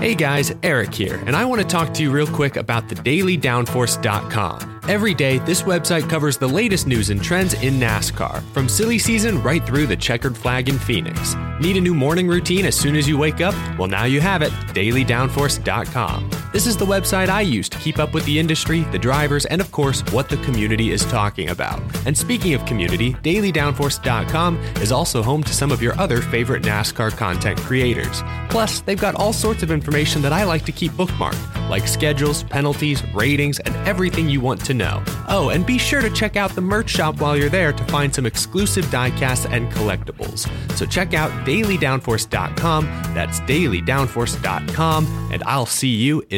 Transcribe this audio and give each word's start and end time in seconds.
Hey 0.00 0.14
guys, 0.14 0.54
Eric 0.62 0.94
here, 0.94 1.16
and 1.26 1.34
I 1.34 1.44
want 1.44 1.60
to 1.60 1.66
talk 1.66 1.92
to 1.94 2.04
you 2.04 2.12
real 2.12 2.28
quick 2.28 2.54
about 2.54 2.88
the 2.88 2.94
dailydownforce.com. 2.94 4.80
Every 4.86 5.12
day, 5.12 5.38
this 5.38 5.62
website 5.62 6.08
covers 6.08 6.38
the 6.38 6.46
latest 6.46 6.86
news 6.86 7.10
and 7.10 7.20
trends 7.20 7.54
in 7.54 7.80
NASCAR, 7.80 8.40
from 8.52 8.68
silly 8.68 9.00
season 9.00 9.42
right 9.42 9.66
through 9.66 9.88
the 9.88 9.96
checkered 9.96 10.36
flag 10.36 10.68
in 10.68 10.78
Phoenix. 10.78 11.34
Need 11.60 11.78
a 11.78 11.80
new 11.80 11.94
morning 11.94 12.28
routine 12.28 12.64
as 12.64 12.76
soon 12.76 12.94
as 12.94 13.08
you 13.08 13.18
wake 13.18 13.40
up? 13.40 13.56
Well, 13.76 13.88
now 13.88 14.04
you 14.04 14.20
have 14.20 14.40
it 14.40 14.52
dailydownforce.com. 14.72 16.47
This 16.50 16.66
is 16.66 16.78
the 16.78 16.86
website 16.86 17.28
I 17.28 17.42
use 17.42 17.68
to 17.68 17.78
keep 17.78 17.98
up 17.98 18.14
with 18.14 18.24
the 18.24 18.38
industry, 18.38 18.80
the 18.90 18.98
drivers, 18.98 19.44
and 19.44 19.60
of 19.60 19.70
course, 19.70 20.00
what 20.12 20.30
the 20.30 20.38
community 20.38 20.92
is 20.92 21.04
talking 21.04 21.50
about. 21.50 21.78
And 22.06 22.16
speaking 22.16 22.54
of 22.54 22.64
community, 22.64 23.12
dailydownforce.com 23.12 24.56
is 24.80 24.90
also 24.90 25.22
home 25.22 25.42
to 25.42 25.52
some 25.52 25.70
of 25.70 25.82
your 25.82 25.98
other 26.00 26.22
favorite 26.22 26.62
NASCAR 26.62 27.14
content 27.14 27.58
creators. 27.60 28.22
Plus, 28.48 28.80
they've 28.80 28.98
got 28.98 29.14
all 29.14 29.34
sorts 29.34 29.62
of 29.62 29.70
information 29.70 30.22
that 30.22 30.32
I 30.32 30.44
like 30.44 30.64
to 30.64 30.72
keep 30.72 30.92
bookmarked, 30.92 31.68
like 31.68 31.86
schedules, 31.86 32.44
penalties, 32.44 33.02
ratings, 33.12 33.60
and 33.60 33.76
everything 33.86 34.30
you 34.30 34.40
want 34.40 34.64
to 34.64 34.72
know. 34.72 35.02
Oh, 35.28 35.50
and 35.50 35.66
be 35.66 35.76
sure 35.76 36.00
to 36.00 36.08
check 36.08 36.36
out 36.36 36.54
the 36.54 36.62
merch 36.62 36.88
shop 36.88 37.20
while 37.20 37.36
you're 37.36 37.50
there 37.50 37.74
to 37.74 37.84
find 37.84 38.14
some 38.14 38.24
exclusive 38.24 38.86
diecasts 38.86 39.46
and 39.52 39.70
collectibles. 39.72 40.48
So 40.78 40.86
check 40.86 41.12
out 41.12 41.30
dailydownforce.com, 41.46 42.84
that's 43.12 43.40
dailydownforce.com, 43.40 45.28
and 45.30 45.42
I'll 45.44 45.66
see 45.66 45.88
you 45.88 46.24
in 46.30 46.37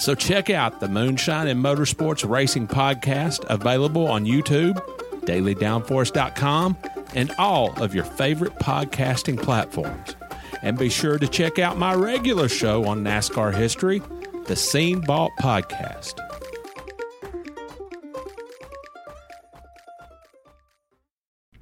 So 0.00 0.14
check 0.14 0.50
out 0.50 0.80
the 0.80 0.88
Moonshine 0.88 1.46
and 1.46 1.64
Motorsports 1.64 2.28
Racing 2.28 2.68
Podcast, 2.68 3.44
available 3.48 4.06
on 4.06 4.24
YouTube, 4.24 4.74
dailydownforce.com, 5.20 6.76
and 7.14 7.32
all 7.38 7.82
of 7.82 7.94
your 7.94 8.04
favorite 8.04 8.54
podcasting 8.56 9.40
platforms. 9.40 10.16
And 10.62 10.78
be 10.78 10.88
sure 10.88 11.18
to 11.18 11.28
check 11.28 11.58
out 11.58 11.78
my 11.78 11.94
regular 11.94 12.48
show 12.48 12.84
on 12.86 13.04
NASCAR 13.04 13.54
history, 13.54 14.02
the 14.46 14.56
Scene 14.56 15.02
Vault 15.02 15.32
Podcast. 15.40 16.33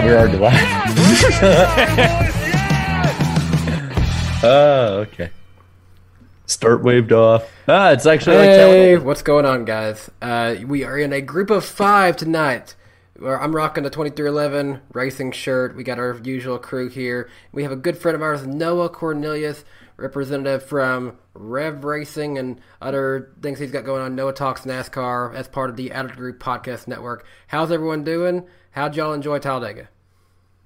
Thought 0.00 0.04
we 0.04 0.10
were 0.10 0.18
already 0.18 0.36
live. 0.38 2.36
Oh, 4.42 4.98
okay. 5.08 5.30
Start 6.44 6.82
waved 6.84 7.12
off. 7.12 7.50
Ah, 7.66 7.90
it's 7.92 8.04
actually 8.06 8.36
Hey, 8.36 8.56
telling- 8.92 9.04
what's 9.06 9.22
going 9.22 9.46
on, 9.46 9.64
guys? 9.64 10.10
Uh, 10.22 10.56
we 10.66 10.84
are 10.84 10.98
in 10.98 11.12
a 11.12 11.20
group 11.22 11.50
of 11.50 11.64
five 11.64 12.16
tonight. 12.16 12.74
I'm 13.24 13.56
rocking 13.56 13.82
the 13.84 13.90
2311 13.90 14.80
racing 14.92 15.32
shirt. 15.32 15.74
We 15.74 15.82
got 15.82 15.98
our 15.98 16.18
usual 16.22 16.58
crew 16.58 16.88
here. 16.90 17.30
We 17.52 17.62
have 17.62 17.72
a 17.72 17.76
good 17.76 17.96
friend 17.96 18.14
of 18.14 18.20
ours, 18.22 18.46
Noah 18.46 18.90
Cornelius, 18.90 19.64
representative 19.96 20.62
from 20.62 21.16
Rev 21.32 21.82
Racing 21.84 22.36
and 22.36 22.60
other 22.82 23.30
things 23.40 23.58
he's 23.58 23.70
got 23.72 23.84
going 23.86 24.02
on. 24.02 24.14
Noah 24.14 24.34
Talks 24.34 24.60
NASCAR 24.66 25.34
as 25.34 25.48
part 25.48 25.70
of 25.70 25.76
the 25.76 25.90
Added 25.90 26.14
Group 26.16 26.38
Podcast 26.38 26.86
Network. 26.86 27.26
How's 27.48 27.72
everyone 27.72 28.04
doing? 28.04 28.46
How'd 28.76 28.94
y'all 28.94 29.14
enjoy 29.14 29.38
Talladega? 29.38 29.88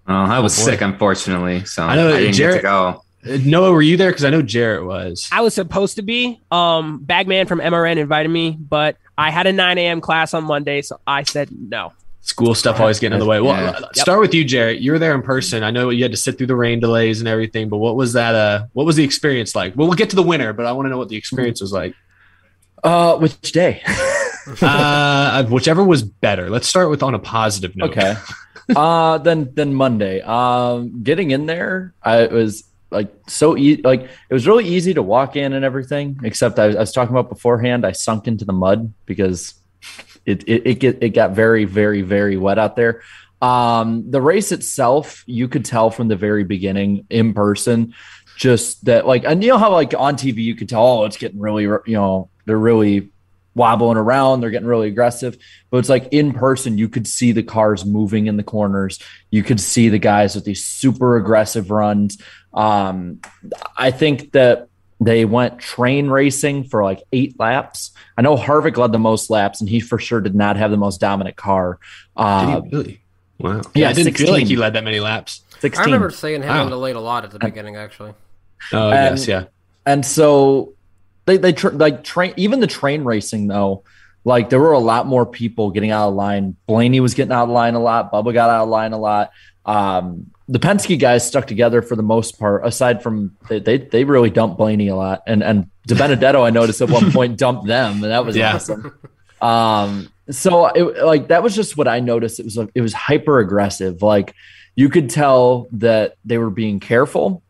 Oh, 0.09 0.13
I 0.15 0.41
was 0.41 0.53
sick, 0.53 0.81
unfortunately, 0.81 1.65
so 1.65 1.85
I 1.85 1.95
know, 1.95 2.09
I 2.13 2.19
didn't 2.19 2.35
Jarrett- 2.35 2.63
get 2.63 2.69
to 2.69 2.99
go. 3.25 3.33
Uh, 3.35 3.39
Noah, 3.45 3.71
were 3.71 3.83
you 3.83 3.97
there? 3.97 4.11
Because 4.11 4.25
I 4.25 4.31
know 4.31 4.43
Jarrett 4.43 4.85
was. 4.85 5.29
I 5.31 5.43
was 5.43 5.55
supposed 5.55 5.95
to 5.97 6.03
be. 6.03 6.41
Um, 6.51 6.99
Bagman 7.05 7.47
from 7.47 7.61
MRN 7.61 7.99
invited 7.99 8.31
me, 8.31 8.57
but 8.59 8.97
I 9.17 9.31
had 9.31 9.47
a 9.47 9.53
9 9.53 9.79
a.m. 9.79 10.01
class 10.01 10.35
on 10.35 10.43
Monday, 10.43 10.83
so 10.83 10.99
I 11.07 11.23
said 11.23 11.51
no. 11.53 11.93
School 12.23 12.57
stuff 12.57 12.81
always 12.81 12.99
getting 12.99 13.15
in 13.15 13.21
the 13.21 13.27
way. 13.27 13.41
Well, 13.41 13.55
Yeah. 13.55 13.71
uh, 13.79 13.93
start 13.95 14.19
with 14.21 14.35
you, 14.35 14.45
Jarrett. 14.45 14.81
You 14.81 14.91
were 14.91 14.99
there 14.99 15.15
in 15.15 15.23
person. 15.23 15.63
I 15.63 15.71
know 15.71 15.91
you 15.91 16.03
had 16.03 16.11
to 16.11 16.17
sit 16.19 16.37
through 16.37 16.49
the 16.49 16.57
rain 16.57 16.81
delays 16.81 17.21
and 17.21 17.29
everything, 17.29 17.69
but 17.69 17.77
what 17.79 17.95
was 17.95 18.15
that? 18.15 18.35
Uh, 18.35 18.65
what 18.73 18.87
was 18.87 18.97
the 18.97 19.05
experience 19.05 19.55
like? 19.55 19.77
Well, 19.77 19.87
we'll 19.87 19.97
get 19.97 20.11
to 20.11 20.17
the 20.17 20.23
winner, 20.23 20.53
but 20.53 20.67
I 20.67 20.73
want 20.73 20.87
to 20.87 20.91
know 20.91 20.99
what 20.99 21.11
the 21.11 21.17
experience 21.17 21.61
was 21.61 21.73
like. 21.73 21.95
Uh, 22.83 23.17
which 23.19 23.53
day? 23.53 23.83
uh, 24.63 25.45
whichever 25.45 25.85
was 25.85 26.03
better. 26.03 26.51
Let's 26.51 26.69
start 26.69 26.91
with 26.91 27.03
on 27.03 27.15
a 27.15 27.19
positive 27.19 27.77
note. 27.77 27.91
Okay. 27.91 28.17
uh 28.77 29.19
then 29.19 29.51
then 29.55 29.75
Monday. 29.75 30.21
Um 30.21 31.03
getting 31.03 31.31
in 31.31 31.47
there, 31.47 31.95
I 32.03 32.23
it 32.23 32.33
was 32.33 32.65
like 32.91 33.13
so 33.29 33.57
easy 33.57 33.83
like 33.83 34.03
it 34.03 34.35
was 34.35 34.47
really 34.47 34.67
easy 34.67 34.95
to 34.95 35.03
walk 35.03 35.37
in 35.37 35.53
and 35.53 35.65
everything, 35.65 36.19
except 36.25 36.59
I 36.59 36.69
was, 36.69 36.77
I 36.77 36.81
was 36.81 36.93
talking 36.93 37.15
about 37.15 37.29
beforehand, 37.29 37.85
I 37.87 37.93
sunk 37.93 38.27
into 38.27 38.45
the 38.45 38.53
mud 38.53 38.93
because 39.07 39.55
it 40.27 40.49
it 40.49 40.67
it, 40.67 40.75
get, 40.75 41.03
it 41.03 41.11
got 41.11 41.33
very, 41.33 41.65
very, 41.65 42.03
very 42.03 42.37
wet 42.37 42.59
out 42.59 42.77
there. 42.77 43.03
Um 43.43 44.11
the 44.11 44.21
race 44.21 44.53
itself, 44.53 45.25
you 45.27 45.49
could 45.49 45.65
tell 45.65 45.91
from 45.91 46.09
the 46.09 46.17
very 46.17 46.45
beginning 46.45 47.07
in 47.11 47.35
person, 47.35 47.95
just 48.37 48.85
that 48.85 49.07
like 49.07 49.25
and 49.25 49.43
you 49.43 49.51
know 49.51 49.59
how 49.59 49.73
like 49.73 49.95
on 49.97 50.17
TV 50.17 50.43
you 50.43 50.55
could 50.55 50.69
tell, 50.69 50.85
oh, 50.85 51.05
it's 51.07 51.17
getting 51.17 51.41
really 51.41 51.65
you 51.65 51.83
know, 51.87 52.29
they're 52.47 52.59
really 52.59 53.11
wobbling 53.61 53.97
around, 53.99 54.41
they're 54.41 54.51
getting 54.57 54.67
really 54.75 54.89
aggressive 54.89 55.37
but 55.71 55.79
it's 55.79 55.89
like 55.89 56.09
in 56.13 56.33
person 56.33 56.79
you 56.79 56.89
could 56.89 57.07
see 57.07 57.31
the 57.33 57.43
cars 57.43 57.85
moving 57.85 58.27
in 58.27 58.37
the 58.37 58.43
corners 58.43 58.99
you 59.31 59.43
could 59.43 59.61
see 59.61 59.89
the 59.91 59.99
guys 59.99 60.35
with 60.35 60.45
these 60.45 60.65
super 60.65 61.17
aggressive 61.17 61.71
runs 61.71 62.19
um 62.55 63.21
i 63.77 63.91
think 63.91 64.33
that 64.33 64.69
they 65.01 65.25
went 65.25 65.59
train 65.59 66.09
racing 66.09 66.65
for 66.65 66.83
like 66.83 67.01
eight 67.13 67.39
laps 67.39 67.93
i 68.19 68.23
know 68.23 68.37
harvick 68.37 68.77
led 68.77 68.93
the 68.93 68.99
most 68.99 69.31
laps 69.31 69.61
and 69.61 69.69
he 69.71 69.79
for 69.81 69.99
sure 69.99 70.21
did 70.21 70.35
not 70.35 70.57
have 70.57 70.71
the 70.71 70.77
most 70.87 71.01
dominant 71.01 71.37
car 71.37 71.79
uh 72.17 72.61
Did 72.61 72.65
he 72.65 72.77
really? 72.77 72.97
Wow. 73.39 73.61
yeah, 73.75 73.89
I 73.89 73.93
didn't 73.95 74.15
feel 74.19 74.33
like 74.33 74.47
he 74.47 74.57
led 74.57 74.75
that 74.75 74.85
many 74.85 75.01
laps. 75.01 75.43
16 75.61 75.81
I 75.81 75.85
remember 75.87 76.11
seeing 76.11 76.43
him 76.43 76.49
Wow. 76.51 76.65
on 76.65 76.71
the 76.71 76.77
late 76.77 76.95
a 76.95 77.01
lot 77.01 77.25
at 77.25 77.31
the 77.31 77.39
beginning, 77.39 77.75
actually. 77.77 78.13
Oh, 78.71 78.91
And- 78.91 79.17
yes, 79.17 79.27
yeah. 79.27 79.45
and 79.87 80.05
so 80.05 80.75
they 81.31 81.37
they 81.39 81.53
tr- 81.53 81.69
like 81.71 82.05
train 82.05 82.35
even 82.37 82.61
the 82.61 82.67
train 82.67 83.05
racing 83.05 83.47
though 83.47 83.85
like 84.25 84.51
there 84.51 84.61
were 84.61 84.73
a 84.73 84.79
lot 84.79 85.07
more 85.07 85.25
people 85.25 85.71
getting 85.71 85.91
out 85.91 86.09
of 86.11 86.15
line. 86.15 86.55
Blaney 86.67 87.01
was 87.01 87.15
getting 87.15 87.33
out 87.33 87.45
of 87.45 87.49
line 87.49 87.75
a 87.75 87.81
lot. 87.81 88.13
Bubba 88.13 88.35
got 88.35 88.51
out 88.51 88.65
of 88.65 88.69
line 88.69 88.93
a 88.93 88.99
lot. 88.99 89.31
Um 89.65 90.31
the 90.47 90.59
penske 90.59 90.99
guys 90.99 91.27
stuck 91.27 91.47
together 91.47 91.81
for 91.81 91.95
the 91.97 92.03
most 92.03 92.39
part 92.39 92.67
aside 92.67 93.03
from 93.03 93.37
they 93.49 93.61
they, 93.61 93.79
they 93.79 94.05
really 94.05 94.29
dumped 94.31 94.59
blaney 94.59 94.89
a 94.89 94.97
lot. 94.97 95.23
And 95.27 95.43
and 95.43 95.71
dibenedetto 95.89 96.45
i 96.45 96.51
noticed 96.51 96.81
at 96.83 96.91
one 96.91 97.11
point 97.19 97.39
dumped 97.39 97.67
them 97.67 98.03
and 98.03 98.13
that 98.13 98.27
was 98.27 98.37
Yeah. 98.37 98.57
awesome. 98.57 98.93
Um 99.41 100.13
so 100.31 100.67
it 100.67 101.03
like 101.05 101.29
that 101.29 101.43
was 101.43 101.55
just 101.57 101.77
what 101.77 101.89
i 101.89 102.01
noticed. 102.01 102.41
It 102.41 102.45
was 102.45 102.59
it 102.75 102.81
was 102.83 102.93
hyper 102.93 103.39
aggressive 103.39 104.03
like 104.03 104.35
you 104.77 104.89
could 104.89 105.09
tell 105.11 105.67
that 105.73 106.15
they 106.25 106.37
were 106.39 106.51
being 106.51 106.79
careful. 106.79 107.43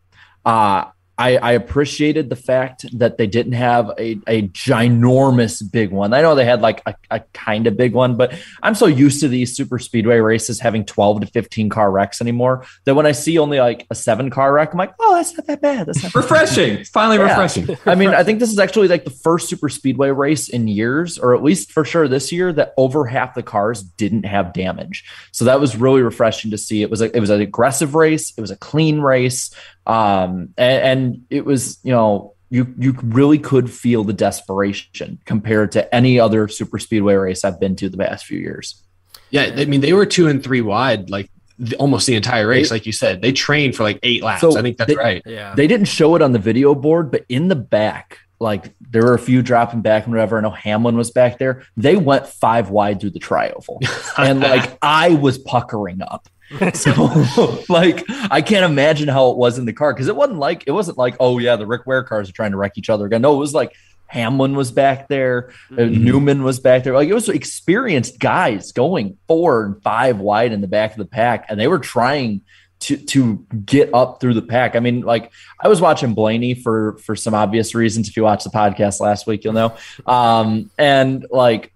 Uh 0.45 0.85
I, 1.21 1.37
I 1.37 1.51
appreciated 1.51 2.31
the 2.31 2.35
fact 2.35 2.83
that 2.97 3.17
they 3.19 3.27
didn't 3.27 3.53
have 3.53 3.89
a, 3.99 4.17
a 4.25 4.47
ginormous 4.49 5.61
big 5.71 5.91
one. 5.91 6.13
I 6.13 6.21
know 6.21 6.33
they 6.33 6.45
had 6.45 6.61
like 6.61 6.81
a, 6.87 6.95
a 7.11 7.19
kind 7.33 7.67
of 7.67 7.77
big 7.77 7.93
one, 7.93 8.17
but 8.17 8.33
I'm 8.63 8.73
so 8.73 8.87
used 8.87 9.19
to 9.21 9.27
these 9.27 9.55
super 9.55 9.77
speedway 9.77 10.17
races 10.17 10.59
having 10.59 10.83
12 10.83 11.21
to 11.21 11.27
15 11.27 11.69
car 11.69 11.91
wrecks 11.91 12.21
anymore 12.21 12.65
that 12.85 12.95
when 12.95 13.05
I 13.05 13.11
see 13.11 13.37
only 13.37 13.59
like 13.59 13.85
a 13.91 13.95
seven 13.95 14.31
car 14.31 14.51
wreck, 14.51 14.71
I'm 14.71 14.79
like, 14.79 14.93
oh, 14.99 15.15
that's 15.15 15.37
not 15.37 15.45
that 15.45 15.61
bad. 15.61 15.85
That's 15.87 16.01
not 16.01 16.15
Refreshing. 16.15 16.77
It's 16.79 16.89
finally 16.89 17.17
Yeah. 17.17 17.29
refreshing. 17.29 17.77
I 17.85 17.93
mean, 17.93 18.09
I 18.09 18.23
think 18.23 18.39
this 18.39 18.51
is 18.51 18.57
actually 18.57 18.87
like 18.87 19.03
the 19.03 19.11
first 19.11 19.47
super 19.47 19.69
speedway 19.69 20.09
race 20.09 20.49
in 20.49 20.67
years, 20.67 21.19
or 21.19 21.35
at 21.35 21.43
least 21.43 21.71
for 21.71 21.85
sure 21.85 22.07
this 22.07 22.31
year, 22.31 22.51
that 22.53 22.73
over 22.77 23.05
half 23.05 23.35
the 23.35 23.43
cars 23.43 23.83
didn't 23.83 24.23
have 24.23 24.53
damage. 24.53 25.03
So 25.31 25.45
that 25.45 25.59
was 25.59 25.75
really 25.75 26.01
refreshing 26.01 26.49
to 26.49 26.57
see. 26.57 26.81
It 26.81 26.89
was 26.89 27.01
a, 27.01 27.15
it 27.15 27.19
was 27.19 27.29
an 27.29 27.41
aggressive 27.41 27.93
race. 27.93 28.33
It 28.35 28.41
was 28.41 28.49
a 28.49 28.57
clean 28.57 29.01
race, 29.01 29.53
um, 29.87 30.53
and, 30.57 30.83
and 30.83 31.25
it 31.29 31.45
was 31.45 31.79
you 31.83 31.91
know 31.91 32.33
you 32.49 32.73
you 32.77 32.95
really 33.03 33.39
could 33.39 33.71
feel 33.71 34.03
the 34.03 34.13
desperation 34.13 35.19
compared 35.25 35.71
to 35.73 35.95
any 35.95 36.19
other 36.19 36.47
super 36.47 36.79
speedway 36.79 37.15
race 37.15 37.43
I've 37.45 37.59
been 37.59 37.75
to 37.77 37.89
the 37.89 37.97
past 37.97 38.25
few 38.25 38.39
years. 38.39 38.83
Yeah, 39.29 39.53
I 39.55 39.65
mean 39.65 39.81
they 39.81 39.93
were 39.93 40.05
two 40.05 40.27
and 40.27 40.43
three 40.43 40.61
wide, 40.61 41.09
like 41.09 41.31
the, 41.57 41.75
almost 41.77 42.07
the 42.07 42.15
entire 42.15 42.47
race. 42.47 42.69
They- 42.69 42.75
like 42.75 42.85
you 42.85 42.91
said, 42.91 43.21
they 43.21 43.31
trained 43.31 43.75
for 43.75 43.83
like 43.83 43.99
eight 44.03 44.23
laps. 44.23 44.41
So 44.41 44.57
I 44.57 44.61
think 44.61 44.77
that's 44.77 44.89
they- 44.89 44.95
right. 44.97 45.21
Yeah. 45.25 45.55
They 45.55 45.67
didn't 45.67 45.87
show 45.87 46.15
it 46.15 46.21
on 46.21 46.31
the 46.31 46.39
video 46.39 46.75
board, 46.75 47.11
but 47.11 47.25
in 47.29 47.47
the 47.47 47.55
back, 47.55 48.17
like 48.39 48.73
there 48.89 49.03
were 49.03 49.13
a 49.13 49.19
few 49.19 49.41
dropping 49.41 49.81
back 49.81 50.03
and 50.05 50.11
whatever. 50.13 50.37
I 50.37 50.41
know 50.41 50.49
Hamlin 50.49 50.97
was 50.97 51.11
back 51.11 51.37
there. 51.37 51.63
They 51.77 51.95
went 51.95 52.27
five 52.27 52.69
wide 52.71 52.99
through 52.99 53.11
the 53.11 53.19
trioval, 53.19 53.77
and 54.17 54.39
like 54.41 54.77
I 54.81 55.09
was 55.09 55.37
puckering 55.37 56.01
up. 56.01 56.27
So 56.73 57.63
like 57.69 58.03
I 58.29 58.41
can't 58.41 58.65
imagine 58.65 59.07
how 59.07 59.31
it 59.31 59.37
was 59.37 59.57
in 59.57 59.65
the 59.65 59.73
car 59.73 59.93
because 59.93 60.07
it 60.07 60.15
wasn't 60.15 60.39
like 60.39 60.63
it 60.67 60.71
wasn't 60.71 60.97
like 60.97 61.15
oh 61.19 61.37
yeah 61.37 61.55
the 61.55 61.65
Rick 61.65 61.85
Ware 61.85 62.03
cars 62.03 62.29
are 62.29 62.33
trying 62.33 62.51
to 62.51 62.57
wreck 62.57 62.73
each 62.77 62.89
other 62.89 63.05
again. 63.05 63.21
No, 63.21 63.33
it 63.33 63.37
was 63.37 63.53
like 63.53 63.75
Hamlin 64.07 64.55
was 64.55 64.71
back 64.71 65.07
there, 65.07 65.53
uh, 65.71 65.83
Newman 65.83 66.43
was 66.43 66.59
back 66.59 66.83
there. 66.83 66.93
Like 66.93 67.07
it 67.07 67.13
was 67.13 67.29
experienced 67.29 68.19
guys 68.19 68.73
going 68.73 69.17
four 69.27 69.63
and 69.63 69.81
five 69.81 70.19
wide 70.19 70.51
in 70.51 70.59
the 70.59 70.67
back 70.67 70.91
of 70.91 70.97
the 70.97 71.05
pack, 71.05 71.45
and 71.47 71.57
they 71.59 71.67
were 71.67 71.79
trying 71.79 72.41
to 72.81 72.97
to 72.97 73.45
get 73.65 73.93
up 73.93 74.19
through 74.19 74.33
the 74.33 74.41
pack. 74.41 74.75
I 74.75 74.79
mean, 74.79 75.01
like 75.01 75.31
I 75.59 75.69
was 75.69 75.79
watching 75.79 76.13
Blaney 76.13 76.55
for 76.55 76.97
for 76.97 77.15
some 77.15 77.33
obvious 77.33 77.73
reasons. 77.73 78.09
If 78.09 78.17
you 78.17 78.23
watched 78.23 78.43
the 78.43 78.49
podcast 78.49 78.99
last 78.99 79.27
week, 79.27 79.45
you'll 79.45 79.53
know. 79.53 79.77
Um, 80.05 80.69
and 80.77 81.25
like 81.31 81.73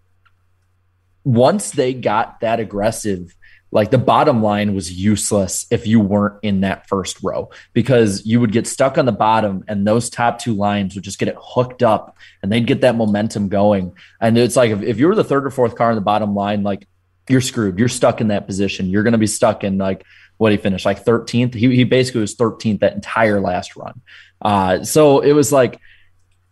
once 1.23 1.71
they 1.71 1.93
got 1.93 2.41
that 2.41 2.59
aggressive, 2.59 3.33
like 3.71 3.91
the 3.91 3.97
bottom 3.97 4.41
line 4.41 4.73
was 4.73 4.91
useless 4.91 5.65
if 5.69 5.85
you 5.85 5.99
weren't 5.99 6.39
in 6.43 6.61
that 6.61 6.87
first 6.87 7.21
row 7.21 7.49
because 7.73 8.25
you 8.25 8.39
would 8.39 8.51
get 8.51 8.67
stuck 8.67 8.97
on 8.97 9.05
the 9.05 9.11
bottom 9.11 9.63
and 9.67 9.85
those 9.85 10.09
top 10.09 10.39
two 10.39 10.53
lines 10.53 10.95
would 10.95 11.03
just 11.03 11.19
get 11.19 11.27
it 11.27 11.35
hooked 11.37 11.83
up 11.83 12.15
and 12.41 12.51
they'd 12.51 12.67
get 12.67 12.81
that 12.81 12.95
momentum 12.95 13.49
going. 13.49 13.93
And 14.21 14.37
it's 14.37 14.55
like 14.55 14.71
if, 14.71 14.81
if 14.81 14.99
you 14.99 15.07
were 15.07 15.15
the 15.15 15.23
third 15.23 15.45
or 15.45 15.49
fourth 15.49 15.75
car 15.75 15.89
on 15.89 15.95
the 15.95 16.01
bottom 16.01 16.33
line, 16.35 16.63
like 16.63 16.87
you're 17.27 17.41
screwed. 17.41 17.79
You're 17.79 17.87
stuck 17.87 18.21
in 18.21 18.29
that 18.29 18.45
position. 18.45 18.89
You're 18.89 19.03
going 19.03 19.13
to 19.13 19.17
be 19.17 19.27
stuck 19.27 19.63
in 19.63 19.77
like 19.77 20.05
what 20.37 20.51
he 20.51 20.57
finished 20.57 20.85
like 20.85 21.03
13th. 21.03 21.53
He, 21.53 21.75
he 21.75 21.83
basically 21.83 22.21
was 22.21 22.35
13th 22.35 22.79
that 22.79 22.93
entire 22.93 23.41
last 23.41 23.75
run. 23.75 24.01
Uh, 24.41 24.83
so 24.83 25.21
it 25.21 25.33
was 25.33 25.51
like 25.51 25.79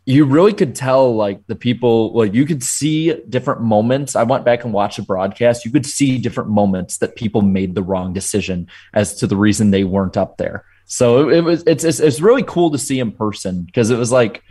you 0.05 0.25
really 0.25 0.53
could 0.53 0.75
tell 0.75 1.15
like 1.15 1.45
the 1.48 1.55
people 1.55 2.13
like 2.13 2.33
you 2.33 2.45
could 2.45 2.63
see 2.63 3.13
different 3.29 3.62
moments. 3.62 4.15
I 4.15 4.24
went 4.24 4.43
back 4.43 4.63
and 4.65 4.74
watched 4.74 4.98
the 4.98 5.03
broadcast. 5.03 5.63
You 5.63 5.72
could 5.72 5.86
see 5.86 6.17
different 6.17 6.50
moments 6.50 6.98
that 6.98 7.15
people 7.15 7.41
made 7.41 7.74
the 7.74 7.83
wrong 7.83 8.12
decision 8.12 8.67
as 8.93 9.15
to 9.15 9.27
the 9.27 9.38
reason 9.38 9.72
they 9.72 9.86
weren't 9.86 10.17
up 10.17 10.38
there. 10.38 10.65
So 10.86 11.29
it, 11.29 11.38
it 11.38 11.41
was 11.41 11.63
it's, 11.65 11.83
it's 11.86 12.00
it's 12.00 12.19
really 12.19 12.43
cool 12.43 12.72
to 12.72 12.77
see 12.77 13.00
in 13.00 13.12
person 13.12 13.63
because 13.63 13.91
it 13.91 13.98
was 13.98 14.12
like 14.12 14.43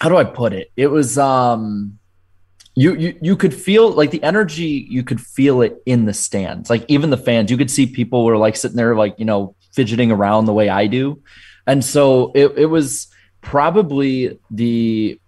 how 0.00 0.08
do 0.08 0.16
I 0.16 0.24
put 0.24 0.52
it? 0.52 0.72
It 0.76 0.88
was 0.88 1.16
um 1.16 2.00
you 2.74 2.94
you 2.94 3.18
you 3.22 3.36
could 3.36 3.54
feel 3.54 3.90
like 3.90 4.10
the 4.10 4.22
energy 4.22 4.86
you 4.88 5.04
could 5.04 5.20
feel 5.20 5.62
it 5.62 5.82
in 5.84 6.06
the 6.06 6.14
stands 6.14 6.70
like 6.70 6.84
even 6.88 7.10
the 7.10 7.18
fans 7.18 7.50
you 7.50 7.58
could 7.58 7.70
see 7.70 7.86
people 7.86 8.24
were 8.24 8.38
like 8.38 8.56
sitting 8.56 8.78
there 8.78 8.96
like 8.96 9.14
you 9.18 9.26
know 9.26 9.54
fidgeting 9.72 10.10
around 10.10 10.46
the 10.46 10.54
way 10.54 10.70
i 10.70 10.86
do 10.86 11.22
and 11.66 11.84
so 11.84 12.32
it, 12.34 12.46
it 12.56 12.66
was 12.66 13.11
probably 13.42 14.38
the 14.50 15.20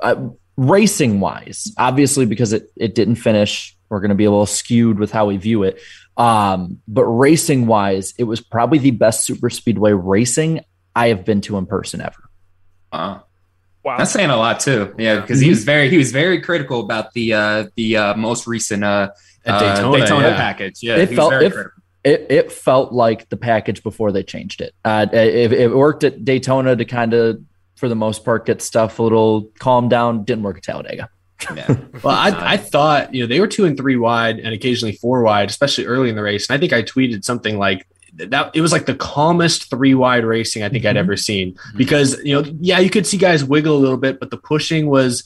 uh, 0.00 0.28
racing 0.56 1.20
wise 1.20 1.72
obviously 1.76 2.24
because 2.24 2.52
it 2.52 2.70
it 2.76 2.94
didn't 2.94 3.16
finish 3.16 3.76
we're 3.90 4.00
going 4.00 4.08
to 4.08 4.14
be 4.14 4.24
a 4.24 4.30
little 4.30 4.46
skewed 4.46 4.98
with 4.98 5.12
how 5.12 5.26
we 5.26 5.36
view 5.36 5.62
it 5.62 5.78
um 6.16 6.80
but 6.88 7.04
racing 7.04 7.66
wise 7.66 8.14
it 8.18 8.24
was 8.24 8.40
probably 8.40 8.78
the 8.78 8.90
best 8.90 9.24
super 9.24 9.50
speedway 9.50 9.92
racing 9.92 10.60
i 10.96 11.08
have 11.08 11.24
been 11.24 11.40
to 11.40 11.56
in 11.58 11.66
person 11.66 12.00
ever 12.00 12.28
Wow. 12.92 13.24
Wow. 13.84 13.96
That's 13.98 14.10
saying 14.10 14.30
a 14.30 14.36
lot 14.36 14.60
too. 14.60 14.94
Yeah, 14.98 15.20
because 15.20 15.40
he 15.40 15.48
was 15.48 15.64
very 15.64 15.88
he 15.88 15.96
was 15.96 16.12
very 16.12 16.40
critical 16.42 16.80
about 16.80 17.12
the 17.14 17.32
uh 17.32 17.66
the 17.76 17.96
uh 17.96 18.14
most 18.16 18.46
recent 18.46 18.84
uh 18.84 19.10
At 19.46 19.54
uh, 19.54 19.74
Daytona, 19.74 19.98
Daytona 19.98 20.28
yeah. 20.28 20.36
package. 20.36 20.82
Yeah, 20.82 20.96
it 20.96 21.08
he 21.08 21.14
was 21.14 21.16
felt 21.16 21.30
very 21.30 21.46
it, 21.46 21.52
critical. 21.52 21.77
It, 22.04 22.26
it 22.30 22.52
felt 22.52 22.92
like 22.92 23.28
the 23.28 23.36
package 23.36 23.82
before 23.82 24.12
they 24.12 24.22
changed 24.22 24.60
it. 24.60 24.74
Uh, 24.84 25.06
it, 25.12 25.52
it 25.52 25.74
worked 25.74 26.04
at 26.04 26.24
Daytona 26.24 26.76
to 26.76 26.84
kind 26.84 27.12
of, 27.12 27.40
for 27.76 27.88
the 27.88 27.96
most 27.96 28.24
part, 28.24 28.46
get 28.46 28.62
stuff 28.62 28.98
a 28.98 29.02
little 29.02 29.50
calmed 29.58 29.90
down. 29.90 30.24
Didn't 30.24 30.44
work 30.44 30.58
at 30.58 30.62
Talladega. 30.62 31.10
Yeah. 31.54 31.76
Well, 32.02 32.14
I, 32.14 32.52
I 32.52 32.56
thought 32.56 33.12
you 33.12 33.22
know 33.22 33.26
they 33.26 33.40
were 33.40 33.48
two 33.48 33.64
and 33.64 33.76
three 33.76 33.96
wide 33.96 34.38
and 34.38 34.54
occasionally 34.54 34.94
four 34.94 35.22
wide, 35.22 35.50
especially 35.50 35.86
early 35.86 36.08
in 36.10 36.14
the 36.14 36.22
race. 36.22 36.48
And 36.48 36.56
I 36.56 36.60
think 36.60 36.72
I 36.72 36.82
tweeted 36.84 37.24
something 37.24 37.58
like 37.58 37.88
that. 38.14 38.52
It 38.54 38.60
was 38.60 38.70
like 38.70 38.86
the 38.86 38.94
calmest 38.94 39.68
three 39.68 39.94
wide 39.94 40.24
racing 40.24 40.62
I 40.62 40.68
think 40.68 40.84
I'd 40.84 40.96
ever 40.96 41.16
seen 41.16 41.58
because 41.76 42.16
you 42.24 42.40
know 42.40 42.48
yeah 42.60 42.78
you 42.78 42.88
could 42.88 43.04
see 43.04 43.16
guys 43.16 43.42
wiggle 43.42 43.76
a 43.76 43.80
little 43.80 43.96
bit, 43.96 44.20
but 44.20 44.30
the 44.30 44.36
pushing 44.36 44.86
was 44.86 45.24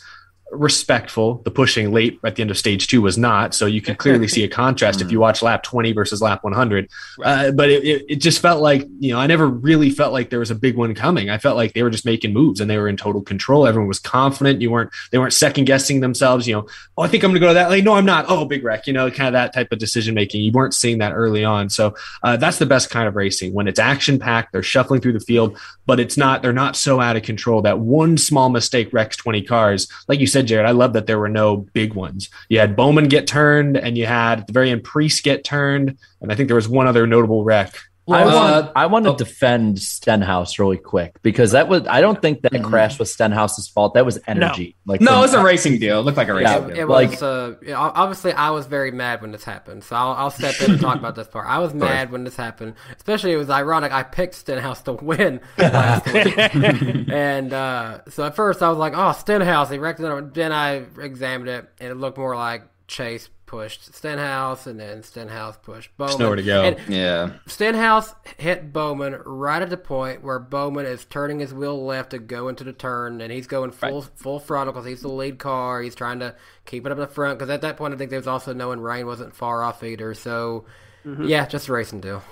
respectful. 0.52 1.40
The 1.44 1.50
pushing 1.50 1.92
late 1.92 2.20
at 2.24 2.36
the 2.36 2.42
end 2.42 2.50
of 2.50 2.58
stage 2.58 2.86
two 2.86 3.02
was 3.02 3.16
not. 3.16 3.54
So 3.54 3.66
you 3.66 3.80
could 3.80 3.98
clearly 3.98 4.28
see 4.28 4.44
a 4.44 4.48
contrast 4.62 5.00
if 5.00 5.10
you 5.10 5.18
watch 5.18 5.42
lap 5.42 5.62
20 5.62 5.92
versus 5.92 6.20
lap 6.20 6.44
100. 6.44 6.88
Uh, 7.24 7.50
but 7.52 7.70
it, 7.70 7.84
it, 7.84 8.04
it 8.08 8.16
just 8.16 8.40
felt 8.40 8.60
like, 8.60 8.86
you 9.00 9.12
know, 9.12 9.18
I 9.18 9.26
never 9.26 9.48
really 9.48 9.90
felt 9.90 10.12
like 10.12 10.30
there 10.30 10.38
was 10.38 10.50
a 10.50 10.54
big 10.54 10.76
one 10.76 10.94
coming. 10.94 11.30
I 11.30 11.38
felt 11.38 11.56
like 11.56 11.72
they 11.72 11.82
were 11.82 11.90
just 11.90 12.04
making 12.04 12.32
moves 12.32 12.60
and 12.60 12.70
they 12.70 12.78
were 12.78 12.88
in 12.88 12.96
total 12.96 13.22
control. 13.22 13.66
Everyone 13.66 13.88
was 13.88 13.98
confident. 13.98 14.60
You 14.60 14.70
weren't, 14.70 14.90
they 15.10 15.18
weren't 15.18 15.32
second 15.32 15.64
guessing 15.64 16.00
themselves, 16.00 16.46
you 16.46 16.54
know, 16.54 16.66
oh, 16.98 17.02
I 17.02 17.08
think 17.08 17.24
I'm 17.24 17.30
going 17.30 17.40
to 17.40 17.46
go 17.46 17.48
to 17.48 17.54
that 17.54 17.70
lane. 17.70 17.84
No, 17.84 17.94
I'm 17.94 18.04
not. 18.04 18.26
Oh, 18.28 18.44
big 18.44 18.62
wreck, 18.62 18.86
you 18.86 18.92
know, 18.92 19.10
kind 19.10 19.28
of 19.28 19.32
that 19.32 19.54
type 19.54 19.72
of 19.72 19.78
decision 19.78 20.14
making. 20.14 20.42
You 20.42 20.52
weren't 20.52 20.74
seeing 20.74 20.98
that 20.98 21.12
early 21.12 21.44
on. 21.44 21.70
So 21.70 21.94
uh, 22.22 22.36
that's 22.36 22.58
the 22.58 22.66
best 22.66 22.90
kind 22.90 23.08
of 23.08 23.16
racing 23.16 23.54
when 23.54 23.68
it's 23.68 23.78
action 23.78 24.18
packed, 24.18 24.52
they're 24.52 24.62
shuffling 24.62 25.00
through 25.00 25.14
the 25.14 25.20
field, 25.20 25.58
but 25.86 25.98
it's 25.98 26.16
not, 26.16 26.42
they're 26.42 26.52
not 26.52 26.76
so 26.76 27.00
out 27.00 27.16
of 27.16 27.22
control 27.22 27.62
that 27.62 27.78
one 27.78 28.18
small 28.18 28.50
mistake 28.50 28.92
wrecks 28.92 29.16
20 29.16 29.42
cars. 29.42 29.88
Like 30.08 30.20
you 30.20 30.26
said, 30.26 30.41
Jared, 30.42 30.66
I 30.66 30.72
love 30.72 30.92
that 30.92 31.06
there 31.06 31.18
were 31.18 31.28
no 31.28 31.56
big 31.72 31.94
ones. 31.94 32.28
You 32.48 32.58
had 32.58 32.76
Bowman 32.76 33.08
get 33.08 33.26
turned, 33.26 33.76
and 33.76 33.96
you 33.96 34.06
had 34.06 34.40
at 34.40 34.46
the 34.46 34.52
very 34.52 34.70
end 34.70 34.84
Priest 34.84 35.24
get 35.24 35.44
turned, 35.44 35.96
and 36.20 36.32
I 36.32 36.34
think 36.34 36.48
there 36.48 36.56
was 36.56 36.68
one 36.68 36.86
other 36.86 37.06
notable 37.06 37.44
wreck. 37.44 37.76
I 38.10 38.22
Uh, 38.24 38.26
want 38.34 38.72
I 38.74 38.86
want 38.86 39.04
to 39.06 39.14
defend 39.14 39.78
Stenhouse 39.78 40.58
really 40.58 40.76
quick 40.76 41.14
because 41.22 41.52
that 41.52 41.68
was 41.68 41.86
I 41.86 42.00
don't 42.00 42.20
think 42.20 42.42
that 42.42 42.62
crash 42.64 42.98
was 42.98 43.12
Stenhouse's 43.14 43.68
fault. 43.68 43.94
That 43.94 44.04
was 44.04 44.18
energy. 44.26 44.74
Like 44.86 45.00
no, 45.00 45.06
from- 45.12 45.18
it 45.18 45.22
was 45.22 45.34
a 45.34 45.42
racing 45.44 45.78
deal. 45.78 46.00
It 46.00 46.02
looked 46.02 46.16
like 46.16 46.26
a 46.28 46.34
racing 46.34 46.52
Yeah, 46.68 46.74
deal. 46.74 46.76
It 46.80 46.88
Like- 46.88 47.10
was 47.10 47.22
uh, 47.22 47.54
obviously 47.76 48.32
I 48.32 48.50
was 48.50 48.66
very 48.66 48.90
mad 48.90 49.22
when 49.22 49.30
this 49.30 49.44
happened, 49.44 49.84
so 49.84 49.94
I'll, 49.94 50.12
I'll 50.14 50.30
step 50.30 50.60
in 50.62 50.72
and 50.72 50.80
talk 50.80 50.96
about 50.98 51.14
this 51.14 51.28
part. 51.28 51.46
I 51.48 51.58
was 51.60 51.74
mad 51.74 52.10
when 52.10 52.24
this 52.24 52.34
happened, 52.36 52.74
especially 52.96 53.32
it 53.32 53.36
was 53.36 53.50
ironic. 53.50 53.92
I 53.92 54.02
picked 54.02 54.34
Stenhouse 54.34 54.82
to 54.82 54.94
win 54.94 55.40
last 55.58 56.12
week, 56.12 56.36
and 56.36 57.52
uh, 57.52 58.00
so 58.08 58.24
at 58.24 58.34
first 58.34 58.62
I 58.62 58.68
was 58.68 58.78
like, 58.78 58.94
"Oh, 58.96 59.12
Stenhouse, 59.12 59.70
he 59.70 59.78
wrecked 59.78 60.00
it." 60.00 60.34
Then 60.34 60.50
I 60.52 60.82
examined 61.00 61.50
it, 61.50 61.68
and 61.80 61.90
it 61.90 61.94
looked 61.96 62.18
more 62.18 62.34
like 62.34 62.64
Chase 62.88 63.28
pushed 63.52 63.94
Stenhouse, 63.94 64.66
and 64.66 64.80
then 64.80 65.02
Stenhouse 65.02 65.58
pushed 65.58 65.94
Bowman. 65.98 66.12
There's 66.12 66.20
nowhere 66.20 66.36
to 66.36 66.42
go. 66.42 66.62
And 66.62 66.78
Yeah. 66.88 67.32
Stenhouse 67.46 68.14
hit 68.38 68.72
Bowman 68.72 69.20
right 69.26 69.60
at 69.60 69.68
the 69.68 69.76
point 69.76 70.24
where 70.24 70.38
Bowman 70.38 70.86
is 70.86 71.04
turning 71.04 71.38
his 71.38 71.52
wheel 71.52 71.84
left 71.84 72.12
to 72.12 72.18
go 72.18 72.48
into 72.48 72.64
the 72.64 72.72
turn, 72.72 73.20
and 73.20 73.30
he's 73.30 73.46
going 73.46 73.70
full 73.70 74.00
full 74.16 74.40
throttle 74.40 74.72
because 74.72 74.86
he's 74.86 75.02
the 75.02 75.08
lead 75.08 75.38
car. 75.38 75.82
He's 75.82 75.94
trying 75.94 76.20
to 76.20 76.34
keep 76.64 76.86
it 76.86 76.92
up 76.92 76.96
in 76.96 77.02
the 77.02 77.08
front 77.08 77.38
because 77.38 77.50
at 77.50 77.60
that 77.60 77.76
point 77.76 77.92
I 77.92 77.98
think 77.98 78.08
there 78.08 78.18
was 78.18 78.26
also 78.26 78.54
knowing 78.54 78.80
Ryan 78.80 79.06
wasn't 79.06 79.36
far 79.36 79.62
off 79.62 79.84
either. 79.84 80.14
So 80.14 80.64
mm-hmm. 81.04 81.24
yeah, 81.24 81.44
just 81.44 81.68
a 81.68 81.74
racing 81.74 82.00
deal. 82.00 82.22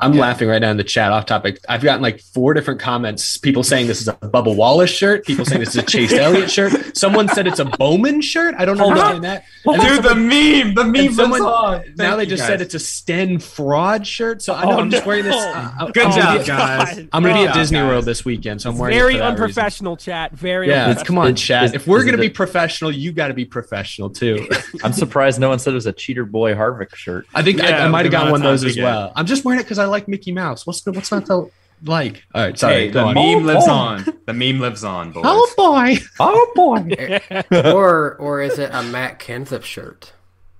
I'm 0.00 0.12
laughing 0.12 0.48
right 0.48 0.60
now 0.60 0.70
in 0.70 0.76
the 0.76 0.84
chat 0.84 1.12
off 1.12 1.26
topic. 1.26 1.58
I've 1.68 1.82
gotten 1.82 2.02
like 2.02 2.20
four 2.20 2.54
different 2.54 2.80
comments. 2.80 3.36
People 3.36 3.62
saying 3.62 3.86
this 3.86 4.00
is 4.00 4.08
a 4.08 4.14
Bubba 4.14 4.54
Wallace 4.54 4.90
shirt. 4.90 5.26
People 5.26 5.44
saying 5.44 5.60
this 5.60 5.70
is 5.70 5.76
a 5.76 5.82
Chase 5.82 6.12
Elliott 6.14 6.50
shirt. 6.50 6.96
Someone 6.96 7.28
said 7.28 7.46
it's 7.46 7.58
a 7.58 7.64
Bowman 7.64 8.20
shirt. 8.20 8.54
I 8.58 8.64
don't 8.64 8.78
know 8.78 8.90
understand 8.90 9.24
that. 9.24 9.44
And 9.66 9.80
then 9.80 9.96
Dude, 9.96 10.04
the 10.04 10.14
meme, 10.14 10.74
the 10.74 10.84
meme 10.84 11.12
someone- 11.12 11.42
lives 11.42 11.88
now 11.98 12.16
they 12.16 12.26
just 12.26 12.40
guys. 12.42 12.48
said 12.48 12.60
it's 12.60 12.74
a 12.74 12.78
Sten 12.78 13.38
fraud 13.38 14.06
shirt. 14.06 14.42
So 14.42 14.54
I 14.54 14.64
know 14.64 14.72
Oh, 14.72 14.78
I'm 14.80 14.90
just 14.90 15.04
wearing 15.06 15.24
this. 15.24 15.34
no. 15.34 15.52
uh, 15.54 15.90
Good 15.90 16.04
I'm 16.06 16.12
job, 16.18 16.38
be- 16.40 16.46
guys. 16.46 16.98
I'm 17.12 17.22
going 17.22 17.34
to 17.36 17.42
be 17.42 17.46
at 17.48 17.54
Disney 17.54 17.78
guys. 17.78 17.88
World 17.88 18.04
this 18.04 18.24
weekend, 18.24 18.62
so 18.62 18.70
I'm 18.70 18.78
wearing. 18.78 18.96
Very 18.96 19.14
for 19.14 19.18
that 19.18 19.24
reason. 19.30 19.42
unprofessional, 19.42 19.96
chat. 19.96 20.32
Very 20.32 20.68
Yeah, 20.68 20.86
unprofessional. 20.86 21.06
come 21.06 21.18
on, 21.18 21.34
Is- 21.34 21.40
chat. 21.40 21.64
is- 21.64 21.74
if 21.74 21.86
we're 21.86 22.00
going 22.02 22.12
to 22.16 22.18
be 22.18 22.26
a- 22.26 22.30
professional, 22.30 22.90
you 22.92 23.12
got 23.12 23.28
to 23.28 23.34
be 23.34 23.44
professional 23.44 24.10
too. 24.10 24.48
I'm 24.82 24.92
surprised 24.92 25.40
no 25.40 25.48
one 25.48 25.58
said 25.58 25.72
it 25.72 25.74
was 25.74 25.86
a 25.86 25.92
cheater 25.92 26.24
boy 26.24 26.54
Harvick 26.54 26.94
shirt. 26.94 27.26
I 27.34 27.42
think 27.42 27.60
I, 27.60 27.68
Yeah, 27.70 27.84
I 27.84 27.88
might 27.88 28.04
have 28.04 28.12
the 28.12 28.16
gotten 28.16 28.32
one 28.32 28.40
of 28.42 28.46
of 28.46 28.52
those 28.60 28.64
as 28.64 28.78
well. 28.78 29.12
I'm 29.16 29.26
just 29.26 29.44
wearing 29.44 29.60
it 29.60 29.64
because 29.64 29.78
I 29.78 29.86
like 29.90 30.08
Mickey 30.08 30.32
Mouse. 30.32 30.66
What's 30.66 30.82
the, 30.82 30.92
what's 30.92 31.10
not 31.12 31.26
to 31.26 31.50
like? 31.84 32.22
All 32.34 32.42
right, 32.42 32.58
sorry. 32.58 32.74
Hey, 32.74 32.90
the 32.90 33.02
on. 33.04 33.14
meme 33.14 33.44
lives 33.44 33.66
Oh. 33.68 33.72
on. 33.72 34.04
The 34.26 34.32
meme 34.32 34.60
lives 34.60 34.84
on, 34.84 35.12
boys. 35.12 35.22
Oh 35.26 35.52
boy! 35.56 35.96
Oh 36.18 36.52
boy! 36.54 37.20
or 37.72 38.16
or 38.16 38.40
is 38.42 38.58
it 38.58 38.70
a 38.72 38.82
Matt 38.82 39.18
Kenseth 39.18 39.64
shirt? 39.64 40.12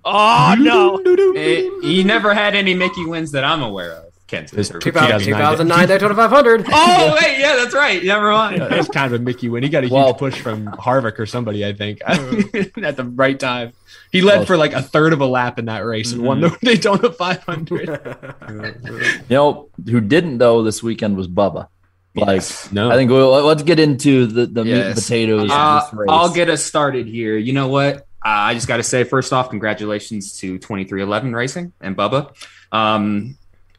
Oh 0.04 0.54
no! 0.58 0.96
Eh, 1.37 1.68
he 1.82 2.02
never 2.04 2.32
had 2.34 2.54
any 2.54 2.75
Mickey 2.75 3.04
wins 3.04 3.32
that 3.32 3.44
I'm 3.44 3.62
aware 3.62 3.92
of. 3.92 4.10
Kent. 4.30 4.52
It's 4.52 4.68
2009. 4.68 5.20
2009 5.20 5.88
Daytona 5.88 6.14
500. 6.14 6.66
Oh, 6.72 7.18
wait, 7.20 7.38
yeah, 7.40 7.56
that's 7.56 7.75
right. 7.75 8.02
Never 8.02 8.30
mind. 8.30 8.60
That's 8.62 8.88
kind 8.88 9.12
of 9.12 9.20
a 9.20 9.22
Mickey 9.25 9.49
win. 9.49 9.62
He 9.62 9.68
got 9.68 9.80
a 9.84 9.87
huge 9.87 9.92
Well- 9.92 10.14
push 10.14 10.40
from 10.40 10.66
Harvick 10.66 11.18
or 11.18 11.26
somebody, 11.26 11.66
I 11.66 11.72
think, 11.72 12.00
at 12.06 12.96
the 12.96 13.10
right 13.14 13.38
time. 13.38 13.72
He 14.12 14.22
led 14.22 14.38
Well- 14.38 14.46
for 14.46 14.56
like 14.56 14.72
a 14.72 14.82
third 14.82 15.12
of 15.12 15.20
a 15.20 15.26
lap 15.26 15.58
in 15.58 15.64
that 15.66 15.84
race 15.84 16.12
and 16.12 16.22
won 16.22 16.40
the 16.40 16.56
Daytona 16.62 17.10
500. 17.12 18.16
You 18.49 19.20
know 19.30 19.68
who 19.84 20.00
didn't 20.00 20.38
though 20.38 20.62
this 20.62 20.82
weekend 20.82 21.16
was 21.16 21.28
Bubba. 21.28 21.68
Like 22.14 22.42
No. 22.72 22.90
I 22.90 22.96
think 22.96 23.10
we'll, 23.10 23.30
let's 23.44 23.62
get 23.62 23.78
into 23.78 24.26
the, 24.26 24.46
the 24.46 24.64
meat 24.64 24.72
and 24.75 24.94
potatoes 24.94 25.49
Uh, 25.52 25.80
this 25.84 25.92
race. 25.94 26.08
I'll 26.10 26.32
get 26.32 26.49
us 26.50 26.64
started 26.64 27.06
here. 27.06 27.37
You 27.37 27.52
know 27.52 27.68
what? 27.68 27.99
Uh, 28.25 28.50
I 28.50 28.54
just 28.54 28.66
got 28.68 28.76
to 28.78 28.82
say, 28.82 29.04
first 29.04 29.32
off, 29.32 29.49
congratulations 29.49 30.37
to 30.38 30.58
2311 30.58 31.34
Racing 31.34 31.72
and 31.80 31.96
Bubba. 31.96 32.34
Um, 32.72 33.38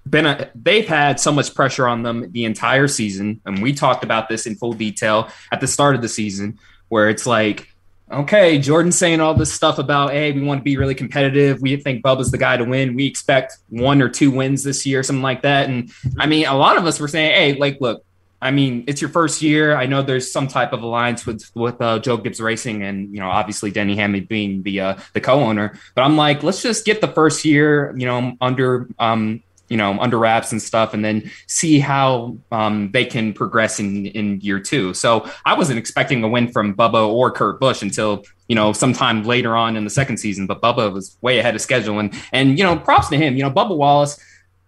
been 0.09 0.25
a, 0.25 0.49
they've 0.55 0.87
had 0.87 1.19
so 1.19 1.31
much 1.31 1.53
pressure 1.53 1.87
on 1.87 2.03
them 2.03 2.31
the 2.31 2.45
entire 2.45 2.87
season, 2.87 3.41
and 3.45 3.61
we 3.61 3.73
talked 3.73 4.03
about 4.03 4.29
this 4.29 4.45
in 4.45 4.55
full 4.55 4.73
detail 4.73 5.29
at 5.51 5.61
the 5.61 5.67
start 5.67 5.95
of 5.95 6.01
the 6.01 6.09
season, 6.09 6.59
where 6.89 7.09
it's 7.09 7.25
like, 7.25 7.71
okay, 8.11 8.57
Jordan's 8.59 8.97
saying 8.97 9.21
all 9.21 9.33
this 9.33 9.53
stuff 9.53 9.79
about, 9.79 10.11
hey, 10.11 10.31
we 10.31 10.41
want 10.41 10.59
to 10.59 10.63
be 10.63 10.77
really 10.77 10.95
competitive. 10.95 11.61
We 11.61 11.77
think 11.77 12.03
Bubba's 12.03 12.31
the 12.31 12.37
guy 12.37 12.57
to 12.57 12.65
win. 12.65 12.95
We 12.95 13.05
expect 13.05 13.57
one 13.69 14.01
or 14.01 14.09
two 14.09 14.31
wins 14.31 14.63
this 14.63 14.85
year, 14.85 15.01
something 15.03 15.23
like 15.23 15.43
that. 15.43 15.69
And 15.69 15.91
I 16.19 16.25
mean, 16.25 16.45
a 16.45 16.55
lot 16.55 16.77
of 16.77 16.85
us 16.85 16.99
were 16.99 17.07
saying, 17.07 17.31
hey, 17.31 17.53
like, 17.59 17.79
look, 17.79 18.03
I 18.41 18.49
mean, 18.49 18.83
it's 18.87 19.01
your 19.01 19.11
first 19.11 19.41
year. 19.41 19.75
I 19.75 19.85
know 19.85 20.01
there's 20.01 20.31
some 20.31 20.47
type 20.47 20.73
of 20.73 20.81
alliance 20.81 21.27
with 21.27 21.49
with 21.53 21.79
uh, 21.79 21.99
Joe 21.99 22.17
Gibbs 22.17 22.41
Racing, 22.41 22.81
and 22.81 23.13
you 23.13 23.19
know, 23.19 23.29
obviously 23.29 23.69
Denny 23.69 23.95
Hamlin 23.95 24.25
being 24.25 24.63
the 24.63 24.79
uh, 24.79 24.97
the 25.13 25.21
co-owner. 25.21 25.77
But 25.93 26.01
I'm 26.01 26.17
like, 26.17 26.41
let's 26.41 26.63
just 26.63 26.83
get 26.83 27.01
the 27.01 27.07
first 27.07 27.45
year, 27.45 27.93
you 27.95 28.07
know, 28.07 28.35
under 28.41 28.89
um, 28.97 29.43
you 29.71 29.77
know, 29.77 29.97
under 29.99 30.19
wraps 30.19 30.51
and 30.51 30.61
stuff, 30.61 30.93
and 30.93 31.03
then 31.03 31.31
see 31.47 31.79
how 31.79 32.37
um, 32.51 32.91
they 32.91 33.05
can 33.05 33.31
progress 33.31 33.79
in 33.79 34.07
in 34.07 34.41
year 34.41 34.59
two. 34.59 34.93
So 34.93 35.29
I 35.45 35.57
wasn't 35.57 35.79
expecting 35.79 36.23
a 36.23 36.27
win 36.27 36.51
from 36.51 36.75
Bubba 36.75 37.07
or 37.07 37.31
Kurt 37.31 37.59
Busch 37.59 37.81
until 37.81 38.25
you 38.49 38.55
know 38.55 38.73
sometime 38.73 39.23
later 39.23 39.55
on 39.55 39.77
in 39.77 39.85
the 39.85 39.89
second 39.89 40.17
season. 40.17 40.45
But 40.45 40.61
Bubba 40.61 40.91
was 40.91 41.17
way 41.21 41.39
ahead 41.39 41.55
of 41.55 41.61
schedule, 41.61 41.99
and 41.99 42.13
and 42.33 42.59
you 42.59 42.65
know, 42.65 42.75
props 42.77 43.07
to 43.09 43.17
him. 43.17 43.37
You 43.37 43.43
know, 43.43 43.51
Bubba 43.51 43.75
Wallace 43.77 44.19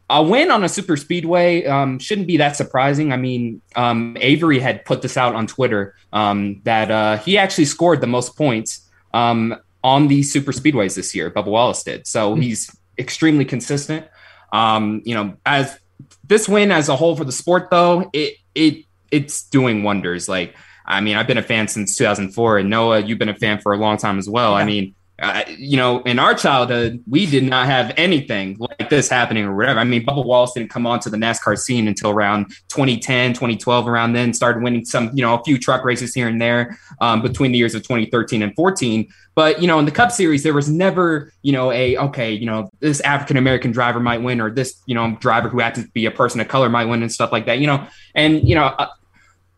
a 0.10 0.22
win 0.22 0.52
on 0.52 0.64
a 0.64 0.70
super 0.70 0.96
speedway 0.96 1.66
um, 1.66 1.98
shouldn't 1.98 2.28
be 2.28 2.38
that 2.38 2.56
surprising. 2.56 3.12
I 3.12 3.18
mean, 3.18 3.62
um, 3.76 4.16
Avery 4.20 4.60
had 4.60 4.86
put 4.86 5.02
this 5.02 5.18
out 5.18 5.34
on 5.34 5.48
Twitter 5.48 5.96
um, 6.12 6.62
that 6.66 6.92
uh, 6.92 7.18
he 7.18 7.38
actually 7.38 7.66
scored 7.66 8.02
the 8.02 8.08
most 8.08 8.38
points 8.38 8.90
um, 9.14 9.56
on 9.84 10.08
the 10.08 10.22
super 10.24 10.52
speedways 10.52 10.96
this 10.96 11.16
year. 11.16 11.32
Bubba 11.32 11.48
Wallace 11.48 11.84
did, 11.84 12.06
so 12.06 12.36
he's 12.36 12.76
extremely 12.98 13.46
consistent. 13.46 14.06
Um, 14.54 15.02
you 15.04 15.16
know, 15.16 15.36
as 15.46 15.78
this 16.24 16.48
win 16.48 16.72
as 16.72 16.88
a 16.88 16.96
whole 16.96 17.18
for 17.18 17.26
the 17.26 17.32
sport, 17.34 17.70
though, 17.72 18.10
it 18.14 18.36
it 18.56 18.86
it's 19.12 19.44
doing 19.50 19.84
wonders. 19.84 20.30
Like, 20.30 20.56
I 20.86 21.02
mean, 21.02 21.18
I've 21.18 21.28
been 21.28 21.38
a 21.38 21.44
fan 21.44 21.68
since 21.68 21.98
2004, 21.98 22.60
and 22.60 22.70
Noah, 22.70 23.00
you've 23.00 23.20
been 23.20 23.30
a 23.30 23.36
fan 23.36 23.60
for 23.60 23.74
a 23.74 23.78
long 23.78 23.98
time 23.98 24.18
as 24.18 24.30
well. 24.30 24.54
I 24.54 24.64
mean, 24.64 24.96
you 25.48 25.78
know, 25.78 26.02
in 26.02 26.18
our 26.18 26.34
childhood, 26.34 27.04
we 27.08 27.26
did 27.26 27.44
not 27.44 27.68
have 27.68 27.94
anything 27.98 28.58
like 28.60 28.90
this 28.90 29.10
happening 29.10 29.46
or 29.46 29.56
whatever. 29.56 29.80
I 29.80 29.84
mean, 29.84 30.06
Bubba 30.06 30.26
Wallace 30.26 30.54
didn't 30.54 30.70
come 30.70 30.88
onto 30.88 31.10
the 31.10 31.18
NASCAR 31.18 31.58
scene 31.58 31.88
until 31.88 32.10
around 32.10 32.50
2010, 32.70 33.34
2012, 33.34 33.88
around 33.88 34.14
then, 34.14 34.34
started 34.34 34.64
winning 34.64 34.86
some, 34.86 35.12
you 35.14 35.22
know, 35.22 35.36
a 35.36 35.44
few 35.44 35.60
truck 35.60 35.86
races 35.86 36.14
here 36.14 36.28
and 36.28 36.42
there 36.42 36.78
um, 37.00 37.22
between 37.22 37.52
the 37.52 37.58
years 37.58 37.76
of 37.76 37.84
2013 37.84 38.42
and 38.42 38.56
14. 38.56 39.08
But, 39.36 39.62
you 39.62 39.68
know, 39.68 39.80
in 39.80 39.86
the 39.86 39.92
Cup 39.92 40.12
Series, 40.12 40.44
there 40.44 40.54
was 40.54 40.70
never, 40.70 41.32
you 41.42 41.52
know, 41.52 41.72
a, 41.72 41.98
okay, 41.98 42.34
you 42.34 42.46
know, 42.46 42.70
this 42.80 43.00
African 43.02 43.38
American 43.38 43.72
driver 43.72 44.00
might 44.00 44.22
win 44.22 44.42
or 44.42 44.50
this, 44.50 44.82
you 44.88 44.96
know, 44.96 45.16
driver 45.20 45.48
who 45.48 45.60
happens 45.60 45.86
to 45.86 45.92
be 45.92 46.06
a 46.06 46.12
person 46.12 46.40
of 46.40 46.48
color 46.48 46.70
might 46.70 46.86
win 46.86 47.02
and 47.02 47.12
stuff 47.12 47.32
like 47.32 47.46
that, 47.46 47.60
you 47.60 47.68
know. 47.68 47.88
And, 48.16 48.48
you 48.48 48.56
know, 48.56 48.66
uh, 48.66 48.88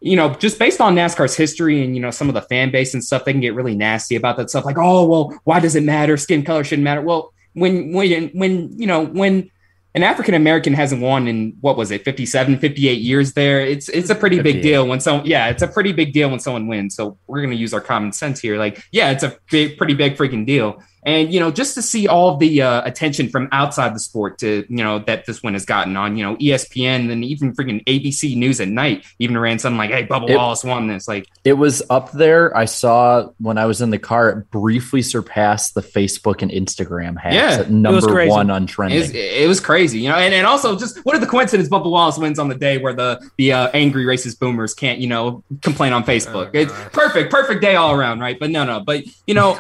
you 0.02 0.16
know, 0.16 0.34
just 0.36 0.60
based 0.60 0.82
on 0.82 0.96
NASCAR's 0.96 1.36
history 1.36 1.84
and 1.84 1.96
you 1.96 2.02
know 2.02 2.12
some 2.12 2.28
of 2.28 2.36
the 2.36 2.42
fan 2.42 2.72
base 2.72 2.94
and 2.94 3.04
stuff, 3.04 3.26
they 3.26 3.32
can 3.32 3.42
get 3.42 3.56
really 3.56 3.76
nasty 3.76 4.16
about 4.16 4.38
that 4.38 4.50
stuff. 4.50 4.66
Like, 4.66 4.78
oh 4.78 5.06
well, 5.06 5.40
why 5.44 5.60
does 5.60 5.76
it 5.76 5.84
matter? 5.84 6.18
Skin 6.18 6.44
color 6.44 6.64
shouldn't 6.64 6.84
matter. 6.84 7.02
Well, 7.02 7.34
when 7.54 7.94
when 7.94 8.30
when 8.30 8.80
you 8.80 8.86
know 8.86 9.06
when 9.06 9.50
an 9.96 10.04
African 10.04 10.34
American 10.34 10.74
hasn't 10.74 11.02
won 11.02 11.28
in 11.28 11.56
what 11.62 11.78
was 11.78 11.90
it 11.90 12.04
57 12.04 12.60
58 12.60 13.02
years 13.02 13.34
there 13.34 13.62
it's 13.62 13.88
it's 13.90 14.10
a 14.10 14.16
pretty 14.16 14.42
big 14.42 14.62
deal 14.62 14.86
when 14.86 15.00
someone 15.00 15.26
yeah 15.26 15.48
it's 15.48 15.64
a 15.64 15.68
pretty 15.68 15.94
big 15.94 16.12
deal 16.14 16.30
when 16.30 16.40
someone 16.40 16.68
wins 16.68 16.96
so 16.96 17.18
we're 17.28 17.40
going 17.40 17.52
to 17.52 17.56
use 17.56 17.74
our 17.74 17.82
common 17.82 18.12
sense 18.12 18.40
here 18.40 18.58
like 18.58 18.84
yeah 18.92 19.12
it's 19.12 19.24
a 19.24 19.38
big 19.50 19.78
pretty 19.78 19.94
big 19.94 20.18
freaking 20.18 20.46
deal 20.46 20.84
and 21.06 21.34
you 21.34 21.40
know 21.40 21.52
just 21.52 21.76
to 21.76 21.82
see 21.82 22.08
all 22.08 22.38
the 22.38 22.62
uh, 22.62 22.82
attention 22.86 23.30
from 23.30 23.48
outside 23.52 23.94
the 23.96 24.00
sport 24.00 24.38
to 24.40 24.66
you 24.70 24.84
know 24.84 25.00
that 25.00 25.26
this 25.26 25.44
one 25.44 25.54
has 25.54 25.66
gotten 25.66 25.96
on 25.96 26.18
you 26.18 26.24
know 26.26 26.36
espn 26.38 27.12
and 27.12 27.24
even 27.24 27.54
freaking 27.54 27.84
abc 27.86 28.36
news 28.36 28.60
at 28.60 28.68
night 28.68 29.06
even 29.20 29.38
ran 29.38 29.60
something 29.60 29.78
like 29.78 29.92
hey 29.92 30.06
bubba 30.06 30.30
It- 30.30 30.38
wallace 30.38 30.64
won 30.64 30.88
this 30.88 31.08
like 31.08 31.28
It 31.44 31.54
was 31.54 31.84
up 31.90 32.12
there. 32.12 32.56
I 32.58 32.66
saw 32.66 33.30
when 33.40 33.58
I 33.58 33.66
was 33.66 33.82
in 33.82 33.92
the 33.92 34.00
car, 34.00 34.30
it 34.30 34.50
briefly 34.52 35.02
surpassed 35.04 35.76
the 35.76 35.82
Facebook 35.82 36.42
and 36.42 36.50
Instagram 36.52 37.18
hacks 37.20 37.36
Yeah, 37.36 37.52
at 37.54 37.60
it 37.62 37.64
was 37.66 37.70
number 37.72 38.08
crazy. 38.08 38.32
one 38.32 38.50
on 38.50 38.64
it 38.64 38.68
trending. 38.68 39.00
was, 39.00 39.12
it 39.14 39.48
was 39.48 39.60
crazy 39.60 40.00
you 40.00 40.10
know 40.10 40.16
and, 40.16 40.34
and 40.34 40.48
also 40.48 40.76
just 40.78 40.98
what 41.06 41.16
are 41.16 41.20
the 41.20 41.28
coincidence 41.28 41.70
bubba 41.70 41.90
wallace 41.90 42.18
wins 42.18 42.40
on 42.40 42.48
the 42.50 42.56
day 42.56 42.78
where 42.80 42.94
the 42.94 43.22
the 43.38 43.54
uh, 43.54 43.70
angry 43.74 44.06
racist 44.06 44.40
boomers 44.40 44.74
can't 44.74 45.00
you 45.00 45.08
know 45.08 45.44
complain 45.62 45.94
on 45.94 46.04
facebook 46.04 46.50
it's 46.54 46.74
perfect 46.92 47.32
perfect 47.32 47.62
day 47.62 47.76
all 47.76 47.94
around 47.94 48.20
right 48.20 48.40
but 48.40 48.50
no 48.50 48.64
no 48.66 48.80
but 48.80 49.04
you 49.28 49.34
know 49.34 49.58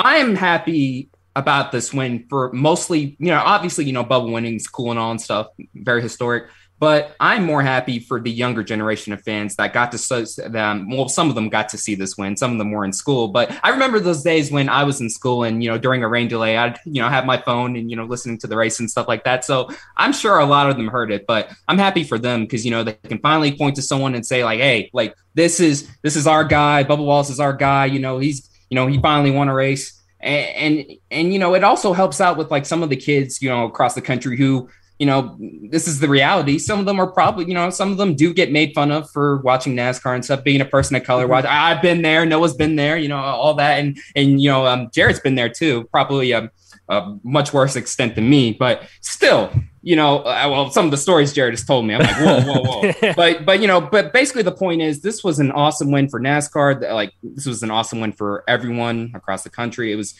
I 0.00 0.16
am 0.16 0.34
happy 0.34 1.10
about 1.36 1.72
this 1.72 1.92
win 1.92 2.26
for 2.28 2.50
mostly, 2.52 3.16
you 3.18 3.28
know, 3.28 3.42
obviously, 3.44 3.84
you 3.84 3.92
know, 3.92 4.04
Bubba 4.04 4.32
winning's 4.32 4.66
cool 4.66 4.90
and 4.90 4.98
all 4.98 5.10
and 5.10 5.20
stuff, 5.20 5.48
very 5.74 6.02
historic. 6.02 6.48
But 6.78 7.14
I'm 7.20 7.44
more 7.44 7.60
happy 7.60 7.98
for 7.98 8.18
the 8.18 8.30
younger 8.30 8.62
generation 8.62 9.12
of 9.12 9.20
fans 9.20 9.54
that 9.56 9.74
got 9.74 9.92
to 9.92 9.98
so 9.98 10.24
them. 10.24 10.88
Well, 10.88 11.10
some 11.10 11.28
of 11.28 11.34
them 11.34 11.50
got 11.50 11.68
to 11.68 11.78
see 11.78 11.94
this 11.94 12.16
win. 12.16 12.38
Some 12.38 12.52
of 12.52 12.58
them 12.58 12.70
were 12.70 12.86
in 12.86 12.94
school. 12.94 13.28
But 13.28 13.54
I 13.62 13.68
remember 13.68 14.00
those 14.00 14.22
days 14.22 14.50
when 14.50 14.70
I 14.70 14.84
was 14.84 14.98
in 15.02 15.10
school 15.10 15.44
and 15.44 15.62
you 15.62 15.68
know 15.68 15.76
during 15.76 16.02
a 16.02 16.08
rain 16.08 16.26
delay, 16.26 16.56
I'd 16.56 16.78
you 16.86 17.02
know 17.02 17.10
have 17.10 17.26
my 17.26 17.36
phone 17.36 17.76
and 17.76 17.90
you 17.90 17.96
know 17.98 18.06
listening 18.06 18.38
to 18.38 18.46
the 18.46 18.56
race 18.56 18.80
and 18.80 18.90
stuff 18.90 19.08
like 19.08 19.24
that. 19.24 19.44
So 19.44 19.68
I'm 19.98 20.14
sure 20.14 20.38
a 20.38 20.46
lot 20.46 20.70
of 20.70 20.78
them 20.78 20.88
heard 20.88 21.12
it. 21.12 21.26
But 21.26 21.50
I'm 21.68 21.76
happy 21.76 22.02
for 22.02 22.18
them 22.18 22.44
because 22.44 22.64
you 22.64 22.70
know 22.70 22.82
they 22.82 22.94
can 22.94 23.18
finally 23.18 23.54
point 23.54 23.76
to 23.76 23.82
someone 23.82 24.14
and 24.14 24.24
say 24.24 24.42
like, 24.42 24.60
hey, 24.60 24.88
like 24.94 25.14
this 25.34 25.60
is 25.60 25.86
this 26.00 26.16
is 26.16 26.26
our 26.26 26.44
guy. 26.44 26.82
Bubba 26.82 27.04
Wallace 27.04 27.28
is 27.28 27.40
our 27.40 27.52
guy. 27.52 27.84
You 27.84 27.98
know 27.98 28.16
he's 28.16 28.49
you 28.70 28.74
know 28.76 28.86
he 28.86 28.98
finally 29.00 29.30
won 29.30 29.48
a 29.48 29.54
race. 29.54 30.00
And, 30.20 30.78
and 30.78 30.92
and 31.10 31.32
you 31.32 31.38
know 31.38 31.54
it 31.54 31.64
also 31.64 31.92
helps 31.92 32.20
out 32.20 32.36
with 32.36 32.50
like 32.50 32.66
some 32.66 32.82
of 32.82 32.90
the 32.90 32.96
kids 32.96 33.40
you 33.40 33.48
know 33.48 33.64
across 33.64 33.94
the 33.94 34.02
country 34.02 34.36
who 34.36 34.68
you 34.98 35.06
know 35.06 35.36
this 35.70 35.88
is 35.88 35.98
the 35.98 36.08
reality. 36.08 36.58
Some 36.58 36.78
of 36.78 36.84
them 36.84 37.00
are 37.00 37.10
probably 37.10 37.46
you 37.46 37.54
know 37.54 37.70
some 37.70 37.90
of 37.90 37.96
them 37.96 38.14
do 38.14 38.34
get 38.34 38.52
made 38.52 38.72
fun 38.74 38.90
of 38.92 39.10
for 39.10 39.38
watching 39.38 39.74
nascar 39.74 40.14
and 40.14 40.22
stuff 40.24 40.44
being 40.44 40.60
a 40.60 40.66
person 40.66 40.94
of 40.96 41.04
color 41.04 41.26
watch 41.26 41.46
I- 41.46 41.72
i've 41.72 41.80
been 41.82 42.02
there 42.02 42.26
noah's 42.26 42.54
been 42.54 42.76
there 42.76 42.98
you 42.98 43.08
know 43.08 43.16
all 43.16 43.54
that. 43.54 43.78
And 43.80 43.98
and 44.14 44.42
you 44.42 44.50
know 44.50 44.66
um 44.66 44.90
jared's 44.92 45.20
been 45.20 45.36
there 45.36 45.48
too 45.48 45.84
probably 45.90 46.34
um 46.34 46.50
a 46.90 47.16
much 47.22 47.52
worse 47.54 47.76
extent 47.76 48.14
than 48.16 48.28
me. 48.28 48.52
But 48.52 48.82
still 49.00 49.50
you 49.82 49.96
know 49.96 50.18
uh, 50.18 50.46
well 50.50 50.70
some 50.70 50.84
of 50.84 50.90
the 50.90 50.96
stories 50.96 51.32
jared 51.32 51.54
has 51.54 51.64
told 51.64 51.86
me 51.86 51.94
i'm 51.94 52.00
like 52.00 52.16
whoa 52.16 52.40
whoa 52.42 52.62
whoa 52.92 53.12
but 53.16 53.46
but 53.46 53.60
you 53.60 53.66
know 53.66 53.80
but 53.80 54.12
basically 54.12 54.42
the 54.42 54.52
point 54.52 54.82
is 54.82 55.00
this 55.00 55.24
was 55.24 55.38
an 55.38 55.50
awesome 55.52 55.90
win 55.90 56.08
for 56.08 56.20
nascar 56.20 56.80
like 56.92 57.12
this 57.22 57.46
was 57.46 57.62
an 57.62 57.70
awesome 57.70 58.00
win 58.00 58.12
for 58.12 58.44
everyone 58.46 59.10
across 59.14 59.42
the 59.42 59.50
country 59.50 59.90
it 59.92 59.96
was 59.96 60.14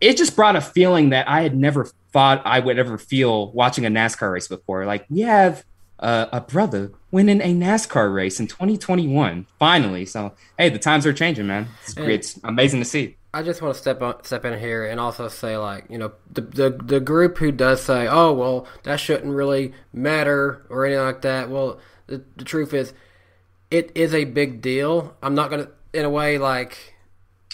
it 0.00 0.16
just 0.16 0.34
brought 0.34 0.56
a 0.56 0.60
feeling 0.60 1.10
that 1.10 1.28
I 1.28 1.42
had 1.42 1.56
never 1.56 1.84
thought 2.12 2.42
I 2.44 2.60
would 2.60 2.78
ever 2.78 2.98
feel 2.98 3.52
watching 3.52 3.84
a 3.84 3.90
NASCAR 3.90 4.32
race 4.32 4.48
before. 4.48 4.86
Like 4.86 5.06
we 5.10 5.20
have 5.20 5.64
uh, 5.98 6.26
a 6.32 6.40
brother 6.40 6.92
winning 7.10 7.40
a 7.40 7.54
NASCAR 7.54 8.12
race 8.12 8.40
in 8.40 8.46
2021, 8.46 9.46
finally. 9.58 10.06
So 10.06 10.32
hey, 10.58 10.70
the 10.70 10.78
times 10.78 11.06
are 11.06 11.12
changing, 11.12 11.46
man. 11.46 11.68
It's, 11.82 11.96
And- 11.96 12.10
it's 12.10 12.40
amazing 12.44 12.80
to 12.80 12.86
see. 12.86 13.16
I 13.32 13.42
just 13.42 13.62
want 13.62 13.74
to 13.74 13.80
step 13.80 14.02
on, 14.02 14.24
step 14.24 14.44
in 14.44 14.58
here 14.58 14.84
and 14.84 14.98
also 14.98 15.28
say, 15.28 15.56
like, 15.56 15.84
you 15.88 15.98
know, 15.98 16.12
the, 16.32 16.40
the 16.40 16.70
the 16.70 17.00
group 17.00 17.38
who 17.38 17.52
does 17.52 17.80
say, 17.80 18.08
"Oh, 18.08 18.32
well, 18.32 18.66
that 18.82 18.98
shouldn't 18.98 19.32
really 19.32 19.72
matter" 19.92 20.66
or 20.68 20.84
anything 20.84 21.04
like 21.04 21.22
that. 21.22 21.48
Well, 21.48 21.78
the, 22.08 22.24
the 22.36 22.44
truth 22.44 22.74
is, 22.74 22.92
it 23.70 23.92
is 23.94 24.14
a 24.14 24.24
big 24.24 24.60
deal. 24.60 25.16
I'm 25.22 25.36
not 25.36 25.50
gonna, 25.50 25.68
in 25.92 26.04
a 26.04 26.10
way, 26.10 26.38
like, 26.38 26.94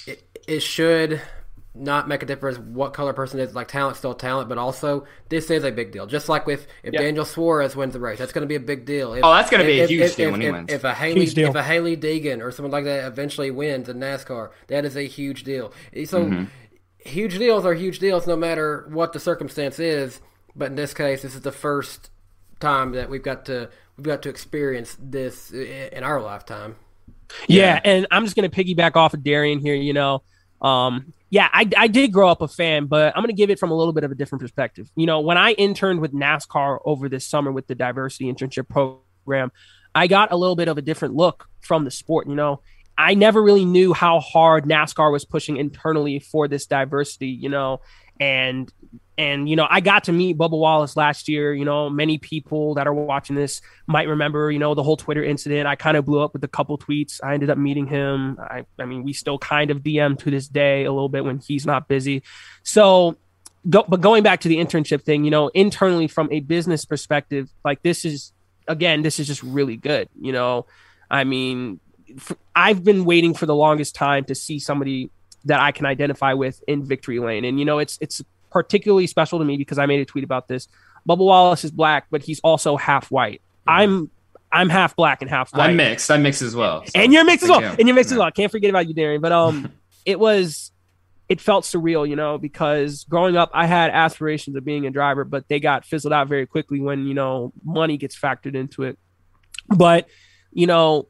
it, 0.07 0.25
it 0.49 0.61
should 0.61 1.21
not 1.79 2.09
make 2.09 2.23
a 2.23 2.27
difference 2.27 2.59
what 2.59 2.95
color 2.95 3.13
person 3.13 3.39
is. 3.39 3.55
Like, 3.55 3.69
talent 3.69 3.97
still 3.97 4.15
talent, 4.15 4.49
but 4.49 4.57
also 4.59 5.07
this 5.29 5.51
is 5.51 5.63
a 5.65 5.71
big 5.71 5.93
deal. 5.93 6.07
Just 6.07 6.29
like 6.29 6.47
with 6.47 6.67
if 6.83 6.95
Yeah. 6.95 7.03
Daniel 7.03 7.25
Suarez 7.25 7.77
wins 7.77 7.93
the 7.93 8.01
race, 8.01 8.19
that's 8.19 8.33
going 8.33 8.43
to 8.43 8.49
be 8.49 8.55
a 8.55 8.61
big 8.61 8.85
deal. 8.87 9.13
If, 9.15 9.25
Oh, 9.25 9.33
that's 9.35 9.51
gonna 9.51 9.65
be 9.65 9.81
a 9.81 9.87
huge 9.87 10.03
if- 10.03 10.17
deal 10.17 10.27
if- 10.29 10.33
when 10.33 10.41
he 10.41 10.47
if- 10.47 10.53
wins. 10.55 10.73
If 10.73 10.85
a 10.85 10.95
Hailie, 10.95 11.21
Huge 11.21 11.35
deal. 11.35 11.49
if 11.51 11.55
a 11.55 11.63
Hailie 11.63 11.97
Deegan 11.97 12.43
or 12.43 12.51
someone 12.51 12.73
like 12.73 12.85
that 12.85 13.05
eventually 13.07 13.51
wins 13.51 13.89
in 13.89 13.99
NASCAR, 13.99 14.51
that 14.69 14.85
is 14.85 14.97
a 14.97 15.03
huge 15.07 15.45
deal. 15.45 15.73
So 16.07 16.25
Mhm. 16.25 16.47
huge 16.99 17.39
deals 17.39 17.65
are 17.65 17.75
huge 17.75 17.99
deals 17.99 18.27
no 18.27 18.37
matter 18.37 18.87
what 18.91 19.13
the 19.13 19.21
circumstance 19.21 19.79
is. 19.79 20.21
But 20.55 20.71
in 20.71 20.77
this 20.77 20.95
case, 20.95 21.23
this 21.23 21.35
is 21.35 21.43
the 21.43 21.53
first 21.53 22.11
time 22.61 22.93
that 22.93 23.11
we've 23.11 23.23
got 23.23 23.45
to 23.47 23.69
we've 23.99 24.05
got 24.07 24.23
to 24.23 24.29
experience 24.29 24.97
this 25.01 25.51
in 25.53 26.03
our 26.03 26.21
lifetime. 26.21 26.77
Yeah, 27.49 27.81
and 27.85 28.07
I'm 28.11 28.25
just 28.25 28.37
gonna 28.37 28.49
piggyback 28.49 28.95
off 28.97 29.15
of 29.15 29.23
Darian 29.25 29.59
here. 29.59 29.75
You 29.75 29.93
know, 29.93 30.23
um, 30.63 31.13
yeah, 31.31 31.49
I, 31.53 31.69
I 31.77 31.89
did 31.89 32.13
grow 32.13 32.29
up 32.29 32.41
a 32.41 32.49
fan, 32.49 32.87
but 32.87 33.17
I'm 33.17 33.23
gonna 33.23 33.33
give 33.33 33.51
it 33.51 33.59
from 33.59 33.71
a 33.71 33.75
little 33.75 33.93
bit 33.93 34.05
of 34.05 34.13
a 34.13 34.15
different 34.15 34.41
perspective. 34.43 34.91
You 34.95 35.07
know, 35.07 35.21
when 35.21 35.37
I 35.37 35.53
interned 35.53 36.01
with 36.01 36.13
NASCAR 36.13 36.79
over 36.85 37.09
this 37.09 37.27
summer 37.27 37.51
with 37.51 37.67
the 37.67 37.75
diversity 37.75 38.33
internship 38.33 38.69
program, 38.69 39.51
I 39.95 40.07
got 40.07 40.33
a 40.33 40.37
little 40.37 40.57
bit 40.57 40.69
of 40.69 40.79
a 40.79 40.83
different 40.83 41.15
look 41.15 41.49
from 41.61 41.85
the 41.85 41.91
sport. 41.91 42.29
You 42.29 42.37
know, 42.37 42.61
I 42.97 43.15
never 43.15 43.43
really 43.43 43.65
knew 43.65 43.93
how 43.93 44.21
hard 44.21 44.65
NASCAR 44.65 45.11
was 45.11 45.25
pushing 45.25 45.57
internally 45.57 46.21
for 46.21 46.47
this 46.47 46.67
diversity. 46.67 47.29
You 47.29 47.49
know, 47.49 47.81
and 48.21 48.73
and 49.19 49.49
you 49.49 49.57
know 49.57 49.67
i 49.71 49.81
got 49.81 50.05
to 50.05 50.13
meet 50.13 50.37
bubba 50.37 50.59
wallace 50.59 50.97
last 50.97 51.29
year 51.29 51.55
you 51.55 51.65
know 51.65 51.89
many 51.89 52.19
people 52.19 52.75
that 52.75 52.87
are 52.87 52.93
watching 52.93 53.37
this 53.37 53.61
might 53.87 54.09
remember 54.09 54.51
you 54.51 54.59
know 54.59 54.75
the 54.75 54.83
whole 54.83 54.97
twitter 54.97 55.25
incident. 55.25 55.67
I 55.67 55.77
kind 55.77 55.97
of 55.97 56.05
blew 56.05 56.21
up 56.21 56.33
with 56.33 56.45
a 56.45 56.49
couple 56.49 56.77
tweets. 56.79 57.21
I 57.23 57.35
ended 57.35 57.51
up 57.51 57.59
meeting 57.59 57.87
him. 57.87 58.39
I, 58.41 58.65
I 58.79 58.85
mean 58.85 59.03
we 59.03 59.13
still 59.13 59.39
kind 59.39 59.71
of 59.71 59.79
dm 59.79 60.19
to 60.21 60.31
this 60.31 60.49
day 60.49 60.85
a 60.85 60.93
little 60.93 61.09
bit 61.09 61.25
when 61.25 61.39
he's 61.39 61.67
not 61.67 61.89
busy. 61.89 62.23
So 62.63 63.17
go, 63.69 63.85
but 63.89 64.01
going 64.01 64.23
back 64.23 64.41
to 64.41 64.49
the 64.49 64.57
internship 64.57 65.03
thing 65.03 65.25
you 65.25 65.31
know 65.31 65.49
internally 65.49 66.09
from 66.09 66.29
a 66.31 66.41
business 66.41 66.85
perspective 66.85 67.49
like 67.65 67.83
this 67.83 68.05
is 68.05 68.33
again 68.69 69.03
this 69.03 69.19
is 69.19 69.27
just 69.27 69.43
really 69.43 69.77
good 69.77 70.09
you 70.19 70.33
know? 70.33 70.67
I 71.11 71.25
mean 71.25 71.81
i've 72.55 72.85
been 72.85 73.05
waiting 73.05 73.35
for 73.35 73.47
the 73.47 73.55
longest 73.55 73.95
time 73.95 74.25
to 74.25 74.35
see 74.35 74.59
somebody 74.59 75.11
that 75.47 75.61
I 75.61 75.73
can 75.73 75.87
identify 75.87 76.35
with 76.35 76.63
in 76.67 76.85
victory 76.85 77.19
lane. 77.19 77.45
And 77.45 77.59
you 77.59 77.65
know, 77.65 77.79
it's 77.79 77.99
it's 78.01 78.23
particularly 78.57 79.07
special 79.07 79.39
to 79.39 79.45
me 79.45 79.59
because 79.59 79.79
I 79.79 79.85
made 79.85 80.01
a 80.01 80.07
tweet 80.07 80.25
about 80.25 80.49
this. 80.49 80.67
Bubba 81.07 81.19
Wallace 81.19 81.63
is 81.63 81.71
black, 81.71 82.07
but 82.11 82.23
he's 82.23 82.41
also 82.41 82.79
half 82.79 83.11
white. 83.11 83.43
I'm 83.67 84.11
I'm 84.51 84.71
half 84.71 84.97
black 84.97 85.21
and 85.21 85.31
half 85.31 85.53
white. 85.53 85.69
I'm 85.69 85.77
mixed. 85.77 86.11
I'm 86.11 86.23
mixed 86.23 86.41
as 86.41 86.57
well. 86.57 86.83
so 86.87 86.93
and 86.95 87.13
you're 87.13 87.23
mixed 87.23 87.45
as 87.45 87.51
well. 87.51 87.61
you. 87.61 87.69
And 87.79 87.87
you're 87.87 87.95
mixed 87.95 88.13
as 88.13 88.19
well. 88.19 88.31
Can't 88.31 88.51
forget 88.51 88.71
about 88.71 88.89
you, 88.89 88.95
Darian. 88.95 89.21
But 89.21 89.33
um, 89.33 89.71
it 90.07 90.19
was 90.19 90.73
it 91.29 91.39
felt 91.39 91.67
surreal, 91.67 92.09
you 92.09 92.17
know, 92.17 92.39
because 92.39 93.05
growing 93.05 93.37
up, 93.37 93.51
I 93.53 93.67
had 93.67 93.91
aspirations 93.91 94.57
of 94.57 94.65
being 94.65 94.87
a 94.87 94.91
driver, 94.91 95.25
but 95.25 95.47
they 95.49 95.61
got 95.61 95.85
fizzled 95.85 96.15
out 96.15 96.29
very 96.29 96.47
quickly 96.47 96.81
when 96.81 97.07
you 97.07 97.13
know 97.13 97.53
money 97.63 97.99
gets 97.99 98.19
factored 98.19 98.55
into 98.55 98.85
it. 98.85 98.99
But 99.69 100.09
you 100.51 100.67
know, 100.67 101.09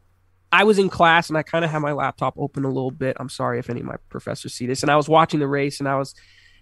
I 0.50 0.64
was 0.64 0.80
in 0.80 0.88
class 0.88 1.28
and 1.28 1.38
I 1.38 1.44
kind 1.44 1.64
of 1.64 1.70
had 1.70 1.78
my 1.78 1.92
laptop 1.92 2.35
open 2.37 2.64
a 2.64 2.68
little 2.68 2.90
bit. 2.90 3.16
I'm 3.20 3.28
sorry 3.28 3.61
if 3.61 3.70
any 3.70 3.80
of 3.82 3.87
my 3.87 3.98
professors 4.09 4.52
see 4.54 4.66
this. 4.66 4.82
And 4.82 4.90
I 4.90 4.96
was 4.96 5.09
watching 5.09 5.38
the 5.38 5.46
race 5.46 5.78
and 5.78 5.88
I 5.88 5.96
was 5.96 6.16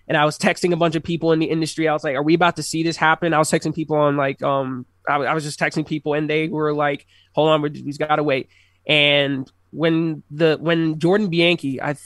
and 0.08 0.16
I 0.16 0.24
was 0.24 0.38
texting 0.38 0.72
a 0.72 0.76
bunch 0.76 0.94
of 0.96 1.02
people 1.02 1.32
in 1.32 1.38
the 1.38 1.46
industry. 1.46 1.88
I 1.88 1.92
was 1.92 2.04
like, 2.04 2.14
"Are 2.16 2.22
we 2.22 2.34
about 2.34 2.56
to 2.56 2.62
see 2.62 2.82
this 2.82 2.96
happen?" 2.96 3.32
I 3.34 3.38
was 3.38 3.50
texting 3.50 3.74
people 3.74 3.96
on 3.96 4.16
like 4.16 4.42
um 4.42 4.86
I, 5.08 5.16
I 5.16 5.34
was 5.34 5.44
just 5.44 5.58
texting 5.60 5.86
people 5.86 6.14
and 6.14 6.28
they 6.28 6.48
were 6.48 6.72
like, 6.74 7.06
"Hold 7.34 7.50
on, 7.50 7.62
we- 7.62 7.82
we've 7.84 7.98
got 7.98 8.16
to 8.16 8.22
wait." 8.22 8.48
And 8.86 9.50
when 9.70 10.22
the 10.30 10.56
when 10.60 10.98
Jordan 11.00 11.28
Bianchi, 11.28 11.80
I 11.82 11.96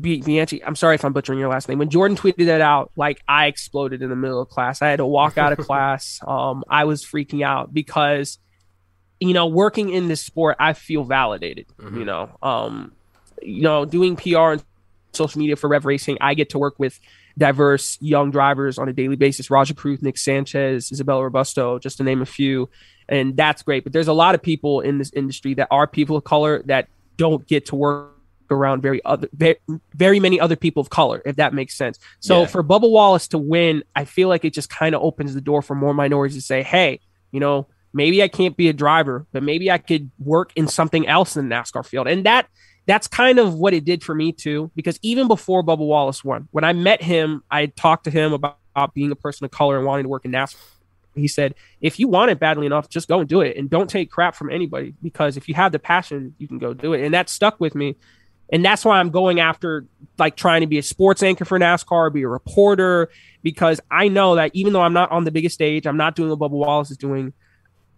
Bianchi, 0.00 0.62
I'm 0.64 0.76
sorry 0.76 0.94
if 0.94 1.04
I'm 1.04 1.12
butchering 1.12 1.38
your 1.38 1.48
last 1.48 1.68
name. 1.68 1.78
When 1.78 1.90
Jordan 1.90 2.16
tweeted 2.16 2.46
that 2.46 2.60
out, 2.60 2.92
like 2.96 3.20
I 3.26 3.46
exploded 3.46 4.00
in 4.02 4.10
the 4.10 4.16
middle 4.16 4.40
of 4.40 4.48
class. 4.48 4.80
I 4.82 4.88
had 4.88 4.98
to 4.98 5.06
walk 5.06 5.36
out 5.38 5.52
of 5.52 5.58
class. 5.66 6.20
Um, 6.26 6.62
I 6.68 6.84
was 6.84 7.04
freaking 7.04 7.44
out 7.44 7.72
because 7.74 8.38
you 9.18 9.32
know, 9.32 9.46
working 9.46 9.88
in 9.90 10.08
this 10.08 10.20
sport, 10.20 10.56
I 10.60 10.74
feel 10.74 11.02
validated. 11.04 11.66
You 11.98 12.04
know, 12.04 12.36
um, 12.42 12.92
you 13.40 13.62
know, 13.62 13.86
doing 13.86 14.14
PR 14.16 14.52
and 14.52 14.64
social 15.12 15.38
media 15.40 15.56
for 15.56 15.68
Rev 15.68 15.86
Racing, 15.86 16.18
I 16.20 16.34
get 16.34 16.50
to 16.50 16.58
work 16.58 16.78
with 16.78 17.00
diverse 17.38 17.98
young 18.00 18.30
drivers 18.30 18.78
on 18.78 18.88
a 18.88 18.92
daily 18.92 19.16
basis. 19.16 19.50
Rajah 19.50 19.74
Caruth, 19.74 20.02
Nick 20.02 20.18
Sanchez, 20.18 20.90
Isabella 20.90 21.22
Robusto, 21.24 21.78
just 21.78 21.98
to 21.98 22.02
name 22.04 22.22
a 22.22 22.26
few, 22.26 22.68
and 23.08 23.36
that's 23.36 23.62
great. 23.62 23.84
But 23.84 23.92
there's 23.92 24.08
a 24.08 24.12
lot 24.12 24.34
of 24.34 24.42
people 24.42 24.80
in 24.80 24.98
this 24.98 25.12
industry 25.12 25.54
that 25.54 25.68
are 25.70 25.86
people 25.86 26.16
of 26.16 26.24
color 26.24 26.62
that 26.66 26.88
don't 27.16 27.46
get 27.46 27.66
to 27.66 27.76
work 27.76 28.12
around 28.48 28.80
very 28.80 29.04
other 29.04 29.28
very, 29.32 29.56
very 29.94 30.20
many 30.20 30.38
other 30.38 30.54
people 30.54 30.80
of 30.80 30.88
color 30.88 31.20
if 31.24 31.34
that 31.34 31.52
makes 31.52 31.74
sense 31.74 31.98
so 32.20 32.42
Yeah. 32.42 32.46
for 32.46 32.62
bubba 32.62 32.88
wallace 32.88 33.26
to 33.28 33.38
win 33.38 33.82
i 33.96 34.04
feel 34.04 34.28
like 34.28 34.44
it 34.44 34.52
just 34.52 34.70
kind 34.70 34.94
of 34.94 35.02
opens 35.02 35.34
the 35.34 35.40
door 35.40 35.62
for 35.62 35.74
more 35.74 35.92
minorities 35.92 36.36
to 36.36 36.40
say 36.40 36.62
hey 36.62 37.00
you 37.32 37.40
know 37.40 37.66
maybe 37.92 38.22
I 38.22 38.28
can't 38.28 38.56
be 38.56 38.68
a 38.68 38.72
driver, 38.74 39.26
but 39.32 39.42
maybe 39.42 39.70
I 39.70 39.78
could 39.78 40.10
work 40.18 40.52
in 40.54 40.68
something 40.68 41.08
else 41.08 41.34
in 41.36 41.48
the 41.48 41.54
NASCAR 41.54 41.84
field. 41.84 42.06
And 42.06 42.26
that 42.26 42.46
that's 42.86 43.08
kind 43.08 43.38
of 43.38 43.54
what 43.54 43.74
it 43.74 43.84
did 43.84 44.02
for 44.02 44.14
me 44.14 44.32
too. 44.32 44.70
Because 44.74 44.98
even 45.02 45.28
before 45.28 45.62
Bubba 45.62 45.78
Wallace 45.78 46.24
won, 46.24 46.48
when 46.52 46.64
I 46.64 46.72
met 46.72 47.02
him, 47.02 47.42
I 47.50 47.66
talked 47.66 48.04
to 48.04 48.10
him 48.10 48.32
about, 48.32 48.58
about 48.74 48.94
being 48.94 49.10
a 49.10 49.16
person 49.16 49.44
of 49.44 49.50
color 49.50 49.76
and 49.76 49.86
wanting 49.86 50.04
to 50.04 50.08
work 50.08 50.24
in 50.24 50.30
NASCAR. 50.30 50.56
He 51.14 51.28
said, 51.28 51.54
if 51.80 51.98
you 51.98 52.08
want 52.08 52.30
it 52.30 52.38
badly 52.38 52.66
enough, 52.66 52.88
just 52.88 53.08
go 53.08 53.20
and 53.20 53.28
do 53.28 53.40
it. 53.40 53.56
And 53.56 53.70
don't 53.70 53.88
take 53.88 54.10
crap 54.10 54.34
from 54.34 54.50
anybody 54.50 54.94
because 55.02 55.36
if 55.36 55.48
you 55.48 55.54
have 55.54 55.72
the 55.72 55.78
passion, 55.78 56.34
you 56.38 56.46
can 56.46 56.58
go 56.58 56.74
do 56.74 56.92
it. 56.92 57.04
And 57.04 57.14
that 57.14 57.28
stuck 57.28 57.58
with 57.58 57.74
me. 57.74 57.96
And 58.52 58.64
that's 58.64 58.84
why 58.84 59.00
I'm 59.00 59.10
going 59.10 59.40
after 59.40 59.86
like 60.18 60.36
trying 60.36 60.60
to 60.60 60.66
be 60.66 60.78
a 60.78 60.82
sports 60.82 61.22
anchor 61.22 61.44
for 61.44 61.58
NASCAR, 61.58 62.12
be 62.12 62.22
a 62.22 62.28
reporter, 62.28 63.08
because 63.42 63.80
I 63.90 64.08
know 64.08 64.36
that 64.36 64.52
even 64.54 64.72
though 64.72 64.82
I'm 64.82 64.92
not 64.92 65.10
on 65.10 65.24
the 65.24 65.32
biggest 65.32 65.54
stage, 65.54 65.86
I'm 65.86 65.96
not 65.96 66.14
doing 66.14 66.30
what 66.30 66.38
Bubba 66.38 66.50
Wallace 66.50 66.90
is 66.90 66.96
doing. 66.96 67.32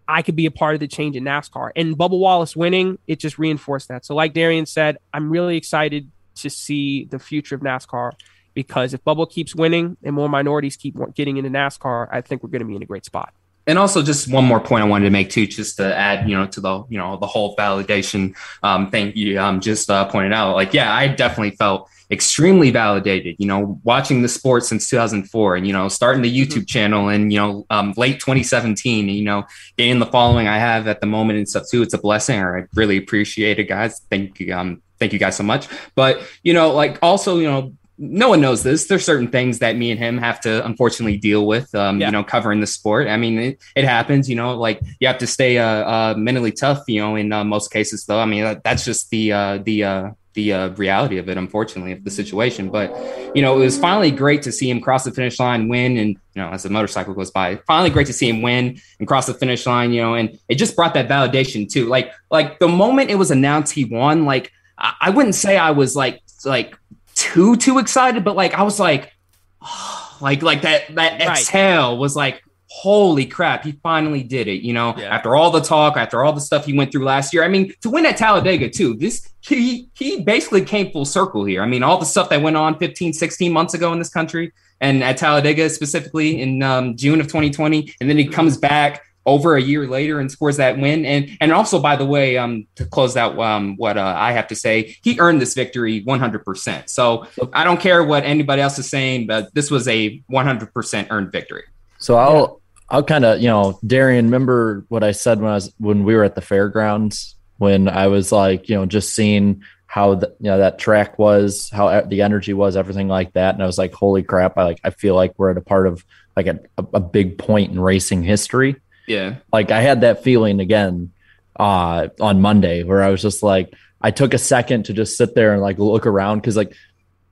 I 0.09 0.23
could 0.23 0.35
be 0.35 0.47
a 0.47 0.51
part 0.51 0.75
of 0.75 0.81
the 0.81 0.89
change 0.89 1.15
in 1.17 1.25
NASCAR. 1.25 1.71
And 1.77 1.97
Bubba 1.97 2.19
Wallace 2.19 2.57
winning, 2.57 2.99
it 3.07 3.21
just 3.21 3.39
reinforced 3.39 3.89
that. 3.89 4.07
So, 4.07 4.15
like 4.15 4.33
Darian 4.33 4.65
said, 4.65 4.97
I'm 5.13 5.31
really 5.31 5.59
excited 5.59 6.11
to 6.37 6.49
see 6.49 7.05
the 7.05 7.19
future 7.19 7.55
of 7.55 7.61
NASCAR 7.61 8.13
because 8.55 8.95
if 8.95 9.05
Bubba 9.05 9.31
keeps 9.31 9.55
winning 9.55 9.99
and 10.03 10.15
more 10.15 10.29
minorities 10.29 10.77
keep 10.77 10.97
getting 11.15 11.37
into 11.37 11.51
NASCAR, 11.51 12.09
I 12.11 12.23
think 12.23 12.43
we're 12.43 12.49
going 12.49 12.61
to 12.61 12.67
be 12.67 12.75
in 12.75 12.83
a 12.83 12.87
great 12.87 13.05
spot. 13.05 13.35
And 13.67 13.79
also, 13.79 14.03
just 14.03 14.33
one 14.33 14.47
more 14.47 14.61
point 14.61 14.83
I 14.83 14.87
wanted 14.87 15.05
to 15.05 15.11
make 15.11 15.29
too, 15.29 15.47
just 15.47 15.77
to 15.77 15.95
add, 15.95 16.27
you 16.27 16.35
know, 16.35 16.47
to 16.47 16.61
the 16.61 16.85
you 16.89 16.97
know 16.97 17.19
the 17.19 17.27
whole 17.27 17.55
validation 17.55 18.35
um, 18.63 18.91
thing 18.91 19.13
you 19.15 19.39
um, 19.39 19.61
just 19.61 19.91
uh, 19.91 20.07
pointed 20.07 20.33
out. 20.33 20.55
Like, 20.55 20.73
yeah, 20.73 20.91
I 20.95 21.09
definitely 21.09 21.51
felt 21.51 21.91
extremely 22.11 22.71
validated. 22.71 23.37
You 23.39 23.47
know, 23.47 23.81
watching 23.85 24.23
the 24.23 24.29
sport 24.29 24.65
since 24.65 24.89
2004, 24.89 25.57
and 25.57 25.67
you 25.67 25.73
know, 25.73 25.89
starting 25.89 26.23
the 26.23 26.35
YouTube 26.35 26.59
mm-hmm. 26.59 26.65
channel 26.65 27.09
and, 27.09 27.33
you 27.33 27.39
know 27.39 27.67
um, 27.71 27.95
late 27.97 28.21
2017. 28.21 29.09
And, 29.09 29.17
you 29.17 29.25
know, 29.25 29.45
getting 29.77 29.99
the 29.99 30.07
following 30.07 30.49
I 30.49 30.59
have 30.59 30.87
at 30.87 31.01
the 31.01 31.07
moment 31.07 31.39
and 31.39 31.49
stuff 31.49 31.65
too. 31.71 31.83
It's 31.83 31.95
a 31.95 31.99
blessing. 31.99 32.39
Or 32.41 32.59
I 32.59 32.65
really 32.75 32.97
appreciate 32.97 33.59
it, 33.59 33.65
guys. 33.65 34.01
Thank 34.11 34.41
you. 34.41 34.55
Um, 34.55 34.83
thank 34.99 35.13
you 35.13 35.19
guys 35.19 35.37
so 35.37 35.45
much. 35.45 35.69
But 35.95 36.23
you 36.43 36.55
know, 36.55 36.73
like 36.73 36.99
also, 37.03 37.39
you 37.39 37.49
know, 37.49 37.75
no 37.99 38.29
one 38.29 38.41
knows 38.41 38.63
this. 38.63 38.87
There's 38.87 39.05
certain 39.05 39.29
things 39.29 39.59
that 39.59 39.77
me 39.77 39.91
and 39.91 39.99
him 39.99 40.19
have 40.19 40.41
to 40.43 40.65
unfortunately 40.65 41.17
deal 41.17 41.47
with. 41.47 41.75
Um, 41.75 42.01
yeah. 42.01 42.07
you 42.07 42.13
know, 42.13 42.23
covering 42.23 42.61
the 42.61 42.67
sport. 42.67 43.09
I 43.09 43.17
mean, 43.17 43.39
it, 43.39 43.59
it, 43.75 43.85
happens. 43.85 44.31
You 44.31 44.37
know, 44.37 44.55
like 44.55 44.81
you 45.01 45.09
have 45.09 45.19
to 45.19 45.27
stay 45.27 45.59
uh, 45.59 45.65
uh 45.67 46.15
mentally 46.17 46.53
tough. 46.53 46.85
You 46.87 47.01
know, 47.01 47.17
in 47.17 47.33
uh, 47.33 47.45
most 47.45 47.73
cases, 47.73 48.07
though. 48.07 48.21
I 48.21 48.25
mean, 48.25 48.61
that's 48.63 48.85
just 48.85 49.11
the 49.11 49.33
uh, 49.33 49.59
the 49.59 49.85
uh, 49.85 50.11
the 50.39 50.53
uh, 50.53 50.69
reality 50.75 51.19
of 51.19 51.29
it, 51.29 51.37
unfortunately, 51.37 51.91
of 51.91 52.05
the 52.05 52.13
situation. 52.13 52.71
But 52.71 52.95
you 53.35 53.43
know, 53.43 53.57
it 53.57 53.65
was 53.65 53.77
finally 53.77 54.13
great 54.13 54.41
to 54.43 54.53
see 54.53 54.71
him 54.71 54.81
cross 54.81 55.03
the 55.03 55.11
finish 55.11 55.41
line, 55.41 55.69
win, 55.69 55.97
and 55.97 56.11
you 56.11 56.43
know, 56.43 56.51
as 56.51 56.63
the 56.63 56.71
motorcycle 56.71 57.13
goes 57.13 57.33
by, 57.33 57.57
finally 57.67 57.91
great 57.91 58.07
to 58.07 58.13
see 58.13 58.29
him 58.29 58.41
win 58.41 58.81
and 59.01 59.09
cross 59.09 59.27
the 59.27 59.35
finish 59.35 59.67
line. 59.67 59.93
You 59.93 60.03
know, 60.03 60.15
and 60.15 60.39
it 60.49 60.55
just 60.55 60.77
brought 60.77 60.95
that 60.95 61.09
validation 61.09 61.69
too. 61.69 61.87
Like, 61.87 62.13
like 62.31 62.61
the 62.61 62.69
moment 62.69 63.11
it 63.11 63.17
was 63.17 63.33
announced 63.33 63.73
he 63.73 63.85
won, 63.85 64.27
like 64.27 64.53
I, 64.79 64.95
I 65.01 65.11
wouldn't 65.11 65.35
say 65.35 65.57
I 65.57 65.73
was 65.73 65.97
like 65.97 66.23
like 66.45 66.79
too 67.17 67.57
too 67.57 67.81
excited, 67.81 68.23
but 68.23 68.37
like 68.37 68.55
I 68.55 68.63
was 68.63 68.79
like, 68.79 69.13
oh, 69.61 70.19
like 70.21 70.43
like 70.43 70.63
that 70.63 70.95
that 70.95 71.21
right. 71.21 71.31
exhale 71.31 71.99
was 71.99 72.15
like, 72.15 72.45
holy 72.69 73.27
crap, 73.27 73.65
he 73.65 73.73
finally 73.83 74.23
did 74.23 74.47
it. 74.49 74.63
You 74.63 74.73
know, 74.73 74.95
yeah. 74.97 75.15
after 75.15 75.35
all 75.35 75.51
the 75.51 75.61
talk, 75.61 75.97
after 75.97 76.25
all 76.25 76.33
the 76.33 76.41
stuff 76.41 76.67
he 76.67 76.77
went 76.77 76.93
through 76.93 77.05
last 77.05 77.33
year. 77.33 77.45
I 77.45 77.49
mean, 77.49 77.73
to 77.81 77.91
win 77.91 78.07
at 78.07 78.17
Talladega 78.17 78.69
too. 78.69 78.95
This 78.95 79.29
he 79.41 79.89
he 79.95 80.21
basically 80.21 80.65
came 80.65 80.93
full 80.93 81.05
circle 81.05 81.45
here. 81.45 81.63
I 81.63 81.67
mean, 81.67 81.83
all 81.83 81.99
the 81.99 82.07
stuff 82.07 82.29
that 82.31 82.43
went 82.43 82.57
on 82.57 82.79
15, 82.79 83.13
16 83.13 83.53
months 83.53 83.75
ago 83.75 83.93
in 83.93 83.99
this 83.99 84.11
country 84.11 84.53
and 84.81 85.03
at 85.03 85.17
Talladega 85.17 85.69
specifically 85.71 86.41
in 86.41 86.63
um, 86.63 86.97
June 86.97 87.21
of 87.21 87.27
2020, 87.27 87.95
and 88.01 88.09
then 88.09 88.17
he 88.17 88.27
comes 88.27 88.57
back 88.57 89.03
over 89.27 89.57
a 89.57 89.61
year 89.61 89.87
later 89.87 90.21
and 90.21 90.33
scores 90.33 90.57
that 90.57 90.79
win. 90.79 91.05
And 91.05 91.37
and 91.41 91.53
also, 91.53 91.79
by 91.81 91.97
the 91.97 92.07
way, 92.07 92.39
um, 92.39 92.67
to 92.77 92.87
close 92.87 93.17
out 93.17 93.39
um, 93.39 93.77
what 93.77 93.99
uh, 93.99 94.15
I 94.17 94.33
have 94.33 94.49
to 94.49 94.55
say, 94.55 94.97
he 95.03 95.21
earned 95.21 95.41
this 95.41 95.55
victory 95.55 96.03
100%. 96.05 96.89
So 96.89 97.27
I 97.53 97.65
don't 97.65 97.81
care 97.81 98.03
what 98.03 98.25
anybody 98.25 98.63
else 98.63 98.79
is 98.79 98.89
saying, 98.89 99.27
but 99.27 99.53
this 99.55 99.71
was 99.71 99.87
a 99.87 100.21
100% 100.31 101.07
earned 101.11 101.31
victory. 101.31 101.65
So 101.99 102.17
I'll 102.17 102.58
I'll 102.91 103.03
kind 103.03 103.25
of 103.25 103.41
you 103.41 103.49
know, 103.49 103.79
Darian, 103.87 104.27
remember 104.27 104.85
what 104.89 105.05
I 105.05 105.13
said 105.13 105.41
when 105.41 105.51
I 105.51 105.55
was 105.55 105.73
when 105.79 106.05
we 106.05 106.15
were 106.15 106.25
at 106.25 106.35
the 106.35 106.41
fairgrounds 106.41 107.35
when 107.59 107.89
I 107.89 108.07
was 108.07 108.31
like 108.31 108.69
you 108.69 108.77
know 108.77 108.87
just 108.87 109.15
seeing 109.15 109.63
how 109.87 110.15
the, 110.17 110.35
you 110.41 110.51
know 110.51 110.59
that 110.59 110.79
track 110.79 111.19
was, 111.19 111.71
how 111.71 112.03
the 112.03 112.23
energy 112.23 112.53
was, 112.53 112.77
everything 112.77 113.09
like 113.09 113.33
that, 113.33 113.55
and 113.55 113.63
I 113.63 113.67
was 113.67 113.79
like, 113.79 113.93
holy 113.93 114.23
crap! 114.23 114.57
I 114.59 114.65
like 114.65 114.81
I 114.85 114.91
feel 114.91 115.15
like 115.15 115.35
we're 115.39 115.51
at 115.51 115.57
a 115.57 115.63
part 115.63 115.87
of 115.87 116.05
like 116.37 116.47
a, 116.47 116.61
a 116.95 117.01
big 117.01 117.37
point 117.39 117.73
in 117.73 117.81
racing 117.81 118.23
history 118.23 118.77
yeah. 119.09 119.37
Like 119.53 119.71
I 119.71 119.81
had 119.81 120.03
that 120.03 120.23
feeling 120.23 120.61
again 120.61 121.13
uh 121.59 122.09
on 122.21 122.41
Monday 122.41 122.85
where 122.85 123.03
I 123.03 123.09
was 123.09 123.23
just 123.23 123.43
like 123.43 123.75
I 124.01 124.13
took 124.13 124.35
a 124.35 124.39
second 124.39 124.85
to 124.85 124.93
just 124.93 125.17
sit 125.17 125.35
there 125.35 125.53
and 125.55 125.63
like 125.63 125.79
look 125.79 126.07
around 126.07 126.43
cuz 126.43 126.57
like 126.57 126.73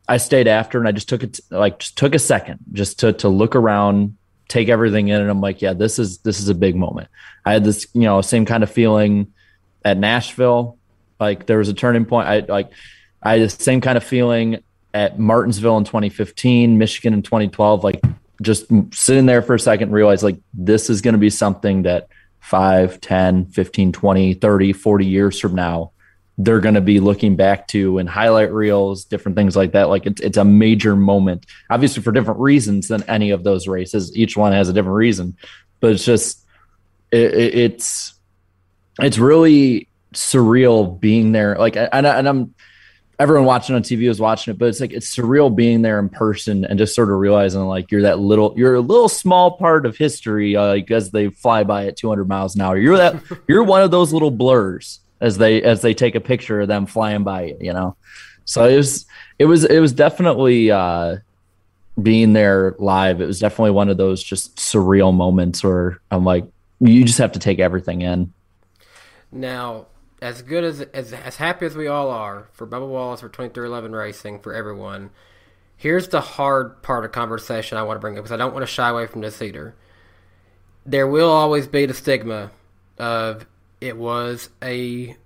I 0.08 0.16
stayed 0.16 0.48
after 0.48 0.78
and 0.78 0.88
I 0.88 0.92
just 0.92 1.08
took 1.08 1.22
it 1.22 1.38
like 1.50 1.78
just 1.78 1.96
took 1.96 2.14
a 2.14 2.18
second 2.18 2.60
just 2.72 3.00
to 3.00 3.12
to 3.14 3.28
look 3.28 3.54
around, 3.54 4.16
take 4.48 4.68
everything 4.68 5.09
in 5.09 5.20
and 5.20 5.30
I'm 5.30 5.40
like, 5.40 5.62
yeah, 5.62 5.72
this 5.72 5.98
is 5.98 6.18
this 6.18 6.40
is 6.40 6.48
a 6.48 6.54
big 6.54 6.76
moment. 6.76 7.09
I 7.44 7.52
had 7.52 7.64
this, 7.64 7.87
you 7.92 8.02
know, 8.02 8.20
same 8.20 8.44
kind 8.44 8.62
of 8.62 8.70
feeling 8.70 9.32
at 9.85 9.98
Nashville. 9.98 10.78
Like 11.18 11.46
there 11.46 11.59
was 11.59 11.68
a 11.68 11.74
turning 11.74 12.04
point. 12.04 12.28
I 12.28 12.40
like 12.40 12.70
I 13.22 13.38
had 13.38 13.42
the 13.42 13.50
same 13.50 13.80
kind 13.80 13.96
of 13.96 14.04
feeling 14.04 14.62
at 14.94 15.18
Martinsville 15.18 15.76
in 15.78 15.85
2015, 15.85 16.78
Michigan 16.78 17.14
in 17.14 17.22
2012. 17.22 17.85
Like 17.85 18.02
just 18.42 18.66
sitting 18.92 19.26
there 19.26 19.42
for 19.42 19.54
a 19.54 19.61
second 19.61 19.92
realize 19.92 20.22
like 20.22 20.38
this 20.54 20.90
is 20.90 21.00
going 21.00 21.14
to 21.14 21.18
be 21.18 21.30
something 21.30 21.82
that 21.82 22.09
5 22.40 23.00
10 23.00 23.46
15 23.46 23.92
20 23.92 24.35
30 24.35 24.72
40 24.72 25.06
years 25.06 25.40
from 25.40 25.54
now 25.54 25.90
they're 26.38 26.61
going 26.61 26.75
to 26.75 26.81
be 26.83 27.01
looking 27.01 27.35
back 27.35 27.66
to 27.68 27.99
and 27.99 28.09
highlight 28.09 28.53
reels 28.53 29.05
different 29.05 29.37
things 29.37 29.57
like 29.57 29.72
that. 29.72 29.88
Like 29.88 30.05
it's, 30.05 30.20
it's 30.20 30.37
a 30.37 30.44
major 30.44 30.94
moment 30.94 31.46
obviously 31.70 32.03
for 32.03 32.12
different 32.12 32.40
reasons 32.40 32.88
than 32.88 33.03
any 33.05 33.31
of 33.31 33.42
those 33.42 33.66
races. 33.66 34.14
Each 34.16 34.37
one 34.37 34.53
has 34.53 34.68
a 34.68 34.72
different 34.72 34.96
reason 34.96 35.37
but 35.81 35.92
it's 35.92 36.05
just 36.05 36.44
it, 37.11 37.35
it, 37.35 37.55
it's 37.55 38.14
it's 39.01 39.18
really 39.18 39.88
surreal 40.14 40.99
being 40.99 41.33
there. 41.33 41.57
Like 41.57 41.77
and, 41.77 42.07
and 42.07 42.29
i'm 42.29 42.55
everyone 43.18 43.46
watching 43.46 43.75
on 43.75 43.83
TV 43.83 44.09
was 44.09 44.20
watching 44.20 44.53
it, 44.53 44.59
but 44.59 44.68
it's 44.68 44.81
like 44.81 44.92
it's 44.92 45.14
surreal 45.14 45.55
being 45.55 45.81
there 45.81 45.99
in 45.99 46.09
person 46.09 46.66
and 46.66 46.79
just 46.79 46.94
sort 46.94 47.11
of 47.11 47.16
realizing 47.16 47.62
like 47.62 47.90
you're 47.90 48.03
that 48.03 48.18
little, 48.18 48.53
you're 48.59 48.75
a 48.75 48.81
little 48.81 49.09
small 49.09 49.57
part 49.57 49.87
of 49.87 49.96
history, 49.96 50.55
uh, 50.55 50.66
like 50.66 50.90
as 50.90 51.11
they 51.12 51.31
fly 51.31 51.64
by 51.64 51.87
at 51.87 51.96
200 51.96 52.29
miles 52.29 52.55
an 52.57 52.61
hour. 52.61 52.77
You're 52.77 52.99
that, 52.99 53.22
you're 53.49 53.64
one 53.64 53.83
of 53.83 53.90
those 53.90 54.12
little 54.12 54.31
blurs 54.31 55.01
as 55.20 55.38
they 55.38 55.62
as 55.62 55.83
they 55.83 55.94
take 55.94 56.14
a 56.14 56.20
picture 56.20 56.61
of 56.61 56.68
them 56.68 56.87
flying 56.87 57.24
by 57.24 57.55
you 57.61 57.72
know. 57.72 57.96
So 58.44 58.64
it 58.64 58.76
was 58.76 59.07
it 59.38 59.46
was 59.46 59.64
it 59.64 59.81
was 59.81 59.92
definitely 59.92 60.70
uh, 60.70 61.16
being 62.00 62.33
there 62.33 62.76
live. 62.79 63.20
It 63.20 63.26
was 63.26 63.40
definitely 63.40 63.72
one 63.72 63.88
of 63.88 63.96
those 63.96 64.22
just 64.22 64.57
surreal 64.57 65.14
moments 65.14 65.64
where 65.64 66.00
I'm 66.11 66.24
like, 66.24 66.44
you 66.81 67.05
just 67.05 67.18
have 67.18 67.33
to 67.33 67.38
take 67.38 67.59
everything 67.59 68.02
in. 68.02 68.33
Now, 69.33 69.87
as 70.22 70.42
good 70.42 70.64
as 70.64 70.81
as 70.81 71.12
as 71.12 71.37
happy 71.37 71.66
as 71.66 71.76
we 71.76 71.87
all 71.87 72.11
are 72.11 72.48
for 72.52 72.66
Bubba 72.66 72.88
Wallace 72.88 73.20
for 73.20 73.29
2311 73.29 73.92
Racing 73.92 74.40
for 74.40 74.55
everyone, 74.55 75.11
here's 75.76 76.09
the 76.09 76.20
hard 76.20 76.83
part 76.83 77.05
of 77.05 77.12
conversation 77.12 77.79
I 77.79 77.83
want 77.83 77.96
to 77.96 78.00
bring 78.00 78.16
up 78.16 78.24
because 78.24 78.33
I 78.33 78.37
don't 78.37 78.52
want 78.55 78.62
to 78.62 78.72
shy 78.72 78.88
away 78.88 79.07
from 79.07 79.22
this 79.22 79.42
either. 79.42 79.74
There 80.85 81.07
will 81.09 81.31
always 81.31 81.66
be 81.66 81.85
the 81.87 81.94
stigma 81.94 82.52
of 82.98 83.46
it 83.80 83.96
was 83.96 84.50
a 84.62 85.16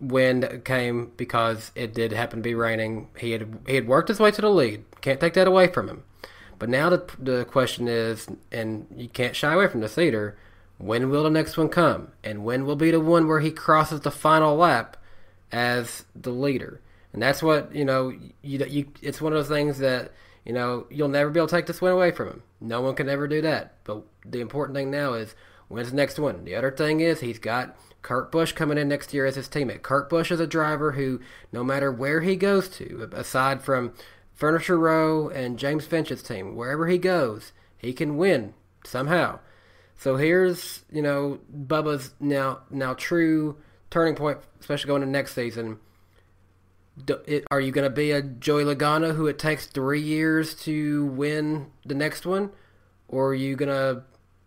win 0.00 0.40
that 0.40 0.64
came 0.64 1.12
because 1.16 1.70
it 1.74 1.94
did 1.94 2.12
happen 2.12 2.40
to 2.40 2.42
be 2.42 2.54
raining. 2.54 3.08
He 3.18 3.32
had 3.32 3.58
he 3.66 3.74
had 3.74 3.88
worked 3.88 4.08
his 4.08 4.20
way 4.20 4.30
to 4.30 4.40
the 4.40 4.50
lead. 4.50 4.84
Can't 5.00 5.20
take 5.20 5.34
that 5.34 5.48
away 5.48 5.68
from 5.68 5.88
him. 5.88 6.04
But 6.58 6.68
now 6.68 6.90
the 6.90 7.04
the 7.18 7.44
question 7.44 7.88
is, 7.88 8.28
and 8.52 8.86
you 8.94 9.08
can't 9.08 9.36
shy 9.36 9.52
away 9.52 9.68
from 9.68 9.80
this 9.80 9.98
either 9.98 10.36
when 10.78 11.10
will 11.10 11.22
the 11.22 11.30
next 11.30 11.56
one 11.56 11.68
come? 11.68 12.08
And 12.22 12.44
when 12.44 12.66
will 12.66 12.76
be 12.76 12.90
the 12.90 13.00
one 13.00 13.26
where 13.26 13.40
he 13.40 13.50
crosses 13.50 14.00
the 14.00 14.10
final 14.10 14.56
lap 14.56 14.96
as 15.50 16.04
the 16.14 16.30
leader? 16.30 16.80
And 17.12 17.22
that's 17.22 17.42
what, 17.42 17.74
you 17.74 17.84
know, 17.84 18.10
you, 18.42 18.64
you 18.66 18.86
it's 19.00 19.20
one 19.20 19.32
of 19.32 19.38
those 19.38 19.48
things 19.48 19.78
that, 19.78 20.12
you 20.44 20.52
know, 20.52 20.86
you'll 20.90 21.08
never 21.08 21.30
be 21.30 21.40
able 21.40 21.48
to 21.48 21.56
take 21.56 21.66
this 21.66 21.80
win 21.80 21.92
away 21.92 22.10
from 22.10 22.28
him. 22.28 22.42
No 22.60 22.82
one 22.82 22.94
can 22.94 23.08
ever 23.08 23.26
do 23.26 23.40
that. 23.42 23.74
But 23.84 24.02
the 24.24 24.40
important 24.40 24.76
thing 24.76 24.90
now 24.90 25.14
is 25.14 25.34
when's 25.68 25.90
the 25.90 25.96
next 25.96 26.18
one? 26.18 26.44
The 26.44 26.54
other 26.54 26.70
thing 26.70 27.00
is 27.00 27.20
he's 27.20 27.38
got 27.38 27.76
Kurt 28.06 28.30
Busch 28.30 28.52
coming 28.52 28.78
in 28.78 28.86
next 28.86 29.12
year 29.12 29.26
as 29.26 29.34
his 29.34 29.48
teammate. 29.48 29.82
Kurt 29.82 30.08
Busch 30.08 30.30
is 30.30 30.38
a 30.38 30.46
driver 30.46 30.92
who, 30.92 31.18
no 31.50 31.64
matter 31.64 31.90
where 31.90 32.20
he 32.20 32.36
goes 32.36 32.68
to, 32.68 33.10
aside 33.12 33.62
from 33.62 33.94
Furniture 34.32 34.78
Row 34.78 35.28
and 35.28 35.58
James 35.58 35.86
Finch's 35.86 36.22
team, 36.22 36.54
wherever 36.54 36.86
he 36.86 36.98
goes, 36.98 37.50
he 37.76 37.92
can 37.92 38.16
win 38.16 38.54
somehow. 38.84 39.40
So 39.96 40.14
here's 40.14 40.84
you 40.88 41.02
know 41.02 41.40
Bubba's 41.52 42.14
now 42.20 42.60
now 42.70 42.94
true 42.94 43.56
turning 43.90 44.14
point, 44.14 44.38
especially 44.60 44.86
going 44.86 45.02
to 45.02 45.08
next 45.08 45.34
season. 45.34 45.80
Do, 47.04 47.18
it, 47.26 47.44
are 47.50 47.60
you 47.60 47.72
going 47.72 47.90
to 47.90 47.94
be 47.94 48.12
a 48.12 48.22
Joey 48.22 48.62
Logano 48.62 49.16
who 49.16 49.26
it 49.26 49.40
takes 49.40 49.66
three 49.66 50.00
years 50.00 50.54
to 50.62 51.06
win 51.06 51.72
the 51.84 51.96
next 51.96 52.24
one, 52.24 52.52
or 53.08 53.30
are 53.30 53.34
you 53.34 53.56
going 53.56 53.68
to 53.68 54.04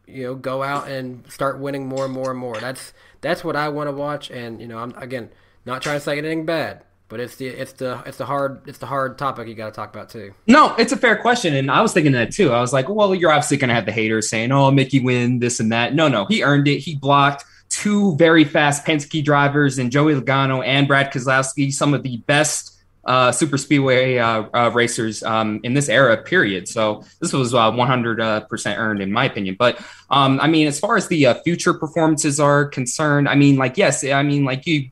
you 0.08 0.24
know 0.24 0.36
go 0.36 0.64
out 0.64 0.88
and 0.88 1.30
start 1.30 1.60
winning 1.60 1.90
more 1.90 2.06
and 2.06 2.14
more 2.14 2.32
and 2.32 2.40
more? 2.40 2.58
That's 2.58 2.94
that's 3.22 3.44
what 3.44 3.56
I 3.56 3.70
want 3.70 3.88
to 3.88 3.92
watch, 3.92 4.30
and 4.30 4.62
you 4.62 4.68
know 4.68 4.78
I'm 4.78 4.94
again 4.98 5.30
not 5.66 5.82
trying 5.82 5.98
to 5.98 6.02
say 6.02 6.18
anything 6.18 6.46
bad. 6.46 6.84
But 7.10 7.20
it's 7.20 7.38
the 7.38 7.48
it's 7.48 7.74
the 7.74 8.04
it's 8.06 8.18
the 8.18 8.26
hard 8.26 8.62
it's 8.68 8.78
the 8.78 8.86
hard 8.86 9.18
topic 9.18 9.48
you 9.48 9.56
got 9.56 9.66
to 9.66 9.72
talk 9.72 9.92
about 9.94 10.10
too. 10.10 10.32
No, 10.46 10.76
it's 10.76 10.92
a 10.92 10.98
fair 10.98 11.16
question, 11.16 11.56
and 11.56 11.72
I 11.72 11.82
was 11.82 11.92
thinking 11.92 12.12
that 12.12 12.32
too. 12.32 12.52
I 12.52 12.62
was 12.62 12.72
like, 12.72 12.88
well, 12.88 13.16
you're 13.16 13.32
obviously 13.32 13.58
going 13.58 13.70
to 13.70 13.74
have 13.74 13.88
the 13.88 13.92
haters 13.92 14.30
saying, 14.30 14.52
"Oh, 14.52 14.70
Mickey 14.70 15.00
win 15.00 15.40
this 15.40 15.60
and 15.60 15.72
that." 15.72 15.96
No, 15.96 16.08
no, 16.08 16.26
he 16.26 16.44
earned 16.44 16.68
it. 16.68 16.78
He 16.78 16.96
blocked 16.96 17.46
two 17.70 18.16
very 18.18 18.44
fast 18.44 18.86
Penske 18.86 19.24
drivers 19.24 19.80
and 19.80 19.92
Joey 19.92 20.14
Logano 20.14 20.64
and 20.64 20.88
Brad 20.88 21.12
Keselowski, 21.12 21.74
some 21.74 21.96
of 21.96 22.04
the 22.04 22.18
best 22.18 22.79
uh, 23.10 23.32
super 23.32 23.58
speedway 23.58 24.20
uh, 24.20 24.44
uh, 24.54 24.70
racers 24.72 25.24
um, 25.24 25.60
in 25.64 25.74
this 25.74 25.90
era 25.90 26.16
period. 26.16 26.68
So 26.68 27.04
this 27.20 27.34
was 27.34 27.56
uh, 27.56 27.72
100% 27.72 28.78
earned 28.78 29.02
in 29.02 29.12
my 29.12 29.26
opinion. 29.26 29.56
But 29.58 29.82
um, 30.12 30.40
I 30.40 30.48
mean, 30.48 30.68
as 30.68 30.80
far 30.80 30.96
as 30.96 31.08
the 31.08 31.26
uh, 31.26 31.34
future 31.42 31.74
performances 31.74 32.40
are 32.40 32.66
concerned, 32.66 33.28
I 33.28 33.34
mean, 33.34 33.58
like 33.58 33.78
yes, 33.78 34.06
I 34.06 34.22
mean, 34.22 34.46
like 34.46 34.68
you 34.68 34.92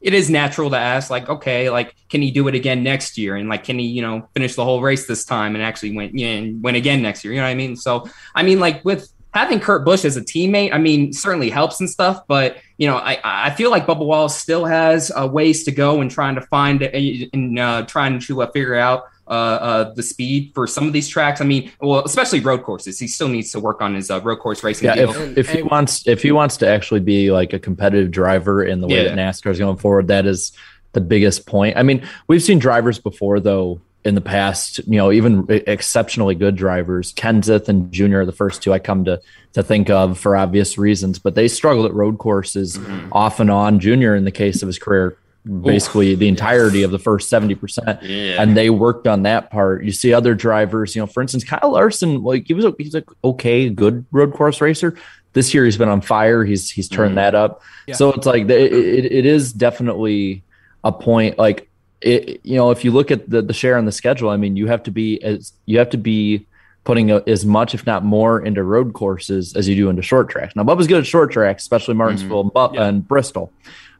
it 0.00 0.14
is 0.14 0.30
natural 0.30 0.70
to 0.70 0.76
ask 0.78 1.10
like 1.10 1.28
okay 1.28 1.70
like 1.70 1.92
can 2.08 2.22
he 2.22 2.30
do 2.30 2.46
it 2.46 2.54
again 2.54 2.84
next 2.84 3.18
year 3.18 3.34
and 3.34 3.48
like 3.48 3.64
can 3.64 3.80
he 3.80 3.86
you 3.86 4.00
know 4.00 4.28
finish 4.32 4.54
the 4.54 4.62
whole 4.62 4.80
race 4.80 5.08
this 5.08 5.24
time 5.24 5.56
and 5.56 5.64
actually 5.64 5.90
win 5.90 6.16
you 6.16 6.40
know, 6.40 6.58
win 6.62 6.76
again 6.76 7.02
next 7.02 7.24
year 7.24 7.34
you 7.34 7.40
know 7.40 7.44
what 7.44 7.50
i 7.50 7.54
mean 7.56 7.74
so 7.74 8.08
i 8.36 8.44
mean 8.44 8.60
like 8.60 8.84
with 8.84 9.12
having 9.38 9.60
kurt 9.60 9.84
busch 9.84 10.04
as 10.04 10.16
a 10.16 10.20
teammate 10.20 10.72
i 10.72 10.78
mean 10.78 11.12
certainly 11.12 11.48
helps 11.50 11.78
and 11.80 11.88
stuff 11.88 12.22
but 12.26 12.56
you 12.76 12.86
know 12.88 12.96
i 12.96 13.18
i 13.22 13.50
feel 13.50 13.70
like 13.70 13.86
bubba 13.86 14.04
wallace 14.04 14.36
still 14.36 14.64
has 14.64 15.12
uh, 15.16 15.26
ways 15.26 15.64
to 15.64 15.70
go 15.70 16.00
in 16.00 16.08
trying 16.08 16.34
to 16.34 16.40
find 16.42 16.82
and 16.82 17.58
uh, 17.58 17.82
trying 17.86 18.18
to 18.18 18.42
uh, 18.42 18.50
figure 18.50 18.74
out 18.74 19.04
uh, 19.28 19.30
uh, 19.30 19.92
the 19.92 20.02
speed 20.02 20.52
for 20.54 20.66
some 20.66 20.86
of 20.86 20.94
these 20.94 21.06
tracks. 21.06 21.42
I 21.42 21.44
mean, 21.44 21.70
well, 21.82 22.02
especially 22.02 22.40
road 22.40 22.62
courses. 22.62 22.98
He 22.98 23.06
still 23.06 23.28
needs 23.28 23.52
to 23.52 23.60
work 23.60 23.82
on 23.82 23.94
his 23.94 24.10
uh, 24.10 24.22
road 24.22 24.36
course 24.38 24.64
racing. 24.64 24.86
Yeah, 24.86 24.94
deal. 24.94 25.10
if, 25.10 25.36
if 25.36 25.50
he 25.50 25.60
wants 25.60 26.08
if 26.08 26.22
he 26.22 26.32
wants 26.32 26.56
to 26.58 26.66
actually 26.66 27.00
be 27.00 27.30
like 27.30 27.52
a 27.52 27.58
competitive 27.58 28.10
driver 28.10 28.64
in 28.64 28.80
the 28.80 28.86
way 28.86 29.04
Yeah. 29.04 29.14
that 29.14 29.18
NASCAR 29.18 29.50
is 29.50 29.58
going 29.58 29.76
forward, 29.76 30.08
that 30.08 30.24
is 30.24 30.52
the 30.92 31.02
biggest 31.02 31.44
point. 31.46 31.76
I 31.76 31.82
mean, 31.82 32.08
we've 32.26 32.42
seen 32.42 32.58
drivers 32.58 32.98
before 32.98 33.38
though 33.38 33.82
in 34.08 34.14
the 34.16 34.20
past, 34.20 34.78
you 34.88 34.96
know, 34.96 35.12
even 35.12 35.44
exceptionally 35.48 36.34
good 36.34 36.56
drivers. 36.56 37.12
Kenseth 37.12 37.68
and 37.68 37.92
Junior 37.92 38.20
are 38.22 38.26
the 38.26 38.32
first 38.32 38.62
two 38.62 38.72
I 38.72 38.78
come 38.80 39.04
to 39.04 39.20
to 39.52 39.62
think 39.62 39.88
of 39.90 40.18
for 40.18 40.36
obvious 40.36 40.76
reasons, 40.78 41.18
but 41.18 41.34
they 41.36 41.46
struggled 41.48 41.86
at 41.86 41.94
road 41.94 42.18
courses 42.18 42.76
Mm-hmm. 42.78 43.12
off 43.12 43.38
and 43.40 43.50
on. 43.50 43.78
Junior, 43.80 44.16
in 44.16 44.24
the 44.24 44.30
case 44.32 44.62
of 44.62 44.66
his 44.66 44.78
career, 44.78 45.16
basically 45.62 46.14
the 46.14 46.28
entirety 46.28 46.82
of 46.82 46.90
the 46.90 46.98
first 46.98 47.30
70% 47.32 48.00
Yeah. 48.02 48.42
and 48.42 48.54
they 48.56 48.68
worked 48.68 49.06
on 49.06 49.22
that 49.22 49.50
part 49.50 49.82
you 49.82 49.92
see 49.92 50.12
other 50.12 50.34
drivers 50.34 50.94
you 50.94 51.00
know 51.00 51.06
for 51.06 51.22
instance 51.22 51.42
kyle 51.42 51.70
larson 51.72 52.22
like 52.22 52.46
he 52.48 52.52
was 52.54 52.66
a, 52.66 52.74
he's 52.76 52.94
a 52.94 53.02
okay 53.24 53.70
good 53.70 54.04
road 54.10 54.34
course 54.34 54.60
racer 54.60 54.94
this 55.32 55.54
year 55.54 55.64
he's 55.64 55.78
been 55.78 55.88
on 55.88 56.02
fire 56.02 56.44
he's 56.44 56.68
he's 56.68 56.86
turned 56.88 57.16
that 57.16 57.34
up 57.34 57.62
Yeah. 57.86 57.94
so 57.94 58.12
it's 58.12 58.26
like 58.26 58.46
the- 58.46 58.58
it, 58.62 58.72
it, 59.06 59.12
it 59.12 59.26
is 59.26 59.52
definitely 59.54 60.42
a 60.84 60.92
point 60.92 61.38
like 61.38 61.67
it 62.00 62.40
you 62.44 62.56
know 62.56 62.70
if 62.70 62.84
you 62.84 62.90
look 62.92 63.10
at 63.10 63.28
the, 63.28 63.42
the 63.42 63.52
share 63.52 63.76
on 63.76 63.84
the 63.84 63.92
schedule 63.92 64.30
i 64.30 64.36
mean 64.36 64.56
you 64.56 64.66
have 64.68 64.82
to 64.82 64.90
be 64.90 65.22
as 65.22 65.52
you 65.66 65.78
have 65.78 65.90
to 65.90 65.96
be 65.98 66.46
putting 66.84 67.10
a, 67.10 67.16
as 67.26 67.44
much 67.44 67.74
if 67.74 67.84
not 67.86 68.04
more 68.04 68.40
into 68.40 68.62
road 68.62 68.92
courses 68.94 69.54
as 69.56 69.68
you 69.68 69.74
do 69.74 69.90
into 69.90 70.00
short 70.00 70.28
tracks. 70.30 70.56
Now 70.56 70.62
bubba's 70.64 70.86
good 70.86 70.98
at 71.00 71.06
short 71.06 71.32
tracks 71.32 71.62
especially 71.62 71.94
martinsville 71.94 72.40
and, 72.42 72.52
Bu- 72.52 72.78
and 72.78 73.06
bristol. 73.06 73.52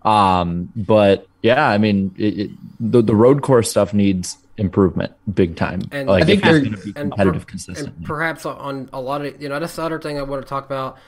Um 0.02 0.72
but 0.76 1.26
yeah 1.42 1.68
i 1.68 1.76
mean 1.78 2.14
it, 2.16 2.38
it, 2.38 2.50
the, 2.80 3.02
the 3.02 3.14
road 3.14 3.42
course 3.42 3.68
stuff 3.70 3.92
needs 3.92 4.38
improvement 4.56 5.12
big 5.32 5.56
time. 5.56 5.82
And 5.92 6.08
like 6.08 6.22
I 6.22 6.26
think 6.26 6.42
they're- 6.42 6.61
going 6.61 6.72
to 6.72 6.78
be 6.78 6.92
competitive 6.92 7.46
And 7.68 8.04
perhaps 8.04 8.44
on 8.46 8.88
a 8.92 9.00
lot 9.00 9.24
of 9.24 9.40
you 9.42 9.48
know 9.48 9.58
that's 9.61 9.76
the 9.76 9.82
other 9.82 10.00
thing 10.00 10.18
I 10.18 10.22
want 10.22 10.42
to 10.42 10.48
talk 10.48 10.66
about. 10.66 10.98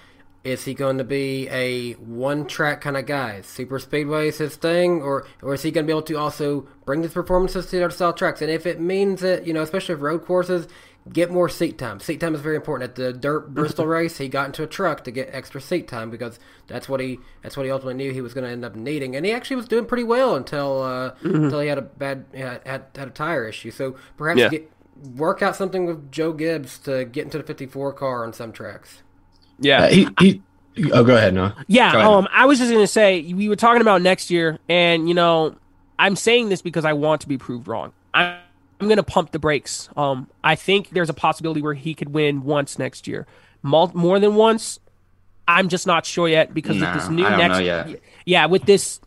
Is 0.43 0.65
he 0.65 0.73
going 0.73 0.97
to 0.99 1.05
be 1.05 1.49
a 1.51 1.93
one 1.95 2.47
track 2.47 2.81
kind 2.81 2.97
of 2.97 3.05
guy? 3.05 3.43
Super 3.43 3.79
speedway 3.79 4.29
is 4.29 4.39
his 4.39 4.57
thing, 4.57 5.03
or 5.03 5.27
or 5.43 5.53
is 5.55 5.63
he 5.63 5.71
going 5.71 5.85
to 5.85 5.87
be 5.87 5.93
able 5.93 6.03
to 6.03 6.15
also 6.15 6.67
bring 6.87 7.03
his 7.03 7.13
performances 7.13 7.67
to 7.67 7.73
the 7.77 7.85
other 7.85 7.95
style 7.95 8.15
tracks? 8.15 8.41
And 8.41 8.51
if 8.51 8.65
it 8.65 8.81
means 8.81 9.21
that 9.21 9.47
you 9.47 9.53
know, 9.53 9.61
especially 9.63 9.97
with 9.97 10.03
road 10.03 10.25
courses, 10.25 10.67
get 11.13 11.31
more 11.31 11.51
seat 11.51 11.77
time. 11.77 12.01
Seat 12.01 12.21
time 12.21 12.35
is 12.35 12.41
very 12.41 12.57
important. 12.57 12.89
At 12.89 12.97
the 12.97 13.13
dirt 13.13 13.53
Bristol 13.53 13.87
race, 13.99 14.17
he 14.17 14.29
got 14.29 14.47
into 14.47 14.63
a 14.63 14.67
truck 14.67 15.05
to 15.05 15.11
get 15.11 15.29
extra 15.31 15.61
seat 15.61 15.87
time 15.89 16.09
because 16.09 16.39
that's 16.69 16.89
what 16.89 17.01
he 17.01 17.19
that's 17.43 17.59
what 17.59 17.67
he 17.67 17.71
ultimately 17.73 18.03
knew 18.03 18.11
he 18.11 18.23
was 18.23 18.33
going 18.33 18.45
to 18.47 18.51
end 18.51 18.65
up 18.65 18.75
needing. 18.75 19.15
And 19.17 19.27
he 19.27 19.33
actually 19.33 19.57
was 19.57 19.69
doing 19.69 19.85
pretty 19.85 20.05
well 20.05 20.37
until 20.37 20.81
uh, 20.83 21.11
Mhm. 21.23 21.35
until 21.45 21.61
he 21.61 21.69
had 21.69 21.77
a 21.77 21.83
bad 21.83 22.25
had, 22.35 22.63
had 22.67 22.85
had 22.97 23.09
a 23.09 23.11
tire 23.11 23.47
issue. 23.47 23.71
So 23.71 23.95
perhaps 24.17 24.41
Yeah. 24.41 24.49
get 24.49 24.73
work 25.17 25.43
out 25.43 25.55
something 25.55 25.85
with 25.85 26.11
Joe 26.11 26.33
Gibbs 26.33 26.79
to 26.81 27.05
get 27.05 27.25
into 27.27 27.37
the 27.37 27.45
54 27.45 27.93
car 27.93 28.25
on 28.25 28.33
some 28.33 28.53
tracks. 28.53 29.03
Yeah. 29.61 29.89
he, 29.89 30.09
he, 30.19 30.43
oh, 30.93 31.05
go 31.05 31.17
ahead, 31.17 31.35
Noah. 31.35 31.55
Yeah, 31.69 31.89
ahead. 31.95 32.05
um, 32.07 32.29
I 32.33 32.47
was 32.47 32.59
just 32.59 32.73
gonna 32.73 32.87
say 32.87 33.33
we 33.33 33.49
were 33.49 33.57
talking 33.57 33.83
about 33.83 34.03
next 34.03 34.31
year, 34.31 34.59
and 34.69 35.09
you 35.09 35.15
know, 35.15 35.55
I'm 35.99 36.17
saying 36.17 36.49
this 36.49 36.63
because 36.63 36.85
I 36.85 36.93
want 36.95 37.21
to 37.23 37.29
be 37.29 37.37
proved 37.39 37.69
wrong. 37.69 37.93
I'm, 38.15 38.39
I'm 38.81 38.89
gonna 38.89 39.03
pump 39.03 39.33
the 39.33 39.39
brakes. 39.39 39.89
Um, 39.97 40.29
I 40.43 40.55
think 40.55 40.91
there's 40.91 41.11
a 41.11 41.15
possibility 41.15 41.61
where 41.63 41.75
he 41.75 41.95
could 41.95 42.15
win 42.15 42.43
once 42.45 42.79
next 42.79 43.07
year, 43.07 43.27
Mul- 43.63 43.93
more 43.95 44.19
than 44.19 44.35
once. 44.35 44.81
I'm 45.47 45.69
just 45.69 45.87
not 45.87 46.07
sure 46.07 46.29
yet 46.29 46.55
because 46.55 46.77
Nah, 46.77 46.95
with 46.95 47.01
this 47.03 47.11
new 47.11 47.25
I 47.27 47.31
don't 47.31 47.39
next, 47.39 47.59
know 47.59 47.65
yet. 47.65 48.01
yeah, 48.25 48.47
with 48.47 48.65
this 48.65 49.01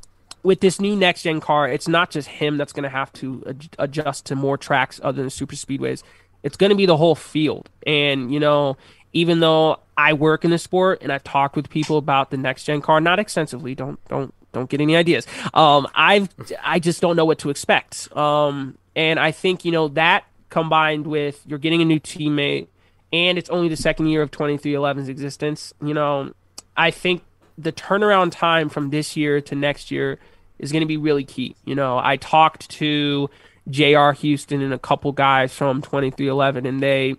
with 0.44 0.60
this 0.60 0.80
new 0.82 0.96
next 0.96 1.24
gen 1.24 1.40
car, 1.40 1.70
it's 1.70 1.88
not 1.88 2.12
just 2.12 2.28
him 2.28 2.58
that's 2.58 2.74
gonna 2.74 2.90
have 2.90 3.12
to 3.14 3.44
ad- 3.48 3.76
adjust 3.80 4.26
to 4.28 4.36
more 4.36 4.58
tracks 4.58 5.00
other 5.04 5.22
than 5.22 5.30
super 5.30 5.56
speedways. 5.56 6.04
It's 6.44 6.58
gonna 6.58 6.76
be 6.76 6.86
the 6.86 6.98
whole 6.98 7.16
field, 7.16 7.70
and 7.88 8.32
you 8.32 8.40
know, 8.40 8.76
even 9.14 9.40
though 9.40 9.80
I 9.98 10.14
work 10.14 10.44
in 10.44 10.52
the 10.52 10.58
sport 10.58 11.00
and 11.02 11.12
I've 11.12 11.24
talked 11.24 11.56
with 11.56 11.70
people 11.70 11.98
about 11.98 12.32
the 12.32 12.38
next 12.38 12.64
gen 12.64 12.82
car, 12.82 13.00
not 13.00 13.20
extensively. 13.20 13.76
Don't 13.76 14.00
don't 14.08 14.34
don't 14.52 14.70
get 14.70 14.82
any 14.82 14.96
ideas. 14.96 15.28
Um, 15.54 15.88
I've 15.96 16.30
I 16.64 16.80
just 16.80 17.02
don't 17.02 17.16
know 17.16 17.26
what 17.26 17.40
to 17.40 17.50
expect. 17.50 18.16
Um, 18.16 18.78
and 18.96 19.20
I 19.20 19.32
think 19.32 19.66
you 19.66 19.72
know 19.72 19.90
that 19.90 20.26
combined 20.50 21.08
with 21.08 21.42
you're 21.46 21.60
getting 21.60 21.82
a 21.82 21.86
new 21.86 22.00
teammate, 22.00 22.68
and 23.12 23.38
it's 23.38 23.50
only 23.50 23.68
the 23.68 23.76
second 23.76 24.08
year 24.08 24.22
of 24.22 24.32
2311's 24.32 25.10
existence. 25.10 25.74
You 25.82 25.94
know, 25.94 26.34
I 26.78 26.92
think 26.92 27.24
the 27.58 27.72
turnaround 27.72 28.32
time 28.32 28.70
from 28.70 28.90
this 28.90 29.16
year 29.16 29.42
to 29.42 29.56
next 29.56 29.92
year 29.92 30.20
is 30.60 30.72
going 30.72 30.82
to 30.82 30.88
be 30.88 30.98
really 30.98 31.24
key. 31.24 31.56
You 31.66 31.76
know, 31.76 32.00
I 32.02 32.18
talked 32.18 32.70
to 32.72 33.30
J.R. 33.70 34.14
Houston 34.14 34.62
and 34.62 34.74
a 34.74 34.80
couple 34.80 35.12
guys 35.12 35.54
from 35.54 35.82
2311, 35.82 36.66
and 36.66 36.82
they 36.82 37.16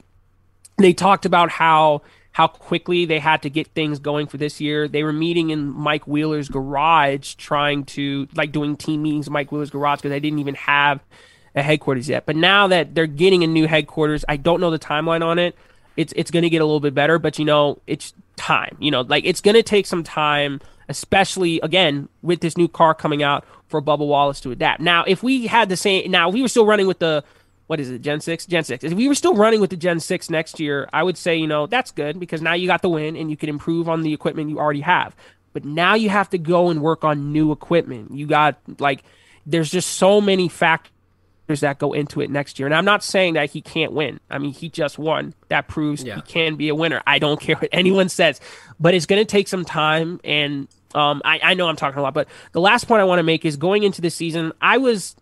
they 0.76 0.92
talked 0.92 1.24
about 1.24 1.50
how 1.50 2.02
how 2.34 2.48
quickly 2.48 3.04
they 3.04 3.20
had 3.20 3.42
to 3.42 3.48
get 3.48 3.68
things 3.68 4.00
going 4.00 4.26
for 4.26 4.38
this 4.38 4.60
year. 4.60 4.88
They 4.88 5.04
were 5.04 5.12
meeting 5.12 5.50
in 5.50 5.70
Mike 5.70 6.04
Wheeler's 6.08 6.48
garage, 6.48 7.34
trying 7.34 7.84
to 7.84 8.26
like 8.34 8.50
doing 8.50 8.76
team 8.76 9.02
meetings 9.02 9.28
in 9.28 9.32
Mike 9.32 9.52
Wheeler's 9.52 9.70
garage 9.70 9.98
because 9.98 10.10
they 10.10 10.18
didn't 10.18 10.40
even 10.40 10.56
have 10.56 11.00
a 11.54 11.62
headquarters 11.62 12.08
yet. 12.08 12.26
But 12.26 12.34
now 12.34 12.66
that 12.66 12.92
they're 12.96 13.06
getting 13.06 13.44
a 13.44 13.46
new 13.46 13.68
headquarters, 13.68 14.24
I 14.28 14.36
don't 14.36 14.60
know 14.60 14.72
the 14.72 14.80
timeline 14.80 15.24
on 15.24 15.38
it. 15.38 15.56
It's 15.96 16.12
it's 16.16 16.32
going 16.32 16.42
to 16.42 16.50
get 16.50 16.60
a 16.60 16.64
little 16.64 16.80
bit 16.80 16.92
better, 16.92 17.20
but 17.20 17.38
you 17.38 17.44
know, 17.44 17.80
it's 17.86 18.12
time. 18.34 18.76
You 18.80 18.90
know, 18.90 19.02
like 19.02 19.24
it's 19.24 19.40
going 19.40 19.54
to 19.54 19.62
take 19.62 19.86
some 19.86 20.02
time, 20.02 20.60
especially 20.88 21.60
again 21.60 22.08
with 22.20 22.40
this 22.40 22.56
new 22.56 22.66
car 22.66 22.94
coming 22.94 23.22
out 23.22 23.44
for 23.68 23.80
Bubba 23.80 24.04
Wallace 24.04 24.40
to 24.40 24.50
adapt. 24.50 24.80
Now, 24.80 25.04
if 25.06 25.22
we 25.22 25.46
had 25.46 25.68
the 25.68 25.76
same, 25.76 26.10
now 26.10 26.30
we 26.30 26.42
were 26.42 26.48
still 26.48 26.66
running 26.66 26.88
with 26.88 26.98
the 26.98 27.22
what 27.66 27.80
is 27.80 27.90
it, 27.90 28.02
Gen 28.02 28.20
6? 28.20 28.46
Gen 28.46 28.64
6. 28.64 28.84
If 28.84 28.92
we 28.92 29.08
were 29.08 29.14
still 29.14 29.34
running 29.34 29.60
with 29.60 29.70
the 29.70 29.76
Gen 29.76 30.00
6 30.00 30.30
next 30.30 30.60
year, 30.60 30.88
I 30.92 31.02
would 31.02 31.16
say, 31.16 31.36
you 31.36 31.46
know, 31.46 31.66
that's 31.66 31.90
good 31.90 32.20
because 32.20 32.42
now 32.42 32.52
you 32.52 32.66
got 32.66 32.82
the 32.82 32.88
win 32.88 33.16
and 33.16 33.30
you 33.30 33.36
can 33.36 33.48
improve 33.48 33.88
on 33.88 34.02
the 34.02 34.12
equipment 34.12 34.50
you 34.50 34.58
already 34.58 34.82
have. 34.82 35.16
But 35.52 35.64
now 35.64 35.94
you 35.94 36.10
have 36.10 36.28
to 36.30 36.38
go 36.38 36.68
and 36.68 36.82
work 36.82 37.04
on 37.04 37.32
new 37.32 37.52
equipment. 37.52 38.12
You 38.12 38.26
got, 38.26 38.58
like, 38.78 39.04
there's 39.46 39.70
just 39.70 39.92
so 39.92 40.20
many 40.20 40.48
factors 40.48 40.90
that 41.60 41.78
go 41.78 41.92
into 41.92 42.20
it 42.20 42.28
next 42.28 42.58
year. 42.58 42.66
And 42.66 42.74
I'm 42.74 42.84
not 42.84 43.02
saying 43.02 43.34
that 43.34 43.50
he 43.50 43.60
can't 43.60 43.92
win. 43.92 44.20
I 44.28 44.38
mean, 44.38 44.52
he 44.52 44.68
just 44.68 44.98
won. 44.98 45.32
That 45.48 45.68
proves 45.68 46.02
he 46.02 46.22
can 46.22 46.56
be 46.56 46.68
a 46.68 46.74
winner. 46.74 47.02
I 47.06 47.18
don't 47.18 47.40
care 47.40 47.56
what 47.56 47.70
anyone 47.72 48.08
says, 48.08 48.40
but 48.78 48.94
it's 48.94 49.06
going 49.06 49.20
to 49.20 49.26
take 49.26 49.48
some 49.48 49.64
time. 49.64 50.20
And 50.24 50.68
um, 50.94 51.22
I, 51.24 51.40
I 51.42 51.54
know 51.54 51.68
I'm 51.68 51.76
talking 51.76 51.98
a 51.98 52.02
lot, 52.02 52.14
but 52.14 52.28
the 52.52 52.60
last 52.60 52.88
point 52.88 53.00
I 53.00 53.04
want 53.04 53.20
to 53.20 53.24
make 53.24 53.44
is 53.44 53.56
going 53.56 53.84
into 53.84 54.02
the 54.02 54.10
season, 54.10 54.52
I 54.60 54.78
was 54.78 55.16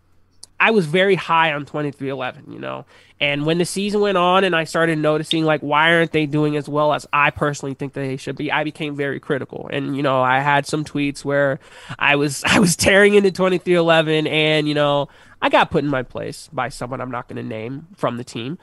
I 0.62 0.70
was 0.70 0.86
very 0.86 1.16
high 1.16 1.52
on 1.52 1.66
2311, 1.66 2.52
you 2.52 2.60
know. 2.60 2.86
And 3.20 3.44
when 3.44 3.58
the 3.58 3.64
season 3.64 4.00
went 4.00 4.16
on 4.16 4.44
and 4.44 4.54
I 4.54 4.62
started 4.62 4.96
noticing 4.96 5.44
like 5.44 5.60
why 5.60 5.92
aren't 5.92 6.12
they 6.12 6.24
doing 6.24 6.56
as 6.56 6.68
well 6.68 6.92
as 6.92 7.04
I 7.12 7.30
personally 7.30 7.74
think 7.74 7.94
they 7.94 8.16
should 8.16 8.36
be, 8.36 8.52
I 8.52 8.62
became 8.62 8.94
very 8.94 9.18
critical. 9.18 9.68
And 9.72 9.96
you 9.96 10.04
know, 10.04 10.22
I 10.22 10.38
had 10.38 10.64
some 10.64 10.84
tweets 10.84 11.24
where 11.24 11.58
I 11.98 12.14
was 12.14 12.44
I 12.46 12.60
was 12.60 12.76
tearing 12.76 13.14
into 13.14 13.32
2311 13.32 14.28
and 14.28 14.68
you 14.68 14.74
know, 14.74 15.08
I 15.40 15.48
got 15.48 15.72
put 15.72 15.82
in 15.82 15.90
my 15.90 16.04
place 16.04 16.48
by 16.52 16.68
someone 16.68 17.00
I'm 17.00 17.10
not 17.10 17.26
going 17.26 17.42
to 17.42 17.42
name 17.42 17.88
from 17.96 18.16
the 18.16 18.24
team. 18.24 18.56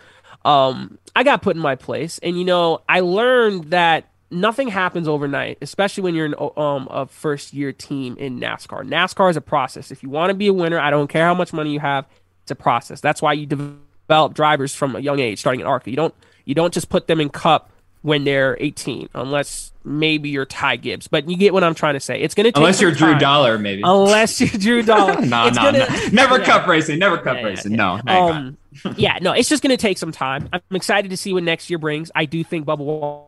Um 0.45 0.99
I 1.17 1.23
got 1.23 1.41
put 1.41 1.57
in 1.57 1.62
my 1.62 1.75
place 1.75 2.17
and 2.19 2.39
you 2.39 2.45
know, 2.45 2.81
I 2.88 3.01
learned 3.01 3.71
that 3.71 4.09
nothing 4.31 4.67
happens 4.67 5.07
overnight, 5.07 5.57
especially 5.61 6.03
when 6.03 6.15
you're 6.15 6.25
in 6.27 6.35
um, 6.57 6.87
a 6.91 7.05
first 7.07 7.53
year 7.53 7.71
team 7.71 8.15
in 8.17 8.39
NASCAR. 8.39 8.87
NASCAR 8.87 9.29
is 9.29 9.37
a 9.37 9.41
process. 9.41 9.91
If 9.91 10.03
you 10.03 10.09
want 10.09 10.29
to 10.29 10.33
be 10.33 10.47
a 10.47 10.53
winner, 10.53 10.79
I 10.79 10.89
don't 10.91 11.07
care 11.07 11.25
how 11.25 11.33
much 11.33 11.51
money 11.53 11.71
you 11.73 11.79
have, 11.79 12.05
it's 12.43 12.51
a 12.51 12.55
process. 12.55 13.01
That's 13.01 13.21
why 13.21 13.33
you 13.33 13.45
develop 13.45 14.33
drivers 14.33 14.73
from 14.75 14.95
a 14.95 14.99
young 14.99 15.19
age, 15.19 15.39
starting 15.39 15.61
at 15.61 15.67
ARCA. 15.67 15.89
You 15.89 15.95
don't 15.95 16.13
you 16.45 16.55
don't 16.55 16.73
just 16.73 16.89
put 16.89 17.07
them 17.07 17.19
in 17.19 17.29
Cup 17.29 17.69
when 18.01 18.23
they're 18.23 18.55
18, 18.61 19.09
unless 19.13 19.73
maybe 19.83 20.29
you're 20.29 20.45
Ty 20.45 20.77
Gibbs. 20.77 21.07
But 21.07 21.29
you 21.29 21.35
get 21.35 21.53
what 21.53 21.65
I'm 21.65 21.75
trying 21.75 21.95
to 21.95 21.99
say. 21.99 22.21
It's 22.21 22.33
going 22.33 22.45
to 22.45 22.51
take 22.51 22.57
Unless 22.57 22.79
you're 22.79 22.91
Drew 22.93 23.11
time. 23.11 23.19
Dollar, 23.19 23.57
maybe. 23.59 23.81
Unless 23.83 24.39
you're 24.39 24.49
Drew 24.49 24.81
Dollar. 24.83 25.19
no, 25.19 25.49
no, 25.49 25.53
gonna- 25.53 25.79
no. 25.79 26.07
Never 26.13 26.39
Yeah. 26.39 26.45
cup 26.45 26.65
racing. 26.67 26.97
Never 26.97 27.17
cup 27.17 27.43
racing. 27.43 27.73
No. 27.73 27.95
thank 27.95 28.05
God. 28.07 28.31
Um, 28.35 28.57
yeah, 28.95 29.17
no, 29.21 29.33
it's 29.33 29.49
just 29.49 29.61
going 29.61 29.75
to 29.75 29.81
take 29.81 29.97
some 29.97 30.13
time. 30.13 30.47
I'm 30.53 30.61
excited 30.71 31.11
to 31.11 31.17
see 31.17 31.33
what 31.33 31.43
next 31.43 31.69
year 31.69 31.77
brings. 31.77 32.09
I 32.15 32.23
do 32.23 32.41
think 32.41 32.65
Bubba 32.65 33.25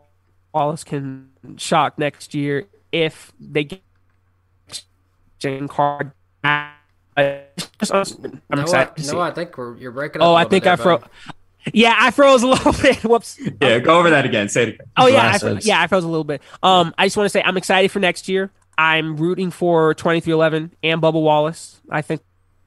Wallace 0.54 0.84
can 0.84 1.30
shock 1.58 1.98
next 1.98 2.34
year 2.34 2.66
if 2.92 3.32
they 3.40 3.64
get 3.64 3.82
Jane 5.40 5.68
Card. 5.68 6.12
I'm 6.44 6.72
no, 7.18 7.44
excited. 7.80 8.12
I, 8.52 8.86
to 8.86 9.04
see. 9.04 9.12
no, 9.14 9.22
I 9.22 9.32
think 9.32 9.58
we're, 9.58 9.78
you're 9.78 9.92
breaking 9.92 10.22
up. 10.22 10.28
Oh, 10.28 10.32
a 10.32 10.34
I 10.34 10.38
little 10.40 10.50
think 10.50 10.64
bit 10.64 10.72
I 10.72 10.76
froze. 10.78 11.04
Yeah, 11.74 11.96
I 11.98 12.12
froze 12.12 12.44
a 12.44 12.48
little 12.50 12.74
bit. 12.74 13.04
Whoops. 13.04 13.40
Yeah, 13.62 13.80
go 13.80 14.00
over 14.00 14.10
that 14.10 14.26
again. 14.26 14.50
Say 14.50 14.64
it 14.64 14.70
again. 14.70 14.88
Oh 14.98 15.08
yeah, 15.08 15.32
I, 15.34 15.38
fro- 15.38 15.58
yeah, 15.62 15.82
I 15.82 15.88
froze 15.88 16.04
a 16.04 16.08
little 16.08 16.24
bit. 16.24 16.42
Um, 16.64 16.94
I 16.98 17.06
just 17.06 17.18
want 17.18 17.26
to 17.26 17.30
say 17.30 17.42
I'm 17.44 17.58
excited 17.58 17.92
for 17.92 18.00
next 18.00 18.28
year. 18.28 18.52
I'm 18.78 19.18
rooting 19.18 19.52
for 19.52 19.94
2311 19.94 20.74
and 20.84 21.02
Bubba 21.02 21.22
Wallace. 21.22 21.82
I 21.90 22.02
think 22.02 22.22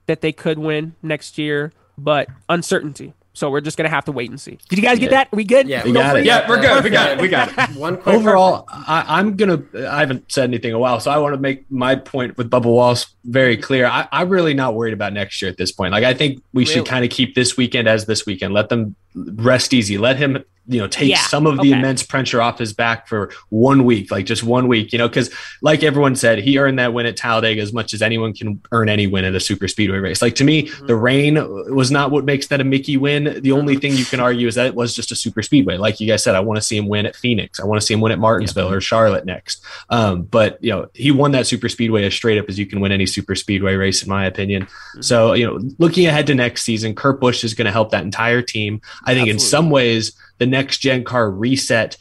that 0.05 0.21
they 0.21 0.31
could 0.31 0.59
win 0.59 0.95
next 1.01 1.37
year, 1.37 1.73
but 1.97 2.29
uncertainty. 2.47 3.13
So 3.35 3.51
we're 3.51 3.61
just 3.61 3.77
gonna 3.77 3.89
have 3.89 4.05
to 4.05 4.11
wait 4.13 4.29
and 4.29 4.39
see. 4.39 4.57
Did 4.69 4.79
you 4.79 4.83
guys 4.83 4.97
get 4.97 5.11
that? 5.11 5.31
we 5.31 5.43
good? 5.43 5.67
Yeah, 5.67 5.83
We 5.83 5.91
don't 5.91 6.01
got 6.03 6.17
it. 6.17 6.25
Yeah, 6.25 6.47
we're 6.47 6.61
that. 6.61 6.75
good. 6.75 6.83
We 6.85 6.89
got 6.89 7.11
it. 7.11 7.21
We 7.21 7.27
got 7.27 7.49
it. 7.49 7.75
One 7.77 7.97
quick 7.97 8.15
Overall, 8.15 8.65
I, 8.71 9.05
I'm 9.07 9.35
gonna. 9.35 9.61
I 9.87 9.99
haven't 9.99 10.31
said 10.31 10.45
anything 10.45 10.69
in 10.69 10.75
a 10.75 10.79
while, 10.79 10.99
so 11.01 11.11
I 11.11 11.17
want 11.17 11.35
to 11.35 11.39
make 11.39 11.69
my 11.69 11.95
point 11.95 12.37
with 12.37 12.49
Bubba 12.49 12.65
Wallace 12.65 13.07
very 13.25 13.57
clear. 13.57 13.85
I, 13.85 14.07
I'm 14.11 14.29
really 14.29 14.53
not 14.53 14.73
worried 14.73 14.93
about 14.93 15.11
next 15.13 15.41
year 15.41 15.51
at 15.51 15.57
this 15.57 15.71
point. 15.71 15.91
Like 15.91 16.05
I 16.05 16.13
think 16.13 16.41
we 16.53 16.63
should 16.65 16.85
kind 16.85 17.03
of 17.03 17.11
keep 17.11 17.35
this 17.35 17.57
weekend 17.57 17.87
as 17.89 18.05
this 18.05 18.25
weekend. 18.25 18.53
Let 18.53 18.69
them 18.69 18.95
rest 19.15 19.73
easy. 19.73 19.97
Let 19.97 20.15
him, 20.17 20.43
you 20.67 20.79
know, 20.79 20.87
take 20.87 21.09
Yeah, 21.09 21.21
some 21.27 21.45
of 21.47 21.55
the 21.57 21.61
okay. 21.71 21.71
immense 21.79 22.03
pressure 22.03 22.41
off 22.41 22.59
his 22.59 22.73
back 22.73 23.07
for 23.07 23.31
one 23.49 23.85
week, 23.85 24.11
like 24.11 24.25
just 24.25 24.43
one 24.43 24.67
week. 24.67 24.91
You 24.91 24.99
know, 24.99 25.07
because 25.07 25.29
like 25.61 25.83
everyone 25.83 26.15
said, 26.15 26.39
he 26.39 26.57
earned 26.57 26.79
that 26.79 26.93
win 26.93 27.05
at 27.05 27.17
Talladega 27.17 27.61
as 27.61 27.71
much 27.73 27.93
as 27.93 28.01
anyone 28.01 28.33
can 28.33 28.61
earn 28.71 28.89
any 28.89 29.07
win 29.07 29.25
at 29.25 29.35
a 29.35 29.39
super 29.39 29.67
speedway 29.67 29.97
race. 29.99 30.21
Like 30.21 30.35
to 30.35 30.43
me, 30.43 30.55
Mm-hmm. 30.65 30.87
the 30.87 30.95
rain 30.95 31.35
was 31.75 31.91
not 31.91 32.11
what 32.11 32.25
makes 32.25 32.47
that 32.47 32.59
a 32.61 32.63
Mickey 32.63 32.97
win. 32.97 33.39
The 33.41 33.51
only 33.51 33.75
thing 33.77 33.93
you 33.93 34.05
can 34.05 34.19
argue 34.19 34.47
is 34.47 34.55
that 34.55 34.65
it 34.65 34.73
was 34.75 34.95
just 34.95 35.11
a 35.11 35.15
super 35.15 35.41
speedway. 35.41 35.77
Like 35.77 35.99
you 35.99 36.07
guys 36.07 36.23
said, 36.23 36.33
I 36.35 36.39
want 36.39 36.57
to 36.57 36.61
see 36.61 36.77
him 36.77 36.87
win 36.87 37.05
at 37.05 37.15
Phoenix. 37.15 37.59
I 37.59 37.65
want 37.65 37.79
to 37.79 37.85
see 37.85 37.93
him 37.93 38.01
win 38.01 38.11
at 38.11 38.19
Martinsville 38.19 38.71
or 38.71 38.81
Charlotte 38.81 39.25
next. 39.25 39.63
Um, 39.89 40.23
but 40.23 40.57
you 40.63 40.71
know, 40.71 40.87
he 40.93 41.11
won 41.11 41.31
that 41.33 41.45
super 41.45 41.69
speedway 41.69 42.05
as 42.05 42.13
straight 42.13 42.37
up 42.37 42.45
as 42.49 42.57
you 42.57 42.65
can 42.65 42.79
win 42.79 42.91
any 42.91 43.05
super 43.05 43.35
speedway 43.35 43.75
race, 43.75 44.01
in 44.03 44.09
my 44.09 44.25
opinion. 44.25 44.63
Mm-hmm. 44.63 45.01
So 45.01 45.33
you 45.33 45.45
know, 45.45 45.59
looking 45.77 46.07
ahead 46.07 46.27
to 46.27 46.35
next 46.35 46.63
season, 46.63 46.95
Kurt 46.95 47.19
Busch 47.19 47.43
is 47.43 47.53
going 47.53 47.65
to 47.65 47.71
help 47.71 47.91
that 47.91 48.03
entire 48.03 48.41
team. 48.41 48.81
I 49.03 49.13
think 49.13 49.27
in 49.27 49.39
some 49.39 49.69
ways, 49.69 50.13
the 50.37 50.45
next 50.45 50.79
gen 50.79 51.03
car 51.03 51.29
reset. 51.29 51.97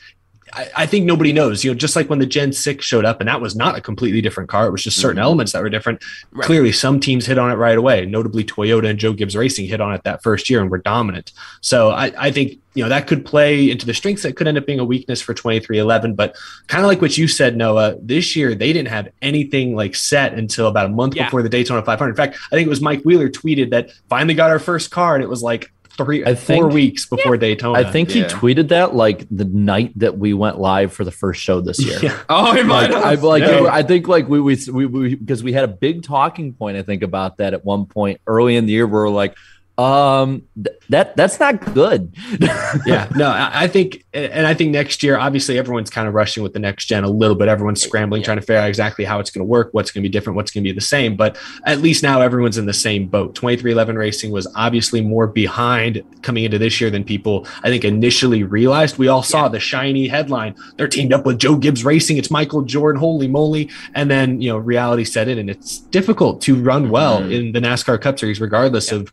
I, 0.76 0.86
think 0.86 1.04
nobody 1.04 1.32
knows, 1.32 1.64
you 1.64 1.70
know, 1.70 1.74
just 1.74 1.96
like 1.96 2.08
when 2.08 2.18
the 2.18 2.26
Gen 2.26 2.52
6 2.52 2.84
showed 2.84 3.04
up 3.04 3.20
and 3.20 3.28
that 3.28 3.40
was 3.40 3.56
not 3.56 3.76
a 3.76 3.80
completely 3.80 4.20
different 4.20 4.48
car. 4.48 4.66
It 4.66 4.70
was 4.70 4.84
just 4.84 5.00
certain 5.00 5.20
elements 5.20 5.52
that 5.52 5.62
were 5.62 5.68
different. 5.68 6.00
Mm-hmm. 6.00 6.38
Right. 6.38 6.46
Clearly, 6.46 6.72
some 6.72 7.00
teams 7.00 7.26
hit 7.26 7.38
on 7.38 7.50
it 7.50 7.54
right 7.54 7.76
away. 7.76 8.06
Notably, 8.06 8.44
Toyota 8.44 8.88
and 8.88 8.98
Joe 8.98 9.12
Gibbs 9.12 9.36
Racing 9.36 9.66
hit 9.66 9.80
on 9.80 9.92
it 9.94 10.04
that 10.04 10.22
first 10.22 10.48
year 10.48 10.60
and 10.60 10.70
were 10.70 10.78
dominant. 10.78 11.32
So 11.60 11.90
I, 11.90 12.12
I 12.16 12.30
think, 12.30 12.58
you 12.74 12.82
know, 12.82 12.88
that 12.88 13.06
could 13.06 13.24
play 13.24 13.70
into 13.70 13.86
the 13.86 13.94
strengths 13.94 14.22
that 14.22 14.36
could 14.36 14.46
end 14.46 14.58
up 14.58 14.66
being 14.66 14.80
a 14.80 14.84
weakness 14.84 15.20
for 15.20 15.34
23XI. 15.34 16.14
But 16.14 16.36
kind 16.68 16.84
of 16.84 16.88
like 16.88 17.00
what 17.00 17.18
you 17.18 17.26
said, 17.26 17.56
Noah, 17.56 17.96
this 18.00 18.36
year 18.36 18.54
they 18.54 18.72
didn't 18.72 18.88
have 18.88 19.08
anything 19.22 19.74
like 19.74 19.96
set 19.96 20.34
until 20.34 20.68
about 20.68 20.86
a 20.86 20.90
month 20.90 21.16
Yeah. 21.16 21.24
before 21.24 21.42
the 21.42 21.48
Daytona 21.48 21.82
500. 21.82 22.10
In 22.10 22.16
fact, 22.16 22.38
I 22.46 22.50
think 22.54 22.66
it 22.66 22.70
was 22.70 22.80
Mike 22.80 23.02
Wheeler 23.02 23.28
tweeted 23.28 23.70
that 23.70 23.90
finally 24.08 24.34
got 24.34 24.50
our 24.50 24.58
first 24.60 24.90
car 24.90 25.14
and 25.14 25.24
it 25.24 25.28
was 25.28 25.42
like 25.42 25.72
three, 25.96 26.24
I 26.24 26.34
think, 26.34 26.62
four 26.62 26.70
weeks 26.70 27.06
before 27.06 27.36
Daytona. 27.36 27.78
I 27.78 27.90
think 27.90 28.10
he 28.10 28.22
tweeted 28.22 28.68
that 28.68 28.94
like 28.94 29.26
the 29.30 29.44
night 29.44 29.92
that 29.98 30.18
we 30.18 30.34
went 30.34 30.58
live 30.58 30.92
for 30.92 31.04
the 31.04 31.10
first 31.10 31.40
show 31.40 31.60
this 31.60 31.78
year. 31.84 31.98
Yeah. 32.02 32.18
Oh, 32.28 32.54
it 32.56 32.66
might 32.66 32.90
Like, 32.90 33.04
have. 33.04 33.24
I 33.24 33.26
like. 33.26 33.42
Yeah. 33.42 33.68
I 33.70 33.82
think 33.82 34.08
like 34.08 34.28
we 34.28 34.40
we 34.40 34.58
we 34.72 34.86
we 34.86 35.14
because 35.14 35.42
we 35.42 35.52
had 35.52 35.64
a 35.64 35.68
big 35.68 36.02
talking 36.02 36.52
point. 36.52 36.76
I 36.76 36.82
think 36.82 37.02
about 37.02 37.38
that 37.38 37.54
at 37.54 37.64
one 37.64 37.86
point 37.86 38.20
early 38.26 38.56
in 38.56 38.66
the 38.66 38.72
year. 38.72 38.86
Where 38.86 39.02
we're 39.04 39.10
like, 39.10 39.36
um, 39.78 40.42
th- 40.62 40.76
that 40.90 41.16
that's 41.16 41.40
not 41.40 41.74
good. 41.74 42.14
yeah, 42.86 43.08
no, 43.16 43.26
I 43.28 43.64
I 43.64 43.66
think, 43.66 44.04
and 44.12 44.46
I 44.46 44.54
think 44.54 44.70
next 44.70 45.02
year, 45.02 45.18
obviously, 45.18 45.58
everyone's 45.58 45.90
kind 45.90 46.06
of 46.06 46.14
rushing 46.14 46.42
with 46.42 46.52
the 46.52 46.58
next 46.58 46.84
gen 46.86 47.02
a 47.04 47.08
little 47.08 47.34
bit. 47.34 47.48
Everyone's 47.48 47.82
scrambling, 47.82 48.22
trying 48.22 48.36
to 48.36 48.42
figure 48.42 48.58
out 48.58 48.68
exactly 48.68 49.04
how 49.04 49.18
it's 49.18 49.30
going 49.30 49.40
to 49.40 49.48
work, 49.48 49.70
what's 49.72 49.90
going 49.90 50.02
to 50.02 50.08
be 50.08 50.12
different, 50.12 50.36
what's 50.36 50.50
going 50.50 50.62
to 50.62 50.68
be 50.68 50.74
the 50.74 50.80
same. 50.80 51.16
But 51.16 51.36
at 51.64 51.78
least 51.80 52.02
now 52.02 52.20
everyone's 52.20 52.58
in 52.58 52.66
the 52.66 52.72
same 52.72 53.06
boat. 53.06 53.34
23XI 53.34 53.96
Racing 53.96 54.30
was 54.30 54.46
obviously 54.54 55.00
more 55.00 55.26
behind 55.26 56.02
coming 56.22 56.44
into 56.44 56.58
this 56.58 56.80
year 56.80 56.90
than 56.90 57.02
people, 57.02 57.46
I 57.64 57.68
think, 57.68 57.84
initially 57.84 58.44
realized. 58.44 58.98
We 58.98 59.08
all 59.08 59.22
saw 59.22 59.48
the 59.48 59.58
shiny 59.60 60.06
headline. 60.06 60.54
They're 60.76 60.88
teamed 60.88 61.12
up 61.12 61.26
with 61.26 61.38
Joe 61.38 61.56
Gibbs 61.56 61.84
Racing. 61.84 62.16
It's 62.18 62.30
Michael 62.30 62.62
Jordan. 62.62 63.00
Holy 63.00 63.26
moly. 63.26 63.70
And 63.94 64.10
then, 64.10 64.40
you 64.40 64.50
know, 64.50 64.58
reality 64.58 65.04
set 65.04 65.26
in, 65.28 65.38
and 65.38 65.50
it's 65.50 65.78
difficult 65.78 66.40
to 66.42 66.54
run 66.62 66.90
well 66.90 67.20
Mhm. 67.22 67.32
in 67.32 67.52
the 67.52 67.60
NASCAR 67.60 68.00
Cup 68.00 68.18
Series, 68.18 68.40
regardless 68.40 68.92
of 68.92 69.10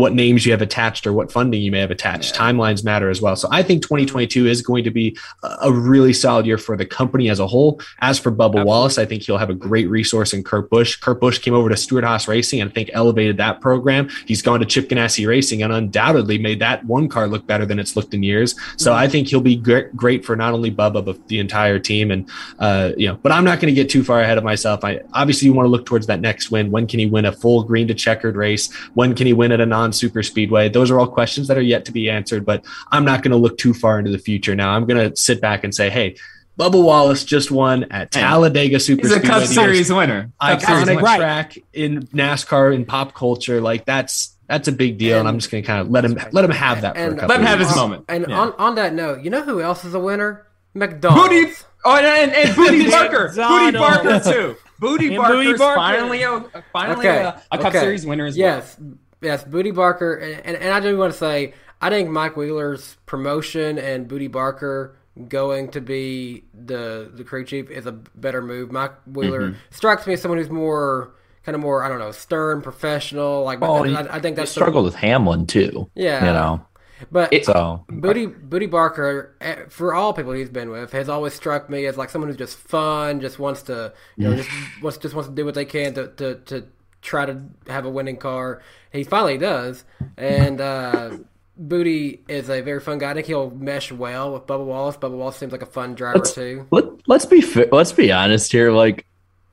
what 0.00 0.14
names 0.14 0.44
you 0.44 0.52
have 0.52 0.62
attached 0.62 1.06
or 1.06 1.12
what 1.12 1.30
funding 1.30 1.62
you 1.62 1.70
may 1.70 1.80
have 1.80 1.90
attached. 1.90 2.34
Timelines 2.34 2.84
matter 2.84 3.10
as 3.10 3.20
well. 3.20 3.36
So 3.36 3.48
I 3.52 3.62
think 3.62 3.82
2022 3.82 4.46
is 4.46 4.62
going 4.62 4.84
to 4.84 4.90
be 4.90 5.16
a- 5.42 5.70
really 5.72 6.12
solid 6.12 6.46
year 6.46 6.58
for 6.58 6.76
the 6.76 6.86
company 6.86 7.28
as 7.28 7.38
a 7.38 7.46
whole. 7.46 7.80
As 8.00 8.18
for 8.18 8.32
Bubba 8.32 8.64
Wallace, 8.64 8.98
I 8.98 9.06
think 9.06 9.22
he'll 9.22 9.38
have 9.38 9.50
a 9.50 9.54
great 9.54 9.88
resource 9.88 10.32
in 10.32 10.42
Kurt 10.42 10.70
Busch. 10.70 10.96
Kurt 10.96 11.20
Busch 11.20 11.38
came 11.38 11.54
over 11.54 11.68
to 11.68 11.76
Stewart-Haas 11.76 12.26
Racing 12.26 12.60
and 12.60 12.70
I 12.70 12.72
think 12.72 12.90
elevated 12.92 13.36
that 13.36 13.60
program. 13.60 14.08
He's 14.26 14.42
gone 14.42 14.60
to 14.60 14.66
Chip 14.66 14.88
Ganassi 14.88 15.26
Racing 15.26 15.62
and 15.62 15.72
undoubtedly 15.72 16.38
made 16.38 16.60
that 16.60 16.84
one 16.84 17.08
car 17.08 17.28
look 17.28 17.46
better 17.46 17.66
than 17.66 17.78
it's 17.78 17.96
looked 17.96 18.14
in 18.14 18.22
years. 18.22 18.54
So 18.76 18.92
I 18.92 19.08
think 19.08 19.28
he'll 19.28 19.40
be 19.40 19.56
great, 19.56 19.94
great 19.94 20.24
for 20.24 20.36
not 20.36 20.52
only 20.54 20.70
Bubba 20.70 21.04
but 21.04 21.28
the 21.28 21.38
entire 21.38 21.78
team. 21.78 22.10
And 22.10 22.28
uh, 22.58 22.92
you 22.96 23.08
know, 23.08 23.16
but 23.22 23.32
I'm 23.32 23.44
not 23.44 23.60
going 23.60 23.72
to 23.72 23.80
get 23.80 23.90
too 23.90 24.02
far 24.02 24.20
ahead 24.20 24.38
of 24.38 24.44
myself. 24.44 24.84
I 24.84 25.00
obviously 25.12 25.46
you 25.46 25.52
want 25.52 25.66
to 25.66 25.70
look 25.70 25.86
towards 25.86 26.06
that 26.06 26.20
next 26.20 26.50
win. 26.50 26.70
When 26.70 26.86
can 26.86 26.98
he 26.98 27.06
win 27.06 27.24
a 27.24 27.32
full 27.32 27.62
green 27.64 27.88
to 27.88 27.94
checkered 27.94 28.36
race? 28.36 28.72
When 28.94 29.14
can 29.14 29.26
he 29.26 29.32
win 29.32 29.52
at 29.52 29.60
a 29.60 29.66
non 29.66 29.89
super 29.92 30.22
speedway? 30.22 30.68
Those 30.68 30.90
are 30.90 30.98
all 31.00 31.06
questions 31.08 31.48
that 31.48 31.56
are 31.58 31.62
yet 31.62 31.84
to 31.86 31.92
be 31.92 32.08
answered. 32.10 32.44
But 32.44 32.64
I'm 32.90 33.04
not 33.04 33.22
going 33.22 33.32
to 33.32 33.36
look 33.36 33.58
too 33.58 33.74
far 33.74 33.98
into 33.98 34.10
the 34.10 34.18
future 34.18 34.54
now. 34.54 34.70
I'm 34.70 34.86
going 34.86 35.10
to 35.10 35.16
sit 35.16 35.40
back 35.40 35.64
and 35.64 35.74
say, 35.74 35.90
hey. 35.90 36.16
Bubba 36.58 36.82
Wallace 36.84 37.24
just 37.24 37.50
won 37.50 37.84
at 37.90 38.10
Talladega 38.10 38.78
Super 38.78 39.02
He's 39.06 39.12
a 39.12 39.14
Speedway. 39.14 39.28
Cup 39.30 39.38
the 39.38 39.46
most 39.46 39.54
Series 39.54 39.90
winner. 39.90 40.30
Cup 40.42 40.60
Series 40.60 40.82
iconic 40.82 40.86
winner. 40.88 41.02
Right. 41.02 41.16
track 41.16 41.58
in 41.72 42.02
NASCAR 42.08 42.74
in 42.74 42.84
pop 42.84 43.14
culture. 43.14 43.62
Like 43.62 43.86
that's 43.86 44.36
that's 44.46 44.68
a 44.68 44.72
big 44.72 44.98
deal, 44.98 45.20
and, 45.20 45.26
I'm 45.28 45.38
just 45.38 45.50
going 45.50 45.62
to 45.62 45.66
kind 45.66 45.80
of 45.80 45.90
let 45.90 46.04
him 46.04 46.18
let 46.32 46.44
him 46.44 46.50
have 46.50 46.82
that 46.82 46.96
for 46.96 47.02
a 47.02 47.10
couple. 47.14 47.28
Let 47.28 47.40
him 47.40 47.46
have 47.46 47.60
his 47.60 47.74
moment. 47.74 48.04
And 48.10 48.26
Yeah. 48.28 48.38
on, 48.38 48.52
on 48.58 48.74
that 48.74 48.92
note, 48.92 49.22
you 49.22 49.30
know 49.30 49.42
who 49.42 49.62
else 49.62 49.86
is 49.86 49.94
a 49.94 50.00
winner? 50.00 50.44
McDonald's. 50.74 51.30
Bootie. 51.30 51.64
Oh, 51.86 51.96
and, 51.96 52.04
and, 52.06 52.32
and 52.32 52.50
Bootie 52.50 52.90
Barker. 52.90 53.28
Bootie 53.28 53.36
Donald. 53.72 53.74
Barker 54.04 54.32
too. 54.32 54.56
Bootie 54.82 55.06
And 55.08 55.16
Barker's 55.16 55.46
Bootie 55.46 55.58
Barker. 55.58 55.80
finally 55.80 56.22
a 56.24 56.64
finally 56.74 57.08
Okay, 57.08 57.22
a, 57.22 57.42
a 57.52 57.58
Cup 57.58 57.68
okay. 57.68 57.80
Series 57.80 58.04
winner 58.04 58.26
as 58.26 58.36
Yes, 58.36 58.76
yes, 59.20 59.44
Bootie 59.44 59.74
Barker, 59.74 60.14
and, 60.14 60.44
and, 60.46 60.56
and 60.56 60.72
I 60.72 60.80
do 60.80 60.96
want 60.96 61.12
to 61.12 61.18
say 61.18 61.54
I 61.80 61.88
think 61.90 62.10
Mike 62.10 62.36
Wheeler's 62.36 62.96
promotion 63.06 63.78
and 63.78 64.08
Bootie 64.08 64.30
Barker 64.30 64.96
going 65.28 65.70
to 65.72 65.80
be 65.80 66.44
the 66.54 67.10
the 67.12 67.24
crew 67.24 67.44
chief 67.44 67.70
is 67.70 67.86
a 67.86 67.92
better 67.92 68.40
move. 68.42 68.70
Mike 68.72 68.92
Wheeler 69.06 69.40
Mm-hmm. 69.50 69.58
strikes 69.70 70.06
me 70.06 70.14
as 70.14 70.22
someone 70.22 70.38
who's 70.38 70.50
more 70.50 71.12
kind 71.44 71.54
of 71.54 71.60
more 71.60 71.82
I 71.82 71.88
don't 71.88 71.98
know 71.98 72.12
stern, 72.12 72.62
professional. 72.62 73.42
Like 73.44 73.58
Oh, 73.62 73.84
I, 73.84 73.88
he- 73.88 73.96
I 73.96 74.20
think 74.20 74.36
that's 74.36 74.50
the- 74.54 74.60
struggled 74.60 74.84
with 74.84 74.94
Hamlin 74.94 75.46
too. 75.46 75.90
Yeah. 75.94 76.24
you 76.26 76.32
know. 76.32 76.66
But 77.10 77.32
So 77.44 77.82
Bootie 77.88 78.28
Bootie 78.48 78.70
Barker, 78.70 79.34
eh, 79.40 79.56
for 79.70 79.94
all 79.94 80.12
people 80.12 80.32
he's 80.32 80.50
been 80.50 80.68
with, 80.70 80.92
has 80.92 81.08
always 81.08 81.32
struck 81.32 81.70
me 81.70 81.86
as 81.86 81.96
like 81.96 82.10
someone 82.10 82.28
who's 82.28 82.36
just 82.36 82.58
fun, 82.58 83.20
just 83.20 83.38
wants 83.38 83.62
to, 83.64 83.94
you 84.18 84.28
know, 84.28 84.36
just 84.36 84.50
wants 84.82 84.98
just 84.98 85.14
wants 85.14 85.28
to 85.30 85.34
do 85.34 85.46
what 85.46 85.54
they 85.54 85.64
can 85.64 85.94
to 85.94 86.08
to, 86.08 86.34
to 86.44 86.64
try 87.02 87.26
to 87.26 87.40
have 87.68 87.84
a 87.84 87.90
winning 87.90 88.16
car. 88.16 88.62
He 88.92 89.04
finally 89.04 89.38
does, 89.38 89.84
and 90.16 90.60
uh, 90.60 91.16
Bootie 91.60 92.20
is 92.28 92.48
a 92.50 92.60
very 92.60 92.80
fun 92.80 92.98
guy. 92.98 93.10
I 93.10 93.14
think 93.14 93.26
he'll 93.26 93.50
mesh 93.50 93.92
well 93.92 94.32
with 94.32 94.46
Bubba 94.46 94.64
Wallace. 94.64 94.96
Bubba 94.96 95.16
Wallace 95.16 95.36
seems 95.36 95.52
like 95.52 95.62
a 95.62 95.66
fun 95.66 95.94
driver 95.94 96.18
Let's- 96.18 96.34
too. 96.34 96.66
let, 96.70 96.84
let's 97.08 97.26
be 97.26 97.42
let's 97.72 97.92
be 97.92 98.10
honest 98.12 98.50
here. 98.52 98.72
Like 98.72 99.06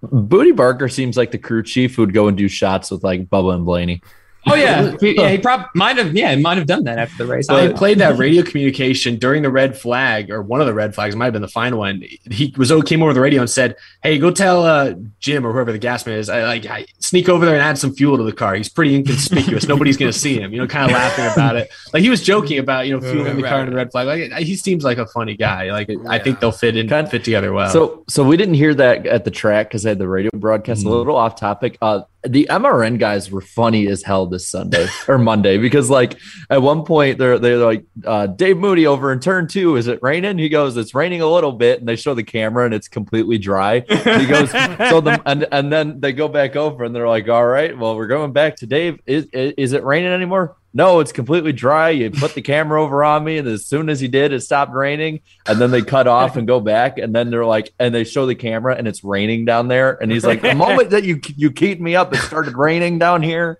Bootie 0.04 0.56
Barker 0.56 0.90
seems 0.90 1.18
like 1.18 1.32
the 1.32 1.38
crew 1.38 1.64
chief 1.64 1.96
who'd 1.96 2.14
go 2.14 2.28
and 2.28 2.38
do 2.38 2.48
shots 2.48 2.92
with 2.92 3.04
like 3.04 3.28
Bubba 3.30 3.56
and 3.56 3.66
Blaney. 3.66 4.02
Oh 4.50 4.56
yeah, 4.56 4.96
He- 5.00 5.16
yeah. 5.16 5.30
He 5.30 5.38
probably 5.38 5.68
might 5.76 5.98
have. 5.98 6.14
Yeah, 6.16 6.36
he 6.36 6.42
might 6.42 6.58
have 6.58 6.68
done 6.68 6.84
that 6.86 6.98
after 6.98 7.26
the 7.26 7.32
race. 7.32 7.50
I 7.50 7.72
played 7.74 8.00
that 8.00 8.18
radio 8.18 8.44
communication 8.44 9.18
during 9.18 9.44
the 9.44 9.52
red 9.52 9.78
flag, 9.78 10.32
or 10.32 10.42
one 10.42 10.62
of 10.62 10.68
the 10.68 10.74
red 10.74 10.96
flags, 10.96 11.16
it 11.16 11.18
might 11.18 11.26
have 11.26 11.34
been 11.34 11.42
the 11.42 11.48
final 11.48 11.80
one. 11.80 12.04
He 12.32 12.54
was 12.58 12.72
came 12.86 13.04
over 13.04 13.14
the 13.14 13.22
radio 13.22 13.42
and 13.42 13.50
said, 13.50 13.76
"Hey, 14.04 14.18
go 14.18 14.32
tell 14.32 14.64
uh, 14.64 14.94
Jim 15.20 15.46
or 15.46 15.54
whoever 15.54 15.72
the 15.72 15.78
gas 15.78 16.06
man 16.06 16.18
is, 16.20 16.30
I, 16.30 16.44
like 16.44 16.66
I, 16.66 16.86
sneak 17.00 17.30
over 17.30 17.46
there 17.46 17.56
and 17.56 17.64
add 17.64 17.78
some 17.78 17.94
fuel 17.94 18.18
to 18.18 18.24
the 18.24 18.32
car. 18.32 18.56
He's 18.56 18.70
pretty 18.70 18.96
inconspicuous. 18.96 19.68
Nobody's 19.68 19.98
going 19.98 20.12
to 20.12 20.18
see 20.18 20.40
him." 20.40 20.54
You 20.54 20.60
know, 20.60 20.68
kind 20.68 20.92
of 20.92 20.98
laughing 20.98 21.26
about 21.26 21.56
it. 21.56 21.70
Like 21.94 22.04
he 22.04 22.10
was 22.10 22.22
joking 22.22 22.60
about 22.60 22.88
you 22.88 22.94
know 22.94 23.02
fueling 23.02 23.38
the 23.38 23.44
car 23.44 23.62
in 23.62 23.70
the 23.70 23.76
red 23.76 23.92
flag. 23.92 24.32
Like 24.32 24.44
he 24.44 24.56
seems 24.56 24.84
like 24.84 24.98
a 24.98 25.08
funny 25.08 25.36
guy. 25.36 25.72
Like 25.72 25.90
I 26.08 26.20
think 26.20 26.40
they'll 26.40 26.52
fit 26.52 26.76
in, 26.76 26.88
fit 27.08 27.24
together 27.24 27.54
well. 27.54 27.70
So 27.70 28.04
so 28.08 28.24
we 28.24 28.38
didn't 28.38 28.56
hear 28.56 28.74
that 28.76 29.06
at 29.06 29.26
the 29.26 29.32
track 29.32 29.70
because 29.70 29.86
I 29.86 29.90
had 29.90 30.00
the 30.00 30.08
radio 30.08 30.32
broadcast. 30.34 30.82
Mm-hmm. 30.82 30.90
A 30.90 30.96
little 30.96 31.16
off 31.16 31.36
topic. 31.36 31.78
Uh, 31.82 32.02
the 32.24 32.48
MRN 32.50 33.00
guys 33.00 33.30
were 33.30 33.42
funny 33.42 33.88
as 33.88 34.04
hell 34.04 34.26
this 34.26 34.48
Sunday 34.48 34.88
or 35.08 35.18
Monday 35.18 35.58
because 35.58 35.90
like 35.90 36.18
at 36.50 36.62
one 36.62 36.84
point 36.84 37.18
they're 37.18 37.40
they're 37.40 37.58
like 37.58 37.86
uh, 38.06 38.28
Dave 38.28 38.58
Moody 38.58 38.88
over 38.88 39.12
in 39.12 39.20
turn 39.20 39.48
two. 39.48 39.76
Is 39.76 39.88
it 39.88 40.00
raining? 40.02 40.38
He 40.38 40.50
goes, 40.50 40.76
it's 40.78 40.96
raining 40.96 41.22
a 41.22 41.28
little 41.28 41.52
bit, 41.52 41.80
and 41.80 41.88
they 41.88 41.96
show 41.96 42.14
the 42.14 42.24
camera 42.24 42.66
and 42.66 42.74
it's 42.74 42.88
completely 42.88 43.38
dry. 43.38 43.82
He 43.82 44.26
goes, 44.26 44.52
so 44.90 45.02
the 45.02 45.22
and 45.26 45.48
and 45.52 45.72
then 45.72 46.00
they 46.00 46.14
go 46.14 46.28
back 46.28 46.56
over 46.56 46.84
and 46.84 46.96
they're 46.96 47.08
like, 47.08 47.30
all 47.30 47.46
right, 47.46 47.78
well 47.78 47.96
we're 47.96 48.08
going 48.08 48.34
back 48.34 48.58
to 48.58 48.68
Dave. 48.68 49.00
Is 49.06 49.26
is, 49.34 49.54
is 49.58 49.74
it 49.74 49.84
raining 49.84 50.12
anymore? 50.12 50.58
No, 50.78 51.00
it's 51.00 51.12
completely 51.12 51.54
dry. 51.54 51.90
You 51.90 52.12
put 52.12 52.36
the 52.36 52.42
camera 52.44 52.80
over 52.84 53.04
on 53.04 53.24
me, 53.24 53.40
and 53.40 53.48
as 53.48 53.66
soon 53.66 53.90
as 53.90 54.00
he 54.00 54.08
did, 54.08 54.32
it 54.32 54.42
stopped 54.42 54.74
raining. 54.74 55.22
And 55.48 55.60
then 55.60 55.72
they 55.72 55.82
cut 55.82 56.06
off 56.06 56.36
and 56.36 56.46
go 56.46 56.60
back, 56.60 57.00
and 57.00 57.16
then 57.16 57.32
they're 57.32 57.48
like, 57.48 57.74
and 57.80 57.96
they 57.96 58.04
show 58.04 58.28
the 58.28 58.36
camera, 58.36 58.76
and 58.76 58.88
it's 58.88 59.04
raining 59.04 59.44
down 59.44 59.70
there. 59.70 60.00
And 60.00 60.12
he's 60.12 60.24
like, 60.24 60.44
the 60.44 60.54
moment 60.68 60.92
that 60.92 61.04
you 61.04 61.20
you 61.36 61.52
keyed 61.52 61.82
me 61.82 61.96
up, 61.96 62.14
it 62.14 62.20
started 62.20 62.56
raining 62.56 63.00
down 63.00 63.24
here. 63.24 63.60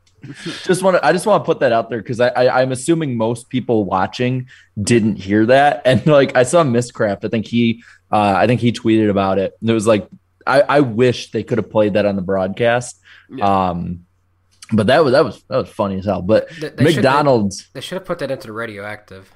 just 0.64 0.84
want 0.84 0.98
to 0.98 1.04
I 1.04 1.12
just 1.12 1.26
want 1.26 1.44
to 1.44 1.46
put 1.46 1.60
that 1.62 1.72
out 1.72 1.90
there 1.90 2.04
because 2.04 2.20
I, 2.20 2.28
I 2.28 2.62
I'm 2.62 2.72
assuming 2.72 3.18
most 3.18 3.50
people 3.50 3.84
watching 3.84 4.48
didn't 4.80 5.16
hear 5.16 5.48
that 5.48 5.82
and 5.86 6.06
like 6.06 6.36
I 6.36 6.44
saw 6.44 6.64
Miscraft 6.64 7.24
I 7.24 7.30
think 7.30 7.48
he 7.48 7.84
uh, 8.12 8.34
I 8.36 8.48
think 8.48 8.60
he 8.60 8.72
tweeted 8.72 9.12
about 9.12 9.38
it 9.38 9.56
and 9.62 9.70
it 9.70 9.74
was 9.74 9.86
like 9.86 10.08
I, 10.46 10.62
I 10.62 10.80
wish 10.80 11.30
they 11.32 11.44
could 11.44 11.60
have 11.60 11.70
played 11.70 11.94
that 11.94 12.08
on 12.08 12.16
the 12.16 12.24
broadcast 12.24 13.00
um 13.42 14.07
but 14.74 14.88
that 14.88 15.04
was 15.04 15.14
that 15.14 15.24
was 15.24 15.44
that 15.50 15.58
was 15.58 15.70
funny 15.70 15.98
as 16.00 16.06
hell 16.06 16.22
but 16.22 16.50
They- 16.50 16.70
they 16.70 16.86
should- 16.92 16.96
McDonald's 17.04 17.70
They 17.74 17.82
should 17.82 17.96
have 17.98 18.06
put 18.06 18.20
that 18.20 18.32
into 18.32 18.48
the 18.48 18.54
radioactive. 18.54 19.32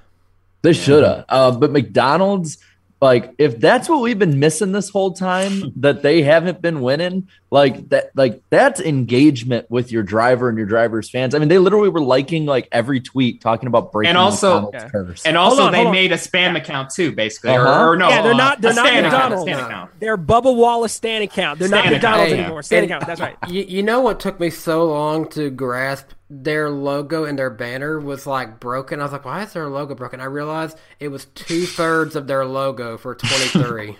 they 0.64 0.74
should 0.74 1.04
have. 1.04 1.26
Uh, 1.30 1.52
but 1.52 1.72
McDonald's, 1.72 2.58
like, 3.02 3.34
if 3.40 3.60
that's 3.60 3.90
what 3.90 4.02
we've 4.02 4.20
been 4.20 4.40
missing 4.40 4.72
this 4.72 4.90
whole 4.90 5.12
time, 5.14 5.74
that 5.78 6.04
they 6.04 6.22
haven't 6.22 6.62
been 6.62 6.82
winning, 6.82 7.28
like 7.50 7.90
that, 7.90 8.12
like 8.16 8.42
that's 8.52 8.80
engagement 8.80 9.70
with 9.72 9.92
your 9.92 10.04
driver 10.04 10.48
and 10.48 10.58
your 10.58 10.68
driver's 10.68 11.10
fans. 11.10 11.34
I 11.34 11.40
mean, 11.40 11.50
they 11.50 11.58
literally 11.58 11.90
were 11.90 12.00
liking 12.02 12.46
like 12.46 12.68
every 12.72 13.02
tweet 13.02 13.42
talking 13.42 13.68
about 13.68 13.92
breaking 13.92 14.10
And 14.10 14.18
also- 14.18 14.62
McDonald's 14.72 14.92
curse. 14.92 15.26
And 15.26 15.36
also, 15.36 15.64
on, 15.64 15.72
they 15.74 15.90
made 15.90 16.12
a 16.12 16.16
spam 16.18 16.56
account 16.56 16.92
too, 16.92 17.12
basically. 17.12 17.50
Uh-huh. 17.52 17.86
Or, 17.86 17.94
or 17.94 17.98
no, 17.98 18.08
yeah, 18.10 18.22
they're 18.22 18.34
uh, 18.34 18.38
not. 18.38 18.62
They're 18.62 18.72
a 18.72 18.76
not 18.76 18.86
Stan 18.88 19.06
account, 19.06 19.14
McDonald's. 19.14 19.52
Stan 19.52 19.66
account. 19.66 19.92
They're 20.00 20.18
Bubba 20.18 20.56
Wallace 20.56 20.94
Stan 20.94 21.22
account. 21.24 21.60
They're 21.60 21.70
not 21.70 21.86
McDonald's 21.86 22.32
account. 22.32 22.40
anymore. 22.46 22.62
Stan 22.64 22.84
And- 22.84 22.92
account. 22.92 23.08
That's 23.08 23.20
right. 23.22 23.36
You, 23.48 23.64
you 23.64 23.84
know 23.84 24.02
what 24.02 24.20
took 24.20 24.40
me 24.40 24.50
so 24.52 24.86
long 24.86 25.28
to 25.30 25.50
grasp 25.50 26.08
their 26.34 26.70
logo 26.70 27.26
and 27.26 27.38
their 27.38 27.50
banner 27.50 28.00
was 28.00 28.26
like 28.26 28.60
broken. 28.62 29.02
I 29.02 29.04
was 29.04 29.12
like, 29.12 29.26
why 29.26 29.44
is 29.44 29.52
their 29.52 29.68
logo 29.68 29.96
broken? 29.96 30.22
I 30.22 30.26
realized 30.26 30.78
it 31.00 31.10
was 31.10 31.26
two 31.26 31.66
thirds 31.66 32.16
of 32.16 32.26
their 32.26 32.46
logo 32.46 32.98
for 32.98 33.16
23. 33.16 33.98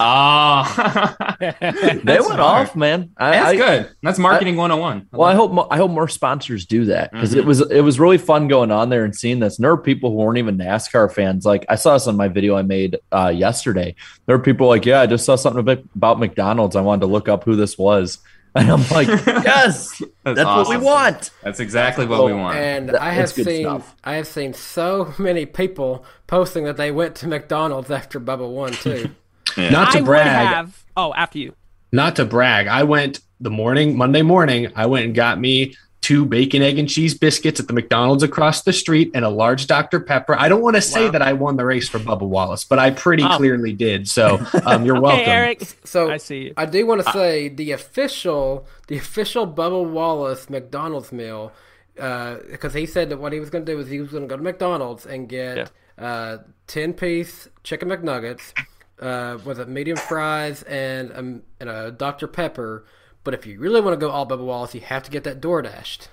Oh, 0.00 1.14
they 1.40 1.52
went 1.60 2.24
smart. 2.24 2.40
off, 2.40 2.76
man. 2.76 3.10
I, 3.16 3.30
That's 3.32 3.48
I- 3.48 3.56
good. 3.56 3.90
That's 4.02 4.18
marketing 4.18 4.56
101. 4.56 5.08
Well, 5.12 5.28
I 5.28 5.34
hope 5.34 5.52
mo- 5.52 5.68
I 5.70 5.76
hope 5.76 5.90
more 5.90 6.08
sponsors 6.08 6.66
do 6.66 6.86
that 6.86 7.12
because 7.12 7.34
it 7.34 7.44
Mhm. 7.44 7.48
was 7.48 7.60
it 7.70 7.80
was 7.80 7.98
really 8.00 8.18
fun 8.18 8.48
going 8.48 8.70
on 8.70 8.88
there 8.90 9.04
and 9.04 9.14
seeing 9.14 9.38
this. 9.38 9.56
And 9.58 9.64
there 9.64 9.74
were 9.74 9.82
people 9.82 10.10
who 10.10 10.16
weren't 10.16 10.38
even 10.38 10.58
NASCAR 10.58 11.12
fans. 11.12 11.44
Like 11.46 11.64
I 11.68 11.76
saw 11.76 11.94
this 11.94 12.06
on 12.06 12.16
my 12.16 12.28
video 12.28 12.56
I 12.56 12.62
made 12.62 12.98
uh, 13.12 13.32
yesterday. 13.34 13.94
There 14.26 14.36
were 14.36 14.42
people 14.42 14.68
like, 14.68 14.84
"Yeah, 14.86 15.00
I 15.00 15.06
just 15.06 15.24
saw 15.24 15.36
something 15.36 15.60
about, 15.60 15.82
about 15.94 16.18
McDonald's. 16.18 16.76
I 16.76 16.80
wanted 16.82 17.00
to 17.02 17.06
look 17.06 17.28
up 17.28 17.44
who 17.44 17.56
this 17.56 17.76
was." 17.78 18.18
And 18.56 18.70
I'm 18.70 18.86
like, 18.90 19.08
"Yes, 19.08 20.02
that's, 20.24 20.36
what 20.36 20.46
awesome. 20.46 20.78
we 20.78 20.84
want." 20.84 21.30
That's 21.42 21.58
exactly 21.58 22.04
what 22.04 22.26
we 22.26 22.32
oh, 22.32 22.36
want. 22.36 22.58
And 22.58 22.90
That- 22.90 23.00
I 23.00 23.12
have 23.12 23.30
seen 23.30 23.62
stuff. 23.64 23.96
I 24.04 24.14
have 24.14 24.26
seen 24.26 24.52
so 24.52 25.14
many 25.18 25.46
people 25.46 26.04
posting 26.26 26.64
that 26.64 26.76
they 26.76 26.90
went 26.90 27.14
to 27.16 27.28
McDonald's 27.28 27.90
after 27.90 28.20
Bubba 28.20 28.46
won 28.46 28.72
too. 28.72 29.10
Not 29.56 29.92
to 29.92 29.98
I 29.98 30.00
would 30.00 30.04
brag, 30.04 30.46
have. 30.48 30.84
Oh, 30.98 31.14
after 31.14 31.38
you. 31.38 31.54
not 31.92 32.16
to 32.16 32.26
brag. 32.26 32.66
I 32.66 32.82
went 32.82 33.20
the 33.40 33.50
morning, 33.50 33.96
Monday 33.96 34.22
morning, 34.22 34.70
I 34.76 34.84
went 34.84 35.06
and 35.06 35.14
got 35.14 35.40
me 35.40 35.74
two 36.02 36.26
bacon, 36.26 36.60
egg, 36.62 36.78
and 36.78 36.88
cheese 36.88 37.14
biscuits 37.14 37.58
at 37.60 37.68
the 37.68 37.72
McDonald's 37.72 38.22
across 38.22 38.62
the 38.62 38.72
street 38.72 39.10
and 39.14 39.24
a 39.24 39.28
large 39.30 39.66
Dr. 39.68 40.00
Pepper. 40.00 40.36
I 40.38 40.48
don't 40.48 40.60
want 40.60 40.76
to 40.76 40.82
say 40.82 41.08
that 41.08 41.22
I 41.22 41.32
won 41.32 41.56
the 41.56 41.64
race 41.64 41.88
for 41.88 41.98
Bubba 42.00 42.28
Wallace, 42.28 42.64
but 42.64 42.78
I 42.78 42.90
pretty 42.90 43.22
Oh. 43.22 43.36
clearly 43.36 43.72
did. 43.72 44.08
So 44.08 44.44
um, 44.66 44.84
you're 44.84 44.96
Okay, 44.96 45.02
welcome. 45.06 45.28
Eric. 45.30 45.62
So 45.84 46.10
I 46.10 46.16
see 46.18 46.38
you. 46.46 46.54
I 46.56 46.66
do 46.66 46.84
want 46.86 47.04
to 47.06 47.12
say 47.12 47.48
the 47.48 47.70
official, 47.72 48.66
the 48.88 48.96
official 48.98 49.46
Bubba 49.46 49.88
Wallace 49.88 50.50
McDonald's 50.50 51.12
meal, 51.12 51.52
because 51.94 52.74
he 52.74 52.84
said 52.84 53.08
that 53.10 53.18
what 53.18 53.32
he 53.32 53.40
was 53.40 53.48
going 53.50 53.64
to 53.64 53.72
do 53.72 53.76
was 53.78 53.88
he 53.88 54.00
was 54.00 54.10
going 54.10 54.24
to 54.24 54.28
go 54.28 54.36
to 54.36 54.42
McDonald's 54.42 55.06
and 55.06 55.28
get 55.28 55.70
uh, 55.98 56.38
ten 56.66 56.92
piece 56.94 57.48
chicken 57.62 57.88
McNuggets 57.90 58.52
uh, 59.00 59.38
with 59.44 59.60
a 59.60 59.66
medium 59.66 59.96
fries 59.96 60.62
and 60.64 61.12
um, 61.14 61.42
and 61.60 61.68
a 61.68 61.92
Dr 61.92 62.26
Pepper. 62.26 62.84
But 63.24 63.34
if 63.34 63.46
you 63.46 63.58
really 63.58 63.80
want 63.80 63.98
to 63.98 64.04
go 64.04 64.10
all 64.10 64.26
Bubba 64.26 64.44
Wallace, 64.44 64.74
you 64.74 64.80
have 64.80 65.02
to 65.04 65.10
get 65.10 65.24
that 65.24 65.40
door 65.40 65.62
dashed. 65.62 66.08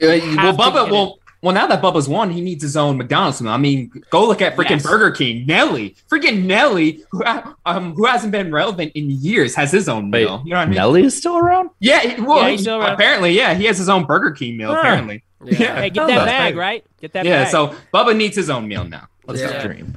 well, 0.00 0.18
have 0.20 0.56
to 0.56 0.62
Bubba, 0.62 0.90
well, 0.90 1.18
well, 1.42 1.54
now 1.54 1.66
that 1.68 1.80
Bubba's 1.80 2.06
won, 2.06 2.30
he 2.30 2.42
needs 2.42 2.62
his 2.62 2.76
own 2.76 2.98
McDonald's 2.98 3.40
meal. 3.40 3.50
I 3.52 3.56
mean, 3.56 3.90
go 4.10 4.26
look 4.26 4.42
at 4.42 4.56
freaking 4.56 4.70
Yes. 4.72 4.82
Burger 4.82 5.10
King. 5.10 5.46
Nelly, 5.46 5.96
freaking 6.10 6.44
Nelly, 6.44 7.02
who, 7.10 7.24
um, 7.64 7.94
who 7.94 8.04
hasn't 8.04 8.30
been 8.30 8.52
relevant 8.52 8.92
in 8.94 9.10
years, 9.10 9.54
has 9.54 9.72
his 9.72 9.88
own 9.88 10.10
Wait, 10.10 10.24
meal. 10.26 10.42
You 10.44 10.50
know 10.50 10.56
what 10.58 10.62
I 10.62 10.66
mean? 10.66 10.74
Nelly 10.76 11.04
is 11.04 11.16
still 11.16 11.38
around. 11.38 11.70
Yeah, 11.78 12.00
he- 12.00 12.20
well, 12.20 12.42
Yeah, 12.42 12.50
he's 12.50 12.60
still 12.60 12.78
around. 12.82 12.92
apparently, 12.92 13.32
yeah, 13.32 13.54
he 13.54 13.64
has 13.64 13.78
his 13.78 13.88
own 13.88 14.04
Burger 14.04 14.32
King 14.32 14.58
meal. 14.58 14.72
Huh. 14.74 14.80
Apparently, 14.80 15.22
yeah, 15.46 15.80
Hey, 15.80 15.88
get 15.88 16.06
that 16.08 16.26
bag 16.26 16.56
right. 16.56 16.84
Get 17.00 17.14
that 17.14 17.24
yeah. 17.24 17.44
bag. 17.44 17.52
So 17.52 17.74
Bubba 17.94 18.14
needs 18.14 18.36
his 18.36 18.50
own 18.50 18.68
meal 18.68 18.84
now. 18.84 19.08
Let's 19.26 19.40
Yeah. 19.40 19.62
Dream. 19.66 19.96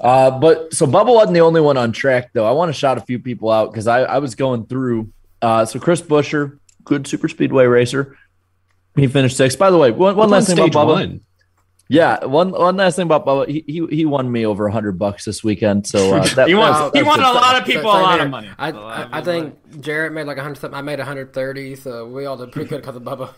Uh, 0.00 0.30
but 0.38 0.72
so 0.74 0.86
Bubba 0.86 1.14
wasn't 1.14 1.32
the 1.34 1.40
only 1.40 1.60
one 1.62 1.76
on 1.78 1.92
track, 1.92 2.30
though. 2.34 2.44
I 2.46 2.52
want 2.52 2.68
to 2.68 2.72
shout 2.74 2.98
a 2.98 3.00
few 3.00 3.18
people 3.18 3.50
out 3.50 3.72
because 3.72 3.86
I, 3.86 4.02
I 4.02 4.18
was 4.18 4.34
going 4.34 4.66
through. 4.66 5.10
Uh, 5.42 5.64
so 5.64 5.78
Chris 5.78 6.00
Buescher, 6.02 6.58
good 6.84 7.06
super 7.06 7.28
speedway 7.28 7.66
racer, 7.66 8.16
he 8.96 9.06
finished 9.06 9.36
sixth. 9.36 9.58
By 9.58 9.70
the 9.70 9.78
way, 9.78 9.90
one, 9.90 10.16
one 10.16 10.28
Who 10.28 10.34
last 10.34 10.46
thing 10.48 10.58
about 10.58 10.72
Bubba. 10.72 10.86
one? 10.86 11.20
Yeah, 11.90 12.24
one 12.26 12.50
one 12.50 12.76
last 12.76 12.96
thing 12.96 13.04
about 13.06 13.24
Bubba. 13.24 13.48
He 13.48 13.64
he, 13.66 13.86
he 13.86 14.04
won 14.04 14.30
me 14.30 14.44
over 14.44 14.66
a 14.66 14.72
hundred 14.72 14.98
bucks 14.98 15.24
this 15.24 15.42
weekend. 15.42 15.86
So 15.86 16.16
uh, 16.16 16.26
that, 16.34 16.48
He 16.48 16.54
won- 16.54 16.72
that 16.72 16.96
he 16.96 17.02
won 17.02 17.20
a 17.20 17.22
lot 17.32 17.56
of 17.60 17.64
people 17.66 17.90
So- 17.90 17.98
a 17.98 18.02
lot 18.02 18.16
there- 18.16 18.24
of 18.26 18.30
money. 18.30 18.50
I, 18.58 18.68
A 18.68 18.72
lot 18.72 18.98
I, 18.98 19.02
of 19.04 19.12
I 19.14 19.20
think 19.22 19.80
Jarrett 19.80 20.12
made 20.12 20.26
like 20.26 20.36
100 20.36 20.56
something. 20.58 20.76
I 20.76 20.82
made 20.82 20.98
130, 20.98 21.76
so 21.76 22.06
we 22.06 22.26
all 22.26 22.36
did 22.36 22.52
pretty 22.52 22.68
good 22.68 22.82
because 22.82 22.96
of 22.96 23.02
Bubba. 23.04 23.30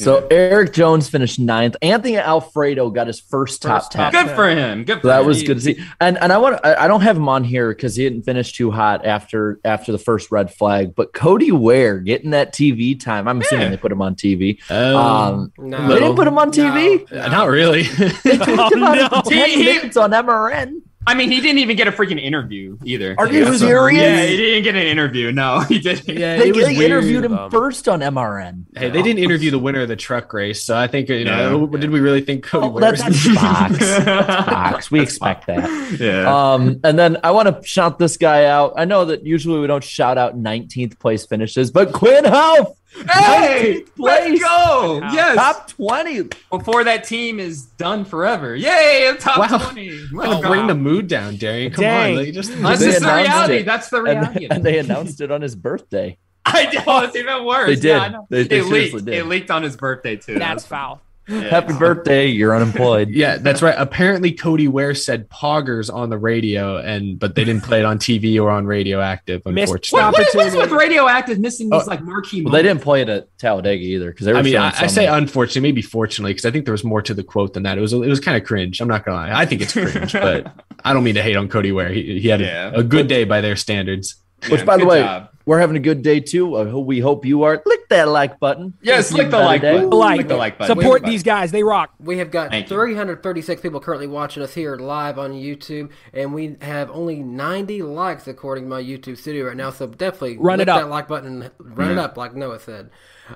So 0.00 0.26
Erik 0.28 0.72
Jones 0.72 1.08
finished 1.08 1.38
ninth. 1.38 1.76
Anthony 1.80 2.16
Alfredo 2.16 2.90
got 2.90 3.06
his 3.06 3.20
first 3.20 3.62
top 3.62 3.82
First 3.82 3.92
ten. 3.92 4.12
top 4.12 4.26
Good 4.26 4.34
for 4.34 4.48
him. 4.48 4.84
Good 4.84 4.96
for 4.96 5.02
So 5.02 5.08
that 5.08 5.20
him. 5.20 5.26
was 5.26 5.42
good 5.44 5.54
to 5.54 5.60
see. 5.60 5.78
And 6.00 6.18
and 6.18 6.32
I 6.32 6.38
want 6.38 6.58
I, 6.64 6.74
I 6.74 6.88
don't 6.88 7.02
have 7.02 7.16
him 7.16 7.28
on 7.28 7.44
here 7.44 7.68
because 7.72 7.94
he 7.94 8.02
didn't 8.02 8.22
finish 8.24 8.52
too 8.52 8.70
hot 8.72 9.06
after 9.06 9.60
after 9.64 9.92
the 9.92 9.98
first 9.98 10.32
red 10.32 10.52
flag. 10.52 10.94
But 10.96 11.12
Cody 11.12 11.52
Ware 11.52 12.00
getting 12.00 12.30
that 12.30 12.52
TV 12.52 12.98
time. 12.98 13.28
I'm 13.28 13.40
assuming 13.40 13.64
Yeah. 13.66 13.70
they 13.70 13.76
put 13.76 13.92
him 13.92 14.02
on 14.02 14.16
TV. 14.16 14.58
Um, 14.70 14.96
Um, 14.96 15.52
No. 15.58 15.86
they 15.88 16.00
didn't 16.00 16.16
put 16.16 16.26
him 16.26 16.38
on 16.38 16.50
TV. 16.50 17.10
No. 17.12 17.22
uh, 17.22 17.28
Not 17.28 17.48
really. 17.48 17.82
They 17.82 18.36
took 18.36 18.48
him 18.72 18.82
out 18.82 18.96
no. 18.96 19.06
of 19.18 19.24
ten 19.24 19.48
He- 19.48 19.54
he- 19.56 19.64
minutes 19.76 19.96
on 19.96 20.10
MRN. 20.10 20.80
I 21.06 21.14
mean, 21.14 21.30
he 21.30 21.40
didn't 21.40 21.58
even 21.58 21.76
get 21.76 21.86
a 21.88 21.92
freaking 21.92 22.20
interview 22.22 22.78
either. 22.84 23.14
Are 23.18 23.30
you 23.30 23.44
So- 23.46 23.54
serious? 23.56 24.02
Yeah, 24.02 24.24
he 24.26 24.36
didn't 24.36 24.62
get 24.64 24.74
an 24.74 24.86
interview. 24.86 25.32
No, 25.32 25.60
he 25.68 25.78
didn't. 25.78 26.08
yeah, 26.18 26.36
They, 26.38 26.48
it 26.48 26.56
was 26.56 26.64
they 26.66 26.76
weird. 26.76 26.90
interviewed 26.90 27.24
him 27.24 27.34
Um, 27.38 27.50
first 27.50 27.88
on 27.88 28.00
MRN. 28.00 28.64
Hey, 28.76 28.90
they 28.90 29.02
didn't 29.02 29.22
interview 29.22 29.50
the 29.50 29.58
winner 29.58 29.80
of 29.82 29.88
the 29.88 29.96
truck 29.96 30.32
race, 30.32 30.62
so 30.62 30.76
I 30.76 30.86
think 30.86 31.08
you 31.08 31.24
know. 31.24 31.66
Did 31.66 31.90
we 31.90 32.00
really 32.00 32.20
think 32.22 32.44
Cody? 32.44 32.66
Oh, 32.66 32.78
that's, 32.80 33.04
was- 33.04 33.24
that's 33.24 33.38
Fox. 33.40 33.78
That's 33.78 34.48
Fox. 34.50 34.90
We 34.90 35.00
expect 35.00 35.46
that. 35.46 35.96
Yeah. 36.00 36.52
Um, 36.54 36.80
and 36.84 36.98
then 36.98 37.18
I 37.22 37.30
want 37.32 37.48
to 37.48 37.66
shout 37.66 37.98
this 37.98 38.16
guy 38.16 38.46
out. 38.46 38.74
I 38.76 38.84
know 38.84 39.04
that 39.06 39.24
usually 39.26 39.60
we 39.60 39.66
don't 39.66 39.84
shout 39.84 40.18
out 40.18 40.36
19th 40.36 40.98
place 40.98 41.26
finishes, 41.26 41.70
but 41.70 41.92
Quinn 41.92 42.24
Houff, 42.24 42.76
hey, 42.94 43.82
19th 43.82 43.88
let's 43.98 44.26
place. 44.26 44.40
go. 44.42 45.00
Yes. 45.12 45.36
top 45.36 45.68
20. 45.68 46.28
Before 46.50 46.84
that 46.84 47.04
team 47.04 47.40
is 47.40 47.62
done 47.66 48.04
forever. 48.04 48.54
Yay, 48.56 49.14
top 49.18 49.38
Wow. 49.50 49.58
20. 49.58 49.88
Way 49.90 50.26
Let's 50.28 50.40
to 50.42 50.48
bring 50.48 50.66
the 50.66 50.74
mood 50.74 51.08
down, 51.08 51.36
Darian. 51.36 51.72
Come 51.72 51.82
Dang. 51.82 52.16
on, 52.18 52.24
like, 52.24 52.34
just 52.34 52.50
That's 52.60 52.80
just 52.82 53.00
the 53.00 53.06
reality. 53.06 53.54
it. 53.56 53.66
That's 53.66 53.88
the 53.90 54.02
reality. 54.02 54.46
and 54.50 54.64
they 54.64 54.78
announced 54.78 55.20
it 55.20 55.30
on 55.30 55.42
his 55.42 55.54
birthday. 55.56 56.16
I 56.46 56.64
know 56.86 57.00
it's 57.00 57.16
even 57.16 57.44
worse. 57.44 57.68
They 57.68 57.74
did. 57.76 57.84
Yeah, 57.84 57.98
I 58.00 58.08
know. 58.08 58.26
They- 58.30 58.42
they 58.44 58.58
it 58.58 58.64
leaked. 58.66 59.04
did. 59.04 59.14
It 59.14 59.26
leaked 59.26 59.50
on 59.50 59.62
his 59.62 59.76
birthday 59.76 60.16
too. 60.16 60.38
That's 60.38 60.66
foul. 60.66 61.00
Yeah. 61.28 61.40
Happy 61.40 61.72
birthday, 61.72 62.26
you're 62.26 62.54
unemployed. 62.54 63.08
Yeah, 63.14 63.38
that's 63.38 63.62
right. 63.62 63.74
Apparently, 63.78 64.32
Cody 64.32 64.68
Ware 64.68 64.94
said 64.94 65.28
"poggers" 65.30 65.92
on 65.92 66.10
the 66.10 66.18
radio, 66.18 66.78
and 66.78 67.18
but 67.18 67.34
they 67.34 67.44
didn't 67.44 67.64
play 67.64 67.78
it 67.80 67.84
on 67.84 67.98
TV 67.98 68.40
or 68.42 68.50
on 68.50 68.66
Radioactive. 68.66 69.42
Missed 69.46 69.72
Unfortunately, 69.72 70.02
What, 70.02 70.12
what 70.14 70.20
is 70.20 70.34
Opportunity. 70.34 70.58
with 70.58 70.70
radioactive 70.80 71.38
missing 71.38 71.70
these 71.70 71.82
Oh, 71.82 71.86
like 71.86 72.02
marquee 72.02 72.42
Well, 72.42 72.52
they 72.52 72.62
didn't 72.62 72.82
play 72.82 73.02
it 73.02 73.08
at 73.08 73.28
Talladega 73.38 73.82
either 73.82 74.10
because 74.10 74.28
I 74.28 74.42
mean, 74.42 74.56
I, 74.56 74.72
I 74.76 74.86
say 74.86 75.06
unfortunately, 75.06 75.62
maybe 75.62 75.82
fortunately, 75.82 76.32
because 76.32 76.44
I 76.44 76.50
think 76.50 76.64
there 76.64 76.72
was 76.72 76.84
more 76.84 77.02
to 77.02 77.14
the 77.14 77.22
quote 77.24 77.54
than 77.54 77.62
that. 77.64 77.78
It 77.78 77.80
was 77.80 77.92
it 77.92 77.98
was 78.00 78.20
kind 78.20 78.36
of 78.36 78.44
cringe. 78.46 78.80
I'm 78.80 78.88
not 78.88 79.04
gonna 79.04 79.16
lie. 79.16 79.32
I 79.32 79.46
think 79.46 79.62
it's 79.62 79.72
cringe, 79.72 80.12
but 80.12 80.52
I 80.84 80.92
don't 80.92 81.04
mean 81.04 81.14
to 81.14 81.22
hate 81.22 81.36
on 81.36 81.48
Cody 81.48 81.72
Ware. 81.72 81.90
He, 81.90 82.20
he 82.20 82.28
had 82.28 82.40
a- 82.40 82.44
Yeah. 82.44 82.70
a, 82.74 82.82
good 82.82 83.06
day 83.08 83.24
by 83.24 83.40
their 83.40 83.56
standards. 83.56 84.16
Which, 84.50 84.66
by 84.66 84.76
the 84.76 84.84
way, 84.84 85.00
job. 85.00 85.30
We're 85.46 85.58
having 85.60 85.76
a 85.76 85.80
good 85.80 86.02
day 86.02 86.20
too. 86.20 86.56
I 86.56 86.68
hope 86.68 86.86
we 86.86 87.00
hope 87.00 87.24
you 87.24 87.42
are. 87.42 87.58
Click 87.58 87.88
that 87.90 88.08
like 88.08 88.40
button. 88.40 88.74
Yes, 88.80 89.10
Give 89.10 89.16
click 89.16 89.30
the 89.30 89.38
like 89.38 89.62
button. 89.62 89.90
Like, 89.90 90.16
Click 90.16 90.28
the 90.28 90.36
like 90.36 90.58
button. 90.58 90.76
Support 90.76 91.00
Click 91.00 91.04
the 91.04 91.10
these 91.10 91.22
guys. 91.22 91.52
They 91.52 91.62
rock. 91.62 91.92
We 91.98 92.18
have 92.18 92.30
got 92.30 92.50
Thank 92.50 92.70
you. 92.70 92.76
336 92.76 93.60
people 93.60 93.80
currently 93.80 94.06
watching 94.06 94.42
us 94.42 94.54
here 94.54 94.76
live 94.76 95.18
on 95.18 95.32
YouTube, 95.32 95.90
and 96.12 96.32
we 96.32 96.56
have 96.62 96.90
only 96.90 97.22
90 97.22 97.82
likes 97.82 98.26
according 98.26 98.64
to 98.64 98.70
my 98.70 98.82
YouTube 98.82 99.18
studio 99.18 99.46
right 99.46 99.56
now. 99.56 99.70
So 99.70 99.86
definitely 99.86 100.38
Run 100.38 100.60
it 100.60 100.68
up. 100.68 100.80
that 100.80 100.88
like 100.88 101.08
button, 101.08 101.50
run 101.58 101.90
it 101.90 101.98
up, 101.98 102.16
like 102.16 102.34
Noah 102.34 102.60
said. 102.60 102.90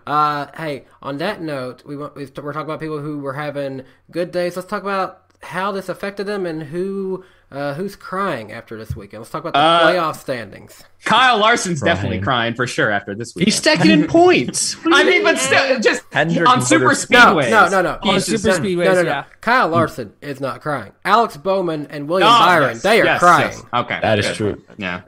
Uh, 0.06 0.46
hey, 0.56 0.84
on 1.02 1.18
that 1.18 1.40
note, 1.40 1.84
we 1.84 1.96
want, 1.96 2.14
we're 2.14 2.26
talking 2.26 2.60
about 2.60 2.80
people 2.80 3.00
who 3.00 3.18
were 3.18 3.32
having 3.34 3.84
good 4.10 4.30
days. 4.30 4.56
Let's 4.56 4.68
talk 4.68 4.82
about 4.82 5.24
how 5.42 5.72
this 5.72 5.88
affected 5.88 6.26
them 6.26 6.46
and 6.46 6.64
who 6.64 7.24
uh, 7.50 7.74
who's 7.74 7.96
crying 7.96 8.52
after 8.52 8.76
this 8.76 8.94
weekend. 8.94 9.22
Let's 9.22 9.30
talk 9.30 9.40
about 9.44 9.54
the 9.54 9.58
Uh, 9.58 9.90
playoff 9.92 10.16
standings. 10.16 10.84
Kyle 11.04 11.38
Larson's 11.38 11.80
definitely 11.80 12.18
Crying. 12.18 12.24
crying 12.24 12.54
for 12.54 12.66
sure 12.66 12.90
after 12.90 13.14
this 13.14 13.34
week. 13.34 13.46
He's 13.46 13.54
stacking 13.56 13.90
in 13.90 14.06
points. 14.06 14.76
I 14.92 15.04
mean, 15.04 15.22
but 15.22 15.38
still, 15.38 15.80
just 15.80 16.02
Hendrick 16.12 16.48
on 16.48 16.60
super 16.60 16.86
Motorsports. 16.86 17.10
No, 17.10 17.18
speedways. 17.36 17.50
no, 17.50 17.68
no, 17.68 17.82
no. 17.82 17.98
On 18.10 18.20
super 18.20 18.48
just- 18.48 18.60
speedways, 18.60 18.84
no, 18.84 18.94
no, 18.94 19.02
no. 19.02 19.08
yeah. 19.08 19.24
Kyle 19.40 19.68
Larson 19.68 20.12
is 20.20 20.40
not 20.40 20.60
crying. 20.60 20.92
Alex 21.04 21.36
Bowman 21.36 21.86
and 21.90 22.08
William 22.08 22.28
Oh, 22.28 22.38
Byron, 22.38 22.70
yes, 22.74 22.82
they 22.82 23.00
are 23.00 23.04
yes, 23.04 23.18
crying. 23.20 23.50
yes. 23.52 23.62
Okay, 23.72 23.98
That 24.02 24.18
is 24.18 24.26
good. 24.26 24.34
true. 24.36 24.62
Yeah. 24.76 25.00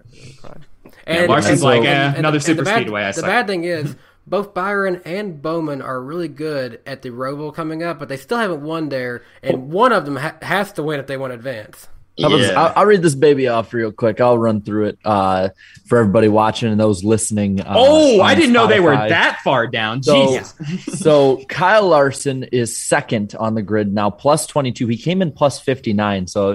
And, 1.06 1.28
Larson's 1.28 1.60
and- 1.60 1.62
like, 1.62 1.82
eh, 1.82 1.88
and- 1.92 2.16
another 2.18 2.36
and 2.36 2.44
super 2.44 2.62
the 2.62 2.64
bad, 2.70 2.76
speedway, 2.80 3.02
I 3.04 3.12
The 3.12 3.22
bad 3.22 3.46
thing 3.46 3.64
is, 3.64 3.96
both 4.26 4.54
Byron 4.54 5.00
and 5.04 5.42
Bowman 5.42 5.82
are 5.82 6.00
really 6.00 6.28
good 6.28 6.80
at 6.86 7.02
the 7.02 7.10
Roval 7.10 7.52
coming 7.52 7.82
up, 7.82 7.98
but 7.98 8.08
they 8.08 8.16
still 8.16 8.38
haven't 8.38 8.62
won 8.62 8.88
there, 8.90 9.22
and 9.42 9.70
one 9.72 9.92
of 9.92 10.04
them 10.04 10.16
ha- 10.16 10.36
has 10.42 10.72
to 10.74 10.82
win 10.82 11.00
if 11.00 11.06
they 11.08 11.16
want 11.16 11.32
to 11.32 11.34
advance. 11.34 11.88
I'll, 12.18 12.58
I'll, 12.58 12.72
I'll 12.76 12.86
read 12.86 13.02
this 13.02 13.14
baby 13.14 13.48
off 13.48 13.72
real 13.72 13.92
quick. 13.92 14.20
I'll 14.20 14.38
run 14.38 14.62
through 14.62 14.86
it 14.86 14.98
uh, 15.04 15.50
for 15.86 15.98
everybody 15.98 16.28
watching 16.28 16.70
and 16.70 16.80
those 16.80 17.02
listening. 17.04 17.60
Uh, 17.60 17.74
oh, 17.76 18.20
I 18.20 18.34
didn't 18.34 18.52
know 18.52 18.66
they 18.66 18.80
were 18.80 18.94
that 18.94 19.40
far 19.42 19.66
down. 19.66 20.02
So, 20.02 20.26
Jesus. 20.26 20.54
so 21.00 21.42
Kyle 21.48 21.88
Larson 21.88 22.44
is 22.44 22.76
second 22.76 23.34
on 23.38 23.54
the 23.54 23.62
grid 23.62 23.92
now, 23.92 24.10
plus 24.10 24.46
22. 24.46 24.86
He 24.86 24.96
came 24.96 25.22
in 25.22 25.32
plus 25.32 25.60
59. 25.60 26.26
So 26.26 26.52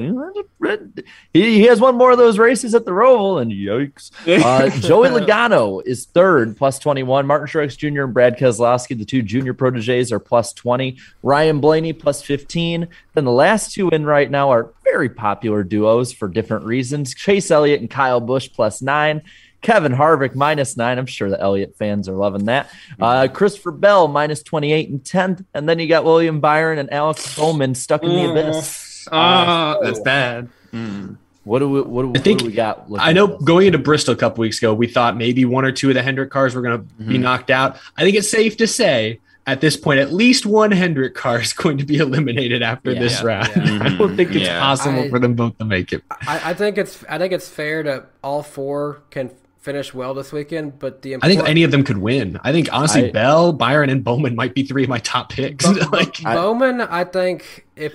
he, 1.33 1.41
he 1.41 1.63
has 1.63 1.79
one 1.79 1.95
more 1.95 2.11
of 2.11 2.17
those 2.17 2.37
races 2.37 2.75
at 2.75 2.85
the 2.85 2.91
Roval, 2.91 3.41
and 3.41 3.51
yikes. 3.51 4.11
Uh, 4.45 4.69
Joey 4.69 5.09
Logano 5.09 5.81
is 5.85 6.05
third, 6.05 6.55
plus 6.55 6.77
21. 6.77 7.25
Martin 7.25 7.47
Truex 7.47 7.77
Jr. 7.77 8.03
and 8.03 8.13
Brad 8.13 8.37
Keselowski, 8.37 8.97
the 8.97 9.05
two 9.05 9.21
junior 9.21 9.53
proteges, 9.53 10.11
are 10.11 10.19
plus 10.19 10.53
20. 10.53 10.97
Ryan 11.23 11.59
Blaney, 11.59 11.93
plus 11.93 12.21
15. 12.21 12.87
Then 13.13 13.25
the 13.25 13.31
last 13.31 13.73
two 13.73 13.89
in 13.89 14.05
right 14.05 14.29
now 14.29 14.51
are 14.51 14.73
very 14.95 15.09
popular 15.09 15.61
duos 15.61 16.13
for 16.13 16.29
different 16.29 16.63
reasons 16.63 17.13
Chase 17.13 17.51
Elliott 17.51 17.81
and 17.81 17.89
Kyle 17.89 18.21
Busch, 18.21 18.49
plus 18.53 18.81
nine. 18.81 19.21
Kevin 19.61 19.91
Harvick 19.91 20.35
minus 20.35 20.77
nine. 20.77 20.97
I'm 20.97 21.05
sure 21.05 21.29
the 21.29 21.41
Elliott 21.41 21.75
fans 21.75 22.07
are 22.07 22.13
loving 22.13 22.45
that. 22.45 22.69
Uh, 22.97 23.27
Christopher 23.27 23.71
Bell 23.71 24.07
minus 24.07 24.41
28 24.43 24.89
and 24.89 25.03
10th. 25.03 25.43
And 25.53 25.67
then 25.67 25.79
you 25.79 25.87
got 25.87 26.05
William 26.05 26.39
Byron 26.39 26.77
and 26.79 26.93
Alex 26.93 27.35
Bowman 27.35 27.73
stuck 27.75 28.03
in 28.03 28.09
the 28.09 28.29
abyss. 28.31 29.07
Ah, 29.11 29.77
that's 29.81 29.99
bad. 29.99 30.47
Mm. 30.71 31.17
What 31.43 31.59
do 31.59 31.69
we 31.69 31.81
what 31.81 32.03
do, 32.03 32.13
I 32.19 32.23
think 32.23 32.39
what 32.41 32.45
do 32.45 32.49
we 32.51 32.55
got? 32.55 32.85
I 32.99 33.11
know 33.11 33.27
going 33.39 33.67
into 33.67 33.79
Bristol 33.79 34.13
a 34.13 34.17
couple 34.17 34.43
weeks 34.43 34.59
ago, 34.59 34.73
we 34.73 34.87
thought 34.87 35.17
maybe 35.17 35.43
one 35.45 35.65
or 35.65 35.71
two 35.71 35.89
of 35.89 35.95
the 35.95 36.01
Hendrick 36.03 36.29
cars 36.29 36.55
were 36.55 36.61
going 36.61 36.77
to 36.77 36.83
be 36.83 37.03
Mm-hmm. 37.15 37.21
knocked 37.23 37.49
out. 37.49 37.77
I 37.97 38.03
think 38.03 38.15
it's 38.15 38.29
safe 38.29 38.55
to 38.57 38.67
say 38.67 39.19
at 39.47 39.61
this 39.61 39.77
point, 39.77 39.99
at 39.99 40.11
least 40.11 40.45
one 40.45 40.71
Hendrick 40.71 41.13
car 41.15 41.39
is 41.39 41.53
going 41.53 41.77
to 41.77 41.85
be 41.85 41.97
eliminated 41.97 42.61
after 42.63 42.91
Yeah. 42.91 42.99
this 42.99 43.21
Yeah. 43.21 43.25
round. 43.27 43.47
Yeah. 43.55 43.61
Mm-hmm. 43.63 43.81
I 43.85 43.97
don't 43.97 44.15
think 44.15 44.29
it's 44.31 44.45
Yeah. 44.45 44.59
possible 44.59 45.01
I- 45.01 45.09
for 45.09 45.19
them 45.19 45.35
both 45.35 45.57
to 45.59 45.65
make 45.65 45.93
it. 45.93 46.03
I, 46.27 46.51
I 46.51 46.53
think 46.53 46.77
it's 46.77 47.03
I 47.09 47.17
think 47.17 47.31
it's 47.33 47.47
fair 47.49 47.83
that 47.83 48.09
all 48.23 48.41
four 48.43 49.01
can 49.11 49.31
finish 49.59 49.93
well 49.93 50.13
this 50.13 50.31
weekend, 50.31 50.77
but 50.79 51.01
the 51.01 51.15
I 51.15 51.27
think 51.27 51.47
any 51.47 51.63
of 51.63 51.71
them 51.71 51.83
could 51.83 51.97
win. 51.97 52.39
I 52.43 52.51
think 52.51 52.69
honestly, 52.71 53.09
I- 53.09 53.11
Bell, 53.11 53.51
Byron, 53.53 53.89
and 53.89 54.03
Bowman 54.03 54.35
might 54.35 54.53
be 54.53 54.63
three 54.63 54.83
of 54.83 54.89
my 54.89 54.99
top 54.99 55.29
picks. 55.31 55.65
Bo- 55.65 55.89
like, 55.91 56.21
Bo- 56.21 56.33
Bowman, 56.33 56.81
I 56.81 57.03
think 57.03 57.65
if 57.75 57.93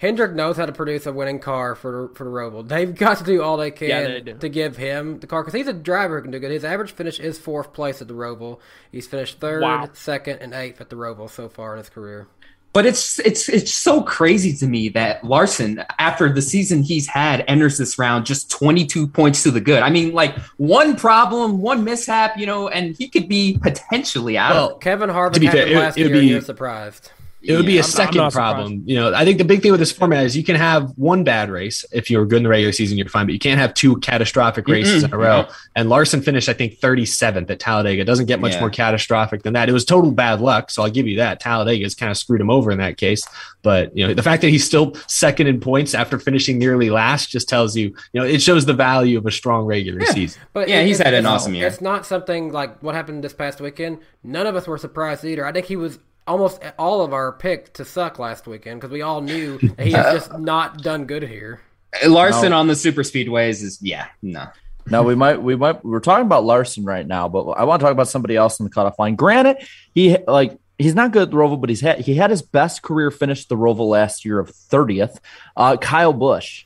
Hendrick 0.00 0.32
knows 0.32 0.56
how 0.56 0.64
to 0.64 0.72
produce 0.72 1.04
a 1.04 1.12
winning 1.12 1.38
car 1.40 1.74
for 1.74 2.08
for 2.14 2.24
the 2.24 2.30
Roval, 2.30 2.66
they've 2.66 2.94
got 2.94 3.18
to 3.18 3.24
do 3.24 3.42
all 3.42 3.58
they 3.58 3.70
can 3.70 3.88
Yeah, 3.88 4.00
they 4.20 4.20
to 4.32 4.48
give 4.48 4.78
him 4.78 5.20
the 5.20 5.26
car 5.26 5.42
because 5.42 5.52
he's 5.52 5.68
a 5.68 5.74
driver 5.74 6.16
who 6.16 6.22
can 6.22 6.30
do 6.30 6.38
good. 6.38 6.50
His 6.50 6.64
average 6.64 6.92
finish 6.92 7.20
is 7.20 7.38
fourth 7.38 7.74
place 7.74 8.00
at 8.00 8.08
the 8.08 8.14
Roval. 8.14 8.60
He's 8.90 9.06
finished 9.06 9.40
third, 9.40 9.62
Wow. 9.62 9.90
second, 9.92 10.38
and 10.40 10.54
eighth 10.54 10.80
at 10.80 10.88
the 10.88 10.96
Roval 10.96 11.28
so 11.28 11.50
far 11.50 11.72
in 11.74 11.78
his 11.78 11.90
career. 11.90 12.28
But 12.72 12.86
it's 12.86 13.18
it's 13.18 13.48
it's 13.50 13.74
so 13.74 14.00
crazy 14.00 14.56
to 14.58 14.66
me 14.66 14.88
that 14.90 15.22
Larson, 15.22 15.84
after 15.98 16.32
the 16.32 16.40
season 16.40 16.82
he's 16.82 17.06
had, 17.06 17.44
enters 17.46 17.76
this 17.76 17.98
round 17.98 18.24
just 18.24 18.50
22 18.50 19.06
points 19.08 19.42
to 19.42 19.50
the 19.50 19.60
good. 19.60 19.82
I 19.82 19.90
mean, 19.90 20.12
like 20.14 20.38
one 20.56 20.96
problem, 20.96 21.60
one 21.60 21.84
mishap, 21.84 22.38
you 22.38 22.46
know, 22.46 22.68
and 22.68 22.96
he 22.96 23.08
could 23.08 23.28
be 23.28 23.58
potentially 23.60 24.38
out. 24.38 24.54
Well. 24.54 24.74
Kevin 24.78 25.10
Harvick 25.10 25.32
To 25.34 25.40
be 25.40 25.46
happened 25.46 25.64
fair, 25.64 25.72
it- 25.72 25.78
last 25.80 25.98
it 25.98 26.02
would 26.04 26.08
year. 26.10 26.18
and 26.20 26.26
be- 26.26 26.32
You're 26.32 26.40
surprised. 26.40 27.10
It 27.42 27.56
would 27.56 27.64
be 27.66 27.72
Yeah, 27.74 27.80
a 27.80 27.84
I'm- 27.84 28.08
I'm 28.08 28.30
2nd 28.30 28.32
problem. 28.32 28.82
You 28.86 28.96
know, 28.96 29.14
I 29.14 29.24
think 29.24 29.38
the 29.38 29.44
big 29.44 29.62
thing 29.62 29.70
with 29.70 29.80
this 29.80 29.92
format 29.92 30.24
is 30.26 30.36
you 30.36 30.44
can 30.44 30.56
have 30.56 30.90
one 30.96 31.24
bad 31.24 31.50
race 31.50 31.84
if 31.92 32.10
you're 32.10 32.26
good 32.26 32.38
in 32.38 32.42
the 32.42 32.48
regular 32.50 32.72
season, 32.72 32.98
you're 32.98 33.08
fine, 33.08 33.26
but 33.26 33.32
you 33.32 33.38
can't 33.38 33.58
have 33.58 33.72
two 33.74 33.96
catastrophic 34.00 34.68
races 34.68 35.02
in 35.04 35.12
a 35.12 35.16
row. 35.18 35.46
And 35.74 35.88
Larson 35.88 36.20
finished, 36.22 36.48
I 36.48 36.52
think, 36.52 36.78
37th 36.80 37.50
at 37.50 37.58
Talladega. 37.58 38.02
It 38.02 38.04
doesn't 38.04 38.26
get 38.26 38.40
much 38.40 38.52
Yeah. 38.54 38.60
more 38.60 38.70
catastrophic 38.70 39.42
than 39.42 39.54
that. 39.54 39.68
It 39.68 39.72
was 39.72 39.84
total 39.84 40.10
bad 40.10 40.40
luck, 40.40 40.70
so 40.70 40.82
I'll 40.82 40.90
give 40.90 41.06
you 41.06 41.16
that. 41.16 41.40
Talladega's 41.40 41.94
kind 41.94 42.10
of 42.10 42.16
screwed 42.16 42.40
him 42.40 42.50
over 42.50 42.70
in 42.70 42.78
that 42.78 42.96
case. 42.98 43.22
But 43.62 43.96
you 43.96 44.06
know, 44.06 44.14
the 44.14 44.22
fact 44.22 44.42
that 44.42 44.48
he's 44.48 44.64
still 44.64 44.94
second 45.06 45.46
in 45.46 45.60
points 45.60 45.94
after 45.94 46.18
finishing 46.18 46.58
nearly 46.58 46.90
last 46.90 47.30
just 47.30 47.48
tells 47.48 47.76
you, 47.76 47.94
you 48.12 48.20
know, 48.20 48.24
it 48.26 48.40
shows 48.42 48.64
the 48.66 48.72
value 48.74 49.18
of 49.18 49.26
a 49.26 49.30
strong 49.30 49.64
regular 49.66 50.04
season. 50.06 50.40
But 50.52 50.68
Yeah, 50.68 50.80
it- 50.80 50.86
he's 50.86 51.00
it's- 51.00 51.06
had 51.12 51.14
an 51.18 51.26
awesome 51.26 51.54
year. 51.54 51.66
It's 51.66 51.80
not 51.80 52.04
something 52.06 52.52
like 52.52 52.82
what 52.82 52.94
happened 52.94 53.22
this 53.24 53.32
past 53.34 53.60
weekend. 53.60 53.98
None 54.24 54.46
of 54.46 54.56
us 54.56 54.66
were 54.66 54.78
surprised 54.78 55.24
either. 55.24 55.46
I 55.46 55.52
think 55.52 55.66
he 55.66 55.76
was 55.76 55.98
almost 56.30 56.62
all 56.78 57.02
of 57.02 57.12
our 57.12 57.32
pick 57.32 57.72
to 57.74 57.84
suck 57.84 58.18
last 58.18 58.46
weekend 58.46 58.80
because 58.80 58.92
we 58.92 59.02
all 59.02 59.20
knew 59.20 59.58
that 59.58 59.86
he 59.86 59.92
has 59.92 60.14
just 60.14 60.38
not 60.38 60.82
done 60.82 61.04
good 61.04 61.24
here. 61.24 61.60
Larson 62.06 62.52
on 62.52 62.68
the 62.68 62.76
super 62.76 63.02
speedways 63.02 63.62
is 63.62 63.78
yeah, 63.82 64.06
no. 64.22 64.46
No, 64.86 65.02
we 65.02 65.14
might, 65.14 65.42
we 65.42 65.56
might, 65.56 65.84
we're 65.84 66.00
talking 66.00 66.24
about 66.24 66.44
Larson 66.44 66.84
right 66.84 67.06
now, 67.06 67.28
but 67.28 67.42
I 67.50 67.64
want 67.64 67.80
to 67.80 67.84
talk 67.84 67.92
about 67.92 68.08
somebody 68.08 68.34
else 68.34 68.58
in 68.58 68.64
the 68.64 68.70
cutoff 68.70 68.98
line. 68.98 69.14
Granted, 69.14 69.58
he 69.92 70.16
like 70.26 70.58
he's 70.78 70.94
not 70.94 71.12
good 71.12 71.24
at 71.24 71.30
the 71.30 71.36
Roval, 71.36 71.60
but 71.60 71.68
he's 71.68 71.80
had 71.80 72.00
he 72.00 72.14
had 72.14 72.30
his 72.30 72.42
best 72.42 72.82
career 72.82 73.10
finish 73.10 73.46
the 73.46 73.56
Roval 73.56 73.88
last 73.88 74.24
year 74.24 74.38
of 74.38 74.50
30th. 74.50 75.18
Uh, 75.56 75.76
Kyle 75.76 76.12
Busch 76.12 76.64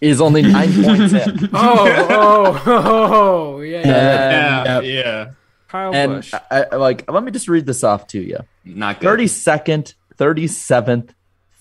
is 0.00 0.20
only 0.20 0.42
nine 0.42 0.72
points 0.82 1.12
in. 1.12 1.50
Oh, 1.54 1.86
oh, 2.08 2.62
oh, 3.56 3.60
yeah. 3.60 4.66
And, 4.78 4.86
yeah. 4.86 5.30
Kyle 5.72 5.94
and 5.94 6.12
Busch. 6.16 6.34
I, 6.34 6.66
I- 6.70 6.76
like, 6.76 7.10
let 7.10 7.24
me 7.24 7.30
just 7.32 7.48
read 7.48 7.64
this 7.64 7.82
off 7.82 8.06
to 8.08 8.20
you. 8.20 8.38
Not 8.62 9.00
good. 9.00 9.18
32nd, 9.18 9.94
37th, 10.18 11.10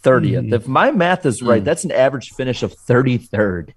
30th. 0.03 0.53
If 0.53 0.67
my 0.67 0.91
math 0.91 1.25
is 1.25 1.41
right, 1.41 1.61
hmm. 1.61 1.65
that's 1.65 1.85
an 1.85 1.91
average 1.91 2.31
finish 2.31 2.61
of 2.61 2.75
33rd. 2.75 3.73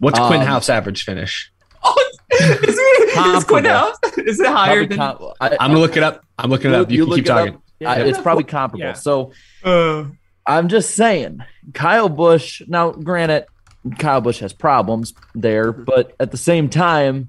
What's 0.00 0.18
Quinn 0.18 0.40
Um, 0.40 0.46
House 0.46 0.68
average 0.68 1.04
finish? 1.04 1.52
is, 2.32 2.60
it, 2.76 3.36
is 3.36 3.44
Quinn 3.44 3.64
Houff? 3.64 3.96
Is 4.18 4.40
it 4.40 4.46
higher 4.46 4.86
Probably 4.86 4.86
than 4.86 4.98
com- 4.98 5.32
I- 5.40 5.50
I'm 5.60 5.70
gonna 5.70 5.78
look 5.78 5.96
it 5.96 6.02
up. 6.02 6.24
I'm 6.36 6.50
looking 6.50 6.72
it 6.72 6.74
up. 6.74 6.90
You, 6.90 7.04
can 7.04 7.10
look 7.10 7.16
keep 7.18 7.26
it 7.26 7.30
up. 7.30 7.46
talking. 7.46 7.60
I- 7.86 8.00
it's 8.00 8.20
probably 8.20 8.44
comparable. 8.44 8.80
Yeah. 8.84 8.94
So 8.94 9.32
uh. 9.62 10.06
I'm 10.46 10.68
just 10.68 10.96
saying, 10.96 11.44
Kyle 11.74 12.08
Busch. 12.08 12.60
Now, 12.66 12.90
granted, 12.90 13.46
Kyle 13.98 14.20
Busch 14.20 14.40
has 14.40 14.52
problems 14.52 15.14
there, 15.34 15.70
but 15.72 16.14
at 16.18 16.32
the 16.32 16.36
same 16.36 16.68
time, 16.68 17.28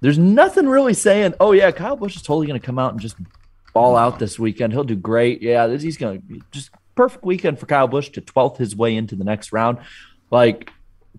there's 0.00 0.18
nothing 0.18 0.68
really 0.68 0.94
saying, 0.94 1.34
"Oh 1.40 1.52
yeah, 1.52 1.70
Kyle 1.70 1.96
Busch 1.96 2.16
is 2.16 2.22
totally 2.22 2.46
going 2.46 2.60
to 2.60 2.64
come 2.64 2.78
out 2.78 2.92
and 2.92 3.00
just 3.00 3.16
ball 3.74 3.96
out 3.96 4.18
this 4.18 4.38
weekend. 4.38 4.72
He'll 4.72 4.84
do 4.84 4.96
great. 4.96 5.42
Yeah, 5.42 5.66
this, 5.66 5.82
he's 5.82 5.96
going 5.96 6.20
to 6.22 6.40
just 6.50 6.70
perfect 6.94 7.24
weekend 7.24 7.58
for 7.58 7.66
Kyle 7.66 7.86
Busch 7.88 8.08
to 8.10 8.20
12th 8.20 8.56
his 8.58 8.74
way 8.76 8.96
into 8.96 9.16
the 9.16 9.24
next 9.24 9.52
round." 9.52 9.78
Like 10.30 10.70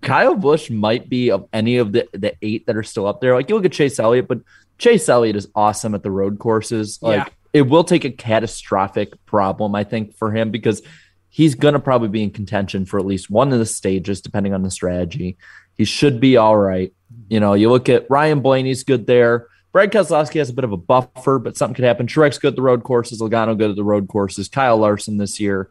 Kyle 0.02 0.34
Busch 0.36 0.70
might 0.70 1.08
be 1.08 1.30
of 1.30 1.48
any 1.52 1.76
of 1.78 1.92
the 1.92 2.08
the 2.12 2.34
eight 2.42 2.66
that 2.66 2.76
are 2.76 2.82
still 2.82 3.06
up 3.06 3.20
there. 3.20 3.34
Like 3.34 3.48
you 3.48 3.54
look 3.56 3.64
at 3.64 3.72
Chase 3.72 3.98
Elliott, 3.98 4.28
but 4.28 4.40
Chase 4.78 5.08
Elliott 5.08 5.36
is 5.36 5.48
awesome 5.54 5.94
at 5.94 6.02
the 6.02 6.10
road 6.10 6.38
courses. 6.38 6.98
Like 7.02 7.26
Yeah. 7.26 7.32
it 7.52 7.62
will 7.62 7.84
take 7.84 8.04
a 8.04 8.10
catastrophic 8.10 9.12
problem, 9.26 9.74
I 9.74 9.84
think, 9.84 10.14
for 10.16 10.30
him 10.32 10.50
because 10.50 10.80
he's 11.28 11.54
gonna 11.54 11.80
probably 11.80 12.08
be 12.08 12.22
in 12.22 12.30
contention 12.30 12.86
for 12.86 12.98
at 12.98 13.04
least 13.04 13.30
one 13.30 13.52
of 13.52 13.58
the 13.58 13.66
stages, 13.66 14.20
depending 14.20 14.54
on 14.54 14.62
the 14.62 14.70
strategy. 14.70 15.36
He 15.80 15.86
should 15.86 16.20
be 16.20 16.36
all 16.36 16.58
right. 16.58 16.92
You 17.30 17.40
know, 17.40 17.54
you 17.54 17.70
look 17.70 17.88
at 17.88 18.04
Ryan 18.10 18.40
Blaney's 18.42 18.84
good 18.84 19.06
there. 19.06 19.46
Brad 19.72 19.90
Keselowski 19.90 20.34
has 20.34 20.50
a 20.50 20.52
bit 20.52 20.64
of 20.64 20.72
a 20.72 20.76
buffer, 20.76 21.38
but 21.38 21.56
something 21.56 21.74
could 21.74 21.86
happen. 21.86 22.06
Truex 22.06 22.38
good 22.38 22.48
at 22.48 22.56
the 22.56 22.60
road 22.60 22.82
courses. 22.82 23.18
Logano 23.22 23.56
good 23.56 23.70
at 23.70 23.76
the 23.76 23.82
road 23.82 24.06
courses. 24.06 24.46
Kyle 24.46 24.76
Larson 24.76 25.16
this 25.16 25.40
year. 25.40 25.70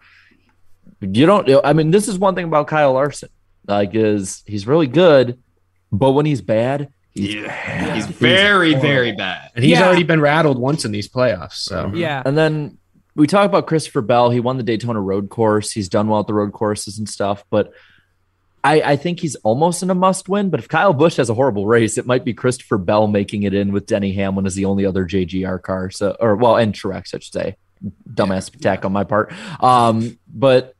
You 0.99 1.28
don't. 1.28 1.47
I 1.64 1.74
mean, 1.74 1.91
this 1.91 2.07
is 2.07 2.18
one 2.18 2.34
thing 2.34 2.45
about 2.45 2.66
Kyle 2.66 2.93
Larson. 2.93 3.30
Like, 3.68 3.93
is 3.93 4.41
he's 4.47 4.66
really 4.66 4.88
good, 4.88 5.38
but 5.91 6.14
when 6.14 6.26
he's 6.26 6.41
bad, 6.41 6.91
he's 7.12 7.36
bad. 7.45 7.95
He's 7.95 8.07
very, 8.07 8.72
horrible. 8.72 8.82
very 8.89 9.12
bad. 9.12 9.51
And 9.53 9.64
he's 9.64 9.78
Yeah. 9.78 9.86
already 9.86 10.01
been 10.01 10.22
rattled 10.22 10.57
once 10.57 10.86
in 10.86 10.91
these 10.91 11.07
playoffs. 11.07 11.57
So 11.57 11.91
yeah. 11.93 12.24
And 12.26 12.36
then 12.36 12.80
we 13.16 13.28
talk 13.28 13.45
about 13.45 13.68
Christopher 13.68 14.01
Bell. 14.01 14.32
He 14.32 14.39
won 14.39 14.57
the 14.57 14.64
Daytona 14.64 14.99
Road 14.99 15.30
Course. 15.30 15.72
He's 15.72 15.88
done 15.88 16.07
well 16.07 16.22
at 16.22 16.26
the 16.26 16.34
road 16.34 16.51
courses 16.51 16.97
and 16.97 17.07
stuff, 17.07 17.45
but 17.51 17.72
I, 18.64 18.82
I 18.82 18.95
think 18.97 19.20
he's 19.20 19.36
almost 19.38 19.84
in 19.84 19.89
a 19.89 19.95
must 19.95 20.28
win. 20.30 20.49
But 20.49 20.60
if 20.60 20.68
Kyle 20.68 20.93
Busch 20.93 21.18
has 21.18 21.30
a 21.30 21.34
horrible 21.34 21.66
race, 21.66 21.97
it 21.97 22.05
might 22.05 22.26
be 22.26 22.34
Christopher 22.34 22.78
Bell 22.78 23.07
making 23.07 23.43
it 23.43 23.53
in 23.53 23.72
with 23.72 23.86
Denny 23.86 24.14
Hamlin 24.14 24.45
as 24.45 24.55
the 24.55 24.66
only 24.66 24.86
other 24.86 25.05
JGR 25.05 25.62
car. 25.62 25.89
So, 25.89 26.16
or 26.20 26.36
well, 26.36 26.57
and 26.57 26.74
Truex, 26.74 27.14
I 27.16 27.20
should 27.20 27.24
say. 27.24 27.55
Dumbass 28.14 28.53
attack 28.53 28.84
on 28.84 28.91
my 28.91 29.05
part. 29.05 29.32
Um, 29.64 30.20
but 30.28 30.74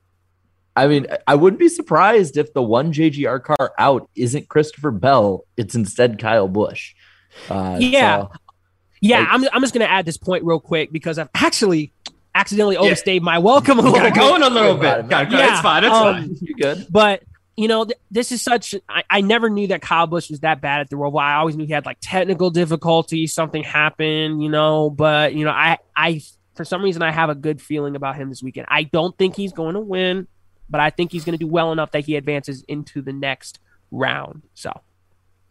I 0.76 0.88
mean, 0.88 1.08
I 1.28 1.36
wouldn't 1.36 1.60
be 1.60 1.70
surprised 1.70 2.38
if 2.38 2.54
the 2.54 2.62
one 2.64 2.92
JGR 2.94 3.42
car 3.44 3.74
out 3.78 4.10
isn't 4.16 4.50
Christopher 4.50 4.92
Bell. 4.92 5.46
It's 5.58 5.76
instead 5.76 6.20
Kyle 6.20 6.48
Busch. 6.48 6.94
Uh, 7.50 7.78
Yeah. 7.80 8.24
so- 8.24 8.32
Yeah, 9.02 9.20
Like- 9.20 9.28
I'm, 9.32 9.44
I'm 9.54 9.62
just 9.62 9.74
going 9.74 9.86
to 9.86 9.92
add 9.92 10.06
this 10.06 10.18
point 10.18 10.44
real 10.44 10.60
quick 10.60 10.92
because 10.92 11.18
I've 11.18 11.30
actually 11.34 11.94
accidentally 12.36 12.76
overstayed 12.78 13.24
my 13.24 13.40
welcome 13.40 13.80
a 13.80 13.82
little 13.82 13.98
Gotta 13.98 14.12
bit. 14.12 14.20
go 14.20 14.36
in 14.36 14.44
a 14.44 14.50
little 14.50 14.76
Got 14.78 15.00
it, 15.00 15.02
bit. 15.04 15.10
Gotta. 15.10 15.38
Yeah, 15.38 15.52
It's 15.54 15.62
fine. 15.62 15.84
It's 15.86 15.94
um, 15.96 16.16
fine. 16.16 16.38
you 16.42 16.56
good? 16.56 16.88
But 16.90 17.24
you 17.60 17.68
know, 17.68 17.84
th- 17.86 18.00
this 18.10 18.32
is 18.32 18.42
such. 18.42 18.74
I, 18.88 19.04
I 19.10 19.22
never 19.22 19.50
knew 19.50 19.68
that 19.68 19.82
Kyle 19.82 20.08
Busch 20.08 20.30
was 20.30 20.40
that 20.40 20.62
bad 20.62 20.80
at 20.82 20.90
the 20.90 20.96
Roval. 20.96 21.20
I 21.22 21.36
always 21.36 21.56
knew 21.58 21.66
he 21.66 21.74
had 21.74 21.86
like 21.86 21.98
technical 22.02 22.50
difficulties. 22.52 23.34
Something 23.34 23.64
happened, 23.64 24.42
you 24.42 24.48
know. 24.50 24.90
But 24.90 25.34
you 25.34 25.44
know, 25.44 25.52
I, 25.52 25.78
I 25.96 26.22
for 26.56 26.64
some 26.64 26.82
reason 26.84 27.02
I 27.02 27.12
have 27.12 27.30
a 27.30 27.36
good 27.36 27.62
feeling 27.62 27.96
about 27.98 28.16
him 28.16 28.30
this 28.30 28.42
weekend. 28.42 28.68
I 28.70 28.84
don't 28.84 29.18
think 29.18 29.36
he's 29.36 29.52
going 29.54 29.74
to 29.74 29.80
win, 29.82 30.28
but 30.70 30.80
I 30.80 30.90
think 30.90 31.12
he's 31.12 31.26
going 31.26 31.38
to 31.38 31.44
do 31.44 31.48
well 31.52 31.72
enough 31.74 31.92
that 31.92 32.06
he 32.06 32.16
advances 32.16 32.64
into 32.68 33.02
the 33.02 33.14
next 33.14 33.60
round. 33.92 34.44
So 34.54 34.72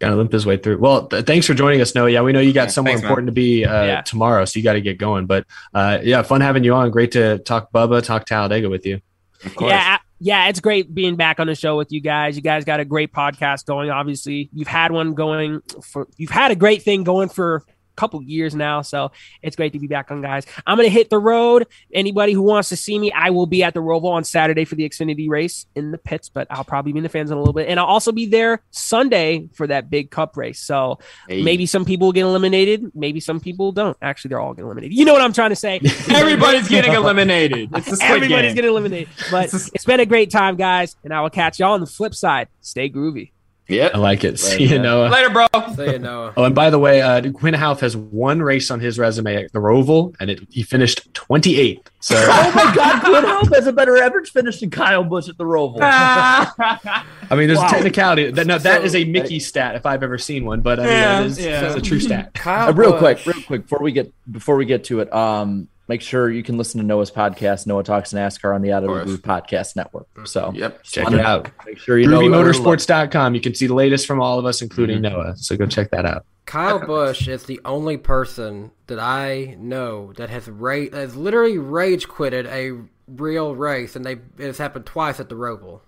kind 0.01 0.13
of 0.13 0.19
limp 0.19 0.33
his 0.33 0.47
way 0.47 0.57
through. 0.57 0.79
Well, 0.79 1.09
th- 1.09 1.27
thanks 1.27 1.47
for 1.47 1.55
joining 1.55 1.81
us, 1.81 1.95
Noah. 1.95 2.09
Yeah, 2.09 2.23
we 2.23 2.33
know 2.33 2.41
you 2.41 2.53
got 2.53 2.69
Yeah, 2.69 2.71
somewhere 2.71 2.93
thanks, 2.93 3.03
man. 3.03 3.11
important 3.11 3.27
to 3.29 3.33
be 3.33 3.65
uh, 3.65 3.85
Yeah. 3.85 4.01
tomorrow, 4.03 4.45
so 4.45 4.59
you 4.59 4.65
got 4.65 4.75
to 4.75 4.81
get 4.81 4.97
going. 4.97 5.27
But 5.27 5.45
uh, 5.75 5.99
yeah, 6.03 6.23
fun 6.23 6.41
having 6.41 6.63
you 6.65 6.73
on. 6.73 6.91
Great 6.91 7.13
to 7.13 7.39
talk 7.41 7.71
Bubba, 7.73 8.03
talk 8.03 8.25
Talladega 8.25 8.71
with 8.71 8.87
you. 8.87 9.01
Of 9.45 9.55
course. 9.57 9.71
Yeah, 9.73 9.97
a- 9.97 9.99
yeah, 10.21 10.49
it's 10.49 10.61
great 10.61 10.93
being 10.93 11.17
back 11.17 11.39
on 11.39 11.47
the 11.47 11.55
show 11.55 11.77
with 11.77 11.93
you 11.93 12.01
guys. 12.01 12.37
You 12.37 12.43
guys 12.43 12.65
got 12.65 12.81
a 12.81 12.85
great 12.85 13.13
podcast 13.13 13.67
going. 13.67 13.91
Obviously, 13.91 14.51
you've 14.53 14.69
had 14.69 14.91
one 14.91 15.15
going 15.15 15.61
for 15.83 16.09
you've 16.17 16.31
had 16.31 16.51
a 16.51 16.57
great 16.57 16.83
thing 16.83 17.05
going 17.05 17.29
for 17.29 17.65
couple 17.99 18.23
years 18.23 18.55
now, 18.55 18.83
so 18.83 19.11
it's 19.43 19.57
great 19.57 19.73
to 19.73 19.79
be 19.79 19.87
back 19.89 20.11
on, 20.11 20.23
guys. 20.23 20.47
I'm 20.67 20.77
gonna 20.79 20.89
hit 20.89 21.11
the 21.11 21.19
road. 21.19 21.67
Anybody 21.93 22.33
who 22.33 22.43
wants 22.43 22.69
to 22.71 22.77
see 22.77 22.99
me, 22.99 23.11
I 23.13 23.31
will 23.31 23.47
be 23.47 23.63
at 23.65 23.75
the 23.75 23.81
Roval 23.81 24.11
on 24.13 24.25
Saturday 24.25 24.65
for 24.65 24.75
the 24.77 24.89
Xfinity 24.89 25.29
race 25.29 25.67
in 25.75 25.91
the 25.91 25.99
pits, 25.99 26.29
but 26.29 26.47
I'll 26.51 26.65
probably 26.65 26.93
be 26.93 26.99
in 26.99 27.03
the 27.03 27.09
fans 27.09 27.31
in 27.31 27.37
a 27.37 27.41
little 27.41 27.53
bit, 27.55 27.69
and 27.69 27.81
I'll 27.81 27.87
also 27.87 28.13
be 28.13 28.27
there 28.27 28.63
Sunday 28.71 29.49
for 29.55 29.67
that 29.67 29.91
big 29.91 30.11
Cup 30.11 30.37
race. 30.37 30.61
So 30.61 30.99
Hey. 31.29 31.43
maybe 31.43 31.67
some 31.67 31.85
people 31.85 32.13
get 32.13 32.23
eliminated, 32.23 32.91
maybe 32.95 33.21
some 33.21 33.41
people 33.41 33.73
don't. 33.73 33.97
Actually, 34.01 34.29
they're 34.31 34.41
all 34.41 34.53
getting 34.55 34.67
eliminated. 34.67 34.97
You 34.97 35.05
know 35.05 35.13
what 35.13 35.23
I'm 35.23 35.33
trying 35.33 35.51
to 35.51 35.57
say? 35.57 35.81
Everybody's 36.11 36.69
getting 36.77 36.93
eliminated. 36.93 37.71
It's 37.75 37.91
the 37.91 37.97
Squid 37.97 38.11
Everybody's 38.11 38.51
Game. 38.51 38.55
getting 38.55 38.71
eliminated. 38.71 39.09
But 39.31 39.53
it's 39.53 39.85
been 39.85 40.01
a 40.01 40.07
great 40.07 40.31
time, 40.31 40.57
guys, 40.57 40.97
and 41.05 41.13
I 41.13 41.21
will 41.21 41.31
catch 41.31 41.59
y'all 41.59 41.73
on 41.73 41.81
the 41.81 41.87
flip 41.87 42.15
side. 42.15 42.49
Stay 42.61 42.89
groovy. 42.89 43.33
Yep. 43.69 43.95
I 43.95 43.99
like 43.99 44.25
it. 44.25 44.39
See 44.41 44.65
you, 44.65 44.79
Noah. 44.79 45.09
Later, 45.09 45.31
bro. 45.31 45.47
Say 45.75 45.97
it, 45.97 46.01
Noah. 46.01 46.33
Oh, 46.37 46.45
and 46.45 46.55
by 46.55 46.71
the 46.71 46.79
way, 46.79 47.03
uh, 47.03 47.31
Quinn 47.33 47.53
Houff 47.55 47.81
has 47.81 47.95
one 47.97 48.41
race 48.41 48.71
on 48.71 48.81
his 48.81 48.99
resume 48.99 49.45
at 49.45 49.53
the 49.53 49.59
Roval, 49.59 50.15
and 50.21 50.31
it, 50.31 50.41
he 50.51 50.63
finished 50.63 51.13
28th. 51.13 51.87
So 52.01 52.15
Oh 52.19 52.53
my 52.55 52.75
God, 52.75 53.01
Quinn 53.03 53.25
Houff 53.25 53.55
has 53.55 53.67
a 53.67 53.73
better 53.73 53.97
average 53.99 54.31
finish 54.31 54.61
than 54.61 54.71
Kyle 54.71 55.05
Busch 55.05 55.29
at 55.29 55.37
the 55.37 55.45
Roval. 55.45 55.79
I 55.83 57.05
mean, 57.33 57.47
there's 57.49 57.59
Wow. 57.59 57.67
a 57.67 57.71
technicality. 57.71 58.31
That, 58.31 58.47
no, 58.47 58.59
that 58.59 58.81
So- 58.81 58.85
is 58.87 58.95
a 58.95 59.05
Mickey 59.05 59.41
stat 59.41 59.75
if 59.75 59.85
I've 59.87 60.03
ever 60.03 60.17
seen 60.19 60.45
one, 60.45 60.61
but 60.61 60.79
I 60.81 60.83
mean, 60.85 60.93
Yeah, 60.93 61.19
that 61.21 61.27
is, 61.27 61.45
yeah. 61.45 61.61
that's 61.61 61.75
a 61.77 61.81
true 61.83 62.01
stat. 62.01 62.35
Kyle 62.35 62.69
Uh, 62.69 62.73
real 62.73 62.93
Busch. 62.93 63.23
quick, 63.23 63.27
real 63.37 63.45
quick 63.45 63.63
before 63.63 63.81
we 63.83 63.93
get 63.93 64.13
before 64.31 64.57
we 64.57 64.65
get 64.65 64.85
to 64.85 65.01
it, 65.01 65.13
um, 65.13 65.69
make 65.89 66.03
sure 66.03 66.31
you 66.31 66.43
can 66.43 66.59
listen 66.59 66.81
to 66.81 66.87
Noah's 66.87 67.11
podcast, 67.11 67.67
Noah 67.67 67.83
Talks 67.83 68.13
NASCAR 68.13 68.55
on 68.55 68.63
the 68.63 68.73
Out 68.73 68.85
of 68.85 68.95
the. 68.95 69.05
Blue 69.05 69.19
podcast 69.19 69.75
network. 69.75 70.09
Mm-hmm. 70.15 70.27
So 70.27 70.53
Yep. 70.55 70.83
Check 70.85 71.11
it 71.13 71.21
out. 71.21 71.51
make 71.67 71.79
sure 71.79 71.99
you 71.99 72.07
know 72.09 72.21
GroovyMotorsports.com. 72.21 73.35
You 73.35 73.41
can 73.41 73.55
see 73.55 73.67
the 73.67 73.75
latest 73.75 74.07
from 74.07 74.21
all 74.21 74.39
of 74.39 74.45
us, 74.47 74.63
including 74.63 75.03
mm-hmm. 75.03 75.15
Noah. 75.15 75.37
So 75.37 75.57
go 75.57 75.67
check 75.67 75.91
that 75.91 76.05
out. 76.05 76.25
Kyle 76.47 76.79
Busch 76.79 77.29
is 77.29 77.45
the 77.45 77.61
only 77.65 77.99
person 77.99 78.71
that 78.87 78.99
I 78.99 79.57
know 79.59 80.15
that 80.15 80.31
has 80.31 80.49
ra- 80.49 80.91
has 80.93 81.15
literally 81.15 81.59
rage 81.59 82.09
quitted 82.09 82.47
a 82.47 82.73
real 83.07 83.55
race, 83.55 83.97
and 83.97 84.05
they 84.05 84.17
it's 84.39 84.57
happened 84.59 84.87
twice 84.87 85.21
at 85.21 85.29
the 85.29 85.35
Roval. 85.35 85.81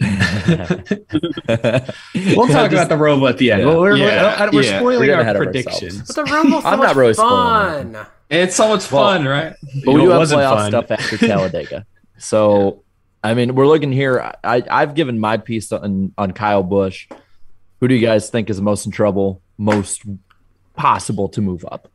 We'll 2.36 2.46
talk 2.46 2.70
about 2.70 2.88
the 2.88 2.96
Roval 2.96 3.28
at 3.28 3.38
the 3.38 3.50
end. 3.50 3.62
Yeah. 3.62 3.66
Well, 3.66 3.80
we're, 3.80 3.96
Yeah. 3.96 4.40
we're, 4.40 4.52
we're 4.52 4.62
Yeah. 4.62 4.80
We're 4.82 4.92
spoiling 4.92 5.10
our 5.10 5.20
ahead 5.20 5.36
predictions. 5.36 6.02
But 6.06 6.16
the 6.16 6.32
Roval's 6.32 6.62
so 6.62 6.68
I'm 6.68 6.78
much 6.78 6.88
not 6.88 6.96
really 6.96 7.14
spoiling 7.14 7.94
fun. 7.94 8.06
It's 8.30 8.56
so 8.56 8.68
much 8.68 8.84
fun, 8.84 9.24
right? 9.24 9.54
But 9.84 9.92
we 9.92 10.04
know, 10.04 10.04
do 10.04 10.10
have 10.10 10.28
playoff 10.28 10.56
fun. 10.56 10.70
stuff 10.70 10.90
after 10.90 11.16
Talladega. 11.26 11.86
So, 12.18 12.84
I 13.24 13.34
mean, 13.34 13.54
we're 13.54 13.66
looking 13.66 13.92
here. 13.92 14.32
I, 14.44 14.62
I've 14.70 14.94
given 14.94 15.18
my 15.18 15.38
piece 15.38 15.72
on, 15.72 16.12
on 16.18 16.32
Kyle 16.32 16.62
Busch. 16.62 17.08
Who 17.80 17.88
do 17.88 17.94
you 17.94 18.04
guys 18.04 18.28
think 18.28 18.50
is 18.50 18.60
most 18.60 18.86
in 18.86 18.92
trouble, 18.92 19.40
most 19.56 20.02
possible 20.74 21.28
to 21.30 21.40
move 21.40 21.64
up? 21.70 21.90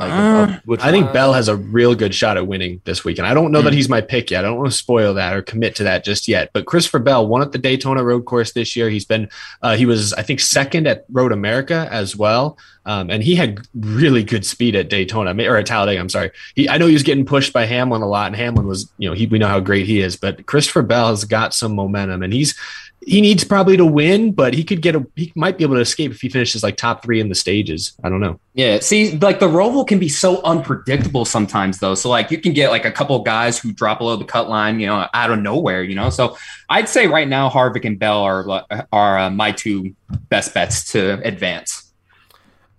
Like, 0.00 0.10
of- 0.10 0.48
of 0.50 0.60
which 0.64 0.80
I 0.82 0.90
think 0.90 1.08
Uh, 1.08 1.12
Bell 1.12 1.32
has 1.32 1.46
a 1.48 1.54
real 1.56 1.94
good 1.94 2.14
shot 2.14 2.36
at 2.36 2.46
winning 2.46 2.80
this 2.84 3.04
weekend. 3.04 3.26
I 3.28 3.34
don't 3.34 3.52
know 3.52 3.62
that 3.62 3.72
he's 3.72 3.88
my 3.88 4.00
pick 4.00 4.30
yet. 4.30 4.44
I 4.44 4.48
don't 4.48 4.56
want 4.58 4.70
to 4.72 4.76
spoil 4.76 5.14
that 5.14 5.34
or 5.34 5.42
commit 5.42 5.76
to 5.76 5.84
that 5.84 6.04
just 6.04 6.26
yet. 6.26 6.50
But 6.52 6.66
Christopher 6.66 6.98
Bell 6.98 7.26
won 7.26 7.40
at 7.42 7.52
the 7.52 7.58
Daytona 7.58 8.02
Road 8.02 8.24
Course 8.24 8.52
this 8.52 8.74
year. 8.74 8.88
He's 8.88 9.04
been 9.04 9.28
uh, 9.62 9.76
he 9.76 9.86
was 9.86 10.12
I 10.14 10.22
think 10.22 10.40
second 10.40 10.86
at 10.88 11.04
Road 11.10 11.30
America 11.30 11.88
as 11.92 12.16
well, 12.16 12.58
um, 12.84 13.10
and 13.10 13.22
he 13.22 13.36
had 13.36 13.60
really 13.74 14.24
good 14.24 14.44
speed 14.44 14.74
at 14.74 14.88
Daytona 14.88 15.30
or 15.48 15.56
at 15.56 15.66
Talladega. 15.66 16.00
I'm 16.00 16.08
sorry. 16.08 16.32
He 16.56 16.68
I 16.68 16.78
know 16.78 16.86
he 16.86 16.94
was 16.94 17.04
getting 17.04 17.24
pushed 17.24 17.52
by 17.52 17.66
Hamlin 17.66 18.02
a 18.02 18.08
lot, 18.08 18.26
and 18.26 18.34
Hamlin 18.36 18.66
was 18.66 18.90
you 18.98 19.08
know 19.08 19.14
he 19.14 19.26
we 19.26 19.38
know 19.38 19.48
how 19.48 19.60
great 19.60 19.86
he 19.86 20.00
is, 20.00 20.16
but 20.16 20.46
Christopher 20.46 20.82
Bell 20.82 21.08
has 21.10 21.24
got 21.24 21.54
some 21.54 21.76
momentum, 21.76 22.22
and 22.24 22.32
he's 22.32 22.58
he 23.04 23.20
needs 23.20 23.42
probably 23.42 23.76
to 23.76 23.84
win, 23.84 24.32
but 24.32 24.54
he 24.54 24.62
could 24.62 24.80
get 24.80 24.94
a 24.94 25.04
he 25.16 25.32
might 25.34 25.58
be 25.58 25.64
able 25.64 25.74
to 25.74 25.80
escape 25.80 26.12
if 26.12 26.20
he 26.20 26.28
finishes 26.28 26.62
like 26.62 26.76
top 26.76 27.02
three 27.02 27.20
in 27.20 27.28
the 27.28 27.34
stages. 27.34 27.92
I 28.04 28.08
don't 28.08 28.20
know. 28.20 28.38
Yeah. 28.54 28.78
See, 28.80 29.18
like 29.18 29.40
the 29.40 29.48
Roval 29.48 29.86
can 29.86 29.98
be 29.98 30.08
so 30.08 30.42
unpredictable 30.42 31.24
sometimes, 31.24 31.78
though. 31.78 31.94
So, 31.94 32.08
like, 32.08 32.30
you 32.30 32.38
can 32.38 32.52
get 32.52 32.70
like 32.70 32.84
a 32.84 32.92
couple 32.92 33.18
guys 33.20 33.58
who 33.58 33.72
drop 33.72 33.98
below 33.98 34.16
the 34.16 34.24
cut 34.24 34.48
line, 34.48 34.78
you 34.78 34.86
know, 34.86 35.06
out 35.14 35.30
of 35.30 35.40
nowhere, 35.40 35.82
you 35.82 35.94
know. 35.94 36.10
So, 36.10 36.36
I'd 36.68 36.88
say 36.88 37.06
right 37.06 37.28
now, 37.28 37.48
Harvick 37.48 37.84
and 37.84 37.98
Bell 37.98 38.22
are 38.22 38.64
are 38.92 39.18
uh, 39.18 39.30
my 39.30 39.52
two 39.52 39.94
best 40.28 40.54
bets 40.54 40.92
to 40.92 41.20
advance. 41.26 41.92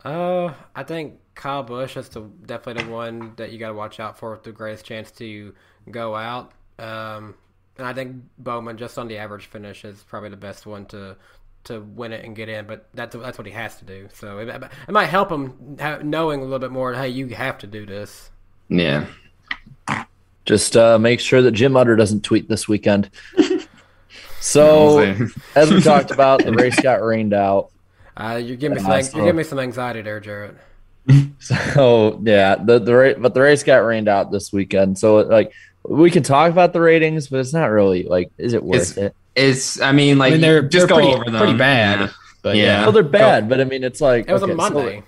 Uh, 0.06 0.54
I 0.76 0.84
think 0.84 1.20
Kyle 1.36 1.64
Busch 1.64 1.98
is 1.98 2.10
the, 2.10 2.22
definitely 2.46 2.84
the 2.84 2.90
one 2.90 3.34
that 3.38 3.52
you 3.52 3.60
got 3.60 3.70
to 3.70 3.74
watch 3.74 4.00
out 4.00 4.18
for 4.18 4.32
with 4.32 4.44
the 4.44 4.52
greatest 4.52 4.86
chance 4.86 5.12
to 5.12 5.54
go 5.90 6.16
out. 6.16 6.52
Um, 6.80 7.36
and 7.78 7.88
I 7.88 7.94
think 7.94 8.18
Bowman, 8.38 8.78
just 8.78 8.98
on 8.98 9.08
the 9.08 9.18
average 9.18 9.46
finish, 9.46 9.84
is 9.86 10.04
probably 10.04 10.30
the 10.30 10.38
best 10.38 10.66
one 10.66 10.86
to 10.88 11.16
to 11.66 11.80
win 11.80 12.12
it 12.12 12.26
and 12.26 12.36
get 12.36 12.50
in. 12.50 12.66
But 12.66 12.88
that's 12.94 13.16
that's 13.16 13.38
what 13.38 13.48
he 13.48 13.54
has 13.54 13.78
to 13.78 13.86
do. 13.86 14.10
So 14.14 14.40
it, 14.40 14.50
it 14.50 14.92
might 14.92 15.06
help 15.06 15.32
him 15.32 15.78
knowing 16.04 16.40
a 16.42 16.44
little 16.44 16.60
bit 16.60 16.72
more. 16.72 16.94
Hey, 16.94 17.10
you 17.10 17.28
have 17.30 17.58
to 17.60 17.68
do 17.68 17.86
this. 17.86 18.30
Yeah. 18.70 19.06
just 20.46 20.76
uh, 20.76 20.98
make 21.00 21.20
sure 21.20 21.42
that 21.42 21.52
Jim 21.52 21.76
Utter 21.78 21.96
doesn't 21.96 22.24
tweet 22.24 22.50
this 22.50 22.68
weekend. 22.68 23.10
So, 24.44 25.00
as 25.56 25.72
we 25.72 25.80
talked 25.80 26.12
about, 26.12 26.44
the 26.44 26.52
race 26.52 26.78
got 26.78 27.02
rained 27.02 27.34
out. 27.34 27.72
Uh, 28.18 28.42
you're 28.44 28.58
giving 28.58 28.76
me 28.76 28.84
some, 28.84 29.02
so- 29.02 29.18
you're 29.18 29.26
giving 29.28 29.38
me 29.38 29.44
some 29.46 29.58
anxiety 29.58 30.02
there, 30.02 30.20
Jarrett. 30.20 30.58
So 31.40 32.22
yeah, 32.24 32.56
the 32.56 32.80
the 32.80 32.94
ra- 32.96 33.14
but 33.18 33.34
the 33.34 33.42
race 33.42 33.64
got 33.64 33.78
rained 33.78 34.08
out 34.08 34.32
this 34.32 34.54
weekend. 34.54 34.98
So 34.98 35.18
like 35.18 35.52
we 35.88 36.10
can 36.12 36.24
talk 36.24 36.52
about 36.52 36.74
the 36.74 36.82
ratings, 36.82 37.28
but 37.28 37.40
it's 37.40 37.54
not 37.54 37.66
really 37.72 38.04
like 38.04 38.32
is 38.38 38.54
it 38.54 38.64
worth 38.64 38.92
It's- 38.92 38.98
it? 38.98 39.16
It's, 39.36 39.82
I 39.82 39.94
mean, 39.94 40.20
like, 40.20 40.28
I 40.30 40.32
mean, 40.34 40.42
they're 40.42 40.62
just 40.62 40.88
they're 40.88 40.88
go 40.88 40.96
pretty, 40.98 41.12
over 41.14 41.26
them. 41.26 41.38
pretty 41.42 41.58
bad. 41.58 42.00
Yeah. 42.02 42.10
But 42.44 42.56
Yeah. 42.56 42.64
yeah, 42.64 42.82
Well, 42.84 42.92
they're 42.92 43.04
bad, 43.04 43.50
but 43.50 43.60
I 43.60 43.64
mean 43.64 43.84
it's 43.84 44.00
like 44.00 44.30
It 44.30 44.34
was 44.34 44.44
okay, 44.44 44.52
a 44.52 44.56
so 44.56 44.58
Monday. 44.58 45.04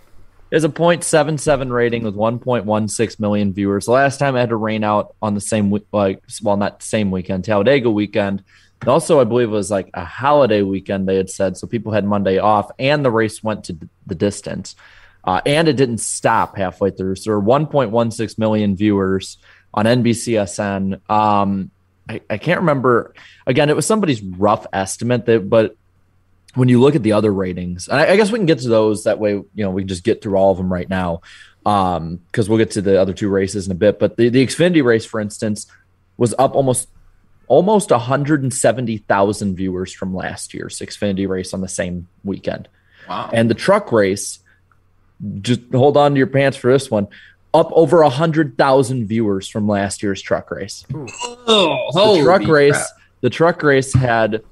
There's 0.49 0.63
a 0.63 0.69
.77 0.69 1.71
rating 1.71 2.03
with 2.03 2.15
1.16 2.15 3.19
million 3.19 3.53
viewers. 3.53 3.85
The 3.85 3.91
last 3.91 4.19
time 4.19 4.35
I 4.35 4.39
had 4.39 4.49
to 4.49 4.55
rain 4.55 4.83
out 4.83 5.13
on 5.21 5.33
the 5.35 5.41
same 5.41 5.69
week, 5.69 5.83
like 5.91 6.21
well, 6.41 6.57
not 6.57 6.81
same 6.81 7.11
weekend, 7.11 7.43
Talladega 7.45 7.89
weekend. 7.91 8.43
Also, 8.87 9.19
I 9.19 9.23
believe 9.25 9.47
it 9.49 9.51
was 9.51 9.71
like 9.71 9.89
a 9.93 10.05
holiday 10.05 10.61
weekend. 10.61 11.07
They 11.07 11.15
had 11.17 11.29
said 11.29 11.57
so 11.57 11.67
people 11.67 11.91
had 11.91 12.05
Monday 12.05 12.37
off, 12.37 12.69
and 12.79 13.03
the 13.05 13.11
race 13.11 13.43
went 13.43 13.63
to 13.65 13.77
the 14.07 14.15
distance, 14.15 14.75
uh, 15.23 15.41
and 15.45 15.67
it 15.67 15.73
didn't 15.77 15.99
stop 15.99 16.57
halfway 16.57 16.89
through. 16.91 17.15
So 17.15 17.29
there 17.31 17.39
were 17.39 17.45
1.16 17.45 18.37
million 18.37 18.75
viewers 18.75 19.37
on 19.75 19.85
NBCSN. 19.85 21.07
Um, 21.09 21.69
I, 22.09 22.21
I 22.29 22.37
can't 22.37 22.61
remember. 22.61 23.13
Again, 23.45 23.69
it 23.69 23.75
was 23.75 23.85
somebody's 23.85 24.23
rough 24.23 24.65
estimate 24.73 25.27
that, 25.27 25.47
but 25.47 25.75
when 26.55 26.69
you 26.69 26.79
look 26.79 26.95
at 26.95 27.03
the 27.03 27.11
other 27.11 27.31
ratings, 27.31 27.87
and 27.87 27.99
I, 27.99 28.13
I 28.13 28.15
guess 28.15 28.31
we 28.31 28.39
can 28.39 28.47
get 28.47 28.59
to 28.59 28.69
those 28.69 29.03
that 29.03 29.19
way, 29.19 29.31
you 29.31 29.49
know, 29.55 29.69
we 29.69 29.83
can 29.83 29.89
just 29.89 30.03
get 30.03 30.23
through 30.23 30.37
all 30.37 30.51
of 30.51 30.57
them 30.57 30.71
right 30.71 30.89
now. 30.89 31.21
Um, 31.65 32.17
because 32.27 32.47
we'll 32.47 32.59
get 32.59 32.71
to 32.71 32.81
the 32.81 33.01
other 33.01 33.11
two 33.11 33.27
races 33.27 33.65
in 33.65 33.71
a 33.71 33.75
bit. 33.75 33.97
But 33.97 34.17
the, 34.17 34.29
the 34.29 34.45
Xfinity 34.45 34.83
race, 34.83 35.03
for 35.03 35.19
instance, 35.19 35.65
was 36.15 36.35
up 36.37 36.55
almost 36.55 36.87
almost 37.47 37.91
170,000 37.91 39.55
viewers 39.55 39.93
from 39.93 40.15
last 40.15 40.53
year's 40.53 40.79
Xfinity 40.79 41.27
race 41.27 41.53
on 41.53 41.61
the 41.61 41.67
same 41.67 42.07
weekend. 42.23 42.67
Wow. 43.07 43.29
And 43.33 43.49
the 43.49 43.55
truck 43.55 43.91
race, 43.91 44.39
just 45.41 45.61
hold 45.71 45.97
on 45.97 46.11
to 46.11 46.17
your 46.17 46.27
pants 46.27 46.57
for 46.57 46.71
this 46.71 46.89
one, 46.89 47.07
up 47.55 47.71
over 47.73 48.01
a 48.01 48.07
100,000 48.07 49.07
viewers 49.07 49.47
from 49.47 49.67
last 49.67 50.03
year's 50.03 50.21
truck 50.21 50.51
race. 50.51 50.85
Oh, 51.47 52.17
the 52.17 52.23
truck 52.23 52.47
race 52.47 52.73
crap. 52.73 52.87
the 53.21 53.29
truck 53.29 53.63
race 53.63 53.93
had 53.93 54.43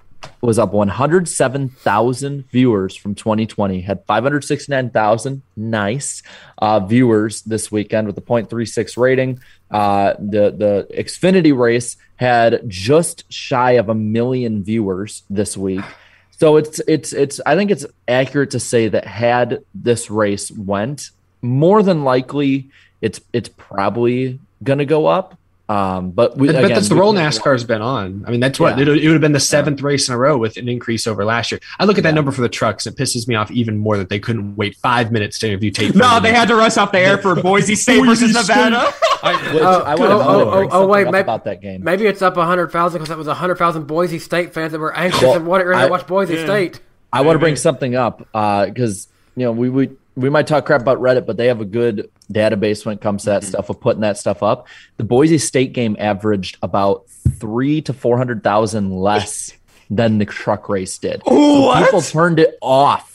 was 0.41 0.57
up 0.57 0.73
107,000 0.73 2.49
viewers 2.49 2.95
from 2.95 3.15
2020 3.15 3.81
had 3.81 4.05
569,000 4.05 5.41
nice. 5.55 6.23
Uh, 6.57 6.79
viewers 6.79 7.41
this 7.43 7.71
weekend 7.71 8.07
with 8.07 8.17
a 8.17 8.21
0.36 8.21 8.97
rating. 8.97 9.39
Uh, 9.69 10.13
the 10.19 10.51
the 10.51 10.87
Xfinity 10.97 11.57
race 11.57 11.97
had 12.17 12.61
just 12.69 13.31
shy 13.31 13.71
of 13.71 13.89
a 13.89 13.95
million 13.95 14.63
viewers 14.63 15.23
this 15.29 15.57
week. 15.57 15.83
So 16.31 16.57
it's 16.57 16.79
it's 16.87 17.13
it's 17.13 17.39
I 17.45 17.55
think 17.55 17.71
it's 17.71 17.85
accurate 18.07 18.51
to 18.51 18.59
say 18.59 18.87
that 18.87 19.05
had 19.05 19.63
this 19.73 20.09
race 20.09 20.51
went 20.51 21.11
more 21.41 21.83
than 21.83 22.03
likely 22.03 22.69
it's 23.03 23.19
it's 23.33 23.49
probably 23.49 24.39
going 24.63 24.79
to 24.79 24.85
go 24.85 25.05
up 25.05 25.37
um, 25.69 26.11
but 26.11 26.37
we, 26.37 26.47
but, 26.47 26.61
but 26.61 26.67
that's 26.67 26.89
the 26.89 26.95
role 26.95 27.13
NASCAR's 27.13 27.63
been 27.63 27.81
on. 27.81 28.25
I 28.27 28.31
mean, 28.31 28.41
that's 28.41 28.59
what 28.59 28.77
Yeah. 28.77 28.83
it, 28.83 28.87
would- 28.89 28.97
it 29.01 29.05
would 29.07 29.13
have 29.13 29.21
been 29.21 29.31
the 29.31 29.39
seventh 29.39 29.81
race 29.81 30.09
in 30.09 30.13
a 30.13 30.17
row 30.17 30.37
with 30.37 30.57
an 30.57 30.67
increase 30.67 31.07
over 31.07 31.23
last 31.23 31.51
year. 31.53 31.61
I 31.79 31.85
look 31.85 31.97
at 31.97 32.03
that 32.03 32.13
number 32.13 32.31
for 32.33 32.41
the 32.41 32.49
trucks; 32.49 32.85
it 32.85 32.97
pisses 32.97 33.29
me 33.29 33.35
off 33.35 33.49
even 33.49 33.77
more 33.77 33.97
that 33.97 34.09
they 34.09 34.19
couldn't 34.19 34.57
wait 34.57 34.75
five 34.75 35.11
minutes 35.13 35.39
to 35.39 35.47
interview 35.47 35.71
tape. 35.71 35.95
No, 35.95 36.19
they 36.19 36.33
had 36.33 36.49
to 36.49 36.55
rush 36.55 36.75
off 36.75 36.91
the 36.91 36.99
air 36.99 37.17
for 37.17 37.33
Boise 37.41 37.75
State 37.75 38.03
versus 38.05 38.33
Nevada. 38.33 38.87
Which 39.23 39.63
Oh, 39.63 39.81
I 39.85 39.95
would 39.95 40.11
oh, 40.11 40.21
oh, 40.21 40.63
to 40.63 40.69
oh, 40.75 40.87
bring 40.87 40.89
wait, 40.89 41.03
something 41.05 41.07
up 41.07 41.11
maybe- 41.13 41.21
about 41.21 41.43
that 41.45 41.61
game. 41.61 41.81
Maybe 41.81 42.07
it's 42.07 42.21
up 42.21 42.35
100,000 42.35 42.97
because 42.99 43.07
that 43.09 43.17
was 43.17 43.27
100,000 43.27 43.87
Boise 43.87 44.19
State 44.19 44.53
fans 44.53 44.73
that 44.73 44.79
were 44.79 44.93
anxious 44.93 45.21
Well, 45.21 45.35
and 45.37 45.47
wanted 45.47 45.63
to 45.63 45.75
I- 45.75 45.89
watch 45.89 46.05
Boise 46.05 46.43
State. 46.43 46.81
I 47.13 47.21
want 47.21 47.35
to 47.35 47.39
bring 47.39 47.55
something 47.55 47.95
up 47.95 48.19
because 48.19 49.07
you 49.37 49.45
know 49.45 49.53
we, 49.53 49.69
we 49.69 49.91
we 50.15 50.29
might 50.29 50.45
talk 50.45 50.65
crap 50.65 50.81
about 50.81 50.99
Reddit, 50.99 51.25
but 51.25 51.37
they 51.37 51.47
have 51.47 51.61
a 51.61 51.65
good 51.65 52.11
database 52.31 52.85
when 52.85 52.95
it 52.95 53.01
comes 53.01 53.23
to 53.23 53.31
that 53.31 53.41
mm-hmm. 53.41 53.49
stuff 53.49 53.69
of 53.69 53.79
putting 53.79 54.01
that 54.01 54.17
stuff 54.17 54.43
up. 54.43 54.67
The 54.97 55.03
Boise 55.03 55.37
State 55.37 55.73
game 55.73 55.95
averaged 55.99 56.57
about 56.61 57.09
three 57.37 57.81
to 57.81 57.93
four 57.93 58.17
hundred 58.17 58.43
thousand 58.43 58.91
less 58.91 59.53
than 59.89 60.17
the 60.17 60.25
truck 60.25 60.69
race 60.69 60.97
did. 60.97 61.21
So 61.27 61.83
people 61.83 62.01
turned 62.01 62.39
it 62.39 62.57
off. 62.61 63.09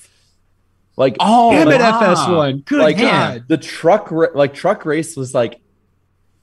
Like 0.96 1.16
Oh, 1.20 1.52
Damn 1.52 1.68
it, 1.68 1.80
like, 1.80 1.94
FS1. 1.94 2.64
Good 2.64 2.80
like, 2.80 2.98
God. 2.98 3.44
The 3.46 3.56
truck 3.56 4.10
like 4.34 4.52
truck 4.52 4.84
race 4.84 5.16
was 5.16 5.32
like 5.32 5.60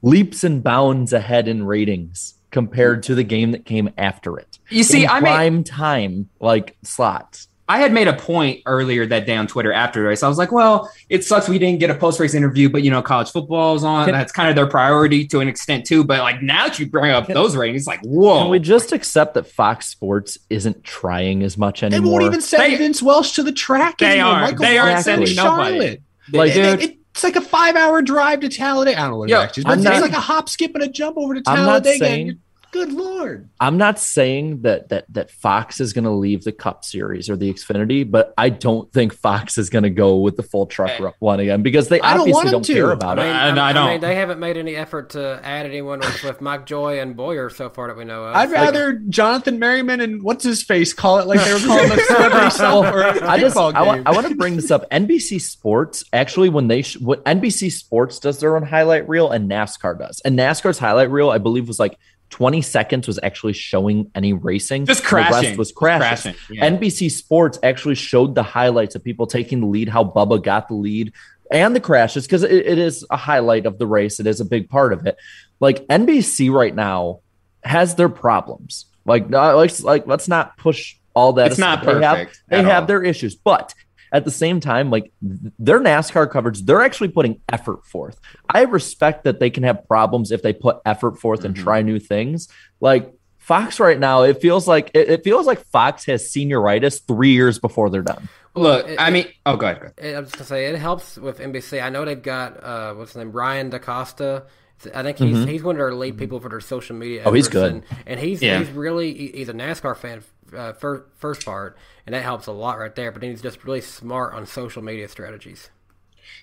leaps 0.01 0.43
and 0.43 0.63
bounds 0.63 1.11
ahead 1.13 1.47
in 1.47 1.65
ratings 1.65 2.35
compared 2.51 3.03
to 3.03 3.15
the 3.15 3.23
game 3.23 3.51
that 3.51 3.65
came 3.65 3.89
after 3.97 4.37
it. 4.37 4.59
You 4.69 4.83
see, 4.83 5.03
In 5.03 5.09
I 5.09 5.19
made- 5.19 5.29
prime 5.29 5.63
time 5.65 6.29
like 6.39 6.77
slots. 6.83 7.49
I 7.67 7.79
had 7.79 7.91
made 7.91 8.07
a 8.07 8.13
point 8.13 8.61
earlier 8.67 9.07
that 9.07 9.25
day 9.25 9.35
on 9.35 9.47
Twitter 9.47 9.73
after 9.73 9.99
the 9.99 10.07
race. 10.07 10.21
I 10.21 10.27
was 10.27 10.37
like, 10.37 10.51
well, 10.51 10.91
it 11.09 11.23
sucks 11.23 11.49
we 11.49 11.57
didn't 11.57 11.79
get 11.79 11.89
a 11.89 11.95
post 11.95 12.19
race 12.19 12.35
interview, 12.35 12.69
but 12.69 12.83
you 12.83 12.91
know, 12.91 13.01
college 13.01 13.31
football 13.31 13.73
is 13.75 13.83
on. 13.83 14.05
Can- 14.05 14.13
That's 14.13 14.31
kind 14.31 14.49
of 14.49 14.55
their 14.55 14.67
priority 14.67 15.25
to 15.27 15.39
an 15.39 15.47
extent 15.47 15.85
too. 15.85 16.03
But 16.03 16.19
like 16.19 16.43
now 16.43 16.67
that 16.67 16.77
you 16.77 16.85
bring 16.85 17.11
up 17.11 17.27
those 17.27 17.55
ratings, 17.55 17.81
it's 17.81 17.87
like, 17.87 18.01
whoa. 18.03 18.41
Can 18.43 18.51
we 18.51 18.59
just 18.59 18.91
accept 18.91 19.33
that 19.33 19.47
Fox 19.47 19.87
Sports 19.87 20.37
isn't 20.51 20.83
trying 20.83 21.41
as 21.41 21.57
much 21.57 21.81
anymore? 21.81 22.01
They 22.01 22.09
won't 22.11 22.23
even 22.25 22.41
send 22.41 22.77
Vince 22.77 23.01
Welch 23.01 23.33
to 23.33 23.41
the 23.43 23.51
track. 23.51 23.97
They 23.97 24.11
anymore. 24.19 24.31
aren't. 24.33 24.41
Michael 24.43 24.65
They 24.65 24.77
aren't 24.77 24.91
Clark's 25.03 25.07
in 25.07 25.13
sending 25.25 25.35
nobody. 25.35 25.69
Charlotte. 25.79 26.01
Like, 26.33 26.51
It- 26.51 26.53
dude- 26.79 26.81
it- 26.91 26.97
it's 27.15 27.23
like 27.23 27.35
a 27.37 27.41
five-hour 27.41 28.01
drive 28.01 28.41
to 28.41 28.49
Talladega. 28.49 28.99
I 28.99 29.03
don't 29.03 29.11
know 29.11 29.17
what 29.19 29.29
it 29.29 29.33
Yo, 29.33 29.39
actually 29.41 29.61
is, 29.61 29.65
but 29.65 29.71
I'm 29.71 29.77
it's 29.79 29.85
not- 29.85 30.01
like 30.01 30.11
a 30.11 30.19
hop, 30.19 30.49
skip, 30.49 30.75
and 30.75 30.83
a 30.83 30.87
jump 30.89 31.17
over 31.17 31.33
to 31.33 31.41
I'm 31.47 31.55
not 31.65 31.83
Talladega. 31.83 31.97
saying- 31.97 32.13
and 32.19 32.27
you're- 32.27 32.39
Good 32.75 32.91
lord! 32.91 33.49
I'm 33.59 33.77
not 33.77 33.99
saying 33.99 34.63
that 34.63 34.89
that 34.89 35.05
that 35.13 35.31
Fox 35.31 35.79
is 35.79 35.93
going 35.93 36.03
to 36.03 36.11
leave 36.11 36.43
the 36.43 36.51
Cup 36.51 36.83
Series 36.83 37.29
or 37.29 37.37
the 37.37 37.51
Xfinity, 37.53 38.09
but 38.09 38.33
I 38.37 38.49
don't 38.49 38.91
think 38.91 39.13
Fox 39.13 39.57
is 39.57 39.69
going 39.69 39.83
to 39.83 39.89
go 39.89 40.17
with 40.17 40.35
the 40.35 40.43
full 40.43 40.65
truck 40.65 40.91
one 41.19 41.39
again 41.39 41.63
because 41.63 41.87
they 41.87 42.01
I 42.01 42.11
don't 42.15 42.21
obviously 42.29 42.51
don't, 42.51 42.67
care 42.67 42.91
about 42.91 43.17
I 43.17 43.23
it. 43.23 43.27
mean, 43.27 43.35
I- 43.57 43.65
I 43.65 43.69
I 43.69 43.73
don't. 43.73 43.89
mean, 43.91 44.01
they 44.01 44.15
haven't 44.15 44.39
made 44.41 44.57
any 44.57 44.75
effort 44.75 45.11
to 45.11 45.39
add 45.41 45.65
anyone 45.65 45.99
with, 45.99 46.21
with 46.23 46.41
Mike 46.41 46.65
Joy 46.65 46.99
and 46.99 47.15
Bowyer 47.15 47.49
so 47.49 47.69
far 47.69 47.87
that 47.87 47.95
we 47.95 48.03
know 48.03 48.25
of. 48.25 48.35
I'd 48.35 48.51
rather 48.51 48.93
Jonathan 49.09 49.57
Merriman 49.57 50.01
and 50.01 50.21
what's 50.21 50.43
his 50.43 50.61
face 50.61 50.93
call 50.93 51.19
it 51.19 51.27
like 51.27 51.43
they 51.45 51.53
were 51.53 51.59
calling 51.59 51.87
the 51.89 51.99
celebrity 52.07 52.49
self 52.51 52.85
or 52.87 53.01
a 53.03 53.25
I 53.29 53.39
just 53.39 53.55
kickball 53.55 53.73
I 53.73 53.83
want, 53.83 53.97
game. 53.99 54.07
I 54.07 54.11
want 54.11 54.27
to 54.27 54.35
bring 54.35 54.57
this 54.57 54.69
up. 54.69 54.89
NBC 54.91 55.39
Sports 55.39 56.03
actually 56.11 56.49
when 56.49 56.67
they 56.67 56.81
sh- 56.81 56.97
when 56.99 57.19
NBC 57.19 57.71
Sports 57.71 58.19
does 58.19 58.39
their 58.41 58.57
own 58.57 58.63
highlight 58.63 59.07
reel 59.07 59.31
and 59.31 59.49
NASCAR 59.49 59.97
does. 59.97 60.19
And 60.25 60.37
NASCAR's 60.37 60.77
highlight 60.77 61.09
reel 61.09 61.29
I 61.29 61.37
believe 61.37 61.67
was 61.69 61.79
like 61.79 61.97
20 62.35 62.61
seconds 62.63 63.07
was 63.07 63.17
actually 63.23 63.53
showing 63.53 64.11
any 64.13 64.33
racing. 64.33 64.85
Just 64.85 65.05
crashing. 65.05 65.41
The 65.41 65.47
rest 65.47 65.57
was 65.57 65.71
crashing. 65.71 66.33
Crashing, 66.33 66.57
yeah. 66.57 66.69
NBC 66.69 67.09
Sports 67.09 67.57
actually 67.63 67.95
showed 67.95 68.35
the 68.35 68.43
highlights 68.43 68.93
of 68.93 69.05
people 69.05 69.25
taking 69.25 69.61
the 69.61 69.67
lead, 69.67 69.87
how 69.87 70.03
Bubba 70.03 70.43
got 70.43 70.67
the 70.67 70.73
lead, 70.73 71.13
and 71.49 71.73
the 71.73 71.79
crashes 71.79 72.27
because 72.27 72.43
it, 72.43 72.51
it 72.51 72.77
is 72.77 73.05
a 73.09 73.15
highlight 73.15 73.65
of 73.65 73.77
the 73.77 73.87
race. 73.87 74.19
It 74.19 74.27
is 74.27 74.41
a 74.41 74.45
big 74.45 74.67
part 74.67 74.91
of 74.91 75.07
it. 75.07 75.15
Like 75.61 75.87
NBC 75.87 76.51
right 76.51 76.75
now 76.75 77.21
has 77.63 77.95
their 77.95 78.09
problems. 78.09 78.87
Like, 79.05 79.31
uh, 79.31 79.55
let's 79.55 79.81
like 79.81 80.05
let's 80.05 80.27
not 80.27 80.57
push 80.57 80.97
all 81.13 81.31
that. 81.33 81.51
It's 81.51 81.57
not 81.57 81.83
aside. 81.83 81.95
They 81.95 82.05
have, 82.05 82.17
perfect 82.17 82.41
they 82.49 82.63
have 82.63 82.87
their 82.87 83.01
issues, 83.01 83.35
but 83.35 83.73
at 84.11 84.25
the 84.25 84.31
same 84.31 84.59
time, 84.59 84.89
like 84.91 85.11
their 85.21 85.79
NASCAR 85.79 86.29
coverage, 86.31 86.61
they're 86.63 86.81
actually 86.81 87.09
putting 87.09 87.41
effort 87.49 87.85
forth. 87.85 88.19
I 88.49 88.63
respect 88.63 89.23
that 89.25 89.39
they 89.39 89.49
can 89.49 89.63
have 89.63 89.87
problems 89.87 90.31
if 90.31 90.41
they 90.41 90.53
put 90.53 90.77
effort 90.85 91.19
forth 91.19 91.43
and 91.45 91.55
Mm-hmm. 91.55 91.63
try 91.63 91.81
new 91.81 91.99
things. 91.99 92.47
Like 92.79 93.13
Fox 93.37 93.79
right 93.79 93.99
now, 93.99 94.23
it 94.23 94.41
feels 94.41 94.67
like 94.67 94.91
it, 94.93 95.09
it 95.09 95.23
feels 95.23 95.45
like 95.45 95.63
Fox 95.67 96.05
has 96.05 96.23
senioritis 96.31 97.05
three 97.07 97.31
years 97.33 97.59
before 97.59 97.89
they're 97.89 98.01
done. 98.01 98.27
Look, 98.55 98.87
I 98.97 99.09
mean, 99.09 99.27
oh, 99.45 99.57
go 99.57 99.65
ahead. 99.67 99.81
Go 99.81 99.87
ahead. 99.87 100.13
It, 100.13 100.15
I 100.15 100.19
was 100.21 100.31
gonna 100.31 100.45
say 100.45 100.65
it 100.67 100.75
helps 100.77 101.17
with 101.17 101.39
NBC. 101.39 101.83
I 101.83 101.89
know 101.89 102.05
they've 102.05 102.21
got 102.21 102.63
uh, 102.63 102.93
what's 102.93 103.11
his 103.11 103.17
name, 103.17 103.31
Ryan 103.33 103.69
DaCosta. 103.69 104.45
I 104.93 105.03
think 105.03 105.17
he's 105.17 105.37
Mhm. 105.37 105.47
he's 105.49 105.63
one 105.63 105.75
of 105.75 105.79
their 105.79 105.93
lead 105.93 106.17
people 106.17 106.39
for 106.39 106.49
their 106.49 106.59
social 106.59 106.95
media. 106.95 107.23
Oh, 107.25 107.31
he's 107.33 107.47
good. 107.47 107.71
and, 107.71 107.83
and 108.05 108.19
he's 108.19 108.41
Yeah. 108.41 108.59
he's 108.59 108.69
really 108.71 109.13
he's 109.31 109.49
a 109.49 109.53
NASCAR 109.53 109.95
fan. 109.95 110.21
Uh, 110.53 110.73
first, 110.73 111.03
first 111.17 111.45
part, 111.45 111.77
and 112.05 112.13
that 112.13 112.23
helps 112.23 112.47
a 112.47 112.51
lot 112.51 112.77
right 112.77 112.93
there. 112.95 113.11
But 113.11 113.21
then 113.21 113.31
he's 113.31 113.41
just 113.41 113.63
really 113.63 113.81
smart 113.81 114.33
on 114.33 114.45
social 114.45 114.81
media 114.81 115.07
strategies. 115.07 115.69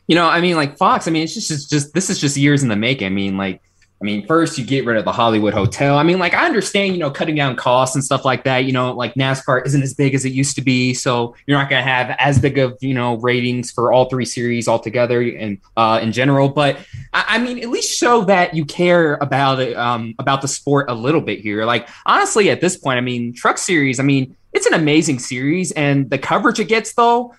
You 0.06 0.16
know, 0.16 0.26
I 0.26 0.40
mean, 0.40 0.56
like 0.56 0.76
Fox. 0.76 1.06
I 1.06 1.10
mean, 1.10 1.22
it's 1.22 1.34
just, 1.34 1.50
it's 1.50 1.66
just 1.66 1.94
this 1.94 2.10
is 2.10 2.18
just 2.18 2.36
years 2.36 2.62
in 2.62 2.68
the 2.68 2.76
making. 2.76 3.06
I 3.06 3.10
mean, 3.10 3.36
like, 3.36 3.62
I 4.02 4.04
mean, 4.04 4.26
first 4.26 4.58
you 4.58 4.64
get 4.64 4.84
rid 4.84 4.96
of 4.96 5.04
the 5.04 5.12
Hollywood 5.12 5.54
Hotel. 5.54 5.96
I 5.96 6.02
mean, 6.02 6.18
like, 6.18 6.34
I 6.34 6.44
understand, 6.44 6.92
you 6.92 6.98
know, 6.98 7.08
cutting 7.08 7.36
down 7.36 7.54
costs 7.54 7.94
and 7.94 8.04
stuff 8.04 8.24
like 8.24 8.42
that. 8.42 8.64
You 8.64 8.72
know, 8.72 8.92
like 8.92 9.14
NASCAR 9.14 9.64
isn't 9.64 9.80
as 9.80 9.94
big 9.94 10.16
as 10.16 10.24
it 10.24 10.32
used 10.32 10.56
to 10.56 10.60
be, 10.60 10.92
so 10.92 11.36
you're 11.46 11.56
not 11.56 11.70
going 11.70 11.84
to 11.84 11.88
have 11.88 12.16
as 12.18 12.40
big 12.40 12.58
of 12.58 12.76
you 12.80 12.94
know 12.94 13.14
ratings 13.18 13.70
for 13.70 13.92
all 13.92 14.06
three 14.06 14.24
series 14.24 14.66
altogether 14.66 15.22
and 15.22 15.58
uh, 15.76 16.00
in 16.02 16.10
general. 16.10 16.48
But 16.48 16.78
I, 17.12 17.24
I 17.28 17.38
mean, 17.38 17.60
at 17.60 17.68
least 17.68 17.96
show 17.96 18.24
that 18.24 18.54
you 18.54 18.64
care 18.64 19.14
about 19.20 19.60
it, 19.60 19.76
um, 19.76 20.16
about 20.18 20.42
the 20.42 20.48
sport 20.48 20.90
a 20.90 20.94
little 20.94 21.20
bit 21.20 21.38
here. 21.38 21.64
Like, 21.64 21.88
honestly, 22.04 22.50
at 22.50 22.60
this 22.60 22.76
point, 22.76 22.98
I 22.98 23.02
mean, 23.02 23.32
Truck 23.32 23.56
Series. 23.56 24.00
I 24.00 24.02
mean, 24.02 24.36
it's 24.52 24.66
an 24.66 24.74
amazing 24.74 25.20
series, 25.20 25.70
and 25.72 26.10
the 26.10 26.18
coverage 26.18 26.58
it 26.58 26.66
gets 26.66 26.92
though. 26.94 27.36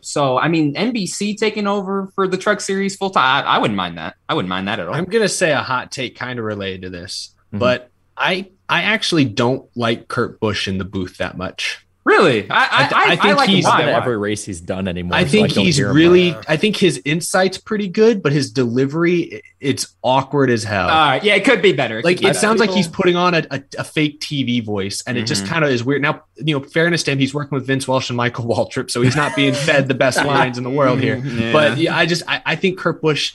So 0.00 0.38
I 0.38 0.48
mean, 0.48 0.74
NBC 0.74 1.36
taking 1.36 1.66
over 1.66 2.06
for 2.14 2.26
the 2.28 2.36
Truck 2.38 2.60
Series 2.60 2.96
full 2.96 3.10
time. 3.10 3.44
I, 3.44 3.56
I 3.56 3.58
wouldn't 3.58 3.76
mind 3.76 3.98
that. 3.98 4.14
I 4.28 4.34
wouldn't 4.34 4.48
mind 4.48 4.68
that 4.68 4.78
at 4.80 4.88
all. 4.88 4.94
I'm 4.94 5.04
gonna 5.04 5.28
say 5.28 5.52
a 5.52 5.58
hot 5.60 5.90
take 5.92 6.16
kind 6.16 6.38
of 6.38 6.44
related 6.44 6.82
to 6.82 6.90
this, 6.90 7.34
Mhm. 7.52 7.58
but 7.58 7.90
I 8.16 8.50
I 8.68 8.82
actually 8.82 9.24
don't 9.24 9.68
like 9.76 10.08
Kurt 10.08 10.40
Busch 10.40 10.68
in 10.68 10.78
the 10.78 10.84
booth 10.84 11.18
that 11.18 11.36
much. 11.36 11.84
Really, 12.08 12.50
I 12.50 12.56
I, 12.56 12.64
I 12.64 12.78
th- 12.88 12.92
I, 12.92 13.04
I 13.12 13.16
think 13.16 13.36
like 13.36 13.48
he's 13.50 13.64
him. 13.66 13.70
Not 13.70 13.80
in 13.82 13.88
every 13.90 14.16
race 14.16 14.42
he's 14.44 14.60
done 14.62 14.88
anymore. 14.88 15.16
I 15.18 15.24
think 15.24 15.52
don't 15.52 15.64
he's 15.64 15.78
really. 15.80 16.34
I 16.48 16.56
think 16.56 16.76
his 16.76 16.98
insight's 17.04 17.58
pretty 17.58 17.88
good, 17.88 18.22
but 18.22 18.32
his 18.32 18.50
delivery 18.50 19.42
it's 19.60 19.94
awkward 20.02 20.48
as 20.50 20.64
hell. 20.64 20.88
All 20.88 21.08
right, 21.10 21.22
yeah, 21.22 21.34
it 21.34 21.44
could 21.44 21.60
be 21.60 21.72
better. 21.72 22.00
like 22.02 22.18
be 22.20 22.24
it 22.24 22.28
better. 22.28 22.38
sounds 22.38 22.60
like 22.60 22.70
he's 22.70 22.88
putting 22.88 23.16
on 23.16 23.34
a, 23.34 23.46
a, 23.50 23.62
a 23.80 23.84
fake 23.84 24.20
TV 24.20 24.64
voice, 24.64 25.02
and 25.06 25.18
it 25.18 25.24
just 25.26 25.44
Mhm. 25.44 25.48
kind 25.48 25.64
of 25.64 25.70
is 25.70 25.84
weird. 25.84 26.00
Now, 26.00 26.22
you 26.36 26.58
know, 26.58 26.64
fairness 26.64 27.02
to 27.04 27.10
him, 27.12 27.18
he's 27.18 27.34
working 27.34 27.56
with 27.56 27.66
Vince 27.66 27.86
Welch 27.86 28.08
and 28.08 28.16
Michael 28.16 28.46
Waltrip, 28.46 28.90
so 28.90 29.02
he's 29.02 29.16
not 29.16 29.36
being 29.36 29.52
fed 29.52 29.88
the 29.88 29.94
best 29.94 30.24
lines 30.24 30.56
in 30.58 30.64
the 30.64 30.70
world 30.70 31.00
here. 31.00 31.16
Yeah. 31.38 31.52
But 31.52 31.78
yeah, 31.78 31.96
I 31.96 32.06
just 32.06 32.22
I, 32.26 32.40
I 32.46 32.56
think 32.56 32.78
Kurt 32.78 33.02
Busch. 33.02 33.32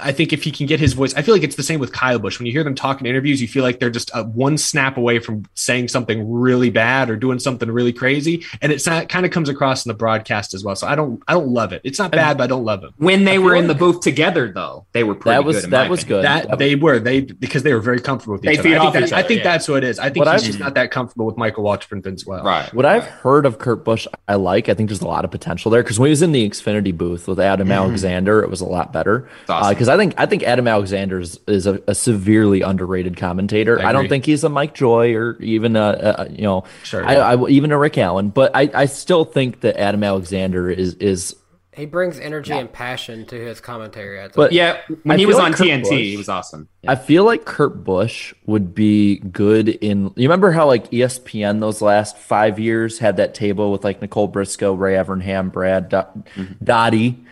I 0.00 0.12
think 0.12 0.32
if 0.32 0.44
he 0.44 0.52
can 0.52 0.66
get 0.66 0.78
his 0.78 0.92
voice, 0.92 1.14
I 1.14 1.22
feel 1.22 1.34
like 1.34 1.42
it's 1.42 1.56
the 1.56 1.62
same 1.64 1.80
with 1.80 1.90
Kyle 1.92 2.18
Busch. 2.18 2.38
When 2.38 2.46
you 2.46 2.52
hear 2.52 2.62
them 2.62 2.74
talk 2.76 3.00
in 3.00 3.06
interviews, 3.06 3.40
you 3.42 3.48
feel 3.48 3.64
like 3.64 3.80
they're 3.80 3.90
just 3.90 4.14
uh 4.14 4.22
one 4.24 4.56
snap 4.58 4.96
away 4.96 5.18
from 5.18 5.44
saying 5.54 5.88
something 5.88 6.30
really 6.30 6.70
bad 6.70 7.10
or 7.10 7.16
doing 7.16 7.38
something 7.40 7.68
really 7.70 7.92
crazy, 7.92 8.44
and 8.62 8.70
it's 8.70 8.86
not 8.86 9.08
kind 9.08 9.24
of 9.26 9.32
comes 9.32 9.48
across 9.48 9.84
in 9.84 9.90
the 9.90 9.94
broadcast 9.94 10.54
as 10.54 10.62
well. 10.62 10.76
So 10.76 10.86
I 10.86 10.94
don't 10.94 11.20
I 11.26 11.32
don't 11.32 11.48
love 11.48 11.72
it. 11.72 11.80
It's 11.82 11.98
not 11.98 12.12
bad, 12.12 12.36
but 12.38 12.44
I 12.44 12.46
don't 12.46 12.64
love 12.64 12.84
it. 12.84 12.90
when 12.98 13.24
they 13.24 13.38
were 13.38 13.52
feel 13.52 13.60
in 13.62 13.66
the 13.68 13.74
booth 13.74 14.00
together, 14.00 14.52
though, 14.52 14.86
they 14.92 15.02
were 15.02 15.14
pretty 15.14 15.36
That 15.36 15.44
was 15.44 15.62
good. 15.62 15.70
that 15.70 15.90
was 15.90 16.02
opinion. 16.02 16.22
good. 16.22 16.50
That 16.50 16.58
they 16.58 16.74
were 16.76 16.98
they 17.00 17.22
because 17.22 17.62
they 17.64 17.72
were 17.74 17.80
very 17.80 18.00
comfortable 18.00 18.34
with 18.34 18.42
They 18.42 18.52
each 18.52 18.58
other. 18.60 18.68
feed 18.68 18.76
I 18.76 18.78
think, 18.80 18.86
off 18.86 18.92
that- 18.94 19.02
each 19.04 19.12
I 19.12 19.18
other, 19.20 19.28
think 19.28 19.38
yeah. 19.38 19.50
that's 19.50 19.68
what 19.68 19.78
it 19.82 19.84
is. 19.88 19.98
I 19.98 20.10
think 20.10 20.24
What 20.24 20.32
he's 20.34 20.42
I've- 20.42 20.46
just 20.46 20.60
not 20.60 20.74
that 20.74 20.90
comfortable 20.92 21.26
with 21.26 21.36
Michael 21.38 21.64
Waltrip 21.64 21.92
and 21.92 22.04
Vince 22.04 22.24
Welch. 22.26 22.44
Right. 22.44 22.72
What 22.74 22.84
I've 22.86 23.04
heard 23.06 23.44
of 23.46 23.58
Kurt 23.58 23.84
Busch, 23.84 24.06
I 24.28 24.34
like. 24.36 24.68
I 24.68 24.74
think 24.74 24.88
there's 24.88 25.00
a 25.00 25.06
lot 25.08 25.24
of 25.24 25.30
potential 25.32 25.70
there 25.70 25.82
because 25.82 25.98
when 25.98 26.08
he 26.08 26.10
was 26.10 26.22
in 26.22 26.32
the 26.32 26.48
Xfinity 26.48 26.96
booth 26.96 27.26
with 27.26 27.40
Adam 27.40 27.72
Alexander, 27.72 28.40
it 28.42 28.50
was 28.50 28.60
a 28.60 28.66
lot 28.66 28.92
better. 28.92 29.28
awesome. 29.48 29.69
Because 29.74 29.88
I 29.88 29.96
think 29.96 30.14
I 30.18 30.26
think 30.26 30.42
Adam 30.42 30.68
Alexander 30.68 31.20
is, 31.20 31.40
is 31.46 31.66
a, 31.66 31.80
a 31.86 31.94
severely 31.94 32.62
underrated 32.62 33.16
commentator. 33.16 33.80
I 33.80 33.90
I, 33.90 33.92
don't 33.92 34.08
think 34.08 34.24
he's 34.24 34.44
a 34.44 34.48
Mike 34.48 34.74
Joy 34.74 35.14
or 35.14 35.40
even 35.40 35.76
a, 35.76 36.16
a 36.18 36.30
you 36.30 36.42
know, 36.42 36.64
Sure. 36.84 37.04
I, 37.04 37.16
I 37.16 37.48
even 37.48 37.72
a 37.72 37.78
Rick 37.78 37.98
Allen. 37.98 38.30
But 38.30 38.52
I, 38.54 38.70
I 38.74 38.86
still 38.86 39.24
think 39.24 39.60
that 39.60 39.76
Adam 39.76 40.02
Alexander 40.04 40.70
is 40.70 40.94
is 40.94 41.36
He 41.80 41.86
brings 41.86 42.20
energy 42.20 42.52
and 42.52 42.72
passion 42.72 43.26
to 43.26 43.34
his 43.34 43.60
commentary. 43.60 44.20
I 44.20 44.24
think. 44.24 44.34
But- 44.34 44.52
Yeah, 44.52 44.78
when 45.02 45.16
I 45.16 45.18
he 45.18 45.26
was 45.26 45.36
like 45.36 45.46
on 45.46 45.52
Kurt 45.54 45.66
TNT, 45.66 45.82
Busch- 45.82 45.90
he 45.90 46.16
was 46.16 46.28
awesome. 46.28 46.68
I 46.86 46.94
feel 46.94 47.24
like 47.24 47.44
Kurt 47.44 47.82
Busch 47.82 48.32
would 48.46 48.74
be 48.74 49.16
good 49.18 49.68
in. 49.68 50.04
You 50.16 50.28
remember 50.28 50.52
how 50.52 50.66
like 50.66 50.90
ESPN 50.90 51.60
those 51.60 51.82
last 51.82 52.16
five 52.16 52.58
years 52.58 52.98
had 52.98 53.16
that 53.16 53.34
table 53.34 53.72
with 53.72 53.82
like 53.82 54.00
Nicole 54.00 54.28
Briscoe, 54.28 54.74
Ray 54.74 54.94
Evernham, 54.94 55.50
Brad 55.52 55.88
Do- 55.88 55.96
mm-hmm. 55.96 56.64
Dottie. 56.64 57.24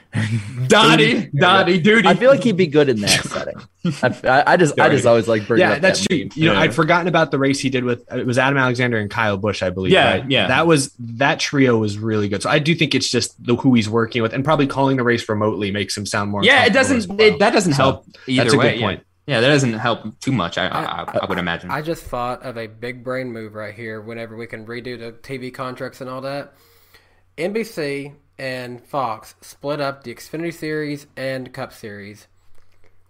Dottie, 0.69 1.27
Dottie, 1.39 1.79
Duty. 1.79 2.09
I 2.09 2.15
feel 2.15 2.31
like 2.31 2.43
he'd 2.43 2.57
be 2.57 2.67
good 2.67 2.89
in 2.89 3.01
that 3.03 3.25
setting. 3.25 3.57
I, 4.03 4.09
I- 4.25 4.53
I 4.53 4.57
just, 4.57 4.79
I 4.81 4.89
just 4.89 5.07
always 5.07 5.29
like 5.29 5.47
bringing 5.47 5.69
Yeah, 5.69 5.75
up 5.77 5.81
that's 5.83 6.01
that 6.01 6.09
true. 6.09 6.19
meme. 6.19 6.31
You 6.35 6.47
know, 6.47 6.53
Yeah. 6.55 6.61
I'd 6.61 6.75
forgotten 6.75 7.09
about 7.09 7.31
the 7.31 7.39
race 7.39 7.61
he 7.61 7.71
did 7.71 7.85
with 7.85 8.05
it 8.13 8.27
was 8.27 8.39
Adam 8.39 8.57
Alexander 8.59 8.99
and 8.99 9.11
Kyle 9.11 9.37
Busch, 9.37 9.63
I 9.63 9.71
believe. 9.71 9.93
Yeah, 9.93 10.11
right? 10.19 10.31
yeah. 10.31 10.49
That 10.49 10.67
was 10.67 10.93
that 10.99 11.39
trio 11.41 11.77
was 11.79 11.99
really 11.99 12.29
good. 12.29 12.43
So 12.43 12.51
I 12.51 12.59
do 12.59 12.75
think 12.75 12.95
it's 12.95 13.09
just 13.11 13.43
the 13.45 13.57
who 13.57 13.75
he's 13.75 13.89
working 13.89 14.23
with, 14.23 14.33
and 14.33 14.45
probably 14.45 14.67
calling 14.67 14.97
the 14.97 15.05
race 15.05 15.29
remotely 15.29 15.71
makes 15.71 15.97
him 15.97 16.07
sound 16.07 16.31
more. 16.31 16.43
yeah, 16.45 16.65
it 16.65 16.73
doesn't. 16.73 17.07
well. 17.09 17.21
It, 17.21 17.39
that 17.39 17.53
doesn't 17.53 17.75
So, 17.75 17.83
help 17.83 18.07
either 18.27 18.45
that's 18.45 18.55
a 18.55 18.59
way. 18.59 18.71
good 18.73 18.81
yeah. 18.81 18.87
point. 18.87 19.05
Yeah, 19.27 19.41
that 19.43 19.49
doesn't 19.49 19.75
help 19.75 20.19
too 20.21 20.33
much. 20.33 20.57
I, 20.57 20.69
I, 20.69 20.83
I, 21.03 21.19
I 21.23 21.27
would 21.27 21.37
imagine. 21.37 21.71
I 21.71 21.83
just 21.83 22.03
thought 22.05 22.43
of 22.45 22.57
a 22.57 22.67
big 22.67 23.05
brain 23.05 23.31
move 23.31 23.55
right 23.55 23.75
here. 23.75 24.01
Whenever 24.01 24.37
we 24.39 24.47
can 24.47 24.65
redo 24.65 24.99
the 24.99 25.13
TV 25.13 25.53
contracts 25.53 26.01
and 26.01 26.09
all 26.09 26.23
that, 26.23 26.55
NBC 27.37 28.15
and 28.39 28.83
Fox 28.85 29.35
split 29.41 29.81
up 29.81 30.03
the 30.05 30.15
Xfinity 30.15 30.55
Series 30.55 31.07
and 31.17 31.53
Cup 31.53 31.73
Series, 31.73 32.27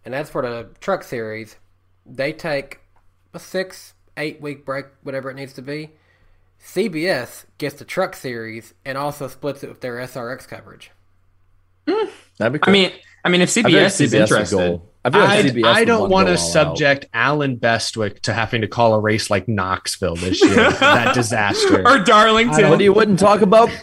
and 0.04 0.14
as 0.14 0.30
for 0.30 0.42
the 0.42 0.68
Truck 0.80 1.02
Series, 1.02 1.56
they 2.06 2.32
take 2.32 2.80
a 3.34 3.38
six, 3.38 3.94
eight 4.16 4.40
week 4.40 4.64
break, 4.64 4.86
whatever 5.02 5.30
it 5.30 5.34
needs 5.34 5.52
to 5.54 5.62
be, 5.62 5.90
CBS 6.62 7.44
gets 7.58 7.76
the 7.76 7.84
Truck 7.84 8.14
Series 8.16 8.74
and 8.84 8.98
also 8.98 9.28
splits 9.28 9.62
it 9.62 9.68
with 9.68 9.80
their 9.80 9.96
SRX 9.96 10.48
coverage. 10.48 10.90
Mm. 11.86 12.10
That'd 12.38 12.52
be 12.54 12.58
I 12.62 12.70
mean, 12.70 12.92
I 13.24 13.28
mean, 13.28 13.40
if 13.40 13.56
I 13.56 13.62
CBS 13.62 14.00
is 14.00 14.14
interested, 14.14 14.56
go- 14.56 14.82
I 15.04 15.10
feel 15.10 15.20
like 15.20 15.30
I, 15.30 15.42
CBS 15.48 15.64
I 15.64 15.84
don't 15.84 16.00
wanna 16.10 16.12
want 16.12 16.26
go 16.26 16.34
to 16.34 16.40
all 16.40 16.46
out. 16.48 16.52
subject 16.52 17.06
Allen 17.14 17.56
Bestwick 17.56 18.20
to 18.22 18.34
having 18.34 18.60
to 18.62 18.68
call 18.68 18.94
a 18.94 19.00
race 19.00 19.30
like 19.30 19.48
Knoxville 19.48 20.16
this 20.16 20.42
year. 20.42 20.70
that 20.72 21.14
disaster. 21.14 21.86
or 21.86 21.98
Darlington. 22.00 22.68
What 22.68 22.80
you 22.80 22.92
wouldn't 22.92 23.18
talk 23.18 23.40
about? 23.40 23.70
Uh, 23.70 23.78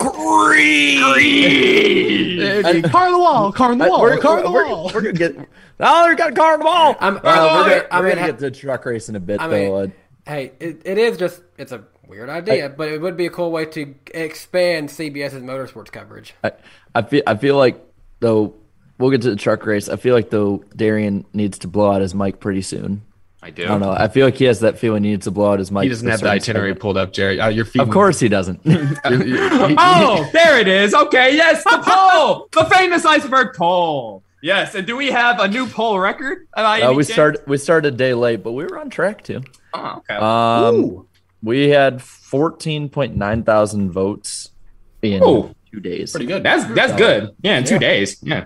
car 2.89 3.07
on 3.07 3.11
the 3.13 3.19
wall, 3.19 3.51
car 3.51 3.71
on 3.71 3.77
the 3.77 3.89
wall, 3.89 4.01
We're, 4.01 4.17
car 4.17 4.37
on 4.39 4.43
the 4.45 4.51
we're- 4.51 4.69
wall. 4.69 4.91
we're 4.93 5.01
gonna 5.01 5.13
get. 5.13 5.35
Oh, 5.79 6.09
we 6.09 6.15
got 6.15 6.31
a 6.31 6.35
car 6.35 6.53
on 6.53 6.59
the 6.59 6.65
wall. 6.65 6.95
I'm- 6.99 7.17
Uh, 7.17 7.27
I'm- 7.27 7.43
we're 7.65 7.69
gonna, 7.69 7.87
I'm 7.91 8.03
we're 8.03 8.09
gonna 8.09 8.21
gonna 8.21 8.31
get 8.33 8.39
to 8.39 8.51
truck 8.51 8.85
race 8.85 9.09
in 9.09 9.15
a 9.15 9.19
bit, 9.19 9.41
I 9.41 9.47
mean, 9.47 9.69
though. 9.69 9.91
Hey, 10.25 10.51
it, 10.59 10.81
it 10.85 10.97
is 10.97 11.17
just 11.17 11.41
it's 11.57 11.71
a 11.71 11.83
weird 12.07 12.29
idea, 12.29 12.69
but 12.69 12.89
it 12.89 13.01
would 13.01 13.17
be 13.17 13.25
a 13.25 13.29
cool 13.29 13.51
way 13.51 13.65
to 13.65 13.93
expand 14.13 14.89
CBS's 14.89 15.41
motorsports 15.41 15.91
coverage. 15.91 16.33
I, 16.43 16.51
I 16.93 17.01
feel 17.03 17.23
I 17.27 17.35
feel 17.35 17.57
like 17.57 17.81
though 18.19 18.55
we'll 18.97 19.11
get 19.11 19.21
to 19.23 19.29
the 19.29 19.35
truck 19.35 19.65
race. 19.65 19.89
I 19.89 19.95
feel 19.95 20.13
like 20.15 20.29
though 20.29 20.63
Darian 20.75 21.25
needs 21.33 21.59
to 21.59 21.67
blow 21.67 21.91
out 21.91 22.01
his 22.01 22.13
mic 22.15 22.39
pretty 22.39 22.61
soon. 22.61 23.01
I 23.41 23.51
do. 23.51 23.63
I 23.63 23.67
don't 23.67 23.79
know. 23.81 23.91
I 23.91 24.07
feel 24.07 24.25
like 24.25 24.37
he 24.37 24.45
has 24.45 24.61
that 24.61 24.79
feeling 24.79 25.03
he 25.03 25.11
needs 25.11 25.25
to 25.25 25.31
blow 25.31 25.51
out 25.51 25.59
his 25.59 25.71
mic. 25.71 25.83
He 25.83 25.89
doesn't 25.89 26.07
have 26.09 26.21
the 26.21 26.29
itinerary 26.29 26.69
segment. 26.69 26.81
pulled 26.81 26.97
up, 26.97 27.13
Jerry. 27.13 27.39
Uh, 27.39 27.49
you're 27.49 27.63
feeding. 27.65 27.87
Of 27.87 27.93
course 27.93 28.19
he 28.19 28.27
doesn't. 28.27 28.59
oh, 28.65 30.29
there 30.33 30.59
it 30.59 30.67
is. 30.67 30.95
Okay, 30.95 31.35
yes, 31.35 31.63
the 31.63 31.77
poll, 31.85 32.47
the 32.51 32.65
famous 32.73 33.05
iceberg 33.05 33.55
poll. 33.55 34.23
Yes, 34.41 34.73
and 34.75 34.85
do 34.87 34.95
we 34.95 35.11
have 35.11 35.39
a 35.39 35.47
new 35.47 35.67
poll 35.67 35.99
record? 35.99 36.47
Uh, 36.55 36.93
we 36.95 37.03
started 37.03 37.41
we 37.47 37.57
started 37.57 37.93
a 37.93 37.97
day 37.97 38.13
late, 38.13 38.43
but 38.43 38.53
we 38.53 38.63
were 38.63 38.79
on 38.79 38.89
track 38.89 39.23
too. 39.23 39.41
Oh, 39.73 40.01
okay. 40.09 40.15
Um, 40.15 41.07
we 41.43 41.69
had 41.69 42.01
fourteen 42.01 42.89
point 42.89 43.15
nine 43.15 43.43
thousand 43.43 43.91
votes 43.91 44.49
in 45.01 45.21
Oh. 45.23 45.53
two 45.71 45.79
days. 45.79 46.11
Pretty 46.11 46.25
good. 46.25 46.43
That's 46.43 46.65
that's 46.73 46.93
good. 46.93 47.35
Yeah, 47.41 47.57
in 47.59 47.63
two 47.63 47.79
days. 47.79 48.17
Yeah. 48.23 48.45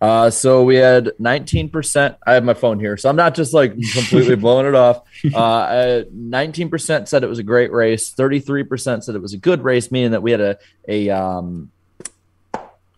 Uh, 0.00 0.30
so 0.30 0.62
we 0.62 0.76
had 0.76 1.10
19%. 1.20 2.16
I 2.26 2.34
have 2.34 2.44
my 2.44 2.54
phone 2.54 2.78
here, 2.78 2.96
so 2.96 3.08
I'm 3.08 3.16
not 3.16 3.34
just 3.34 3.52
like 3.52 3.72
completely 3.72 4.36
blowing 4.44 4.66
it 4.66 4.74
off. 4.74 5.02
Uh, 5.24 5.36
uh, 5.38 6.02
19% 6.04 7.08
said 7.08 7.24
it 7.24 7.28
was 7.28 7.38
a 7.40 7.42
great 7.42 7.72
race. 7.72 8.12
33% 8.12 9.02
said 9.02 9.14
it 9.14 9.22
was 9.22 9.32
a 9.34 9.38
good 9.38 9.62
race, 9.64 9.90
meaning 9.90 10.12
that 10.12 10.22
we 10.22 10.30
had 10.30 10.40
a, 10.40 10.58
a, 10.86 11.10
um, 11.10 11.72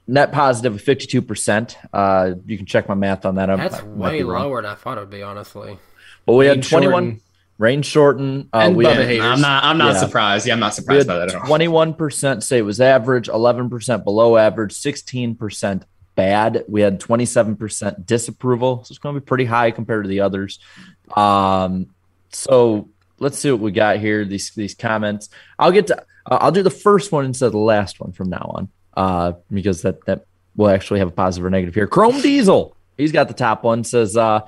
net 0.06 0.32
positive 0.32 0.74
of 0.74 0.82
52%. 0.82 1.76
Uh, 1.92 2.34
you 2.46 2.56
can 2.56 2.66
check 2.66 2.88
my 2.88 2.94
math 2.94 3.24
on 3.24 3.36
that. 3.36 3.48
I 3.48 3.56
That's 3.56 3.82
might 3.84 4.12
way 4.12 4.22
lower 4.22 4.60
than 4.60 4.70
I 4.70 4.74
thought 4.74 4.98
it 4.98 5.00
would 5.02 5.10
be, 5.10 5.22
honestly. 5.22 5.78
But 6.26 6.34
we 6.34 6.48
Rain 6.48 6.56
had 6.56 6.64
21 6.68 6.92
shorten. 7.04 7.20
rain 7.58 7.82
shorten. 7.82 8.48
Uh, 8.52 8.56
And 8.58 8.76
we 8.76 8.84
had, 8.84 8.96
Hayes. 9.06 9.20
I'm 9.22 9.40
not. 9.40 9.64
I'm 9.64 9.78
not 9.78 9.94
Yeah. 9.94 10.00
surprised. 10.00 10.46
Yeah, 10.46 10.52
I'm 10.54 10.60
not 10.60 10.74
surprised 10.74 11.06
by 11.08 11.16
that 11.18 11.28
at 11.30 11.36
all. 11.36 11.42
21% 11.46 12.42
say 12.42 12.58
it 12.58 12.62
was 12.62 12.80
average, 12.80 13.28
11% 13.28 14.04
below 14.04 14.36
average, 14.36 14.74
16% 14.74 15.82
bad. 16.20 16.64
We 16.68 16.82
had 16.82 17.00
27% 17.00 18.04
disapproval. 18.04 18.84
So 18.84 18.92
it's 18.92 18.98
going 18.98 19.14
to 19.14 19.20
be 19.22 19.24
pretty 19.24 19.46
high 19.46 19.70
compared 19.70 20.04
to 20.04 20.08
the 20.08 20.20
others. 20.20 20.58
Um, 21.16 21.86
so 22.28 22.90
let's 23.18 23.38
see 23.38 23.50
what 23.50 23.60
we 23.60 23.72
got 23.72 23.98
here. 23.98 24.26
These 24.26 24.50
these 24.50 24.74
comments. 24.74 25.30
I'll 25.58 25.72
get 25.72 25.86
to. 25.86 26.04
Uh, 26.26 26.38
I'll 26.42 26.52
do 26.52 26.62
the 26.62 26.70
first 26.70 27.10
one 27.10 27.24
instead 27.24 27.46
of 27.46 27.52
the 27.52 27.58
last 27.58 28.00
one 28.00 28.12
from 28.12 28.28
now 28.28 28.50
on, 28.54 28.68
uh, 28.94 29.32
because 29.50 29.80
that 29.82 30.04
that 30.04 30.26
will 30.56 30.68
actually 30.68 30.98
have 30.98 31.08
a 31.08 31.12
positive 31.12 31.46
or 31.46 31.50
negative 31.50 31.74
here. 31.74 31.86
Chrome 31.86 32.20
Diesel. 32.20 32.76
He's 32.98 33.12
got 33.12 33.28
the 33.28 33.34
top 33.34 33.64
one. 33.64 33.82
Says, 33.82 34.14
uh, 34.14 34.40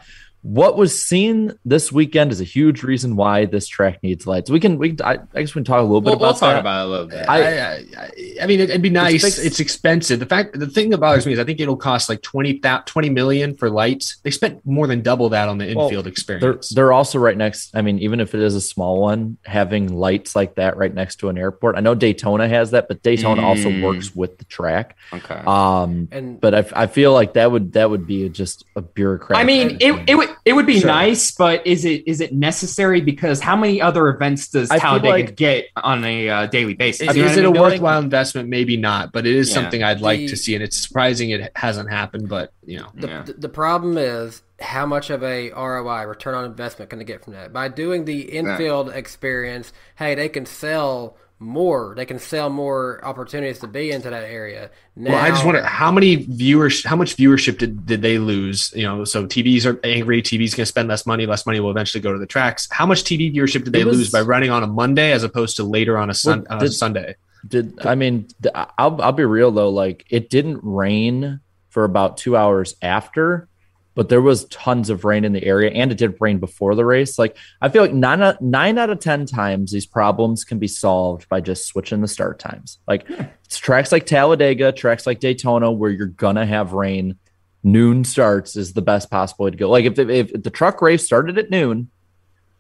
"What 0.43 0.77
was 0.77 1.01
seen 1.03 1.53
this 1.65 1.91
weekend 1.91 2.33
is 2.33 2.41
a 2.41 2.45
huge 2.45 2.83
reason 2.83 3.17
why 3.17 3.45
this 3.47 3.67
track 3.67 4.03
needs 4.03 4.27
lights." 4.27 4.51
We 4.51 4.61
can. 4.61 4.77
We. 4.79 4.97
I, 5.03 5.19
I 5.35 5.41
guess 5.41 5.55
we 5.55 5.61
can 5.61 5.65
talk 5.65 5.81
a 5.81 5.83
little 5.83 6.01
bit 6.01 6.07
We'll, 6.07 6.15
about 6.15 6.21
we'll 6.27 6.33
talk 6.35 6.41
that. 6.55 6.61
about 6.61 6.83
it 6.83 6.87
a 6.87 6.91
little 6.91 7.07
bit. 7.07 7.29
I- 7.29 7.43
I, 7.43 7.73
I, 7.77 8.09
I 8.43 8.47
mean, 8.47 8.61
it'd 8.61 8.83
be 8.83 8.91
nice. 8.91 9.25
It's, 9.25 9.39
fixed. 9.39 9.61
expensive. 9.61 10.19
The 10.21 10.27
fact, 10.27 10.59
the 10.59 10.67
thing 10.67 10.91
that 10.91 10.99
bothers 10.99 11.27
me 11.27 11.33
is 11.33 11.39
I 11.39 11.45
think 11.45 11.61
it'll 11.61 11.77
cost 11.77 12.09
like 12.09 12.23
20, 12.23 12.59
thou- 12.59 12.83
20 12.87 13.11
million 13.11 13.55
for 13.55 13.71
lights. 13.71 14.17
They 14.23 14.31
spent 14.31 14.65
more 14.67 14.87
than 14.87 15.03
double 15.03 15.29
that 15.31 15.49
on 15.49 15.59
the 15.59 15.73
Well, 15.75 15.87
infield 15.87 16.05
They're, 16.07 16.11
experience. 16.13 16.69
they're 16.71 16.93
also 16.93 17.19
right 17.19 17.37
next. 17.37 17.75
I 17.75 17.83
mean, 17.83 17.99
even 18.01 18.21
if 18.21 18.35
it 18.35 18.41
is 18.43 18.55
a 18.55 18.61
small 18.61 19.01
one, 19.01 19.37
having 19.45 19.93
lights 19.95 20.35
like 20.35 20.57
that 20.57 20.77
right 20.77 20.93
next 20.93 21.17
to 21.17 21.29
an 21.29 21.39
airport. 21.39 21.77
I 21.77 21.81
know 21.81 21.95
Daytona 21.95 22.49
has 22.49 22.73
that, 22.73 22.89
but 22.89 23.03
Daytona 23.03 23.43
also 23.43 23.69
Mm. 23.71 23.83
works 23.83 24.15
with 24.15 24.39
the 24.39 24.45
track. 24.47 24.97
okay. 25.13 25.41
Um, 25.47 26.09
And 26.11 26.41
but 26.41 26.55
I, 26.55 26.65
I 26.83 26.87
feel 26.87 27.13
like 27.13 27.35
that 27.35 27.51
would 27.53 27.73
that 27.75 27.91
would 27.91 28.07
be 28.07 28.29
just 28.29 28.65
a 28.77 28.83
bureaucratic. 28.83 29.41
I 29.41 29.45
mean, 29.47 29.77
it, 29.81 30.09
it 30.11 30.15
would 30.17 30.31
it 30.45 30.53
would 30.55 30.67
be 30.67 30.81
Sure. 30.81 30.89
nice, 30.89 31.31
but 31.33 31.67
is 31.67 31.85
it 31.85 32.07
is 32.07 32.21
it 32.21 32.33
necessary? 32.33 33.01
Because 33.01 33.41
how 33.41 33.57
many 33.57 33.81
other 33.81 34.09
events 34.09 34.49
does 34.49 34.71
I 34.71 34.79
Talladega 34.79 35.09
like- 35.09 35.37
get 35.37 35.67
on 35.77 36.05
a 36.05 36.29
uh, 36.29 36.47
daily 36.47 36.75
basis? 36.75 37.11
Is, 37.11 37.17
You 37.17 37.23
know 37.25 37.31
is 37.31 37.37
it 37.37 37.45
I 37.45 37.49
a 37.49 37.51
mean? 37.53 37.61
worthwhile 37.63 38.01
investment? 38.01 38.49
Maybe 38.49 38.77
not, 38.77 39.13
but 39.13 39.27
it 39.27 39.35
is 39.35 39.49
Yeah. 39.49 39.55
something 39.55 39.83
I'd 39.83 40.01
like 40.01 40.21
The- 40.21 40.29
to 40.29 40.37
see, 40.37 40.55
and 40.55 40.63
it's 40.63 40.77
surprising 40.77 41.31
it 41.31 41.51
hasn't 41.57 41.91
happened. 41.91 42.29
But 42.29 42.53
you 42.65 42.79
know, 42.79 42.89
the, 42.95 43.07
Yeah. 43.09 43.23
the, 43.23 43.33
the 43.35 43.49
problem 43.49 43.99
is 43.99 44.43
how 44.61 44.87
much 44.87 45.11
of 45.11 45.23
a 45.25 45.51
ROI 45.51 46.03
return 46.05 46.35
on 46.35 46.45
investment 46.45 46.91
can 46.91 46.99
they 46.99 47.05
get 47.05 47.25
from 47.25 47.33
that? 47.33 47.53
By 47.53 47.69
doing 47.69 48.05
the 48.05 48.21
infield 48.21 48.91
experience, 48.91 49.73
hey, 49.97 50.15
they 50.15 50.29
can 50.29 50.47
sell 50.47 51.17
more. 51.43 51.95
They 51.97 52.05
can 52.07 52.19
sell 52.19 52.49
more 52.49 53.01
opportunities 53.05 53.59
to 53.61 53.67
be 53.67 53.91
into 53.91 54.11
that 54.11 54.25
area. 54.25 54.71
Now, 54.97 55.13
well, 55.13 55.23
I 55.25 55.29
just 55.31 55.45
wonder 55.45 55.63
how 55.63 55.91
many 55.91 56.17
viewers, 56.17 56.85
how 56.85 56.97
much 56.97 57.17
viewership 57.17 57.59
did, 57.59 57.85
did 57.87 58.03
they 58.03 58.19
lose? 58.19 58.73
You 58.75 58.85
know, 58.85 59.05
so 59.05 59.27
TVs 59.27 59.67
are 59.67 59.79
angry. 59.85 60.23
TV's 60.23 60.55
going 60.55 60.63
to 60.63 60.67
spend 60.67 60.89
less 60.89 61.07
money. 61.07 61.27
Less 61.27 61.45
money 61.47 61.61
will 61.61 61.71
eventually 61.71 62.01
go 62.01 62.13
to 62.13 62.19
the 62.19 62.27
tracks. 62.27 62.69
How 62.71 62.87
much 62.87 63.05
TV 63.05 63.35
viewership 63.35 63.65
did 63.65 63.73
they 63.73 63.85
was- 63.85 63.99
lose 63.99 64.11
by 64.11 64.21
running 64.23 64.51
on 64.51 64.63
a 64.63 64.67
Monday 64.67 65.13
as 65.13 65.23
opposed 65.25 65.57
to 65.57 65.65
later 65.65 65.99
on 65.99 66.09
a 66.11 66.15
sun, 66.15 66.47
Well, 66.49 66.59
on 66.61 66.65
a 66.65 66.71
Sunday? 66.71 67.17
did 67.49 67.85
I 67.85 67.97
mean 67.97 68.29
I'll 68.55 69.01
I'll 69.03 69.11
be 69.13 69.25
real 69.25 69.51
though. 69.51 69.71
Like 69.71 70.05
it 70.11 70.31
didn't 70.31 70.61
rain 70.63 71.41
for 71.71 71.83
about 71.83 72.17
two 72.17 72.37
hours 72.37 72.77
after, 72.81 73.49
but 73.95 74.09
there 74.09 74.23
was 74.23 74.47
tons 74.47 74.91
of 74.91 75.05
rain 75.05 75.25
in 75.25 75.33
the 75.33 75.45
area, 75.45 75.71
and 75.71 75.93
it 75.93 75.99
did 75.99 76.17
rain 76.21 76.39
before 76.39 76.75
the 76.75 76.85
race. 76.85 77.19
Like 77.19 77.37
I 77.61 77.69
feel 77.69 77.83
like 77.83 77.93
nine 77.93 78.23
out, 78.23 78.41
nine 78.41 78.79
out 78.79 78.91
of 78.91 79.01
ten 79.01 79.27
times 79.27 79.73
these 79.73 79.87
problems 79.87 80.45
can 80.45 80.59
be 80.59 80.69
solved 80.69 81.29
by 81.29 81.41
just 81.41 81.67
switching 81.67 82.01
the 82.01 82.09
start 82.09 82.39
times. 82.39 82.79
Like 82.87 83.07
hmm. 83.07 83.23
it's 83.45 83.59
tracks 83.59 83.93
like 83.93 84.07
Talladega, 84.07 84.73
tracks 84.73 85.07
like 85.07 85.21
Daytona, 85.21 85.71
where 85.71 85.91
you're 85.91 86.07
gonna 86.07 86.47
have 86.47 86.73
rain. 86.73 87.19
Noon 87.65 88.05
starts 88.05 88.57
is 88.57 88.73
the 88.73 88.83
best 88.83 89.09
possible 89.09 89.45
way 89.45 89.53
to 89.53 89.57
go. 89.57 89.71
Like 89.71 89.85
if, 89.85 89.99
if, 89.99 90.33
if 90.33 90.43
the 90.43 90.51
truck 90.51 90.83
race 90.83 91.05
started 91.05 91.39
at 91.39 91.49
noon, 91.49 91.91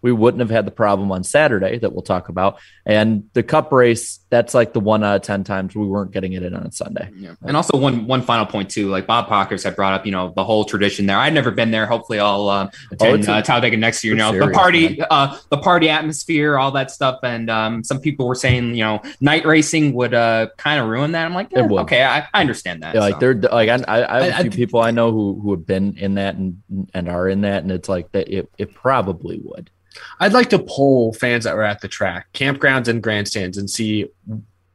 we 0.02 0.12
wouldn't 0.12 0.40
have 0.40 0.50
had 0.50 0.66
the 0.66 0.72
problem 0.72 1.10
on 1.12 1.24
Saturday 1.24 1.78
that 1.78 1.92
we'll 1.92 2.02
talk 2.02 2.28
about. 2.28 2.58
And 2.84 3.30
the 3.32 3.42
cup 3.42 3.72
race, 3.72 4.18
that's 4.28 4.52
like 4.52 4.72
the 4.72 4.80
one 4.80 5.04
out 5.04 5.16
of 5.16 5.22
10 5.22 5.44
times 5.44 5.74
we 5.74 5.86
weren't 5.86 6.10
getting 6.10 6.32
it 6.32 6.42
in 6.42 6.54
on 6.54 6.72
Sunday. 6.72 7.08
Yeah. 7.14 7.34
And 7.42 7.56
also 7.56 7.78
one 7.78 8.06
one 8.06 8.22
final 8.22 8.44
point 8.44 8.70
too, 8.70 8.88
like 8.88 9.06
Bob 9.06 9.28
Pockrass 9.28 9.62
had 9.62 9.76
brought 9.76 9.94
up, 9.94 10.04
you 10.04 10.12
know, 10.12 10.32
the 10.34 10.42
whole 10.44 10.64
tradition 10.64 11.06
there. 11.06 11.16
I'd 11.16 11.32
never 11.32 11.52
been 11.52 11.70
there. 11.70 11.86
Hopefully, 11.86 12.18
I'll 12.18 12.48
uh, 12.48 12.70
attend 12.90 13.20
it's 13.20 13.28
a- 13.28 13.34
uh, 13.34 13.42
Talladega 13.42 13.76
next 13.76 14.02
year. 14.02 14.14
You 14.14 14.18
know, 14.18 14.46
the 14.46 14.52
party, 14.52 15.00
uh, 15.00 15.38
the 15.50 15.58
party 15.58 15.88
atmosphere, 15.88 16.58
all 16.58 16.72
that 16.72 16.90
stuff. 16.90 17.20
And 17.22 17.48
um, 17.48 17.84
some 17.84 18.00
people 18.00 18.26
were 18.26 18.34
saying, 18.34 18.74
you 18.74 18.84
know, 18.84 19.00
night 19.20 19.46
racing 19.46 19.92
would 19.94 20.14
uh, 20.14 20.48
kind 20.56 20.80
of 20.80 20.88
ruin 20.88 21.12
that. 21.12 21.24
I'm 21.24 21.34
like, 21.34 21.54
okay, 21.54 22.02
I, 22.02 22.26
I 22.34 22.40
understand 22.40 22.82
that. 22.82 22.94
Yeah, 22.94 23.00
like 23.00 23.14
so. 23.14 23.20
they're 23.20 23.34
like 23.34 23.68
I, 23.68 23.84
I, 23.86 24.18
I 24.18 24.22
have 24.24 24.46
a 24.46 24.50
few 24.50 24.50
people 24.50 24.80
I 24.80 24.90
know 24.90 25.12
who 25.12 25.40
who 25.40 25.52
have 25.52 25.66
been 25.66 25.96
in 25.96 26.14
that 26.14 26.34
and 26.34 26.62
and 26.92 27.08
are 27.08 27.28
in 27.28 27.42
that, 27.42 27.62
and 27.62 27.70
it's 27.70 27.88
like 27.88 28.10
that 28.12 28.28
it, 28.28 28.50
it 28.58 28.74
probably 28.74 29.40
would. 29.42 29.70
I'd 30.20 30.32
like 30.32 30.50
to 30.50 30.58
poll 30.58 31.12
fans 31.12 31.44
that 31.44 31.54
were 31.56 31.62
at 31.62 31.80
the 31.80 31.88
track, 31.88 32.26
campgrounds 32.32 32.88
and 32.88 33.02
grandstands, 33.02 33.58
and 33.58 33.68
see 33.68 34.06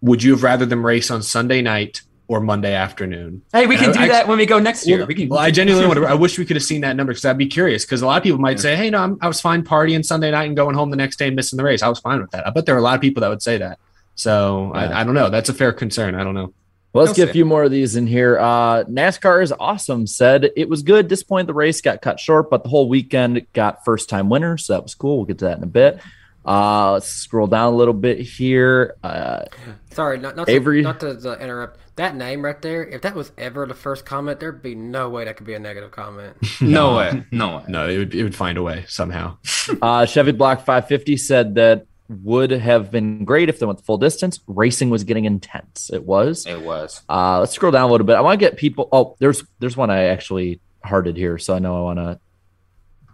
would 0.02 0.22
you 0.24 0.32
have 0.32 0.44
rather 0.44 0.66
them 0.66 0.86
race 0.86 1.10
on 1.10 1.22
Sunday 1.24 1.62
night 1.62 2.02
or 2.28 2.40
Monday 2.42 2.74
afternoon? 2.74 3.42
Hey, 3.54 3.66
we 3.68 3.76
And 3.76 3.86
can 3.86 3.90
I- 3.92 3.94
do 3.94 4.00
I- 4.02 4.08
that 4.10 4.28
when 4.28 4.38
we 4.38 4.46
go 4.46 4.60
next 4.60 4.86
year. 4.86 5.00
Well, 5.00 5.08
we 5.08 5.16
can. 5.16 5.30
well, 5.30 5.40
I 5.40 5.50
genuinely 5.50 5.88
wonder. 5.88 6.08
I 6.08 6.14
wish 6.14 6.38
we 6.38 6.46
could 6.46 6.56
have 6.56 6.64
seen 6.64 6.82
that 6.82 6.96
number 6.96 7.12
because 7.14 7.26
I'd 7.26 7.38
be 7.38 7.48
curious. 7.48 7.84
Because 7.86 8.02
a 8.02 8.06
lot 8.06 8.18
of 8.18 8.24
people 8.24 8.38
might 8.40 8.60
say, 8.60 8.76
"Hey, 8.76 8.90
no, 8.90 9.00
I'm, 9.00 9.18
I 9.22 9.28
was 9.28 9.42
fine 9.42 9.64
partying 9.64 10.06
Sunday 10.06 10.30
night 10.32 10.46
and 10.46 10.56
going 10.56 10.76
home 10.76 10.90
the 10.92 10.98
next 10.98 11.18
day 11.18 11.28
and 11.28 11.36
missing 11.36 11.58
the 11.58 11.64
race. 11.64 11.82
I 11.82 11.88
was 11.90 12.00
fine 12.00 12.22
with 12.22 12.32
that." 12.32 12.46
I 12.46 12.52
bet 12.52 12.66
there 12.66 12.76
are 12.76 12.80
a 12.80 12.82
lot 12.82 12.96
of 12.96 13.02
people 13.02 13.22
that 13.22 13.30
would 13.30 13.42
say 13.42 13.58
that. 13.58 13.80
So 14.16 14.72
Yeah. 14.76 14.82
I, 14.90 15.02
I 15.02 15.04
don't 15.04 15.14
know. 15.14 15.30
That's 15.30 15.50
a 15.50 15.54
fair 15.54 15.72
concern. 15.74 16.16
I 16.16 16.24
don't 16.24 16.34
know. 16.36 16.54
Well, 16.94 17.06
let's 17.06 17.18
get 17.18 17.30
a 17.30 17.34
few 17.34 17.46
more 17.46 17.64
of 17.64 17.72
these 17.72 17.96
in 17.96 18.08
here. 18.08 18.40
Uh, 18.40 18.84
NASCAR 18.86 19.44
is 19.44 19.54
awesome. 19.60 20.08
Said 20.08 20.50
it 20.56 20.68
was 20.68 20.82
good. 20.82 21.08
Disappointed 21.08 21.48
the 21.48 21.54
race 21.54 21.82
got 21.82 22.02
cut 22.02 22.20
short, 22.20 22.50
but 22.50 22.64
the 22.64 22.70
whole 22.70 22.90
weekend 22.90 23.46
got 23.54 23.86
first 23.86 24.10
time 24.10 24.30
winner, 24.30 24.58
so 24.58 24.74
that 24.74 24.84
was 24.84 24.96
cool. 24.96 25.18
We'll 25.18 25.26
get 25.26 25.40
to 25.40 25.46
that 25.46 25.58
in 25.58 25.64
a 25.64 25.68
bit. 25.68 26.00
Uh, 26.48 26.94
let's 26.94 27.08
scroll 27.08 27.46
down 27.48 27.74
a 27.74 27.76
little 27.76 27.94
bit 27.94 28.20
here. 28.20 28.96
Uh, 29.04 29.44
Sorry, 29.92 30.18
not, 30.18 30.38
not 30.38 30.48
Avery? 30.48 30.78
to, 30.78 30.84
not 30.84 31.00
to 31.02 31.32
uh, 31.32 31.36
interrupt. 31.36 31.78
That 31.98 32.16
name 32.16 32.46
right 32.46 32.62
there, 32.62 32.86
if 32.86 33.02
that 33.02 33.16
was 33.16 33.32
ever 33.38 33.66
the 33.66 33.74
first 33.74 34.06
comment, 34.06 34.40
there'd 34.40 34.62
be 34.62 34.74
no 34.74 35.10
way 35.10 35.26
that 35.26 35.36
could 35.36 35.46
be 35.46 35.56
a 35.56 35.60
negative 35.60 35.92
comment. 35.92 36.38
no 36.62 36.96
way. 36.96 37.26
No 37.32 37.58
way. 37.58 37.64
No, 37.68 37.90
it 37.90 37.98
would, 37.98 38.16
it 38.16 38.24
would 38.24 38.36
find 38.36 38.58
a 38.58 38.64
way 38.64 38.86
somehow. 38.88 39.38
Uh, 39.82 40.06
Chevy 40.06 40.32
Block 40.32 40.60
550 40.60 41.18
said 41.18 41.56
that 41.56 41.86
would 42.10 42.52
have 42.52 42.92
been 42.92 43.26
great 43.26 43.50
if 43.50 43.60
they 43.60 43.66
went 43.66 43.80
the 43.80 43.86
full 43.86 43.98
distance. 43.98 44.40
Racing 44.48 44.90
was 44.90 45.04
getting 45.04 45.26
intense. 45.26 45.90
It 45.92 46.06
was. 46.06 46.46
It 46.46 46.62
was. 46.62 47.02
Uh, 47.10 47.40
let's 47.40 47.54
scroll 47.54 47.72
down 47.72 47.90
a 47.90 47.92
little 47.92 48.08
bit. 48.08 48.16
I 48.16 48.22
want 48.22 48.40
to 48.40 48.46
get 48.46 48.58
people. 48.58 48.90
Oh, 48.92 49.16
there's 49.20 49.44
there's 49.60 49.76
one 49.76 49.90
I 49.90 50.06
actually 50.06 50.62
hearted 50.84 51.18
here, 51.18 51.38
so 51.38 51.54
I 51.54 51.60
know 51.60 51.78
I 51.78 51.82
want 51.82 52.00
to. 52.00 52.20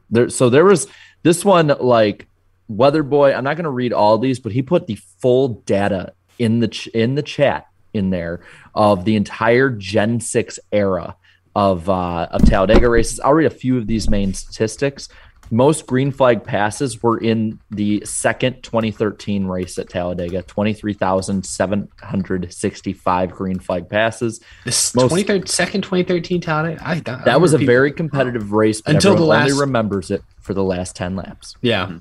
There, 0.10 0.30
so 0.30 0.50
there 0.50 0.66
was 0.66 0.88
this 1.24 1.44
one 1.44 1.68
like 1.80 2.28
Weather 2.68 3.04
Boy, 3.04 3.34
I'm 3.34 3.44
not 3.44 3.56
going 3.56 3.66
to 3.66 3.70
read 3.70 3.94
all 3.94 4.18
these, 4.18 4.40
but 4.40 4.52
he 4.52 4.62
put 4.62 4.88
the 4.88 4.96
full 4.96 5.50
data 5.66 6.14
in 6.40 6.60
the 6.60 6.68
ch- 6.68 6.88
in 6.88 7.16
the 7.16 7.22
chat 7.22 7.68
in 7.94 8.10
there 8.10 8.42
of 8.74 9.06
the 9.06 9.16
entire 9.16 9.70
Gen 9.70 10.20
Six 10.20 10.60
era 10.72 11.16
of 11.56 11.90
uh, 11.90 12.28
of 12.32 12.44
Talladega 12.46 12.90
races. 12.90 13.20
I'll 13.20 13.34
read 13.34 13.52
a 13.52 13.56
few 13.56 13.78
of 13.78 13.88
these 13.88 14.10
main 14.10 14.34
statistics. 14.34 15.10
Most 15.54 15.86
green 15.86 16.12
flag 16.12 16.44
passes 16.44 17.04
were 17.04 17.20
in 17.20 17.60
the 17.70 18.02
second 18.06 18.64
2013 18.64 19.46
race 19.46 19.78
at 19.78 19.88
Talladega, 19.88 20.42
23,765 20.42 23.32
green 23.32 23.60
flag 23.60 23.88
passes. 23.88 24.42
This 24.66 24.96
Most- 24.96 25.12
23rd, 25.14 25.48
second 25.48 25.84
2013 25.84 26.42
Talladega. 26.42 26.82
I, 26.84 26.94
I 26.94 27.00
That 27.26 27.40
was 27.40 27.54
a 27.54 27.58
remember 27.58 27.72
very 27.72 27.92
competitive 27.92 28.52
race, 28.52 28.82
but 28.82 28.96
Until 28.96 29.16
the 29.16 29.26
last- 29.26 29.60
remembers 29.60 30.10
it 30.10 30.24
for 30.42 30.56
the 30.56 30.64
last 30.64 30.96
10 30.96 31.16
laps. 31.16 31.56
Yeah. 31.62 32.00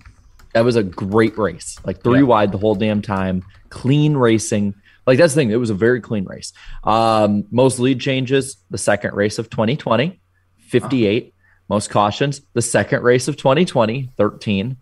That 0.54 0.64
was 0.64 0.76
a 0.76 0.82
great 0.82 1.36
race. 1.36 1.76
Like 1.84 2.02
three 2.02 2.20
Yeah. 2.20 2.24
wide 2.24 2.52
the 2.52 2.58
whole 2.58 2.74
damn 2.74 3.02
time. 3.02 3.42
Clean 3.68 4.16
racing. 4.16 4.72
Like 5.06 5.18
that's 5.18 5.34
the 5.34 5.40
thing. 5.42 5.50
It 5.50 5.56
was 5.56 5.68
a 5.68 5.74
very 5.74 6.00
clean 6.00 6.24
race. 6.24 6.54
Um, 6.84 7.44
most 7.50 7.78
lead 7.78 8.00
changes, 8.00 8.56
the 8.70 8.78
second 8.78 9.12
race 9.14 9.38
of 9.38 9.50
2020, 9.50 10.18
58. 10.68 11.34
Most 11.72 11.88
cautions, 11.88 12.42
the 12.52 12.60
second 12.60 13.02
race 13.02 13.28
of 13.28 13.38
2020, 13.38 14.10
13. 14.18 14.76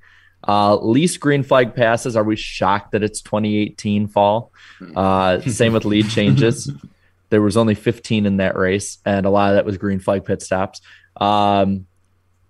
Uh, 0.48 0.74
least 0.74 1.20
green 1.20 1.44
flag 1.44 1.72
passes. 1.76 2.16
Are 2.16 2.24
we 2.24 2.34
shocked 2.34 2.90
that 2.90 3.04
it's 3.04 3.22
2018 3.22 4.08
fall? 4.08 4.50
Uh, 4.96 5.40
same 5.42 5.72
with 5.72 5.84
lead 5.84 6.10
changes. 6.10 6.68
There 7.28 7.40
was 7.40 7.56
only 7.56 7.76
15 7.76 8.26
in 8.26 8.38
that 8.38 8.56
race, 8.56 8.98
and 9.06 9.24
a 9.24 9.30
lot 9.30 9.50
of 9.50 9.54
that 9.54 9.64
was 9.64 9.78
green 9.78 10.00
flag 10.00 10.24
pit 10.24 10.42
stops. 10.42 10.80
Um, 11.14 11.86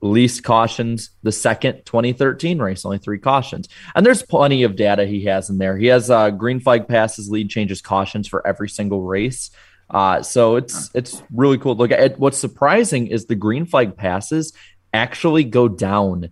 least 0.01 0.43
cautions 0.43 1.11
the 1.23 1.33
second 1.33 1.85
2013 1.85 2.59
race 2.59 2.87
only 2.87 2.97
three 2.97 3.19
cautions 3.19 3.69
and 3.95 4.07
there's 4.07 4.23
plenty 4.23 4.63
of 4.63 4.75
data 4.75 5.05
he 5.05 5.27
has 5.27 5.51
in 5.51 5.59
there 5.59 5.77
he 5.77 5.89
has 5.89 6.09
uh, 6.09 6.31
green 6.31 6.59
flag 6.59 6.89
passes 6.89 7.29
lead 7.29 7.51
changes 7.51 7.83
cautions 7.83 8.27
for 8.27 8.47
every 8.47 8.67
single 8.67 9.03
race 9.03 9.51
uh, 9.91 10.23
so 10.23 10.57
it's 10.57 10.91
it's 10.95 11.23
really 11.33 11.59
cool. 11.59 11.75
Look 11.75 11.91
at 11.91 12.19
what's 12.19 12.39
surprising 12.39 13.09
is 13.09 13.27
the 13.27 13.35
green 13.35 13.67
flag 13.67 13.97
passes 13.97 14.53
actually 14.93 15.45
go 15.45 15.69
down 15.69 16.31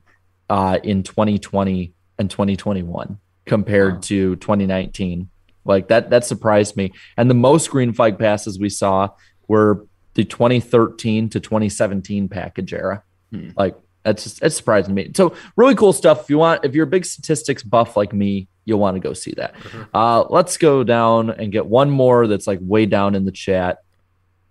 uh, 0.48 0.78
in 0.82 1.02
2020 1.02 1.92
and 2.18 2.30
2021 2.30 3.18
compared 3.46 4.02
to 4.02 4.36
2019 4.36 5.30
like 5.68 5.88
that 5.88 6.10
that 6.10 6.24
surprised 6.24 6.76
me. 6.76 6.92
And 7.16 7.30
the 7.30 7.34
most 7.34 7.70
green 7.70 7.92
flag 7.92 8.18
passes 8.18 8.58
we 8.58 8.70
saw 8.70 9.10
were 9.46 9.86
the 10.14 10.24
2013 10.24 11.28
to 11.30 11.40
2017 11.40 12.28
package 12.28 12.72
era. 12.72 13.04
Like 13.56 13.76
that's 14.02 14.24
just 14.24 14.42
it's 14.42 14.56
surprising 14.56 14.96
to 14.96 15.02
me. 15.02 15.12
So 15.14 15.34
really 15.56 15.74
cool 15.74 15.92
stuff. 15.92 16.22
If 16.22 16.30
you 16.30 16.38
want, 16.38 16.64
if 16.64 16.74
you're 16.74 16.86
a 16.86 16.90
big 16.90 17.04
statistics 17.04 17.62
buff 17.62 17.96
like 17.96 18.12
me, 18.12 18.48
you'll 18.68 18.78
want 18.78 18.94
to 18.96 19.00
go 19.00 19.14
see 19.14 19.32
that. 19.38 19.54
Uh, 19.94 20.24
let's 20.28 20.58
go 20.58 20.84
down 20.84 21.30
and 21.30 21.50
get 21.50 21.66
one 21.66 21.90
more 21.90 22.26
that's 22.26 22.46
like 22.46 22.58
way 22.62 22.84
down 22.86 23.14
in 23.14 23.24
the 23.24 23.32
chat. 23.32 23.78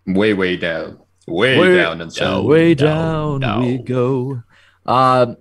Way, 0.08 0.34
way 0.34 0.58
down. 0.58 1.00
Way, 1.28 1.58
Way- 1.60 1.76
down 1.78 2.02
in 2.02 2.08
the 2.10 2.14
chat. 2.14 2.44
way 2.44 2.74
down, 2.74 3.62
we 3.62 3.78
go. 3.78 4.42
Um, 4.86 5.38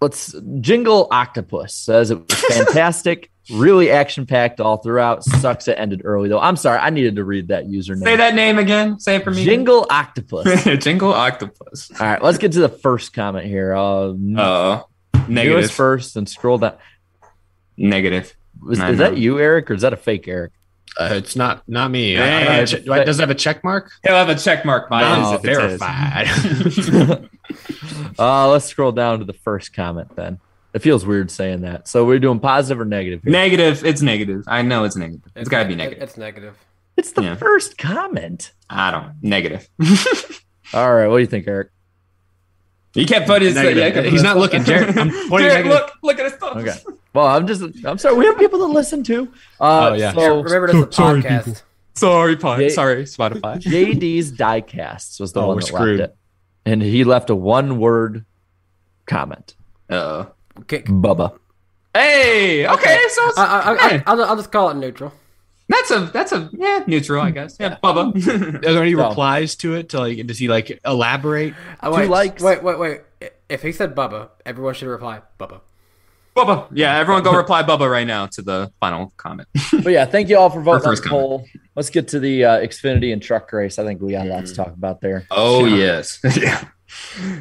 let's 0.00 0.34
Jingle 0.60 1.08
Octopus 1.10 1.74
says 1.74 2.10
it 2.10 2.18
was 2.18 2.40
fantastic, 2.48 3.30
really 3.52 3.90
action 3.90 4.24
packed 4.26 4.60
all 4.60 4.76
throughout. 4.78 5.24
Sucks 5.24 5.66
it 5.68 5.72
ended 5.78 6.02
early 6.04 6.28
though. 6.28 6.38
I'm 6.40 6.56
sorry, 6.56 6.78
I 6.78 6.90
needed 6.90 7.16
to 7.16 7.24
read 7.24 7.48
that 7.48 7.66
username. 7.66 8.04
Say 8.04 8.16
that 8.16 8.34
name 8.34 8.58
again. 8.58 8.98
Say 9.00 9.16
it 9.16 9.24
for 9.24 9.32
me. 9.32 9.44
Jingle 9.44 9.86
Octopus. 9.90 10.64
Jingle 10.84 11.12
Octopus. 11.12 11.90
All 12.00 12.06
right, 12.06 12.22
let's 12.22 12.38
get 12.38 12.52
to 12.52 12.60
the 12.60 12.68
first 12.68 13.12
comment 13.12 13.46
here. 13.46 13.74
Uh, 13.74 14.12
Uh, 14.36 14.82
Newest 15.14 15.28
negative. 15.28 15.70
first 15.72 16.16
and 16.16 16.28
scroll 16.28 16.58
down. 16.58 16.74
Negative. 17.80 18.32
Is, 18.70 18.78
is 18.80 18.98
that 18.98 19.16
you, 19.16 19.38
Eric, 19.40 19.70
or 19.70 19.74
is 19.74 19.82
that 19.82 19.92
a 19.92 19.96
fake 19.96 20.28
Eric? 20.28 20.52
Uh, 20.98 21.10
it's 21.14 21.34
not 21.36 21.66
not 21.68 21.90
me. 21.90 22.14
Yeah. 22.14 22.48
I- 22.50 22.60
I- 22.60 22.64
do 22.64 22.92
I- 22.92 23.04
does 23.04 23.18
it 23.18 23.22
have 23.22 23.30
a 23.30 23.34
check 23.34 23.64
mark? 23.64 23.90
He'll 24.04 24.14
have 24.16 24.28
a 24.28 24.34
check 24.34 24.64
mark 24.64 24.90
by 24.90 25.00
No, 25.02 25.32
it. 25.34 25.40
it's 25.44 25.44
verified. 26.88 27.28
Uh, 28.18 28.48
let's 28.48 28.66
scroll 28.66 28.92
down 28.92 29.18
to 29.18 29.24
the 29.24 29.32
first 29.32 29.72
comment 29.74 30.14
then. 30.14 30.38
It 30.74 30.80
feels 30.82 31.04
weird 31.06 31.30
saying 31.30 31.62
that. 31.62 31.88
So 31.88 32.04
we're 32.04 32.18
doing 32.18 32.38
positive 32.38 32.80
or 32.80 32.84
negative? 32.84 33.22
Here? 33.24 33.32
Negative. 33.32 33.84
It's 33.84 34.02
negative. 34.02 34.44
I 34.46 34.62
know 34.62 34.84
it's 34.84 34.94
negative. 34.96 35.30
it's 35.34 35.48
got 35.48 35.62
to 35.64 35.68
be 35.68 35.74
negative. 35.74 36.02
It's 36.02 36.16
negative. 36.16 36.56
It's 36.96 37.12
the 37.12 37.22
Yeah. 37.22 37.36
first 37.36 37.78
comment. 37.78 38.52
I 38.68 38.90
don't. 38.90 39.14
Negative. 39.22 39.68
All 40.74 40.94
right, 40.94 41.08
what 41.08 41.16
do 41.16 41.20
you 41.22 41.26
think, 41.26 41.48
Eric? 41.48 41.70
He 42.92 43.06
kept 43.06 43.26
putting 43.26 43.46
his. 43.48 43.54
Negative. 43.54 43.76
yeah, 43.78 43.90
kept 43.90 44.06
He's 44.08 44.22
not 44.22 44.36
looking, 44.36 44.64
Jared. 44.64 44.88
I'm 44.98 45.10
pointing 45.28 45.50
Jared, 45.50 45.66
look, 45.66 45.92
look 46.02 46.18
at 46.18 46.24
his 46.24 46.34
thumb. 46.34 46.58
Okay. 46.58 46.74
Well, 47.14 47.26
I'm 47.26 47.46
just, 47.46 47.62
I'm 47.84 47.98
sorry. 47.98 48.16
We 48.16 48.26
have 48.26 48.38
people 48.38 48.58
to 48.60 48.66
listen 48.66 49.02
to. 49.04 49.22
Uh, 49.60 49.90
Oh, 49.90 49.94
yeah. 49.94 50.12
So 50.12 50.42
Remember, 50.42 50.66
this 50.68 50.76
is 50.76 50.82
a 50.82 50.86
podcast. 51.00 51.62
Sorry, 51.94 52.36
Pod. 52.36 52.60
Yeah. 52.62 52.68
Sorry, 52.68 53.02
Spotify. 53.04 53.58
JD's 53.60 54.32
Diecasts 54.32 55.20
was 55.20 55.32
the 55.32 55.40
Oh, 55.42 55.48
one 55.48 55.56
that 55.58 55.66
screwed. 55.66 56.00
left 56.00 56.12
it, 56.12 56.16
and 56.66 56.82
he 56.82 57.04
left 57.04 57.30
a 57.30 57.34
one-word 57.34 58.24
comment. 59.06 59.54
Uh. 59.88 60.26
Okay. 60.60 60.82
Bubba. 60.82 61.36
Hey. 61.94 62.66
Okay. 62.66 62.98
So 63.08 63.26
it's, 63.28 63.38
I, 63.38 63.44
I, 63.44 63.72
I, 63.74 64.02
I'll, 64.06 64.24
I'll 64.24 64.36
just 64.36 64.52
call 64.52 64.70
it 64.70 64.74
neutral. 64.76 65.12
That's 65.70 65.90
a 65.92 66.00
that's 66.12 66.32
a 66.32 66.50
yeah 66.52 66.82
neutral 66.86 67.22
I 67.22 67.30
guess. 67.30 67.56
Yeah, 67.60 67.78
Bubba. 67.82 68.14
Are 68.56 68.72
there 68.72 68.82
any 68.82 68.94
So- 68.94 69.08
replies 69.08 69.54
to 69.56 69.74
it? 69.76 69.88
To 69.90 70.00
like, 70.00 70.26
does 70.26 70.38
he 70.38 70.48
like 70.48 70.80
elaborate? 70.84 71.54
Oh, 71.82 71.92
Two 71.92 72.00
wait, 72.02 72.10
likes. 72.10 72.42
Wait, 72.42 72.62
wait, 72.62 72.78
wait. 72.78 73.00
If 73.48 73.62
he 73.62 73.72
said 73.72 73.94
Bubba, 73.94 74.30
everyone 74.44 74.74
should 74.74 74.88
reply 74.88 75.22
Bubba. 75.38 75.60
Bubba. 76.36 76.68
Yeah, 76.72 76.96
everyone 76.96 77.22
go 77.22 77.34
reply 77.36 77.62
Bubba 77.62 77.90
right 77.90 78.06
now 78.06 78.26
to 78.26 78.42
the 78.42 78.72
final 78.80 79.12
comment. 79.16 79.48
But 79.82 79.92
yeah, 79.92 80.04
thank 80.06 80.28
you 80.28 80.38
all 80.38 80.48
for 80.50 80.60
voting 80.60 80.86
on 80.86 80.92
first 80.92 81.02
the 81.02 81.08
comment. 81.08 81.28
poll. 81.28 81.46
Let's 81.76 81.90
get 81.90 82.08
to 82.08 82.20
the 82.20 82.44
uh, 82.44 82.58
Xfinity 82.60 83.12
and 83.12 83.20
truck 83.22 83.52
race. 83.52 83.78
I 83.78 83.84
think 83.84 84.00
we 84.00 84.12
got 84.12 84.26
a 84.26 84.30
lot 84.30 84.46
to 84.46 84.54
talk 84.54 84.68
about 84.68 85.00
there. 85.00 85.26
Oh 85.30 85.64
yes. 85.66 86.18
yeah. 86.36 86.64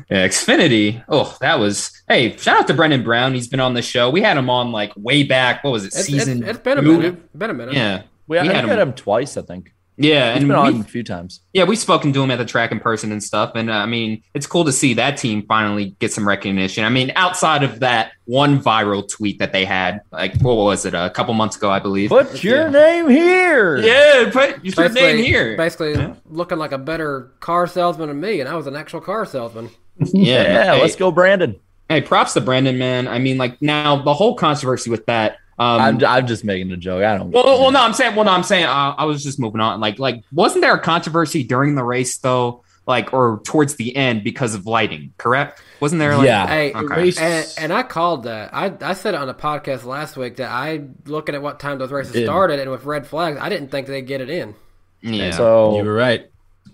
Yeah, 0.09 0.27
Xfinity. 0.27 1.03
Oh, 1.09 1.35
that 1.41 1.59
was. 1.59 2.03
Hey, 2.07 2.35
shout 2.37 2.57
out 2.59 2.67
to 2.67 2.73
Brandon 2.75 3.03
Brown. 3.03 3.33
He's 3.33 3.47
been 3.47 3.59
on 3.59 3.73
the 3.73 3.81
show. 3.81 4.09
We 4.09 4.21
had 4.21 4.37
him 4.37 4.49
on 4.49 4.71
like 4.71 4.91
way 4.95 5.23
back. 5.23 5.63
What 5.63 5.71
was 5.71 5.83
it? 5.85 5.87
It's, 5.87 6.03
season. 6.05 6.39
it's, 6.43 6.49
it's 6.51 6.59
been 6.59 6.77
a 6.77 6.81
two? 6.81 6.97
minute. 6.97 7.37
Been 7.37 7.49
a 7.49 7.53
minute. 7.53 7.73
Yeah. 7.75 8.03
We, 8.29 8.37
I 8.37 8.43
We 8.43 8.47
think 8.47 8.55
had 8.55 8.63
we 8.65 8.69
had 8.69 8.79
him- 8.79 8.87
him 8.89 8.93
twice, 8.95 9.35
I 9.35 9.41
think. 9.41 9.73
Yeah, 10.01 10.31
He's 10.33 10.43
and 10.43 10.47
been 10.47 10.55
on 10.57 10.73
we, 10.75 10.79
a 10.79 10.83
few 10.85 11.03
times. 11.03 11.41
yeah, 11.51 11.65
we've 11.65 11.77
spoken 11.77 12.13
to 12.13 12.23
him 12.23 12.31
at 12.31 12.37
the 12.37 12.45
track 12.45 12.71
in 12.71 12.79
person 12.79 13.11
and 13.11 13.21
stuff. 13.21 13.51
And 13.55 13.69
uh, 13.69 13.73
I 13.73 13.85
mean, 13.85 14.23
it's 14.33 14.47
cool 14.47 14.63
to 14.63 14.71
see 14.71 14.93
that 14.93 15.17
team 15.17 15.43
finally 15.45 15.93
get 15.99 16.13
some 16.13 16.25
recognition. 16.25 16.85
I 16.85 16.89
mean, 16.89 17.11
outside 17.17 17.63
of 17.63 17.81
that 17.81 18.13
one 18.23 18.61
viral 18.63 19.05
tweet 19.09 19.39
that 19.39 19.51
they 19.51 19.65
had, 19.65 19.99
like 20.13 20.39
what 20.39 20.55
was 20.55 20.85
it, 20.85 20.93
a 20.93 21.09
couple 21.09 21.33
months 21.33 21.57
ago, 21.57 21.69
I 21.69 21.79
believe. 21.79 22.07
Put 22.11 22.41
your 22.45 22.69
name 22.69 23.09
here. 23.09 23.75
yeah, 23.79 24.29
put 24.31 24.63
your 24.63 24.73
Basically, 24.73 25.01
name 25.01 25.17
here. 25.25 25.57
basically 25.57 26.13
looking 26.29 26.59
like 26.59 26.71
a 26.71 26.77
better 26.77 27.33
car 27.41 27.67
salesman 27.67 28.07
than 28.07 28.21
me, 28.21 28.39
and 28.39 28.47
I 28.47 28.55
was 28.55 28.67
an 28.67 28.77
actual 28.77 29.01
car 29.01 29.25
salesman. 29.25 29.69
Yeah, 30.13 30.43
Yeah, 30.43 30.75
hey, 30.75 30.81
let's 30.81 30.95
go, 30.95 31.11
Brandon. 31.11 31.59
Hey, 31.89 31.99
props 31.99 32.31
to 32.35 32.41
Brandon, 32.41 32.77
man. 32.77 33.09
I 33.09 33.19
mean, 33.19 33.37
like 33.37 33.61
now 33.61 34.01
the 34.01 34.13
whole 34.13 34.35
controversy 34.35 34.89
with 34.89 35.05
that. 35.07 35.39
Um, 35.59 35.81
I'm, 35.81 36.05
I'm 36.05 36.25
just 36.27 36.43
making 36.45 36.71
a 36.71 36.77
joke. 36.77 37.03
I 37.03 37.17
don't. 37.17 37.31
Well, 37.31 37.43
well, 37.59 37.71
no, 37.71 37.81
I'm 37.83 37.93
saying, 37.93 38.15
well, 38.15 38.23
no, 38.25 38.31
I'm 38.31 38.43
saying, 38.43 38.63
uh, 38.65 38.95
I 38.97 39.03
was 39.05 39.23
just 39.23 39.39
moving 39.39 39.59
on. 39.59 39.79
Like, 39.81 39.99
like, 39.99 40.23
wasn't 40.31 40.61
there 40.61 40.73
a 40.73 40.79
controversy 40.79 41.43
during 41.43 41.75
the 41.75 41.83
race 41.83 42.17
though, 42.17 42.63
like, 42.87 43.13
or 43.13 43.41
towards 43.43 43.75
the 43.75 43.93
end 43.95 44.23
because 44.23 44.55
of 44.55 44.65
lighting? 44.65 45.13
Correct? 45.17 45.61
Wasn't 45.81 45.99
there? 45.99 46.15
Like, 46.15 46.25
Yeah. 46.27 46.47
Hey, 46.47 46.73
Okay. 46.73 47.13
and, 47.19 47.53
and 47.57 47.73
I 47.73 47.83
called 47.83 48.23
that. 48.23 48.53
I, 48.53 48.73
I 48.81 48.93
said 48.93 49.13
it 49.15 49.17
on 49.19 49.27
a 49.27 49.33
podcast 49.33 49.83
last 49.83 50.15
week 50.15 50.37
that 50.37 50.49
I, 50.49 50.81
looking 51.05 51.35
at 51.35 51.41
what 51.41 51.59
time 51.59 51.77
those 51.77 51.91
races 51.91 52.15
It- 52.15 52.25
started 52.25 52.59
and 52.59 52.71
with 52.71 52.85
red 52.85 53.05
flags, 53.05 53.37
I 53.41 53.49
didn't 53.49 53.69
think 53.69 53.87
they'd 53.87 54.01
get 54.07 54.21
it 54.21 54.29
in. 54.29 54.55
yeah. 55.01 55.31
So 55.31 55.77
You 55.77 55.83
were 55.83 55.93
right. 55.93 56.29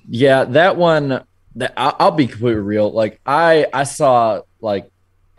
yeah, 0.08 0.44
that 0.46 0.78
one. 0.78 1.24
That 1.58 1.74
I'll, 1.78 1.96
I'll 2.00 2.12
be 2.12 2.28
completely 2.28 2.62
real. 2.62 2.92
Like 2.92 3.20
I, 3.26 3.66
I 3.74 3.86
saw 3.86 4.42
like 4.60 4.90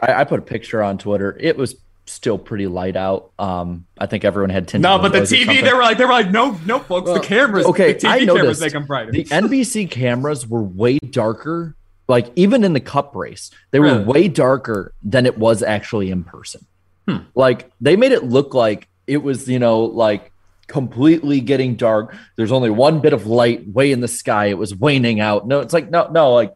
I, 0.01 0.15
I 0.21 0.25
put 0.25 0.39
a 0.39 0.43
picture 0.43 0.83
on 0.83 0.97
Twitter. 0.99 1.37
It 1.39 1.57
was 1.59 1.77
still 2.07 2.39
pretty 2.39 2.67
light 2.67 2.97
out. 2.97 3.31
Um, 3.39 3.87
I 3.99 4.07
think 4.07 4.25
everyone 4.25 4.51
had 4.51 4.69
tinted. 4.69 4.83
no, 4.83 4.99
but 4.99 5.13
the 5.13 5.21
TV, 5.21 5.63
they 5.63 5.73
were 5.73 5.83
like, 5.83 5.99
they 5.99 6.05
were 6.05 6.13
like, 6.13 6.31
no, 6.31 6.59
no, 6.65 6.79
folks, 6.79 7.07
Well, 7.07 7.15
the 7.21 7.27
cameras, 7.27 7.67
okay, 7.67 7.93
the 7.95 7.99
TV 8.01 8.09
I 8.09 8.19
cameras 8.21 8.37
noticed 8.43 8.61
make 8.63 8.73
them 8.73 8.87
brighter. 8.87 9.13
the 9.13 9.25
NBC 9.25 9.91
cameras 9.91 10.47
were 10.47 10.63
way 10.63 10.99
darker. 10.99 11.75
Like 12.09 12.31
even 12.37 12.63
in 12.63 12.73
the 12.73 12.81
Cup 12.81 13.17
race, 13.17 13.51
they 13.73 13.81
were 13.81 13.87
Really? 13.87 14.05
way 14.05 14.29
darker 14.29 14.93
than 15.03 15.27
it 15.27 15.37
was 15.39 15.63
actually 15.63 16.11
in 16.11 16.23
person. 16.23 16.65
Hmm. 17.09 17.17
Like 17.35 17.71
they 17.81 17.97
made 17.97 18.13
it 18.13 18.23
look 18.25 18.55
like 18.55 18.87
it 19.09 19.19
was, 19.25 19.49
you 19.49 19.59
know, 19.59 19.81
like 19.85 20.31
completely 20.69 21.41
getting 21.41 21.75
dark. 21.77 22.15
There's 22.37 22.53
only 22.53 22.71
one 22.71 23.01
bit 23.01 23.13
of 23.13 23.27
light 23.27 23.67
way 23.69 23.91
in 23.93 24.01
the 24.01 24.09
sky. 24.09 24.47
It 24.47 24.59
was 24.59 24.75
waning 24.75 25.19
out. 25.21 25.47
No, 25.49 25.61
it's 25.61 25.73
like 25.73 25.91
no, 25.91 26.09
no, 26.11 26.33
like 26.33 26.53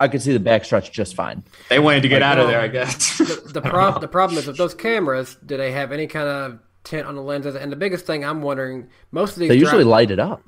I 0.00 0.08
could 0.08 0.20
see 0.22 0.36
the 0.36 0.40
backstretch 0.50 0.90
just 0.90 1.14
fine. 1.14 1.44
they 1.70 1.78
wanted 1.78 2.02
to 2.02 2.08
get 2.08 2.22
out 2.22 2.38
of 2.38 2.48
there, 2.48 2.60
I 2.60 2.68
guess. 2.68 3.18
The, 3.18 3.60
the, 3.60 3.60
prob- 3.62 4.00
the 4.00 4.08
problem 4.08 4.38
is 4.38 4.46
with 4.46 4.56
those 4.56 4.74
cameras, 4.74 5.36
do 5.46 5.56
they 5.56 5.70
have 5.72 5.92
any 5.92 6.06
kind 6.08 6.28
of 6.28 6.58
tint 6.82 7.06
on 7.06 7.14
the 7.14 7.22
lenses? 7.22 7.54
And 7.54 7.70
the 7.70 7.76
biggest 7.76 8.04
thing 8.04 8.24
I'm 8.24 8.42
wondering, 8.42 8.88
most 9.12 9.34
of 9.34 9.38
these 9.38 9.48
They 9.48 9.56
usually 9.56 9.84
dri- 9.84 9.90
light 9.92 10.10
it 10.10 10.18
up. 10.18 10.42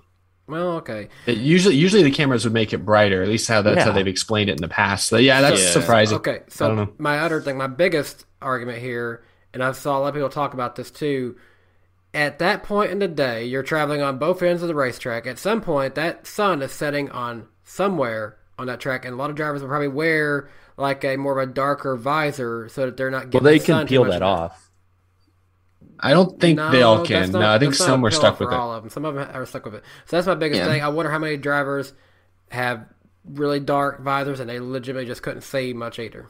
well, 0.49 0.73
okay, 0.79 1.09
It 1.27 1.39
usually, 1.39 1.77
usually 1.77 2.03
the 2.03 2.11
cameras 2.11 2.43
would 2.45 2.53
make 2.53 2.73
it 2.73 2.79
brighter. 2.85 3.23
At 3.23 3.29
least 3.29 3.47
how 3.49 3.63
that's 3.63 3.77
how 3.79 3.81
Yeah. 3.81 3.85
thing 3.87 3.95
they've 3.95 4.07
explained 4.09 4.51
it 4.51 4.55
in 4.55 4.63
the 4.63 4.69
past. 4.69 5.07
So 5.09 5.17
yeah, 5.17 5.41
that's 5.41 5.63
Yeah. 5.63 5.71
surprising. 5.71 6.17
okay. 6.19 6.31
I 6.33 6.37
don't 6.39 6.51
So 6.51 6.75
know. 6.75 6.93
my 6.99 7.21
other 7.21 7.41
thing, 7.41 7.57
my 7.57 7.69
biggest 7.69 8.27
argument 8.43 8.79
here, 8.79 9.25
and 9.55 9.63
I 9.63 9.71
saw 9.73 9.97
a 9.97 10.01
lot 10.01 10.09
of 10.09 10.15
people 10.15 10.29
talk 10.29 10.53
about 10.55 10.75
this 10.77 10.91
too. 10.91 11.37
At 12.13 12.39
that 12.41 12.63
point 12.65 12.91
in 12.91 12.99
the 12.99 13.09
day, 13.09 13.45
you're 13.45 13.63
traveling 13.63 14.03
on 14.03 14.19
both 14.19 14.43
ends 14.43 14.63
of 14.63 14.69
the 14.69 14.75
racetrack. 14.75 15.27
At 15.27 15.39
some 15.39 15.61
point, 15.61 15.95
that 15.95 16.27
sun 16.27 16.63
is 16.63 16.73
setting 16.73 17.11
on 17.11 17.47
somewhere 17.63 18.39
on 18.59 18.67
that 18.69 18.81
track, 18.81 19.05
and 19.05 19.15
a 19.15 19.17
lot 19.17 19.31
of 19.31 19.37
drivers 19.37 19.61
will 19.63 19.69
probably 19.69 19.89
wear 19.89 20.49
like 20.77 21.05
a 21.05 21.17
more 21.17 21.39
of 21.39 21.49
a 21.49 21.53
darker 21.53 21.97
visor 21.97 22.69
so 22.69 22.87
that 22.87 22.97
they're 22.97 23.11
not 23.11 23.31
getting. 23.31 23.45
Well, 23.45 23.53
they 23.53 23.59
the 23.59 23.65
can 23.65 23.81
too 23.87 23.89
peel 23.89 24.05
that 24.05 24.23
of 24.23 24.23
off. 24.23 24.71
I 25.99 26.13
don't 26.13 26.39
think 26.41 26.59
they 26.59 26.83
all 26.83 27.05
can. 27.05 27.21
that's 27.21 27.33
not- 27.33 27.41
no, 27.41 27.51
I 27.51 27.59
think 27.59 27.75
some 27.75 28.03
were 28.03 28.11
stuck 28.11 28.39
with 28.39 28.51
it. 28.53 28.55
all 28.55 28.73
of 28.75 28.83
them. 28.83 28.91
Some 28.91 29.05
of 29.05 29.15
them 29.15 29.29
are 29.33 29.47
stuck 29.47 29.65
with 29.65 29.75
it. 29.77 29.83
So 30.07 30.17
that's 30.17 30.27
my 30.27 30.35
biggest 30.35 30.61
Yeah. 30.61 30.67
thing. 30.69 30.83
I 30.83 30.89
wonder 30.89 31.11
how 31.11 31.19
many 31.19 31.37
drivers 31.39 31.93
have 32.51 32.85
really 33.25 33.61
dark 33.61 34.03
visors 34.03 34.39
and 34.41 34.49
they 34.49 34.61
legitimately 34.61 35.07
just 35.07 35.23
couldn't 35.23 35.41
see 35.41 35.73
much 35.73 35.99
either. 35.99 36.27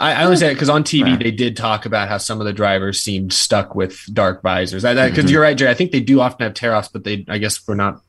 I, 0.00 0.12
I 0.12 0.24
only 0.24 0.36
say 0.36 0.50
it 0.52 0.54
because 0.54 0.68
on 0.70 0.84
TV 0.84 1.20
they 1.20 1.32
did 1.32 1.56
talk 1.56 1.84
about 1.84 2.08
how 2.08 2.18
some 2.18 2.40
of 2.40 2.46
the 2.46 2.52
drivers 2.52 3.00
seemed 3.00 3.32
stuck 3.32 3.74
with 3.74 3.98
dark 4.12 4.40
visors. 4.42 4.82
Because 4.84 4.96
Mm-hmm. 5.10 5.28
you're 5.28 5.42
right, 5.42 5.56
Jay. 5.58 5.68
I 5.68 5.74
think 5.74 5.90
they 5.90 6.00
do 6.00 6.20
often 6.20 6.44
have 6.44 6.54
tear 6.54 6.72
offs, 6.74 6.88
but 6.88 7.02
they, 7.02 7.24
I 7.28 7.38
guess, 7.38 7.66
we're 7.66 7.74
not 7.74 8.00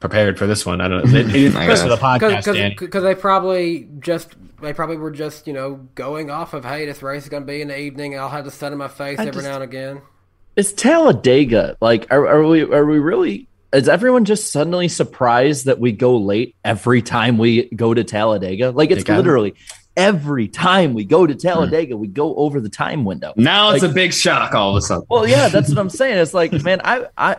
prepared 0.00 0.38
for 0.38 0.46
this 0.46 0.64
one. 0.64 0.80
I 0.80 0.88
don't 0.88 1.04
know. 1.04 1.10
They, 1.10 1.22
they 1.22 1.32
didn't 1.32 1.54
the 1.54 1.96
podcast, 1.96 2.78
Because 2.78 3.02
they 3.02 3.14
probably 3.14 3.88
just 4.00 4.34
they 4.60 4.72
probably 4.72 4.96
were 4.96 5.10
just 5.10 5.46
you 5.46 5.52
know 5.52 5.74
going 5.94 6.30
off 6.30 6.54
of 6.54 6.64
hey 6.64 6.86
this 6.86 7.02
race 7.02 7.24
is 7.24 7.28
going 7.28 7.42
to 7.44 7.46
be 7.46 7.60
in 7.62 7.68
the 7.68 7.78
evening 7.78 8.18
I'll 8.18 8.28
have 8.28 8.44
the 8.44 8.50
sun 8.50 8.72
in 8.72 8.78
my 8.78 8.88
face 8.88 9.18
I 9.18 9.22
every 9.22 9.32
just- 9.32 9.46
now 9.46 9.54
and 9.54 9.64
again. 9.64 10.02
It's 10.56 10.72
Talladega. 10.72 11.76
Like, 11.80 12.10
are, 12.10 12.26
are 12.26 12.44
we 12.44 12.62
are 12.62 12.84
we 12.84 12.98
really? 12.98 13.48
Is 13.72 13.88
everyone 13.88 14.24
just 14.24 14.50
suddenly 14.50 14.88
surprised 14.88 15.66
that 15.66 15.78
we 15.78 15.92
go 15.92 16.16
late 16.16 16.56
every 16.64 17.00
time 17.00 17.38
we 17.38 17.68
go 17.70 17.94
to 17.94 18.02
Talladega? 18.02 18.70
Like, 18.70 18.90
it's 18.90 19.00
They 19.00 19.04
got 19.04 19.14
it. 19.14 19.16
literally 19.18 19.54
every 19.96 20.48
time 20.48 20.94
we 20.94 21.04
go 21.04 21.26
to 21.26 21.34
Talladega, 21.34 21.94
hmm. 21.94 22.00
we 22.00 22.08
go 22.08 22.34
over 22.36 22.60
the 22.60 22.68
time 22.70 23.04
window. 23.04 23.34
Now 23.36 23.70
it's 23.70 23.82
Like- 23.82 23.90
a 23.90 23.94
big 23.94 24.12
shock 24.12 24.54
all 24.54 24.70
of 24.70 24.76
a 24.76 24.80
sudden. 24.80 25.04
Well, 25.08 25.28
yeah, 25.28 25.48
that's 25.48 25.68
what 25.68 25.78
I'm 25.78 25.90
saying. 25.90 26.18
It's 26.18 26.34
like, 26.34 26.50
man, 26.64 26.80
I 26.82 27.06
I 27.16 27.36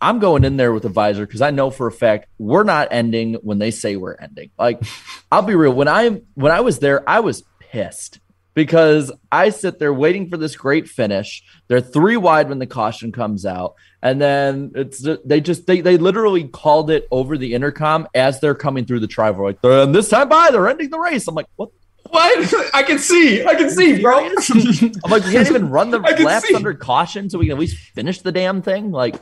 I'm 0.00 0.18
going 0.18 0.44
in 0.44 0.56
there 0.56 0.72
with 0.72 0.84
a 0.84 0.88
visor 0.88 1.26
because 1.26 1.42
I 1.42 1.50
know 1.50 1.70
for 1.70 1.86
a 1.86 1.92
fact 1.92 2.28
we're 2.38 2.64
not 2.64 2.88
ending 2.90 3.34
when 3.34 3.58
they 3.58 3.70
say 3.70 3.96
we're 3.96 4.14
ending. 4.14 4.50
Like, 4.58 4.80
I'll 5.32 5.42
be 5.42 5.54
real. 5.54 5.72
When 5.72 5.88
I 5.88 6.22
when 6.34 6.52
I 6.52 6.60
was 6.60 6.78
there, 6.78 7.08
I 7.08 7.20
was 7.20 7.42
pissed 7.58 8.20
because 8.54 9.12
I 9.30 9.50
sit 9.50 9.78
there 9.78 9.92
waiting 9.92 10.28
for 10.28 10.36
this 10.36 10.56
great 10.56 10.88
finish. 10.88 11.42
They're 11.68 11.80
three 11.80 12.16
wide 12.16 12.48
when 12.48 12.60
the 12.60 12.66
caution 12.66 13.12
comes 13.12 13.44
out, 13.44 13.74
and 14.02 14.20
then 14.20 14.72
it's 14.74 15.06
they 15.24 15.40
just 15.40 15.66
they 15.66 15.80
they 15.80 15.96
literally 15.96 16.48
called 16.48 16.90
it 16.90 17.06
over 17.10 17.36
the 17.36 17.54
intercom 17.54 18.06
as 18.14 18.40
they're 18.40 18.54
coming 18.54 18.84
through 18.84 19.00
the 19.00 19.06
driveway. 19.06 19.56
Like, 19.62 19.64
and 19.64 19.94
this 19.94 20.08
time 20.08 20.28
by, 20.28 20.50
they're 20.50 20.68
ending 20.68 20.90
the 20.90 20.98
race. 20.98 21.28
I'm 21.28 21.34
like, 21.34 21.46
what? 21.56 21.70
What? 22.14 22.54
I 22.74 22.82
can 22.84 22.98
see. 23.00 23.44
I 23.44 23.54
can 23.56 23.68
see, 23.70 24.00
bro. 24.00 24.18
I'm 24.28 25.10
like, 25.10 25.24
we 25.24 25.32
can't 25.32 25.48
even 25.48 25.68
run 25.68 25.90
the 25.90 26.00
I 26.04 26.12
can 26.12 26.24
laps 26.26 26.46
see. 26.46 26.54
under 26.54 26.72
caution 26.72 27.28
so 27.28 27.38
we 27.40 27.46
can 27.46 27.52
at 27.54 27.58
least 27.58 27.76
finish 27.76 28.20
the 28.20 28.30
damn 28.30 28.62
thing. 28.62 28.92
Like, 28.92 29.16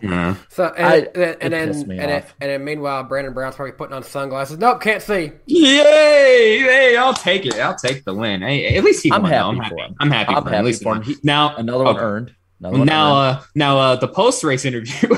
So 0.51 0.73
and, 0.77 0.87
I- 0.87 0.97
and, 0.97 1.07
it 1.17 1.39
and 1.41 1.53
then 1.55 1.69
and, 1.71 1.89
then, 1.89 2.25
and 2.41 2.51
then 2.51 2.65
meanwhile 2.65 3.03
Brandon 3.05 3.33
Brown's 3.33 3.57
probably 3.57 3.73
putting 3.73 3.95
on 3.95 4.03
sunglasses. 4.03 4.59
Nope, 4.59 4.83
can't 4.83 5.03
see. 5.03 5.33
Yay! 5.47 6.59
Hey, 6.61 6.97
I'll 6.99 7.15
take 7.15 7.47
it. 7.47 7.55
I'll 7.59 7.75
take 7.77 8.05
the 8.05 8.15
win. 8.15 8.43
Hey, 8.43 8.77
at 8.77 8.85
least 8.85 9.03
he 9.03 9.11
I'm 9.11 9.23
won. 9.23 9.31
happy 9.33 9.45
I'm 9.49 9.57
for 9.57 9.63
happy. 9.63 9.81
him. 9.81 9.97
I'm 10.01 10.11
happy. 10.11 10.35
I'm 10.35 10.43
for 10.43 10.49
him. 10.51 10.55
At 10.55 10.65
least 10.65 10.81
he 10.81 10.85
for 10.85 10.97
him. 10.97 11.03
He- 11.03 11.17
now 11.23 11.57
another 11.57 11.85
one 11.85 11.97
okay. 11.97 12.05
earned. 12.05 12.35
Another 12.61 12.79
one 12.79 12.87
now, 12.87 13.17
earned. 13.23 13.39
uh, 13.39 13.43
now, 13.55 13.79
uh, 13.79 13.97
the 13.97 14.09
post 14.09 14.45
race 14.45 14.65
interview. 14.67 15.09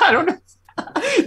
I 0.00 0.10
don't 0.12 0.26
know. 0.26 0.38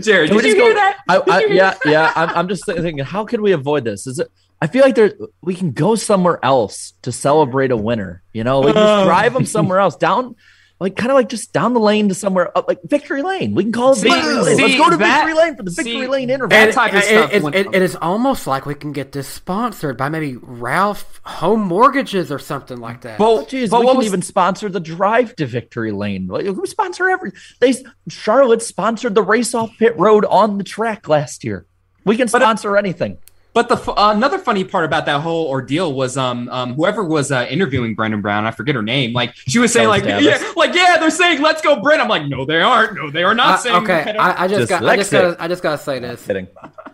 Jared, 0.01 0.29
Can 0.29 0.37
did 0.37 0.45
you 0.45 0.53
just 0.53 0.57
hear 0.57 0.69
go- 0.73 0.75
that? 0.75 0.97
I, 1.09 1.17
Did 1.19 1.29
I, 1.29 1.39
you 1.41 1.47
hear 1.47 1.55
yeah, 1.57 1.73
yeah. 1.85 2.13
I'm, 2.15 2.29
I'm 2.29 2.47
just 2.47 2.65
thinking, 2.65 2.99
how 2.99 3.25
can 3.25 3.41
we 3.41 3.51
avoid 3.51 3.83
this? 3.83 4.07
Is 4.07 4.19
it? 4.19 4.31
I 4.61 4.67
feel 4.67 4.83
like 4.83 4.95
there 4.95 5.13
we 5.41 5.55
can 5.55 5.71
go 5.71 5.95
somewhere 5.95 6.39
else 6.43 6.93
to 7.03 7.11
celebrate 7.11 7.71
a 7.71 7.77
winner. 7.77 8.21
You 8.33 8.43
know, 8.43 8.59
like 8.59 8.75
just 8.75 8.85
Um. 8.87 9.05
drive 9.07 9.33
them 9.33 9.45
somewhere 9.57 9.79
else 9.79 9.95
down, 9.95 10.35
like 10.81 10.97
kind 10.97 11.11
of 11.11 11.15
like 11.15 11.29
just 11.29 11.53
down 11.53 11.73
the 11.73 11.79
lane 11.79 12.09
to 12.09 12.13
somewhere 12.15 12.57
up, 12.57 12.67
like 12.67 12.79
Victory 12.83 13.21
Lane. 13.21 13.55
We 13.55 13.63
can 13.63 13.71
call 13.71 13.93
it 13.93 13.95
See- 13.95 14.09
Victory 14.09 14.33
Lane. 14.35 14.57
see, 14.57 14.63
Let's 14.63 14.77
go 14.77 14.89
to 14.89 14.97
that- 14.97 15.25
Victory 15.25 15.41
Lane 15.41 15.55
for 15.55 15.63
the 15.63 15.71
see, 15.71 15.83
Victory 15.83 16.07
Lane 16.07 16.29
interview. 16.29 16.49
that 16.57 16.73
type 16.73 16.93
of 16.93 17.03
stuff 17.03 17.33
it- 17.33 17.41
went- 17.41 17.55
it- 17.55 17.67
it 17.73 17.81
is 17.81 17.95
almost 18.01 18.47
like 18.47 18.65
we 18.65 18.75
can 18.75 18.91
get 18.91 19.13
this 19.13 19.29
sponsored 19.29 19.95
by 19.97 20.09
maybe 20.09 20.35
Ralph 20.41 21.21
Home 21.23 21.61
Mortgages 21.61 22.29
or 22.29 22.39
something 22.39 22.79
like 22.79 22.99
that. 23.01 23.15
Oh, 23.21 23.45
geez, 23.45 23.69
but 23.69 23.79
we 23.79 23.85
what 23.85 23.91
can 23.93 23.97
was- 23.99 24.07
even 24.07 24.21
sponsor 24.21 24.67
the 24.67 24.81
drive 24.81 25.37
to 25.37 25.45
Victory 25.45 25.93
Lane. 25.93 26.27
Like, 26.27 26.45
we 26.45 26.67
sponsor 26.67 27.09
every. 27.09 27.31
They 27.61 27.75
Charlotte 28.09 28.61
sponsored 28.61 29.15
the 29.15 29.23
race 29.23 29.53
off 29.53 29.71
pit 29.79 29.97
road 29.97 30.25
on 30.25 30.57
the 30.57 30.63
track 30.65 31.07
last 31.07 31.45
year. 31.45 31.65
We 32.05 32.17
can 32.17 32.27
sponsor 32.27 32.75
anything. 32.77 33.17
But 33.59 33.67
the 33.67 33.91
uh, 33.91 34.13
another 34.15 34.37
funny 34.39 34.63
part 34.63 34.85
about 34.85 35.05
that 35.07 35.19
whole 35.19 35.47
ordeal 35.49 35.91
was 35.93 36.15
um, 36.15 36.47
um 36.47 36.75
whoever 36.75 37.03
was 37.03 37.29
uh, 37.29 37.45
interviewing 37.49 37.93
Brandon 37.93 38.21
Brown, 38.21 38.45
I 38.45 38.51
forget 38.51 38.73
her 38.73 38.81
name. 38.81 39.11
Like 39.11 39.35
she 39.35 39.59
was 39.59 39.73
saying, 39.73 39.89
like 39.89 40.03
Davis. 40.03 40.41
yeah, 40.41 40.53
like 40.55 40.73
yeah, 40.73 40.95
they're 40.97 41.09
saying 41.09 41.41
let's 41.41 41.61
go, 41.61 41.81
Brent. 41.81 42.01
I'm 42.01 42.07
like, 42.07 42.25
no, 42.25 42.45
they 42.45 42.61
aren't. 42.61 42.95
No, 42.95 43.09
they 43.11 43.23
are 43.23 43.35
not 43.35 43.59
I- 43.59 43.61
saying. 43.61 43.75
okay, 43.83 44.15
I, 44.17 44.45
I 44.45 44.47
just 44.47 44.69
got, 44.69 44.85
I 44.85 44.95
just 44.95 45.11
gotta, 45.11 45.35
I 45.43 45.49
just 45.49 45.61
gotta 45.61 45.77
say 45.77 45.99
this. 45.99 46.25
Kidding. 46.25 46.47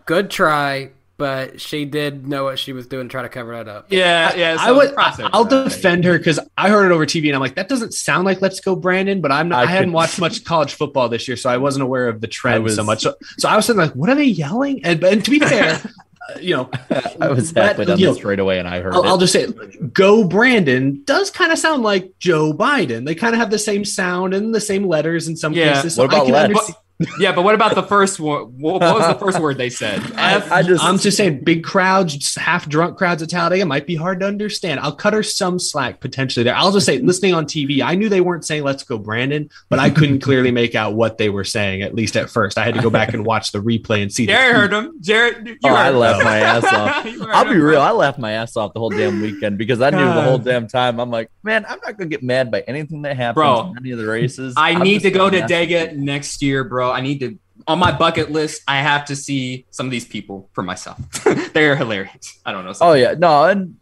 Good 0.05 0.31
try, 0.31 0.89
but 1.17 1.61
she 1.61 1.85
did 1.85 2.27
know 2.27 2.45
what 2.45 2.57
she 2.57 2.73
was 2.73 2.87
doing, 2.87 3.09
to 3.09 3.11
try 3.11 3.21
to 3.21 3.29
cover 3.29 3.55
that 3.55 3.67
up. 3.67 3.91
yeah, 3.91 4.33
yeah. 4.35 4.57
I 4.59 4.65
so 4.65 4.75
would. 4.75 4.93
I'll 5.33 5.45
defend 5.45 6.03
her 6.05 6.17
because 6.17 6.39
I 6.57 6.69
heard 6.69 6.87
it 6.89 6.91
over 6.95 7.05
TV 7.05 7.27
and 7.27 7.35
I'm 7.35 7.41
like, 7.41 7.55
that 7.57 7.69
doesn't 7.69 7.93
sound 7.93 8.25
like 8.25 8.41
"Let's 8.41 8.59
Go 8.59 8.75
Brandon," 8.75 9.21
but 9.21 9.31
I'm 9.31 9.49
not. 9.49 9.59
I, 9.59 9.63
I 9.63 9.65
hadn't 9.67 9.91
watched 9.91 10.19
much 10.19 10.43
college 10.45 10.73
football 10.73 11.09
this 11.09 11.27
year, 11.27 11.37
so 11.37 11.47
I 11.51 11.57
wasn't 11.57 11.83
aware 11.83 12.07
of 12.07 12.21
the 12.21 12.27
trend 12.27 12.63
was- 12.63 12.75
so 12.75 12.83
much. 12.83 13.01
So, 13.03 13.13
so 13.37 13.49
I 13.49 13.55
was 13.55 13.67
thinking, 13.67 13.81
like, 13.83 13.93
what 13.93 14.09
are 14.09 14.15
they 14.15 14.23
yelling? 14.25 14.83
And, 14.83 15.03
and 15.03 15.23
to 15.23 15.29
be 15.29 15.39
fair, 15.51 15.79
you 16.41 16.55
know, 16.55 16.69
I 17.21 17.29
was 17.29 17.53
that- 17.53 17.67
halfway 17.69 17.85
down 17.85 17.99
you 17.99 18.05
the 18.07 18.11
know, 18.11 18.17
straightaway 18.17 18.59
and 18.59 18.67
I 18.67 18.81
heard 18.81 18.93
I'll, 18.93 19.03
it. 19.03 19.07
I'll 19.07 19.17
just 19.17 19.33
say, 19.33 19.47
"Go 19.93 20.23
Brandon" 20.23 21.01
does 21.05 21.29
kind 21.31 21.51
of 21.51 21.57
sound 21.59 21.83
like 21.83 22.11
Joe 22.19 22.53
Biden. 22.53 23.05
They 23.05 23.15
kind 23.15 23.33
of 23.35 23.39
have 23.39 23.51
the 23.51 23.59
same 23.59 23.85
sound 23.85 24.33
and 24.33 24.53
the 24.53 24.61
same 24.61 24.85
letters 24.87 25.27
in 25.27 25.35
some 25.37 25.53
Yeah. 25.53 25.73
cases. 25.75 25.95
So 25.95 26.03
What 26.03 26.11
about 26.13 26.21
I 26.21 26.25
can 26.25 26.33
Let's? 26.33 26.45
understand- 26.49 26.77
yeah, 27.19 27.33
but 27.33 27.43
what 27.43 27.55
about 27.55 27.75
the 27.75 27.83
first 27.83 28.19
one? 28.19 28.43
What 28.57 28.79
what 28.81 28.95
was 28.95 29.07
the 29.07 29.15
first 29.15 29.39
word 29.39 29.57
they 29.57 29.69
said? 29.69 29.99
F. 30.17 30.49
I 30.51 30.63
just 30.63 30.83
I'm 30.83 30.97
just 30.97 31.17
saying, 31.17 31.43
big 31.43 31.63
crowds, 31.63 32.35
half 32.35 32.69
drunk 32.69 32.97
crowds 32.97 33.21
at 33.21 33.29
Talladega 33.29 33.65
might 33.65 33.85
be 33.85 33.95
hard 33.95 34.21
to 34.21 34.25
understand. 34.27 34.79
I'll 34.79 34.95
cut 34.95 35.13
her 35.13 35.21
some 35.23 35.59
slack 35.59 35.99
potentially 35.99 36.43
there. 36.45 36.55
I'll 36.55 36.71
just 36.71 36.85
say, 36.85 36.99
listening 36.99 37.33
on 37.33 37.45
TV, 37.45 37.81
I 37.81 37.95
knew 37.95 38.07
they 38.07 38.21
weren't 38.21 38.45
saying 38.45 38.63
"Let's 38.63 38.83
go, 38.83 38.97
Brandon," 38.97 39.49
but 39.69 39.79
I 39.79 39.89
couldn't 39.89 40.19
clearly 40.21 40.51
make 40.51 40.73
out 40.73 40.93
what 40.93 41.17
they 41.17 41.29
were 41.29 41.43
saying. 41.43 41.81
At 41.81 41.93
least 41.95 42.15
at 42.15 42.29
first, 42.29 42.57
I 42.57 42.63
had 42.63 42.75
to 42.75 42.81
go 42.81 42.89
back 42.89 43.13
and 43.13 43.25
watch 43.25 43.51
the 43.51 43.59
replay 43.61 44.01
and 44.01 44.11
see. 44.11 44.25
Jared 44.25 44.55
heard 44.55 44.73
him. 44.73 44.93
Jared, 45.01 45.45
you 45.47 45.57
Oh, 45.65 45.69
heard 45.69 45.75
I 45.75 45.89
him. 45.89 45.95
laughed 45.97 46.23
my 46.23 46.37
ass 46.37 46.63
off. 46.63 47.05
I'll 47.33 47.43
be 47.45 47.51
him, 47.51 47.61
real. 47.61 47.81
I 47.81 47.91
laughed 47.91 48.19
my 48.19 48.31
ass 48.31 48.55
off 48.55 48.73
the 48.73 48.79
whole 48.79 48.89
damn 48.89 49.21
weekend 49.21 49.57
because 49.57 49.81
I 49.81 49.89
knew 49.89 49.97
the 50.05 50.21
whole 50.21 50.37
damn 50.37 50.67
time. 50.67 50.99
I'm 51.01 51.09
like, 51.11 51.29
man, 51.43 51.65
I'm 51.67 51.79
not 51.83 51.97
gonna 51.97 52.09
get 52.09 52.23
mad 52.23 52.51
by 52.51 52.61
anything 52.61 53.01
that 53.01 53.17
happens 53.17 53.35
Bro, 53.35 53.71
in 53.71 53.77
any 53.79 53.91
of 53.91 53.97
the 53.97 54.05
races. 54.07 54.53
I 54.55 54.71
I'm 54.71 54.81
need 54.81 55.01
to 55.01 55.11
go 55.11 55.29
gonna 55.29 55.45
to 55.45 55.53
Dega 55.53 55.93
next 55.95 56.41
year, 56.41 56.63
bro. 56.63 56.84
I 56.91 57.01
need 57.01 57.19
to 57.19 57.37
on 57.67 57.79
my 57.79 57.91
bucket 57.91 58.31
list. 58.31 58.61
I 58.67 58.79
have 58.81 59.05
to 59.05 59.15
see 59.15 59.65
some 59.71 59.85
of 59.87 59.91
these 59.91 60.05
people 60.05 60.49
for 60.53 60.61
myself. 60.61 60.99
They're 61.53 61.75
hilarious. 61.75 62.39
I 62.45 62.51
don't 62.51 62.65
know. 62.65 62.73
Oh 62.81 62.93
yeah, 62.93 63.15
no, 63.17 63.45
and 63.45 63.75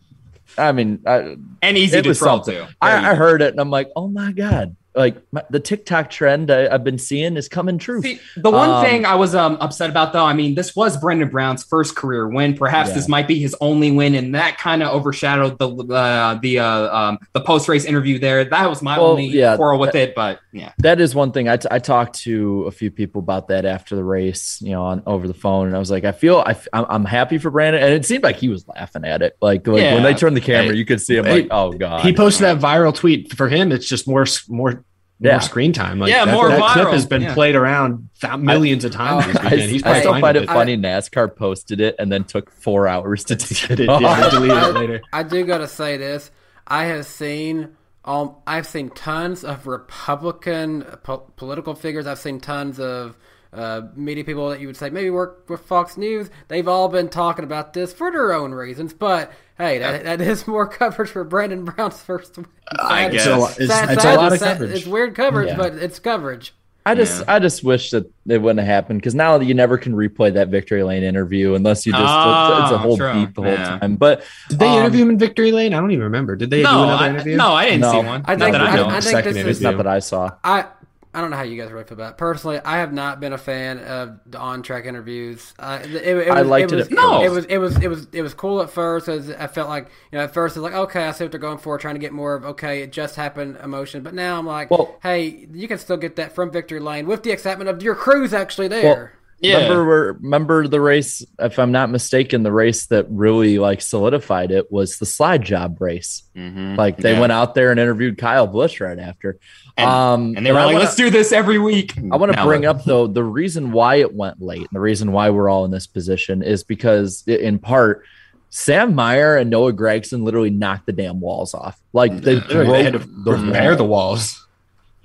I 0.57 0.71
mean, 0.71 1.01
I, 1.05 1.35
and 1.61 1.77
easy 1.77 2.01
to 2.01 2.13
troll 2.13 2.43
something. 2.43 2.55
too. 2.55 2.73
I, 2.81 3.11
I 3.11 3.15
heard 3.15 3.41
it 3.41 3.51
and 3.51 3.59
I'm 3.59 3.69
like, 3.69 3.89
oh 3.95 4.07
my 4.07 4.31
god, 4.31 4.75
like 4.95 5.18
my, 5.32 5.44
the 5.49 5.60
TikTok 5.60 6.10
trend 6.10 6.52
I, 6.52 6.74
I've 6.74 6.84
been 6.84 6.98
seeing 6.98 7.36
is 7.38 7.48
coming 7.49 7.78
true. 7.78 8.02
See, 8.02 8.20
the 8.38 8.52
one 8.52 8.70
Um, 8.70 8.84
thing 8.86 9.06
I 9.06 9.15
was 9.15 9.34
um, 9.36 9.57
upset 9.60 9.90
about, 9.90 10.14
though, 10.14 10.26
I 10.26 10.34
mean, 10.34 10.56
this 10.56 10.76
was 10.76 10.98
Brandon 10.98 11.30
Brown's 11.30 11.64
first 11.64 11.95
career 11.95 12.28
win. 12.28 12.53
Perhaps 12.56 12.90
Yeah. 12.90 12.95
this 12.95 13.07
might 13.07 13.28
be 13.28 13.40
his 13.40 13.56
only 13.61 13.91
win, 13.91 14.15
and 14.15 14.36
that 14.36 14.57
kind 14.57 14.84
of 14.84 14.94
overshadowed 14.94 15.57
the 15.60 15.70
uh, 15.94 16.36
the 16.41 16.60
uh, 16.60 16.95
um, 16.98 17.20
the 17.34 17.41
post 17.41 17.68
race 17.68 17.86
interview 17.86 18.20
there. 18.20 18.44
That 18.45 18.70
was 18.70 18.82
my 18.82 18.98
Well, 18.98 19.11
only 19.11 19.26
yeah, 19.28 19.56
quarrel 19.56 19.80
with 19.80 19.95
it, 19.95 20.14
but 20.15 20.40
yeah, 20.52 20.72
That 20.80 20.99
is 21.02 21.15
one 21.15 21.32
thing. 21.32 21.49
I, 21.49 21.57
t- 21.57 21.68
I 21.72 21.80
talked 21.80 22.20
to 22.22 22.64
a 22.68 22.72
few 22.72 22.91
people 22.91 23.20
about 23.20 23.48
that 23.48 23.65
after 23.65 23.95
the 23.95 24.03
race, 24.03 24.61
you 24.61 24.72
know, 24.72 24.84
on 24.84 25.02
over 25.06 25.28
the 25.28 25.34
phone, 25.34 25.68
and 25.68 25.76
I 25.76 25.80
was 25.80 25.90
like, 25.90 26.03
I 26.03 26.11
feel 26.11 26.44
I, 26.45 26.52
f- 26.52 26.68
I'm, 26.74 26.86
I'm 26.90 27.06
happy 27.06 27.38
for 27.40 27.49
Brandon, 27.49 27.82
and 27.82 27.94
it 27.94 28.06
seemed 28.06 28.24
like 28.24 28.36
he 28.36 28.49
was 28.49 28.68
laughing 28.68 29.06
at 29.06 29.22
it. 29.22 29.36
Like, 29.41 29.65
like 29.68 29.82
Yeah. 29.82 29.95
when 29.95 30.03
they 30.03 30.14
turned 30.14 30.38
the 30.38 30.41
camera, 30.41 30.72
Hey, 30.74 30.78
you 30.78 30.86
could 30.86 31.02
see 31.02 31.15
him 31.18 31.26
hey, 31.26 31.41
like, 31.41 31.48
oh 31.52 31.72
god. 31.72 32.02
He 32.02 32.14
posted 32.14 32.44
that 32.45 32.60
viral 32.60 32.94
tweet 32.94 33.34
for 33.34 33.49
him. 33.49 33.72
It's 33.72 33.88
just 33.88 34.07
more, 34.07 34.26
more, 34.48 34.82
Yeah. 35.23 35.31
more 35.33 35.41
screen 35.41 35.73
time. 35.73 35.99
Like 35.99 36.09
Yeah, 36.11 36.25
that, 36.25 36.33
more 36.33 36.49
that 36.49 36.73
clip 36.73 36.89
has 36.89 37.05
been 37.05 37.21
yeah. 37.23 37.33
played 37.33 37.55
around 37.55 38.09
th- 38.21 38.37
millions 38.37 38.83
of 38.85 38.91
times. 39.03 39.25
this 39.27 39.35
I. 39.37 39.55
He's 39.57 39.83
I 39.83 39.99
still 40.01 40.11
find 40.19 40.35
with 40.35 40.43
it 40.43 40.47
funny. 40.47 40.77
NASCAR 40.77 41.35
posted 41.35 41.79
it 41.81 41.95
and 41.99 42.11
then 42.11 42.23
took 42.25 42.51
four 42.51 42.87
hours 42.87 43.23
to 43.25 43.35
take 43.35 43.79
it 43.79 43.85
Yeah, 43.85 43.91
off. 43.91 44.31
they 44.31 44.37
deleted 44.37 44.57
it 44.63 44.73
later. 44.75 45.01
I 45.13 45.23
do 45.23 45.45
gotta 45.45 45.67
say 45.67 45.97
this. 45.97 46.29
I 46.67 46.85
have 46.85 47.05
seen 47.05 47.69
um, 48.05 48.35
I've 48.45 48.67
seen 48.67 48.89
tons 48.89 49.45
of 49.45 49.65
Republican 49.65 50.81
po- 51.03 51.31
political 51.37 51.73
figures. 51.73 52.05
I've 52.05 52.19
seen 52.19 52.39
tons 52.39 52.79
of 52.79 53.17
uh, 53.53 53.81
media 53.95 54.23
people 54.23 54.49
that 54.49 54.59
you 54.59 54.67
would 54.67 54.77
say 54.77 54.89
maybe 54.89 55.09
work 55.09 55.49
with 55.49 55.61
Fox 55.61 55.97
News. 55.97 56.30
They've 56.47 56.67
all 56.67 56.89
been 56.89 57.09
talking 57.09 57.43
about 57.45 57.73
this 57.73 57.93
for 57.93 58.11
their 58.11 58.34
own 58.34 58.51
reasons. 58.53 58.93
But 58.93 59.31
hey, 59.57 59.77
that, 59.80 60.03
that 60.03 60.21
is 60.21 60.47
more 60.47 60.67
coverage 60.80 61.09
for 61.09 61.23
Brandon 61.23 61.63
Brown's 61.65 62.01
first 62.01 62.38
win. 62.38 62.47
I 62.71 63.03
Sad- 63.03 63.11
guess. 63.11 63.25
It's 63.25 63.27
a 63.34 63.38
lot- 63.38 63.51
it's- 63.61 63.69
sad- 63.69 63.89
it's 63.91 64.05
a 64.05 64.15
lot 64.15 64.34
of 64.34 64.39
sad- 64.39 64.57
coverage. 64.57 64.71
It's 64.77 64.88
weird 64.88 65.15
coverage, 65.15 65.47
Yeah. 65.49 65.57
but 65.57 65.73
it's 65.75 65.99
coverage. 65.99 66.53
I 66.85 66.95
just 66.95 67.23
I 67.30 67.39
just 67.39 67.63
wish 67.63 67.91
that 67.91 68.11
it 68.27 68.41
wouldn't 68.41 68.59
have 68.59 68.67
happened 68.67 68.99
because 68.99 69.15
now 69.15 69.39
you 69.39 69.53
never 69.53 69.77
can 69.77 69.93
replay 69.93 70.34
that 70.34 70.49
victory 70.49 70.84
lane 70.84 71.01
interview 71.01 71.53
unless 71.53 71.85
you 71.85 71.93
just 71.93 72.01
it's, 72.03 72.09
it's 72.09 72.71
a 72.71 72.73
Oh, 72.73 72.77
whole 72.77 72.97
true. 72.97 73.13
beat 73.13 73.34
the 73.35 73.41
whole 73.41 73.51
Yeah. 73.53 73.77
time. 73.80 73.95
But 73.95 74.21
Did 74.49 74.59
they 74.59 74.67
um, 74.67 74.80
interview 74.80 75.03
him 75.03 75.11
in 75.11 75.17
Victory 75.17 75.53
Lane? 75.53 75.73
I 75.73 75.80
don't 75.80 75.91
even 75.91 76.03
remember. 76.03 76.35
Did 76.35 76.49
they 76.49 76.57
do 76.57 76.63
No, 76.63 76.84
another 76.84 77.05
I, 77.05 77.09
interview? 77.11 77.38
no, 77.38 77.53
I 77.53 77.65
didn't 77.69 77.80
No. 77.80 77.91
see 77.91 77.97
one. 77.99 78.07
I 78.25 78.35
Not 78.35 78.39
think, 78.39 78.51
that 78.51 78.61
I 78.61 78.67
I, 78.67 78.75
know. 78.75 78.85
I 78.88 78.91
think 78.99 79.03
Second 79.03 79.34
this 79.35 79.45
is 79.47 79.61
not 79.61 79.77
that 79.77 79.88
I 79.88 79.99
saw. 79.99 80.31
I 80.43 80.65
I 81.14 81.22
don't 81.22 81.30
know 81.30 81.38
how 81.38 81.44
you 81.44 81.61
guys 81.61 81.72
really 81.72 81.84
feel 81.85 81.94
about 81.95 82.14
it. 82.14 82.18
Personally, 82.18 82.60
I 82.64 82.77
have 82.77 82.91
not 82.91 83.19
been 83.19 83.34
a 83.34 83.38
fan 83.38 83.80
of 83.80 84.19
the 84.26 84.40
on-track 84.40 84.85
interviews. 84.85 85.53
Uh, 85.60 85.80
it, 85.84 85.94
it, 85.94 86.18
it 86.18 86.27
I 86.30 86.41
was, 86.41 86.49
liked 86.49 86.72
it. 86.72 86.76
it 86.76 86.77
Was, 86.77 86.88
at 86.88 86.94
first. 86.95 87.23
It 87.23 87.30
was 87.30 87.45
it 87.45 87.57
was 87.57 87.77
it 87.84 87.88
was 87.88 88.07
it 88.14 88.22
was 88.22 88.34
cool 88.34 88.61
at 88.61 88.69
first. 88.72 89.07
As 89.07 89.30
I 89.30 89.48
felt 89.48 89.69
like 89.69 89.90
you 90.11 90.18
know 90.18 90.23
at 90.23 90.34
first 90.34 90.56
it's 90.57 90.64
like 90.64 90.73
okay, 90.73 91.03
I 91.07 91.11
see 91.11 91.23
what 91.23 91.31
they're 91.31 91.40
going 91.40 91.60
for, 91.60 91.77
trying 91.77 91.95
to 91.95 91.99
get 91.99 92.14
more 92.14 92.34
of 92.34 92.45
okay, 92.45 92.81
it 92.81 92.91
just 92.91 93.15
happened 93.15 93.57
emotion. 93.64 94.02
But 94.03 94.14
now 94.14 94.40
I'm 94.40 94.45
like, 94.48 94.72
Well- 94.72 94.98
hey, 95.03 95.48
you 95.52 95.68
can 95.68 95.77
still 95.77 95.98
get 95.98 96.15
that 96.15 96.34
from 96.34 96.52
victory 96.52 96.80
lane 96.80 97.06
with 97.06 97.23
the 97.23 97.31
excitement 97.31 97.69
of 97.69 97.84
your 97.84 97.95
crew's 97.95 98.34
actually 98.34 98.68
there. 98.68 99.14
Yeah. 99.44 99.64
Remember, 99.68 100.18
remember 100.22 100.68
the 100.70 100.80
race? 100.80 101.24
If 101.38 101.60
I'm 101.60 101.72
not 101.74 101.90
mistaken, 101.90 102.44
the 102.44 102.52
race 102.52 102.86
that 102.88 103.06
really 103.10 103.60
like 103.60 103.82
solidified 103.82 104.52
it 104.52 104.72
was 104.72 104.98
the 104.99 105.06
slide 105.06 105.44
job 105.44 105.82
race. 105.82 106.24
Mhm. 106.36 106.78
Like 106.78 106.98
they 106.98 107.11
Yeah. 107.14 107.20
went 107.20 107.34
out 107.34 107.53
there 107.53 107.70
and 107.70 107.80
interviewed 107.80 108.18
Kyle 108.18 108.48
Busch 108.48 108.80
right 108.80 108.98
after. 108.98 109.38
And, 109.78 109.90
um, 109.90 110.34
and 110.38 110.45
they 110.45 110.52
were 110.53 110.60
I 110.60 110.65
like, 110.65 110.74
wanna- 110.76 110.86
let's 110.86 110.95
do 110.95 111.10
this 111.10 111.32
every 111.34 111.60
week. 111.60 111.94
I 112.11 112.15
want 112.15 112.32
to 112.32 112.38
Now 112.38 112.45
bring 112.45 112.65
up 112.65 112.86
though 112.86 113.06
the 113.06 113.24
reason 113.24 113.72
why 113.74 113.95
it 113.95 114.15
went 114.15 114.41
late 114.41 114.61
and 114.61 114.70
the 114.72 114.80
reason 114.80 115.11
why 115.11 115.30
we're 115.30 115.49
all 115.49 115.65
in 115.65 115.72
this 115.72 115.88
position 115.88 116.41
is 116.41 116.64
because 116.64 117.24
in 117.28 117.60
part 117.60 118.03
Sam 118.49 118.94
Mayer 118.95 119.36
and 119.36 119.49
Noah 119.49 119.74
Gragson 119.74 120.24
literally 120.24 120.52
knocked 120.52 120.86
the 120.86 120.94
damn 120.94 121.20
walls 121.20 121.53
off. 121.53 121.82
Like 121.91 122.22
they, 122.22 122.36
They 122.36 122.53
broke 122.53 122.76
had 122.84 122.94
to 122.94 122.99
the 122.99 123.32
repair 123.34 123.70
wall. 123.72 123.78
the 123.78 123.84
walls. 123.84 124.48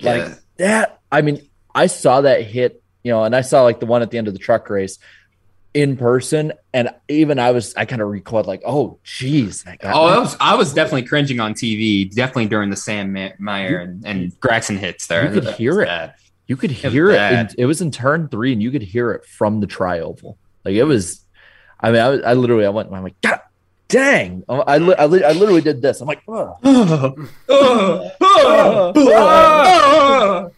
like 0.00 0.22
Yeah. 0.26 0.34
that. 0.58 1.00
I 1.10 1.22
mean, 1.22 1.40
I 1.74 1.86
saw 1.86 2.20
that 2.20 2.42
hit, 2.42 2.82
you 3.08 3.14
know, 3.14 3.24
and 3.24 3.34
I 3.34 3.40
saw 3.40 3.62
like 3.62 3.80
the 3.80 3.86
one 3.86 4.02
at 4.02 4.10
the 4.10 4.18
end 4.18 4.28
of 4.28 4.34
the 4.34 4.38
truck 4.38 4.68
race 4.70 4.98
in 5.74 5.96
person, 5.96 6.52
and 6.74 6.90
even 7.08 7.38
I 7.38 7.50
was 7.52 7.74
I 7.74 7.84
kind 7.86 8.02
of 8.02 8.08
recoiled 8.08 8.46
like, 8.46 8.62
oh, 8.66 8.98
geez, 9.02 9.62
that 9.64 9.78
got 9.80 9.94
Oh. 9.94 10.04
I 10.04 10.18
was 10.18 10.36
I 10.40 10.54
was 10.54 10.72
definitely 10.74 11.04
cringing 11.04 11.40
on 11.40 11.54
TV, 11.54 12.12
definitely 12.14 12.46
during 12.46 12.70
the 12.70 12.76
Sam 12.76 13.12
Ma- 13.12 13.30
Mayer 13.38 13.78
and, 13.80 14.04
and 14.06 14.40
Gragson 14.40 14.76
hits 14.78 15.06
there. 15.06 15.24
You 15.26 15.32
could 15.32 15.44
That 15.44 15.56
hear 15.56 15.80
it. 15.82 15.86
bad. 15.86 16.14
you 16.46 16.56
could 16.56 16.70
hear 16.70 17.10
it. 17.10 17.14
bad. 17.16 17.32
And 17.50 17.54
it 17.58 17.66
was 17.66 17.80
in 17.80 17.90
turn 17.90 18.28
three, 18.28 18.52
and 18.52 18.62
you 18.62 18.70
could 18.70 18.82
hear 18.82 19.12
it 19.12 19.24
from 19.26 19.60
the 19.60 19.66
trioval. 19.66 20.36
Like 20.64 20.74
it 20.74 20.84
was. 20.84 21.20
I 21.80 21.92
mean, 21.92 22.00
I, 22.00 22.08
was- 22.08 22.22
I 22.24 22.32
literally 22.34 22.66
I 22.66 22.70
went. 22.70 22.92
I'm 22.92 23.02
like, 23.02 23.20
God 23.22 23.40
dang! 23.88 24.44
Oh, 24.48 24.60
I 24.60 24.78
li- 24.78 24.94
I, 24.98 25.06
li- 25.06 25.24
I 25.24 25.32
literally 25.32 25.60
did 25.62 25.80
this. 25.80 26.00
I'm 26.02 26.08
like, 26.08 26.22
"Ugh." 26.28 27.28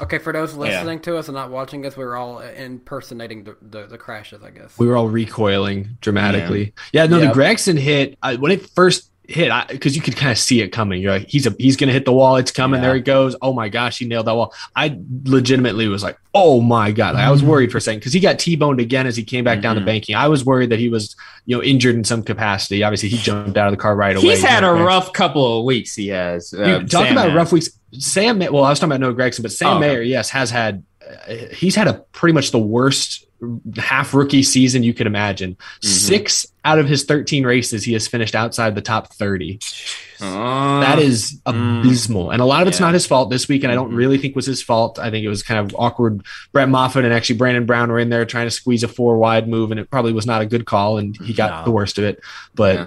Okay, 0.00 0.18
for 0.18 0.32
those 0.32 0.52
Yeah. 0.54 0.60
listening 0.60 1.00
to 1.00 1.16
us 1.16 1.28
and 1.28 1.34
not 1.36 1.50
watching 1.50 1.84
us, 1.86 1.96
we 1.96 2.04
were 2.04 2.16
all 2.16 2.40
impersonating 2.40 3.44
the, 3.44 3.56
the, 3.62 3.86
the 3.86 3.98
crashes, 3.98 4.42
I 4.42 4.50
guess. 4.50 4.78
We 4.78 4.86
were 4.86 4.96
all 4.96 5.08
recoiling 5.08 5.96
dramatically. 6.00 6.72
Yeah, 6.92 7.06
no, 7.06 7.18
Yeah. 7.18 7.32
the 7.32 7.38
Gragson 7.38 7.78
hit 7.78 8.18
I, 8.22 8.36
when 8.36 8.52
it 8.52 8.66
first 8.70 9.10
hit 9.26 9.50
because 9.68 9.96
you 9.96 10.02
could 10.02 10.16
kind 10.16 10.30
of 10.32 10.36
see 10.36 10.60
it 10.60 10.68
coming. 10.68 11.00
You're 11.00 11.12
like, 11.12 11.28
he's 11.30 11.46
a 11.46 11.54
he's 11.58 11.76
gonna 11.78 11.92
hit 11.92 12.04
the 12.04 12.12
wall. 12.12 12.36
It's 12.36 12.50
coming. 12.50 12.82
Yeah. 12.82 12.88
There 12.88 12.96
he 12.96 13.00
goes. 13.00 13.34
Oh 13.40 13.54
my 13.54 13.70
gosh, 13.70 13.98
he 13.98 14.04
nailed 14.04 14.26
that 14.26 14.34
wall. 14.34 14.52
I 14.76 14.98
legitimately 15.24 15.88
was 15.88 16.02
like, 16.02 16.18
oh 16.34 16.60
my 16.60 16.92
god. 16.92 17.14
Like, 17.14 17.24
I 17.24 17.30
was 17.30 17.42
worried 17.42 17.72
for 17.72 17.78
a 17.78 17.80
second 17.80 18.00
because 18.00 18.12
he 18.12 18.20
got 18.20 18.38
t-boned 18.38 18.80
again 18.80 19.06
as 19.06 19.16
he 19.16 19.24
came 19.24 19.42
back 19.44 19.62
down 19.62 19.76
the 19.76 19.82
banking. 19.82 20.14
I 20.14 20.28
was 20.28 20.44
worried 20.44 20.68
that 20.70 20.78
he 20.78 20.90
was 20.90 21.16
you 21.46 21.56
know 21.56 21.62
injured 21.62 21.94
in 21.94 22.04
some 22.04 22.22
capacity. 22.22 22.82
Obviously, 22.82 23.08
he 23.08 23.16
jumped 23.16 23.56
out 23.56 23.66
of 23.68 23.72
the 23.72 23.78
car 23.78 23.96
right 23.96 24.14
away. 24.14 24.26
He's 24.26 24.42
had 24.42 24.62
a 24.62 24.72
rough 24.72 25.14
couple 25.14 25.58
of 25.58 25.64
weeks. 25.64 25.94
He 25.94 26.08
has. 26.08 26.52
Uh, 26.52 26.80
Dude, 26.80 26.90
talk 26.90 27.10
about 27.10 27.28
has. 27.30 27.34
rough 27.36 27.50
weeks. 27.52 27.70
Sam, 27.98 28.38
well, 28.38 28.64
I 28.64 28.70
was 28.70 28.78
talking 28.78 28.92
about 28.92 29.00
Noah 29.00 29.14
Gragson, 29.14 29.42
but 29.42 29.52
Sam 29.52 29.68
Oh, 29.68 29.70
okay. 29.78 29.80
Mayer, 29.88 30.02
yes, 30.02 30.30
has 30.30 30.50
had. 30.50 30.84
Uh, 31.28 31.34
he's 31.54 31.74
had 31.74 31.86
a 31.88 31.94
pretty 32.12 32.32
much 32.32 32.50
the 32.50 32.58
worst 32.58 33.26
half 33.76 34.14
rookie 34.14 34.42
season 34.42 34.82
you 34.82 34.94
could 34.94 35.06
imagine. 35.06 35.54
Mm-hmm. 35.54 35.86
Six 35.88 36.46
out 36.64 36.78
of 36.78 36.88
his 36.88 37.04
thirteen 37.04 37.44
races, 37.44 37.84
he 37.84 37.92
has 37.92 38.08
finished 38.08 38.34
outside 38.34 38.74
the 38.74 38.80
top 38.80 39.12
thirty. 39.12 39.58
Uh, 40.20 40.80
That 40.80 40.98
is 40.98 41.40
mm. 41.46 41.80
abysmal, 41.80 42.30
and 42.30 42.40
a 42.40 42.46
lot 42.46 42.62
of 42.62 42.68
it's 42.68 42.80
Yeah. 42.80 42.86
not 42.86 42.94
his 42.94 43.04
fault 43.06 43.28
this 43.28 43.46
week. 43.48 43.62
And 43.64 43.70
I 43.70 43.74
don't 43.74 43.90
Mhm. 43.92 43.96
really 43.96 44.16
think 44.16 44.34
was 44.34 44.46
his 44.46 44.62
fault. 44.62 44.98
I 44.98 45.10
think 45.10 45.24
it 45.26 45.28
was 45.28 45.42
kind 45.42 45.60
of 45.60 45.76
awkward. 45.78 46.22
Brett 46.52 46.70
Moffitt 46.70 47.04
and 47.04 47.12
actually 47.12 47.36
Brandon 47.36 47.66
Brown 47.66 47.90
were 47.90 47.98
in 47.98 48.08
there 48.08 48.24
trying 48.24 48.46
to 48.46 48.50
squeeze 48.50 48.82
a 48.82 48.88
four 48.88 49.18
wide 49.18 49.46
move, 49.46 49.70
and 49.72 49.78
it 49.80 49.90
probably 49.90 50.14
was 50.14 50.24
not 50.26 50.40
a 50.40 50.46
good 50.46 50.64
call, 50.64 50.96
and 50.96 51.14
he 51.18 51.34
got 51.34 51.50
No. 51.60 51.64
the 51.66 51.70
worst 51.70 51.98
of 51.98 52.04
it. 52.04 52.20
But 52.54 52.74
yeah, 52.76 52.86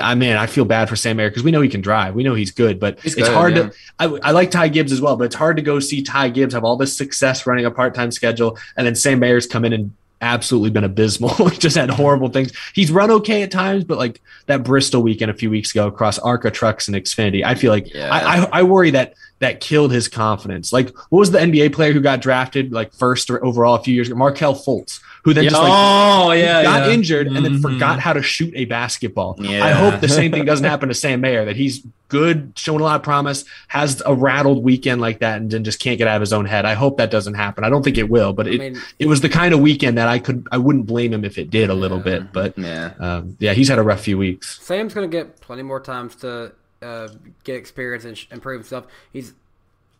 I 0.00 0.14
mean, 0.14 0.36
I 0.36 0.46
feel 0.46 0.64
bad 0.64 0.88
for 0.88 0.96
Sam 0.96 1.16
Mayer 1.18 1.28
because 1.30 1.44
we 1.44 1.50
know 1.50 1.60
he 1.60 1.68
can 1.68 1.80
drive. 1.80 2.14
We 2.14 2.22
know 2.24 2.34
he's 2.34 2.50
good, 2.50 2.80
but 2.80 2.98
He's 3.00 3.14
it's 3.14 3.28
good, 3.28 3.34
hard 3.34 3.56
yeah. 3.56 3.68
to. 3.68 3.74
I, 3.98 4.04
I 4.28 4.30
like 4.32 4.50
Ty 4.50 4.68
Gibbs 4.68 4.90
as 4.90 5.00
well, 5.00 5.16
but 5.16 5.24
it's 5.24 5.34
hard 5.34 5.56
to 5.56 5.62
go 5.62 5.78
see 5.78 6.02
Ty 6.02 6.30
Gibbs 6.30 6.54
have 6.54 6.64
all 6.64 6.76
this 6.76 6.96
success 6.96 7.46
running 7.46 7.66
a 7.66 7.70
part 7.70 7.94
time 7.94 8.10
schedule, 8.10 8.58
and 8.76 8.86
then 8.86 8.94
Sam 8.94 9.20
Mayer's 9.20 9.46
come 9.46 9.64
in 9.64 9.72
and 9.72 9.92
absolutely 10.22 10.70
been 10.70 10.84
abysmal. 10.84 11.48
Just 11.50 11.76
had 11.76 11.90
horrible 11.90 12.28
things. 12.28 12.52
He's 12.74 12.90
run 12.90 13.10
okay 13.10 13.42
at 13.42 13.50
times, 13.50 13.84
but 13.84 13.96
like 13.98 14.20
that 14.46 14.64
Bristol 14.64 15.02
weekend 15.02 15.30
a 15.30 15.34
few 15.34 15.50
weeks 15.50 15.70
ago 15.70 15.86
across 15.86 16.18
Arca 16.18 16.50
Trucks 16.50 16.88
and 16.88 16.96
Xfinity, 16.96 17.44
I 17.44 17.54
feel 17.54 17.70
like 17.70 17.92
Yeah. 17.94 18.10
I, 18.10 18.18
I 18.42 18.48
I 18.52 18.62
worry 18.64 18.90
that 18.90 19.14
that 19.40 19.60
killed 19.60 19.90
his 19.90 20.06
confidence. 20.08 20.72
Like, 20.72 20.90
what 21.08 21.18
was 21.20 21.30
the 21.30 21.38
NBA 21.38 21.72
player 21.72 21.92
who 21.92 22.00
got 22.00 22.20
drafted 22.20 22.72
like 22.72 22.92
first 22.92 23.28
or 23.30 23.42
overall 23.44 23.74
a 23.74 23.82
few 23.82 23.94
years 23.94 24.06
ago? 24.08 24.16
Markelle 24.16 24.54
Fultz, 24.54 25.00
who 25.24 25.32
then 25.34 25.44
Yeah. 25.44 25.50
just 25.50 25.62
like 25.62 25.72
oh 25.74 26.32
yeah, 26.32 26.62
got 26.62 26.86
yeah. 26.86 26.92
injured 26.92 27.26
and 27.26 27.36
then 27.44 27.56
Mhm. 27.58 27.62
forgot 27.62 28.00
how 28.00 28.12
to 28.12 28.22
shoot 28.22 28.52
a 28.54 28.66
basketball. 28.66 29.36
Yeah. 29.40 29.64
I 29.64 29.70
hope 29.70 30.00
the 30.00 30.08
same 30.08 30.30
thing 30.30 30.44
doesn't 30.44 30.66
happen 30.66 30.88
to 30.88 30.94
Sam 30.94 31.20
Mayer, 31.22 31.44
that 31.46 31.56
he's 31.56 31.82
good, 32.08 32.52
showing 32.56 32.80
a 32.80 32.84
lot 32.84 32.96
of 32.96 33.02
promise, 33.02 33.44
has 33.68 34.02
a 34.04 34.14
rattled 34.14 34.62
weekend 34.64 35.00
like 35.00 35.20
that, 35.20 35.40
and 35.40 35.50
then 35.50 35.62
just 35.64 35.78
can't 35.80 35.96
get 35.96 36.08
out 36.08 36.16
of 36.16 36.20
his 36.20 36.32
own 36.32 36.44
head. 36.44 36.64
I 36.66 36.74
hope 36.74 36.98
that 36.98 37.10
doesn't 37.10 37.34
happen. 37.34 37.62
I 37.64 37.70
don't 37.70 37.82
think 37.84 37.96
it 37.98 38.10
will, 38.10 38.32
but 38.32 38.46
I 38.46 38.50
it, 38.50 38.58
mean, 38.58 38.80
it 38.98 39.06
was 39.06 39.20
the 39.20 39.28
kind 39.28 39.54
of 39.54 39.60
weekend 39.60 39.96
that 39.96 40.08
I 40.08 40.18
could 40.18 40.46
I 40.52 40.58
wouldn't 40.58 40.86
blame 40.86 41.12
him 41.14 41.24
if 41.24 41.38
it 41.38 41.50
did 41.50 41.70
a 41.70 41.74
little 41.74 41.98
Yeah. 41.98 42.02
bit. 42.04 42.32
But 42.32 42.58
Yeah. 42.58 42.90
um, 43.00 43.36
yeah, 43.38 43.52
he's 43.54 43.68
had 43.68 43.78
a 43.78 43.82
rough 43.82 44.00
few 44.02 44.18
weeks. 44.18 44.58
Sam's 44.60 44.92
going 44.92 45.08
to 45.10 45.16
get 45.16 45.40
plenty 45.40 45.62
more 45.62 45.80
times 45.80 46.14
to 46.16 46.52
uh, 46.82 47.08
get 47.44 47.56
experience 47.56 48.04
and 48.04 48.16
sh- 48.16 48.26
improve 48.30 48.60
himself. 48.60 48.86
He's 49.12 49.34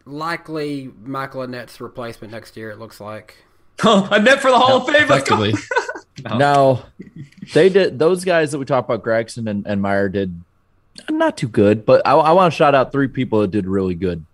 likely 0.04 0.90
Michael 1.02 1.42
Annett's 1.42 1.80
replacement 1.80 2.32
next 2.32 2.56
year, 2.56 2.70
it 2.70 2.78
looks 2.78 3.00
like. 3.00 3.36
Oh, 3.82 4.06
a 4.10 4.20
net 4.20 4.42
for 4.42 4.50
the 4.50 4.58
Hall 4.58 4.76
of 4.76 4.86
Fame. 4.86 5.08
Go. 5.08 5.14
Effectively. 5.14 5.54
Now, 6.36 6.84
they 7.54 7.70
did 7.70 7.98
those 7.98 8.24
guys 8.24 8.52
that 8.52 8.58
we 8.58 8.66
talked 8.66 8.90
about, 8.90 9.02
Gragson 9.02 9.48
and, 9.48 9.66
and 9.66 9.80
Mayer 9.80 10.10
did 10.10 10.38
not 11.08 11.38
too 11.38 11.48
good, 11.48 11.86
but 11.86 12.06
I, 12.06 12.12
I 12.12 12.32
want 12.32 12.52
to 12.52 12.56
shout 12.56 12.74
out 12.74 12.92
three 12.92 13.08
people 13.08 13.40
that 13.40 13.50
did 13.50 13.66
really 13.66 13.94
good. 13.94 14.26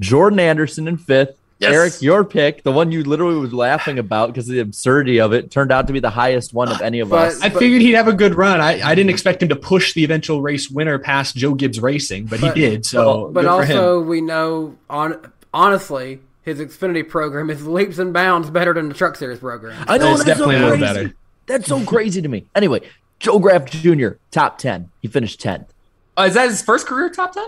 Jordan 0.00 0.40
Anderson 0.40 0.88
in 0.88 0.96
fifth. 0.96 1.38
Yes. 1.58 1.72
Eric, 1.72 2.02
your 2.02 2.22
pick, 2.24 2.62
the 2.64 2.72
one 2.72 2.92
you 2.92 3.02
literally 3.02 3.38
was 3.38 3.52
laughing 3.54 3.98
about 3.98 4.26
because 4.28 4.46
of 4.48 4.54
the 4.54 4.60
absurdity 4.60 5.20
of 5.20 5.32
it, 5.32 5.50
turned 5.50 5.72
out 5.72 5.86
to 5.86 5.92
be 5.94 6.00
the 6.00 6.10
highest 6.10 6.52
one 6.52 6.68
of 6.70 6.82
any 6.82 7.00
of 7.00 7.08
But- 7.08 7.28
us. 7.28 7.40
I 7.40 7.48
figured 7.48 7.80
he'd 7.80 7.94
have 7.94 8.08
a 8.08 8.12
good 8.12 8.34
run. 8.34 8.60
I, 8.60 8.82
I 8.86 8.94
didn't 8.94 9.08
expect 9.10 9.42
him 9.42 9.48
to 9.48 9.56
push 9.56 9.94
the 9.94 10.04
eventual 10.04 10.42
race 10.42 10.68
winner 10.68 10.98
past 10.98 11.34
Joe 11.34 11.54
Gibbs 11.54 11.80
Racing, 11.80 12.26
but, 12.26 12.40
But- 12.42 12.54
he 12.56 12.60
did. 12.60 12.84
So, 12.84 13.30
But 13.32 13.42
good 13.42 13.48
also, 13.48 14.00
we 14.02 14.20
know, 14.20 14.76
on 14.90 15.18
honestly, 15.54 16.20
his 16.42 16.58
Xfinity 16.60 17.08
program 17.08 17.48
is 17.48 17.66
leaps 17.66 17.98
and 17.98 18.12
bounds 18.12 18.50
better 18.50 18.74
than 18.74 18.88
the 18.88 18.94
Truck 18.94 19.16
Series 19.16 19.38
program. 19.38 19.82
I 19.88 19.96
know 19.98 20.10
It's 20.10 20.24
that's 20.24 20.38
definitely 20.38 20.56
a 20.56 20.58
so 20.58 20.64
little 20.64 20.78
crazy. 20.78 20.94
better. 21.04 21.14
That's 21.46 21.66
so 21.68 21.84
crazy 21.86 22.20
to 22.20 22.28
me. 22.28 22.44
Anyway, 22.54 22.80
Joe 23.18 23.38
Graf 23.38 23.64
Jr. 23.64 24.08
top 24.30 24.58
ten. 24.58 24.90
He 25.00 25.08
finished 25.08 25.40
tenth. 25.40 25.72
Oh, 26.18 26.24
is 26.24 26.34
that 26.34 26.48
his 26.50 26.60
first 26.60 26.86
career 26.86 27.08
top 27.08 27.32
ten? 27.32 27.46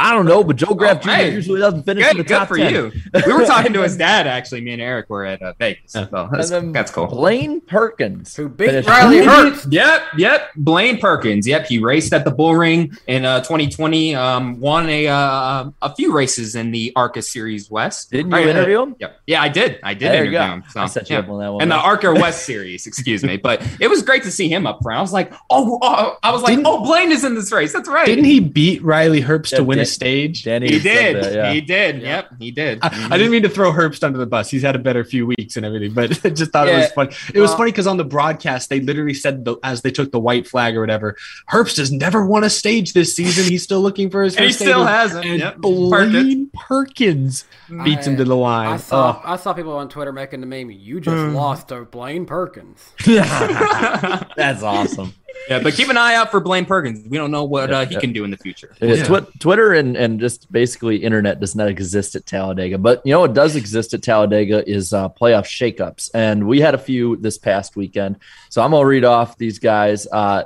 I 0.00 0.12
don't 0.14 0.26
know, 0.26 0.42
but 0.42 0.56
Joe 0.56 0.74
Graf 0.74 0.98
Oh, 0.98 1.00
Jr. 1.02 1.10
hey. 1.10 1.32
usually 1.32 1.60
doesn't 1.60 1.82
finish 1.84 2.04
in 2.10 2.16
the 2.16 2.22
Good, 2.24 2.28
good 2.28 2.34
top 2.34 2.48
for 2.48 2.56
10. 2.56 2.72
you. 2.72 2.92
We 3.26 3.32
were 3.32 3.44
talking 3.44 3.72
to 3.74 3.82
his 3.82 3.96
dad 3.96 4.26
actually. 4.26 4.60
Me 4.62 4.72
and 4.72 4.82
Eric 4.82 5.10
were 5.10 5.24
at 5.24 5.42
uh, 5.42 5.52
Vegas. 5.58 5.92
So 5.92 6.08
that's, 6.32 6.50
And 6.50 6.66
then 6.68 6.72
that's 6.72 6.90
cool. 6.90 7.06
Blaine 7.06 7.60
Perkins, 7.60 8.34
Who 8.36 8.48
beat 8.48 8.86
Riley 8.86 9.18
Herbst. 9.18 9.72
Yep, 9.72 10.02
yep. 10.16 10.50
Blaine 10.56 10.98
Perkins. 10.98 11.46
Yep, 11.46 11.66
he 11.66 11.78
raced 11.78 12.12
at 12.12 12.24
the 12.24 12.30
Bull 12.30 12.54
Ring 12.56 12.96
in 13.06 13.24
uh, 13.24 13.40
2020. 13.40 14.14
Um, 14.14 14.58
won 14.60 14.88
a 14.88 15.06
uh, 15.08 15.70
a 15.82 15.94
few 15.94 16.12
races 16.14 16.54
in 16.56 16.70
the 16.70 16.92
ARCA 16.96 17.22
Series 17.22 17.70
West. 17.70 18.10
Didn't 18.10 18.30
you 18.30 18.36
Right, 18.36 18.46
uh, 18.46 18.50
interview 18.50 18.82
him? 18.82 18.96
Yep. 18.98 19.20
Yeah, 19.26 19.42
I 19.42 19.48
did. 19.48 19.78
I 19.82 19.94
did 19.94 20.12
There 20.12 20.24
you 20.24 20.30
interview 20.32 20.38
go. 20.38 20.44
him. 20.46 20.64
So, 20.70 20.80
I 20.80 20.86
set 20.86 21.10
you 21.10 21.16
yeah. 21.16 21.20
up 21.22 21.28
on 21.28 21.38
that 21.40 21.52
one. 21.52 21.62
And 21.62 21.70
the. 21.70 21.76
ARCA 21.76 22.12
West 22.14 22.44
Series, 22.46 22.86
excuse 22.86 23.22
me. 23.22 23.36
But 23.36 23.62
it 23.80 23.88
was 23.88 24.02
great 24.02 24.22
to 24.24 24.30
see 24.30 24.48
him 24.48 24.66
up 24.66 24.80
front. 24.82 24.98
I 24.98 25.02
was 25.02 25.12
like, 25.12 25.32
oh, 25.50 25.78
oh 25.82 26.16
I 26.22 26.30
was 26.32 26.42
like, 26.42 26.52
Didn't- 26.52 26.66
oh, 26.66 26.84
Blaine 26.84 27.10
is 27.12 27.24
in 27.24 27.34
this 27.34 27.50
race. 27.52 27.72
That's 27.72 27.88
right. 27.88 28.06
Didn't 28.06 28.24
he 28.24 28.40
beat 28.40 28.82
Riley 28.82 29.22
Herbst 29.22 29.52
Yeah, 29.52 29.58
to 29.58 29.64
win 29.64 29.78
a 29.78 29.82
Dan- 29.82 29.89
stage? 29.92 30.44
Danny 30.44 30.68
He 30.68 30.78
did. 30.78 31.22
that, 31.22 31.32
yeah. 31.34 31.52
He 31.52 31.60
did. 31.60 32.02
Yep, 32.02 32.34
he 32.38 32.50
did. 32.50 32.78
I, 32.82 33.08
I 33.10 33.18
didn't 33.18 33.32
mean 33.32 33.42
to 33.42 33.48
throw 33.48 33.72
Herbst 33.72 34.02
under 34.04 34.18
the 34.18 34.26
bus. 34.26 34.50
He's 34.50 34.62
had 34.62 34.76
a 34.76 34.78
better 34.78 35.04
few 35.04 35.26
weeks 35.26 35.56
and 35.56 35.66
everything, 35.66 35.92
but 35.92 36.10
I 36.24 36.30
just 36.30 36.52
thought 36.52 36.68
it 36.68 36.76
was 36.76 36.92
funny. 36.92 37.12
It 37.34 37.40
was 37.40 37.52
funny 37.54 37.72
because 37.72 37.86
on 37.86 37.96
the 37.96 38.04
broadcast 38.04 38.70
they 38.70 38.80
literally 38.80 39.14
said 39.14 39.44
the, 39.44 39.56
as 39.62 39.82
they 39.82 39.90
took 39.90 40.12
the 40.12 40.20
white 40.20 40.46
flag 40.46 40.76
or 40.76 40.80
whatever, 40.80 41.16
Herbst 41.50 41.78
has 41.78 41.90
never 41.90 42.24
won 42.24 42.44
a 42.44 42.50
stage 42.50 42.92
this 42.92 43.14
season. 43.14 43.44
He's 43.44 43.62
still 43.62 43.80
looking 43.80 44.10
for 44.10 44.22
his 44.22 44.36
And 44.36 44.46
he 44.46 44.52
still 44.52 44.86
hasn't. 44.86 45.26
And 45.26 45.40
Yep. 45.40 45.58
Blaine 45.58 46.50
Perkins 46.52 47.44
beats 47.84 48.06
him 48.06 48.16
to 48.16 48.24
the 48.24 48.36
I 48.36 48.40
line. 48.40 48.78
saw 48.78 49.00
Oh. 49.00 49.22
I 49.24 49.36
saw 49.36 49.52
people 49.52 49.76
on 49.76 49.88
Twitter 49.88 50.12
making 50.12 50.40
the 50.40 50.46
meme. 50.46 50.70
You 50.70 51.00
just 51.00 51.16
hmm. 51.16 51.34
lost 51.34 51.68
to 51.68 51.84
Blaine 51.84 52.26
Perkins. 52.26 52.90
That's 53.06 54.62
awesome. 54.62 55.14
Yeah, 55.48 55.60
but 55.62 55.74
keep 55.74 55.88
an 55.88 55.96
eye 55.96 56.14
out 56.14 56.30
for 56.30 56.38
Blaine 56.40 56.64
Perkins. 56.64 57.06
We 57.08 57.16
don't 57.16 57.30
know 57.30 57.44
what 57.44 57.72
uh, 57.72 57.86
he 57.86 57.96
can 57.96 58.12
do 58.12 58.24
in 58.24 58.30
the 58.30 58.36
future. 58.36 58.74
Yeah, 58.80 59.02
Twi- 59.04 59.26
Twitter 59.38 59.72
and, 59.74 59.96
and 59.96 60.20
just 60.20 60.50
basically 60.52 60.96
internet 60.98 61.40
does 61.40 61.56
not 61.56 61.68
exist 61.68 62.14
at 62.14 62.26
Talladega. 62.26 62.78
But 62.78 63.04
you 63.04 63.12
know 63.12 63.20
what 63.20 63.34
does 63.34 63.56
exist 63.56 63.94
at 63.94 64.02
Talladega 64.02 64.68
is 64.68 64.92
uh, 64.92 65.08
playoff 65.08 65.46
shakeups. 65.46 66.10
And 66.14 66.46
we 66.46 66.60
had 66.60 66.74
a 66.74 66.78
few 66.78 67.16
this 67.16 67.38
past 67.38 67.76
weekend. 67.76 68.16
So 68.48 68.62
I'm 68.62 68.70
going 68.70 68.82
to 68.82 68.86
read 68.86 69.04
off 69.04 69.38
these 69.38 69.58
guys. 69.58 70.06
Uh, 70.06 70.44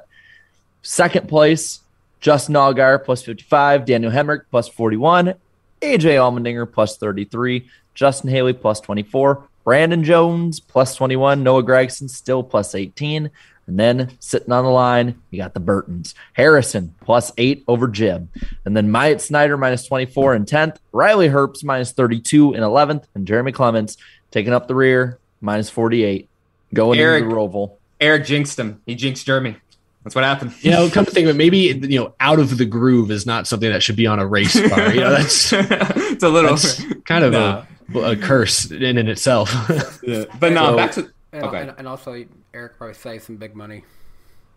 second 0.82 1.28
place, 1.28 1.80
Justin 2.20 2.54
Allgaier 2.54 3.04
plus 3.04 3.22
55, 3.22 3.84
Daniel 3.84 4.12
Hemric 4.12 4.42
plus 4.50 4.68
41, 4.68 5.34
AJ 5.82 6.00
Allmendinger 6.16 6.70
plus 6.70 6.96
33, 6.96 7.68
Justin 7.94 8.30
Haley 8.30 8.54
plus 8.54 8.80
24, 8.80 9.46
Brandon 9.64 10.04
Jones 10.04 10.60
plus 10.60 10.94
21, 10.94 11.42
Noah 11.42 11.62
Gragson 11.62 12.08
still 12.08 12.42
plus 12.42 12.74
18. 12.74 13.30
And 13.66 13.78
then 13.78 14.10
sitting 14.20 14.52
on 14.52 14.64
the 14.64 14.70
line, 14.70 15.20
you 15.30 15.38
got 15.38 15.54
the 15.54 15.60
Burtons. 15.60 16.14
Harrison 16.34 16.94
plus 17.00 17.32
eight 17.38 17.64
over 17.66 17.88
Jim. 17.88 18.28
And 18.64 18.76
then 18.76 18.90
Myatt 18.90 19.20
Snider 19.20 19.56
minus 19.56 19.86
24 19.86 20.34
in 20.34 20.44
10th. 20.44 20.76
Riley 20.92 21.28
Herbst 21.28 21.64
minus 21.64 21.92
32 21.92 22.54
in 22.54 22.60
11th. 22.62 23.04
And 23.14 23.26
Jeremy 23.26 23.52
Clements 23.52 23.96
taking 24.30 24.52
up 24.52 24.68
the 24.68 24.74
rear 24.74 25.18
minus 25.40 25.70
48 25.70 26.28
going 26.74 26.98
Eric- 26.98 27.22
into 27.24 27.34
the 27.34 27.40
Roval. 27.40 27.72
Eric 28.00 28.26
jinxed 28.26 28.58
him. 28.58 28.82
He 28.86 28.94
jinxed 28.94 29.24
Jeremy. 29.24 29.56
That's 30.02 30.14
what 30.14 30.24
happened. 30.24 30.52
You 30.62 30.70
know, 30.70 30.90
come 30.90 31.06
to 31.06 31.10
think 31.10 31.24
of 31.26 31.34
it, 31.34 31.38
maybe 31.38 31.58
you 31.58 31.98
know, 31.98 32.14
out 32.20 32.38
of 32.38 32.58
the 32.58 32.66
groove 32.66 33.10
is 33.10 33.24
not 33.24 33.46
something 33.46 33.70
that 33.70 33.82
should 33.82 33.96
be 33.96 34.06
on 34.06 34.18
a 34.18 34.26
race 34.26 34.52
car. 34.68 34.92
You 34.92 35.00
know, 35.00 35.10
that's 35.10 35.50
it's 35.54 36.22
a 36.22 36.28
little 36.28 36.50
that's 36.50 36.84
kind 37.04 37.24
of 37.24 37.32
a, 37.94 37.98
a 38.00 38.14
curse 38.16 38.70
in 38.70 38.98
and 38.98 39.08
itself. 39.08 39.50
But 40.38 40.52
no, 40.52 40.66
So- 40.72 40.76
back 40.76 40.92
to 40.92 41.10
And, 41.34 41.44
okay. 41.44 41.60
and, 41.62 41.74
and 41.78 41.88
also, 41.88 42.24
Eric 42.54 42.78
probably 42.78 42.94
saved 42.94 43.24
some 43.24 43.36
big 43.36 43.54
money. 43.56 43.84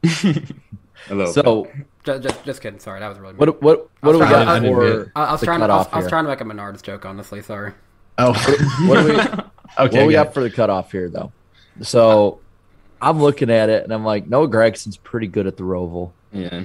A 1.10 1.14
little 1.14 1.32
So 1.34 1.68
Just, 2.04 2.24
just, 2.24 2.45
just 2.45 2.62
kidding. 2.62 2.80
Sorry, 2.80 2.99
that 2.99 3.08
was 3.10 3.20
really. 3.20 3.34
what 3.36 3.62
what 3.62 3.90
what 4.02 4.12
do 4.14 4.20
we 4.20 4.26
I 4.26 4.28
was 4.28 4.30
trying- 4.32 4.45
got 4.45 4.64
I- 4.64 4.68
for 4.68 5.12
I, 5.16 5.24
I 5.24 5.32
was 5.32 5.40
the 5.41 5.45
trying. 5.45 5.60
To, 5.60 5.66
I, 5.66 5.78
was, 5.78 5.88
I 5.91 5.98
was 5.99 6.08
trying 6.08 6.24
to 6.26 6.30
make 6.30 6.41
a 6.41 6.44
Menards 6.44 6.82
joke. 6.82 7.06
Honestly, 7.06 7.41
sorry. 7.41 7.74
oh, 8.18 8.34
What 8.88 9.02
do 9.02 9.08
we 9.08 9.14
okay. 9.20 9.36
what 9.78 9.91
do 9.91 10.06
we 10.06 10.14
good. 10.14 10.14
got 10.14 10.34
for 10.34 10.41
the 10.41 10.49
cutoff 10.49 10.91
here 10.91 11.10
though? 11.10 11.32
So 11.82 12.40
I'm 13.02 13.20
looking 13.22 13.49
at 13.52 13.70
it 13.70 13.84
and 13.84 13.94
I'm 13.94 14.04
like, 14.06 14.28
Noah 14.28 14.48
Gragson's 14.48 14.98
pretty 14.98 15.28
good 15.28 15.45
at 15.48 15.58
the 15.58 15.64
Roval. 15.64 16.12
Yeah. 16.32 16.64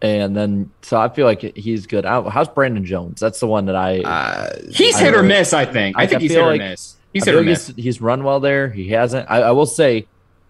And 0.00 0.36
then, 0.36 0.70
so 0.82 0.98
I 0.98 1.08
feel 1.08 1.26
like 1.26 1.40
he's 1.56 1.86
good. 1.86 2.04
How- 2.04 2.28
How's 2.28 2.48
Brandon 2.48 2.84
Jones? 2.84 3.20
That's 3.20 3.40
the 3.40 3.46
one 3.48 3.66
that 3.66 3.76
I. 3.76 4.00
Uh, 4.00 4.56
He's 4.70 4.94
I 4.96 5.00
hit 5.00 5.14
or 5.14 5.22
miss, 5.22 5.52
I 5.52 5.64
think. 5.64 5.96
I, 5.98 6.02
I- 6.02 6.06
think 6.06 6.18
I 6.18 6.22
he's 6.22 6.30
hit 6.32 6.40
or 6.40 6.46
like- 6.52 6.60
miss. 6.60 6.94
He's 6.94 6.96
I 6.96 6.96
hit 6.96 6.96
feel 6.96 6.96
or 6.96 6.96
miss. 6.96 6.97
He's, 7.12 7.84
he's 7.84 8.00
run 8.00 8.24
well 8.24 8.40
there. 8.40 8.68
He 8.68 8.88
hasn't. 8.88 9.30
I, 9.30 9.42
I 9.42 9.50
will 9.52 9.66
say, 9.66 10.06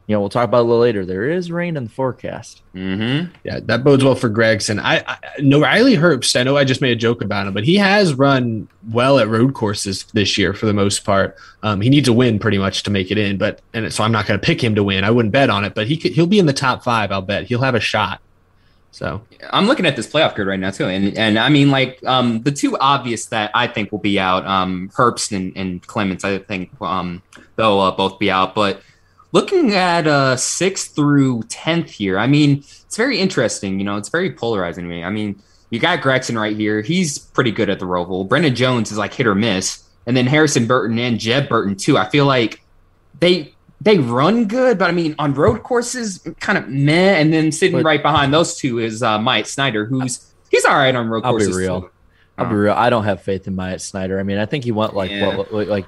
you 0.06 0.14
know, 0.14 0.20
we'll 0.20 0.30
talk 0.30 0.48
about 0.48 0.58
it 0.58 0.60
a 0.60 0.64
little 0.64 0.80
later. 0.80 1.04
There 1.04 1.28
is 1.28 1.52
rain 1.52 1.76
in 1.76 1.84
the 1.84 1.90
forecast. 1.90 2.62
Mm-hmm. 2.74 3.30
Yeah, 3.44 3.60
that 3.64 3.84
bodes 3.84 4.02
well 4.02 4.14
for 4.14 4.30
Gragson. 4.30 4.80
I, 4.82 5.04
I 5.06 5.18
no 5.40 5.60
Riley 5.60 5.96
Herbst. 5.96 6.38
I 6.38 6.44
know 6.44 6.56
I 6.56 6.64
just 6.64 6.80
made 6.80 6.92
a 6.92 6.96
joke 6.96 7.22
about 7.22 7.46
him, 7.46 7.52
but 7.52 7.64
he 7.64 7.76
has 7.76 8.14
run 8.14 8.68
well 8.90 9.18
at 9.18 9.28
road 9.28 9.52
courses 9.52 10.04
this 10.14 10.38
year 10.38 10.54
for 10.54 10.64
the 10.64 10.72
most 10.72 11.04
part. 11.04 11.36
Um, 11.62 11.82
he 11.82 11.90
needs 11.90 12.08
a 12.08 12.12
win 12.14 12.38
pretty 12.38 12.56
much 12.56 12.84
to 12.84 12.90
make 12.90 13.10
it 13.10 13.18
in, 13.18 13.36
but 13.36 13.60
and 13.74 13.92
so 13.92 14.02
I'm 14.02 14.12
not 14.12 14.26
going 14.26 14.40
to 14.40 14.44
pick 14.44 14.64
him 14.64 14.74
to 14.76 14.82
win. 14.82 15.04
I 15.04 15.10
wouldn't 15.10 15.32
bet 15.32 15.50
on 15.50 15.64
it, 15.64 15.74
but 15.74 15.86
he 15.86 15.98
could, 15.98 16.12
he'll 16.12 16.26
be 16.26 16.38
in 16.38 16.46
the 16.46 16.54
top 16.54 16.82
five. 16.82 17.12
I'll 17.12 17.20
bet 17.20 17.44
he'll 17.44 17.60
have 17.60 17.74
a 17.74 17.80
shot. 17.80 18.22
So 18.90 19.22
I'm 19.50 19.66
looking 19.66 19.86
at 19.86 19.96
this 19.96 20.06
playoff 20.06 20.34
grid 20.34 20.48
right 20.48 20.58
now 20.58 20.70
too, 20.70 20.86
and 20.86 21.16
and 21.16 21.38
I 21.38 21.48
mean 21.50 21.70
like 21.70 22.02
um 22.04 22.42
the 22.42 22.50
two 22.52 22.76
obvious 22.78 23.26
that 23.26 23.50
I 23.54 23.66
think 23.66 23.92
will 23.92 23.98
be 23.98 24.18
out, 24.18 24.46
um 24.46 24.90
Herbst 24.94 25.36
and, 25.36 25.56
and 25.56 25.86
Clements. 25.86 26.24
I 26.24 26.38
think 26.38 26.70
um 26.80 27.22
they'll 27.56 27.80
uh, 27.80 27.90
both 27.92 28.18
be 28.18 28.30
out, 28.30 28.54
but 28.54 28.82
looking 29.32 29.74
at 29.74 30.06
uh 30.06 30.36
sixth 30.36 30.94
through 30.94 31.42
tenth 31.48 31.90
here, 31.90 32.18
I 32.18 32.26
mean 32.26 32.58
it's 32.58 32.96
very 32.96 33.18
interesting. 33.18 33.78
You 33.78 33.84
know, 33.84 33.96
it's 33.96 34.08
very 34.08 34.32
polarizing 34.32 34.84
to 34.84 34.90
me. 34.90 35.04
I 35.04 35.10
mean, 35.10 35.40
you 35.70 35.78
got 35.78 36.00
Gragson 36.00 36.40
right 36.40 36.56
here; 36.56 36.80
he's 36.80 37.18
pretty 37.18 37.52
good 37.52 37.68
at 37.68 37.78
the 37.78 37.86
Roval. 37.86 38.26
Brandon 38.26 38.54
Jones 38.54 38.90
is 38.90 38.98
like 38.98 39.12
hit 39.12 39.26
or 39.26 39.34
miss, 39.34 39.84
and 40.06 40.16
then 40.16 40.26
Harrison 40.26 40.66
Burton 40.66 40.98
and 40.98 41.20
Jeb 41.20 41.48
Burton 41.48 41.76
too. 41.76 41.98
I 41.98 42.08
feel 42.08 42.24
like 42.24 42.62
they 43.20 43.54
they 43.80 43.98
run 43.98 44.46
good, 44.46 44.78
but 44.78 44.88
I 44.88 44.92
mean 44.92 45.14
on 45.18 45.34
road 45.34 45.62
courses, 45.62 46.26
kind 46.40 46.58
of 46.58 46.68
meh. 46.68 47.18
And 47.20 47.32
then 47.32 47.52
sitting 47.52 47.76
But- 47.78 47.84
right 47.84 48.02
behind 48.02 48.32
those 48.34 48.56
two 48.56 48.78
is 48.78 49.02
uh, 49.02 49.18
Mike 49.18 49.46
Snider, 49.46 49.84
who's 49.84 50.32
he's 50.50 50.64
all 50.64 50.74
right 50.76 50.94
on 50.94 51.08
road 51.08 51.22
courses. 51.22 51.48
I'll 51.48 51.54
be 51.54 51.60
real. 51.64 51.80
too. 51.82 51.90
I'll 52.38 52.48
be 52.48 52.54
real. 52.54 52.72
I 52.74 52.88
don't 52.90 53.04
have 53.04 53.22
faith 53.22 53.46
in 53.48 53.56
Myatt 53.56 53.80
Snider. 53.80 54.18
I 54.20 54.22
mean, 54.22 54.38
I 54.38 54.46
think 54.46 54.62
he 54.64 54.70
went 54.72 54.94
like 54.94 55.10
Yeah. 55.10 55.36
what, 55.36 55.52
like, 55.52 55.68
like 55.68 55.86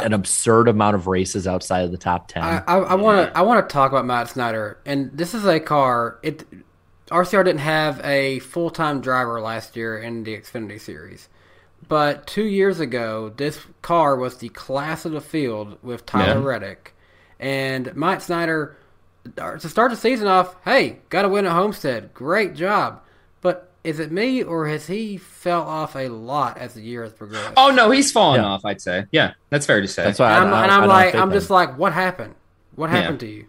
an 0.00 0.12
absurd 0.12 0.68
amount 0.68 0.94
of 0.94 1.08
races 1.08 1.46
outside 1.48 1.80
of 1.84 1.90
the 1.90 1.98
top 1.98 2.28
ten. 2.28 2.42
I 2.44 2.62
I 2.66 2.94
want 2.94 3.32
to 3.32 3.38
I 3.38 3.42
want 3.42 3.68
to 3.68 3.72
talk 3.72 3.90
about 3.90 4.04
Matt 4.06 4.28
Snider, 4.30 4.78
and 4.86 5.10
this 5.12 5.34
is 5.34 5.44
a 5.44 5.58
car. 5.58 6.18
It 6.22 6.44
RCR 7.10 7.44
didn't 7.44 7.60
have 7.60 8.00
a 8.04 8.38
full 8.40 8.70
time 8.70 9.00
driver 9.00 9.40
last 9.40 9.76
year 9.76 9.98
in 9.98 10.22
the 10.24 10.36
Xfinity 10.36 10.80
Series, 10.80 11.28
but 11.88 12.26
two 12.28 12.44
years 12.44 12.78
ago, 12.80 13.32
this 13.36 13.58
car 13.82 14.16
was 14.16 14.38
the 14.38 14.48
class 14.50 15.04
of 15.04 15.12
the 15.12 15.20
field 15.20 15.78
with 15.82 16.06
Tyler 16.06 16.40
Yeah. 16.40 16.46
Reddick, 16.46 16.94
and 17.42 17.94
Mike 17.94 18.22
Snider 18.22 18.76
uh, 19.36 19.56
to 19.58 19.68
start 19.68 19.90
the 19.90 19.96
season 19.98 20.26
off. 20.28 20.56
Hey, 20.64 21.00
got 21.10 21.22
to 21.22 21.28
win 21.28 21.44
at 21.44 21.52
Homestead. 21.52 22.14
Great 22.14 22.54
job, 22.54 23.02
but. 23.42 23.68
Is 23.84 23.98
it 23.98 24.12
me 24.12 24.44
or 24.44 24.68
has 24.68 24.86
he 24.86 25.16
fell 25.16 25.62
off 25.62 25.96
a 25.96 26.06
lot 26.08 26.56
as 26.56 26.74
the 26.74 26.80
year 26.80 27.02
has 27.02 27.12
progressed? 27.12 27.54
Oh 27.56 27.72
no, 27.72 27.90
he's 27.90 28.12
fallen 28.12 28.40
Yeah. 28.40 28.46
off. 28.46 28.64
I'd 28.64 28.80
say, 28.80 29.06
yeah, 29.10 29.32
that's 29.50 29.66
fair 29.66 29.80
to 29.80 29.88
say. 29.88 30.04
That's 30.04 30.20
why 30.20 30.30
I, 30.30 30.36
and 30.36 30.46
I'm, 30.46 30.54
I- 30.54 30.62
and 30.62 30.70
I 30.70 30.74
I'm 30.76 30.80
don't 30.82 30.88
like, 30.88 31.14
have 31.14 31.22
I'm 31.24 31.32
just 31.32 31.50
him. 31.50 31.54
like, 31.54 31.76
what 31.76 31.92
happened? 31.92 32.36
What 32.76 32.90
Yeah. 32.90 33.00
happened 33.00 33.18
to 33.18 33.26
you? 33.26 33.46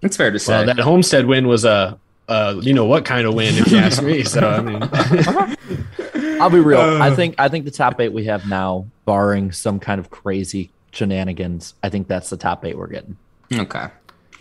It's 0.00 0.16
fair 0.16 0.30
to 0.30 0.38
say. 0.38 0.58
well, 0.58 0.66
that 0.66 0.78
Homestead 0.78 1.26
win 1.26 1.48
was 1.48 1.64
a. 1.64 1.98
Uh, 2.28 2.54
you 2.62 2.72
know 2.72 2.84
what 2.84 3.04
kind 3.04 3.26
of 3.26 3.34
win, 3.34 3.52
if 3.56 3.68
you 3.72 3.78
ask 3.78 4.00
me. 4.00 4.22
So 4.22 4.48
I 4.48 4.60
mean, 4.60 4.80
I'll 6.40 6.50
be 6.50 6.60
real. 6.60 6.78
Uh. 6.78 7.00
I 7.00 7.12
think 7.12 7.34
I 7.38 7.48
think 7.48 7.64
the 7.64 7.70
top 7.72 8.00
eight 8.00 8.12
we 8.12 8.26
have 8.26 8.46
now, 8.48 8.86
barring 9.04 9.50
some 9.50 9.80
kind 9.80 9.98
of 9.98 10.08
crazy 10.08 10.70
shenanigans, 10.92 11.74
I 11.82 11.88
think 11.88 12.06
that's 12.06 12.30
the 12.30 12.36
top 12.36 12.64
eight 12.64 12.78
we're 12.78 12.86
getting. 12.86 13.16
Okay. 13.52 13.86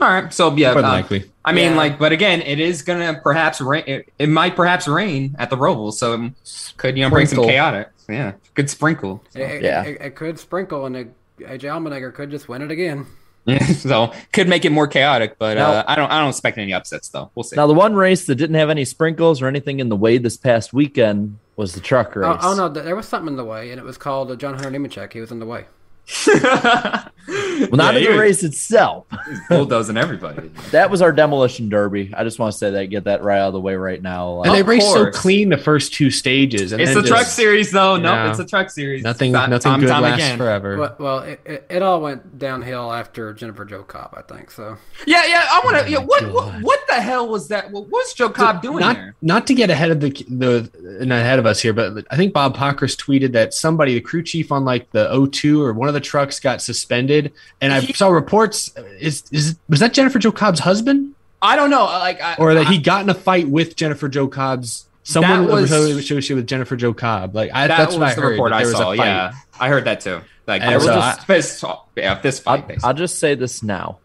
All 0.01 0.09
right. 0.09 0.33
So 0.33 0.53
yeah, 0.55 0.73
more 0.73 0.81
than 0.81 0.91
uh, 0.91 0.93
likely. 0.93 1.31
I 1.45 1.51
mean, 1.51 1.71
Yeah. 1.71 1.77
like, 1.77 1.99
but 1.99 2.11
again, 2.11 2.41
it 2.41 2.59
is 2.59 2.81
gonna 2.81 3.19
perhaps 3.23 3.61
rain. 3.61 3.83
It, 3.87 4.13
it 4.19 4.29
might 4.29 4.55
perhaps 4.55 4.87
rain 4.87 5.35
at 5.39 5.49
the 5.49 5.57
Roval, 5.57 5.93
so 5.93 6.13
it 6.13 6.31
could 6.77 6.97
you 6.97 7.03
know 7.03 7.09
bring 7.09 7.27
some 7.27 7.43
chaotic. 7.45 7.89
Yeah, 8.09 8.33
good 8.53 8.69
sprinkle. 8.69 9.23
It, 9.33 9.41
it- 9.41 9.63
Yeah. 9.63 9.83
it, 9.83 10.01
it 10.01 10.15
could 10.15 10.39
sprinkle, 10.39 10.85
and 10.85 10.95
it, 10.95 11.13
AJ 11.39 11.61
Allmendinger 11.61 12.13
could 12.13 12.31
just 12.31 12.49
win 12.49 12.61
it 12.61 12.71
again. 12.71 13.05
so 13.75 14.13
could 14.31 14.47
make 14.47 14.63
it 14.63 14.71
more 14.71 14.87
chaotic, 14.87 15.37
but 15.37 15.55
Now- 15.57 15.71
uh, 15.71 15.83
I 15.87 15.95
don't. 15.95 16.09
I 16.11 16.19
don't 16.19 16.29
expect 16.29 16.57
any 16.57 16.73
upsets 16.73 17.09
though. 17.09 17.29
We'll 17.35 17.43
see. 17.43 17.55
Now, 17.55 17.67
the 17.67 17.73
one 17.73 17.93
race 17.93 18.25
that 18.25 18.35
didn't 18.35 18.55
have 18.55 18.69
any 18.69 18.85
sprinkles 18.85 19.41
or 19.41 19.47
anything 19.47 19.79
in 19.79 19.89
the 19.89 19.95
way 19.97 20.17
this 20.17 20.37
past 20.37 20.73
weekend 20.73 21.37
was 21.55 21.73
the 21.73 21.81
truck 21.81 22.15
race. 22.15 22.37
Oh, 22.41 22.51
oh 22.51 22.55
no, 22.55 22.69
there 22.69 22.95
was 22.95 23.07
something 23.07 23.27
in 23.27 23.35
the 23.37 23.45
way, 23.45 23.69
and 23.71 23.79
it 23.79 23.83
was 23.83 23.97
called 23.97 24.37
John 24.39 24.55
Hunter 24.55 24.71
Nemechek. 24.71 25.13
He 25.13 25.19
was 25.19 25.31
in 25.31 25.39
the 25.39 25.45
way. 25.45 25.65
Well, 27.25 27.69
not 27.77 27.93
Yeah, 27.93 27.99
in 27.99 28.05
the 28.07 28.11
he 28.11 28.17
race 28.17 28.43
itself. 28.43 29.05
was 29.09 29.39
bulldozing 29.49 29.95
everybody. 29.95 30.49
That 30.71 30.91
was 30.91 31.01
our 31.01 31.13
demolition 31.13 31.69
derby. 31.69 32.13
I 32.13 32.25
just 32.25 32.37
want 32.37 32.51
to 32.51 32.57
say 32.57 32.69
that, 32.71 32.87
get 32.87 33.05
that 33.05 33.23
right 33.23 33.39
out 33.39 33.47
of 33.47 33.53
the 33.53 33.61
way 33.61 33.75
right 33.75 34.01
now. 34.01 34.41
and 34.41 34.49
Uh, 34.51 34.53
they 34.55 34.61
raced 34.61 34.91
so 34.91 35.09
clean 35.09 35.47
the 35.47 35.57
first 35.57 35.93
two 35.93 36.11
stages. 36.11 36.73
And 36.73 36.81
It's 36.81 36.93
then 36.93 37.01
the 37.01 37.07
truck 37.07 37.25
series, 37.25 37.71
though. 37.71 37.95
No, 37.95 38.11
Yeah. 38.11 38.29
it's 38.29 38.39
a 38.39 38.45
truck 38.45 38.69
series. 38.69 39.03
Nothing, 39.03 39.31
Time- 39.31 39.49
nothing 39.51 39.71
time, 39.71 39.79
good 39.79 39.87
time 39.87 40.01
lasts 40.01 40.17
again. 40.25 40.37
forever. 40.37 40.77
Well, 40.77 40.95
well 40.99 41.19
it, 41.19 41.39
it, 41.45 41.65
it 41.69 41.81
all 41.81 42.01
went 42.01 42.37
downhill 42.37 42.91
after 42.91 43.33
Jennifer 43.33 43.63
Jo 43.63 43.83
Cobb, 43.83 44.13
I 44.17 44.21
think. 44.33 44.51
So 44.51 44.75
Yeah, 45.07 45.23
yeah. 45.25 45.47
I 45.49 45.61
want 45.63 45.77
to. 45.77 45.83
Oh 45.83 45.87
yeah, 45.87 45.99
what, 45.99 46.29
what? 46.33 46.61
What 46.61 46.79
the 46.89 46.95
hell 46.95 47.29
was 47.29 47.47
that? 47.47 47.71
What 47.71 47.87
was 47.89 48.13
Jo 48.13 48.29
Cobb 48.29 48.61
doing 48.61 48.79
not, 48.79 48.95
there? 48.97 49.15
Not 49.21 49.47
to 49.47 49.53
get 49.53 49.69
ahead 49.69 49.91
of 49.91 50.01
the 50.01 50.09
the 50.29 50.69
and 50.99 51.13
ahead 51.13 51.39
of 51.39 51.45
us 51.45 51.61
here, 51.61 51.71
but 51.73 52.05
I 52.11 52.17
think 52.17 52.33
Bob 52.33 52.57
Pockrass 52.57 52.97
tweeted 52.97 53.31
that 53.31 53.53
somebody, 53.53 53.93
the 53.93 54.01
crew 54.01 54.23
chief 54.23 54.51
on 54.51 54.65
like 54.65 54.91
the 54.91 55.07
O2 55.13 55.61
or 55.61 55.71
one 55.71 55.87
of 55.87 55.92
the 55.93 56.01
trucks, 56.01 56.39
got 56.39 56.61
suspended. 56.61 57.31
And 57.61 57.71
I 57.73 57.79
He- 57.81 57.93
saw 57.93 58.09
reports. 58.09 58.73
Is 58.99 59.23
is 59.31 59.55
was 59.69 59.79
that 59.79 59.93
Jennifer 59.93 60.19
Jo 60.19 60.31
Cobb's 60.31 60.59
husband, 60.59 61.13
I 61.41 61.55
don't 61.55 61.69
know. 61.69 61.85
Like, 61.85 62.21
I, 62.21 62.35
or 62.37 62.53
that 62.53 62.67
I- 62.67 62.71
he 62.71 62.77
got 62.79 63.03
in 63.03 63.09
a 63.09 63.13
fight 63.13 63.47
with 63.49 63.75
Jennifer 63.75 64.09
Jo 64.09 64.27
Cobb's 64.27 64.85
someone 65.03 65.45
That 65.47 65.51
was- 65.53 65.71
associated 65.71 66.35
with 66.35 66.47
Jennifer 66.47 66.75
Jo 66.75 66.93
Cobb? 66.93 67.35
Like 67.35 67.51
I, 67.53 67.67
that 67.67 67.77
that's 67.77 67.89
was 67.93 67.99
what 67.99 68.09
I 68.11 68.15
the 68.15 68.21
heard. 68.21 68.29
report 68.31 68.51
I 68.53 68.61
was 68.63 68.71
saw. 68.71 68.91
Yeah, 68.91 69.33
I 69.59 69.69
heard 69.69 69.85
that 69.85 70.01
too. 70.01 70.21
Like, 70.45 70.61
And 70.61 70.71
there 70.71 70.77
was 70.77 70.87
so 70.87 70.93
just 70.95 71.25
fist, 71.25 71.63
yeah, 71.95 72.15
fist 72.19 72.43
I'll, 72.45 72.57
fight. 72.57 72.67
basically. 72.67 72.87
I'll 72.87 72.93
just 72.93 73.17
say 73.19 73.33
this 73.35 73.63
now. 73.63 73.99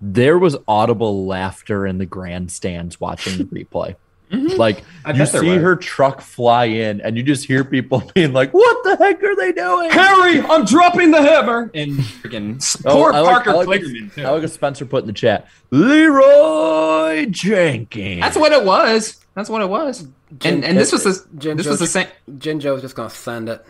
There 0.00 0.38
was 0.38 0.56
audible 0.66 1.26
laughter 1.26 1.86
in 1.86 1.98
the 1.98 2.06
grandstands 2.06 3.00
watching 3.00 3.36
the 3.38 3.44
replay. 3.44 3.96
Mm-hmm. 4.30 4.56
Like 4.58 4.84
I 5.04 5.12
you 5.12 5.24
see 5.26 5.48
was. 5.54 5.62
her 5.62 5.76
truck 5.76 6.20
fly 6.20 6.66
in, 6.66 7.00
and 7.00 7.16
you 7.16 7.22
just 7.22 7.46
hear 7.46 7.64
people 7.64 8.02
being 8.14 8.32
like, 8.32 8.52
"What 8.52 8.84
the 8.84 8.96
heck 8.96 9.22
are 9.22 9.34
they 9.36 9.52
doing?" 9.52 9.90
Harry, 9.90 10.40
I'm 10.42 10.64
dropping 10.64 11.10
the 11.12 11.22
hammer. 11.22 11.70
And 11.74 11.92
freaking 11.98 12.82
Oh, 12.86 12.94
poor 12.94 13.12
I 13.12 13.20
like- 13.20 13.32
Parker 13.32 13.50
I 13.50 13.52
like 13.54 13.66
what- 13.68 13.80
Kligerman 13.80 14.14
too. 14.14 14.24
I 14.24 14.30
like 14.30 14.42
what 14.42 14.50
Spencer 14.50 14.84
put 14.86 15.02
in 15.04 15.06
the 15.06 15.12
chat. 15.14 15.48
Leroy 15.70 17.26
Jenkins. 17.26 18.20
That's 18.20 18.36
what 18.36 18.52
it 18.52 18.64
was. 18.64 19.24
That's 19.34 19.48
what 19.48 19.62
it 19.62 19.68
was. 19.68 20.06
And 20.44 20.64
and 20.64 20.76
this 20.76 20.92
was 20.92 21.04
the 21.04 21.26
Jen 21.38 21.56
this 21.56 21.66
was 21.66 21.78
the 21.78 21.86
same. 21.86 22.08
Jen 22.38 22.60
Jo's 22.60 22.82
just 22.82 22.94
gonna 22.96 23.08
send 23.10 23.48
it. 23.48 23.64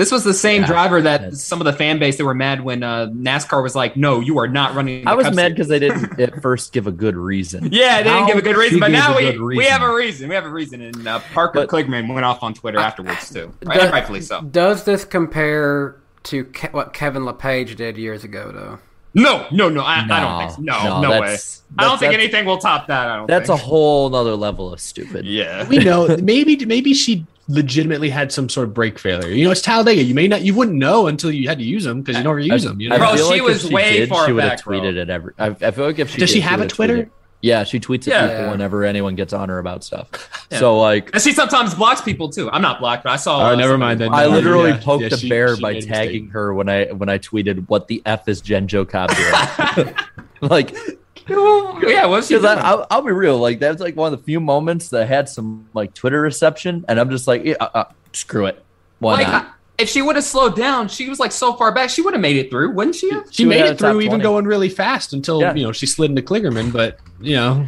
This 0.00 0.10
was 0.10 0.24
the 0.24 0.32
same 0.32 0.62
Yeah, 0.62 0.66
driver 0.68 1.02
that 1.02 1.20
that's- 1.20 1.42
some 1.44 1.60
of 1.60 1.66
the 1.66 1.74
fan 1.74 1.98
base 1.98 2.16
that 2.16 2.24
were 2.24 2.32
mad 2.34 2.62
when 2.64 2.82
uh, 2.82 3.08
NASCAR 3.08 3.62
was 3.62 3.74
like, 3.74 3.98
"No, 3.98 4.20
you 4.20 4.38
are 4.38 4.48
not 4.48 4.74
running." 4.74 5.04
the 5.04 5.10
I 5.10 5.14
was 5.14 5.26
Cup 5.26 5.34
mad 5.34 5.52
because 5.52 5.68
they 5.68 5.78
didn't 5.78 6.18
at 6.26 6.40
first 6.40 6.72
give 6.72 6.86
a 6.86 6.90
good 6.92 7.16
reason. 7.16 7.68
Yeah, 7.70 7.98
they 8.02 8.04
didn't 8.08 8.26
give 8.28 8.38
a 8.38 8.42
good 8.42 8.56
reason, 8.56 8.80
but 8.80 8.90
now 8.90 9.14
we, 9.14 9.24
good 9.30 9.38
we 9.42 9.66
have 9.66 9.82
a 9.82 9.94
reason. 9.94 10.30
We 10.30 10.34
have 10.34 10.46
a 10.46 10.50
reason, 10.50 10.80
and 10.80 11.06
uh, 11.06 11.20
Parker 11.34 11.66
But- 11.66 11.68
Kligerman 11.68 12.12
went 12.12 12.24
off 12.24 12.42
on 12.42 12.54
Twitter 12.54 12.78
afterwards 12.78 13.30
too, 13.30 13.52
right? 13.64 13.78
Does- 13.78 13.92
rightfully 13.92 14.22
so. 14.22 14.40
Does 14.40 14.84
this 14.84 15.04
compare 15.04 15.96
to 16.22 16.44
Ke- 16.44 16.72
what 16.72 16.94
Kevin 16.94 17.26
LePage 17.26 17.76
did 17.76 17.98
years 17.98 18.24
ago, 18.24 18.50
though? 18.52 18.78
No, 19.14 19.46
no, 19.50 19.68
no, 19.68 19.82
I, 19.82 20.04
I 20.08 20.20
don't 20.20 20.38
think 20.38 20.50
so. 20.52 20.62
No, 20.62 21.00
no, 21.00 21.08
no, 21.08 21.20
way. 21.20 21.36
I 21.78 21.84
don't 21.84 21.98
think 21.98 22.14
anything 22.14 22.44
will 22.44 22.58
top 22.58 22.86
that. 22.86 23.08
I 23.08 23.16
don't. 23.16 23.26
That's 23.26 23.48
a 23.48 23.56
whole 23.56 24.08
nother 24.10 24.36
level 24.36 24.72
of 24.72 24.80
stupid. 24.80 25.24
yeah. 25.26 25.66
we 25.68 25.78
know 25.78 26.16
maybe 26.22 26.64
maybe 26.64 26.94
she 26.94 27.26
legitimately 27.48 28.10
had 28.10 28.30
some 28.30 28.48
sort 28.48 28.68
of 28.68 28.74
brake 28.74 28.98
failure. 28.98 29.28
You 29.28 29.44
know, 29.44 29.50
it's 29.50 29.60
Talladega. 29.62 30.02
You 30.02 30.14
may 30.14 30.28
not, 30.28 30.42
you 30.42 30.54
wouldn't 30.54 30.76
know 30.76 31.08
until 31.08 31.32
you 31.32 31.48
had 31.48 31.58
to 31.58 31.64
use 31.64 31.82
them 31.82 32.00
because 32.02 32.16
you 32.18 32.22
never 32.22 32.38
use 32.38 32.62
them. 32.62 32.80
You 32.80 32.88
know? 32.90 32.94
I 32.94 32.98
Bro, 32.98 33.16
feel 33.16 33.26
she 33.26 33.40
like 33.40 33.42
was 33.42 33.64
if 33.64 33.68
she 33.68 33.74
way 33.74 33.98
did, 33.98 34.08
far 34.08 34.26
she 34.26 34.32
would 34.32 34.44
have 34.44 34.52
back, 34.58 34.64
bro. 34.64 34.80
tweeted 34.80 34.96
it 34.96 35.10
every. 35.10 35.34
I, 35.38 35.46
I 35.48 35.70
feel 35.72 35.86
like 35.86 35.98
if 35.98 36.10
she 36.10 36.18
Does 36.18 36.28
did, 36.30 36.34
she 36.34 36.40
have 36.42 36.60
a 36.60 36.62
would 36.62 36.70
Twitter? 36.70 37.10
Tweeted- 37.40 37.48
Yeah, 37.48 37.64
she 37.64 37.80
tweets 37.80 38.02
at 38.02 38.06
Yeah. 38.08 38.26
people 38.28 38.44
Yeah. 38.44 38.50
whenever 38.50 38.84
anyone 38.84 39.14
gets 39.14 39.32
on 39.32 39.48
her 39.48 39.58
about 39.58 39.82
stuff. 39.84 40.08
Yeah. 40.50 40.58
So 40.58 40.78
like, 40.78 41.10
And 41.12 41.22
she 41.22 41.32
sometimes 41.32 41.74
blocks 41.74 42.00
people 42.00 42.28
too. 42.28 42.50
I'm 42.50 42.62
not 42.62 42.80
blocked, 42.80 43.04
but 43.04 43.10
I 43.12 43.16
saw. 43.16 43.40
Oh, 43.50 43.52
uh, 43.52 43.54
never 43.56 43.78
mind 43.78 44.00
then. 44.00 44.12
I 44.14 44.26
literally 44.26 44.70
yeah, 44.70 44.80
poked 44.82 45.02
yeah, 45.04 45.08
the 45.08 45.16
she- 45.16 45.28
bear 45.28 45.56
she 45.56 45.62
by 45.62 45.72
made 45.74 45.86
tagging 45.88 46.28
her 46.30 46.52
when 46.54 46.68
I 46.68 46.86
when 46.86 47.08
I 47.08 47.18
tweeted 47.18 47.64
what 47.68 47.88
the 47.88 48.02
f 48.06 48.28
is 48.28 48.40
Jen 48.40 48.68
Jo 48.68 48.84
Cobb 48.84 49.10
doing. 49.14 49.94
like, 50.40 50.72
yeah, 51.28 52.06
what's 52.06 52.26
she 52.28 52.34
because 52.34 52.54
doing? 52.56 52.64
I'll, 52.64 52.86
I'll 52.90 53.02
be 53.02 53.12
real, 53.12 53.38
like 53.38 53.60
that's 53.60 53.80
like 53.80 53.94
one 53.96 54.12
of 54.12 54.18
the 54.18 54.24
few 54.24 54.40
moments 54.40 54.88
that 54.90 55.06
had 55.06 55.28
some 55.28 55.68
like 55.74 55.94
Twitter 55.94 56.20
reception, 56.20 56.84
and 56.88 56.98
I'm 56.98 57.10
just 57.10 57.26
like, 57.28 57.44
yeah, 57.44 57.54
uh, 57.60 57.68
uh, 57.74 57.84
screw 58.12 58.46
it, 58.46 58.62
why 58.98 59.14
like, 59.14 59.28
not? 59.28 59.44
I- 59.44 59.50
if 59.80 59.88
she 59.88 60.02
would 60.02 60.16
have 60.16 60.24
slowed 60.24 60.54
down, 60.56 60.88
she 60.88 61.08
was 61.08 61.18
like 61.18 61.32
so 61.32 61.54
far 61.54 61.72
back, 61.72 61.90
she 61.90 62.02
would 62.02 62.14
have 62.14 62.20
made 62.20 62.36
it 62.36 62.50
through, 62.50 62.70
wouldn't 62.72 62.94
she? 62.96 63.10
She 63.10 63.16
She 63.30 63.44
made 63.44 63.64
it 63.64 63.78
through 63.78 64.00
even 64.00 64.20
20. 64.20 64.22
going 64.22 64.44
really 64.44 64.68
fast 64.68 65.12
until 65.12 65.40
Yeah. 65.40 65.54
you 65.54 65.64
know 65.64 65.72
she 65.72 65.86
slid 65.86 66.10
into 66.10 66.22
Kligerman. 66.22 66.72
But 66.72 66.98
you 67.20 67.36
know, 67.36 67.66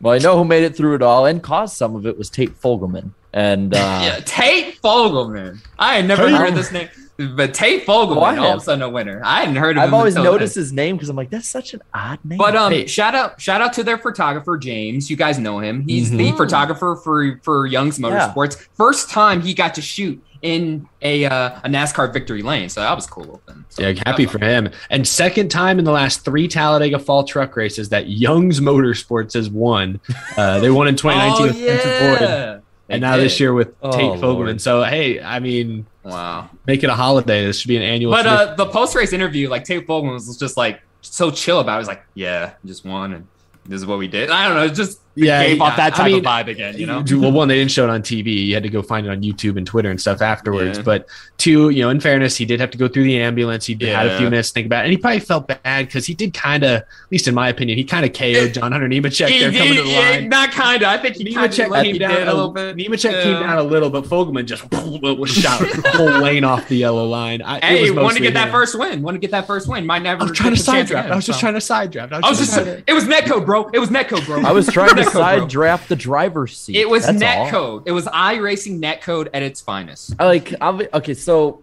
Well, 0.00 0.14
I 0.14 0.18
know 0.18 0.36
who 0.36 0.44
made 0.44 0.64
it 0.64 0.76
through 0.76 0.96
it 0.96 1.02
all 1.02 1.24
and 1.26 1.42
caused 1.42 1.76
some 1.76 1.94
of 1.96 2.06
it 2.06 2.18
was 2.18 2.28
Tate 2.30 2.60
Fogleman, 2.60 3.10
and 3.32 3.74
uh, 3.74 3.78
yeah, 4.02 4.20
Tate 4.24 4.80
Fogleman. 4.82 5.58
I 5.78 5.94
had 5.96 6.06
never 6.06 6.26
Tate- 6.28 6.36
heard 6.36 6.54
this 6.54 6.72
name, 6.72 6.88
but 7.16 7.54
Tate 7.54 7.86
Fogleman, 7.86 8.38
all 8.40 8.52
of 8.54 8.58
a 8.58 8.60
sudden 8.60 8.82
a 8.82 8.88
winner. 8.88 9.20
I 9.24 9.40
hadn't 9.40 9.56
heard 9.56 9.76
of 9.76 9.82
him. 9.84 9.88
I've 9.88 9.94
always 9.94 10.14
noticed 10.16 10.54
then. 10.56 10.62
his 10.62 10.72
name 10.72 10.96
because 10.96 11.08
I'm 11.08 11.16
like, 11.16 11.30
that's 11.30 11.48
such 11.48 11.72
an 11.74 11.82
odd 11.92 12.18
name. 12.24 12.38
But 12.38 12.56
um, 12.56 12.72
Hey, 12.72 12.86
shout 12.86 13.14
out, 13.14 13.40
shout 13.40 13.60
out 13.60 13.72
to 13.74 13.84
their 13.84 13.98
photographer 13.98 14.58
James. 14.58 15.08
You 15.10 15.16
guys 15.16 15.38
know 15.38 15.58
him. 15.60 15.82
He's 15.86 16.10
the 16.10 16.30
Mhm. 16.32 16.36
photographer 16.36 16.96
for 16.96 17.38
for 17.42 17.66
Young's 17.66 17.98
Yeah. 17.98 18.08
Motorsports. 18.08 18.56
First 18.76 19.10
time 19.10 19.40
he 19.42 19.54
got 19.54 19.74
to 19.76 19.82
shoot 19.82 20.22
in 20.42 20.86
a 21.00 21.24
uh, 21.24 21.58
a 21.64 21.68
NASCAR 21.70 22.12
victory 22.12 22.42
lane, 22.42 22.68
so 22.68 22.80
that 22.82 22.94
was 22.94 23.06
cool. 23.06 23.40
of 23.46 23.54
him. 23.54 23.64
So, 23.70 23.82
yeah, 23.88 23.94
happy 24.04 24.26
for 24.26 24.38
him. 24.44 24.68
And 24.90 25.08
second 25.08 25.48
time 25.48 25.78
in 25.78 25.86
the 25.86 25.90
last 25.90 26.22
three 26.24 26.48
Talladega 26.48 26.98
Fall 26.98 27.24
Truck 27.24 27.56
races 27.56 27.88
that 27.88 28.08
Young's 28.08 28.60
Motorsports 28.60 29.32
has 29.34 29.48
won. 29.48 30.00
Uh, 30.36 30.60
they 30.60 30.70
won 30.70 30.86
in 30.86 30.96
2019 30.96 31.64
Oh 31.66 32.10
with 32.12 32.53
Spencer 32.84 32.94
and 32.94 33.00
now 33.00 33.16
this 33.16 33.38
year 33.40 33.52
with 33.52 33.74
Oh, 33.82 33.90
Tate 33.92 34.20
Fogleman. 34.20 34.44
Lord. 34.46 34.60
So 34.60 34.82
hey, 34.84 35.20
I 35.20 35.38
mean, 35.40 35.86
Wow. 36.02 36.50
make 36.66 36.82
it 36.84 36.90
a 36.90 36.94
holiday. 36.94 37.44
This 37.46 37.58
should 37.58 37.68
be 37.68 37.76
an 37.76 37.82
annual. 37.82 38.12
But 38.12 38.26
uh, 38.26 38.54
the 38.56 38.66
post 38.66 38.94
race 38.94 39.12
interview, 39.12 39.48
like 39.48 39.64
Tate 39.64 39.86
Fogleman 39.86 40.12
was 40.12 40.36
just 40.38 40.56
like 40.56 40.80
so 41.00 41.30
chill 41.30 41.60
about. 41.60 41.72
it. 41.72 41.76
He 41.76 41.78
was 41.80 41.88
like, 41.88 42.04
"Yeah, 42.14 42.52
just 42.64 42.84
won, 42.84 43.12
and 43.14 43.26
this 43.66 43.78
is 43.80 43.86
what 43.86 43.98
we 43.98 44.08
did." 44.08 44.30
I 44.30 44.48
don't 44.48 44.56
know, 44.56 44.68
just 44.68 45.00
Yeah, 45.16 45.46
gave 45.46 45.60
off 45.60 45.76
that 45.76 45.94
I 45.94 45.96
type 45.96 46.06
mean, 46.06 46.18
of 46.18 46.24
vibe 46.24 46.48
again. 46.48 46.76
You 46.76 46.86
know, 46.86 47.04
well, 47.20 47.30
one, 47.32 47.48
they 47.48 47.54
didn't 47.56 47.70
show 47.70 47.84
it 47.84 47.90
on 47.90 48.02
TV. 48.02 48.46
You 48.46 48.54
had 48.54 48.62
to 48.64 48.68
go 48.68 48.82
find 48.82 49.06
it 49.06 49.10
on 49.10 49.22
YouTube 49.22 49.56
and 49.56 49.66
Twitter 49.66 49.90
and 49.90 50.00
stuff 50.00 50.20
afterwards. 50.20 50.78
Yeah. 50.78 50.84
But 50.84 51.08
two, 51.38 51.70
you 51.70 51.82
know, 51.82 51.90
in 51.90 52.00
fairness, 52.00 52.36
he 52.36 52.44
did 52.44 52.58
have 52.60 52.70
to 52.72 52.78
go 52.78 52.88
through 52.88 53.04
the 53.04 53.20
ambulance. 53.20 53.66
He 53.66 53.74
had 53.86 54.06
a 54.06 54.18
few 54.18 54.28
minutes 54.28 54.48
to 54.50 54.54
think 54.54 54.66
about 54.66 54.80
it. 54.80 54.84
And 54.88 54.92
he 54.92 54.98
probably 54.98 55.20
felt 55.20 55.46
bad 55.46 55.86
because 55.86 56.04
he 56.06 56.14
did 56.14 56.34
kind 56.34 56.64
of, 56.64 56.70
at 56.80 56.86
least 57.10 57.28
in 57.28 57.34
my 57.34 57.48
opinion, 57.48 57.78
he 57.78 57.84
kind 57.84 58.04
of 58.04 58.12
KO'd 58.12 58.54
John 58.54 58.72
Hunter 58.72 58.88
Nemechek 58.88 59.28
He 59.28 59.38
there 59.40 59.52
coming 59.52 59.74
to 59.74 59.82
the 59.82 59.88
yeah, 59.88 60.10
line. 60.10 60.28
not 60.28 60.50
kind 60.50 60.82
of. 60.82 60.88
I 60.88 60.98
think 60.98 61.16
he 61.16 61.24
Nemechek 61.24 61.82
came 61.82 61.98
down 61.98 62.12
a 62.28 62.34
little 62.34 62.50
bit. 62.50 62.76
Nemechek 62.76 63.22
came 63.22 63.34
down 63.40 63.58
a 63.58 63.62
little, 63.62 63.90
but 63.90 64.04
Fogleman 64.04 64.46
just 64.46 64.64
was 64.72 65.30
shot 65.30 65.60
the 65.60 65.90
whole 65.94 66.20
lane 66.22 66.42
off 66.44 66.68
the 66.68 66.76
yellow 66.76 67.06
line. 67.06 67.40
I, 67.42 67.58
it 67.58 67.62
Hey, 67.64 67.80
was 67.82 67.90
wanted 67.92 67.94
to 67.96 68.02
mostly 68.02 68.20
get 68.22 68.34
that 68.34 68.50
first 68.50 68.76
win. 68.78 69.02
Wanted 69.02 69.18
to 69.18 69.20
get 69.20 69.30
that 69.30 69.46
first 69.46 69.68
win. 69.68 69.86
Might 69.86 70.02
never. 70.02 70.22
I 70.22 70.24
was 70.24 70.36
trying 70.36 70.54
to 70.54 70.60
side 70.60 70.86
draft. 70.86 71.04
again, 71.06 71.12
I 71.12 71.16
was 71.16 71.26
just 71.26 71.38
trying 71.40 71.54
to 71.54 71.60
side 71.60 71.90
draft. 71.92 72.12
I 72.12 72.18
was 72.28 72.38
just. 72.38 72.52
trying 72.54 72.64
to- 72.66 72.82
It 72.86 72.92
was 72.94 73.04
Netco, 73.04 73.44
bro. 73.44 73.68
It 73.68 73.78
was 73.78 73.90
Netco, 73.90 74.24
bro. 74.26 74.40
I 74.42 74.52
was 74.52 74.66
trying 74.66 74.94
to 74.96 75.03
Netcode, 75.06 75.12
bro. 75.12 75.20
side 75.20 75.48
draft 75.48 75.88
the 75.88 75.96
driver's 75.96 76.56
seat. 76.58 76.76
It 76.76 76.88
was 76.88 77.06
That's 77.06 77.22
all. 77.22 77.46
netcode. 77.50 77.82
It 77.86 77.92
was 77.92 78.06
iRacing 78.06 78.80
netcode 78.80 79.28
at 79.34 79.42
its 79.42 79.60
finest. 79.60 80.14
I 80.18 80.26
like 80.26 80.54
I'll 80.60 80.74
be, 80.74 80.88
okay 80.94 81.14
so 81.14 81.62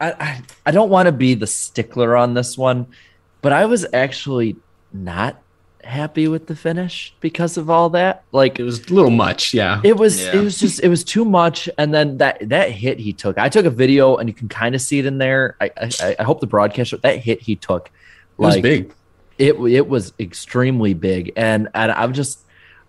I, 0.00 0.12
I 0.12 0.42
i 0.66 0.70
don't 0.72 0.90
want 0.90 1.06
to 1.06 1.12
be 1.12 1.34
the 1.34 1.46
stickler 1.46 2.16
on 2.16 2.34
this 2.34 2.58
one 2.58 2.86
but 3.42 3.52
i 3.52 3.64
was 3.64 3.86
actually 3.92 4.56
not 4.92 5.40
happy 5.84 6.26
with 6.26 6.46
the 6.48 6.56
finish 6.56 7.14
because 7.20 7.56
of 7.56 7.70
all 7.70 7.90
that 7.90 8.24
like 8.32 8.58
It 8.58 8.64
was 8.64 8.80
a 8.90 8.92
little 8.94 9.10
much, 9.10 9.54
yeah. 9.54 9.80
it 9.84 9.96
was 9.96 10.20
Yeah. 10.20 10.36
it 10.36 10.40
was 10.42 10.58
just 10.58 10.82
it 10.82 10.88
was 10.88 11.04
too 11.04 11.24
much 11.24 11.68
and 11.78 11.94
then 11.94 12.18
that 12.18 12.48
that 12.48 12.70
hit 12.72 12.98
he 12.98 13.12
took 13.12 13.38
i 13.38 13.48
took 13.48 13.66
a 13.66 13.70
video 13.70 14.16
and 14.16 14.28
you 14.28 14.34
can 14.34 14.48
kind 14.48 14.74
of 14.74 14.80
see 14.80 14.98
it 14.98 15.06
in 15.06 15.18
there 15.18 15.56
i 15.60 15.70
i, 15.76 16.16
I 16.18 16.22
hope 16.24 16.40
the 16.40 16.46
broadcast 16.48 16.92
that 17.02 17.18
hit 17.18 17.40
he 17.40 17.54
took 17.54 17.86
It 17.86 17.92
was 18.42 18.56
big. 18.60 18.92
it 19.38 19.54
it 19.60 19.86
was 19.88 20.12
extremely 20.18 20.92
big 20.94 21.32
and 21.36 21.68
and 21.74 21.92
i'm 21.92 22.14
just 22.14 22.40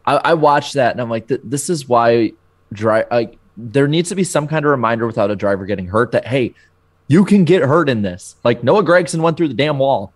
i, 0.06 0.16
I 0.16 0.34
watched 0.34 0.74
that 0.76 0.92
and 0.92 1.02
i'm 1.02 1.10
like 1.10 1.28
th- 1.28 1.42
this 1.44 1.70
is 1.70 1.88
why 1.88 2.32
drive 2.74 3.08
like 3.12 3.38
there 3.58 3.88
needs 3.88 4.10
to 4.10 4.16
be 4.16 4.24
some 4.24 4.48
kind 4.48 4.66
of 4.66 4.72
reminder 4.72 5.06
without 5.08 5.32
a 5.32 5.36
driver 5.36 5.66
getting 5.66 5.88
hurt 5.88 6.12
that 6.12 6.28
hey 6.28 6.54
you 7.08 7.24
can 7.26 7.46
get 7.46 7.62
hurt 7.62 7.90
in 7.90 8.02
this 8.02 8.36
like 8.44 8.64
noah 8.64 8.84
gragson 8.84 9.22
went 9.22 9.38
through 9.38 9.48
the 9.48 9.54
damn 9.54 9.78
wall 9.80 10.12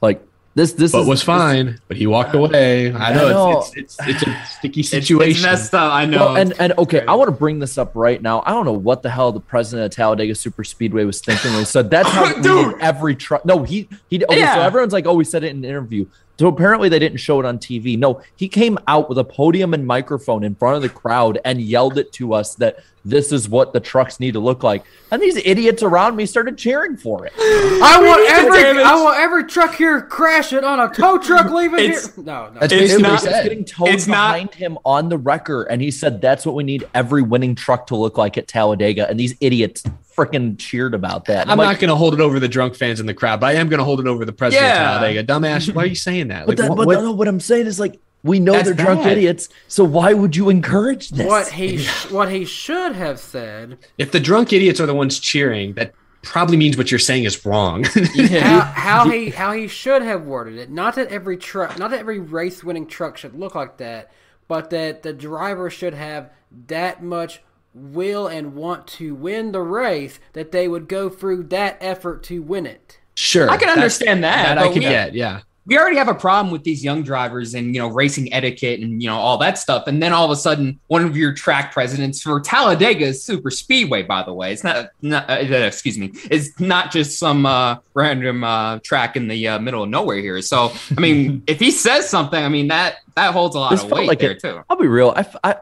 like 0.00 0.22
this 0.56 0.72
this 0.72 0.90
But 0.90 1.02
is 1.02 1.06
was 1.06 1.20
this- 1.20 1.24
fine. 1.26 1.78
But 1.86 1.96
he 1.96 2.08
walked 2.08 2.34
away. 2.34 2.92
I 2.92 3.10
I 3.10 3.14
know, 3.14 3.28
know. 3.28 3.58
It's, 3.60 3.76
it's, 3.76 3.96
it's, 4.00 4.22
it's 4.22 4.22
a 4.26 4.44
sticky 4.58 4.82
situation. 4.82 5.30
it's 5.30 5.42
messed 5.44 5.74
up. 5.74 5.92
I 5.92 6.06
know. 6.06 6.18
well, 6.26 6.36
and 6.36 6.52
and 6.58 6.72
okay, 6.76 7.06
I 7.06 7.14
want 7.14 7.28
to 7.28 7.36
bring 7.36 7.60
this 7.60 7.78
up 7.78 7.92
right 7.94 8.20
now. 8.20 8.42
I 8.44 8.50
don't 8.50 8.64
know 8.64 8.72
what 8.72 9.02
the 9.04 9.10
hell 9.10 9.30
the 9.30 9.38
president 9.38 9.86
of 9.86 9.94
Talladega 9.96 10.34
Super 10.34 10.64
Speedway 10.64 11.04
was 11.04 11.20
thinking 11.20 11.52
when 11.52 11.60
he 11.60 11.64
said 11.66 11.88
that's 11.88 12.08
how 12.08 12.32
Dude. 12.42 12.80
every 12.80 13.14
truck. 13.14 13.44
No, 13.46 13.62
he 13.62 13.88
he. 14.08 14.24
Okay, 14.24 14.40
so 14.40 14.60
everyone's 14.60 14.92
like, 14.92 15.06
oh, 15.06 15.14
we 15.14 15.22
said 15.24 15.44
it 15.44 15.50
in 15.50 15.58
an 15.58 15.64
interview. 15.64 16.04
So 16.40 16.48
apparently 16.48 16.88
they 16.88 16.98
didn't 16.98 17.18
show 17.18 17.38
it 17.38 17.44
on 17.44 17.58
TV. 17.58 17.98
No, 17.98 18.22
he 18.34 18.48
came 18.48 18.78
out 18.88 19.10
with 19.10 19.18
a 19.18 19.24
podium 19.24 19.74
and 19.74 19.86
microphone 19.86 20.42
in 20.42 20.54
front 20.54 20.76
of 20.76 20.80
the 20.80 20.88
crowd 20.88 21.38
and 21.44 21.60
yelled 21.60 21.98
it 21.98 22.14
to 22.14 22.32
us 22.32 22.54
that 22.54 22.78
this 23.04 23.32
is 23.32 23.48
what 23.48 23.72
the 23.72 23.80
trucks 23.80 24.20
need 24.20 24.32
to 24.32 24.40
look 24.40 24.62
like. 24.62 24.84
And 25.10 25.20
these 25.22 25.36
idiots 25.36 25.82
around 25.82 26.16
me 26.16 26.26
started 26.26 26.58
cheering 26.58 26.96
for 26.96 27.24
it. 27.26 27.32
I 27.38 27.98
want 28.02 28.30
every 28.30 28.82
I 28.82 28.94
want 28.94 29.18
every 29.18 29.44
truck 29.44 29.74
here 29.74 30.02
crashing 30.02 30.64
on 30.64 30.78
a 30.80 30.92
tow 30.92 31.16
truck 31.18 31.50
leaving 31.50 31.78
here. 31.92 32.00
No, 32.18 32.50
no. 32.50 32.60
That's 32.60 32.72
It's 32.72 32.80
basically 32.94 33.02
not- 33.02 33.10
what 33.12 33.20
he 33.22 33.26
It's 33.28 33.34
said. 33.36 33.42
getting 33.44 33.64
towed 33.64 33.88
It's 33.88 34.06
not- 34.06 34.32
behind 34.32 34.54
him 34.54 34.78
on 34.84 35.08
the 35.08 35.18
wrecker, 35.18 35.62
and 35.64 35.80
he 35.80 35.90
said 35.90 36.20
that's 36.20 36.44
what 36.44 36.54
we 36.54 36.62
need 36.62 36.86
every 36.94 37.22
winning 37.22 37.54
truck 37.54 37.86
to 37.88 37.96
look 37.96 38.18
like 38.18 38.36
at 38.36 38.46
Talladega. 38.48 39.08
And 39.08 39.18
these 39.18 39.34
idiots 39.40 39.82
freaking 40.16 40.58
cheered 40.58 40.92
about 40.92 41.24
that. 41.26 41.48
I'm 41.48 41.56
like, 41.56 41.66
not 41.66 41.78
going 41.80 41.88
to 41.88 41.96
hold 41.96 42.12
it 42.14 42.20
over 42.20 42.38
the 42.38 42.48
drunk 42.48 42.74
fans 42.74 43.00
in 43.00 43.06
the 43.06 43.14
crowd, 43.14 43.40
but 43.40 43.46
I 43.46 43.52
am 43.54 43.68
going 43.70 43.78
to 43.78 43.84
hold 43.84 44.00
it 44.00 44.06
over 44.06 44.24
the 44.26 44.32
president 44.32 44.68
Yeah. 44.68 44.96
of 44.96 45.00
Talladega. 45.00 45.24
Dumbass, 45.32 45.74
why 45.74 45.84
are 45.84 45.86
you 45.86 45.94
saying 45.94 46.28
that? 46.28 46.40
But, 46.46 46.48
Like, 46.48 46.58
that, 46.58 46.68
what- 46.68 46.76
but 46.76 46.86
what- 46.86 47.00
no, 47.02 47.12
what 47.12 47.28
I'm 47.28 47.40
saying 47.40 47.66
is 47.66 47.80
like 47.80 47.98
we 48.22 48.38
know 48.38 48.52
That's 48.52 48.66
they're 48.66 48.74
drunk 48.74 49.06
idiots, 49.06 49.48
so 49.68 49.82
why 49.84 50.12
would 50.12 50.36
you 50.36 50.50
encourage 50.50 51.08
this? 51.10 51.26
what 51.26 51.48
he 51.52 51.78
sh- 51.78 52.10
what 52.10 52.30
he 52.30 52.44
should 52.44 52.94
have 52.94 53.18
said. 53.18 53.78
if 53.98 54.12
the 54.12 54.20
drunk 54.20 54.52
idiots 54.52 54.80
are 54.80 54.86
the 54.86 54.94
ones 54.94 55.18
cheering, 55.18 55.74
that 55.74 55.92
probably 56.22 56.56
means 56.58 56.76
what 56.76 56.90
you're 56.90 56.98
saying 56.98 57.24
is 57.24 57.46
wrong. 57.46 57.84
How, 58.28 58.60
how 58.60 59.08
he 59.08 59.30
how 59.40 59.52
he 59.52 59.66
should 59.68 60.02
have 60.02 60.26
worded 60.26 60.58
it. 60.58 60.70
Not 60.70 60.96
that 60.96 61.08
every 61.08 61.36
truck, 61.38 61.78
not 61.78 61.90
that 61.92 62.00
every 62.00 62.18
race 62.20 62.62
winning 62.62 62.86
truck 62.86 63.16
should 63.16 63.34
look 63.34 63.54
like 63.54 63.78
that, 63.78 64.10
but 64.48 64.68
that 64.70 65.02
the 65.02 65.12
driver 65.14 65.70
should 65.70 65.94
have 65.94 66.30
that 66.66 67.02
much 67.02 67.42
will 67.72 68.26
and 68.26 68.54
want 68.54 68.86
to 68.88 69.14
win 69.14 69.52
the 69.52 69.62
race 69.62 70.18
that 70.32 70.50
they 70.52 70.66
would 70.68 70.88
go 70.88 71.08
through 71.08 71.44
that 71.44 71.78
effort 71.80 72.22
to 72.24 72.42
win 72.42 72.66
it. 72.66 72.98
sure. 73.14 73.48
I 73.48 73.56
can 73.56 73.68
understand 73.70 74.24
that, 74.24 74.56
That 74.56 74.58
I 74.58 74.64
can 74.66 74.74
we- 74.74 74.80
get, 74.80 75.14
yeah. 75.14 75.40
We 75.70 75.78
already 75.78 75.96
have 75.96 76.08
a 76.08 76.14
problem 76.14 76.50
with 76.52 76.64
these 76.64 76.84
young 76.84 77.02
drivers 77.02 77.54
and 77.54 77.74
you 77.74 77.80
know 77.80 77.88
racing 77.88 78.30
etiquette 78.34 78.80
and 78.80 79.00
you 79.02 79.08
know 79.08 79.16
all 79.16 79.38
that 79.38 79.56
stuff 79.56 79.86
and 79.86 80.02
then 80.02 80.12
all 80.12 80.24
of 80.26 80.30
a 80.30 80.36
sudden 80.36 80.78
one 80.88 81.04
of 81.04 81.16
your 81.16 81.32
track 81.32 81.72
presidents 81.72 82.20
for 82.20 82.40
talladega 82.40 83.06
is 83.06 83.22
super 83.24 83.50
speedway 83.50 84.02
by 84.02 84.22
the 84.22 84.32
way 84.34 84.52
it's 84.52 84.64
not, 84.64 84.90
not 85.00 85.30
uh, 85.30 85.34
excuse 85.34 85.96
me 85.96 86.10
it's 86.30 86.58
not 86.60 86.90
just 86.90 87.18
some 87.18 87.46
uh, 87.46 87.76
random 87.94 88.42
uh, 88.44 88.78
track 88.80 89.16
in 89.16 89.28
the 89.28 89.48
uh, 89.48 89.58
middle 89.60 89.84
of 89.84 89.88
nowhere 89.88 90.18
here 90.18 90.42
so 90.42 90.72
i 90.98 91.00
mean 91.00 91.42
if 91.46 91.58
he 91.60 91.70
says 91.70 92.10
something 92.10 92.42
i 92.44 92.48
mean 92.48 92.68
that 92.68 92.96
that 93.14 93.32
holds 93.32 93.54
a 93.54 93.58
lot 93.58 93.70
This 93.70 93.84
of 93.84 93.90
weight 93.90 94.08
like 94.08 94.18
there 94.18 94.32
it- 94.32 94.40
too 94.42 94.62
I'll 94.68 94.76
be 94.76 94.88
real. 94.88 95.14
I, 95.16 95.24
I- 95.44 95.56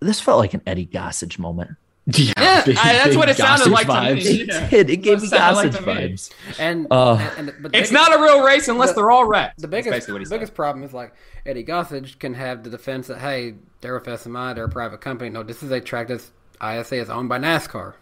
this 0.00 0.20
felt 0.20 0.38
like 0.38 0.52
an 0.52 0.60
Eddie 0.66 0.86
Gossage 0.86 1.38
moment. 1.38 1.70
Yeah, 2.16 2.32
Yeah, 2.36 2.64
big- 2.64 2.76
I- 2.76 2.92
that's 2.92 3.16
what 3.16 3.28
it 3.30 3.36
sounded 3.38 3.68
Gossage 3.68 3.70
like 3.72 3.86
to 3.86 4.14
me. 4.14 4.46
vibes. 4.46 4.50
It 4.64 4.70
did. 4.70 4.90
It 4.90 4.96
gave 4.98 5.22
me 5.22 5.28
Sounded 5.28 5.56
like 5.56 5.70
Gossage 5.82 5.86
me. 5.86 6.08
vibes. 6.08 6.30
And, 6.58 6.86
Uh, 6.90 7.16
and, 7.38 7.48
and 7.48 7.62
but 7.62 7.72
the 7.72 7.78
it's 7.78 7.90
not 7.90 8.14
a 8.14 8.22
real 8.22 8.44
race 8.44 8.68
unless 8.68 8.90
the- 8.90 8.96
they're 8.96 9.10
all 9.10 9.26
wrecked 9.26 9.60
The 9.60 9.68
biggest, 9.68 10.10
what 10.10 10.22
the 10.22 10.28
biggest 10.28 10.54
problem 10.54 10.84
is 10.84 10.92
like 10.92 11.14
Eddie 11.46 11.64
Gossage 11.64 12.18
can 12.18 12.34
have 12.34 12.62
the 12.62 12.70
defense 12.70 13.06
that 13.06 13.18
hey, 13.18 13.54
they're 13.80 13.94
with 13.94 14.04
SMI, 14.04 14.54
they're 14.54 14.64
a 14.64 14.68
private 14.68 15.00
company. 15.00 15.30
No, 15.30 15.42
this 15.42 15.62
is 15.62 15.70
a 15.70 15.80
track 15.80 16.08
that's 16.08 16.30
ISA 16.62 16.96
is 16.96 17.08
owned 17.10 17.28
by 17.30 17.38
NASCAR. 17.38 17.94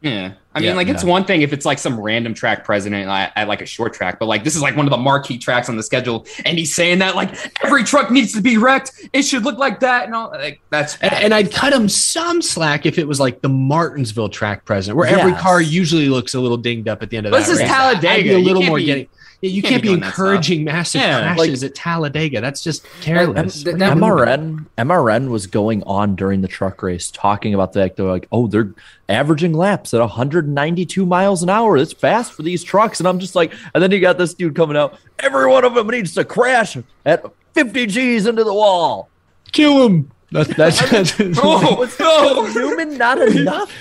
Yeah. 0.00 0.32
I 0.54 0.60
mean, 0.60 0.68
Yeah, 0.70 0.74
like, 0.74 0.88
it's 0.88 1.04
one 1.04 1.24
thing 1.24 1.42
if 1.42 1.52
it's 1.52 1.64
like 1.64 1.78
some 1.78 2.00
random 2.00 2.34
track 2.34 2.64
president 2.64 3.08
at, 3.08 3.32
at 3.36 3.48
like 3.48 3.60
a 3.60 3.66
short 3.66 3.92
track, 3.94 4.18
but 4.18 4.26
like 4.26 4.44
this 4.44 4.54
is 4.56 4.62
like 4.62 4.76
one 4.76 4.86
of 4.86 4.90
the 4.90 4.96
marquee 4.96 5.38
tracks 5.38 5.68
on 5.68 5.76
the 5.76 5.82
schedule. 5.82 6.26
And 6.44 6.56
he's 6.58 6.74
saying 6.74 6.98
that 7.00 7.14
like 7.16 7.30
every 7.64 7.84
truck 7.84 8.10
needs 8.10 8.32
to 8.34 8.40
be 8.40 8.56
wrecked. 8.58 8.92
It 9.12 9.22
should 9.22 9.44
look 9.44 9.58
like 9.58 9.80
that. 9.80 10.06
And 10.06 10.14
all 10.14 10.30
like 10.30 10.60
that's 10.70 10.96
And, 10.98 11.12
and 11.12 11.34
I'd 11.34 11.52
cut 11.52 11.72
him 11.72 11.88
some 11.88 12.42
slack 12.42 12.86
if 12.86 12.98
it 12.98 13.06
was 13.06 13.18
like 13.20 13.40
the 13.42 13.48
Martinsville 13.48 14.28
track 14.28 14.64
president, 14.64 14.96
where 14.96 15.08
every 15.08 15.32
car 15.34 15.60
usually 15.60 16.08
looks 16.08 16.34
a 16.34 16.40
little 16.40 16.56
dinged 16.56 16.88
up 16.88 17.02
at 17.02 17.10
the 17.10 17.16
end 17.16 17.26
of 17.26 17.32
But 17.32 17.40
that. 17.40 17.46
this 17.46 17.54
is 17.54 17.60
race. 17.60 17.68
Talladega. 17.68 18.08
I'd 18.10 18.22
be 18.24 18.30
a 18.32 18.38
little 18.38 18.62
more 18.62 18.78
be- 18.78 18.84
getting. 18.84 19.08
Yeah, 19.40 19.50
you 19.50 19.62
can't 19.62 19.70
can't, 19.74 19.82
be 19.82 19.88
be 19.88 19.92
doing 19.92 20.00
that 20.00 20.14
stuff. 20.14 20.18
encouraging 20.18 20.64
massive 20.64 21.00
Yeah. 21.00 21.34
crashes 21.34 21.62
at 21.62 21.74
Talladega. 21.76 22.40
That's 22.40 22.60
just 22.60 22.84
careless. 23.00 23.62
th- 23.62 23.76
What 23.76 23.82
are? 23.82 23.94
MRN 23.94 24.66
MRN 24.76 25.28
was 25.30 25.46
going 25.46 25.82
on 25.84 26.16
during 26.16 26.40
the 26.40 26.48
truck 26.48 26.82
race 26.82 27.10
talking 27.12 27.54
about 27.54 27.72
the 27.72 27.80
fact 27.80 27.96
they're 27.96 28.06
like, 28.06 28.26
oh, 28.32 28.48
they're 28.48 28.74
averaging 29.08 29.52
laps 29.52 29.94
at 29.94 30.00
192 30.00 31.06
miles 31.06 31.42
an 31.44 31.50
hour. 31.50 31.78
That's 31.78 31.92
fast 31.92 32.32
for 32.32 32.42
these 32.42 32.64
trucks. 32.64 32.98
And 32.98 33.06
I'm 33.08 33.20
just 33.20 33.36
like, 33.36 33.52
and 33.74 33.82
then 33.82 33.92
you 33.92 34.00
got 34.00 34.18
this 34.18 34.34
dude 34.34 34.56
coming 34.56 34.76
out. 34.76 34.98
Every 35.20 35.46
one 35.46 35.64
of 35.64 35.74
them 35.74 35.86
needs 35.86 36.14
to 36.14 36.24
crash 36.24 36.76
at 37.06 37.24
50 37.54 37.86
G's 37.86 38.26
into 38.26 38.42
the 38.42 38.52
wall. 38.54 39.08
Kill 39.52 39.86
him. 39.86 40.10
That's 40.32 40.54
that's. 40.56 41.14
oh, 41.38 41.76
Was 41.78 41.98
no. 42.00 42.44
human 42.46 42.98
not 42.98 43.20
enough? 43.22 43.72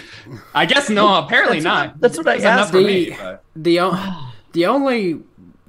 I 0.53 0.65
guess 0.65 0.89
no, 0.89 1.15
apparently 1.15 1.57
That's 1.61 1.63
not. 1.63 1.87
what- 1.93 2.01
that's 2.01 2.17
what 2.17 2.27
I 2.27 2.37
That's 2.37 2.43
enough 2.43 2.59
asked. 2.59 2.71
for 2.71 2.77
The, 2.77 2.85
me. 2.85 3.09
but- 3.19 3.43
the, 3.55 4.23
the 4.53 4.65
only 4.67 5.19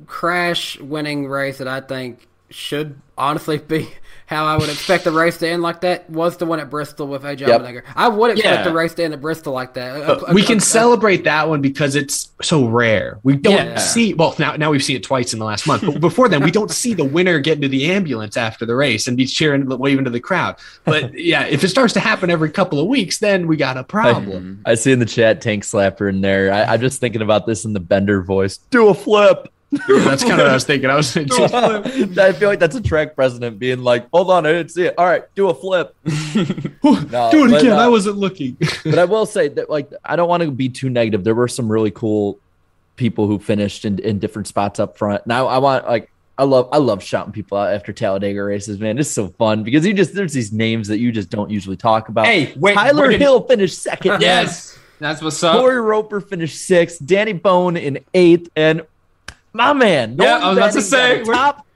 crash 0.08 0.78
winning 0.80 1.28
race 1.28 1.58
that 1.58 1.68
I 1.68 1.80
think 1.80 2.26
should 2.50 2.98
honestly 3.16 3.58
be 3.68 3.88
how 4.24 4.44
I 4.44 4.58
would 4.58 4.68
expect 4.68 5.04
the 5.04 5.10
race 5.10 5.38
to 5.38 5.48
end 5.48 5.62
like 5.62 5.80
that 5.82 6.08
was 6.10 6.36
the 6.36 6.44
one 6.44 6.60
at 6.60 6.68
Bristol 6.68 7.06
with 7.06 7.22
AJ 7.22 7.40
Yep. 7.46 7.62
Allmendinger. 7.62 7.82
I 7.96 8.08
would 8.08 8.32
expect 8.32 8.58
Yeah. 8.58 8.62
the 8.62 8.74
race 8.74 8.92
to 8.94 9.04
end 9.04 9.14
at 9.14 9.22
Bristol 9.22 9.54
like 9.54 9.72
that. 9.74 9.96
A- 10.02 10.06
But 10.16 10.30
a- 10.30 10.34
we 10.34 10.42
a- 10.42 10.46
can 10.46 10.58
a- 10.58 10.60
celebrate 10.60 11.24
that 11.24 11.48
one 11.48 11.62
because 11.62 11.96
it's 11.96 12.28
so 12.42 12.66
rare. 12.66 13.20
We 13.22 13.36
don't 13.36 13.54
Yeah. 13.54 13.78
see 13.78 14.12
well 14.12 14.34
now. 14.38 14.54
Now 14.56 14.70
we've 14.70 14.82
seen 14.84 14.96
it 14.96 15.02
twice 15.02 15.32
in 15.32 15.38
the 15.38 15.46
last 15.46 15.66
month. 15.66 15.82
But 15.82 16.00
before 16.02 16.28
then, 16.28 16.42
we 16.42 16.50
don't 16.50 16.70
see 16.70 16.92
the 16.92 17.04
winner 17.04 17.38
get 17.38 17.56
into 17.56 17.68
the 17.68 17.90
ambulance 17.90 18.36
after 18.36 18.66
the 18.66 18.76
race 18.76 19.08
and 19.08 19.16
be 19.16 19.24
cheering, 19.24 19.66
waving 19.66 20.04
to 20.04 20.10
the 20.10 20.20
crowd. 20.20 20.56
But 20.84 21.14
yeah, 21.18 21.44
if 21.46 21.64
it 21.64 21.68
starts 21.68 21.94
to 21.94 22.00
happen 22.00 22.28
every 22.28 22.50
couple 22.50 22.80
of 22.80 22.86
weeks, 22.86 23.18
then 23.18 23.46
we 23.46 23.56
got 23.56 23.78
a 23.78 23.84
problem. 23.84 24.60
I 24.66 24.74
see 24.74 24.92
in 24.92 24.98
the 24.98 25.06
chat 25.06 25.40
Tank 25.40 25.64
Slapper 25.64 26.06
in 26.06 26.20
there. 26.20 26.52
I, 26.52 26.64
I'm 26.74 26.80
just 26.80 27.00
thinking 27.00 27.22
about 27.22 27.46
this 27.46 27.64
in 27.64 27.72
the 27.72 27.80
Bender 27.80 28.22
voice. 28.22 28.58
Do 28.70 28.88
a 28.88 28.94
flip. 28.94 29.48
That's 29.88 30.22
kind 30.22 30.32
of 30.34 30.38
what 30.38 30.46
I 30.48 30.54
was 30.54 30.64
thinking. 30.64 30.88
I 30.88 30.94
was 30.96 31.14
I 31.16 32.32
feel 32.32 32.48
like 32.48 32.58
that's 32.58 32.74
a 32.74 32.80
track 32.80 33.14
president 33.14 33.58
being 33.58 33.80
like, 33.80 34.08
hold 34.10 34.30
on, 34.30 34.46
I 34.46 34.52
didn't 34.52 34.70
see 34.70 34.84
it. 34.84 34.94
All 34.96 35.04
right, 35.04 35.24
do 35.34 35.50
a 35.50 35.54
flip. 35.54 35.94
No, 36.84 37.30
do 37.30 37.44
it 37.44 37.60
again. 37.60 37.72
uh, 37.72 37.76
I 37.76 37.88
wasn't 37.88 38.16
looking. 38.16 38.56
but 38.84 38.98
I 38.98 39.04
will 39.04 39.26
say 39.26 39.48
that 39.48 39.68
like 39.68 39.92
I 40.04 40.16
don't 40.16 40.28
want 40.28 40.42
to 40.42 40.50
be 40.50 40.68
too 40.70 40.88
negative. 40.88 41.22
There 41.24 41.34
were 41.34 41.48
some 41.48 41.70
really 41.70 41.90
cool 41.90 42.38
people 42.96 43.26
who 43.26 43.38
finished 43.38 43.84
in, 43.84 43.98
in 43.98 44.18
different 44.18 44.48
spots 44.48 44.80
up 44.80 44.96
front. 44.96 45.26
Now 45.26 45.46
I 45.48 45.58
want 45.58 45.86
like 45.86 46.10
I 46.38 46.44
love 46.44 46.68
I 46.72 46.78
love 46.78 47.02
shouting 47.02 47.32
people 47.32 47.58
out 47.58 47.72
after 47.74 47.92
Talladega 47.92 48.42
races, 48.42 48.78
man. 48.78 48.98
It's 48.98 49.10
so 49.10 49.28
fun 49.28 49.64
because 49.64 49.84
you 49.84 49.92
just 49.92 50.14
there's 50.14 50.32
these 50.32 50.52
names 50.52 50.88
that 50.88 50.98
you 50.98 51.12
just 51.12 51.28
don't 51.30 51.50
usually 51.50 51.76
talk 51.76 52.08
about. 52.08 52.24
Hey, 52.26 52.54
wait, 52.56 52.74
Tyler 52.74 53.02
where 53.02 53.10
did- 53.10 53.20
Hill 53.20 53.42
finished 53.42 53.78
second. 53.82 54.22
Yes, 54.22 54.78
that's 54.98 55.20
what's 55.20 55.42
up. 55.42 55.56
Corey 55.58 55.80
Roper 55.80 56.20
finished 56.20 56.58
sixth. 56.64 57.04
Danny 57.04 57.32
Bohn 57.34 57.76
in 57.76 57.98
eighth, 58.14 58.48
and 58.56 58.82
my 59.52 59.72
man. 59.72 60.16
Yeah, 60.18 60.38
Norm 60.38 60.42
I 60.42 60.48
was 60.50 60.58
about 60.58 60.72
to 60.72 60.82
say, 60.82 61.22
we're- 61.22 61.34
top. 61.36 61.66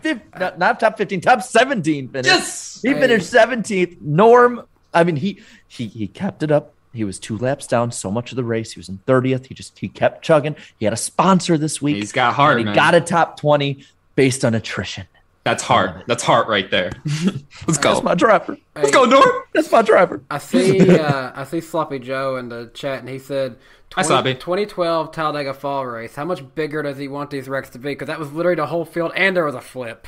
fif- 0.00 0.20
Not, 0.38 0.58
not 0.58 0.80
top 0.80 0.96
fifteen, 0.98 1.20
top 1.20 1.42
seventeen 1.42 2.08
finish. 2.08 2.26
Yes! 2.26 2.80
he 2.82 2.92
finished 2.94 3.30
seventeenth. 3.30 4.00
Norm, 4.00 4.62
I 4.94 5.04
mean, 5.04 5.16
he 5.16 5.40
he 5.68 5.86
he 5.86 6.06
kept 6.08 6.42
it 6.42 6.50
up. 6.50 6.74
He 6.94 7.04
was 7.04 7.18
two 7.18 7.38
laps 7.38 7.66
down 7.66 7.90
so 7.90 8.10
much 8.10 8.32
of 8.32 8.36
the 8.36 8.44
race. 8.44 8.72
He 8.72 8.78
was 8.80 8.88
in 8.88 8.98
thirtieth. 9.06 9.46
He 9.46 9.54
just 9.54 9.78
he 9.78 9.88
kept 9.88 10.22
chugging. 10.22 10.56
He 10.78 10.84
had 10.84 10.92
a 10.92 10.96
sponsor 10.98 11.56
this 11.56 11.80
week. 11.80 11.96
He's 11.96 12.12
got 12.12 12.34
heart, 12.34 12.52
and 12.52 12.60
he 12.60 12.64
man. 12.66 12.74
got 12.74 12.94
a 12.94 13.00
top 13.00 13.38
twenty 13.40 13.84
based 14.14 14.44
on 14.44 14.54
attrition. 14.54 15.06
That's 15.44 15.62
heart. 15.62 16.04
That's 16.06 16.22
heart 16.22 16.46
right 16.46 16.70
there. 16.70 16.92
Let's 17.66 17.78
go. 17.78 17.94
That's 17.94 18.02
my 18.04 18.14
driver. 18.14 18.56
Let's 18.76 18.92
go, 18.92 19.04
Norm. 19.04 19.28
That's 19.52 19.72
my 19.72 19.82
driver. 19.82 20.22
I 20.30 20.38
see. 20.38 20.78
Uh, 21.02 21.32
I 21.34 21.44
see 21.44 21.60
Sloppy 21.60 21.98
Joe 21.98 22.36
in 22.36 22.48
the 22.48 22.70
chat, 22.74 23.00
and 23.00 23.08
he 23.08 23.18
said, 23.18 23.56
Hi, 23.94 24.02
20, 24.02 24.06
Sloppy. 24.08 24.34
2012 24.34 25.10
Talladega 25.12 25.52
Fall 25.54 25.84
Race. 25.86 26.14
How 26.14 26.24
much 26.24 26.42
bigger 26.54 26.82
does 26.82 26.96
he 26.96 27.08
want 27.08 27.30
these 27.30 27.48
wrecks 27.48 27.70
to 27.70 27.78
be? 27.78 27.90
Because 27.90 28.06
that 28.06 28.18
was 28.20 28.32
literally 28.32 28.56
the 28.56 28.66
whole 28.66 28.84
field, 28.84 29.12
and 29.16 29.36
there 29.36 29.44
was 29.44 29.54
a 29.56 29.60
flip. 29.60 30.06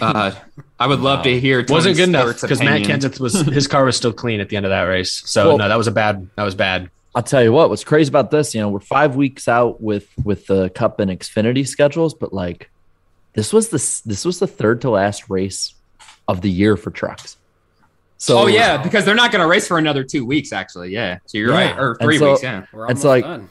Uh, 0.00 0.32
I 0.80 0.86
would 0.86 1.00
love 1.00 1.22
to 1.24 1.40
hear. 1.40 1.58
wasn't 1.68 1.96
Tony 1.96 2.12
good 2.12 2.20
enough 2.20 2.40
because 2.40 2.60
Matt. 2.62 2.82
Kenseth 2.82 3.20
was 3.20 3.34
his 3.46 3.66
car 3.66 3.84
was 3.84 3.96
still 3.96 4.12
clean 4.12 4.40
at 4.40 4.48
the 4.48 4.56
end 4.56 4.64
of 4.66 4.70
that 4.70 4.82
race. 4.82 5.22
So 5.26 5.48
Well- 5.48 5.58
no, 5.58 5.68
that 5.68 5.76
was 5.76 5.86
a 5.86 5.90
bad. 5.92 6.28
That 6.36 6.44
was 6.44 6.54
bad. 6.54 6.90
I'll 7.14 7.22
tell 7.22 7.42
you 7.42 7.52
what. 7.52 7.68
What's 7.70 7.84
crazy 7.84 8.08
about 8.08 8.30
this? 8.30 8.54
You 8.54 8.60
know, 8.60 8.68
we're 8.68 8.80
five 8.80 9.16
weeks 9.16 9.48
out 9.48 9.80
with 9.80 10.08
with 10.24 10.46
the 10.46 10.70
Cup 10.70 11.00
and 11.00 11.10
Xfinity 11.10 11.66
schedules, 11.66 12.14
but 12.14 12.32
like, 12.32 12.70
this 13.34 13.52
was 13.52 13.68
the 13.68 13.76
this 14.08 14.24
was 14.24 14.38
the 14.38 14.46
third 14.46 14.80
to 14.82 14.90
last 14.90 15.28
race 15.30 15.74
of 16.26 16.40
the 16.40 16.50
year 16.50 16.76
for 16.76 16.90
trucks. 16.90 17.36
So 18.16 18.38
oh 18.40 18.46
yeah, 18.46 18.82
because 18.82 19.04
they're 19.04 19.14
not 19.14 19.30
going 19.30 19.42
to 19.42 19.48
race 19.48 19.68
for 19.68 19.78
another 19.78 20.02
two 20.02 20.24
weeks. 20.26 20.52
Actually, 20.52 20.90
yeah. 20.90 21.18
So 21.26 21.38
you're 21.38 21.50
Yeah. 21.52 21.70
right, 21.72 21.78
or 21.78 21.96
three 22.00 22.18
so- 22.18 22.30
weeks. 22.32 22.42
Yeah. 22.42 22.64
We're 22.72 22.90
It's 22.90 23.04
almost 23.04 23.04
like- 23.04 23.24
done. 23.24 23.48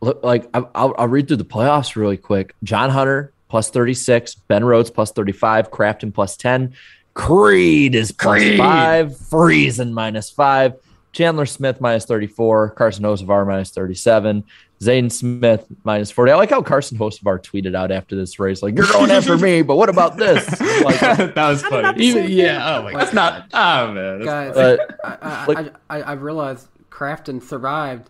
look 0.00 0.24
like 0.24 0.48
I'll, 0.54 0.70
I'll 0.98 1.08
read 1.08 1.28
through 1.28 1.36
the 1.38 1.44
playoffs 1.44 1.94
really 1.96 2.16
quick. 2.16 2.54
John 2.64 2.90
Hunter 2.90 3.32
plus 3.48 3.70
thirty 3.70 3.94
six, 3.94 4.34
Ben 4.34 4.64
Rhodes 4.64 4.90
plus 4.90 5.12
thirty 5.12 5.32
five, 5.32 5.70
Crafton 5.70 6.12
plus 6.12 6.36
ten, 6.36 6.74
Creed 7.14 7.94
is 7.94 8.12
plus 8.12 8.40
Creed. 8.40 8.58
five, 8.58 9.08
Friesen 9.12 9.92
minus 9.92 10.30
five, 10.30 10.74
Chandler 11.12 11.46
Smith 11.46 11.80
minus 11.80 12.04
thirty 12.04 12.26
four, 12.26 12.70
Carson 12.70 13.04
Hocevar 13.04 13.46
minus 13.46 13.70
thirty 13.70 13.94
seven. 13.94 14.44
Zane 14.82 15.10
Smith 15.10 15.66
minus 15.84 16.10
40. 16.10 16.32
I 16.32 16.36
like 16.36 16.50
how 16.50 16.62
Carson 16.62 16.98
Hocevar 16.98 17.42
tweeted 17.42 17.74
out 17.74 17.90
after 17.90 18.14
this 18.14 18.38
race, 18.38 18.62
like, 18.62 18.76
you're 18.76 18.86
going 18.86 19.10
after 19.10 19.36
me, 19.36 19.62
but 19.62 19.76
what 19.76 19.88
about 19.88 20.16
this? 20.16 20.46
Like, 20.78 21.00
that 21.00 21.34
was 21.36 21.62
funny. 21.62 22.02
Even, 22.04 22.30
yeah. 22.30 22.76
Oh 22.78 22.82
my 22.84 22.92
That's 22.92 23.12
not. 23.12 23.48
Oh 23.52 23.92
man. 23.92 24.22
Guys, 24.24 24.54
but 24.54 24.98
I, 25.04 25.18
I, 25.20 25.44
like- 25.46 25.74
I, 25.90 25.98
I, 25.98 26.00
I 26.02 26.12
realized 26.12 26.68
Crafton 26.90 27.42
survived. 27.42 28.08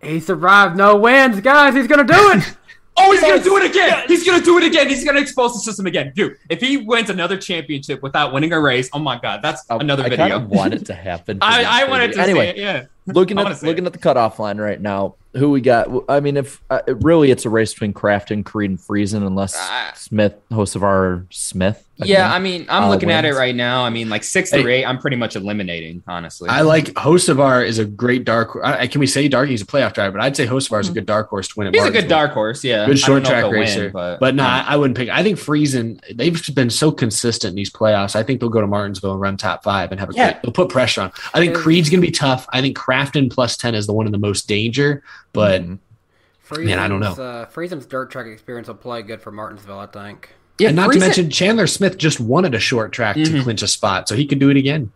He 0.00 0.20
survived 0.20 0.76
no 0.76 0.96
wins, 0.96 1.40
guys. 1.40 1.74
He's 1.74 1.86
gonna 1.88 2.04
do 2.04 2.14
it. 2.32 2.56
Oh, 2.98 3.12
he's 3.12 3.20
gonna 3.20 3.42
do 3.42 3.58
it 3.58 3.70
again. 3.70 4.04
He's 4.08 4.24
gonna 4.24 4.42
do 4.42 4.56
it 4.56 4.64
again. 4.64 4.88
He's 4.88 5.04
gonna 5.04 5.20
expose 5.20 5.52
the 5.52 5.58
system 5.60 5.84
again, 5.84 6.14
dude. 6.16 6.38
If 6.48 6.60
he 6.62 6.78
wins 6.78 7.10
another 7.10 7.36
championship 7.36 8.02
without 8.02 8.32
winning 8.32 8.54
a 8.54 8.58
race, 8.60 8.88
oh 8.94 8.98
my 8.98 9.18
god, 9.20 9.40
that's 9.42 9.62
another 9.68 10.02
I 10.04 10.08
video. 10.08 10.28
kind 10.28 10.32
of 10.44 10.48
want 10.48 10.72
it 10.72 10.86
to 10.86 10.94
happen. 10.94 11.36
I, 11.42 11.62
I 11.62 11.78
crazy- 11.80 11.90
wanted 11.90 12.12
to 12.14 12.20
anyway, 12.22 12.46
it. 12.48 12.56
Yeah. 12.56 12.86
Looking 13.06 13.38
at 13.38 13.44
wanna 13.44 13.54
say 13.56 13.66
looking 13.66 13.86
at 13.86 13.92
the 13.92 13.98
cutoff 13.98 14.38
line 14.38 14.58
right 14.58 14.80
now, 14.80 15.14
who 15.34 15.50
we 15.50 15.60
got? 15.60 15.88
I 16.08 16.20
mean, 16.20 16.36
if 16.36 16.62
uh, 16.70 16.80
it 16.86 16.96
really 17.02 17.30
it's 17.30 17.44
a 17.44 17.50
race 17.50 17.72
between 17.72 17.92
Crafton, 17.92 18.44
Creed, 18.44 18.70
and 18.70 18.78
Friesen, 18.78 19.26
unless 19.26 19.54
Uh, 19.56 19.92
Smith, 19.94 20.34
Hocevar, 20.50 21.26
Smith. 21.30 21.82
Yeah, 21.98 22.24
think, 22.28 22.34
I 22.34 22.38
mean, 22.40 22.66
I'm 22.68 22.82
uh, 22.84 22.88
looking 22.90 23.10
at 23.10 23.24
it 23.24 23.32
right 23.34 23.54
now. 23.54 23.82
I 23.82 23.88
mean, 23.88 24.10
like 24.10 24.22
six 24.22 24.50
through 24.50 24.64
Hey. 24.64 24.80
eight, 24.80 24.84
I'm 24.84 24.98
pretty 24.98 25.16
much 25.16 25.34
eliminating, 25.34 26.02
honestly. 26.06 26.50
I 26.50 26.60
like 26.60 26.88
Hocevar 26.92 27.66
is 27.66 27.78
a 27.78 27.86
great 27.86 28.26
dark. 28.26 28.58
I, 28.62 28.86
can 28.86 29.00
we 29.00 29.06
say 29.06 29.28
dark? 29.28 29.48
He's 29.48 29.62
a 29.62 29.66
playoff 29.66 29.94
driver, 29.94 30.12
but 30.12 30.20
I'd 30.20 30.36
say 30.36 30.46
Hocevar 30.46 30.66
Mm-hmm. 30.76 30.80
is 30.80 30.88
a 30.90 30.92
good 30.92 31.06
dark 31.06 31.30
horse 31.30 31.48
to 31.48 31.54
win. 31.56 31.68
At 31.68 31.74
He's 31.74 31.80
a 31.80 31.84
Martinsville. 31.84 32.02
good 32.02 32.08
dark 32.14 32.32
horse, 32.32 32.62
yeah. 32.64 32.84
Good 32.84 32.98
short 32.98 33.22
don't 33.24 33.32
know 33.32 33.38
if 33.38 33.40
track 33.40 33.42
they'll 33.44 33.50
win, 33.50 33.60
racer, 33.60 33.90
but, 33.90 34.20
but, 34.20 34.34
no, 34.34 34.42
yeah. 34.42 34.64
I, 34.68 34.74
I 34.74 34.76
wouldn't 34.76 34.96
pick. 34.98 35.08
I 35.08 35.22
think 35.22 35.38
Friesen. 35.38 35.98
They've 36.14 36.54
been 36.54 36.68
so 36.68 36.92
consistent 36.92 37.52
in 37.52 37.56
these 37.56 37.70
playoffs. 37.70 38.14
I 38.14 38.22
think 38.22 38.40
they'll 38.40 38.50
go 38.50 38.60
to 38.60 38.66
Martinsville 38.66 39.12
and 39.12 39.20
run 39.20 39.38
top 39.38 39.64
five 39.64 39.90
and 39.90 39.98
have 39.98 40.10
a 40.10 40.12
Yeah. 40.12 40.32
great. 40.32 40.42
They'll 40.42 40.52
put 40.52 40.68
pressure 40.68 41.00
on. 41.00 41.12
I 41.32 41.38
think 41.38 41.54
Yeah. 41.54 41.60
Creed's 41.62 41.88
gonna 41.88 42.02
be 42.02 42.10
tough. 42.10 42.46
I 42.52 42.60
think 42.60 42.76
Crafton 43.04 43.30
plus 43.30 43.56
ten 43.56 43.74
is 43.74 43.86
the 43.86 43.92
one 43.92 44.06
in 44.06 44.12
the 44.12 44.18
most 44.18 44.48
danger, 44.48 45.02
but 45.32 45.62
Mm-hmm. 45.62 46.64
Man, 46.64 46.78
I 46.78 46.86
don't 46.86 47.00
know. 47.00 47.10
Friesen's, 47.12 47.18
Uh, 47.18 47.46
Friesen's 47.52 47.86
dirt 47.86 48.08
track 48.12 48.26
experience 48.26 48.68
will 48.68 48.76
play 48.76 49.02
good 49.02 49.20
for 49.20 49.32
Martinsville, 49.32 49.80
I 49.80 49.86
think. 49.86 50.30
Yeah, 50.60 50.68
and 50.68 50.76
not 50.76 50.92
to 50.92 50.98
mention 51.00 51.28
Chandler 51.28 51.66
Smith 51.66 51.98
just 51.98 52.20
wanted 52.20 52.54
a 52.54 52.60
short 52.60 52.92
track 52.92 53.16
to 53.16 53.22
Mhm. 53.22 53.42
clinch 53.42 53.62
a 53.62 53.66
spot, 53.66 54.08
so 54.08 54.14
he 54.14 54.26
could 54.26 54.38
do 54.38 54.48
it 54.48 54.56
again. 54.56 54.92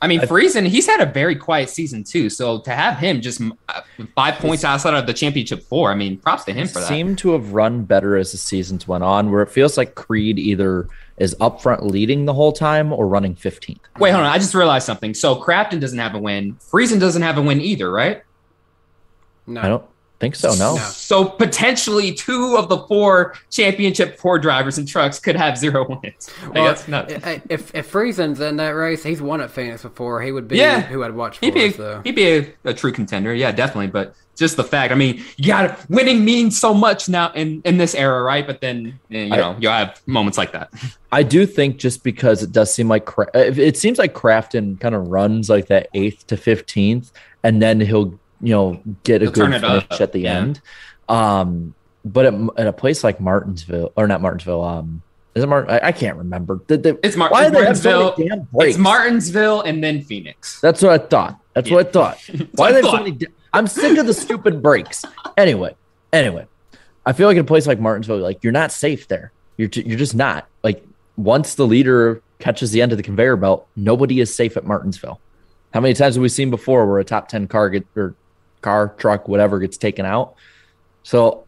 I 0.00 0.08
mean, 0.08 0.20
Friesen, 0.20 0.66
he's 0.66 0.86
had 0.86 1.00
a 1.00 1.06
very 1.12 1.36
quiet 1.36 1.68
season 1.68 2.04
too. 2.04 2.30
So 2.30 2.58
to 2.60 2.70
have 2.70 2.96
him 2.98 3.20
just 3.20 3.40
uh, 3.68 3.82
five 4.16 4.36
points 4.36 4.64
outside 4.64 4.94
of 4.94 5.06
the 5.06 5.12
championship 5.12 5.62
four, 5.62 5.92
I 5.92 5.94
mean, 5.94 6.16
props 6.16 6.44
to 6.44 6.52
him 6.54 6.66
for 6.66 6.80
that. 6.80 6.88
seem 6.88 7.16
to 7.16 7.32
have 7.32 7.52
run 7.52 7.84
better 7.84 8.16
as 8.16 8.32
the 8.32 8.38
seasons 8.38 8.88
went 8.88 9.04
on, 9.04 9.30
where 9.30 9.42
it 9.42 9.50
feels 9.50 9.76
like 9.76 9.94
Creed 9.94 10.38
either 10.38 10.88
is 11.18 11.36
up 11.40 11.60
front 11.62 11.84
leading 11.86 12.24
the 12.24 12.32
whole 12.34 12.52
time 12.52 12.92
or 12.92 13.06
running 13.06 13.34
15th. 13.34 13.78
Wait, 13.98 14.10
hold 14.10 14.24
on. 14.24 14.30
I 14.32 14.38
just 14.38 14.54
realized 14.54 14.86
something. 14.86 15.14
So 15.14 15.36
Crafton 15.36 15.80
doesn't 15.80 15.98
have 15.98 16.14
a 16.14 16.18
win. 16.18 16.54
Friesen 16.56 16.98
doesn't 16.98 17.22
have 17.22 17.38
a 17.38 17.42
win 17.42 17.60
either, 17.60 17.90
right? 17.90 18.22
No, 19.46 19.60
I 19.60 19.68
don't 19.68 19.84
think 20.20 20.36
so. 20.36 20.54
No. 20.54 20.76
So 20.76 21.24
potentially 21.24 22.12
two 22.14 22.56
of 22.56 22.68
the 22.68 22.78
four 22.86 23.34
championship 23.50 24.18
four 24.18 24.38
drivers 24.38 24.78
and 24.78 24.86
trucks 24.86 25.18
could 25.18 25.36
have 25.36 25.58
zero 25.58 25.86
wins. 26.02 26.30
Like, 26.44 26.54
Well, 26.54 26.64
that's 26.64 26.88
nuts. 26.88 27.12
If 27.48 27.74
if 27.74 27.90
Friesen's 27.92 28.40
in 28.40 28.56
that 28.56 28.70
race, 28.70 29.02
he's 29.02 29.20
won 29.20 29.40
at 29.40 29.50
Phoenix 29.50 29.82
before. 29.82 30.22
He 30.22 30.32
would 30.32 30.48
be 30.48 30.56
Yeah. 30.58 30.80
who 30.82 31.02
I'd 31.02 31.14
watch 31.14 31.38
for. 31.38 31.44
He'd 31.46 31.54
be, 31.54 31.70
so. 31.72 32.00
he'd 32.04 32.14
be 32.14 32.28
a, 32.38 32.54
a 32.64 32.74
true 32.74 32.92
contender. 32.92 33.34
Yeah, 33.34 33.50
definitely. 33.52 33.88
But 33.88 34.14
just 34.36 34.56
the 34.56 34.64
fact, 34.64 34.92
I 34.92 34.96
mean, 34.96 35.22
you 35.36 35.48
got 35.48 35.78
winning 35.90 36.24
means 36.24 36.58
so 36.58 36.72
much 36.72 37.08
now 37.08 37.30
in, 37.32 37.60
in 37.64 37.76
this 37.78 37.94
era, 37.94 38.22
right? 38.22 38.46
But 38.46 38.60
then, 38.60 38.98
eh, 39.10 39.24
you 39.24 39.28
know, 39.30 39.56
you'll 39.60 39.72
have 39.72 40.00
moments 40.06 40.38
like 40.38 40.52
that. 40.52 40.72
I 41.12 41.22
do 41.22 41.44
think 41.46 41.76
just 41.76 42.02
because 42.02 42.42
it 42.42 42.50
does 42.52 42.72
seem 42.72 42.88
like 42.88 43.06
it 43.34 43.76
seems 43.76 43.98
like 43.98 44.14
Crafton 44.14 44.80
kind 44.80 44.94
of 44.94 45.08
runs 45.08 45.50
like 45.50 45.66
that 45.66 45.88
eighth 45.94 46.26
to 46.28 46.36
fifteenth, 46.36 47.12
and 47.42 47.60
then 47.60 47.80
he'll 47.80 48.18
you 48.40 48.54
know, 48.54 48.80
get 49.04 49.22
a 49.22 49.26
They'll 49.26 49.32
good 49.32 49.52
it 49.54 49.62
up, 49.64 49.84
finish 49.84 50.00
at 50.00 50.12
the 50.12 50.20
yeah. 50.20 50.38
end. 50.38 50.60
Um, 51.08 51.74
but 52.04 52.26
at, 52.26 52.34
at 52.56 52.66
a 52.66 52.72
place 52.72 53.04
like 53.04 53.20
Martinsville, 53.20 53.92
or 53.96 54.08
not 54.08 54.20
Martinsville, 54.20 54.64
um, 54.64 55.02
is 55.34 55.44
it 55.44 55.46
Martin? 55.46 55.70
I, 55.70 55.88
I 55.88 55.92
can't 55.92 56.16
remember. 56.16 56.60
Did 56.66 56.82
they, 56.82 56.90
It's, 57.04 57.16
Mar- 57.16 57.30
why 57.30 57.42
it's 57.46 57.52
do 57.52 57.58
they 57.60 57.66
have 57.66 57.78
so 57.78 58.02
Martinsville. 58.16 58.48
damn 58.52 58.66
it's 58.68 58.78
Martinsville 58.78 59.60
and 59.62 59.82
then 59.84 60.02
Phoenix. 60.02 60.60
That's 60.60 60.82
what 60.82 60.92
I 60.92 60.98
thought. 61.06 61.38
That's 61.54 61.68
Yeah. 61.68 61.76
what 61.76 61.86
I 61.86 61.90
thought. 61.90 62.18
Why 62.56 62.68
I 62.68 62.72
they 62.72 62.76
have 62.78 62.84
so 62.86 62.90
thought. 62.92 63.02
many? 63.04 63.18
I'm 63.52 63.66
sick 63.66 63.98
of 63.98 64.06
the 64.06 64.14
stupid 64.14 64.62
breaks. 64.62 65.04
Anyway, 65.36 65.76
anyway, 66.12 66.46
I 67.04 67.12
feel 67.12 67.26
like 67.26 67.36
in 67.36 67.42
a 67.42 67.44
place 67.44 67.66
like 67.66 67.78
Martinsville, 67.78 68.18
like 68.18 68.42
you're 68.42 68.52
not 68.52 68.72
safe 68.72 69.08
there. 69.08 69.32
You're 69.56 69.68
ju- 69.68 69.82
you're 69.84 69.98
just 69.98 70.14
not. 70.14 70.48
Like 70.62 70.84
once 71.16 71.54
the 71.54 71.66
leader 71.66 72.22
catches 72.38 72.70
the 72.72 72.82
end 72.82 72.92
of 72.92 72.98
the 72.98 73.04
conveyor 73.04 73.36
belt, 73.36 73.66
nobody 73.76 74.20
is 74.20 74.34
safe 74.34 74.56
at 74.56 74.64
Martinsville. 74.64 75.20
How 75.74 75.80
many 75.80 75.94
times 75.94 76.16
have 76.16 76.22
we 76.22 76.28
seen 76.28 76.50
before 76.50 76.86
where 76.86 76.98
a 76.98 77.04
top 77.04 77.28
ten 77.28 77.46
car 77.46 77.68
get 77.70 77.86
or 77.96 78.14
car, 78.62 78.94
truck, 78.98 79.28
whatever 79.28 79.58
gets 79.58 79.76
taken 79.76 80.06
out? 80.06 80.34
So 81.02 81.44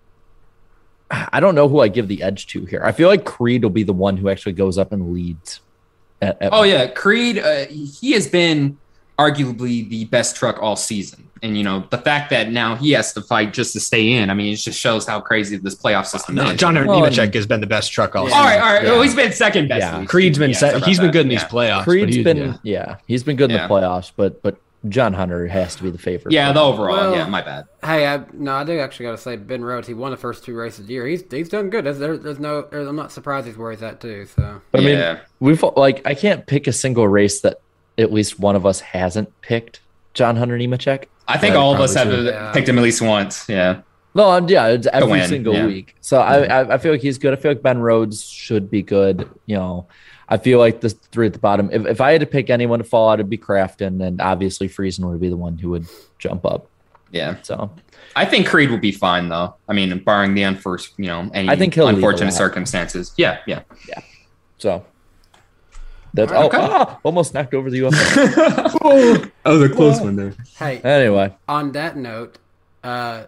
I 1.11 1.41
don't 1.41 1.55
know 1.55 1.69
who 1.69 1.81
I 1.81 1.89
give 1.89 2.09
the 2.09 2.23
edge 2.23 2.47
to 2.49 2.65
here. 2.65 2.83
I 2.85 2.93
feel 2.93 3.09
like 3.09 3.25
Creed 3.25 3.63
will 3.63 3.71
be 3.71 3.83
the 3.83 3.93
one 3.93 4.17
who 4.17 4.29
actually 4.29 4.53
goes 4.53 4.79
up 4.79 4.93
and 4.93 5.13
leads. 5.13 5.61
At, 6.21 6.41
at 6.41 6.53
Oh 6.53 6.63
yeah, 6.63 6.87
Creed. 6.87 7.39
Uh, 7.39 7.67
he 7.67 8.13
has 8.13 8.27
been 8.27 8.79
arguably 9.19 9.89
the 9.89 10.05
best 10.07 10.37
truck 10.37 10.59
all 10.61 10.77
season, 10.77 11.29
and 11.43 11.57
you 11.57 11.63
know 11.65 11.87
the 11.91 11.99
fact 11.99 12.31
that 12.31 12.51
now 12.51 12.75
he 12.75 12.93
has 12.93 13.13
to 13.13 13.21
fight 13.23 13.53
just 13.53 13.73
to 13.75 13.81
stay 13.81 14.13
in. 14.13 14.31
I 14.31 14.35
mean, 14.35 14.53
it 14.53 14.57
just 14.57 14.79
shows 14.79 15.07
how 15.07 15.21
crazy 15.21 15.57
this 15.57 15.75
playoff 15.75 16.07
system 16.07 16.35
No, 16.35 16.51
is. 16.51 16.59
John 16.59 16.75
Well, 16.75 17.01
Nemechek 17.01 17.33
has 17.35 17.47
been 17.47 17.61
the 17.61 17.67
best 17.67 17.93
truck 17.93 18.15
all 18.17 18.23
all 18.23 18.29
season. 18.29 18.41
right, 18.45 18.59
all 18.61 18.73
right. 18.75 18.83
Yeah. 18.85 18.91
Well, 18.93 19.03
he's 19.03 19.15
been 19.15 19.33
second 19.33 19.69
best. 19.69 19.81
Yeah. 19.81 19.95
at 19.95 20.01
least. 20.01 20.11
Creed's 20.11 20.39
been 20.39 20.51
Yeah, 20.51 20.57
set, 20.57 20.71
sorry 20.73 20.83
he's 20.85 20.99
about 20.99 21.05
been 21.07 21.13
good 21.13 21.23
in 21.23 21.29
these 21.29 21.43
Yeah. 21.43 21.49
playoffs. 21.49 21.79
but 21.79 21.85
Creed's 21.85 22.17
he- 22.17 22.23
been 22.25 22.37
yeah. 22.39 22.57
yeah. 22.63 22.97
he's 23.07 23.23
been 23.23 23.37
good 23.37 23.51
in 23.51 23.57
Yeah. 23.57 23.67
the 23.69 23.75
playoffs, 23.75 24.11
but 24.17 24.43
but 24.43 24.57
John 24.91 25.15
Hunter 25.15 25.47
has 25.47 25.75
to 25.77 25.83
be 25.83 25.89
the 25.91 25.97
favorite. 25.97 26.33
Yeah, 26.33 26.53
the 26.53 26.61
overall. 26.61 26.95
Well- 26.95 27.15
yeah, 27.15 27.27
my 27.27 27.41
bad. 27.41 27.65
Hey, 27.83 28.07
I, 28.07 28.21
no, 28.35 28.55
I 28.57 28.65
do 28.65 28.79
actually 28.81 29.07
got 29.07 29.13
to 29.13 29.19
say 29.19 29.37
Ben 29.37 29.65
Rhodes. 29.65 29.89
He 29.89 29.95
won 29.95 30.11
the 30.11 30.17
first 30.19 30.45
two 30.45 30.55
races 30.55 30.81
of 30.81 30.87
the 30.89 30.93
year. 30.93 31.07
He's 31.07 31.23
he's 31.31 31.49
done 31.49 31.71
good. 31.71 31.85
There's, 31.87 31.99
there, 31.99 32.19
there's 32.19 32.39
no. 32.39 32.63
There's, 32.71 32.87
I'm 32.87 32.97
not 32.97 33.11
surprised 33.13 33.47
he's 33.47 33.57
where 33.57 33.71
he's 33.71 33.83
at 33.83 34.01
too. 34.01 34.27
So 34.37 34.61
I 34.75 34.79
mean, 34.79 34.89
yeah. 34.99 35.21
we've 35.41 35.63
like 35.77 36.03
I 36.07 36.15
can't 36.15 36.47
pick 36.47 36.67
a 36.67 36.73
single 36.73 37.09
race 37.09 37.41
that 37.43 37.61
at 37.99 38.13
least 38.13 38.39
one 38.41 38.57
of 38.57 38.67
us 38.67 38.81
hasn't 38.81 39.41
picked 39.41 39.81
John 40.15 40.37
Hunter 40.37 40.57
Nemechek. 40.59 41.05
I 41.27 41.39
think 41.39 41.55
Yeah, 41.55 41.61
all 41.61 41.75
of 41.75 41.81
us 41.81 41.95
have 41.95 42.09
probably 42.09 42.27
so. 42.31 42.37
uh, 42.37 42.53
picked 42.53 42.69
him 42.69 42.79
at 42.79 42.85
least 42.85 43.01
once. 43.03 43.49
Yeah. 43.49 43.81
No, 44.15 44.31
I'm, 44.31 44.49
yeah, 44.49 44.69
it's 44.69 44.87
every 44.93 45.11
win, 45.11 45.29
single 45.29 45.55
yeah. 45.55 45.67
week. 45.67 45.97
So 46.01 46.19
I, 46.19 46.45
I 46.45 46.75
I 46.75 46.79
feel 46.79 46.93
like 46.93 47.01
he's 47.01 47.19
good. 47.19 47.33
I 47.33 47.37
feel 47.37 47.51
like 47.51 47.63
Ben 47.63 47.79
Rhodes 47.79 48.23
should 48.25 48.71
be 48.71 48.81
good. 48.83 49.29
You 49.47 49.57
know, 49.57 49.87
I 50.29 50.37
feel 50.37 50.61
like 50.61 50.81
the 50.81 50.91
three 50.91 51.27
at 51.27 51.33
the 51.33 51.41
bottom. 51.41 51.69
If, 51.73 51.85
if 51.87 52.01
I 52.01 52.13
had 52.13 52.21
to 52.21 52.27
pick 52.27 52.49
anyone 52.49 52.79
to 52.79 52.85
fall 52.85 53.09
out, 53.09 53.15
it'd 53.15 53.29
be 53.29 53.39
Crafton, 53.39 54.01
and 54.07 54.21
obviously 54.21 54.69
Friesen 54.69 55.11
would 55.11 55.21
be 55.21 55.29
the 55.29 55.37
one 55.37 55.59
who 55.59 55.71
would 55.71 55.87
jump 56.21 56.47
up. 56.47 56.69
Yeah. 57.11 57.37
So 57.43 57.71
I 58.15 58.25
think 58.25 58.47
Creed 58.47 58.71
will 58.71 58.79
be 58.79 58.93
fine 58.93 59.29
though. 59.29 59.55
I 59.69 59.73
mean, 59.73 59.99
barring 60.05 60.35
the 60.35 60.43
unforced, 60.43 60.93
you 60.97 61.07
know, 61.07 61.29
any 61.35 61.49
I 61.49 61.57
think 61.57 61.75
he'll 61.75 61.89
unfortunate 61.89 62.33
circumstances. 62.35 63.13
Yeah, 63.17 63.39
Yeah, 63.47 63.63
yeah. 63.89 64.01
so 64.59 64.85
that's 66.15 66.33
Okay. 66.33 66.57
oh, 66.57 66.69
ah, 66.71 67.01
almost 67.03 67.35
knocked 67.35 67.53
over 67.55 67.69
the 67.71 67.81
UFO. 67.81 69.31
Oh, 69.47 69.59
the 69.59 69.69
close 69.69 70.01
one 70.01 70.17
there. 70.17 70.35
hey, 70.59 70.79
anyway, 70.79 71.35
on 71.47 71.73
that 71.73 71.97
note, 71.97 72.39
uh, 72.83 73.25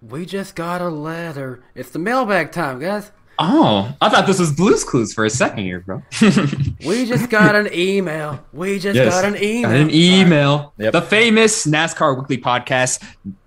we 0.00 0.24
just 0.24 0.54
got 0.54 0.80
a 0.80 0.88
letter. 0.88 1.62
It's 1.74 1.90
the 1.90 1.98
mailbag 1.98 2.52
time, 2.52 2.78
guys. 2.78 3.10
Oh, 3.40 3.94
I 4.00 4.08
thought 4.08 4.26
this 4.26 4.40
was 4.40 4.50
Blue's 4.52 4.82
Clues 4.82 5.14
for 5.14 5.24
a 5.24 5.30
second 5.30 5.62
here, 5.62 5.78
bro. 5.80 6.02
We 6.84 7.06
just 7.06 7.30
got 7.30 7.54
an 7.54 7.68
email. 7.72 8.44
We 8.52 8.80
just 8.80 8.96
Yes. 8.96 9.12
got 9.14 9.24
an 9.24 9.36
email. 9.40 9.70
Got 9.70 9.80
an 9.80 9.90
email. 9.92 10.72
Yep. 10.78 10.92
The 10.92 11.02
famous 11.02 11.64
NASCAR 11.66 12.18
Weekly 12.18 12.38
Podcast 12.38 13.00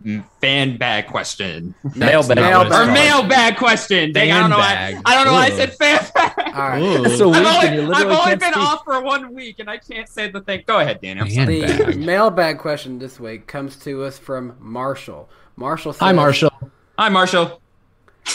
mm, 0.06 0.24
fan 0.40 0.78
bag 0.78 1.08
question. 1.08 1.76
Mail 1.96 2.26
bag 2.26 2.72
Or 2.72 2.86
mailbag 2.92 3.58
question. 3.58 4.14
Dang, 4.14 4.32
I 4.32 4.40
don't 4.40 4.50
know. 4.50 4.58
Why. 4.60 5.02
I 5.06 5.14
don't 5.16 5.26
know 5.26 5.34
why 5.34 5.48
I 5.48 5.50
said 5.50 5.74
fan 5.74 6.00
bag. 6.16 6.34
All 6.56 6.70
right. 6.70 7.04
That's 7.04 7.20
a 7.20 7.28
week, 7.28 7.38
I've 7.38 7.66
only, 7.66 7.82
you 7.84 7.94
I've 7.94 8.08
only 8.08 8.36
been 8.38 8.54
speak. 8.54 8.58
off 8.66 8.84
for 8.86 9.02
one 9.02 9.34
week 9.34 9.60
and 9.60 9.70
I 9.70 9.78
can't 9.78 10.08
say 10.08 10.30
the 10.32 10.40
thing. 10.42 10.64
Go 10.68 10.80
ahead, 10.80 11.02
Danny. 11.02 11.20
I'm 11.20 11.28
Man. 11.28 11.46
sorry. 11.46 11.62
The 11.62 11.84
Bag. 11.86 12.00
mailbag 12.00 12.60
question 12.60 12.98
this 13.00 13.20
week 13.20 13.46
comes 13.48 13.76
to 13.80 14.04
us 14.04 14.18
from 14.18 14.56
Marshall. 14.60 15.30
Marshall 15.58 15.92
says, 15.92 16.00
Hi, 16.00 16.14
Marshall. 16.14 16.52
Hi, 16.98 17.10
Marshall. 17.10 17.62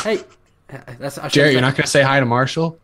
Hey, 0.02 0.20
that's 0.68 1.18
I 1.18 1.28
Jerry, 1.28 1.52
you're 1.52 1.60
not 1.60 1.74
going 1.74 1.84
to 1.84 1.90
say 1.90 2.02
hi 2.02 2.20
to 2.20 2.26
Marshall? 2.26 2.78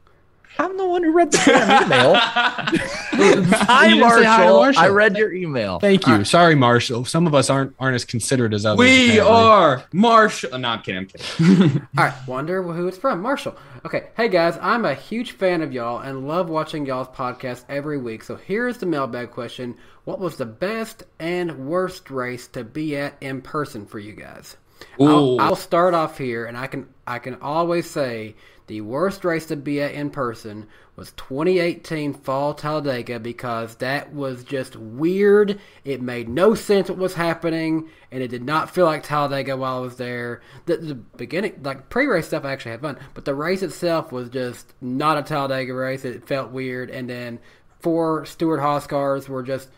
I'm 0.59 0.77
the 0.77 0.87
one 0.87 1.03
who 1.03 1.13
read 1.13 1.33
the 1.33 1.39
damn 1.47 1.87
email. 1.87 2.15
hi, 2.17 2.69
You 3.13 3.19
didn't 3.19 3.45
hi 3.55 3.95
Marshall. 3.95 4.57
Marshall. 4.61 4.83
I 4.83 4.89
read 4.89 5.17
your 5.17 5.33
email. 5.33 5.79
Thank 5.79 6.07
you. 6.07 6.13
Uh, 6.13 6.25
Sorry, 6.25 6.55
Marshall. 6.55 7.07
Some 7.07 7.27
of 7.27 7.35
us 7.35 7.49
aren't 7.49 7.75
aren't 7.81 7.95
as 7.95 8.05
considerate 8.05 8.53
as 8.53 8.67
others. 8.67 8.79
we 8.79 9.19
apparently. 9.19 9.21
are 9.31 9.85
Marshall. 9.95 10.51
Oh, 10.53 10.59
no, 10.59 10.69
I'm 10.69 10.83
kidding. 10.83 10.99
I'm 10.99 11.07
kidding. 11.07 11.89
All 11.99 12.05
right, 12.05 12.15
wonder 12.29 12.63
who 12.63 12.87
it's 12.87 12.99
from. 12.99 13.23
Marshall. 13.23 13.57
Okay, 13.87 14.09
hey 14.15 14.29
guys, 14.29 14.59
I'm 14.61 14.85
a 14.85 14.95
huge 14.95 15.33
fan 15.33 15.63
of 15.63 15.73
y'all 15.73 16.01
and 16.01 16.29
love 16.29 16.51
watching 16.51 16.85
y'all's 16.85 17.09
podcast 17.09 17.65
every 17.71 17.97
week. 17.97 18.23
So 18.23 18.37
here's 18.37 18.77
the 18.77 18.87
mailbag 18.87 19.31
question: 19.31 19.75
What 20.05 20.21
was 20.21 20.37
the 20.37 20.47
best 20.47 21.05
and 21.19 21.67
worst 21.67 22.11
race 22.11 22.47
to 22.49 22.63
be 22.63 22.95
at 22.99 23.15
in 23.23 23.41
person 23.41 23.87
for 23.87 23.99
you 23.99 24.13
guys? 24.13 24.59
Ooh. 25.01 25.07
I'll, 25.07 25.41
I'll 25.41 25.57
start 25.57 25.95
off 25.95 26.19
here, 26.19 26.45
and 26.45 26.59
I 26.59 26.67
can 26.67 26.89
I 27.07 27.19
can 27.19 27.35
always 27.41 27.91
say 27.91 28.37
the 28.69 28.81
worst 28.81 29.25
race 29.25 29.47
to 29.47 29.57
be 29.57 29.81
at 29.83 29.93
in 29.93 30.11
person 30.11 30.69
was 30.95 31.13
2018 31.13 32.15
Fall 32.15 32.55
Talladega 32.55 33.19
because 33.19 33.77
that 33.77 34.15
was 34.15 34.45
just 34.45 34.77
weird. 34.77 35.59
It 35.85 36.01
made 36.01 36.29
no 36.29 36.55
sense 36.55 36.89
what 36.89 36.99
was 36.99 37.15
happening, 37.15 37.89
and 38.11 38.23
it 38.23 38.29
did 38.29 38.45
not 38.45 38.71
feel 38.71 38.85
like 38.85 39.03
Talladega 39.03 39.57
while 39.57 39.79
I 39.79 39.81
was 39.81 39.97
there. 39.97 40.43
The, 40.67 40.77
the 40.77 40.95
beginning, 40.95 41.61
like 41.63 41.89
pre-race 41.89 42.29
stuff, 42.29 42.45
I 42.45 42.53
actually 42.53 42.73
had 42.73 42.83
fun, 42.83 42.99
but 43.15 43.25
the 43.25 43.35
race 43.35 43.63
itself 43.63 44.13
was 44.13 44.29
just 44.29 44.75
not 44.81 45.19
a 45.19 45.23
Talladega 45.23 45.75
race. 45.75 46.05
It 46.05 46.27
felt 46.27 46.51
weird, 46.51 46.91
and 46.91 47.11
then 47.11 47.41
four 47.81 48.25
Stewart 48.27 48.61
Haas 48.61 48.87
cars 48.87 49.29
were 49.29 49.43
just 49.43 49.71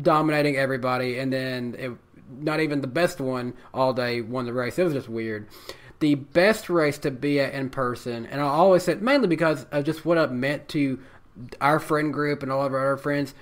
dominating 0.00 0.56
everybody, 0.56 1.18
and 1.18 1.32
then 1.32 1.76
it, 1.78 1.92
not 2.30 2.60
even 2.60 2.80
the 2.80 2.86
best 2.86 3.20
one 3.20 3.54
all 3.72 3.92
day 3.92 4.20
won 4.20 4.46
the 4.46 4.52
race. 4.52 4.78
It 4.78 4.84
was 4.84 4.94
just 4.94 5.08
weird. 5.08 5.48
The 6.04 6.16
best 6.16 6.68
race 6.68 6.98
to 6.98 7.10
be 7.10 7.40
at 7.40 7.54
in 7.54 7.70
person, 7.70 8.26
and 8.26 8.38
I 8.38 8.44
always 8.44 8.82
said 8.82 9.00
mainly 9.00 9.26
because 9.26 9.64
of 9.72 9.84
just 9.84 10.04
what 10.04 10.18
it 10.18 10.30
meant 10.30 10.68
to 10.68 10.98
our 11.62 11.80
friend 11.80 12.12
group 12.12 12.42
and 12.42 12.52
all 12.52 12.62
of 12.62 12.74
our 12.74 12.92
other 12.92 13.00
friends. 13.00 13.32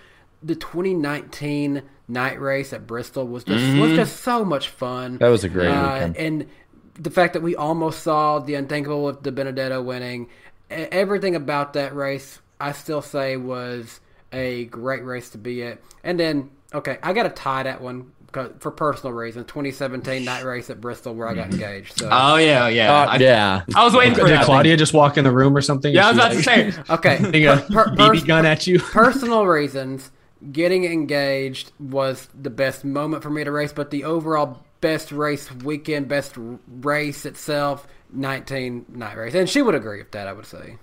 The 0.44 0.54
2019 0.54 1.82
night 2.06 2.40
race 2.40 2.72
at 2.72 2.86
Bristol 2.86 3.26
was 3.26 3.42
just 3.42 3.76
was 3.80 3.90
just 3.96 4.20
so 4.22 4.44
much 4.44 4.68
fun. 4.68 5.18
That 5.18 5.26
was 5.30 5.42
a 5.42 5.48
great 5.48 5.66
Uh, 5.70 5.94
weekend. 5.94 6.16
and 6.16 6.46
the 6.94 7.10
fact 7.10 7.32
that 7.32 7.42
we 7.42 7.56
almost 7.56 8.04
saw 8.04 8.38
the 8.38 8.54
unthinkable 8.54 9.02
with 9.06 9.24
DiBenedetto 9.24 9.84
winning, 9.84 10.28
everything 10.70 11.34
about 11.34 11.72
that 11.72 11.96
race, 11.96 12.40
I 12.60 12.70
still 12.70 13.02
say 13.02 13.36
was 13.36 13.98
a 14.32 14.66
great 14.66 15.04
race 15.04 15.30
to 15.30 15.38
be 15.38 15.64
at. 15.64 15.78
And 16.04 16.20
then, 16.20 16.50
okay, 16.72 16.98
I 17.02 17.12
got 17.12 17.24
to 17.24 17.30
tie 17.30 17.64
that 17.64 17.80
one 17.80 18.12
for 18.32 18.70
personal 18.70 19.12
reasons. 19.12 19.46
2017 19.46 20.24
night 20.24 20.44
race 20.44 20.70
at 20.70 20.80
Bristol 20.80 21.14
where 21.14 21.28
I 21.28 21.34
got 21.34 21.52
engaged. 21.52 21.98
So 21.98 22.08
Oh 22.10 22.36
yeah, 22.36 22.68
yeah. 22.68 22.92
Uh, 22.92 23.06
I, 23.06 23.16
yeah. 23.16 23.62
I 23.74 23.84
was 23.84 23.94
waiting 23.94 24.14
for 24.14 24.26
Did 24.26 24.38
that. 24.38 24.44
Claudia 24.44 24.76
just 24.76 24.94
walk 24.94 25.18
in 25.18 25.24
the 25.24 25.30
room 25.30 25.56
or 25.56 25.60
something? 25.60 25.92
Yeah, 25.94 26.08
I 26.08 26.12
was 26.12 26.20
She 26.44 26.50
about 26.50 26.68
to 26.68 26.72
say. 26.72 26.82
okay, 26.94 27.16
Pointing 27.20 27.46
a 27.46 27.56
per- 27.56 27.84
per- 27.84 27.96
BB 27.96 28.26
gun 28.26 28.46
at 28.46 28.66
you. 28.66 28.78
personal 28.78 29.46
reasons, 29.46 30.10
getting 30.50 30.84
engaged 30.84 31.72
was 31.78 32.28
the 32.40 32.50
best 32.50 32.84
moment 32.84 33.22
for 33.22 33.30
me 33.30 33.44
to 33.44 33.50
race, 33.50 33.72
but 33.72 33.90
the 33.90 34.04
overall 34.04 34.64
best 34.80 35.12
race 35.12 35.50
weekend, 35.52 36.08
best 36.08 36.34
race 36.36 37.24
itself, 37.24 37.86
19 38.12 38.86
night 38.88 39.16
race. 39.16 39.34
And 39.34 39.48
she 39.48 39.62
would 39.62 39.74
agree 39.74 39.98
with 39.98 40.10
that, 40.12 40.26
I 40.26 40.32
would 40.32 40.46
say. 40.46 40.78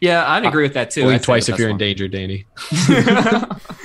Yeah, 0.00 0.30
I'd 0.30 0.44
agree 0.44 0.62
with 0.62 0.74
that 0.74 0.90
too. 0.92 1.02
Blink 1.04 1.22
twice 1.22 1.48
if 1.48 1.58
you're 1.58 1.68
best 1.68 1.72
in 1.72 1.78
danger, 1.78 2.06
Danny. 2.06 2.46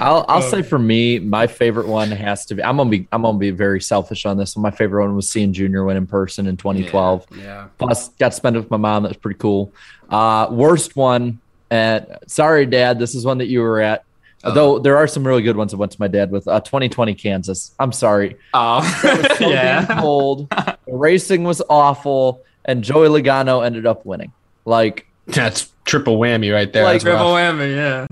I'll 0.00 0.24
I'll 0.28 0.42
say 0.42 0.62
for 0.62 0.78
me, 0.78 1.18
my 1.18 1.46
favorite 1.46 1.86
one 1.86 2.10
has 2.10 2.46
to 2.46 2.54
be. 2.54 2.62
I'm 2.62 2.76
gonna 2.76 2.90
be 2.90 3.08
I'm 3.12 3.22
gonna 3.22 3.38
be 3.38 3.50
very 3.50 3.80
selfish 3.80 4.26
on 4.26 4.36
this. 4.36 4.56
one. 4.56 4.62
My 4.62 4.70
favorite 4.70 5.04
one 5.04 5.16
was 5.16 5.28
seeing 5.28 5.52
Junior 5.52 5.84
win 5.84 5.96
in 5.96 6.06
person 6.06 6.46
in 6.46 6.56
2012. 6.56 7.26
Yeah. 7.38 7.68
Plus, 7.78 8.08
got 8.10 8.30
to 8.30 8.36
spend 8.36 8.56
it 8.56 8.60
with 8.60 8.70
my 8.70 8.76
mom. 8.76 9.02
That 9.04 9.10
was 9.10 9.16
pretty 9.18 9.38
cool. 9.38 9.72
Uh, 10.10 10.48
worst 10.50 10.96
one. 10.96 11.40
And 11.70 12.06
sorry, 12.26 12.64
Dad, 12.66 12.98
this 12.98 13.14
is 13.14 13.24
one 13.24 13.38
that 13.38 13.46
you 13.48 13.60
were 13.60 13.80
at. 13.80 14.04
Though 14.44 14.78
there 14.78 14.96
are 14.96 15.08
some 15.08 15.26
really 15.26 15.42
good 15.42 15.56
ones 15.56 15.74
I 15.74 15.76
went 15.76 15.90
to 15.92 16.00
my 16.00 16.06
dad 16.06 16.30
with. 16.30 16.46
Uh, 16.46 16.60
2020 16.60 17.14
Kansas. 17.14 17.74
I'm 17.80 17.90
sorry. 17.90 18.36
Oh, 18.54 18.80
So 19.38 19.48
yeah. 19.50 20.00
cold. 20.00 20.48
The 20.50 20.76
racing 20.86 21.42
was 21.42 21.60
awful, 21.68 22.42
and 22.64 22.84
Joey 22.84 23.08
Logano 23.08 23.66
ended 23.66 23.86
up 23.86 24.06
winning. 24.06 24.32
Like, 24.64 25.06
That's 25.26 25.72
triple 25.84 26.18
whammy 26.20 26.52
right 26.52 26.72
there. 26.72 26.84
Like 26.84 27.02
That's 27.02 27.04
rough. 27.06 27.18
Triple 27.18 27.32
whammy, 27.32 27.74
yeah. 27.74 28.06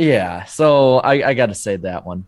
There 0.00 0.08
you 0.08 0.12
go. 0.12 0.18
yeah. 0.18 0.44
So 0.44 0.98
I, 0.98 1.28
I 1.28 1.34
got 1.34 1.46
to 1.46 1.54
say 1.54 1.76
that 1.76 2.06
one. 2.06 2.26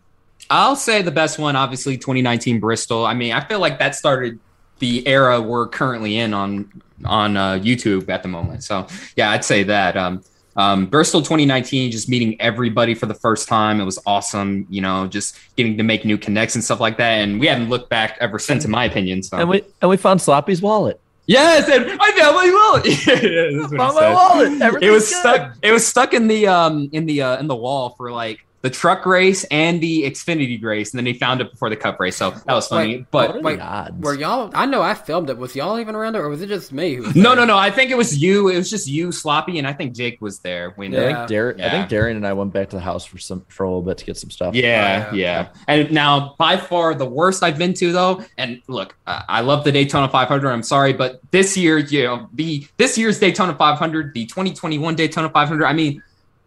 I'll 0.49 0.75
say 0.75 1.01
the 1.01 1.11
best 1.11 1.39
one, 1.39 1.55
obviously, 1.55 1.97
2019 1.97 2.59
Bristol. 2.59 3.05
I 3.05 3.13
mean, 3.13 3.33
I 3.33 3.43
feel 3.45 3.59
like 3.59 3.79
that 3.79 3.95
started 3.95 4.39
the 4.79 5.07
era 5.07 5.41
we're 5.41 5.67
currently 5.67 6.17
in 6.17 6.33
on 6.33 6.81
on 7.05 7.35
uh, 7.37 7.53
YouTube 7.53 8.09
at 8.09 8.23
the 8.23 8.29
moment. 8.29 8.63
So 8.63 8.87
yeah, 9.15 9.31
I'd 9.31 9.45
say 9.45 9.63
that. 9.63 9.97
Um, 9.97 10.21
Um, 10.55 10.85
Bristol 10.85 11.21
2019, 11.21 11.89
just 11.89 12.07
meeting 12.07 12.39
everybody 12.39 12.93
for 12.93 13.07
the 13.07 13.15
first 13.15 13.47
time. 13.47 13.81
It 13.81 13.85
was 13.85 13.97
awesome, 14.05 14.67
you 14.69 14.81
know, 14.81 15.07
just 15.07 15.35
getting 15.55 15.77
to 15.77 15.83
make 15.83 16.05
new 16.05 16.15
connects 16.15 16.53
and 16.53 16.63
stuff 16.63 16.79
like 16.79 16.97
that. 16.97 17.13
And 17.23 17.39
we 17.39 17.47
haven't 17.47 17.69
looked 17.69 17.89
back 17.89 18.17
ever 18.19 18.37
since, 18.37 18.63
in 18.63 18.69
my 18.69 18.85
opinion. 18.85 19.23
So. 19.23 19.37
And 19.37 19.49
we 19.49 19.63
and 19.81 19.89
we 19.89 19.97
found 19.97 20.21
Sloppy's 20.21 20.61
wallet. 20.61 20.99
Yes, 21.25 21.69
and 21.69 21.85
I 22.01 22.11
found 22.19 22.35
my 22.35 22.51
wallet. 22.51 22.85
yeah, 23.07 23.15
that's 23.15 23.71
what 23.71 23.71
he 23.71 23.77
Found 23.77 23.95
my 23.95 24.01
said. 24.01 24.13
wallet. 24.13 24.83
It 24.83 24.89
was 24.91 25.09
good. 25.09 25.15
stuck. 25.19 25.55
It 25.61 25.71
was 25.71 25.87
stuck 25.87 26.13
in 26.13 26.27
the 26.27 26.47
um 26.47 26.89
in 26.91 27.05
the 27.05 27.21
uh 27.21 27.37
in 27.39 27.47
the 27.47 27.55
wall 27.55 27.91
for 27.91 28.11
like 28.11 28.39
the 28.63 28.69
truck 28.69 29.05
race 29.05 29.43
and 29.51 29.81
the 29.81 30.03
Xfinity 30.03 30.63
race, 30.63 30.93
and 30.93 30.97
then 30.97 31.05
he 31.05 31.13
found 31.13 31.41
it 31.41 31.51
before 31.51 31.69
the 31.69 31.75
Cup 31.75 31.99
race. 31.99 32.15
So 32.15 32.31
that 32.31 32.53
was 32.53 32.69
funny. 32.69 32.95
Wait, 32.95 33.11
but 33.11 33.43
wait, 33.43 33.59
were 33.99 34.15
y'all? 34.15 34.51
I 34.53 34.65
know 34.65 34.81
I 34.81 34.93
filmed 34.93 35.29
it. 35.29 35.37
Was 35.37 35.53
y'all 35.53 35.79
even 35.79 35.95
around 35.95 36.15
it, 36.15 36.19
or 36.19 36.29
was 36.29 36.41
it 36.41 36.47
just 36.47 36.71
me? 36.71 36.95
Who 36.95 37.11
no, 37.13 37.33
no, 37.35 37.43
no. 37.43 37.57
I 37.57 37.69
think 37.69 37.91
it 37.91 37.97
was 37.97 38.17
you. 38.17 38.47
It 38.47 38.55
was 38.55 38.69
just 38.69 38.87
you, 38.87 39.11
Sloppy, 39.11 39.57
and 39.57 39.67
I 39.67 39.73
think 39.73 39.93
Jake 39.93 40.21
was 40.21 40.39
there. 40.39 40.71
When 40.77 40.95
I 40.95 41.13
think 41.13 41.27
Dar- 41.27 41.55
I 41.59 41.69
think 41.71 41.89
Darian 41.89 42.15
and 42.15 42.25
I 42.25 42.31
went 42.31 42.53
back 42.53 42.69
to 42.69 42.77
the 42.77 42.81
house 42.81 43.03
for 43.03 43.17
some 43.17 43.45
for 43.49 43.65
a 43.65 43.67
little 43.67 43.81
bit 43.81 43.97
to 43.97 44.05
get 44.05 44.15
some 44.15 44.31
stuff. 44.31 44.55
Yeah, 44.55 45.13
yeah, 45.13 45.49
And 45.67 45.91
now, 45.91 46.35
by 46.39 46.55
far, 46.55 46.95
the 46.95 47.05
worst 47.05 47.43
I've 47.43 47.57
been 47.57 47.73
to, 47.73 47.91
though. 47.91 48.23
And 48.37 48.61
look, 48.69 48.95
uh, 49.05 49.23
I 49.27 49.41
love 49.41 49.65
the 49.65 49.73
Daytona 49.73 50.07
500. 50.07 50.49
I'm 50.49 50.63
sorry, 50.63 50.93
but 50.93 51.19
this 51.31 51.57
year, 51.57 51.79
you 51.79 52.05
know, 52.05 52.29
the 52.31 52.65
this 52.77 52.97
year's 52.97 53.19
Daytona 53.19 53.55
500, 53.55 54.13
the 54.13 54.25
2021 54.25 54.95
Daytona 54.95 55.29
500. 55.29 55.65
I 55.65 55.73
mean, 55.73 56.01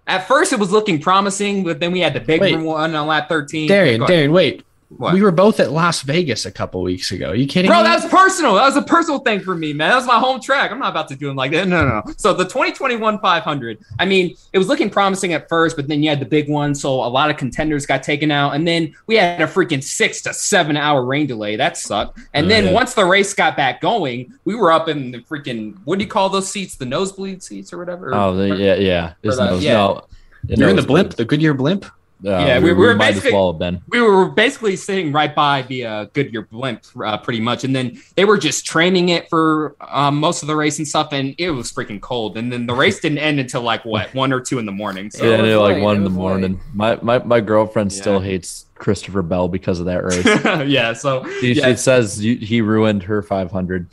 at 0.06 0.28
first 0.28 0.52
it 0.52 0.58
was 0.58 0.70
looking 0.70 1.00
promising, 1.00 1.64
but 1.64 1.80
then 1.80 1.92
we 1.92 2.00
had 2.00 2.14
the 2.14 2.20
big 2.20 2.40
Wait. 2.40 2.56
one 2.56 2.94
on 2.94 3.06
lap 3.06 3.28
13. 3.28 3.68
Darian, 3.68 3.98
Go 3.98 4.04
ahead. 4.04 4.14
Darian, 4.14 4.32
wait. 4.32 4.62
What? 4.88 5.14
We 5.14 5.20
were 5.22 5.32
both 5.32 5.58
at 5.58 5.72
Las 5.72 6.02
Vegas 6.02 6.46
a 6.46 6.52
couple 6.52 6.80
weeks 6.80 7.10
ago. 7.10 7.30
Are 7.30 7.34
you 7.34 7.48
kidding 7.48 7.68
Bro, 7.68 7.78
me? 7.78 7.82
that 7.88 8.02
was 8.04 8.10
personal. 8.10 8.54
That 8.54 8.66
was 8.66 8.76
a 8.76 8.82
personal 8.82 9.18
thing 9.18 9.40
for 9.40 9.56
me, 9.56 9.72
man. 9.72 9.90
That 9.90 9.96
was 9.96 10.06
my 10.06 10.20
home 10.20 10.40
track. 10.40 10.70
I'm 10.70 10.78
not 10.78 10.90
about 10.90 11.08
to 11.08 11.16
do 11.16 11.26
them 11.26 11.34
like 11.34 11.50
that. 11.50 11.66
No, 11.66 11.84
no, 11.84 12.02
no. 12.06 12.12
So 12.16 12.32
the 12.32 12.44
2021 12.44 13.18
500. 13.18 13.78
I 13.98 14.04
mean, 14.04 14.36
it 14.52 14.58
was 14.58 14.68
looking 14.68 14.88
promising 14.88 15.32
at 15.32 15.48
first, 15.48 15.74
but 15.74 15.88
then 15.88 16.04
you 16.04 16.08
had 16.08 16.20
the 16.20 16.24
big 16.24 16.48
one, 16.48 16.72
so 16.72 16.90
a 17.04 17.08
lot 17.08 17.30
of 17.30 17.36
contenders 17.36 17.84
got 17.84 18.04
taken 18.04 18.30
out, 18.30 18.52
and 18.54 18.66
then 18.66 18.94
we 19.08 19.16
had 19.16 19.42
a 19.42 19.46
freaking 19.48 19.82
six 19.82 20.22
to 20.22 20.32
seven 20.32 20.76
hour 20.76 21.04
rain 21.04 21.26
delay. 21.26 21.56
That 21.56 21.76
sucked. 21.76 22.20
And 22.32 22.46
Oh, 22.46 22.48
then 22.48 22.66
yeah. 22.66 22.72
once 22.72 22.94
the 22.94 23.04
race 23.04 23.34
got 23.34 23.56
back 23.56 23.80
going, 23.80 24.32
we 24.44 24.54
were 24.54 24.70
up 24.70 24.88
in 24.88 25.10
the 25.10 25.18
freaking 25.18 25.76
what 25.84 25.98
do 25.98 26.04
you 26.04 26.10
call 26.10 26.28
those 26.28 26.48
seats? 26.48 26.76
The 26.76 26.86
nosebleed 26.86 27.42
seats 27.42 27.72
or 27.72 27.78
whatever. 27.78 28.14
Oh, 28.14 28.36
the, 28.36 28.54
yeah, 28.56 28.76
yeah. 28.76 29.08
For 29.10 29.14
It's 29.24 29.36
the- 29.36 29.46
nose- 29.50 29.64
yeah. 29.64 29.72
No, 29.74 30.06
You're 30.48 30.68
in 30.68 30.76
the 30.76 30.82
blimp, 30.82 31.14
the 31.14 31.24
Goodyear 31.24 31.54
blimp. 31.54 31.86
Uh, 32.24 32.30
Yeah, 32.30 32.58
we, 32.58 32.64
we- 32.64 32.72
we 32.72 32.80
we 32.80 32.86
were 32.86 32.94
basically- 32.94 33.32
well 33.32 33.52
been. 33.52 33.82
we 33.88 34.00
were 34.00 34.26
basically 34.30 34.74
sitting 34.74 35.12
right 35.12 35.34
by 35.34 35.62
the 35.62 35.84
uh, 35.84 36.04
Goodyear 36.14 36.42
blimp, 36.50 36.82
uh, 37.04 37.18
pretty 37.18 37.40
much, 37.40 37.62
and 37.64 37.76
then 37.76 38.00
they 38.14 38.24
were 38.24 38.38
just 38.38 38.64
training 38.64 39.10
it 39.10 39.28
for 39.28 39.76
um, 39.80 40.16
most 40.16 40.42
of 40.42 40.46
the 40.48 40.56
race 40.56 40.78
and 40.78 40.88
stuff, 40.88 41.08
and 41.12 41.34
it 41.36 41.50
was 41.50 41.70
freaking 41.70 42.00
cold. 42.00 42.38
And 42.38 42.50
then 42.50 42.66
the 42.66 42.74
race 42.74 43.00
didn't 43.00 43.18
end 43.18 43.38
until 43.38 43.60
like 43.62 43.84
what 43.84 44.14
one 44.14 44.32
or 44.32 44.40
two 44.40 44.58
in 44.58 44.64
the 44.64 44.72
morning. 44.72 45.10
So 45.10 45.24
yeah, 45.28 45.42
they're 45.42 45.58
like 45.58 45.74
late. 45.74 45.82
one 45.82 45.96
It 45.96 45.98
in 45.98 46.04
the 46.04 46.10
was 46.10 46.16
morning. 46.16 46.60
My, 46.72 46.98
my 47.02 47.18
my 47.18 47.40
girlfriend 47.40 47.92
still 47.92 48.18
hates 48.20 48.64
Christopher 48.76 49.20
Bell 49.22 49.48
because 49.48 49.78
of 49.80 49.86
that 49.86 50.02
race. 50.04 50.24
yeah, 50.70 50.94
so 50.94 51.26
She, 51.40 51.52
yeah, 51.52 51.68
It 51.68 51.78
says 51.78 52.22
you, 52.24 52.36
he 52.36 52.60
ruined 52.62 53.02
her 53.04 53.22
500. 53.22 53.86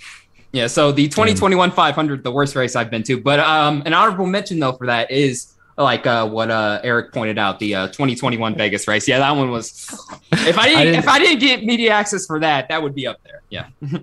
yeah, 0.54 0.68
so 0.68 0.92
the 0.94 1.08
2021 1.10 1.72
500, 1.72 2.24
the 2.24 2.32
worst 2.32 2.56
race 2.56 2.76
I've 2.76 2.90
been 2.90 3.04
to, 3.04 3.20
but 3.20 3.40
um, 3.42 3.84
an 3.86 3.94
honorable 3.94 4.26
mention 4.28 4.60
though 4.60 4.74
for 4.74 4.88
that 4.88 5.12
is 5.12 5.53
like 5.78 6.06
uh, 6.08 6.28
what 6.28 6.52
uh, 6.52 6.80
Eric 6.84 7.14
pointed 7.14 7.38
out, 7.38 7.60
the 7.60 7.76
uh, 7.76 7.88
2021 7.88 8.56
Vegas 8.56 8.88
race. 8.88 9.08
Yeah, 9.08 9.20
that 9.20 9.36
one 9.36 9.52
was. 9.52 9.88
If 10.32 10.58
I 10.58 10.68
didn't, 10.68 10.80
I 10.80 10.84
didn't- 10.86 11.00
if 11.00 11.08
I 11.08 11.20
didn't 11.20 11.40
get 11.40 11.64
media 11.64 11.92
access 11.94 12.26
for 12.26 12.40
that, 12.40 12.70
that 12.70 12.82
would 12.84 12.94
be 12.96 13.08
up 13.08 13.18
there. 13.24 13.42
Yeah. 13.50 13.68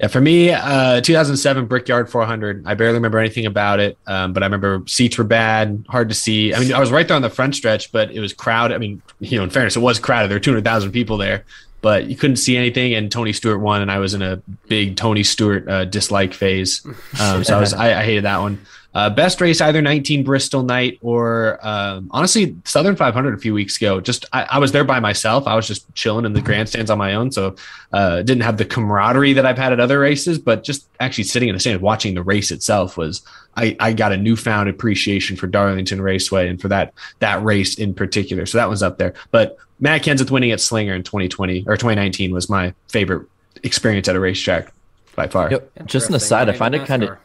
Yeah, 0.00 0.08
for 0.08 0.20
me, 0.20 0.50
uh, 0.50 1.00
2007 1.02 1.66
Brickyard 1.66 2.10
400. 2.10 2.64
I 2.66 2.74
barely 2.74 2.94
remember 2.94 3.20
anything 3.20 3.46
about 3.46 3.78
it, 3.78 3.96
um, 4.08 4.32
but 4.32 4.42
I 4.42 4.46
remember 4.46 4.82
seats 4.88 5.16
were 5.16 5.22
bad, 5.22 5.86
hard 5.88 6.08
to 6.08 6.16
see. 6.16 6.52
I 6.52 6.58
mean, 6.58 6.72
I 6.72 6.80
was 6.80 6.90
right 6.90 7.06
there 7.06 7.14
on 7.14 7.22
the 7.22 7.30
front 7.30 7.54
stretch, 7.54 7.92
but 7.92 8.10
it 8.10 8.18
was 8.18 8.32
crowded. 8.32 8.74
I 8.74 8.78
mean, 8.78 9.00
you 9.20 9.38
know, 9.38 9.44
in 9.44 9.50
fairness, 9.50 9.76
it 9.76 9.80
was 9.80 10.00
crowded. 10.00 10.30
There 10.30 10.34
were 10.34 10.40
200,000 10.40 10.90
people 10.90 11.16
there, 11.16 11.44
but 11.80 12.08
you 12.08 12.16
couldn't 12.16 12.38
see 12.38 12.56
anything. 12.56 12.92
And 12.92 13.10
Tony 13.12 13.32
Stewart 13.32 13.60
won, 13.60 13.82
and 13.82 13.90
I 13.92 13.98
was 14.00 14.14
in 14.14 14.22
a 14.22 14.38
big 14.66 14.96
Tony 14.96 15.22
Stewart 15.22 15.68
uh, 15.68 15.84
dislike 15.84 16.34
phase. 16.34 16.84
Um, 17.20 17.44
so 17.44 17.56
I 17.56 17.60
was, 17.60 17.72
I, 17.84 18.00
I 18.00 18.04
hated 18.04 18.24
that 18.24 18.40
one. 18.40 18.66
Uh, 18.94 19.10
best 19.10 19.40
race 19.40 19.60
either 19.60 19.82
19 19.82 20.22
Bristol 20.22 20.62
night 20.62 20.98
or 21.02 21.58
um, 21.66 22.08
honestly 22.12 22.56
Southern 22.64 22.94
500 22.94 23.34
a 23.34 23.38
few 23.38 23.52
weeks 23.52 23.76
ago. 23.76 24.00
Just 24.00 24.24
I, 24.32 24.44
I 24.44 24.58
was 24.58 24.72
there 24.72 24.84
by 24.84 25.00
myself. 25.00 25.46
I 25.46 25.56
was 25.56 25.66
just 25.66 25.92
chilling 25.94 26.24
in 26.24 26.32
the 26.32 26.40
grandstands 26.40 26.90
on 26.90 26.98
my 26.98 27.14
own, 27.14 27.32
so 27.32 27.56
uh, 27.92 28.22
didn't 28.22 28.42
have 28.42 28.56
the 28.56 28.64
camaraderie 28.64 29.32
that 29.32 29.44
I've 29.44 29.58
had 29.58 29.72
at 29.72 29.80
other 29.80 29.98
races. 29.98 30.38
But 30.38 30.62
just 30.62 30.86
actually 31.00 31.24
sitting 31.24 31.48
in 31.48 31.54
the 31.54 31.60
stands 31.60 31.82
watching 31.82 32.14
the 32.14 32.22
race 32.22 32.52
itself 32.52 32.96
was 32.96 33.22
I, 33.56 33.76
I 33.80 33.92
got 33.92 34.12
a 34.12 34.16
newfound 34.16 34.68
appreciation 34.68 35.36
for 35.36 35.46
Darlington 35.46 36.00
Raceway 36.00 36.48
and 36.48 36.60
for 36.60 36.68
that 36.68 36.94
that 37.18 37.42
race 37.42 37.78
in 37.78 37.94
particular. 37.94 38.46
So 38.46 38.58
that 38.58 38.68
was 38.68 38.82
up 38.82 38.98
there. 38.98 39.14
But 39.32 39.58
Matt 39.80 40.02
Kenseth 40.02 40.30
winning 40.30 40.52
at 40.52 40.60
Slinger 40.60 40.94
in 40.94 41.02
2020 41.02 41.64
or 41.66 41.76
2019 41.76 42.32
was 42.32 42.48
my 42.48 42.72
favorite 42.88 43.26
experience 43.64 44.08
at 44.08 44.14
a 44.16 44.20
racetrack 44.20 44.72
by 45.16 45.26
far. 45.26 45.50
Yep. 45.50 45.86
Just 45.86 46.08
an 46.08 46.14
aside, 46.14 46.48
I 46.48 46.52
find 46.52 46.74
it 46.74 46.86
kind 46.86 47.02
of 47.02 47.10
NASCAR. 47.10 47.18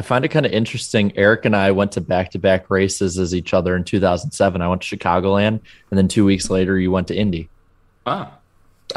I 0.00 0.02
find 0.02 0.24
it 0.24 0.28
kind 0.28 0.46
of 0.46 0.52
interesting. 0.52 1.12
Eric 1.14 1.44
and 1.44 1.54
I 1.54 1.72
went 1.72 1.92
to 1.92 2.00
back 2.00 2.30
to 2.30 2.38
back 2.38 2.70
races 2.70 3.18
as 3.18 3.34
each 3.34 3.52
other 3.52 3.76
in 3.76 3.84
2007. 3.84 4.62
I 4.62 4.66
went 4.66 4.80
to 4.80 4.96
Chicagoland, 4.96 5.60
and 5.90 5.98
then 5.98 6.08
two 6.08 6.24
weeks 6.24 6.48
later, 6.48 6.78
you 6.78 6.90
went 6.90 7.08
to 7.08 7.14
Indy. 7.14 7.50
Wow. 8.06 8.32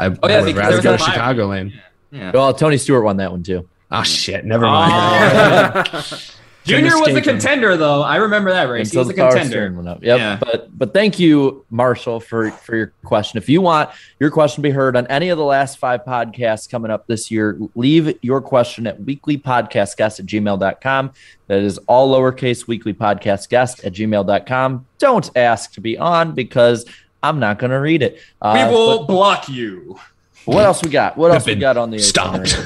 I, 0.00 0.06
Oh, 0.06 0.28
yeah, 0.28 0.38
I 0.38 0.42
would 0.44 0.56
rather 0.56 0.80
go 0.80 0.96
to 0.96 1.04
fire. 1.04 1.18
Chicagoland. 1.18 1.74
Yeah. 2.10 2.30
Well, 2.32 2.54
Tony 2.54 2.78
Stewart 2.78 3.04
won 3.04 3.18
that 3.18 3.30
one 3.32 3.42
too. 3.42 3.68
Oh 3.90 4.02
shit! 4.02 4.46
Never 4.46 4.64
mind. 4.64 5.88
Junior 6.64 6.98
was 6.98 7.14
a 7.14 7.20
contender 7.20 7.76
though. 7.76 8.02
I 8.02 8.16
remember 8.16 8.50
that 8.50 8.64
race. 8.70 8.90
He 8.90 8.98
was 8.98 9.08
a 9.10 9.14
contender. 9.14 9.70
went 9.72 9.88
up. 9.88 10.02
Yep. 10.02 10.18
Yeah. 10.18 10.38
But 10.40 10.76
but 10.78 10.92
thank 10.94 11.18
you, 11.18 11.64
Marshall, 11.70 12.20
for 12.20 12.50
for 12.50 12.74
your 12.76 12.92
question. 13.04 13.38
If 13.38 13.48
you 13.48 13.60
want 13.60 13.90
your 14.18 14.30
question 14.30 14.62
to 14.62 14.68
be 14.68 14.72
heard 14.72 14.96
on 14.96 15.06
any 15.08 15.28
of 15.28 15.36
the 15.38 15.44
last 15.44 15.78
five 15.78 16.04
podcasts 16.04 16.68
coming 16.70 16.90
up 16.90 17.06
this 17.06 17.30
year, 17.30 17.58
leave 17.74 18.16
your 18.22 18.40
question 18.40 18.86
at 18.86 19.00
weeklypodcastguest 19.02 20.20
at 20.20 20.26
gmail.com. 20.26 21.12
That 21.48 21.58
is 21.58 21.78
all 21.86 22.14
lowercase 22.18 22.66
weekly 22.66 22.94
podcast 22.94 23.48
guest 23.50 23.84
at 23.84 23.92
gmail.com. 23.92 24.86
Don't 24.98 25.30
ask 25.36 25.72
to 25.74 25.80
be 25.80 25.98
on 25.98 26.32
because 26.32 26.86
I'm 27.22 27.38
not 27.38 27.58
going 27.58 27.70
to 27.72 27.80
read 27.80 28.02
it. 28.02 28.14
We 28.42 28.48
Uh, 28.48 28.70
will 28.70 28.98
but 29.00 29.06
block 29.08 29.48
you. 29.48 29.98
What 30.44 30.64
else 30.64 30.82
we 30.82 30.90
got? 30.90 31.16
What 31.16 31.30
else 31.30 31.46
we 31.46 31.54
got 31.54 31.76
on 31.76 31.90
the 31.90 31.98
stopped. 31.98 32.56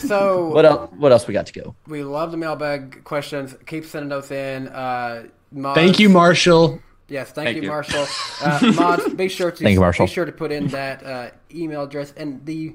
So 0.00 0.48
what 0.48 0.64
else? 0.64 0.90
What 0.96 1.12
else 1.12 1.26
we 1.26 1.34
got 1.34 1.46
to 1.46 1.52
go? 1.52 1.74
we 1.86 2.02
love 2.02 2.30
the 2.30 2.36
mailbag 2.36 3.04
questions. 3.04 3.54
Keep 3.66 3.84
sending 3.84 4.08
those 4.08 4.30
in. 4.30 4.68
Uh, 4.68 5.24
Thank 5.74 5.98
you, 5.98 6.08
Marshall. 6.08 6.80
Yes, 7.08 7.30
thank, 7.32 7.46
Thank 7.46 7.56
you, 7.56 7.62
you. 7.64 7.68
Marshall. 7.68 8.06
Uh, 8.44 8.72
mods, 8.74 9.08
be 9.14 9.28
sure 9.28 9.52
to 9.52 9.56
Thank 9.62 9.74
you, 9.74 9.80
Marshall. 9.80 10.06
be 10.06 10.10
sure 10.12 10.24
to 10.24 10.32
put 10.32 10.50
in 10.50 10.66
that 10.68 11.04
uh, 11.06 11.30
email 11.54 11.82
address. 11.84 12.12
And 12.16 12.44
the 12.44 12.74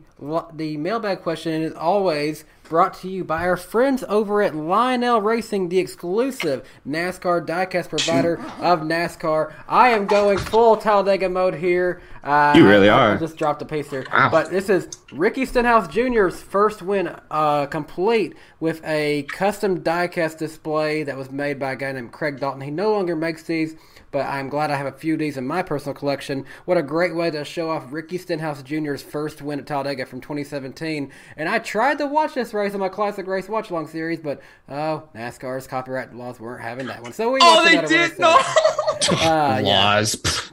the 0.53 0.77
mailbag 0.77 1.21
question 1.21 1.61
is 1.61 1.73
always 1.73 2.45
brought 2.69 2.93
to 3.01 3.09
you 3.09 3.23
by 3.25 3.41
our 3.41 3.57
friends 3.57 4.03
over 4.07 4.41
at 4.41 4.55
Lionel 4.55 5.21
Racing, 5.21 5.67
the 5.69 5.79
exclusive 5.79 6.65
NASCAR 6.87 7.45
diecast 7.45 7.89
provider 7.89 8.35
of 8.61 8.81
NASCAR. 8.81 9.51
I 9.67 9.89
am 9.89 10.05
going 10.05 10.37
full 10.37 10.77
Talladega 10.77 11.27
mode 11.29 11.55
here. 11.55 12.01
Uh, 12.23 12.53
You 12.55 12.65
really 12.67 12.89
I- 12.89 12.97
I 12.97 13.11
are. 13.13 13.17
just 13.17 13.35
dropped 13.37 13.61
a 13.61 13.65
piece 13.65 13.89
here, 13.89 14.05
Wow. 14.13 14.29
but 14.31 14.49
this 14.49 14.69
is 14.69 14.87
Ricky 15.11 15.45
Stenhouse 15.45 15.87
Jr.'s 15.89 16.41
first 16.41 16.81
win, 16.81 17.13
uh, 17.31 17.65
complete 17.65 18.35
with 18.61 18.81
a 18.85 19.23
custom 19.23 19.81
diecast 19.81 20.37
display 20.37 21.03
that 21.03 21.17
was 21.17 21.29
made 21.31 21.59
by 21.59 21.73
a 21.73 21.75
guy 21.75 21.91
named 21.91 22.11
Craig 22.13 22.39
Dalton. 22.39 22.61
He 22.61 22.71
no 22.71 22.91
longer 22.91 23.15
makes 23.15 23.43
these, 23.43 23.75
but 24.11 24.25
I'm 24.25 24.49
glad 24.49 24.71
I 24.71 24.75
have 24.75 24.85
a 24.87 24.91
few 24.91 25.13
of 25.13 25.19
these 25.19 25.37
in 25.37 25.45
my 25.45 25.61
personal 25.63 25.93
collection. 25.93 26.45
What 26.65 26.77
a 26.77 26.83
great 26.83 27.15
way 27.15 27.29
to 27.31 27.43
show 27.43 27.69
off 27.69 27.91
Ricky 27.91 28.17
Stenhouse 28.17 28.63
Jr.'s 28.63 29.01
first 29.03 29.41
win 29.41 29.59
at 29.59 29.67
Talladega 29.67 30.05
from 30.05 30.21
2017. 30.21 31.11
And 31.35 31.49
I 31.49 31.59
tried 31.59 31.97
to 31.99 32.07
watch 32.07 32.33
this 32.33 32.53
race 32.53 32.73
in 32.73 32.79
my 32.79 32.89
classic 32.89 33.27
race 33.27 33.49
watch 33.49 33.69
along 33.69 33.87
series, 33.87 34.19
but 34.19 34.41
oh, 34.69 35.03
NASCAR's 35.15 35.67
copyright 35.67 36.13
laws 36.15 36.39
weren't 36.39 36.61
having 36.61 36.87
that 36.87 37.01
one. 37.03 37.13
So 37.13 37.31
we 37.31 37.39
Oh, 37.41 37.63
they 37.65 37.85
did 37.87 38.11
one 38.17 38.31
no. 38.31 38.39
Uh. 39.21 39.61
Laws. 39.63 40.15
Pfft. 40.15 40.51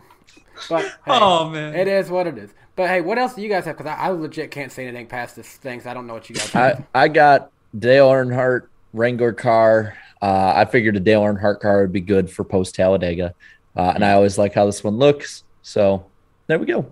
But 0.69 0.83
hey, 1.05 1.19
Oh, 1.21 1.49
man. 1.51 1.75
it 1.75 1.89
is 1.89 2.11
what 2.11 2.27
it 2.27 2.39
is. 2.39 2.51
But 2.77 2.89
hey, 2.89 3.01
what 3.01 3.19
else 3.19 3.35
do 3.35 3.43
you 3.43 3.49
guys 3.49 3.65
have? 3.67 3.77
Because 3.77 3.91
I, 3.91 4.07
I 4.07 4.09
legit 4.11 4.51
can't 4.51 4.73
say 4.73 4.87
anything 4.87 5.07
past 5.07 5.37
this 5.37 5.49
thing. 5.49 5.81
So 5.81 5.91
I 5.91 5.95
don't 5.95 6.07
know 6.07 6.15
what 6.15 6.29
you 6.29 6.35
guys 6.35 6.51
Have. 6.51 6.85
I. 6.95 7.03
I 7.05 7.09
got 7.09 7.51
Dale 7.79 8.09
Earnhardt 8.11 8.67
Wrangler 8.93 9.33
car. 9.33 9.97
Uh, 10.25 10.55
I 10.57 10.65
figured 10.65 10.97
a 10.97 11.01
Dale 11.01 11.21
Earnhardt 11.21 11.61
car 11.61 11.83
would 11.83 11.93
be 11.93 12.01
good 12.01 12.31
for 12.31 12.45
post 12.45 12.75
Talladega, 12.75 13.35
uh, 13.77 13.93
and 13.95 14.03
I 14.03 14.13
always 14.13 14.39
like 14.39 14.55
how 14.55 14.65
this 14.65 14.83
one 14.83 14.97
looks. 14.97 15.45
So 15.61 16.07
there 16.47 16.59
we 16.59 16.65
go. 16.65 16.87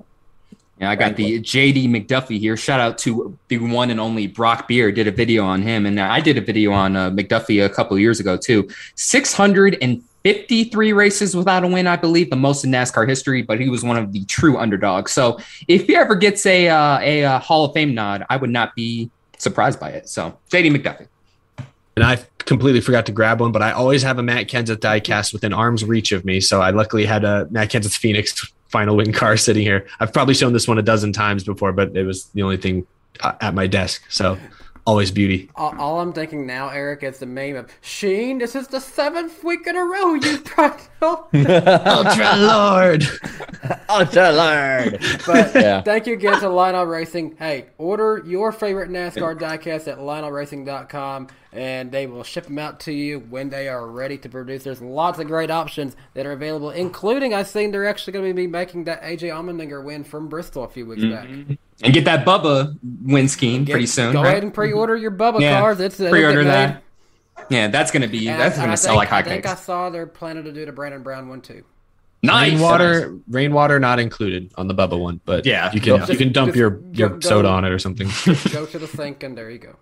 Yeah, 0.78 0.90
I 0.90 0.96
got 0.96 1.16
the 1.16 1.40
JD 1.40 1.88
McDuffie 1.88 2.38
here. 2.38 2.58
Shout 2.58 2.78
out 2.78 2.98
to 2.98 3.38
the 3.48 3.56
one 3.56 3.88
and 3.88 3.98
only 3.98 4.26
Brock 4.26 4.68
Beard. 4.68 4.96
Did 4.96 5.06
a 5.06 5.10
video 5.10 5.46
on 5.46 5.62
him, 5.62 5.86
and 5.86 5.98
I 5.98 6.20
did 6.20 6.36
a 6.36 6.42
video 6.42 6.72
on 6.72 6.94
uh, 6.94 7.08
McDuffie 7.10 7.64
a 7.64 7.70
couple 7.70 7.96
of 7.96 8.02
years 8.02 8.20
ago 8.20 8.36
too. 8.36 8.68
Six 8.96 9.32
hundred 9.32 9.78
and 9.80 10.04
fifty-three 10.24 10.92
races 10.92 11.34
without 11.34 11.64
a 11.64 11.68
win, 11.68 11.86
I 11.86 11.96
believe, 11.96 12.28
the 12.28 12.36
most 12.36 12.64
in 12.64 12.70
NASCAR 12.70 13.08
history. 13.08 13.40
But 13.40 13.58
he 13.58 13.70
was 13.70 13.82
one 13.82 13.96
of 13.96 14.12
the 14.12 14.26
true 14.26 14.58
underdogs. 14.58 15.10
So 15.10 15.38
if 15.68 15.86
he 15.86 15.96
ever 15.96 16.16
gets 16.16 16.44
a 16.44 16.68
uh, 16.68 16.98
a 17.00 17.24
uh, 17.24 17.38
Hall 17.38 17.64
of 17.64 17.72
Fame 17.72 17.94
nod, 17.94 18.26
I 18.28 18.36
would 18.36 18.50
not 18.50 18.74
be 18.74 19.10
surprised 19.38 19.80
by 19.80 19.88
it. 19.88 20.10
So 20.10 20.36
JD 20.50 20.76
McDuffie. 20.76 21.08
And 21.96 22.04
I 22.04 22.18
completely 22.38 22.80
forgot 22.80 23.06
to 23.06 23.12
grab 23.12 23.40
one, 23.40 23.52
but 23.52 23.62
I 23.62 23.72
always 23.72 24.02
have 24.02 24.18
a 24.18 24.22
Matt 24.22 24.48
Kenseth 24.48 24.78
diecast 24.78 25.32
within 25.32 25.52
arm's 25.52 25.84
reach 25.84 26.12
of 26.12 26.24
me. 26.24 26.40
So 26.40 26.60
I 26.60 26.70
luckily 26.70 27.04
had 27.06 27.24
a 27.24 27.46
Matt 27.50 27.70
Kenseth 27.70 27.96
Phoenix 27.96 28.52
final 28.68 28.96
win 28.96 29.12
car 29.12 29.36
sitting 29.36 29.62
here. 29.62 29.86
I've 30.00 30.12
probably 30.12 30.34
shown 30.34 30.52
this 30.52 30.66
one 30.66 30.78
a 30.78 30.82
dozen 30.82 31.12
times 31.12 31.44
before, 31.44 31.72
but 31.72 31.96
it 31.96 32.04
was 32.04 32.24
the 32.34 32.42
only 32.42 32.56
thing 32.56 32.86
uh, 33.20 33.34
at 33.40 33.54
my 33.54 33.66
desk. 33.66 34.02
So 34.08 34.38
always 34.84 35.10
beauty. 35.12 35.48
All, 35.54 35.78
all 35.78 36.00
I'm 36.00 36.12
thinking 36.12 36.44
now, 36.46 36.70
Eric, 36.70 37.04
is 37.04 37.18
the 37.18 37.26
meme 37.26 37.54
of 37.54 37.70
Sheen. 37.82 38.38
This 38.38 38.56
is 38.56 38.66
the 38.66 38.80
seventh 38.80 39.44
week 39.44 39.66
in 39.68 39.76
a 39.76 39.84
row 39.84 40.14
you 40.14 40.38
practical. 40.44 41.28
Ultra 41.34 42.36
Lord. 42.38 43.04
Ultra 43.88 44.32
Lord. 44.32 44.98
But 45.26 45.54
Yeah. 45.54 45.82
thank 45.82 46.06
you 46.08 46.14
again 46.14 46.40
to 46.40 46.48
Lionel 46.48 46.86
Racing. 46.86 47.36
Hey, 47.38 47.66
order 47.78 48.22
your 48.26 48.50
favorite 48.50 48.90
NASCAR 48.90 49.38
diecast 49.38 49.86
at 49.86 49.98
lionelracing.com 49.98 51.28
and 51.52 51.92
they 51.92 52.06
will 52.06 52.22
ship 52.24 52.44
them 52.44 52.58
out 52.58 52.80
to 52.80 52.92
you 52.92 53.18
when 53.20 53.50
they 53.50 53.68
are 53.68 53.86
ready 53.86 54.16
to 54.18 54.28
produce. 54.28 54.64
There's 54.64 54.80
lots 54.80 55.18
of 55.18 55.26
great 55.26 55.50
options 55.50 55.94
that 56.14 56.24
are 56.26 56.32
available, 56.32 56.70
including 56.70 57.34
I've 57.34 57.48
seen 57.48 57.70
they're 57.72 57.86
actually 57.86 58.14
going 58.14 58.28
to 58.30 58.34
be 58.34 58.46
making 58.46 58.84
that 58.84 59.02
AJ 59.02 59.30
Allmendinger 59.30 59.84
win 59.84 60.02
from 60.04 60.28
Bristol 60.28 60.64
a 60.64 60.68
few 60.68 60.86
weeks 60.86 61.02
back. 61.04 61.26
Mm-hmm. 61.28 61.54
And 61.84 61.92
get 61.94 62.04
that 62.06 62.24
Bubba 62.24 62.78
win 63.02 63.28
scheme 63.28 63.66
pretty 63.66 63.86
soon. 63.86 64.12
Go 64.12 64.22
right? 64.22 64.28
ahead 64.30 64.42
and 64.44 64.54
pre-order 64.54 64.96
your 64.96 65.10
Bubba 65.10 65.40
Yeah, 65.40 65.60
cars. 65.60 65.80
It's 65.80 65.98
it'll 66.00 66.10
pre-order 66.12 66.44
that. 66.44 66.82
Yeah, 67.50 67.68
that's 67.68 67.90
gonna 67.90 68.06
be 68.08 68.28
And 68.28 68.40
that's 68.40 68.56
I- 68.56 68.60
gonna 68.60 68.72
I 68.72 68.76
sell 68.76 68.98
think- 69.00 69.10
like 69.10 69.26
I 69.26 69.28
think 69.28 69.46
I 69.46 69.54
saw 69.56 69.90
they're 69.90 70.06
planning 70.06 70.44
to 70.44 70.52
do 70.52 70.64
the 70.64 70.72
Brandon 70.72 71.02
Brown 71.02 71.28
one 71.28 71.40
too. 71.40 71.64
Nice. 72.22 72.52
Rainwater, 72.52 73.18
rainwater 73.28 73.80
not 73.80 73.98
included 73.98 74.52
on 74.54 74.68
the 74.68 74.74
Bubba 74.74 74.96
one, 74.98 75.20
but 75.24 75.44
Yeah. 75.44 75.72
you 75.72 75.80
can 75.80 75.98
Just- 75.98 76.12
you 76.12 76.18
can 76.18 76.30
dump 76.30 76.50
just 76.50 76.58
your 76.58 76.70
go- 76.70 76.84
your 76.92 77.08
go- 77.08 77.20
soda 77.20 77.48
on 77.48 77.64
it 77.64 77.72
or 77.72 77.80
something. 77.80 78.06
Go 78.52 78.64
to 78.64 78.78
the 78.78 78.86
sink 78.86 79.22
and 79.24 79.36
there 79.36 79.50
you 79.50 79.58
go. 79.58 79.74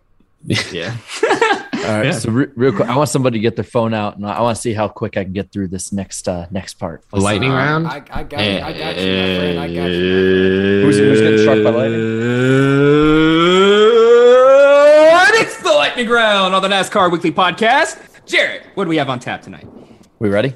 Yeah. 0.45 0.97
All 1.81 1.99
right, 1.99 2.15
so 2.15 2.31
re- 2.31 2.49
real 2.57 2.73
quick, 2.73 2.89
I 2.89 2.97
want 2.97 3.09
somebody 3.09 3.39
to 3.39 3.43
get 3.43 3.57
their 3.57 3.65
phone 3.65 3.95
out, 3.95 4.17
and 4.17 4.27
I 4.27 4.41
want 4.43 4.55
to 4.57 4.61
see 4.61 4.75
how 4.75 4.87
quick 4.89 5.17
I 5.17 5.25
can 5.25 5.33
get 5.33 5.51
through 5.51 5.69
this 5.69 5.93
next 5.93 6.29
uh, 6.29 6.47
next 6.51 6.75
part. 6.75 7.05
A 7.13 7.19
lightning 7.19 7.51
round. 7.51 7.87
I, 7.87 8.03
I 8.11 8.23
got 8.23 8.45
you. 8.45 8.61
I 8.61 8.73
got 8.73 8.99
you, 8.99 9.17
my 9.17 9.37
friend. 9.37 9.59
I 9.59 9.67
got 9.75 9.87
you. 9.87 10.83
Who's, 10.83 10.99
who's 10.99 11.21
getting 11.21 11.39
struck 11.39 11.65
by 11.65 11.71
lightning? 11.71 12.01
And 15.31 15.35
it's 15.47 15.57
the 15.63 15.73
lightning 15.73 16.09
round 16.09 16.55
on 16.55 16.63
the 16.63 16.69
NASCAR 16.69 17.11
Weekly 17.11 17.33
Podcast. 17.33 17.99
Jared, 18.27 18.63
what 18.75 18.85
do 18.85 18.91
we 18.91 18.97
have 18.99 19.09
on 19.09 19.19
tap 19.19 19.43
tonight? 19.43 19.67
We 20.19 20.29
ready? 20.29 20.55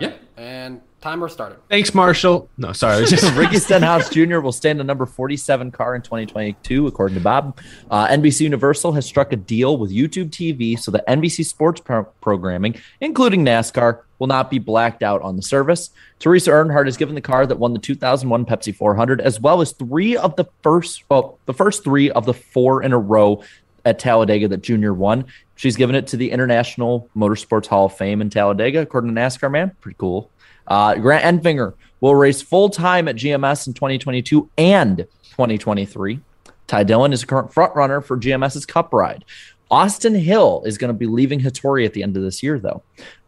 Yeah. 0.00 0.14
And 0.36 0.80
timer 1.00 1.28
started. 1.28 1.58
Thanks, 1.68 1.94
Marshall. 1.94 2.48
No, 2.58 2.72
sorry. 2.72 3.06
Just 3.06 3.34
Ricky 3.36 3.58
Stenhouse 3.58 4.08
Jr. 4.10 4.40
will 4.40 4.52
stand 4.52 4.80
the 4.80 4.84
number 4.84 5.06
47 5.06 5.70
car 5.70 5.94
in 5.94 6.02
2022, 6.02 6.86
according 6.86 7.16
to 7.16 7.20
Bob. 7.22 7.58
Uh, 7.90 8.06
NBC 8.08 8.42
Universal 8.42 8.92
has 8.92 9.06
struck 9.06 9.32
a 9.32 9.36
deal 9.36 9.76
with 9.76 9.90
YouTube 9.90 10.30
TV 10.30 10.78
so 10.78 10.90
that 10.90 11.06
NBC 11.06 11.44
sports 11.44 11.80
pro- 11.80 12.04
programming, 12.20 12.76
including 13.00 13.44
NASCAR, 13.44 14.02
will 14.18 14.26
not 14.26 14.50
be 14.50 14.58
blacked 14.58 15.02
out 15.02 15.22
on 15.22 15.36
the 15.36 15.42
service. 15.42 15.90
Teresa 16.18 16.50
Earnhardt 16.50 16.88
is 16.88 16.96
given 16.96 17.14
the 17.14 17.20
car 17.20 17.46
that 17.46 17.58
won 17.58 17.72
the 17.72 17.78
2001 17.78 18.44
Pepsi 18.44 18.74
400, 18.74 19.20
as 19.20 19.40
well 19.40 19.60
as 19.60 19.72
three 19.72 20.16
of 20.16 20.34
the 20.36 20.46
first, 20.62 21.04
well, 21.08 21.38
the 21.46 21.54
first 21.54 21.84
three 21.84 22.10
of 22.10 22.26
the 22.26 22.34
four 22.34 22.82
in 22.82 22.92
a 22.92 22.98
row 22.98 23.42
at 23.84 23.98
Talladega 23.98 24.48
that 24.48 24.62
Junior 24.62 24.92
won. 24.92 25.24
She's 25.54 25.76
given 25.76 25.96
it 25.96 26.06
to 26.08 26.16
the 26.16 26.30
International 26.30 27.08
Motorsports 27.16 27.66
Hall 27.66 27.86
of 27.86 27.96
Fame 27.96 28.20
in 28.20 28.30
Talladega, 28.30 28.80
according 28.80 29.14
to 29.14 29.20
NASCAR 29.20 29.50
Man. 29.50 29.72
Pretty 29.80 29.96
cool. 29.98 30.30
Uh, 30.68 30.94
Grant 30.94 31.42
Enfinger 31.42 31.74
will 32.00 32.14
race 32.14 32.40
full 32.40 32.68
time 32.68 33.08
at 33.08 33.16
GMS 33.16 33.66
in 33.66 33.74
2022 33.74 34.48
and 34.56 34.98
2023. 34.98 36.20
Ty 36.66 36.84
Dillon 36.84 37.12
is 37.12 37.22
a 37.22 37.26
current 37.26 37.52
front 37.52 37.74
runner 37.74 38.00
for 38.00 38.16
GMS's 38.16 38.66
Cup 38.66 38.92
ride. 38.92 39.24
Austin 39.70 40.14
Hill 40.14 40.62
is 40.64 40.78
going 40.78 40.88
to 40.88 40.98
be 40.98 41.06
leaving 41.06 41.40
Hattori 41.40 41.84
at 41.84 41.92
the 41.92 42.02
end 42.02 42.16
of 42.16 42.22
this 42.22 42.42
year, 42.42 42.58
though. 42.58 42.82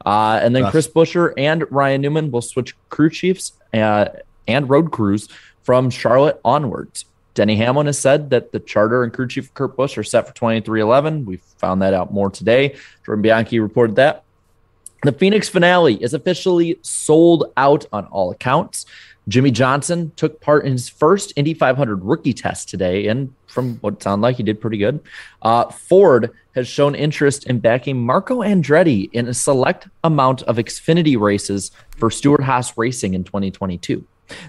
Uh, 0.04 0.38
and 0.42 0.54
then 0.54 0.64
Rough. 0.64 0.72
Chris 0.72 0.88
Buescher 0.88 1.34
and 1.36 1.70
Ryan 1.70 2.00
Newman 2.00 2.30
will 2.30 2.42
switch 2.42 2.74
crew 2.88 3.10
chiefs 3.10 3.52
uh, 3.74 4.06
and 4.46 4.68
road 4.68 4.92
crews 4.92 5.28
from 5.62 5.90
Charlotte 5.90 6.40
onwards. 6.44 7.04
Denny 7.34 7.56
Hamlin 7.56 7.86
has 7.86 7.98
said 7.98 8.30
that 8.30 8.52
the 8.52 8.60
charter 8.60 9.02
and 9.02 9.12
crew 9.12 9.28
chief 9.28 9.52
Kurt 9.54 9.76
Busch 9.76 9.96
are 9.96 10.02
set 10.02 10.26
for 10.26 10.34
23XI. 10.34 11.24
We 11.24 11.36
found 11.58 11.82
that 11.82 11.94
out 11.94 12.12
more 12.12 12.30
today. 12.30 12.76
Jordan 13.04 13.22
Bianchi 13.22 13.60
reported 13.60 13.96
that. 13.96 14.24
The 15.02 15.12
Phoenix 15.12 15.48
finale 15.48 15.94
is 16.02 16.12
officially 16.12 16.78
sold 16.82 17.52
out 17.56 17.86
on 17.90 18.04
all 18.06 18.30
accounts. 18.30 18.84
Jimmie 19.28 19.50
Johnson 19.50 20.12
took 20.16 20.40
part 20.40 20.66
in 20.66 20.72
his 20.72 20.88
first 20.88 21.32
Indy 21.36 21.54
500 21.54 22.04
rookie 22.04 22.34
test 22.34 22.68
today, 22.68 23.06
and 23.06 23.32
from 23.46 23.76
what 23.76 23.94
it 23.94 24.02
sounded 24.02 24.22
like, 24.22 24.36
he 24.36 24.42
did 24.42 24.60
pretty 24.60 24.76
good. 24.76 25.00
Uh, 25.40 25.70
Ford 25.70 26.30
has 26.54 26.68
shown 26.68 26.94
interest 26.94 27.46
in 27.46 27.60
backing 27.60 27.96
Marco 27.96 28.40
Andretti 28.40 29.08
in 29.12 29.28
a 29.28 29.34
select 29.34 29.88
amount 30.04 30.42
of 30.42 30.56
Xfinity 30.56 31.18
races 31.18 31.70
for 31.96 32.10
Stewart 32.10 32.42
Haas 32.42 32.76
Racing 32.76 33.14
in 33.14 33.24
2022. 33.24 34.04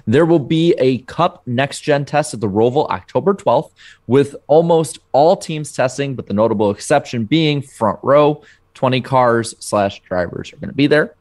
There 0.05 0.25
will 0.25 0.39
be 0.39 0.73
a 0.77 0.99
Cup 0.99 1.41
Next 1.45 1.81
Gen 1.81 2.05
test 2.05 2.33
at 2.33 2.39
the 2.39 2.49
Roval 2.49 2.89
October 2.89 3.33
12th, 3.33 3.71
with 4.07 4.35
almost 4.47 4.99
all 5.11 5.35
teams 5.35 5.71
testing, 5.71 6.15
but 6.15 6.27
the 6.27 6.33
notable 6.33 6.71
exception 6.71 7.25
being 7.25 7.61
front 7.61 7.99
row. 8.03 8.43
20 8.81 8.99
cars 9.01 9.53
slash 9.59 10.01
drivers 10.01 10.51
are 10.51 10.55
going 10.55 10.67
to 10.67 10.75
be 10.75 10.87
there. 10.87 11.13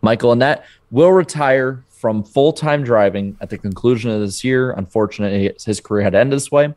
Michael 0.00 0.34
Annett 0.34 0.62
will 0.90 1.12
retire 1.12 1.84
from 1.90 2.24
full 2.24 2.50
time 2.50 2.82
driving 2.82 3.36
at 3.42 3.50
the 3.50 3.58
conclusion 3.58 4.10
of 4.10 4.22
this 4.22 4.42
year. 4.42 4.70
Unfortunately, 4.70 5.54
his 5.62 5.82
career 5.82 6.02
had 6.02 6.14
ended 6.14 6.34
this 6.34 6.50
way. 6.50 6.72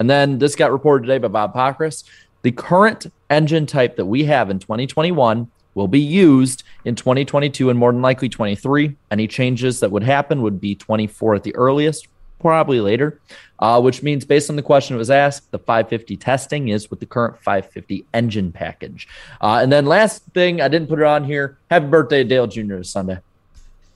And 0.00 0.10
then 0.10 0.40
this 0.40 0.56
got 0.56 0.72
reported 0.72 1.06
today 1.06 1.18
by 1.18 1.28
Bob 1.28 1.54
Pockrass. 1.54 2.02
The 2.42 2.50
current 2.50 3.06
engine 3.30 3.66
type 3.66 3.94
that 3.94 4.06
we 4.06 4.24
have 4.24 4.50
in 4.50 4.58
2021 4.58 5.48
will 5.76 5.86
be 5.86 6.00
used 6.00 6.64
in 6.84 6.96
2022 6.96 7.70
and 7.70 7.78
more 7.78 7.92
than 7.92 8.02
likely 8.02 8.28
23. 8.28 8.96
Any 9.12 9.28
changes 9.28 9.78
that 9.78 9.92
would 9.92 10.02
happen 10.02 10.42
would 10.42 10.60
be 10.60 10.74
24 10.74 11.36
at 11.36 11.44
the 11.44 11.54
earliest, 11.54 12.08
probably 12.40 12.80
later, 12.80 13.20
uh, 13.58 13.80
which 13.80 14.02
means 14.02 14.24
based 14.24 14.50
on 14.50 14.56
the 14.56 14.62
question 14.62 14.94
that 14.94 14.98
was 14.98 15.10
asked, 15.10 15.50
the 15.50 15.58
550 15.58 16.16
testing 16.16 16.68
is 16.68 16.90
with 16.90 17.00
the 17.00 17.06
current 17.06 17.38
550 17.38 18.04
engine 18.14 18.52
package. 18.52 19.08
Uh, 19.40 19.60
and 19.62 19.72
then 19.72 19.86
last 19.86 20.22
thing, 20.34 20.60
I 20.60 20.68
didn't 20.68 20.88
put 20.88 20.98
it 20.98 21.04
on 21.04 21.24
here. 21.24 21.58
Happy 21.70 21.86
birthday 21.86 22.24
Dale 22.24 22.46
Jr. 22.46 22.82
Sunday. 22.82 23.18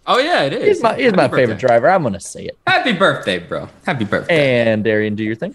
Oh 0.06 0.18
yeah, 0.18 0.42
it 0.42 0.52
is. 0.52 0.64
He's 0.64 0.82
my, 0.82 0.96
he's 0.96 1.14
my 1.14 1.28
favorite 1.28 1.58
driver. 1.58 1.88
I'm 1.88 2.02
going 2.02 2.14
to 2.14 2.20
say 2.20 2.46
it. 2.46 2.58
Happy 2.66 2.92
birthday, 2.92 3.38
bro. 3.38 3.68
Happy 3.86 4.04
birthday. 4.04 4.66
And 4.66 4.82
Darian, 4.82 5.14
do 5.14 5.22
your 5.22 5.36
thing. 5.36 5.54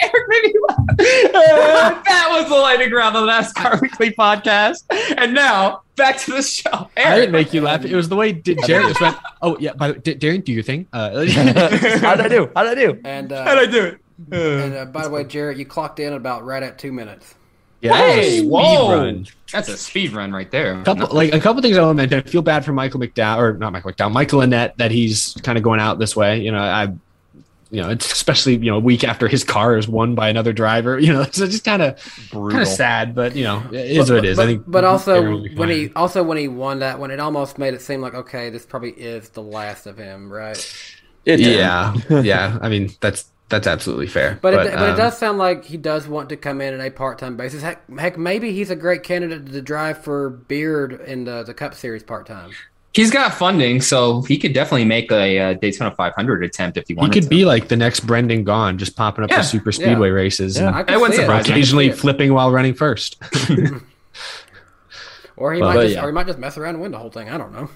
Eric 0.00 0.28
made 0.28 0.42
me 0.44 0.54
laugh. 0.68 0.78
Uh, 0.90 2.02
that 2.04 2.28
was 2.30 2.48
the 2.48 2.54
lightning 2.56 2.90
round 2.92 3.16
on 3.16 3.26
the 3.26 3.32
NASCAR 3.32 3.80
Weekly 3.80 4.10
Podcast. 4.12 4.84
And 5.16 5.34
now 5.34 5.82
back 5.96 6.18
to 6.18 6.32
the 6.32 6.42
show. 6.42 6.88
I 6.96 7.16
didn't 7.16 7.32
make 7.32 7.52
you 7.52 7.60
laugh. 7.60 7.84
It 7.84 7.94
was 7.94 8.08
the 8.08 8.16
way 8.16 8.32
D- 8.32 8.56
Jared 8.66 8.88
just 8.88 9.00
went. 9.00 9.16
Oh 9.40 9.56
yeah, 9.58 9.72
by 9.74 9.88
the 9.88 9.94
way, 9.94 10.00
D- 10.00 10.14
Darren, 10.14 10.44
do 10.44 10.52
your 10.52 10.62
thing. 10.62 10.86
Uh, 10.92 11.24
How'd 12.00 12.20
I 12.20 12.28
do? 12.28 12.50
How'd 12.54 12.66
I 12.68 12.74
do? 12.74 13.00
And 13.04 13.30
how'd 13.30 13.58
uh, 13.58 13.60
I 13.60 13.66
do 13.66 13.84
it? 13.84 13.98
and 14.30 14.74
uh, 14.74 14.84
by 14.86 15.02
the 15.04 15.10
way, 15.10 15.24
Jarrett, 15.24 15.56
you 15.58 15.64
clocked 15.66 15.98
in 16.00 16.12
about 16.12 16.44
right 16.44 16.62
at 16.62 16.78
two 16.78 16.92
minutes. 16.92 17.34
yeah, 17.80 17.92
that 17.92 18.06
was 18.08 18.16
a 18.16 18.20
Hey, 18.20 18.38
speed 18.38 18.50
whoa. 18.50 18.96
run. 18.96 19.26
That's 19.52 19.68
a 19.68 19.76
speed 19.76 20.12
run 20.12 20.32
right 20.32 20.50
there. 20.50 20.82
couple 20.84 21.08
like 21.14 21.32
a 21.34 21.40
couple 21.40 21.60
things 21.62 21.76
I 21.76 21.82
want 21.82 21.96
to 21.98 22.02
mention. 22.02 22.18
I 22.20 22.22
feel 22.22 22.42
bad 22.42 22.64
for 22.64 22.72
Michael 22.72 23.00
McDowell 23.00 23.38
or 23.38 23.52
not 23.58 23.72
Michael 23.72 23.92
McDowell, 23.92 24.12
Michael 24.12 24.40
Annett 24.40 24.76
that 24.76 24.90
he's 24.90 25.34
kind 25.42 25.58
of 25.58 25.64
going 25.64 25.80
out 25.80 25.98
this 25.98 26.14
way. 26.14 26.40
You 26.40 26.52
know, 26.52 26.58
I, 26.60 26.92
you 27.72 27.80
know, 27.80 27.88
it's 27.88 28.12
especially 28.12 28.56
you 28.56 28.70
know 28.70 28.76
a 28.76 28.80
week 28.80 29.02
after 29.02 29.26
his 29.26 29.44
car 29.44 29.78
is 29.78 29.88
won 29.88 30.14
by 30.14 30.28
another 30.28 30.52
driver. 30.52 30.98
You 31.02 31.12
know, 31.12 31.24
so 31.32 31.46
just 31.46 31.64
kind 31.64 31.82
of 31.82 31.96
kind 32.30 32.60
of 32.60 32.68
sad, 32.68 33.14
but 33.14 33.34
you 33.34 33.42
know, 33.42 33.60
it 33.72 33.90
is 33.90 34.08
but, 34.08 34.14
what 34.14 34.24
it 34.24 34.28
is. 34.28 34.36
But, 34.36 34.42
I 34.42 34.46
think, 34.46 34.64
but 34.66 34.84
also 34.84 35.14
everyone 35.14 35.42
will 35.42 35.48
be 35.48 35.54
when 35.56 35.68
he 35.70 35.90
also 35.96 36.22
when 36.22 36.38
he 36.38 36.48
won 36.48 36.78
that 36.78 37.00
one, 37.00 37.10
it 37.10 37.18
almost 37.18 37.58
made 37.58 37.74
it 37.74 37.80
seem 37.80 38.00
like 38.00 38.14
okay, 38.14 38.50
this 38.50 38.64
probably 38.66 38.90
is 38.90 39.30
the 39.30 39.42
last 39.42 39.86
of 39.86 39.96
him, 39.96 40.30
right? 40.30 40.56
It 41.24 41.40
yeah, 41.40 41.94
yeah. 42.08 42.58
I 42.60 42.68
mean, 42.68 42.90
that's 43.00 43.32
that's 43.48 43.66
absolutely 43.66 44.06
fair. 44.06 44.38
But, 44.40 44.54
it, 44.54 44.56
but 44.56 44.66
it 44.66 44.90
um, 44.90 44.96
does 44.96 45.18
sound 45.18 45.38
like 45.38 45.64
he 45.64 45.76
does 45.76 46.06
want 46.06 46.28
to 46.28 46.36
come 46.36 46.60
in 46.60 46.74
at 46.74 46.86
a 46.86 46.90
part 46.90 47.18
time 47.18 47.36
basis. 47.36 47.62
Heck, 47.62 47.88
heck, 47.98 48.16
maybe 48.16 48.52
he's 48.52 48.70
a 48.70 48.76
great 48.76 49.02
candidate 49.02 49.46
to 49.52 49.62
drive 49.62 50.02
for 50.02 50.30
Beard 50.30 51.00
in 51.06 51.24
the, 51.24 51.42
the 51.42 51.54
Cup 51.54 51.74
Series 51.74 52.02
part 52.02 52.26
time. 52.26 52.52
He's 52.94 53.10
got 53.10 53.32
funding, 53.32 53.80
so 53.80 54.20
he 54.22 54.36
could 54.36 54.52
definitely 54.52 54.84
make 54.84 55.10
a, 55.10 55.38
uh 55.38 55.52
Daytona 55.54 55.94
500 55.94 56.44
attempt 56.44 56.76
if 56.76 56.86
he 56.88 56.94
wanted. 56.94 57.14
He 57.14 57.20
could 57.20 57.24
to. 57.30 57.34
be 57.36 57.44
like 57.46 57.68
the 57.68 57.76
next 57.76 58.00
Brendan 58.00 58.44
Gaughan, 58.44 58.76
just 58.76 58.96
popping 58.96 59.24
up 59.24 59.30
Yeah, 59.30 59.38
to 59.38 59.44
super 59.44 59.72
speedway 59.72 60.10
races 60.10 60.58
Yeah. 60.58 60.78
and 60.80 60.90
I 60.90 60.96
wouldn't 60.98 61.14
surprise 61.18 61.36
I 61.36 61.38
me. 61.38 61.44
can 61.44 61.52
occasionally 61.54 61.90
flipping 61.92 62.34
while 62.34 62.50
running 62.50 62.74
first. 62.74 63.16
or 65.36 65.54
he 65.54 65.60
But- 65.60 65.66
might 65.68 65.74
but 65.74 65.82
just, 65.84 65.94
yeah. 65.94 66.02
or 66.04 66.08
he 66.08 66.12
might 66.12 66.26
just 66.26 66.38
mess 66.38 66.56
around 66.58 66.74
and 66.74 66.82
win 66.82 66.92
the 66.92 66.98
whole 66.98 67.10
thing. 67.10 67.30
I 67.30 67.38
don't 67.38 67.52
know. 67.52 67.70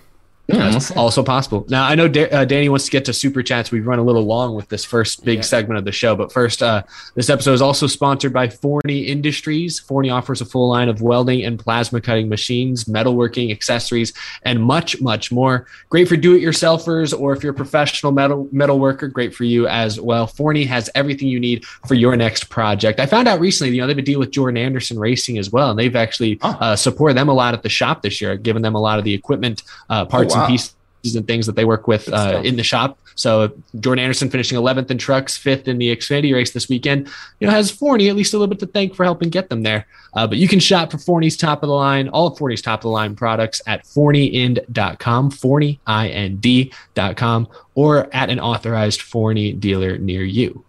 Yeah, 0.48 0.70
that's 0.70 0.92
also 0.92 1.24
possible. 1.24 1.66
Now, 1.68 1.86
I 1.86 1.96
know 1.96 2.06
da- 2.06 2.30
uh, 2.30 2.44
Danny 2.44 2.68
wants 2.68 2.84
to 2.84 2.90
get 2.92 3.04
to 3.06 3.12
super 3.12 3.42
chats. 3.42 3.72
We've 3.72 3.86
run 3.86 3.98
a 3.98 4.02
little 4.04 4.24
long 4.24 4.54
with 4.54 4.68
this 4.68 4.84
first 4.84 5.24
big 5.24 5.38
Yeah. 5.38 5.42
segment 5.42 5.78
of 5.78 5.84
the 5.84 5.90
show. 5.90 6.14
But 6.14 6.32
first, 6.32 6.62
uh, 6.62 6.84
this 7.16 7.28
episode 7.28 7.54
is 7.54 7.62
also 7.62 7.88
sponsored 7.88 8.32
by 8.32 8.48
Forney 8.48 9.00
Industries. 9.00 9.80
Forney 9.80 10.08
offers 10.08 10.40
a 10.40 10.44
full 10.44 10.68
line 10.68 10.88
of 10.88 11.02
welding 11.02 11.44
and 11.44 11.58
plasma 11.58 12.00
cutting 12.00 12.28
machines, 12.28 12.84
metalworking, 12.84 13.50
accessories, 13.50 14.12
and 14.44 14.62
much, 14.62 15.00
much 15.00 15.32
more. 15.32 15.66
Great 15.90 16.06
for 16.06 16.16
do 16.16 16.34
it 16.36 16.42
yourselfers 16.42 17.18
or 17.18 17.32
if 17.32 17.42
you're 17.42 17.52
a 17.52 17.56
professional 17.56 18.12
metal, 18.12 18.48
metal 18.52 18.78
worker, 18.78 19.08
great 19.08 19.34
for 19.34 19.42
you 19.42 19.66
as 19.66 20.00
well. 20.00 20.28
Forney 20.28 20.64
has 20.64 20.88
everything 20.94 21.26
you 21.26 21.40
need 21.40 21.64
for 21.64 21.94
your 21.94 22.14
next 22.14 22.44
project. 22.50 23.00
I 23.00 23.06
found 23.06 23.26
out 23.26 23.40
recently, 23.40 23.74
you 23.74 23.80
know, 23.80 23.88
they've 23.88 23.96
been 23.96 24.04
dealing 24.04 24.20
with 24.20 24.30
Jordan 24.30 24.58
Anderson 24.58 24.96
Racing 24.96 25.38
as 25.38 25.50
well, 25.50 25.70
and 25.70 25.78
they've 25.78 25.96
actually 25.96 26.38
uh, 26.42 26.76
supported 26.76 27.16
them 27.16 27.28
a 27.28 27.34
lot 27.34 27.52
at 27.52 27.64
the 27.64 27.68
shop 27.68 28.02
this 28.02 28.20
year, 28.20 28.36
given 28.36 28.62
them 28.62 28.76
a 28.76 28.80
lot 28.80 28.98
of 29.00 29.04
the 29.04 29.12
equipment, 29.12 29.64
uh, 29.90 30.04
parts 30.04 30.34
wow. 30.34 30.35
And 30.36 30.48
pieces 30.48 30.74
and 31.14 31.26
things 31.26 31.46
that 31.46 31.56
they 31.56 31.64
work 31.64 31.86
with 31.86 32.12
uh, 32.12 32.42
in 32.44 32.56
the 32.56 32.62
shop. 32.62 32.98
So 33.16 33.52
Jordan 33.80 34.02
Anderson 34.02 34.28
finishing 34.28 34.58
11th 34.58 34.90
in 34.90 34.98
trucks, 34.98 35.36
fifth 35.36 35.68
in 35.68 35.78
the 35.78 35.94
Xfinity 35.94 36.34
race 36.34 36.50
this 36.50 36.68
weekend, 36.68 37.08
you 37.40 37.46
know, 37.46 37.52
has 37.52 37.70
Forney 37.70 38.10
at 38.10 38.16
least 38.16 38.34
a 38.34 38.38
little 38.38 38.54
bit 38.54 38.58
to 38.60 38.66
thank 38.66 38.94
for 38.94 39.04
helping 39.04 39.30
get 39.30 39.48
them 39.48 39.62
there. 39.62 39.86
Uh, 40.14 40.26
but 40.26 40.38
you 40.38 40.48
can 40.48 40.60
shop 40.60 40.90
for 40.90 40.98
Forney's 40.98 41.36
top 41.36 41.62
of 41.62 41.68
the 41.68 41.74
line, 41.74 42.08
all 42.08 42.26
of 42.26 42.36
Forney's 42.36 42.60
top 42.60 42.80
of 42.80 42.82
the 42.82 42.90
line 42.90 43.16
products 43.16 43.62
at 43.66 43.84
forneyend.com, 43.84 45.30
forneyind.com, 45.30 47.48
or 47.74 48.14
at 48.14 48.30
an 48.30 48.40
authorized 48.40 49.00
Forney 49.00 49.52
dealer 49.52 49.96
near 49.98 50.24
you. 50.24 50.64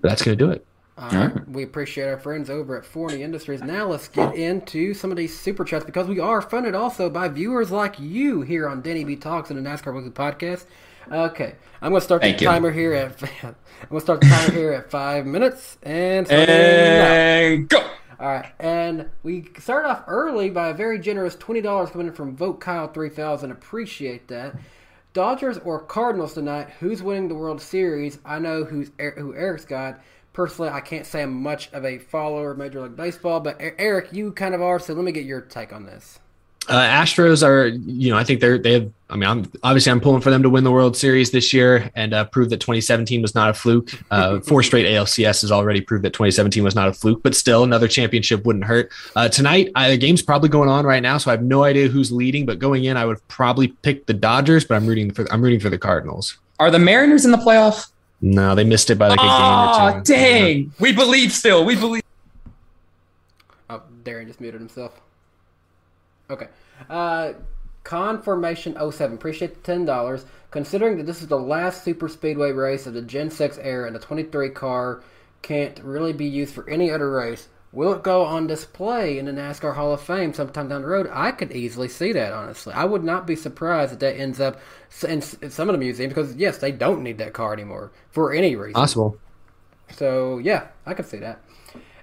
But 0.00 0.10
that's 0.10 0.22
going 0.22 0.38
to 0.38 0.44
do 0.44 0.52
it. 0.52 0.64
All 0.98 1.10
right. 1.10 1.48
We 1.48 1.62
appreciate 1.62 2.08
our 2.08 2.16
friends 2.16 2.48
over 2.48 2.78
at 2.78 2.86
Forney 2.86 3.22
Industries. 3.22 3.62
Now 3.62 3.86
let's 3.86 4.08
get 4.08 4.34
into 4.34 4.94
some 4.94 5.10
of 5.10 5.18
these 5.18 5.38
super 5.38 5.62
chats 5.62 5.84
because 5.84 6.06
we 6.08 6.20
are 6.20 6.40
funded 6.40 6.74
also 6.74 7.10
by 7.10 7.28
viewers 7.28 7.70
like 7.70 8.00
you 8.00 8.40
here 8.40 8.66
on 8.66 8.80
Denny 8.80 9.04
B 9.04 9.14
Talks 9.14 9.50
and 9.50 9.58
the 9.58 9.68
NASCAR 9.68 9.94
Weekly 9.94 10.10
Podcast. 10.10 10.64
Okay, 11.12 11.54
I'm 11.82 11.90
going 11.90 12.00
to 12.00 12.04
start 12.04 12.22
Thank 12.22 12.38
the 12.38 12.44
you. 12.44 12.50
timer 12.50 12.70
here 12.70 12.94
at 12.94 13.22
I'm 13.42 13.54
going 13.90 14.00
to 14.00 14.00
start 14.00 14.20
the 14.22 14.28
timer 14.28 14.52
here 14.52 14.72
at 14.72 14.90
five 14.90 15.26
minutes 15.26 15.76
and. 15.82 16.30
And 16.30 17.68
go. 17.68 17.78
All 18.18 18.28
right, 18.28 18.50
and 18.58 19.10
we 19.22 19.50
started 19.58 19.90
off 19.90 20.04
early 20.06 20.48
by 20.48 20.68
a 20.68 20.74
very 20.74 20.98
generous 20.98 21.36
twenty 21.36 21.60
dollars 21.60 21.90
coming 21.90 22.06
in 22.06 22.14
from 22.14 22.34
Vote 22.34 22.58
Kyle 22.60 22.88
three 22.88 23.10
thousand. 23.10 23.50
Appreciate 23.50 24.28
that. 24.28 24.56
Dodgers 25.12 25.58
or 25.58 25.80
Cardinals 25.80 26.32
tonight? 26.34 26.70
Who's 26.80 27.02
winning 27.02 27.28
the 27.28 27.34
World 27.34 27.60
Series? 27.60 28.18
I 28.24 28.38
know 28.38 28.64
who's 28.64 28.90
who 28.98 29.34
Eric's 29.34 29.66
got. 29.66 30.00
Personally, 30.36 30.70
I 30.70 30.82
can't 30.82 31.06
say 31.06 31.22
I'm 31.22 31.42
much 31.42 31.72
of 31.72 31.86
a 31.86 31.96
follower 31.96 32.50
of 32.50 32.58
Major 32.58 32.82
League 32.82 32.94
Baseball, 32.94 33.40
but 33.40 33.56
Eric, 33.58 34.12
you 34.12 34.32
kind 34.32 34.54
of 34.54 34.60
are. 34.60 34.78
So 34.78 34.92
let 34.92 35.02
me 35.02 35.10
get 35.10 35.24
your 35.24 35.40
take 35.40 35.72
on 35.72 35.86
this. 35.86 36.18
Uh, 36.68 36.82
Astros 36.82 37.42
are, 37.42 37.68
you 37.68 38.10
know, 38.10 38.18
I 38.18 38.24
think 38.24 38.42
they're 38.42 38.58
they 38.58 38.74
have. 38.74 38.92
I 39.08 39.16
mean, 39.16 39.26
I'm 39.26 39.50
obviously 39.62 39.92
I'm 39.92 40.00
pulling 40.00 40.20
for 40.20 40.28
them 40.28 40.42
to 40.42 40.50
win 40.50 40.62
the 40.62 40.70
World 40.70 40.94
Series 40.94 41.30
this 41.30 41.54
year 41.54 41.90
and 41.94 42.12
uh, 42.12 42.26
prove 42.26 42.50
that 42.50 42.60
2017 42.60 43.22
was 43.22 43.34
not 43.34 43.48
a 43.48 43.54
fluke. 43.54 43.92
Uh, 44.10 44.40
four 44.46 44.62
straight 44.62 44.84
ALCS 44.84 45.40
has 45.40 45.50
already 45.50 45.80
proved 45.80 46.04
that 46.04 46.12
2017 46.12 46.62
was 46.62 46.74
not 46.74 46.88
a 46.88 46.92
fluke, 46.92 47.22
but 47.22 47.34
still 47.34 47.64
another 47.64 47.88
championship 47.88 48.44
wouldn't 48.44 48.66
hurt. 48.66 48.92
Uh, 49.14 49.30
tonight, 49.30 49.70
I, 49.74 49.88
the 49.88 49.96
game's 49.96 50.20
probably 50.20 50.50
going 50.50 50.68
on 50.68 50.84
right 50.84 51.02
now, 51.02 51.16
so 51.16 51.30
I 51.30 51.32
have 51.32 51.42
no 51.42 51.64
idea 51.64 51.88
who's 51.88 52.12
leading. 52.12 52.44
But 52.44 52.58
going 52.58 52.84
in, 52.84 52.98
I 52.98 53.06
would 53.06 53.26
probably 53.28 53.68
pick 53.68 54.04
the 54.04 54.12
Dodgers, 54.12 54.66
but 54.66 54.74
I'm 54.74 54.86
rooting 54.86 55.14
for 55.14 55.26
I'm 55.32 55.40
rooting 55.40 55.60
for 55.60 55.70
the 55.70 55.78
Cardinals. 55.78 56.36
Are 56.58 56.70
the 56.70 56.78
Mariners 56.78 57.24
in 57.24 57.30
the 57.30 57.38
playoff? 57.38 57.88
No, 58.20 58.54
they 58.54 58.64
missed 58.64 58.90
it 58.90 58.98
by 58.98 59.08
like 59.08 59.18
a 59.18 59.22
game 59.22 59.30
Oh, 59.30 59.88
or 59.98 60.02
two. 60.02 60.14
dang. 60.14 60.72
We 60.80 60.92
believe 60.92 61.32
still. 61.32 61.64
We 61.64 61.76
believe. 61.76 62.02
Oh, 63.68 63.82
Darren 64.04 64.26
just 64.26 64.40
muted 64.40 64.60
himself. 64.60 65.00
Okay. 66.30 66.48
Uh, 66.88 67.34
Conformation 67.84 68.76
07. 68.90 69.14
Appreciate 69.16 69.62
the 69.62 69.72
$10. 69.72 70.24
Considering 70.50 70.96
that 70.96 71.04
this 71.06 71.20
is 71.22 71.28
the 71.28 71.38
last 71.38 71.84
super 71.84 72.08
speedway 72.08 72.50
race 72.52 72.86
of 72.86 72.94
the 72.94 73.02
Gen 73.02 73.30
6 73.30 73.58
era 73.58 73.86
and 73.86 73.94
the 73.94 74.00
23 74.00 74.50
car 74.50 75.02
can't 75.42 75.78
really 75.84 76.12
be 76.12 76.24
used 76.26 76.54
for 76.54 76.68
any 76.68 76.90
other 76.90 77.10
race, 77.10 77.48
will 77.76 77.92
it 77.92 78.02
go 78.02 78.24
on 78.24 78.46
display 78.46 79.18
in 79.18 79.26
the 79.26 79.32
NASCAR 79.32 79.74
Hall 79.74 79.92
of 79.92 80.00
Fame 80.00 80.32
sometime 80.32 80.66
down 80.66 80.80
the 80.80 80.88
road? 80.88 81.10
I 81.12 81.30
could 81.30 81.52
easily 81.52 81.88
see 81.88 82.10
that, 82.12 82.32
honestly. 82.32 82.72
I 82.72 82.86
would 82.86 83.04
not 83.04 83.26
be 83.26 83.36
surprised 83.36 83.92
if 83.92 83.98
that 83.98 84.18
ends 84.18 84.40
up 84.40 84.58
in 85.06 85.22
in 85.42 85.50
some 85.50 85.68
of 85.68 85.74
the 85.74 85.78
museums 85.78 86.14
because, 86.14 86.34
yes, 86.36 86.56
they 86.56 86.72
don't 86.72 87.02
need 87.02 87.18
that 87.18 87.34
car 87.34 87.52
anymore 87.52 87.92
for 88.10 88.32
any 88.32 88.56
reason. 88.56 88.72
Possible. 88.72 89.18
So 89.94 90.38
yeah, 90.38 90.68
I 90.86 90.94
could 90.94 91.04
see 91.04 91.18
that. 91.18 91.42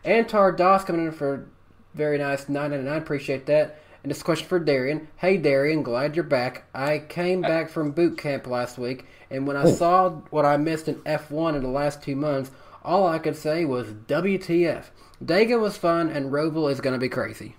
Antar 0.06 0.52
Doss 0.52 0.86
coming 0.86 1.08
in 1.08 1.12
for 1.12 1.48
very 1.96 2.20
nice 2.20 2.48
nine 2.48 2.70
ninety 2.70 2.86
nine. 2.86 3.02
Appreciate 3.02 3.48
that. 3.48 3.80
And 4.04 4.12
this 4.12 4.22
question 4.22 4.48
for 4.48 4.60
Darian. 4.60 5.08
Hey 5.18 5.38
Darian, 5.38 5.82
glad 5.82 6.16
you're 6.16 6.24
back. 6.24 6.66
I 6.76 7.00
came 7.00 7.44
uh, 7.44 7.48
back 7.48 7.70
from 7.70 7.92
boot 7.92 8.18
camp 8.18 8.46
last 8.46 8.78
week, 8.78 9.06
and 9.32 9.48
when 9.48 9.58
I 9.58 9.64
oh. 9.64 9.74
saw 9.74 10.10
what 10.30 10.46
I 10.46 10.58
missed 10.58 10.88
in 10.88 11.02
F 11.04 11.32
one 11.32 11.56
in 11.56 11.64
the 11.64 11.70
last 11.70 12.04
two 12.04 12.16
months, 12.16 12.52
all 12.84 13.08
I 13.08 13.18
could 13.18 13.36
say 13.36 13.66
was 13.66 13.88
WTF. 13.88 14.86
Dega 15.24 15.60
was 15.60 15.78
fun, 15.78 16.10
and 16.10 16.32
Roval 16.32 16.72
is 16.72 16.82
going 16.82 16.94
to 16.94 17.00
be 17.00 17.10
crazy. 17.10 17.56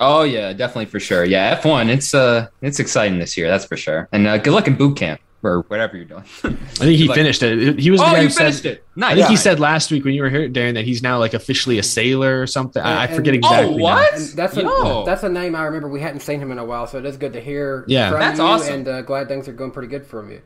Oh 0.00 0.22
yeah, 0.22 0.52
definitely 0.52 0.86
for 0.86 0.98
sure. 1.00 1.24
Yeah, 1.24 1.60
F1. 1.60 1.88
It's 1.88 2.14
uh, 2.14 2.48
it's 2.60 2.80
exciting 2.80 3.18
this 3.18 3.36
year. 3.36 3.48
That's 3.48 3.64
for 3.64 3.76
sure. 3.76 4.08
And 4.12 4.26
uh, 4.26 4.38
good 4.38 4.52
luck 4.52 4.66
in 4.66 4.74
boot 4.76 4.96
camp 4.96 5.20
or 5.44 5.62
whatever 5.68 5.96
you're 5.96 6.06
doing. 6.06 6.22
I 6.44 6.48
think 6.50 6.98
he 6.98 7.06
Like- 7.08 7.16
finished 7.16 7.42
it. 7.42 7.78
He 7.78 7.90
was. 7.90 8.00
The 8.00 8.06
Oh, 8.06 8.10
guy 8.12 8.16
you 8.18 8.22
who 8.24 8.30
said- 8.30 8.38
finished 8.46 8.64
it. 8.64 8.84
Nice. 8.96 9.12
I 9.12 9.14
think 9.16 9.28
he 9.28 9.36
said 9.36 9.60
last 9.60 9.90
week 9.92 10.04
when 10.04 10.14
you 10.14 10.22
were 10.22 10.30
here, 10.30 10.48
Darren, 10.48 10.74
that 10.74 10.84
he's 10.84 11.02
now 11.02 11.18
like 11.18 11.34
officially 11.34 11.78
a 11.78 11.82
sailor 11.82 12.40
or 12.40 12.46
something. 12.46 12.82
I, 12.82 13.02
I 13.02 13.04
And- 13.06 13.14
forget 13.16 13.34
and- 13.34 13.44
exactly. 13.44 13.76
now. 13.82 13.98
And 14.12 14.28
that's 14.30 14.56
a 14.56 14.62
Yo. 14.62 15.04
that's 15.04 15.22
a 15.22 15.28
name 15.28 15.54
I 15.54 15.64
remember. 15.64 15.88
We 15.88 16.00
hadn't 16.00 16.20
seen 16.20 16.40
him 16.40 16.50
in 16.50 16.58
a 16.58 16.64
while, 16.64 16.86
so 16.88 16.98
it 16.98 17.06
is 17.06 17.16
good 17.16 17.34
to 17.34 17.40
hear 17.40 17.84
Yeah. 17.86 18.10
from 18.10 18.20
That's 18.20 18.38
you. 18.38 18.44
awesome. 18.44 18.74
And 18.74 18.88
uh, 18.88 19.02
glad 19.02 19.28
things 19.28 19.46
are 19.46 19.52
going 19.52 19.70
pretty 19.70 19.88
good 19.88 20.06
for 20.06 20.28
you. 20.30 20.40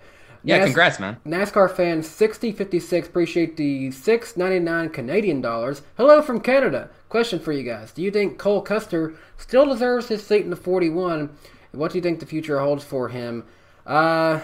Yeah, 0.47 0.59
Nas- 0.59 0.67
congrats, 0.67 1.01
man. 1.01 1.17
NASCAR 1.27 1.75
fan 1.75 2.05
sixty 2.05 2.53
fifty 2.53 2.79
six 2.79 3.09
appreciate 3.09 3.57
the 3.57 3.91
six 3.91 4.37
ninety 4.37 4.61
nine 4.61 4.91
Canadian 4.91 5.41
dollars. 5.41 5.83
Hello 5.97 6.23
from 6.23 6.41
Canada. 6.41 6.89
Question 7.09 7.41
for 7.41 7.51
you 7.51 7.65
guys: 7.65 7.91
Do 7.91 8.01
you 8.01 8.13
think 8.13 8.39
Cole 8.39 8.63
Custer 8.63 9.15
still 9.37 9.67
deserves 9.67 10.07
his 10.07 10.25
seat 10.25 10.45
in 10.45 10.51
the 10.51 10.57
forty 10.57 10.89
one? 10.89 11.31
What 11.73 11.91
do 11.91 11.99
you 11.99 12.03
think 12.03 12.21
the 12.21 12.27
future 12.27 12.61
holds 12.61 12.85
for 12.85 13.09
him? 13.09 13.45
Uh, 13.85 14.39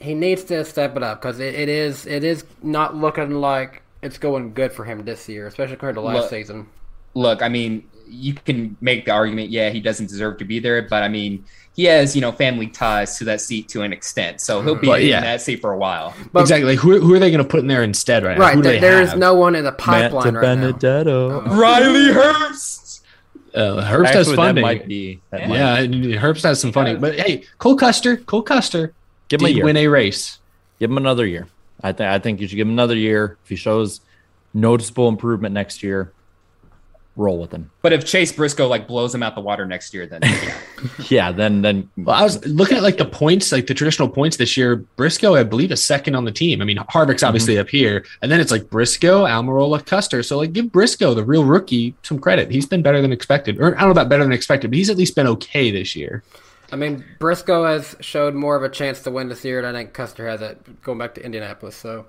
he 0.00 0.14
needs 0.14 0.42
to 0.44 0.64
step 0.64 0.96
it 0.96 1.02
up 1.02 1.20
because 1.20 1.38
it, 1.38 1.54
it 1.54 1.68
is 1.68 2.06
it 2.06 2.24
is 2.24 2.44
not 2.62 2.96
looking 2.96 3.32
like 3.32 3.82
it's 4.00 4.16
going 4.16 4.54
good 4.54 4.72
for 4.72 4.84
him 4.86 5.04
this 5.04 5.28
year, 5.28 5.46
especially 5.46 5.76
compared 5.76 5.96
to 5.96 6.00
last 6.00 6.14
Look- 6.14 6.30
season. 6.30 6.66
Look, 7.14 7.42
I 7.42 7.50
mean, 7.50 7.86
you 8.08 8.32
can 8.32 8.74
make 8.80 9.04
the 9.04 9.10
argument, 9.10 9.50
yeah, 9.50 9.68
he 9.68 9.80
doesn't 9.80 10.06
deserve 10.06 10.38
to 10.38 10.46
be 10.46 10.60
there, 10.60 10.80
but 10.80 11.02
I 11.02 11.08
mean, 11.08 11.44
he 11.74 11.84
has, 11.84 12.14
you 12.14 12.20
know, 12.20 12.32
family 12.32 12.66
ties 12.66 13.16
to 13.18 13.24
that 13.24 13.40
seat 13.40 13.68
to 13.70 13.82
an 13.82 13.92
extent, 13.92 14.40
so 14.40 14.60
he'll 14.62 14.74
be 14.74 14.86
But, 14.86 15.00
in 15.02 15.08
yeah. 15.08 15.20
that 15.22 15.40
seat 15.40 15.60
for 15.60 15.72
a 15.72 15.78
while. 15.78 16.14
But, 16.32 16.40
exactly. 16.40 16.76
Who, 16.76 17.00
who 17.00 17.14
are 17.14 17.18
they 17.18 17.30
going 17.30 17.42
to 17.42 17.48
put 17.48 17.60
in 17.60 17.66
there 17.66 17.82
instead 17.82 18.24
right 18.24 18.36
now? 18.36 18.44
Right, 18.44 18.56
Who 18.56 18.62
do 18.62 18.68
there, 18.68 18.80
they 18.80 18.80
there 18.80 19.02
is 19.02 19.14
no 19.14 19.34
one 19.34 19.54
in 19.54 19.64
the 19.64 19.72
pipeline 19.72 20.34
right 20.34 20.42
now. 20.58 20.72
Benedetto. 20.72 21.40
Riley 21.56 22.12
Herbst. 22.12 23.00
Uh, 23.54 23.82
Herbst 23.86 24.06
has 24.12 24.16
Actually, 24.28 24.36
funding. 24.36 24.62
That 24.62 24.68
might 24.68 24.88
be. 24.88 25.20
That 25.30 25.48
might 25.48 25.56
yeah, 25.56 25.78
and 25.78 25.94
Herbst 25.94 26.42
has 26.42 26.60
some 26.60 26.72
funding. 26.72 27.00
But 27.00 27.18
hey, 27.18 27.44
Cole 27.58 27.76
Custer, 27.76 28.16
Cole 28.16 28.42
Custer 28.42 28.94
Give 29.28 29.40
him 29.40 29.46
a 29.46 29.50
year. 29.50 29.64
win 29.64 29.76
a 29.76 29.86
race. 29.88 30.38
Give 30.78 30.90
him 30.90 30.96
another 30.96 31.26
year. 31.26 31.48
I 31.82 31.92
think 31.92 32.08
I 32.08 32.18
think 32.18 32.40
you 32.40 32.48
should 32.48 32.56
give 32.56 32.66
him 32.66 32.72
another 32.72 32.96
year. 32.96 33.36
If 33.44 33.48
he 33.50 33.56
shows 33.56 34.00
noticeable 34.54 35.08
improvement 35.08 35.52
next 35.54 35.82
year, 35.82 36.12
roll 37.16 37.38
with 37.38 37.52
him. 37.52 37.70
But 37.82 37.92
if 37.92 38.06
Chase 38.06 38.32
Briscoe 38.32 38.68
like 38.68 38.86
blows 38.86 39.14
him 39.14 39.22
out 39.22 39.34
the 39.34 39.40
water 39.40 39.66
next 39.66 39.92
year, 39.92 40.06
then 40.06 40.22
yeah, 40.22 40.58
yeah 41.08 41.32
then 41.32 41.62
then. 41.62 41.90
Well, 41.96 42.16
I 42.16 42.22
was 42.22 42.44
looking 42.46 42.76
at 42.76 42.82
like 42.82 42.96
the 42.96 43.04
points, 43.04 43.52
like 43.52 43.66
the 43.66 43.74
traditional 43.74 44.08
points 44.08 44.36
this 44.36 44.56
year. 44.56 44.76
Briscoe, 44.96 45.34
I 45.34 45.42
believe, 45.42 45.70
is 45.72 45.82
second 45.82 46.14
on 46.14 46.24
the 46.24 46.32
team. 46.32 46.62
I 46.62 46.64
mean, 46.64 46.78
Harvick's 46.78 47.22
obviously 47.22 47.54
mm-hmm. 47.54 47.62
up 47.62 47.68
here, 47.68 48.04
and 48.22 48.32
then 48.32 48.40
it's 48.40 48.50
like 48.50 48.70
Briscoe, 48.70 49.24
Almirola, 49.24 49.84
Custer. 49.84 50.22
So 50.22 50.38
like, 50.38 50.52
give 50.52 50.72
Briscoe, 50.72 51.14
the 51.14 51.24
real 51.24 51.44
rookie, 51.44 51.94
some 52.02 52.18
credit. 52.18 52.50
He's 52.50 52.66
been 52.66 52.82
better 52.82 53.02
than 53.02 53.12
expected, 53.12 53.60
or 53.60 53.76
I 53.76 53.80
don't 53.80 53.88
know 53.88 53.90
about 53.92 54.08
better 54.08 54.24
than 54.24 54.32
expected, 54.32 54.70
but 54.70 54.78
he's 54.78 54.90
at 54.90 54.96
least 54.96 55.14
been 55.14 55.26
okay 55.26 55.70
this 55.70 55.94
year. 55.94 56.22
I 56.72 56.76
mean, 56.76 57.04
Briscoe 57.18 57.66
has 57.66 57.94
showed 58.00 58.34
more 58.34 58.56
of 58.56 58.62
a 58.62 58.68
chance 58.70 59.02
to 59.02 59.10
win 59.10 59.28
this 59.28 59.44
year, 59.44 59.64
I 59.64 59.72
think 59.72 59.92
Custer 59.92 60.26
has 60.26 60.40
it 60.40 60.82
going 60.82 60.96
back 60.96 61.14
to 61.16 61.24
Indianapolis. 61.24 61.76
So, 61.76 62.06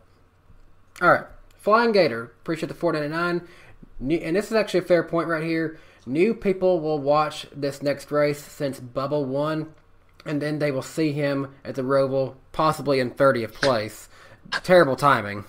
all 1.02 1.12
right, 1.12 1.26
Flying 1.64 1.92
Gator, 1.92 2.24
appreciate 2.24 2.70
the 2.70 2.74
499. 2.74 3.48
New, 4.00 4.18
and 4.18 4.36
this 4.36 4.48
is 4.48 4.54
actually 4.54 4.82
a 4.82 4.84
fair 4.84 5.04
point 5.04 5.28
right 5.28 5.44
here. 5.44 5.80
New 6.06 6.34
people 6.34 6.82
will 6.82 7.00
watch 7.00 7.48
this 7.56 7.82
next 7.82 8.12
race 8.12 8.42
since 8.44 8.80
Bubba 8.80 9.24
won, 9.24 9.74
and 10.26 10.42
then 10.42 10.60
they 10.60 10.72
will 10.72 10.82
see 10.82 11.14
him 11.14 11.54
at 11.64 11.76
the 11.76 11.82
Roval, 11.82 12.36
possibly 12.52 13.00
in 13.00 13.12
30th 13.12 13.54
place. 13.54 14.10
Terrible 14.64 14.96
timing. 14.96 15.46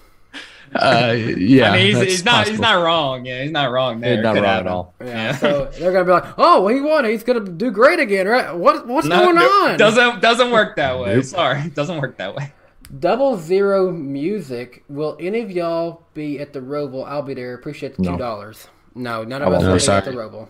Uh, 0.74 1.14
yeah, 1.14 1.70
I 1.70 1.76
mean, 1.76 1.86
he's, 1.94 2.02
he's 2.02 2.24
not 2.24 2.32
possible. 2.32 2.52
he's 2.52 2.60
not 2.60 2.82
wrong. 2.82 3.26
Yeah, 3.26 3.42
he's 3.42 3.52
not 3.52 3.70
wrong 3.70 4.00
there. 4.00 4.16
He's 4.16 4.22
not 4.22 4.34
wrong 4.34 4.44
at 4.44 4.66
all. 4.66 4.94
Yeah, 5.00 5.36
so 5.36 5.66
they're 5.78 5.92
gonna 5.92 6.04
be 6.04 6.10
like, 6.10 6.34
oh, 6.38 6.62
well, 6.62 6.74
he 6.74 6.80
won. 6.80 7.04
He's 7.04 7.22
gonna 7.22 7.40
do 7.40 7.70
great 7.70 8.00
again, 8.00 8.26
right? 8.26 8.54
What 8.54 8.86
what's 8.86 9.06
no, 9.06 9.20
going 9.20 9.36
no, 9.36 9.42
on? 9.42 9.78
Doesn't 9.78 10.20
doesn't 10.20 10.50
work 10.50 10.76
that 10.76 10.98
way. 10.98 11.16
Nope. 11.16 11.24
Sorry, 11.24 11.68
doesn't 11.74 12.00
work 12.00 12.16
that 12.16 12.34
way. 12.34 12.52
Double 12.98 13.36
Zero 13.36 13.90
Music. 13.90 14.84
Will 14.88 15.16
any 15.20 15.40
of 15.40 15.50
y'all 15.50 16.02
be 16.14 16.38
at 16.38 16.52
the 16.52 16.60
Roval? 16.60 17.06
I'll 17.06 17.22
be 17.22 17.34
there. 17.34 17.54
Appreciate 17.54 17.96
the 17.96 18.04
two 18.04 18.16
dollars. 18.16 18.68
No, 18.94 19.24
none 19.24 19.42
I 19.42 19.46
of 19.46 19.52
us 19.54 19.62
won't 19.62 19.80
be. 19.80 19.86
be 19.86 19.92
at 19.92 20.04
the 20.04 20.12
Sorry. 20.12 20.16
Roval. 20.28 20.48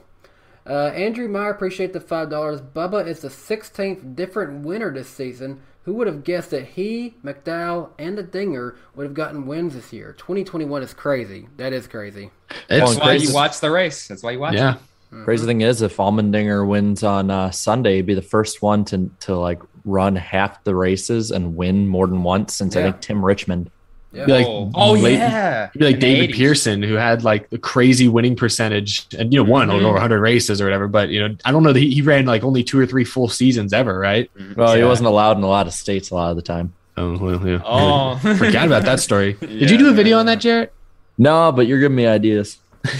Uh, 0.67 0.89
Andrew 0.95 1.29
Meyer, 1.29 1.51
appreciate 1.51 1.93
the 1.93 2.01
five 2.01 2.31
dollars. 2.31 2.61
Bubba 2.61 3.07
is 3.07 3.21
the 3.21 3.31
sixteenth 3.31 4.17
different 4.17 4.65
winner 4.65 4.93
this 4.93 5.09
season. 5.09 5.61
Who 5.85 5.93
would 5.97 6.07
have 6.07 6.25
guessed 6.25 6.51
that 6.53 6.65
he, 6.65 7.15
McDowell, 7.23 7.91
and 7.99 8.17
the 8.17 8.23
Dinger 8.23 8.75
would 8.95 9.05
have 9.05 9.13
gotten 9.13 9.47
wins 9.47 9.75
this 9.75 9.93
year? 9.93 10.15
2021 10.17 10.83
is 10.83 10.95
crazy. 10.95 11.47
That 11.59 11.75
is 11.75 11.87
crazy. 11.87 12.31
That's 12.71 12.97
why 12.97 13.13
you 13.13 13.35
watch 13.35 13.61
the 13.61 13.71
race. 13.71 14.09
That's 14.09 14.23
why 14.23 14.31
you 14.31 14.39
watch 14.39 14.55
Yeah. 14.55 14.77
it. 14.77 15.25
Crazy 15.25 15.45
thing 15.45 15.61
is, 15.61 15.83
if 15.83 15.99
Allmendinger 15.99 16.67
wins 16.67 17.05
on 17.05 17.31
uh, 17.31 17.51
Sunday, 17.51 17.97
he'd 17.97 18.07
be 18.07 18.15
the 18.15 18.23
first 18.23 18.63
one 18.63 18.85
to 18.87 19.11
to 19.21 19.37
like 19.37 19.61
run 19.85 20.17
half 20.17 20.63
the 20.65 20.75
races 20.75 21.31
and 21.31 21.57
win 21.57 21.87
more 21.89 22.07
than 22.07 22.23
once 22.23 22.55
since 22.55 22.75
I 22.77 22.83
think 22.83 23.01
Tim 23.01 23.25
Richmond. 23.25 23.71
Yeah. 24.13 24.27
Be 24.27 24.33
like, 24.33 24.47
Oh, 24.47 24.71
oh, 24.75 24.93
late- 24.93 25.15
yeah. 25.15 25.71
Be 25.77 25.85
like 25.85 25.95
In 25.95 26.01
David 26.01 26.31
80s. 26.31 26.35
Pearson, 26.37 26.83
who 26.85 26.95
had 26.95 27.25
like 27.25 27.51
the 27.51 27.59
crazy 27.59 28.07
winning 28.09 28.37
percentage 28.37 29.07
and 29.19 29.33
you 29.33 29.43
know 29.43 29.51
won 29.51 29.69
Mhm. 29.69 29.83
over 29.83 29.95
100 29.95 30.21
races 30.21 30.61
or 30.61 30.65
whatever. 30.65 30.87
But 30.87 31.09
you 31.09 31.27
know, 31.29 31.35
I 31.45 31.51
don't 31.51 31.65
know 31.65 31.73
that 31.73 31.81
he, 31.81 31.91
he 31.93 32.01
ran 32.03 32.25
like 32.25 32.45
only 32.45 32.63
two 32.63 32.79
or 32.79 32.87
three 32.87 33.05
full 33.05 33.29
seasons 33.29 33.73
ever, 33.73 33.99
right? 33.99 34.31
Well, 34.57 34.75
he 34.77 34.85
wasn't 34.85 35.09
allowed 35.09 35.37
in 35.37 35.43
a 35.43 35.49
lot 35.49 35.67
of 35.67 35.73
states 35.75 36.11
a 36.11 36.15
lot 36.15 36.31
of 36.31 36.37
the 36.37 36.43
time. 36.43 36.73
Oh, 36.97 37.19
well, 37.19 37.45
yeah. 37.47 37.59
Oh. 37.65 38.17
forgot 38.39 38.67
about 38.69 38.85
that 38.85 39.01
story. 39.01 39.33
Did 39.41 39.51
Yeah, 39.51 39.69
you 39.71 39.79
do 39.79 39.87
a 39.87 39.91
yeah, 39.91 39.97
video 39.97 40.19
on 40.19 40.27
that, 40.27 40.39
Jarrett? 40.39 40.73
No, 41.19 41.51
but 41.51 41.67
you're 41.67 41.81
giving 41.81 41.97
me 41.97 42.07
ideas. 42.07 42.59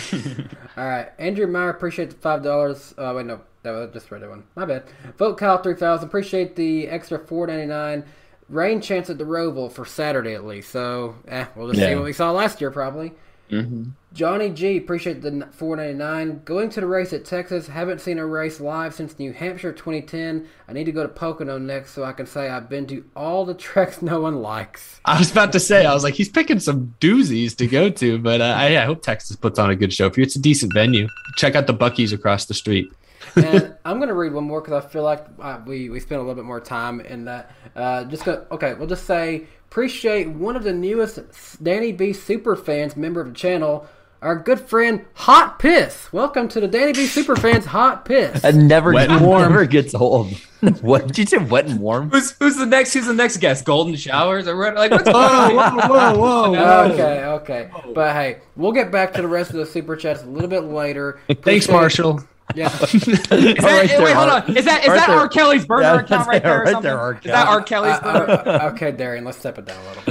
All 0.77 0.85
right, 0.85 1.09
Andrew 1.19 1.47
Meyer, 1.47 1.69
appreciate 1.71 2.11
the 2.11 2.17
five 2.17 2.43
dollars. 2.43 2.93
Uh, 2.99 3.13
wait, 3.17 3.27
no, 3.27 3.41
that 3.65 3.73
was 3.73 3.91
just 3.93 4.11
read 4.11 4.23
that 4.23 4.31
one. 4.31 4.45
My 4.55 4.65
bad. 4.65 4.85
Vote 5.19 5.37
Kyle 5.37 5.59
three 5.59 5.75
thousand. 5.75 6.07
Appreciate 6.07 6.55
the 6.55 6.87
extra 6.89 7.19
four 7.19 7.47
ninety 7.49 7.67
nine. 7.67 8.05
Rain 8.49 8.81
chance 8.81 9.09
at 9.11 9.19
the 9.19 9.25
Roval 9.25 9.73
for 9.73 9.85
Saturday 9.85 10.35
at 10.35 10.45
least. 10.45 10.71
So, 10.71 11.17
eh, 11.27 11.47
we'll 11.57 11.73
just 11.73 11.81
see 11.85 11.95
what 11.95 12.05
we 12.05 12.13
saw 12.13 12.31
last 12.31 12.61
year 12.61 12.71
probably. 12.71 13.15
Mhm. 13.51 13.91
Johnny 14.15 14.49
G, 14.51 14.77
appreciate 14.79 15.21
the 15.23 15.49
four 15.53 15.77
ninety 15.77 15.95
nine. 15.95 16.41
Going 16.45 16.69
to 16.71 16.81
the 16.81 16.87
race 16.87 17.13
at 17.13 17.25
Texas. 17.25 17.67
Haven't 17.67 18.01
seen 18.01 18.19
a 18.19 18.27
race 18.27 18.61
live 18.61 18.95
since 18.95 19.19
New 19.19 19.33
Hampshire 19.33 19.73
twenty 19.73 20.03
ten. 20.03 20.47
I 20.69 20.73
need 20.73 20.85
to 20.85 20.93
go 20.93 21.03
to 21.03 21.09
Pocono 21.09 21.59
next 21.59 21.93
so 21.93 22.05
I 22.05 22.13
can 22.13 22.27
say 22.27 22.49
I've 22.49 22.69
been 22.69 22.87
to 22.89 23.05
all 23.17 23.45
the 23.45 23.55
treks 23.69 24.03
no 24.03 24.21
one 24.21 24.41
likes. 24.43 25.01
I 25.05 25.19
was 25.19 25.31
about 25.33 25.53
to 25.53 25.61
say, 25.61 25.85
I 25.85 25.93
was 25.95 26.05
like, 26.05 26.15
he's 26.15 26.29
picking 26.29 26.59
some 26.61 26.95
doozies 27.01 27.57
to 27.57 27.67
go 27.67 27.91
to, 27.91 28.19
but 28.19 28.41
uh, 28.41 28.45
I, 28.57 28.81
I 28.83 28.85
hope 28.85 29.03
Texas 29.03 29.37
puts 29.37 29.59
on 29.59 29.71
a 29.71 29.77
good 29.77 29.93
show 29.93 30.11
for 30.11 30.21
you. 30.21 30.25
It's 30.25 30.37
a 30.37 30.41
decent 30.41 30.73
venue. 30.75 31.09
Check 31.37 31.55
out 31.55 31.67
the 31.67 31.75
Buc-ee's 31.75 32.13
across 32.13 32.45
the 32.47 32.55
street. 32.55 32.91
And 33.37 33.75
I'm 33.85 33.97
going 33.99 34.09
to 34.09 34.15
read 34.15 34.33
one 34.33 34.45
more 34.45 34.61
because 34.61 34.85
I 34.85 34.87
feel 34.89 35.03
like 35.03 35.25
uh, 35.41 35.61
we, 35.67 35.89
we 35.91 36.01
spent 36.01 36.19
a 36.21 36.23
little 36.23 36.35
bit 36.35 36.45
more 36.45 36.61
time 36.61 37.01
in 37.01 37.25
that. 37.27 37.51
Uh, 37.75 38.05
just 38.05 38.25
go, 38.25 38.47
okay, 38.51 38.75
we'll 38.75 38.89
just 38.89 39.07
say 39.07 39.47
appreciate 39.71 40.29
one 40.29 40.55
of 40.57 40.63
the 40.63 40.73
newest 40.73 41.19
Danny 41.63 41.91
B 41.93 42.13
super 42.13 42.55
fans 42.55 42.97
member 42.97 43.21
of 43.21 43.27
the 43.29 43.35
channel, 43.35 43.87
our 44.23 44.37
good 44.37 44.61
friend 44.61 45.05
Hot 45.15 45.59
Piss. 45.59 46.13
Welcome 46.13 46.49
to 46.49 46.61
the 46.61 46.69
Danny 46.69 46.93
B 46.93 47.07
super 47.07 47.35
fans 47.37 47.65
Hot 47.67 48.05
Piss. 48.05 48.45
It 48.45 48.55
never, 48.55 48.93
Wet 48.93 49.11
and 49.11 49.27
warm. 49.27 49.43
never 49.43 49.67
gets 49.67 49.95
old. 49.95 50.33
what 50.81 51.09
did 51.09 51.19
you 51.19 51.27
say? 51.27 51.37
Wet 51.39 51.67
and 51.67 51.79
warm? 51.81 52.09
Who's 52.11 52.31
who's 52.39 52.57
the 52.57 52.65
next? 52.67 52.95
Who's 52.95 53.07
the 53.07 53.13
next 53.13 53.37
guest? 53.39 53.65
Golden 53.67 53.97
showers 53.97 54.47
or 54.49 54.57
what? 54.57 54.75
Like 54.77 54.93
what's 54.93 55.05
going 55.05 55.15
Whoa, 55.57 55.71
whoa, 55.71 56.19
whoa, 56.19 56.51
whoa. 56.53 56.91
Okay, 56.93 57.25
okay, 57.25 57.71
but 57.95 58.15
hey, 58.15 58.39
we'll 58.57 58.73
get 58.73 58.91
back 58.91 59.13
to 59.15 59.23
the 59.23 59.29
rest 59.29 59.51
of 59.51 59.57
the 59.57 59.67
super 59.67 59.95
chats 59.97 60.23
a 60.23 60.27
little 60.27 60.49
bit 60.49 60.65
later. 60.65 61.19
Thanks, 61.27 61.41
Appreciate- 61.67 61.73
Marshall. 61.73 62.25
Yeah. 62.55 62.67
Is 62.83 63.01
that, 63.03 63.31
wait, 64.03 64.15
hold 64.15 64.29
on. 64.31 64.57
Is 64.57 64.65
that 64.67 64.83
is 64.83 64.89
Right 64.89 64.97
that 64.97 65.07
there. 65.09 65.17
R. 65.19 65.29
Kelly's 65.29 65.67
burner 65.67 65.83
Yeah, 65.83 66.01
account 66.01 66.29
right 66.29 66.43
there? 66.43 66.61
Or 66.61 66.65
right 66.65 66.71
something? 66.73 66.83
there, 66.91 66.99
R. 67.01 67.15
Is 67.15 67.21
that 67.25 67.49
R. 67.49 67.63
Kelly's 67.63 67.99
burner? 68.01 68.31
Uh, 68.31 68.59
uh, 68.67 68.71
okay, 68.75 68.93
Darian, 68.93 69.25
let's 69.25 69.39
step 69.39 69.59
it 69.59 69.65
down 69.65 69.79
a 69.85 69.89
little 69.89 70.03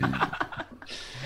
bit. 0.00 0.10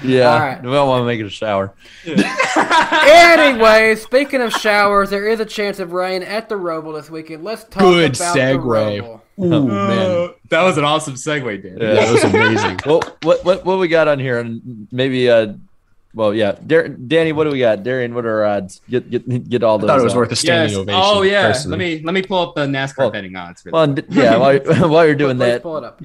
Yeah. 0.03 0.33
All 0.35 0.39
right. 0.39 0.63
We 0.63 0.71
don't 0.71 0.87
want 0.89 1.01
to 1.01 1.07
make 1.07 1.19
it 1.21 1.25
a 1.25 1.31
shower. 1.31 1.73
anyway, 2.07 3.95
speaking 3.97 4.43
of 4.43 4.53
showers, 4.53 5.09
there 5.11 5.27
is 5.27 5.41
a 5.41 5.47
chance 5.47 5.79
of 5.79 5.93
rain 5.93 6.23
at 6.23 6.49
the 6.51 6.57
Roval 6.57 6.95
this 6.95 7.09
weekend. 7.11 7.43
Let's 7.45 7.65
talk 7.65 7.81
Good 7.81 8.17
about 8.17 8.37
segue. 8.37 8.63
the 8.99 9.03
Roval. 9.03 9.21
Ooh, 9.41 9.67
man. 9.69 10.31
that 10.51 10.63
was 10.63 10.77
an 10.79 10.85
awesome 10.85 11.15
segue, 11.15 11.63
Dan. 11.63 11.79
Yeah. 11.81 11.95
That 11.95 12.13
was 12.13 12.25
amazing. 12.25 12.81
well, 12.87 13.03
what 13.23 13.45
what 13.45 13.65
what 13.65 13.79
we 13.79 13.89
got 13.89 14.07
on 14.09 14.19
here? 14.19 14.39
And 14.41 14.87
maybe 14.93 15.31
uh, 15.31 15.55
well, 16.15 16.33
yeah, 16.33 16.57
Dar- 16.67 16.89
Danny, 16.89 17.33
what 17.33 17.45
do 17.45 17.51
we 17.51 17.59
got? 17.59 17.83
Darian, 17.83 18.15
what 18.15 18.25
are 18.25 18.45
our 18.45 18.57
odds? 18.57 18.81
Get 18.89 19.11
get 19.11 19.49
get 19.49 19.63
all 19.63 19.77
I 19.77 19.81
those. 19.81 19.89
thought 19.89 20.01
it 20.01 20.05
was 20.05 20.15
uh, 20.15 20.19
worth 20.19 20.33
a 20.33 20.37
standing 20.37 20.71
Yes. 20.71 20.79
ovation. 20.79 21.01
Oh 21.05 21.23
yeah. 21.23 21.47
personally. 21.49 21.79
Let 21.79 21.99
me 21.99 22.05
let 22.05 22.15
me 22.15 22.23
pull 22.23 22.39
up 22.49 22.55
the 22.55 22.67
NASCAR 22.67 22.99
Well- 22.99 23.11
betting 23.11 23.37
odds. 23.37 23.65
Really. 23.65 23.73
Well, 23.75 23.83
and- 23.85 24.05
yeah. 24.11 24.37
While, 24.37 24.59
while 24.91 25.05
you're 25.05 25.15
doing 25.15 25.39
that, 25.39 25.63
pull 25.63 25.77
it 25.79 25.85
up. 25.85 26.01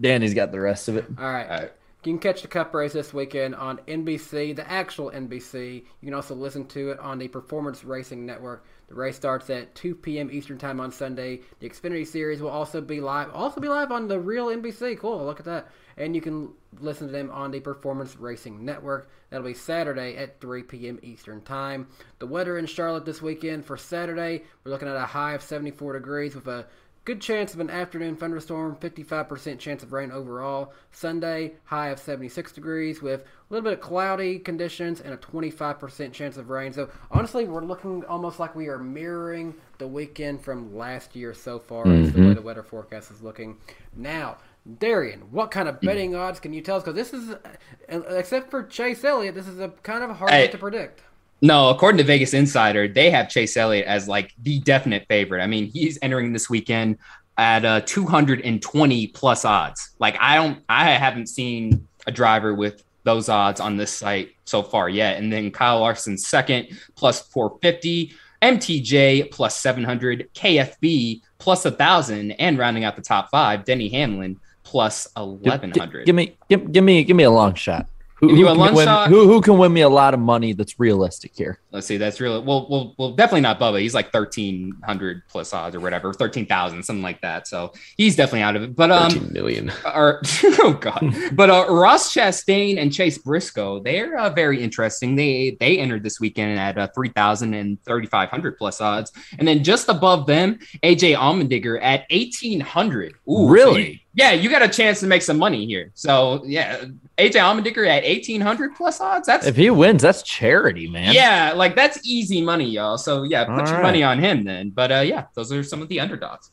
Danny's 0.00 0.34
got 0.34 0.50
the 0.50 0.60
rest 0.60 0.88
of 0.88 0.96
it. 0.96 1.04
All 1.18 1.24
right. 1.24 1.44
All 1.48 1.58
right. 1.58 1.72
You 2.02 2.12
can 2.14 2.18
catch 2.18 2.40
the 2.40 2.48
Cup 2.48 2.72
race 2.72 2.94
this 2.94 3.12
weekend 3.12 3.54
on 3.54 3.76
NBC, 3.86 4.56
the 4.56 4.66
actual 4.70 5.10
NBC. 5.10 5.74
You 6.00 6.06
can 6.06 6.14
also 6.14 6.34
listen 6.34 6.64
to 6.68 6.90
it 6.92 6.98
on 6.98 7.18
the 7.18 7.28
Performance 7.28 7.84
Racing 7.84 8.24
Network. 8.24 8.64
The 8.90 8.96
race 8.96 9.14
starts 9.14 9.48
at 9.50 9.72
2 9.76 9.94
p.m. 9.94 10.30
Eastern 10.32 10.58
Time 10.58 10.80
on 10.80 10.90
Sunday. 10.90 11.42
The 11.60 11.68
Xfinity 11.68 12.04
Series 12.04 12.42
will 12.42 12.50
also 12.50 12.80
be 12.80 13.00
live, 13.00 13.30
also 13.32 13.60
be 13.60 13.68
live 13.68 13.92
on 13.92 14.08
the 14.08 14.18
real 14.18 14.48
NBC. 14.48 14.98
Cool, 14.98 15.24
look 15.24 15.38
at 15.38 15.46
that. 15.46 15.68
And 15.96 16.16
you 16.16 16.20
can 16.20 16.50
listen 16.80 17.06
to 17.06 17.12
them 17.12 17.30
on 17.30 17.52
the 17.52 17.60
Performance 17.60 18.16
Racing 18.16 18.64
Network. 18.64 19.08
That'll 19.30 19.46
be 19.46 19.54
Saturday 19.54 20.16
at 20.16 20.40
3 20.40 20.64
p.m. 20.64 20.98
Eastern 21.02 21.40
Time. 21.42 21.86
The 22.18 22.26
weather 22.26 22.58
in 22.58 22.66
Charlotte 22.66 23.04
this 23.04 23.22
weekend 23.22 23.64
for 23.64 23.76
Saturday, 23.76 24.42
we're 24.64 24.72
looking 24.72 24.88
at 24.88 24.96
a 24.96 25.06
high 25.06 25.34
of 25.34 25.42
74 25.42 25.92
degrees 25.92 26.34
with 26.34 26.48
a 26.48 26.66
Good 27.06 27.22
chance 27.22 27.54
of 27.54 27.60
an 27.60 27.70
afternoon 27.70 28.14
thunderstorm, 28.16 28.76
55% 28.76 29.58
chance 29.58 29.82
of 29.82 29.92
rain 29.92 30.12
overall. 30.12 30.74
Sunday, 30.92 31.54
high 31.64 31.88
of 31.88 31.98
76 31.98 32.52
degrees 32.52 33.00
with 33.00 33.22
a 33.22 33.24
little 33.48 33.64
bit 33.64 33.72
of 33.72 33.80
cloudy 33.80 34.38
conditions 34.38 35.00
and 35.00 35.14
a 35.14 35.16
25% 35.16 36.12
chance 36.12 36.36
of 36.36 36.50
rain. 36.50 36.74
So, 36.74 36.90
honestly, 37.10 37.46
we're 37.46 37.64
looking 37.64 38.04
almost 38.04 38.38
like 38.38 38.54
we 38.54 38.68
are 38.68 38.78
mirroring 38.78 39.54
the 39.78 39.88
weekend 39.88 40.44
from 40.44 40.76
last 40.76 41.16
year 41.16 41.32
so 41.32 41.58
far 41.58 41.88
as 41.88 42.12
the 42.12 42.20
way 42.20 42.34
the 42.34 42.42
weather 42.42 42.62
forecast 42.62 43.10
is 43.10 43.22
looking. 43.22 43.56
Now, 43.96 44.36
Darian, 44.78 45.20
what 45.30 45.50
kind 45.50 45.70
of 45.70 45.80
betting 45.80 46.14
odds 46.14 46.38
can 46.38 46.52
you 46.52 46.60
tell 46.60 46.76
us? 46.76 46.82
Because 46.82 46.94
this 46.96 47.14
is, 47.14 47.30
uh, 47.30 48.00
except 48.10 48.50
for 48.50 48.62
Chase 48.62 49.02
Elliott, 49.04 49.34
this 49.34 49.48
is 49.48 49.58
a 49.58 49.70
kind 49.82 50.04
of 50.04 50.10
a 50.10 50.14
hard 50.14 50.30
Hey. 50.30 50.48
to 50.48 50.58
predict. 50.58 51.02
No, 51.42 51.70
according 51.70 51.98
to 51.98 52.04
Vegas 52.04 52.34
Insider, 52.34 52.86
they 52.86 53.10
have 53.10 53.28
Chase 53.28 53.56
Elliott 53.56 53.86
as 53.86 54.06
like 54.06 54.34
the 54.42 54.60
definite 54.60 55.06
favorite. 55.08 55.42
I 55.42 55.46
mean, 55.46 55.66
he's 55.66 55.98
entering 56.02 56.32
this 56.32 56.50
weekend 56.50 56.98
at 57.38 57.64
uh, 57.64 57.80
220 57.80 59.06
plus 59.08 59.44
odds. 59.44 59.90
Like 59.98 60.16
I 60.20 60.36
don't, 60.36 60.62
I 60.68 60.90
haven't 60.90 61.28
seen 61.28 61.86
a 62.06 62.12
driver 62.12 62.54
with 62.54 62.84
those 63.04 63.28
odds 63.28 63.60
on 63.60 63.76
this 63.76 63.90
site 63.90 64.34
so 64.44 64.62
far 64.62 64.88
yet. 64.88 65.16
And 65.16 65.32
then 65.32 65.50
Kyle 65.50 65.80
Larson 65.80 66.18
second 66.18 66.78
plus 66.96 67.22
450, 67.28 68.12
MTJ 68.42 69.30
plus 69.30 69.56
700, 69.56 70.28
KFB 70.34 71.22
plus 71.38 71.64
a 71.64 71.70
thousand, 71.70 72.32
and 72.32 72.58
rounding 72.58 72.84
out 72.84 72.96
the 72.96 73.02
top 73.02 73.30
five, 73.30 73.64
Denny 73.64 73.88
Hamlin 73.88 74.38
plus 74.62 75.06
Gi- 75.16 75.22
1100. 75.22 76.04
Give 76.04 76.14
me 76.14 76.36
give, 76.48 76.70
give 76.70 76.84
me 76.84 77.02
give 77.04 77.16
me 77.16 77.24
a 77.24 77.30
long 77.30 77.54
shot. 77.54 77.86
Who, 78.20 78.28
Give 78.28 78.36
you 78.36 78.46
who 78.46 78.52
can 78.52 78.58
long 78.58 78.74
win. 78.74 78.88
Who, 79.08 79.26
who 79.26 79.40
can 79.40 79.56
win 79.56 79.72
me 79.72 79.80
a 79.80 79.88
lot 79.88 80.12
of 80.12 80.20
money 80.20 80.52
that's 80.52 80.78
realistic 80.78 81.32
here? 81.34 81.58
Let's 81.70 81.86
see. 81.86 81.96
That's 81.96 82.20
really 82.20 82.38
well. 82.40 82.66
Well, 82.68 82.94
well, 82.98 83.12
definitely 83.12 83.40
not 83.40 83.58
Bubba. 83.58 83.80
He's 83.80 83.94
like 83.94 84.12
thirteen 84.12 84.74
hundred 84.84 85.22
plus 85.28 85.54
odds 85.54 85.74
or 85.74 85.80
whatever, 85.80 86.12
thirteen 86.12 86.44
thousand, 86.44 86.82
something 86.82 87.02
like 87.02 87.22
that. 87.22 87.48
So 87.48 87.72
he's 87.96 88.16
definitely 88.16 88.42
out 88.42 88.56
of 88.56 88.62
it. 88.62 88.76
But 88.76 88.90
um, 88.90 89.10
13 89.10 89.32
million. 89.32 89.72
or 89.86 90.20
oh 90.44 90.76
god, 90.78 91.02
but 91.32 91.48
uh, 91.48 91.66
Ross 91.70 92.12
Chastain 92.14 92.78
and 92.78 92.92
Chase 92.92 93.16
Briscoe, 93.16 93.80
they're 93.80 94.18
uh, 94.18 94.28
very 94.28 94.62
interesting. 94.62 95.16
They 95.16 95.56
they 95.58 95.78
entered 95.78 96.02
this 96.02 96.20
weekend 96.20 96.58
at 96.58 96.76
uh, 96.76 96.88
three 96.94 97.08
thousand 97.08 97.54
and 97.54 97.82
thirty 97.84 98.06
five 98.06 98.28
hundred 98.28 98.58
plus 98.58 98.82
odds, 98.82 99.12
and 99.38 99.48
then 99.48 99.64
just 99.64 99.88
above 99.88 100.26
them, 100.26 100.58
AJ 100.82 101.16
Allmendinger 101.16 101.78
at 101.82 102.04
eighteen 102.10 102.60
hundred. 102.60 103.14
Really? 103.26 104.02
Yeah, 104.14 104.32
you 104.32 104.50
got 104.50 104.62
a 104.62 104.68
chance 104.68 105.00
to 105.00 105.06
make 105.06 105.22
some 105.22 105.38
money 105.38 105.66
here. 105.66 105.90
So 105.94 106.42
yeah, 106.44 106.84
AJ 107.18 107.32
Allmendinger 107.34 107.86
at 107.88 108.04
eighteen 108.04 108.40
hundred 108.40 108.74
plus 108.74 109.00
odds. 109.00 109.26
That's 109.26 109.46
If 109.46 109.56
he 109.56 109.70
wins, 109.70 110.02
that's 110.02 110.22
charity, 110.22 110.88
man. 110.88 111.12
yeah, 111.14 111.52
like 111.54 111.76
that's 111.76 111.98
easy 112.04 112.42
money, 112.42 112.68
y'all. 112.68 112.98
So 112.98 113.22
yeah, 113.24 113.44
put 113.44 113.52
All 113.52 113.66
your 113.66 113.74
right. 113.76 113.82
money 113.82 114.02
on 114.02 114.18
him 114.18 114.44
then. 114.44 114.70
But 114.70 114.90
uh, 114.92 115.00
yeah, 115.00 115.26
those 115.34 115.52
are 115.52 115.62
some 115.62 115.80
of 115.82 115.88
the 115.88 116.00
underdogs. 116.00 116.50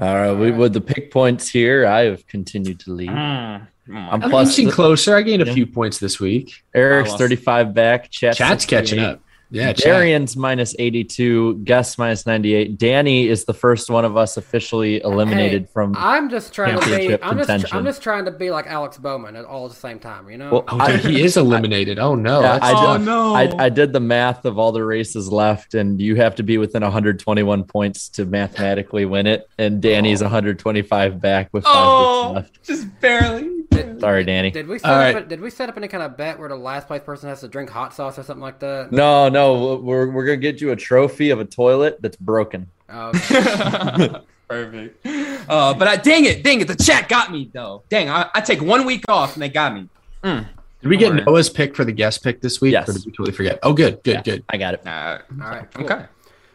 All 0.00 0.14
right. 0.14 0.32
We, 0.32 0.52
with 0.52 0.74
the 0.74 0.80
pick 0.80 1.10
points 1.10 1.48
here, 1.48 1.84
I 1.86 2.00
have 2.04 2.24
continued 2.28 2.78
to 2.80 2.92
lead. 2.92 3.08
Mm. 3.08 3.66
I'm 3.90 4.22
I'm 4.22 4.30
plus 4.30 4.50
inching 4.50 4.66
the- 4.66 4.72
closer. 4.72 5.16
I 5.16 5.22
gained 5.22 5.42
a 5.42 5.46
Yeah. 5.46 5.54
few 5.54 5.66
points 5.66 5.98
this 5.98 6.20
week. 6.20 6.62
Eric's 6.74 7.14
35 7.14 7.74
back. 7.74 8.08
Chat's, 8.10 8.36
Chat's 8.38 8.64
catching 8.66 9.00
up. 9.00 9.20
Yeah, 9.50 9.72
chat. 9.72 9.84
Darian's 9.84 10.36
minus 10.36 10.74
82. 10.78 11.60
Guess 11.64 11.96
minus 11.96 12.26
98. 12.26 12.76
Danny 12.76 13.28
is 13.28 13.44
the 13.46 13.54
first 13.54 13.88
one 13.88 14.04
of 14.04 14.16
us 14.16 14.36
officially 14.36 15.02
eliminated 15.02 15.62
Hey, 15.62 15.68
from. 15.72 15.94
I'm 15.96 16.28
just 16.28 16.52
trying 16.52 16.78
to 16.78 16.84
be. 16.84 16.90
Championship 16.90 17.20
I'm 17.26 17.38
just. 17.38 17.74
I'm 17.74 17.84
just 17.84 18.02
trying 18.02 18.26
to 18.26 18.30
be 18.30 18.50
like 18.50 18.66
Alex 18.66 18.98
Bowman 18.98 19.36
at 19.36 19.44
all 19.46 19.64
at 19.64 19.70
the 19.70 19.76
same 19.78 19.98
time. 19.98 20.28
You 20.28 20.36
know. 20.38 20.50
Well, 20.52 20.64
Oh, 20.68 20.86
dude, 20.86 21.00
he 21.04 21.22
is 21.22 21.36
eliminated. 21.38 21.98
Oh 21.98 22.14
no. 22.14 22.40
Yeah, 22.42 22.58
I 22.60 22.72
tough. 22.72 22.98
did, 23.00 23.08
oh, 23.08 23.32
no. 23.32 23.34
I, 23.34 23.64
I 23.64 23.68
did 23.70 23.92
the 23.94 24.00
math 24.00 24.44
of 24.44 24.58
all 24.58 24.72
the 24.72 24.84
races 24.84 25.32
left, 25.32 25.74
and 25.74 26.00
you 26.00 26.16
have 26.16 26.34
to 26.36 26.42
be 26.42 26.58
within 26.58 26.82
121 26.82 27.64
points 27.64 28.08
to 28.10 28.26
mathematically 28.26 29.06
win 29.06 29.26
it. 29.26 29.48
And 29.58 29.80
Danny's 29.80 30.20
125 30.22 31.20
back 31.20 31.48
with 31.52 31.64
five 31.64 31.72
Oh, 31.74 32.32
left. 32.34 32.62
just 32.62 32.86
barely. 33.00 33.57
Sorry, 34.00 34.24
Danny. 34.24 34.50
Did 34.50 34.66
we 34.68 34.78
set 34.78 34.88
All 34.90 34.94
up? 34.96 35.14
right. 35.14 35.24
A, 35.24 35.26
did 35.28 35.40
we 35.40 35.50
set 35.50 35.68
up 35.68 35.76
any 35.76 35.88
kind 35.88 36.02
of 36.02 36.16
bet 36.16 36.38
where 36.38 36.48
the 36.48 36.56
last 36.56 36.86
place 36.86 37.02
person 37.02 37.28
has 37.28 37.40
to 37.40 37.48
drink 37.48 37.70
hot 37.70 37.94
sauce 37.94 38.18
or 38.18 38.22
something 38.22 38.42
like 38.42 38.58
that? 38.60 38.92
No, 38.92 39.28
no, 39.28 39.76
we're 39.76 40.10
we're 40.10 40.24
gonna 40.24 40.36
get 40.36 40.60
you 40.60 40.70
a 40.70 40.76
trophy 40.76 41.30
of 41.30 41.40
a 41.40 41.44
toilet 41.44 42.00
that's 42.02 42.16
broken. 42.16 42.68
Oh, 42.88 43.12
Perfect. 44.48 45.06
Uh, 45.48 45.74
but 45.74 45.88
I, 45.88 45.96
dang 45.96 46.24
it, 46.24 46.42
dang 46.42 46.60
it, 46.60 46.68
the 46.68 46.74
chat 46.74 47.08
got 47.08 47.30
me 47.30 47.50
though. 47.52 47.82
Dang, 47.90 48.08
I, 48.08 48.30
I 48.34 48.40
take 48.40 48.62
one 48.62 48.86
week 48.86 49.04
off 49.08 49.34
and 49.34 49.42
they 49.42 49.48
got 49.50 49.74
me. 49.74 49.88
Mm. 50.24 50.46
Did 50.80 50.88
we 50.88 50.96
get 50.96 51.10
Alright. 51.10 51.26
Noah's 51.26 51.50
pick 51.50 51.76
for 51.76 51.84
the 51.84 51.92
guest 51.92 52.22
pick 52.22 52.40
this 52.40 52.60
week? 52.60 52.74
Or 52.74 52.84
did 52.92 53.04
we 53.04 53.12
totally 53.12 53.32
forget? 53.32 53.58
Oh, 53.62 53.72
good, 53.74 54.02
good, 54.04 54.24
good. 54.24 54.44
I 54.48 54.56
got 54.56 54.74
it. 54.74 54.86
Uh, 54.86 55.18
All 55.42 55.50
right. 55.50 55.70
Cool. 55.74 55.84
Okay. 55.84 56.06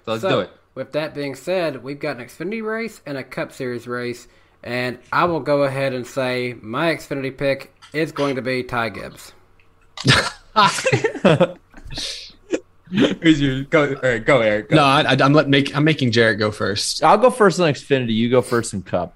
So 0.05 0.11
let's 0.11 0.21
So, 0.21 0.29
do 0.29 0.39
it. 0.39 0.49
With 0.75 0.91
that 0.93 1.13
being 1.13 1.35
said, 1.35 1.83
we've 1.83 1.99
got 1.99 2.17
an 2.17 2.25
Xfinity 2.25 2.63
race 2.65 3.01
and 3.05 3.15
a 3.17 3.23
Cup 3.23 3.51
Series 3.51 3.87
race, 3.87 4.27
and 4.63 4.97
I 5.11 5.25
will 5.25 5.39
go 5.39 5.63
ahead 5.63 5.93
and 5.93 6.05
say 6.07 6.55
my 6.61 6.95
Xfinity 6.95 7.37
pick 7.37 7.73
is 7.93 8.11
going 8.11 8.35
to 8.35 8.41
be 8.41 8.63
Ty 8.63 8.89
Gibbs. 8.89 9.33
Who's 13.21 13.41
your 13.41 13.63
go? 13.63 13.89
All 13.89 14.01
right, 14.01 14.23
go, 14.23 14.41
Eric. 14.41 14.69
Go. 14.69 14.75
No, 14.75 14.83
I, 14.83 15.17
I'm 15.19 15.33
let 15.33 15.49
make. 15.49 15.75
I'm 15.75 15.83
making 15.83 16.11
Jarrett 16.11 16.39
go 16.39 16.51
first. 16.51 17.03
I'll 17.03 17.17
go 17.17 17.29
first 17.29 17.59
in 17.59 17.65
Xfinity. 17.65 18.13
You 18.13 18.29
go 18.29 18.41
first 18.41 18.73
in 18.73 18.83
Cup. 18.83 19.15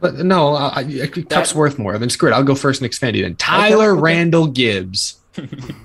But 0.00 0.14
no, 0.16 0.54
I, 0.54 0.80
I, 0.80 1.06
Cup's 1.06 1.54
worth 1.54 1.78
more. 1.78 1.96
Then 1.98 2.10
screw 2.10 2.30
it. 2.30 2.32
I'll 2.32 2.42
go 2.42 2.54
first 2.54 2.82
in 2.82 2.88
Xfinity. 2.88 3.22
Then 3.22 3.36
Tyler 3.36 3.92
okay. 3.92 4.00
Randall 4.00 4.46
Gibbs. 4.46 5.17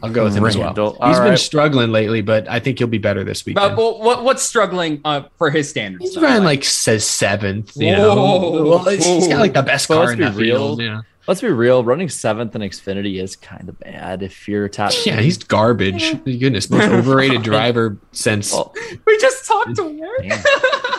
I'll 0.01 0.09
go 0.11 0.23
with 0.25 0.35
him 0.35 0.45
as 0.45 0.57
well. 0.57 0.67
Randall. 0.67 0.91
He's 0.93 0.99
All 1.01 1.13
been 1.21 1.29
right. 1.31 1.39
struggling 1.39 1.91
lately, 1.91 2.21
but 2.21 2.47
I 2.49 2.59
think 2.59 2.77
he'll 2.79 2.87
be 2.87 2.97
better 2.97 3.23
this 3.23 3.45
weekend. 3.45 3.75
But, 3.75 3.75
but 3.75 3.99
what 3.99 4.23
what's 4.23 4.43
struggling 4.43 5.01
uh, 5.05 5.23
for 5.37 5.49
his 5.49 5.69
standards? 5.69 6.03
He's 6.05 6.15
though? 6.15 6.21
running 6.21 6.43
like 6.43 6.63
says 6.63 7.05
seventh. 7.07 7.75
You 7.75 7.93
Whoa. 7.95 8.51
know, 8.55 8.63
well, 8.69 8.87
it's- 8.87 9.05
he's 9.05 9.27
got 9.27 9.39
like 9.39 9.53
the 9.53 9.61
best 9.63 9.89
Well, 9.89 10.01
car 10.03 10.11
in 10.13 10.17
be 10.19 10.23
that 10.25 10.35
real. 10.35 10.57
field. 10.75 10.81
Yeah, 10.81 11.01
Let's 11.25 11.39
be 11.39 11.47
real. 11.47 11.85
Running 11.85 12.09
seventh 12.09 12.53
in 12.53 12.61
Xfinity 12.61 13.21
is 13.23 13.37
kind 13.37 13.69
of 13.69 13.79
bad 13.79 14.21
if 14.23 14.45
you're 14.47 14.67
top. 14.67 14.91
yeah, 15.05 15.21
he's 15.21 15.37
garbage. 15.37 16.21
Goodness, 16.25 16.69
most 16.69 16.83
overrated 16.91 17.43
driver 17.43 17.97
since. 18.11 18.51
Well, 18.51 18.73
we 19.05 19.17
just 19.19 19.45
talked 19.47 19.75
to 19.77 19.87
him. 19.87 20.31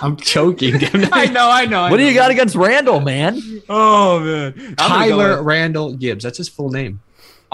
I'm 0.00 0.16
choking. 0.16 0.76
I 1.12 1.26
know, 1.26 1.50
I 1.50 1.66
know. 1.66 1.82
I 1.82 1.90
what 1.90 1.98
do 1.98 2.04
you 2.04 2.14
got 2.14 2.30
against 2.30 2.54
Randall, 2.56 3.00
man? 3.00 3.38
Oh 3.68 4.20
man, 4.20 4.54
I'm 4.56 4.64
go 4.74 4.74
Tyler 4.76 5.42
Randall 5.42 5.92
Gibbs. 5.94 6.24
That's 6.24 6.38
his 6.38 6.48
full 6.48 6.70
name. 6.70 7.00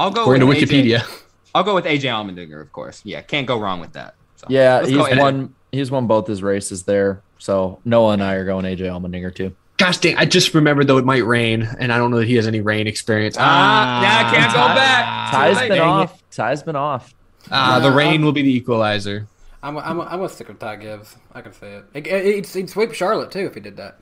I'll 0.00 0.10
go 0.10 0.22
According 0.22 0.48
to 0.48 0.54
Wikipedia. 0.54 0.98
AJ, 1.00 1.22
I'll 1.54 1.62
go 1.62 1.74
with 1.74 1.84
AJ 1.84 2.04
Allmendinger, 2.04 2.60
of 2.62 2.72
course. 2.72 3.02
Yeah, 3.04 3.20
can't 3.20 3.46
go 3.46 3.60
wrong 3.60 3.80
with 3.80 3.92
that. 3.92 4.14
So, 4.36 4.46
Yeah, 4.48 4.80
he's 4.84 4.96
go 4.96 5.06
won. 5.16 5.54
He's 5.72 5.90
won 5.90 6.06
both 6.06 6.26
his 6.26 6.42
races 6.42 6.84
there. 6.84 7.22
So 7.38 7.80
Noah 7.84 8.14
and 8.14 8.22
I 8.22 8.34
are 8.34 8.44
going 8.46 8.64
AJ 8.64 8.80
Allmendinger 8.80 9.34
too. 9.34 9.54
Gosh 9.76 9.98
dang! 9.98 10.16
I 10.16 10.24
just 10.24 10.54
remembered 10.54 10.86
though 10.86 10.96
it 10.98 11.04
might 11.04 11.24
rain, 11.24 11.68
and 11.78 11.92
I 11.92 11.98
don't 11.98 12.10
know 12.10 12.18
that 12.18 12.28
he 12.28 12.36
has 12.36 12.46
any 12.46 12.60
rain 12.62 12.86
experience. 12.86 13.36
Ah, 13.38 14.02
yeah, 14.02 14.26
I 14.28 14.34
can't 14.34 14.52
go 14.52 14.58
back. 14.74 15.30
Ty's 15.32 15.54
Too 15.56 15.60
late. 15.60 15.68
been 15.68 15.78
dang 15.78 15.88
off. 15.88 16.22
Ty's 16.30 16.62
been 16.62 16.76
off. 16.76 17.14
Ah, 17.50 17.78
the 17.80 17.90
rain 17.90 18.24
will 18.24 18.32
be 18.32 18.42
the 18.42 18.52
equalizer. 18.54 19.26
I'm 19.62 19.76
I'm 19.76 20.00
I'm 20.00 20.08
gonna 20.18 20.28
stick 20.30 20.48
with 20.48 20.58
Ty 20.58 20.76
Gibbs. 20.76 21.16
I 21.34 21.42
can 21.42 21.52
say 21.52 21.74
it. 21.74 21.84
It- 21.92 22.06
it- 22.06 22.34
He'd, 22.36 22.46
he'd 22.46 22.70
sweep 22.70 22.94
Charlotte 22.94 23.30
too 23.30 23.40
if 23.46 23.54
he 23.54 23.60
did 23.60 23.76
that. 23.76 23.98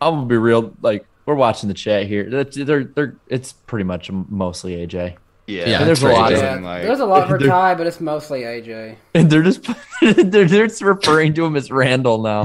I'm 0.00 0.14
gonna 0.14 0.26
be 0.26 0.36
real. 0.36 0.74
Like 0.82 1.06
we're 1.24 1.34
watching 1.34 1.68
the 1.68 1.74
chat 1.74 2.06
here. 2.06 2.28
That's- 2.28 2.54
They're, 2.66 2.84
they're, 2.84 3.16
it's 3.28 3.52
pretty 3.52 3.84
much 3.84 4.10
mostly 4.10 4.76
AJ. 4.86 5.16
Yeah, 5.48 5.66
Yeah, 5.68 5.84
there's 5.84 6.02
a 6.02 6.08
lot 6.08 6.32
of 6.32 6.38
Yeah, 6.42 6.56
like- 6.56 6.82
there's 6.82 7.00
a 7.00 7.06
lot 7.06 7.26
for 7.28 7.38
Ty, 7.38 7.74
but 7.74 7.86
it's 7.86 8.00
mostly 8.00 8.42
AJ. 8.42 8.96
And 9.14 9.30
they're 9.30 9.42
just 9.42 9.66
they're 10.02 10.46
just 10.46 10.82
referring 10.82 11.34
to 11.34 11.44
him 11.46 11.56
as 11.56 11.70
Randall 11.70 12.22
now. 12.22 12.44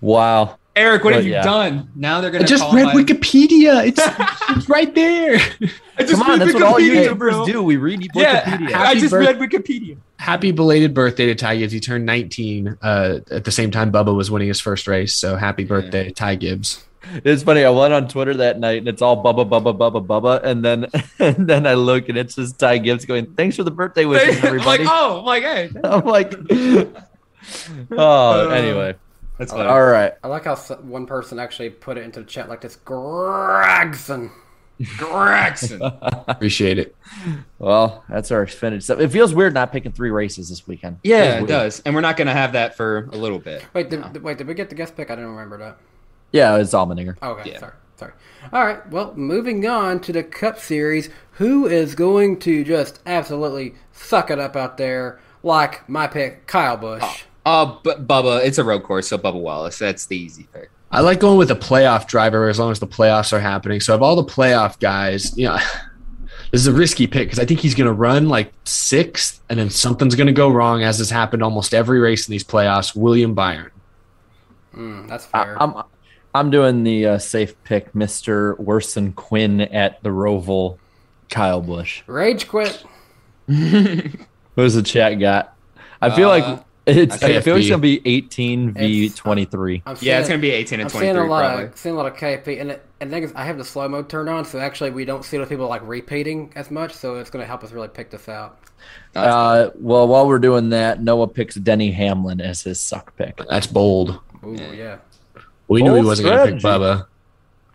wow. 0.00 0.58
Eric, 0.74 1.04
what 1.04 1.12
have 1.12 1.24
you 1.26 1.32
yeah. 1.32 1.42
done? 1.42 1.90
Now 1.94 2.20
they're 2.22 2.30
gonna 2.30 2.46
just 2.46 2.62
call 2.62 2.74
read 2.74 2.84
my- 2.86 2.94
Wikipedia. 2.94 3.86
It's 3.86 4.00
it's 4.56 4.68
right 4.70 4.94
there. 4.94 5.36
I 5.98 6.02
just 6.04 6.12
Come 6.14 6.22
on, 6.22 6.30
read 6.38 6.40
that's 6.40 6.54
what 6.54 6.62
all 6.62 6.74
Wikipedia, 6.78 7.08
YouTubers 7.08 7.16
bro. 7.18 7.46
do. 7.46 7.62
We 7.62 7.76
read 7.76 8.08
Yeah, 8.14 8.42
Wikipedia. 8.42 8.72
I 8.74 8.78
Happy 8.86 9.00
just 9.00 9.10
birth- 9.10 9.26
read 9.26 9.50
Wikipedia. 9.50 9.96
Happy 10.18 10.50
belated 10.50 10.94
birthday 10.94 11.26
to 11.26 11.34
Ty 11.34 11.56
Gibbs. 11.58 11.72
He 11.72 11.80
turned 11.80 12.06
19 12.06 12.78
uh, 12.80 13.18
at 13.30 13.44
the 13.44 13.50
same 13.50 13.70
time 13.70 13.92
Bubba 13.92 14.14
was 14.16 14.30
winning 14.30 14.48
his 14.48 14.60
first 14.60 14.86
race. 14.86 15.12
So 15.14 15.36
happy 15.36 15.64
birthday, 15.64 16.10
Ty 16.10 16.36
Gibbs. 16.36 16.82
It's 17.24 17.42
funny. 17.42 17.64
I 17.64 17.70
went 17.70 17.92
on 17.92 18.08
Twitter 18.08 18.34
that 18.34 18.58
night 18.58 18.78
and 18.78 18.88
it's 18.88 19.02
all 19.02 19.22
Bubba, 19.22 19.48
Bubba, 19.48 19.76
Bubba, 19.76 20.06
Bubba, 20.06 20.42
and 20.44 20.64
then 20.64 20.86
and 21.18 21.46
then 21.48 21.66
I 21.66 21.74
look 21.74 22.08
and 22.08 22.16
it's 22.18 22.34
just 22.34 22.58
Ty 22.58 22.78
Gibbs 22.78 23.04
going, 23.04 23.34
"Thanks 23.34 23.56
for 23.56 23.64
the 23.64 23.70
birthday 23.70 24.04
wishes, 24.04 24.36
I'm 24.44 24.56
like, 24.56 24.80
everybody." 24.80 24.84
oh, 24.88 25.18
I'm 25.18 25.24
like, 25.24 25.42
hey, 25.42 25.70
I'm 25.84 26.04
like, 26.04 26.34
oh, 27.92 28.48
uh, 28.48 28.48
anyway. 28.50 28.94
that's 29.38 29.52
funny. 29.52 29.68
All 29.68 29.84
right. 29.84 30.14
I 30.22 30.28
like 30.28 30.44
how 30.44 30.56
one 30.56 31.06
person 31.06 31.38
actually 31.38 31.70
put 31.70 31.98
it 31.98 32.04
into 32.04 32.20
the 32.20 32.26
chat 32.26 32.48
like 32.48 32.60
this. 32.60 32.76
Gregson. 32.76 34.30
Gregson. 34.96 35.80
Appreciate 35.82 36.78
it. 36.78 36.96
Well, 37.58 38.04
that's 38.08 38.30
our 38.30 38.44
Xfinity 38.44 38.82
stuff. 38.82 38.98
It 38.98 39.08
feels 39.08 39.34
weird 39.34 39.54
not 39.54 39.70
picking 39.70 39.92
three 39.92 40.10
races 40.10 40.48
this 40.48 40.66
weekend. 40.66 40.98
Yeah, 41.04 41.36
Feels 41.36 41.44
it 41.44 41.52
does, 41.52 41.82
and 41.84 41.94
we're 41.94 42.00
not 42.00 42.16
gonna 42.16 42.32
have 42.32 42.52
that 42.54 42.76
for 42.76 43.08
a 43.12 43.16
little 43.16 43.38
bit. 43.38 43.64
Wait, 43.74 43.90
did, 43.90 44.22
wait, 44.22 44.38
did 44.38 44.46
we 44.46 44.54
get 44.54 44.70
the 44.70 44.74
guest 44.74 44.96
pick? 44.96 45.10
I 45.10 45.14
didn't 45.14 45.30
remember 45.30 45.58
that. 45.58 45.78
Yeah, 46.32 46.56
it's 46.56 46.72
Allmendinger. 46.72 47.16
Oh, 47.22 47.32
okay, 47.32 47.52
Yeah. 47.52 47.60
sorry, 47.60 47.72
sorry. 47.96 48.12
All 48.52 48.64
right, 48.64 48.88
well, 48.90 49.12
moving 49.14 49.66
on 49.66 50.00
to 50.00 50.12
the 50.12 50.22
Cup 50.22 50.58
Series. 50.58 51.10
Who 51.32 51.66
is 51.66 51.94
going 51.94 52.38
to 52.40 52.64
just 52.64 53.00
absolutely 53.06 53.74
suck 53.92 54.30
it 54.30 54.38
up 54.38 54.56
out 54.56 54.76
there 54.78 55.20
like 55.42 55.88
my 55.88 56.06
pick, 56.06 56.46
Kyle 56.46 56.76
Busch? 56.76 57.24
Uh, 57.44 57.76
but 57.82 58.06
Bubba, 58.06 58.44
it's 58.44 58.58
a 58.58 58.64
road 58.64 58.82
course, 58.82 59.08
so 59.08 59.18
Bubba 59.18 59.40
Wallace. 59.40 59.78
That's 59.78 60.06
the 60.06 60.16
easy 60.16 60.48
pick. 60.52 60.70
I 60.90 61.00
like 61.00 61.20
going 61.20 61.38
with 61.38 61.50
a 61.50 61.56
playoff 61.56 62.06
driver 62.06 62.48
as 62.48 62.58
long 62.58 62.70
as 62.70 62.78
the 62.78 62.86
playoffs 62.86 63.32
are 63.32 63.40
happening. 63.40 63.80
So 63.80 63.94
of 63.94 64.02
all 64.02 64.14
the 64.14 64.24
playoff 64.24 64.78
guys, 64.78 65.36
you 65.38 65.46
know, 65.46 65.56
this 66.50 66.60
is 66.60 66.66
a 66.66 66.72
risky 66.72 67.06
pick 67.06 67.28
because 67.28 67.38
I 67.38 67.44
think 67.46 67.60
he's 67.60 67.74
going 67.74 67.86
to 67.86 67.92
run 67.92 68.28
like 68.28 68.52
sixth, 68.64 69.40
and 69.48 69.58
then 69.58 69.70
something's 69.70 70.14
going 70.14 70.26
to 70.26 70.32
go 70.32 70.50
wrong, 70.50 70.82
as 70.82 70.98
has 70.98 71.10
happened 71.10 71.42
almost 71.42 71.72
every 71.74 71.98
race 71.98 72.28
in 72.28 72.32
these 72.32 72.44
playoffs. 72.44 72.94
William 72.94 73.34
Byron. 73.34 73.70
Mm, 74.74 75.08
that's 75.08 75.26
I, 75.32 75.44
fair. 75.44 75.62
I'm 75.62 75.82
I'm 76.34 76.50
doing 76.50 76.82
the 76.84 77.06
uh, 77.06 77.18
safe 77.18 77.54
pick, 77.64 77.94
Mister 77.94 78.54
Worson 78.56 79.12
Quinn 79.12 79.60
at 79.60 80.02
the 80.02 80.08
Roval, 80.10 80.78
Kyle 81.30 81.60
Busch. 81.60 82.02
Rage 82.06 82.48
quit. 82.48 82.84
Who's 83.46 84.74
the 84.74 84.82
chat 84.84 85.18
got? 85.18 85.54
I 86.00 86.10
feel 86.14 86.28
Uh, 86.30 86.38
like 86.40 86.64
it's. 86.86 87.22
I 87.22 87.40
feel 87.40 87.54
like 87.54 87.60
it's 87.62 87.70
gonna 87.70 87.80
be 87.80 88.00
18 88.04 88.72
v 88.72 89.04
It's- 89.06 89.18
23. 89.18 89.82
I'm 89.86 89.96
Yeah, 90.00 90.18
it's 90.18 90.28
gonna 90.28 90.40
be 90.40 90.50
18 90.50 90.80
and 90.80 90.90
I'm 90.92 91.00
seeing 91.00 91.16
a 91.16 91.24
lot 91.24 91.40
probably. 91.44 91.64
of 91.66 91.76
seeing 91.76 91.94
a 91.94 91.98
lot 91.98 92.06
of 92.06 92.16
KP, 92.18 92.60
and 92.60 92.70
it, 92.72 92.84
and 93.00 93.10
the 93.10 93.14
thing 93.14 93.22
is, 93.24 93.32
I 93.34 93.44
have 93.44 93.58
the 93.58 93.64
slow 93.64 93.88
mode 93.88 94.08
turned 94.08 94.28
on, 94.28 94.44
so 94.44 94.58
actually 94.58 94.90
we 94.90 95.04
don't 95.04 95.24
see 95.24 95.36
those 95.36 95.48
people 95.48 95.68
like 95.68 95.82
repeating 95.86 96.52
as 96.56 96.70
much. 96.70 96.92
So 96.92 97.16
it's 97.16 97.30
going 97.30 97.42
to 97.42 97.46
help 97.46 97.62
us 97.64 97.72
really 97.72 97.88
pick 97.88 98.10
this 98.10 98.28
out. 98.28 98.58
Uh, 99.14 99.70
well, 99.76 100.08
while 100.08 100.26
we're 100.26 100.38
doing 100.40 100.70
that, 100.70 101.00
Noah 101.02 101.28
picks 101.28 101.54
Denny 101.54 101.92
Hamlin 101.92 102.40
as 102.40 102.62
his 102.62 102.80
suck 102.80 103.16
pick. 103.16 103.40
That's 103.48 103.66
bold. 103.66 104.18
Ooh, 104.44 104.56
yeah. 104.74 104.96
We 105.72 105.82
knew 105.82 105.94
he 105.94 106.02
wasn't 106.04 106.28
going 106.28 106.38
to 106.46 106.52
pick 106.52 106.60
strategy. 106.60 106.84
Bubba. 106.84 107.06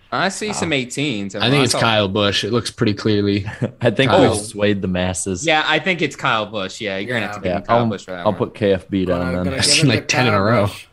I 0.09 0.29
see 0.29 0.53
some 0.53 0.69
18s. 0.69 1.35
I 1.35 1.49
think 1.49 1.63
it's 1.65 1.73
saw- 1.73 1.81
Kyle 1.81 2.07
Busch. 2.07 2.43
It 2.45 2.53
looks 2.53 2.71
pretty 2.71 2.93
clearly. 2.93 3.45
I 3.81 3.91
think 3.91 4.11
Kyle. 4.11 4.21
we've 4.31 4.39
swayed 4.39 4.81
the 4.81 4.87
masses. 4.87 5.45
Yeah, 5.45 5.63
I 5.67 5.79
think 5.79 6.01
it's 6.01 6.15
Kyle 6.15 6.45
Busch. 6.45 6.79
Yeah, 6.79 6.97
you're 6.97 7.13
gonna 7.13 7.25
have 7.27 7.35
to 7.35 7.41
give 7.41 7.51
Yeah, 7.51 7.59
Kyle 7.61 7.79
I'll, 7.79 7.85
Busch 7.87 8.05
for 8.05 8.11
that 8.11 8.19
I'll 8.19 8.31
one. 8.31 8.35
put 8.37 8.53
KFB 8.53 9.07
down 9.07 9.21
I'm 9.21 9.43
then. 9.43 9.53
I've 9.55 9.65
seen 9.65 9.87
like 9.89 10.07
10 10.07 10.27
in 10.27 10.33
a 10.33 10.41
row. 10.41 10.67
Busch. 10.67 10.85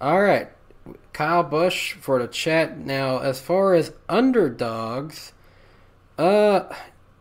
All 0.00 0.20
right, 0.20 0.48
Kyle 1.12 1.44
Busch 1.44 1.92
for 1.94 2.18
the 2.20 2.26
chat. 2.26 2.78
Now, 2.78 3.18
as 3.18 3.40
far 3.40 3.74
as 3.74 3.92
underdogs, 4.08 5.32
uh, 6.18 6.64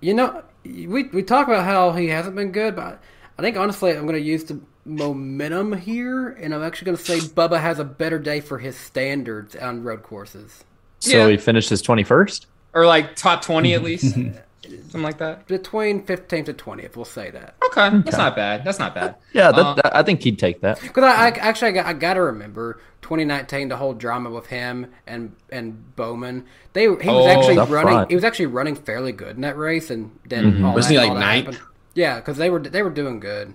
you 0.01 0.13
know, 0.15 0.43
we 0.65 1.03
we 1.03 1.21
talk 1.21 1.47
about 1.47 1.65
how 1.65 1.91
he 1.91 2.07
hasn't 2.07 2.35
been 2.35 2.51
good, 2.51 2.75
but 2.75 2.99
I 3.37 3.41
think 3.43 3.57
honestly, 3.57 3.91
I'm 3.91 4.07
going 4.07 4.13
to 4.15 4.19
use 4.21 4.43
the 4.45 4.59
momentum 4.85 5.73
here, 5.73 6.29
and 6.29 6.53
I'm 6.53 6.63
actually 6.63 6.85
going 6.85 6.97
to 6.97 7.03
say 7.03 7.17
Bubba 7.19 7.59
has 7.61 7.79
a 7.79 7.83
better 7.85 8.19
day 8.19 8.39
for 8.41 8.57
his 8.59 8.75
standards 8.77 9.55
on 9.55 9.83
road 9.83 10.03
courses. 10.03 10.63
So 10.99 11.17
Yeah. 11.25 11.29
he 11.29 11.37
finished 11.37 11.69
his 11.69 11.81
21st. 11.81 12.45
or 12.73 12.85
like 12.85 13.15
top 13.15 13.41
20 13.43 13.73
at 13.75 13.83
least, 13.83 14.13
something 14.13 15.01
like 15.01 15.17
that. 15.19 15.45
Between 15.47 16.03
15 16.03 16.45
to 16.45 16.53
20th, 16.53 16.95
we'll 16.95 17.05
say 17.05 17.29
that. 17.31 17.55
Okay, 17.65 17.89
that's 18.03 18.17
not 18.17 18.35
bad. 18.35 18.63
That's 18.63 18.79
not 18.79 18.95
bad. 18.95 19.15
Yeah, 19.33 19.51
that, 19.51 19.59
Uh, 19.65 19.73
that- 19.75 19.95
I 19.95 20.01
think 20.03 20.21
he'd 20.23 20.39
take 20.39 20.61
that. 20.61 20.81
Because 20.81 21.03
I, 21.03 21.25
I 21.25 21.27
actually 21.29 21.69
I 21.69 21.71
got, 21.71 21.85
I 21.85 21.93
got 21.93 22.13
to 22.15 22.21
remember 22.23 22.79
2019, 23.03 23.67
the 23.69 23.75
whole 23.77 23.93
drama 23.93 24.29
with 24.31 24.47
him 24.47 24.87
and 25.05 25.35
and 25.51 25.95
Bowman. 25.95 26.45
They 26.73 26.83
he 26.83 26.87
was 26.89 26.99
Oh, 27.05 27.27
actually 27.27 27.57
running. 27.57 27.69
front. 27.93 28.09
He 28.09 28.15
was 28.15 28.23
actually 28.23 28.45
running 28.47 28.75
fairly 28.75 29.11
good 29.11 29.35
in 29.35 29.41
that 29.41 29.57
race, 29.57 29.89
and 29.91 30.17
then 30.27 30.63
all 30.63 30.73
Wasn't 30.73 30.95
that- 30.95 31.03
he, 31.03 31.09
like, 31.09 31.19
ninth? 31.45 31.59
Yeah, 31.95 32.15
because 32.15 32.37
they 32.37 32.49
were 32.49 32.59
they 32.59 32.81
were 32.81 32.89
doing 32.89 33.19
good. 33.19 33.53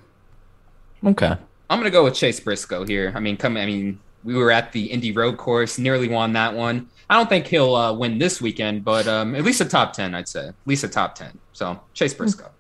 Okay. 1.05 1.35
I'm 1.71 1.79
gonna 1.79 1.91
go 1.91 2.05
with 2.05 2.15
Chase 2.15 2.41
Briscoe 2.41 2.85
here. 2.85 3.13
I 3.15 3.21
mean, 3.21 3.37
come. 3.37 3.57
I 3.57 3.67
mean, 3.67 4.01
we 4.25 4.35
were 4.35 4.51
at 4.51 4.73
the 4.73 4.87
Indy 4.87 5.13
Road 5.13 5.37
Course, 5.37 5.79
nearly 5.79 6.09
won 6.09 6.33
that 6.33 6.55
one. 6.55 6.89
I 7.11 7.17
don't 7.17 7.29
think 7.29 7.47
he'll 7.47 7.75
uh, 7.75 7.93
win 7.93 8.19
this 8.19 8.41
weekend, 8.41 8.85
but 8.85 9.07
um, 9.07 9.35
at 9.35 9.45
least 9.45 9.61
a 9.61 9.65
top 9.65 9.93
ten, 9.93 10.15
I'd 10.15 10.29
say. 10.29 10.49
At 10.49 10.55
least 10.67 10.85
a 10.85 10.89
top 10.89 11.15
ten. 11.15 11.39
So 11.53 11.79
Chase 11.95 12.15
Briscoe. 12.15 12.51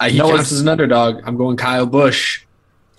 Uh, 0.00 0.08
he 0.08 0.18
No, 0.18 0.28
counts 0.30 0.52
as 0.52 0.60
an 0.60 0.68
underdog. 0.68 1.22
I'm 1.26 1.36
going 1.36 1.56
Kyle 1.56 1.86
Busch. 1.86 2.44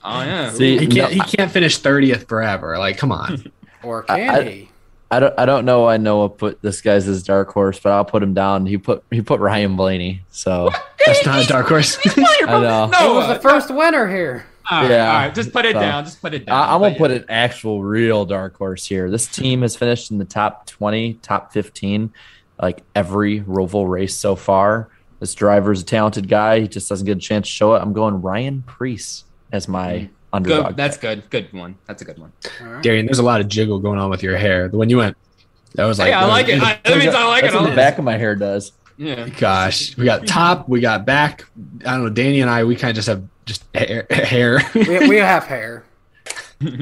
Oh 0.03 0.21
yeah. 0.21 0.51
See, 0.51 0.77
He 0.79 0.87
can't. 0.87 1.15
no, 1.15 1.23
he 1.23 1.31
can't 1.37 1.51
finish 1.51 1.77
thirtieth 1.77 2.27
forever. 2.27 2.77
Like, 2.77 2.97
come 2.97 3.11
on. 3.11 3.51
Or 3.83 4.03
can 4.03 4.29
I- 4.29 4.43
he? 4.43 4.70
I 5.11 5.19
don't 5.19 5.33
I 5.37 5.45
don't 5.45 5.65
know 5.65 5.81
why 5.81 5.97
Noah 5.97 6.29
put 6.29 6.61
this 6.61 6.81
guy's 6.81 7.05
his 7.05 7.21
dark 7.21 7.51
horse, 7.51 7.79
but 7.79 7.91
I'll 7.91 8.05
put 8.05 8.23
him 8.23 8.33
down. 8.33 8.65
He 8.65 8.77
put 8.77 9.03
he 9.11 9.21
put 9.21 9.39
Ryan 9.41 9.75
Blaney. 9.75 10.23
So 10.31 10.69
That's 11.05 11.25
not 11.25 11.43
a 11.43 11.47
dark 11.47 11.67
horse. 11.67 11.97
I 12.05 12.45
know. 12.45 12.89
He 12.97 13.13
was 13.13 13.27
the 13.27 13.39
first 13.41 13.69
winner 13.69 14.07
here. 14.09 14.45
All 14.69 14.83
right, 14.83 14.91
Yeah. 14.91 15.07
all 15.07 15.13
right, 15.13 15.35
just 15.35 15.51
put 15.51 15.65
it 15.65 15.73
So, 15.73 15.79
down. 15.81 16.05
Just 16.05 16.21
put 16.21 16.33
it 16.33 16.45
down. 16.45 16.55
I, 16.55 16.73
I'm 16.73 16.81
gonna 16.81 16.91
But 16.91 16.97
put 16.97 17.11
an 17.11 17.25
actual 17.27 17.83
real 17.83 18.25
dark 18.25 18.55
horse 18.55 18.85
here. 18.85 19.09
This 19.11 19.27
team 19.27 19.63
has 19.63 19.75
finished 19.75 20.11
in 20.11 20.17
the 20.17 20.25
top 20.25 20.65
20, 20.67 21.15
top 21.15 21.51
15, 21.51 22.13
like 22.61 22.83
every 22.95 23.41
Roval 23.41 23.89
race 23.89 24.15
so 24.15 24.35
far. 24.35 24.89
This 25.19 25.35
driver's 25.35 25.81
a 25.81 25.85
talented 25.85 26.29
guy. 26.29 26.61
He 26.61 26.67
just 26.67 26.87
doesn't 26.87 27.05
get 27.05 27.17
a 27.17 27.19
chance 27.19 27.47
to 27.47 27.51
show 27.51 27.75
it. 27.75 27.81
I'm 27.81 27.91
going 27.91 28.21
Ryan 28.21 28.63
Preece 28.65 29.25
as 29.51 29.67
my 29.67 29.99
hmm. 29.99 30.13
Underdog. 30.33 30.67
Good. 30.67 30.77
That's 30.77 30.97
good. 30.97 31.29
Good 31.29 31.51
one. 31.53 31.75
That's 31.87 32.01
a 32.01 32.05
good 32.05 32.17
one. 32.19 32.31
Darian, 32.81 33.05
there's 33.05 33.19
a 33.19 33.23
lot 33.23 33.41
of 33.41 33.47
jiggle 33.47 33.79
going 33.79 33.99
on 33.99 34.09
with 34.09 34.23
your 34.23 34.37
hair. 34.37 34.67
The 34.67 34.77
one 34.77 34.89
you 34.89 34.97
went, 34.97 35.17
that 35.75 35.85
was 35.85 35.99
like, 35.99 36.07
Hey, 36.09 36.13
I 36.13 36.25
like 36.25 36.47
it. 36.49 36.61
I- 36.61 36.79
that 36.83 36.97
means 36.97 37.13
I 37.15 37.25
like 37.27 37.41
That's 37.43 37.53
it. 37.53 37.61
what 37.61 37.69
the 37.69 37.75
back 37.75 37.97
of 37.97 38.03
my 38.03 38.17
hair 38.17 38.35
does. 38.35 38.71
Yeah. 38.97 39.27
Gosh, 39.29 39.97
we 39.97 40.05
got 40.05 40.27
top, 40.27 40.69
we 40.69 40.79
got 40.79 41.05
back. 41.05 41.45
I 41.85 41.91
don't 41.95 42.03
know. 42.03 42.09
Danny 42.09 42.41
and 42.41 42.49
I, 42.49 42.63
we 42.65 42.75
kind 42.75 42.89
of 42.91 42.95
just 42.95 43.07
have 43.07 43.23
just 43.45 43.63
hair. 43.73 44.05
hair. 44.11 44.61
We, 44.75 44.99
we 45.09 45.15
have 45.17 45.45
hair. 45.45 45.85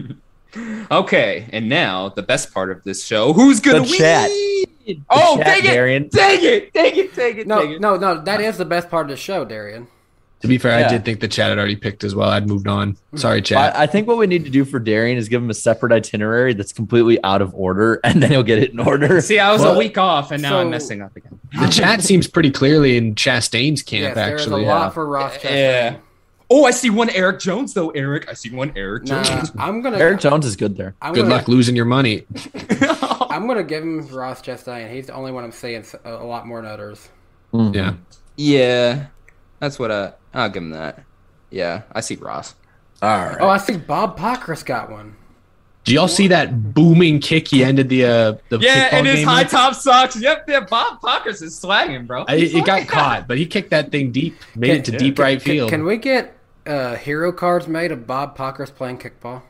Okay, 0.90 1.48
and 1.54 1.70
now 1.70 2.10
the 2.10 2.24
best 2.24 2.52
part 2.52 2.72
of 2.72 2.84
this 2.84 3.06
show. 3.06 3.34
Who's 3.34 3.60
gonna 3.60 3.82
The 3.82 3.90
win? 3.92 4.00
chat. 4.00 4.32
Oh, 5.12 5.38
chat, 5.38 5.46
dang 5.46 5.60
it! 5.60 5.68
Darian. 5.68 6.08
Dang 6.12 6.40
it! 6.44 6.74
Dang 6.74 6.96
it! 6.98 7.16
Dang 7.16 7.38
it! 7.38 7.48
No, 7.48 7.60
dang 7.62 7.72
it. 7.74 7.80
no, 7.82 7.96
no. 7.98 8.20
That 8.22 8.42
is 8.42 8.58
the 8.58 8.66
best 8.66 8.90
part 8.90 9.06
of 9.06 9.10
the 9.12 9.16
show, 9.16 9.46
Darian. 9.46 9.88
To 10.42 10.48
be 10.48 10.58
fair, 10.58 10.80
Yeah. 10.80 10.86
I 10.88 10.90
did 10.90 11.04
think 11.04 11.20
the 11.20 11.28
chat 11.28 11.50
had 11.50 11.58
already 11.58 11.76
picked 11.76 12.04
as 12.06 12.16
well. 12.16 12.30
I'd 12.30 12.48
moved 12.48 12.68
on. 12.68 12.96
Sorry, 13.16 13.42
chat. 13.42 13.76
I, 13.76 13.84
I 13.84 13.88
think 13.88 14.08
what 14.08 14.18
we 14.18 14.26
need 14.26 14.46
to 14.46 14.50
do 14.50 14.64
for 14.64 14.80
Darian 14.80 15.18
is 15.18 15.28
give 15.28 15.42
him 15.44 15.50
a 15.50 15.54
separate 15.54 15.92
itinerary 15.92 16.54
that's 16.54 16.72
completely 16.72 17.22
out 17.24 17.42
of 17.42 17.54
order, 17.54 18.00
and 18.04 18.24
then 18.24 18.32
he'll 18.32 18.44
get 18.44 18.60
it 18.60 18.72
in 18.72 18.80
order. 18.80 19.20
See, 19.22 19.38
I 19.40 19.52
was 19.52 19.62
Well, 19.62 19.76
a 19.76 19.78
week 19.78 19.98
off, 19.98 20.32
and 20.32 20.42
now 20.42 20.60
I'm 20.60 20.70
messing 20.70 21.02
up 21.02 21.16
again. 21.16 21.40
the 21.60 21.68
chat 21.68 22.02
seems 22.02 22.28
pretty 22.28 22.52
clearly 22.52 22.96
in 22.96 23.16
Chastain's 23.16 23.82
yes, 23.82 23.84
camp. 23.84 24.16
there 24.16 24.36
is 24.36 24.42
a 24.42 24.44
actually, 24.46 24.66
lot 24.66 24.86
yeah. 24.86 24.90
for 24.92 25.06
Ross 25.08 25.34
Chastain. 25.38 25.50
Yeah. 25.52 25.96
Oh, 26.52 26.66
I 26.66 26.72
see 26.72 26.90
one 26.90 27.10
Erik 27.12 27.40
Jones 27.40 27.74
though. 27.76 27.90
Eric, 27.92 28.28
I 28.28 28.34
see 28.34 28.50
one 28.50 28.72
Eric 28.76 29.04
Nah, 29.04 29.22
Jones. 29.24 29.52
I'm 29.60 29.82
gonna. 29.82 29.98
Erik 30.00 30.20
Jones 30.20 30.46
is 30.48 30.56
good 30.56 30.78
there. 30.78 30.96
I'm 31.02 31.14
Good 31.14 31.24
gonna, 31.24 31.36
luck 31.36 31.48
losing 31.48 31.76
your 31.76 31.86
money. 31.86 32.26
I'm 33.30 33.46
gonna 33.46 33.62
give 33.64 33.84
him 33.84 34.08
Ross 34.08 34.42
Chastain. 34.42 34.92
He's 34.92 35.08
the 35.08 35.14
only 35.14 35.32
one 35.32 35.44
I'm 35.44 35.52
saying 35.52 35.86
a 36.06 36.12
lot 36.14 36.48
more 36.48 36.62
than 36.62 36.72
others. 36.72 37.10
Mhm. 37.54 37.76
Yeah. 37.76 37.94
Yeah, 38.36 39.06
that's 39.60 39.78
what 39.80 39.92
I. 39.92 40.14
I'll 40.34 40.50
give 40.50 40.64
him 40.64 40.72
that. 40.72 41.04
Yeah, 41.50 41.84
I 41.92 42.02
see 42.02 42.16
Ross. 42.16 42.56
All 43.02 43.10
right. 43.26 43.38
Oh, 43.40 43.48
I 43.48 43.58
see 43.58 43.78
Bob 43.78 44.18
Pockrass 44.20 44.64
got 44.66 44.90
one. 44.92 45.16
Do 45.86 45.94
y'all 45.94 46.08
see 46.10 46.28
that 46.28 46.74
booming 46.74 47.20
kick 47.20 47.48
he 47.48 47.64
ended 47.64 47.90
the 47.90 48.06
uh, 48.06 48.34
the 48.50 48.60
Yeah, 48.60 48.90
kickball 48.90 48.94
and 48.94 49.08
his 49.08 49.16
game 49.20 49.28
high 49.28 49.44
with? 49.44 49.52
top 49.52 49.74
socks. 49.74 50.20
Yep, 50.20 50.46
yeah. 50.50 50.60
Bob 50.60 51.00
Pockrass 51.02 51.42
is 51.42 51.58
swagging, 51.60 52.06
bro. 52.06 52.26
I, 52.28 52.36
it 52.36 52.66
got 52.66 52.88
caught, 52.88 53.28
but 53.28 53.38
he 53.38 53.46
kicked 53.46 53.70
that 53.72 53.90
thing 53.92 54.12
deep, 54.12 54.36
made 54.56 54.72
it 54.72 54.86
to 54.86 54.92
deep 54.92 55.16
Can- 55.16 55.24
right 55.24 55.42
can- 55.42 55.52
field. 55.52 55.70
Can, 55.70 55.86
we 55.86 55.98
get 55.98 56.38
uh, 56.68 56.96
hero 56.96 57.32
cards 57.32 57.68
made 57.68 57.92
of 57.92 58.06
Bob 58.06 58.38
Pockrass 58.38 58.74
playing 58.76 59.00
kickball? 59.00 59.42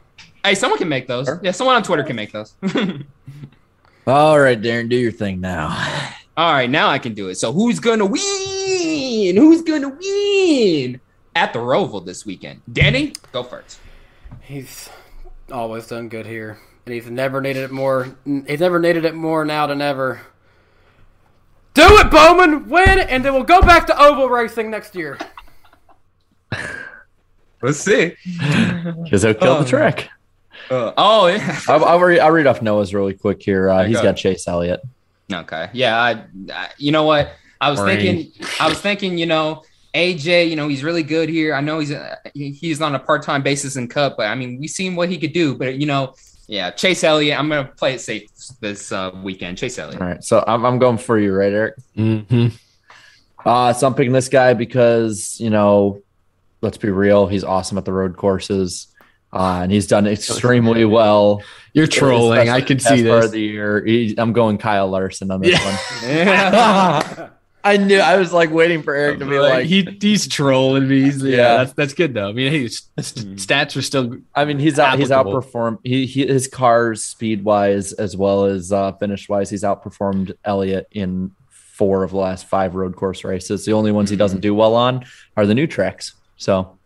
Hey, 0.45 0.55
someone 0.55 0.77
can 0.77 0.87
make 0.87 1.07
those. 1.07 1.27
Yeah, 1.41 1.51
someone 1.51 1.75
on 1.75 1.83
Twitter 1.83 2.03
can 2.03 2.15
make 2.15 2.31
those. 2.31 2.53
All 4.07 4.39
right, 4.39 4.59
Darren, 4.61 4.89
do 4.89 4.95
your 4.95 5.11
thing 5.11 5.41
now. 5.41 6.13
All 6.39 6.53
right, 6.53 6.69
now 6.69 6.87
I 6.87 6.99
can 6.99 7.13
do 7.15 7.27
it. 7.27 7.35
So 7.35 7.51
who's 7.51 7.81
gonna 7.81 8.05
win? 8.05 9.35
Who's 9.35 9.61
gonna 9.61 9.89
win 9.89 11.01
at 11.35 11.51
the 11.51 11.59
Roval 11.59 12.05
this 12.05 12.25
weekend? 12.25 12.61
Danny, 12.71 13.11
go 13.33 13.43
first. 13.43 13.77
He's 14.39 14.89
always 15.51 15.87
done 15.87 16.07
good 16.07 16.25
here, 16.25 16.57
and 16.85 16.95
he's 16.95 17.09
never 17.09 17.41
needed 17.41 17.63
it 17.65 17.71
more. 17.71 18.15
He's 18.47 18.61
never 18.61 18.79
needed 18.79 19.03
it 19.03 19.15
more 19.15 19.43
now 19.43 19.67
than 19.67 19.81
ever. 19.81 20.21
Do 21.73 21.83
it, 21.83 22.09
Bowman! 22.09 22.69
Win, 22.69 22.99
and 22.99 23.25
then 23.25 23.33
we'll 23.33 23.43
go 23.43 23.59
back 23.59 23.85
to 23.87 24.01
oval 24.01 24.29
racing 24.29 24.71
next 24.71 24.95
year. 24.95 25.17
Let's 27.61 27.79
see. 27.79 28.15
Because 29.03 29.23
he'll 29.23 29.33
kill 29.33 29.59
the 29.59 29.65
track. 29.65 30.07
Uh, 30.71 30.93
oh 30.95 31.27
yeah. 31.27 31.59
I'll, 31.67 31.83
I'll, 31.83 31.99
read, 31.99 32.19
I'll 32.19 32.31
read 32.31 32.47
off 32.47 32.61
Noah's 32.61 32.93
really 32.93 33.13
quick 33.13 33.43
here. 33.43 33.69
Uh, 33.69 33.79
Okay, 33.79 33.87
he's 33.89 33.97
go. 33.97 34.03
got 34.03 34.13
Chase 34.13 34.47
Elliott. 34.47 34.79
Okay. 35.31 35.69
Yeah. 35.73 35.99
I, 35.99 36.25
I. 36.53 36.69
You 36.77 36.91
know 36.91 37.03
what? 37.03 37.31
I 37.61 37.69
was 37.69 37.79
Boring. 37.79 37.99
thinking. 37.99 38.45
I 38.59 38.67
was 38.69 38.79
thinking. 38.79 39.17
You 39.17 39.25
know, 39.25 39.63
AJ. 39.93 40.49
You 40.49 40.55
know, 40.55 40.67
he's 40.67 40.83
really 40.83 41.03
good 41.03 41.29
here. 41.29 41.53
I 41.53 41.61
know 41.61 41.79
he's 41.79 41.91
uh, 41.91 42.15
he's 42.33 42.81
on 42.81 42.95
a 42.95 42.99
part 42.99 43.23
time 43.23 43.43
basis 43.43 43.75
in 43.75 43.87
Cup, 43.87 44.15
but 44.17 44.27
I 44.27 44.35
mean, 44.35 44.59
we've 44.59 44.69
seen 44.69 44.95
what 44.95 45.09
he 45.09 45.17
could 45.17 45.33
do. 45.33 45.55
But 45.55 45.75
you 45.75 45.85
know, 45.85 46.15
yeah, 46.47 46.71
Chase 46.71 47.03
Elliott. 47.03 47.37
I'm 47.37 47.47
gonna 47.47 47.65
play 47.65 47.93
it 47.93 48.01
safe 48.01 48.27
this 48.59 48.91
uh, 48.91 49.11
weekend. 49.21 49.57
Chase 49.59 49.77
Elliott. 49.77 50.01
All 50.01 50.07
right, 50.07 50.23
so 50.23 50.43
I'm, 50.47 50.65
I'm 50.65 50.79
going 50.79 50.97
for 50.97 51.19
you, 51.19 51.33
right, 51.33 51.53
Eric? 51.53 51.75
hmm 51.95 52.47
Uh, 53.45 53.71
so 53.71 53.85
I'm 53.87 53.93
picking 53.93 54.11
this 54.11 54.29
guy 54.29 54.53
because, 54.53 55.39
you 55.39 55.49
know, 55.49 56.01
let's 56.61 56.77
be 56.77 56.89
real, 56.89 57.27
he's 57.27 57.43
awesome 57.43 57.77
at 57.77 57.85
the 57.85 57.93
road 57.93 58.17
courses. 58.17 58.87
Uh, 59.31 59.59
and 59.63 59.71
he's 59.71 59.85
done 59.87 60.07
extremely 60.07 60.85
well. 60.85 61.43
You're 61.73 61.87
trolling. 61.87 62.49
I 62.49 62.61
can 62.61 62.77
the 62.77 62.83
past 62.83 62.95
see 62.95 63.03
part 63.07 63.17
this. 63.21 63.25
of 63.25 63.31
the 63.33 63.41
year. 63.41 63.85
He, 63.85 64.15
I'm 64.17 64.33
going 64.33 64.57
Kyle 64.57 64.87
Larson 64.87 65.29
on 65.31 65.41
this 65.41 65.51
Yeah. 65.51 65.65
one. 65.65 66.15
Yeah. 66.15 67.29
I 67.61 67.75
knew 67.75 67.99
I 67.99 68.15
was 68.17 68.31
like 68.31 68.51
waiting 68.51 68.81
for 68.81 68.95
Eric 68.95 69.19
to 69.19 69.25
be 69.25 69.37
like, 69.37 69.65
he 69.65 69.83
he's 69.99 70.29
trolling 70.29 70.87
me. 70.87 71.01
He's, 71.03 71.21
yeah, 71.21 71.35
Yeah. 71.37 71.57
that's 71.57 71.73
that's 71.73 71.93
good 71.93 72.13
though. 72.13 72.29
I 72.29 72.31
mean, 72.31 72.49
hey, 72.51 72.61
his 72.63 72.81
stats 72.95 73.75
are 73.75 73.81
still 73.81 74.17
I 74.33 74.45
mean, 74.45 74.59
he's 74.59 74.79
out, 74.79 74.97
he's 74.97 75.09
outperformed 75.09 75.79
he, 75.83 76.05
he 76.05 76.25
his 76.25 76.47
cars 76.47 77.03
speed 77.03 77.43
wise 77.43 77.91
as 77.91 78.15
well 78.15 78.45
as 78.45 78.71
uh, 78.71 78.93
finish 78.93 79.27
wise. 79.27 79.49
He's 79.49 79.63
outperformed 79.63 80.31
Elliott 80.45 80.87
in 80.91 81.31
four 81.49 82.03
of 82.03 82.11
the 82.11 82.17
last 82.17 82.45
five 82.47 82.75
road 82.75 82.95
course 82.95 83.25
races. 83.25 83.65
The 83.65 83.73
only 83.73 83.91
ones 83.91 84.09
he 84.09 84.15
doesn't 84.15 84.39
do 84.41 84.55
well 84.55 84.73
on 84.75 85.05
are 85.35 85.45
the 85.45 85.53
new 85.53 85.67
tracks. 85.67 86.13
So 86.37 86.77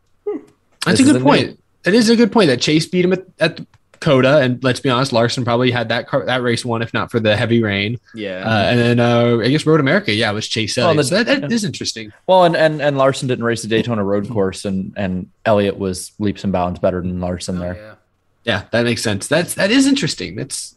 That's 0.87 0.99
a 0.99 1.03
good 1.03 1.17
a 1.17 1.19
point. 1.23 1.59
It 1.85 1.93
is 1.93 2.09
a 2.09 2.15
good 2.15 2.31
point 2.31 2.47
that 2.47 2.61
Chase 2.61 2.85
beat 2.85 3.03
him 3.05 3.13
at, 3.13 3.25
at 3.39 3.59
COTA, 3.99 4.39
and 4.39 4.63
let's 4.63 4.79
be 4.79 4.89
honest, 4.89 5.13
Larson 5.13 5.43
probably 5.45 5.71
had 5.71 5.89
that 5.89 6.07
car, 6.07 6.25
that 6.25 6.41
race 6.41 6.65
won 6.65 6.81
if 6.81 6.93
not 6.93 7.09
for 7.11 7.19
the 7.19 7.35
heavy 7.37 7.61
rain. 7.63 7.99
Yeah. 8.13 8.43
Uh, 8.45 8.63
and 8.65 8.79
then 8.79 8.99
uh, 8.99 9.37
I 9.41 9.49
guess 9.49 9.65
Road 9.65 9.79
America, 9.79 10.11
yeah, 10.13 10.29
it 10.29 10.33
was 10.33 10.47
Chase 10.47 10.75
Well, 10.77 10.87
Elliott. 10.89 10.97
the- 10.97 11.03
so 11.09 11.15
that, 11.23 11.41
that 11.41 11.49
yeah. 11.49 11.55
is 11.55 11.63
interesting. 11.63 12.11
Well, 12.27 12.43
and, 12.43 12.55
and 12.55 12.81
and 12.81 12.97
Larson 12.97 13.27
didn't 13.27 13.45
race 13.45 13.61
the 13.61 13.67
Daytona 13.69 14.03
road 14.03 14.29
course, 14.29 14.65
and 14.65 14.93
and 14.97 15.29
Elliott 15.45 15.77
was 15.77 16.11
leaps 16.19 16.43
and 16.43 16.51
bounds 16.51 16.79
better 16.79 17.01
than 17.01 17.19
Larson 17.19 17.59
there. 17.59 17.75
Yeah. 17.75 17.95
Yeah, 18.45 18.63
that 18.71 18.83
makes 18.83 19.01
sense. 19.01 19.27
That's 19.27 19.53
that 19.55 19.71
is 19.71 19.87
interesting. 19.87 20.35
That's 20.35 20.75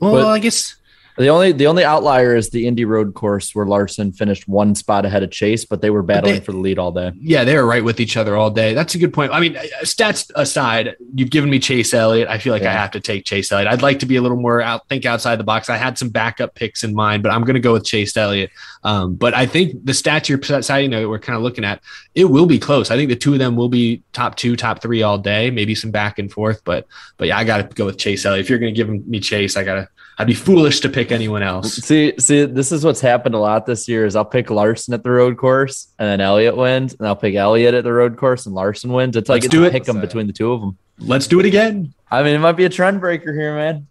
well, 0.00 0.12
But- 0.12 0.26
I 0.26 0.38
guess 0.38 0.76
The 1.20 1.28
only 1.28 1.52
the 1.52 1.66
only 1.66 1.84
outlier 1.84 2.34
is 2.34 2.48
the 2.48 2.66
Indy 2.66 2.86
road 2.86 3.12
course 3.12 3.54
where 3.54 3.66
Larson 3.66 4.10
finished 4.10 4.48
one 4.48 4.74
spot 4.74 5.04
ahead 5.04 5.22
of 5.22 5.30
Chase, 5.30 5.66
but 5.66 5.82
they 5.82 5.90
were 5.90 6.02
battling 6.02 6.36
they- 6.36 6.40
for 6.40 6.52
the 6.52 6.58
lead 6.58 6.78
all 6.78 6.92
day. 6.92 7.12
yeah, 7.20 7.44
they 7.44 7.54
were 7.56 7.66
right 7.66 7.84
with 7.84 8.00
each 8.00 8.16
other 8.16 8.38
all 8.38 8.48
day. 8.48 8.72
That's 8.72 8.94
a 8.94 8.98
good 8.98 9.12
point. 9.12 9.30
I 9.30 9.38
mean, 9.38 9.54
uh, 9.54 9.60
stats 9.82 10.30
aside, 10.34 10.96
you've 11.14 11.28
given 11.28 11.50
me 11.50 11.58
Chase 11.58 11.92
Elliott. 11.92 12.26
I 12.28 12.38
feel 12.38 12.54
like 12.54 12.62
I 12.62 12.72
have 12.72 12.90
to 12.92 13.00
take 13.00 13.26
Chase 13.26 13.52
Elliott. 13.52 13.68
I'd 13.68 13.82
like 13.82 13.98
to 13.98 14.06
be 14.06 14.16
a 14.16 14.22
little 14.22 14.40
more 14.40 14.62
out, 14.62 14.88
think 14.88 15.04
outside 15.04 15.36
the 15.36 15.44
box. 15.44 15.68
I 15.68 15.76
had 15.76 15.98
some 15.98 16.08
backup 16.08 16.54
picks 16.54 16.84
in 16.84 16.94
mind, 16.94 17.22
but 17.22 17.32
I'm 17.32 17.42
going 17.42 17.52
to 17.52 17.60
go 17.60 17.74
with 17.74 17.84
Chase 17.84 18.16
Elliott. 18.16 18.50
Um, 18.82 19.14
but 19.14 19.34
I 19.34 19.44
think 19.44 19.84
the 19.84 19.92
stats 19.92 20.26
you're 20.26 20.42
citing 20.62 20.90
that 20.92 21.06
we're 21.06 21.18
kind 21.18 21.36
of 21.36 21.42
looking 21.42 21.64
at, 21.66 21.82
it 22.14 22.30
will 22.30 22.46
be 22.46 22.58
close. 22.58 22.90
I 22.90 22.96
think 22.96 23.10
the 23.10 23.14
two 23.14 23.34
of 23.34 23.40
them 23.40 23.56
will 23.56 23.68
be 23.68 24.02
top 24.14 24.36
two, 24.36 24.56
top 24.56 24.80
three 24.80 25.02
all 25.02 25.18
day. 25.18 25.50
Maybe 25.50 25.74
some 25.74 25.90
back 25.90 26.18
and 26.18 26.32
forth, 26.32 26.62
but 26.64 26.86
but 27.18 27.28
yeah, 27.28 27.36
I 27.36 27.44
got 27.44 27.58
to 27.58 27.74
go 27.74 27.84
with 27.84 27.98
Chase 27.98 28.24
Elliott. 28.24 28.46
If 28.46 28.48
you're 28.48 28.58
going 28.58 28.74
to 28.74 28.76
give 28.76 28.88
me 29.06 29.20
Chase, 29.20 29.58
I 29.58 29.64
got 29.64 29.74
to. 29.74 29.88
I'd 30.20 30.26
be 30.26 30.34
foolish 30.34 30.80
to 30.80 30.88
pick 30.90 31.10
anyone 31.12 31.42
else. 31.42 31.76
See, 31.76 32.12
see, 32.18 32.44
this 32.44 32.72
is 32.72 32.84
what's 32.84 33.00
happened 33.00 33.34
a 33.34 33.38
lot 33.38 33.64
this 33.64 33.88
year. 33.88 34.04
Is 34.04 34.14
I'll 34.16 34.24
pick 34.24 34.50
Larson 34.50 34.92
at 34.92 35.02
the 35.02 35.10
road 35.10 35.38
course, 35.38 35.88
and 35.98 36.06
then 36.08 36.20
Elliott 36.20 36.56
wins, 36.56 36.94
and 36.98 37.08
I'll 37.08 37.16
pick 37.16 37.34
Elliott 37.34 37.72
at 37.74 37.84
the 37.84 37.92
road 37.92 38.16
course, 38.18 38.44
and 38.44 38.54
Larson 38.54 38.92
wins. 38.92 39.16
It's 39.16 39.28
like 39.30 39.36
Let's 39.42 39.46
it's 39.46 39.52
do 39.52 39.64
a 39.64 39.68
it. 39.68 39.72
pick 39.72 39.88
'em 39.88 40.00
between 40.00 40.26
the 40.26 40.32
two 40.34 40.52
of 40.52 40.60
them. 40.60 40.76
Let's 40.98 41.26
do 41.26 41.40
it 41.40 41.46
again. 41.46 41.94
I 42.10 42.22
mean, 42.22 42.34
it 42.34 42.38
might 42.40 42.52
be 42.56 42.66
a 42.66 42.68
trend 42.68 43.00
breaker 43.00 43.32
here, 43.32 43.54
man. 43.54 43.86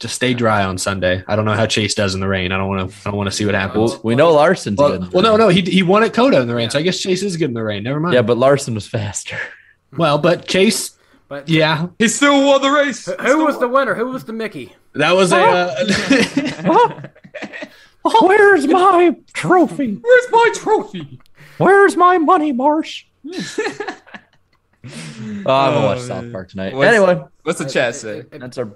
Just 0.00 0.16
stay 0.16 0.34
dry 0.34 0.64
on 0.64 0.78
Sunday. 0.78 1.22
I 1.28 1.36
don't 1.36 1.44
know 1.44 1.52
how 1.54 1.66
Chase 1.66 1.94
does 1.94 2.14
in 2.14 2.20
the 2.20 2.26
rain. 2.26 2.50
I 2.50 2.56
don't 2.58 2.68
want 2.68 2.90
to. 2.90 2.96
I 3.06 3.10
don't 3.10 3.16
want 3.16 3.30
to 3.30 3.36
see 3.36 3.46
what 3.46 3.54
happens. 3.54 3.92
Well, 3.92 4.00
we 4.02 4.16
know 4.16 4.32
Larson's 4.32 4.76
Well, 4.78 4.98
good. 4.98 5.12
well, 5.12 5.22
no, 5.22 5.36
no, 5.36 5.48
he 5.48 5.60
he 5.60 5.84
won 5.84 6.02
at 6.02 6.12
COTA 6.12 6.40
in 6.40 6.48
the 6.48 6.54
rain, 6.56 6.70
so 6.70 6.80
I 6.80 6.82
guess 6.82 6.98
Chase 6.98 7.22
is 7.22 7.36
good 7.36 7.50
in 7.50 7.54
the 7.54 7.62
rain. 7.62 7.84
Never 7.84 8.00
mind. 8.00 8.14
Yeah, 8.14 8.22
but 8.22 8.36
Larson 8.36 8.74
was 8.74 8.88
faster. 8.88 9.36
well, 9.96 10.18
but 10.18 10.48
Chase, 10.48 10.90
But 11.28 11.48
yeah, 11.48 11.86
He 12.00 12.08
still 12.08 12.44
won 12.44 12.60
the 12.60 12.70
race. 12.70 13.06
who- 13.06 13.12
who 13.14 13.44
was 13.46 13.58
the 13.60 13.68
winner? 13.68 13.94
Who 13.94 14.08
was 14.08 14.24
the 14.24 14.32
Mickey? 14.32 14.74
That 14.94 15.12
was 15.12 15.32
a. 15.32 15.36
Uh, 15.38 17.02
Where's 18.22 18.66
my 18.66 19.16
trophy? 19.32 19.94
Where's 19.94 20.26
my 20.32 20.50
trophy? 20.54 21.20
Where's 21.58 21.96
my 21.96 22.18
money, 22.18 22.50
Marsh? 22.52 23.04
oh, 23.26 23.30
I 24.84 25.64
haven't 25.66 25.82
watched 25.84 26.02
South 26.02 26.30
Park 26.32 26.48
tonight. 26.50 26.74
What's- 26.74 26.88
anyway, 26.94 27.22
What's 27.44 27.58
the 27.60 27.68
chat 27.68 27.94
say? 27.94 28.18
If- 28.20 28.32
if- 28.32 28.40
that's 28.40 28.58
our. 28.58 28.68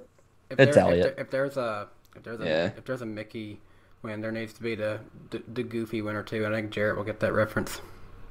if 0.50 0.60
It's 0.60 0.76
there- 0.76 0.84
Elliott. 0.84 1.06
If, 1.06 1.14
there- 1.16 1.24
if 1.24 1.30
there's 1.30 1.56
a 1.56 1.88
if 2.14 2.22
there's 2.22 2.40
a 2.40 2.44
Yeah. 2.44 2.70
if 2.76 2.84
there's 2.84 3.02
a 3.02 3.06
Mickey 3.06 3.60
win, 4.02 4.20
there 4.20 4.32
needs 4.32 4.52
to 4.54 4.62
be 4.62 4.74
the 4.76 5.00
the, 5.30 5.42
the 5.52 5.62
Goofy 5.64 6.02
winner 6.02 6.22
too. 6.22 6.46
I 6.46 6.50
think 6.50 6.70
Jarrett 6.70 6.96
will 6.96 7.04
get 7.04 7.20
that 7.20 7.32
reference. 7.32 7.80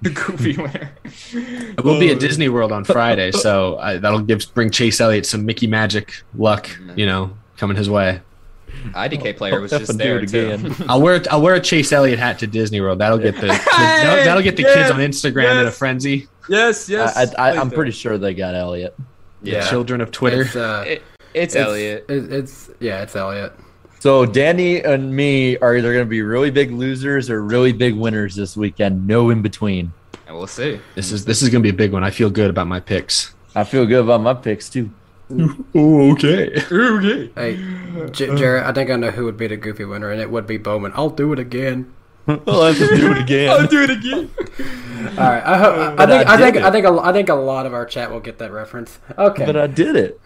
The 0.02 0.10
goofy 0.10 0.58
winner. 0.58 0.92
we'll 1.84 2.00
be 2.00 2.12
at 2.12 2.20
Disney 2.20 2.50
World 2.50 2.72
on 2.74 2.84
Friday, 2.84 3.32
so 3.32 3.78
I, 3.80 3.98
that'll 3.98 4.20
give 4.20 4.46
bring 4.54 4.70
Chase 4.70 5.00
Elliott 5.00 5.26
some 5.26 5.46
Mickey 5.46 5.68
Magic 5.68 6.14
luck. 6.36 6.70
You 6.98 7.06
know, 7.06 7.38
coming 7.58 7.78
his 7.78 7.90
way. 7.90 8.22
IDK 8.94 9.38
player 9.38 9.62
was 9.62 9.72
Up 9.72 9.82
just 9.82 9.98
there 9.98 10.20
it 10.20 10.30
too. 10.30 10.52
again. 10.52 10.76
I'll 10.90 11.02
wear 11.02 11.22
I'll 11.32 11.42
wear 11.42 11.56
a 11.56 11.60
Chase 11.62 11.92
Elliott 11.92 12.20
hat 12.20 12.40
to 12.40 12.48
Disney 12.48 12.82
World. 12.82 13.00
That'll 13.00 13.18
get 13.18 13.36
the, 13.36 13.42
the 13.42 13.48
that'll, 13.72 14.26
that'll 14.26 14.44
get 14.44 14.58
the 14.58 14.64
kids 14.64 14.92
on 14.92 15.00
Instagram 15.00 15.62
in 15.62 15.68
a 15.68 15.72
frenzy. 15.72 16.28
Yes, 16.50 16.92
I, 16.92 17.28
I, 17.38 17.58
I'm 17.58 17.70
pretty 17.72 17.92
sure 17.92 18.18
they 18.18 18.34
got 18.34 18.54
Elliot. 18.56 18.96
The 19.42 19.62
children 19.70 20.02
of 20.02 20.12
Twitter. 20.12 20.42
It's, 20.42 20.56
uh, 20.56 20.84
It- 20.88 21.04
it's 21.34 21.56
Elliot. 21.56 22.06
it- 22.10 22.32
it's 22.32 22.70
yeah, 22.80 23.02
it's 23.04 23.16
Elliot. 23.16 23.54
So 24.00 24.26
Danny 24.26 24.82
and 24.84 25.14
me 25.16 25.58
are 25.58 25.76
either 25.76 25.92
going 25.92 26.06
to 26.06 26.10
be 26.10 26.22
really 26.22 26.52
big 26.52 26.72
losers 26.72 27.30
or 27.30 27.44
really 27.44 27.72
big 27.74 27.96
winners 27.96 28.36
this 28.36 28.56
weekend. 28.56 29.08
No 29.08 29.30
in 29.32 29.42
between. 29.42 29.92
And 30.28 30.36
we'll 30.36 30.48
see. 30.48 30.80
This 30.96 31.12
is 31.12 31.26
this 31.26 31.42
is 31.42 31.50
gonna 31.50 31.62
be 31.62 31.70
a 31.70 31.74
big 31.74 31.92
one. 31.92 32.04
I 32.04 32.10
feel 32.12 32.30
good 32.30 32.50
about 32.50 32.68
my 32.68 32.80
picks. 32.80 33.34
I 33.56 33.64
feel 33.64 33.86
good 33.86 34.04
about 34.04 34.22
my 34.22 34.34
picks 34.34 34.70
too. 34.70 34.90
Oh, 35.32 36.12
okay. 36.14 36.62
Okay. 36.72 37.32
Hey, 37.36 38.10
J- 38.12 38.36
Jared, 38.36 38.64
I 38.64 38.72
think 38.74 38.90
I 38.90 38.96
know 38.96 39.12
who 39.12 39.26
would 39.26 39.38
be 39.38 39.48
the 39.48 39.58
goofy 39.58 39.86
winner, 39.86 40.12
and 40.12 40.22
it 40.22 40.30
would 40.30 40.46
be 40.46 40.58
Bowman. 40.58 40.92
I'll 40.96 41.10
do 41.10 41.34
it 41.34 41.40
again. 41.40 41.94
I'll 42.28 42.64
have 42.64 42.78
to 42.78 42.96
do 42.96 43.12
it 43.12 43.18
again. 43.20 43.50
I'll 43.50 43.68
do 43.68 43.84
it 43.84 43.90
again. 43.92 44.32
All 45.18 45.30
right, 45.30 45.44
I, 45.46 45.58
hope, 45.58 45.76
I, 45.76 45.96
But 45.96 46.10
think 46.10 46.28
I 46.28 46.34
I, 46.34 46.38
think 46.38 46.54
did 46.56 46.64
I 46.64 46.72
think 46.72 46.86
a, 46.86 47.00
I 47.02 47.14
think 47.14 47.30
a 47.30 47.36
lot 47.36 47.66
of 47.68 47.74
our 47.74 47.86
chat 47.86 48.12
will 48.12 48.20
get 48.20 48.40
that 48.40 48.52
reference. 48.52 48.98
Okay, 49.18 49.46
But 49.46 49.56
I 49.56 49.68
did 49.68 49.96
it. 49.96 50.20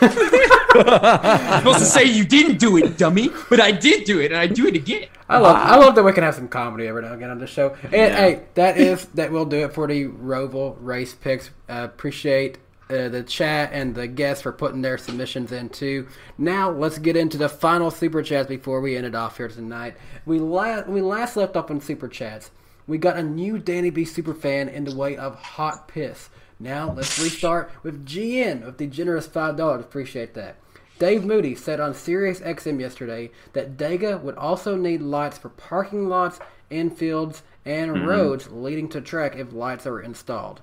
I'm 0.00 1.58
supposed 1.58 1.80
to 1.80 1.84
say 1.84 2.04
you 2.04 2.24
didn't 2.24 2.58
do 2.58 2.76
it, 2.76 2.96
dummy, 2.96 3.30
but 3.48 3.60
I 3.60 3.72
did 3.72 4.04
do 4.04 4.20
it, 4.20 4.26
and 4.30 4.36
I 4.40 4.46
do 4.46 4.66
it 4.66 4.76
again. 4.76 5.08
I 5.28 5.38
love 5.38 5.56
I 5.56 5.76
love 5.76 5.94
that 5.96 6.04
we 6.04 6.12
can 6.12 6.22
have 6.24 6.34
some 6.34 6.48
comedy 6.48 6.86
every 6.86 7.02
now 7.02 7.08
and 7.08 7.16
again 7.16 7.30
on 7.30 7.38
the 7.38 7.46
show. 7.46 7.76
And 7.84 7.92
hey, 8.14 8.42
that 8.54 8.78
is 8.78 9.06
that 9.14 9.30
will 9.32 9.44
do 9.44 9.64
it 9.64 9.72
for 9.72 9.86
the 9.86 10.06
Roval 10.06 10.76
race 10.80 11.14
picks. 11.14 11.50
Uh, 11.68 11.82
appreciate 11.84 12.58
uh, 12.90 13.08
the 13.08 13.22
chat 13.22 13.70
and 13.72 13.94
the 13.94 14.06
guests 14.06 14.42
for 14.42 14.52
putting 14.52 14.82
their 14.82 14.98
submissions 14.98 15.52
in 15.52 15.68
too. 15.68 16.08
Now 16.36 16.70
let's 16.70 16.98
get 16.98 17.16
into 17.16 17.38
the 17.38 17.48
final 17.48 17.90
super 17.90 18.22
chats 18.22 18.48
before 18.48 18.80
we 18.80 18.96
end 18.96 19.06
it 19.06 19.14
off 19.14 19.36
here 19.36 19.48
tonight. 19.48 19.96
We 20.26 20.38
last 20.38 20.88
we 20.88 21.00
last 21.00 21.36
left 21.36 21.56
off 21.56 21.70
on 21.70 21.80
super 21.80 22.08
chats. 22.08 22.50
We 22.86 22.98
got 22.98 23.16
a 23.16 23.22
new 23.22 23.58
Danny 23.58 23.90
B 23.90 24.04
super 24.04 24.34
fan 24.34 24.68
in 24.68 24.84
the 24.84 24.94
way 24.94 25.16
of 25.16 25.36
hot 25.36 25.86
piss. 25.88 26.28
Now 26.58 26.92
let's 26.92 27.18
restart 27.22 27.70
with 27.82 28.04
GN 28.04 28.66
of 28.66 28.76
the 28.78 28.86
generous 28.86 29.26
five 29.26 29.56
dollars. 29.56 29.80
Appreciate 29.80 30.34
that. 30.34 30.56
Dave 30.98 31.24
Moody 31.24 31.54
said 31.54 31.80
on 31.80 31.94
Sirius 31.94 32.40
XM 32.40 32.78
yesterday 32.78 33.30
that 33.54 33.78
Dega 33.78 34.20
would 34.20 34.36
also 34.36 34.76
need 34.76 35.00
lights 35.00 35.38
for 35.38 35.48
parking 35.48 36.08
lots, 36.10 36.38
infields, 36.70 37.40
and 37.64 37.90
Mhm. 37.92 38.06
roads 38.06 38.50
leading 38.50 38.88
to 38.90 39.00
track 39.00 39.34
if 39.36 39.52
lights 39.54 39.86
are 39.86 40.00
installed. 40.00 40.60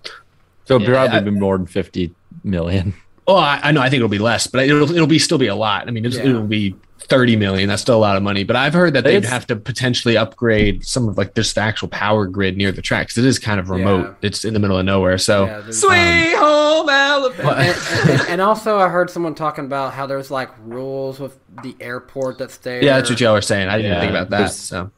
So 0.68 0.78
Yeah, 0.80 0.88
probably 0.88 1.18
I- 1.18 1.22
been 1.22 1.40
more 1.40 1.58
than 1.58 1.66
fifty 1.68 2.14
million. 2.44 2.94
Oh, 3.30 3.36
I, 3.36 3.60
I 3.62 3.72
know. 3.74 3.82
I 3.82 3.90
think 3.90 3.98
it'll 3.98 4.08
be 4.10 4.20
less, 4.20 4.48
but 4.48 4.64
it'll 4.66 4.90
it'll 4.92 5.08
be 5.08 5.20
still 5.20 5.38
be 5.38 5.48
a 5.48 5.56
lot. 5.56 5.88
I 5.88 5.92
mean, 5.92 6.06
it's, 6.06 6.16
Yeah. 6.16 6.28
it'll 6.28 6.44
be 6.48 6.76
thirty 7.00 7.36
million. 7.36 7.68
That's 7.70 7.82
still 7.82 7.96
a 7.98 8.00
lot 8.00 8.16
of 8.16 8.24
money. 8.24 8.44
But 8.46 8.56
I've 8.56 8.74
heard 8.74 8.94
that 8.94 9.04
they'd 9.04 9.18
It's- 9.18 9.32
have 9.32 9.46
to 9.48 9.56
potentially 9.56 10.18
upgrade 10.18 10.86
some 10.86 11.08
of 11.10 11.18
like 11.18 11.36
just 11.36 11.56
the 11.56 11.62
actual 11.62 11.88
power 11.90 12.26
grid 12.26 12.56
near 12.58 12.72
the 12.72 12.82
tracks. 12.82 13.18
It 13.18 13.26
is 13.26 13.38
kind 13.40 13.60
of 13.60 13.70
remote. 13.70 14.16
Yeah. 14.22 14.28
It's 14.28 14.46
in 14.46 14.54
the 14.54 14.60
middle 14.60 14.78
of 14.78 14.86
nowhere. 14.86 15.18
So 15.18 15.46
Yeah, 15.46 15.60
there's- 15.60 15.84
um, 15.84 15.90
Sweet 15.90 16.36
home 16.38 16.90
Alabama. 16.90 17.52
and, 17.58 18.10
and, 18.10 18.30
and 18.30 18.42
also, 18.42 18.78
I 18.78 18.88
heard 18.90 19.10
someone 19.10 19.36
talking 19.36 19.66
about 19.66 19.94
how 19.94 20.06
there's 20.08 20.32
like 20.32 20.50
rules 20.66 21.20
with 21.20 21.38
the 21.64 21.76
airport 21.82 22.38
that's 22.38 22.58
there. 22.58 22.82
yeah, 22.84 22.96
that's 22.98 23.10
what 23.10 23.20
y'all 23.20 23.34
were 23.34 23.42
saying. 23.42 23.68
I 23.68 23.78
didn't 23.78 23.92
Yeah, 23.92 24.00
think 24.00 24.10
about 24.12 24.30
that. 24.30 24.38
there's- 24.38 24.56
So 24.58 24.90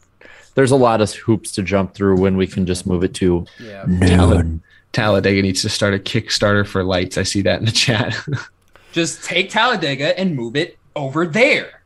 There's 0.55 0.71
a 0.71 0.75
lot 0.75 0.99
of 1.01 1.11
hoops 1.13 1.51
to 1.53 1.63
jump 1.63 1.93
through 1.95 2.17
when 2.19 2.35
we 2.37 2.45
can 2.45 2.65
just 2.65 2.85
move 2.85 3.03
it 3.03 3.13
to 3.15 3.45
Yeah. 3.59 3.85
noon. 3.87 4.61
Talladega 4.91 5.41
needs 5.41 5.61
to 5.61 5.69
start 5.69 5.93
a 5.93 5.99
Kickstarter 5.99 6.65
for 6.65 6.83
lights. 6.83 7.17
I 7.17 7.23
see 7.23 7.41
that 7.43 7.59
in 7.59 7.65
the 7.65 7.71
chat. 7.71 8.15
Just 8.91 9.23
take 9.23 9.49
Talladega 9.49 10.17
and 10.19 10.35
move 10.35 10.55
it 10.55 10.77
over 10.95 11.27
there. 11.27 11.79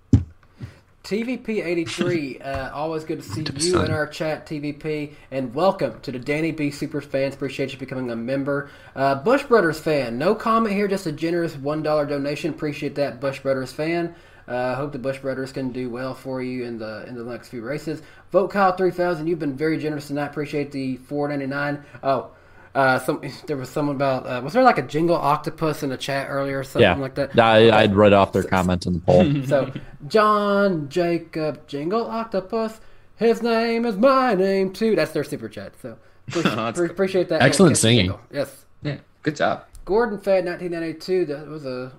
TVP83, 1.04 2.46
uh, 2.46 2.72
always 2.74 3.04
good 3.04 3.22
to 3.22 3.28
see 3.28 3.42
the 3.42 3.60
you 3.60 3.82
in 3.82 3.92
our 3.92 4.08
chat, 4.08 4.46
TVP, 4.46 5.14
and 5.32 5.54
welcome 5.54 6.00
to 6.00 6.14
the 6.14 6.20
Danny 6.20 6.52
B 6.52 6.72
Super 6.72 7.02
fans. 7.02 7.36
Appreciate 7.36 7.74
you 7.74 7.78
becoming 7.78 8.10
a 8.12 8.16
member. 8.16 8.70
Uh, 8.96 9.16
Busch 9.16 9.44
Brothers 9.44 9.82
fan, 9.82 10.18
no 10.18 10.34
comment 10.34 10.74
here, 10.74 10.88
just 10.88 11.06
a 11.06 11.12
generous 11.12 11.56
$1 11.56 11.84
donation. 11.84 12.52
Appreciate 12.52 12.96
that, 12.96 13.20
Busch 13.20 13.42
Brothers 13.42 13.74
fan. 13.74 14.16
Uh, 14.48 14.76
hope 14.76 14.94
the 14.94 15.00
Busch 15.00 15.20
Brothers 15.20 15.52
can 15.52 15.74
do 15.74 15.90
well 15.90 16.14
for 16.14 16.42
you 16.42 16.64
in 16.64 16.78
the 16.78 17.06
in 17.08 17.16
the 17.16 17.24
next 17.24 17.50
few 17.50 17.62
races. 17.62 18.02
Vote 18.32 18.50
Kyle 18.50 18.72
3000, 18.72 19.28
you've 19.28 19.40
been 19.40 19.58
very 19.58 19.78
generous 19.78 20.08
tonight. 20.08 20.28
Appreciate 20.28 20.72
the 20.72 20.98
4.99. 21.10 21.84
Oh, 22.02 22.32
uh, 22.76 23.00
some 23.00 23.22
there 23.48 23.58
was 23.58 23.70
someone 23.70 23.96
about 23.96 24.26
uh, 24.26 24.42
was 24.44 24.54
there 24.54 24.64
like 24.64 24.78
a 24.80 24.82
jingle 24.82 25.16
octopus 25.16 25.84
in 25.84 25.90
the 25.90 25.98
chat 25.98 26.28
earlier 26.30 26.60
or 26.60 26.64
something 26.64 26.82
Yeah, 26.82 26.96
like 26.98 27.16
that? 27.16 27.38
I, 27.40 27.70
I'd 27.84 27.96
read 27.96 28.14
off 28.14 28.32
their 28.34 28.44
comments 28.44 28.86
in 28.86 28.94
the 28.94 29.00
poll. 29.06 29.32
So, 29.46 29.72
John 30.08 30.90
Jacob 30.90 31.68
Jingle 31.68 32.06
Octopus, 32.10 32.80
his 33.16 33.42
name 33.44 33.86
is 33.86 33.96
my 33.96 34.34
name 34.34 34.74
too. 34.74 34.96
That's 34.96 35.12
their 35.12 35.24
super 35.24 35.50
chat. 35.50 35.74
So, 35.82 35.98
appreciate, 36.28 36.58
Oh, 36.58 36.72
pre- 36.74 36.90
appreciate 36.90 37.30
that. 37.30 37.42
Excellent 37.42 37.72
Yes, 37.72 37.80
singing. 37.82 38.06
jingle. 38.06 38.22
Yes. 38.32 38.66
Yeah, 38.82 38.98
good 39.22 39.36
job. 39.36 39.66
Gordon 39.86 40.20
Fed 40.20 40.46
1992. 40.46 41.26
That 41.26 41.48
was 41.48 41.66
a 41.66 41.92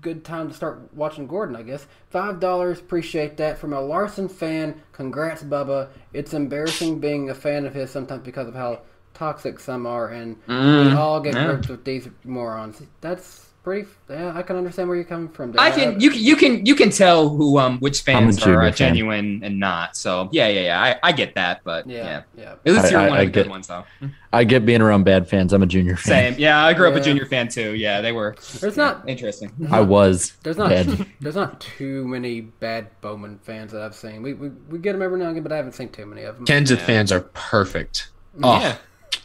good 0.00 0.24
time 0.24 0.48
to 0.48 0.54
start 0.54 0.92
watching 0.94 1.26
Gordon, 1.26 1.56
I 1.56 1.62
guess. 1.62 1.86
Five 2.10 2.38
dollars. 2.40 2.78
Appreciate 2.78 3.36
that 3.38 3.58
from 3.58 3.72
a 3.72 3.80
Larson 3.80 4.28
fan. 4.28 4.80
Congrats, 4.92 5.42
Bubba. 5.42 5.88
It's 6.12 6.34
embarrassing 6.34 7.00
being 7.00 7.30
a 7.30 7.34
fan 7.34 7.66
of 7.66 7.74
his 7.74 7.90
sometimes 7.90 8.22
because 8.22 8.46
of 8.48 8.54
how 8.54 8.82
toxic 9.14 9.60
some 9.60 9.86
are, 9.86 10.08
and 10.08 10.36
we 10.48 10.54
Mm, 10.54 10.96
all 10.96 11.20
get 11.20 11.34
yeah. 11.34 11.46
gripped 11.46 11.68
with 11.68 11.84
these 11.84 12.08
morons. 12.24 12.82
That's 13.00 13.48
pretty. 13.62 13.86
Yeah, 14.10 14.32
I 14.34 14.42
can 14.42 14.56
understand 14.56 14.88
where 14.88 14.96
you're 14.96 15.04
coming 15.04 15.28
from. 15.28 15.54
I 15.56 15.70
can 15.70 16.00
you 16.00 16.10
can 16.10 16.20
you 16.20 16.34
can 16.36 16.66
you 16.66 16.74
can 16.74 16.90
tell 16.90 17.28
who 17.28 17.58
um 17.58 17.78
which 17.78 18.00
fans 18.02 18.42
are 18.44 18.60
uh, 18.60 18.64
fan. 18.66 18.72
genuine 18.74 19.40
and 19.44 19.60
not. 19.60 19.96
So 19.96 20.28
yeah, 20.32 20.48
yeah, 20.48 20.60
yeah. 20.62 20.82
I, 20.82 21.08
I 21.08 21.12
get 21.12 21.34
that, 21.36 21.60
but 21.62 21.86
Yeah, 21.86 22.22
yeah, 22.36 22.42
yeah. 22.42 22.52
At 22.66 22.72
least 22.72 22.86
I- 22.86 22.90
you're 22.90 23.00
I- 23.00 23.08
one 23.08 23.18
I 23.18 23.22
of 23.22 23.26
the 23.28 23.32
good 23.42 23.48
ones, 23.50 23.68
though. 23.68 23.84
I 24.32 24.44
get 24.44 24.64
being 24.66 24.80
around 24.80 25.04
bad 25.04 25.28
fans. 25.28 25.52
I'm 25.52 25.62
a 25.62 25.66
junior 25.66 25.94
fan. 25.96 26.32
Same. 26.32 26.40
Yeah, 26.40 26.64
I 26.64 26.72
grew 26.72 26.88
up 26.88 26.94
a 26.96 27.00
junior 27.00 27.26
fan 27.26 27.48
too. 27.48 27.74
Yeah, 27.76 28.00
they 28.00 28.10
were. 28.12 28.34
There's 28.60 28.76
yeah, 28.76 28.84
not 28.84 29.08
interesting. 29.08 29.52
I 29.70 29.80
was 29.80 30.32
There's 30.42 30.56
not 30.56 30.70
bad. 30.70 31.06
there's 31.20 31.36
not 31.36 31.60
too 31.60 32.08
many 32.08 32.40
bad 32.40 32.88
Bowman 33.02 33.38
fans 33.44 33.70
that 33.72 33.82
I've 33.82 33.94
seen. 33.94 34.22
We 34.22 34.32
we, 34.34 34.48
we 34.70 34.78
get 34.80 34.92
them 34.92 35.02
every 35.02 35.18
now 35.18 35.26
and 35.26 35.32
again, 35.32 35.42
but 35.44 35.52
I 35.52 35.56
haven't 35.56 35.74
seen 35.74 35.90
too 35.90 36.06
many 36.06 36.22
of 36.22 36.34
them. 36.36 36.46
Kenseth 36.46 36.80
fans 36.80 37.12
are 37.12 37.20
perfect. 37.20 38.08
Oh, 38.42 38.58
Yeah. 38.58 38.76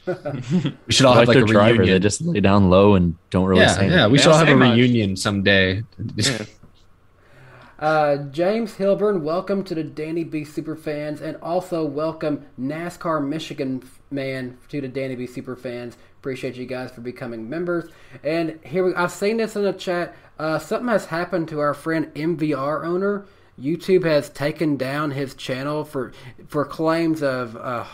We 0.07 0.13
should 0.89 1.05
all 1.05 1.13
I 1.13 1.19
have 1.19 1.27
like 1.27 1.35
their 1.35 1.43
a 1.43 1.47
driver. 1.47 1.85
They 1.85 1.99
just 1.99 2.21
lay 2.21 2.39
down 2.39 2.69
low 2.69 2.95
and 2.95 3.15
don't 3.29 3.45
really 3.45 3.61
yeah, 3.61 3.67
say 3.67 3.87
yeah. 3.87 3.93
anything. 3.93 4.11
We 4.11 4.17
They 4.17 4.23
should 4.23 4.31
all 4.31 4.37
have 4.37 4.47
a 4.47 4.55
much. 4.55 4.75
reunion 4.77 5.15
someday. 5.15 5.83
Uh, 7.79 8.17
James 8.31 8.73
Hilburn, 8.73 9.21
welcome 9.21 9.63
to 9.65 9.75
the 9.75 9.83
Danny 9.83 10.23
B 10.23 10.43
Super 10.43 10.75
Fans, 10.75 11.21
and 11.21 11.37
also 11.43 11.85
welcome 11.85 12.43
NASCAR 12.59 13.23
Michigan 13.23 13.87
man 14.09 14.57
to 14.69 14.81
the 14.81 14.87
Danny 14.87 15.15
B 15.15 15.27
Super 15.27 15.55
Fans. 15.55 15.95
Appreciate 16.19 16.55
you 16.55 16.65
guys 16.65 16.89
for 16.89 17.01
becoming 17.01 17.47
members. 17.47 17.85
And 18.23 18.59
here 18.65 18.83
we, 18.83 18.95
I've 18.95 19.11
seen 19.11 19.37
this 19.37 19.55
in 19.55 19.63
the 19.63 19.73
chat. 19.73 20.15
Uh, 20.39 20.57
something 20.57 20.87
has 20.87 21.05
happened 21.05 21.49
to 21.49 21.59
our 21.59 21.75
friend 21.75 22.11
MVR 22.15 22.83
owner. 22.83 23.25
YouTube 23.59 24.05
has 24.05 24.29
taken 24.29 24.75
down 24.77 25.11
his 25.11 25.35
channel 25.35 25.83
for 25.83 26.13
for 26.47 26.65
claims 26.65 27.21
of 27.21 27.55
uh, 27.57 27.85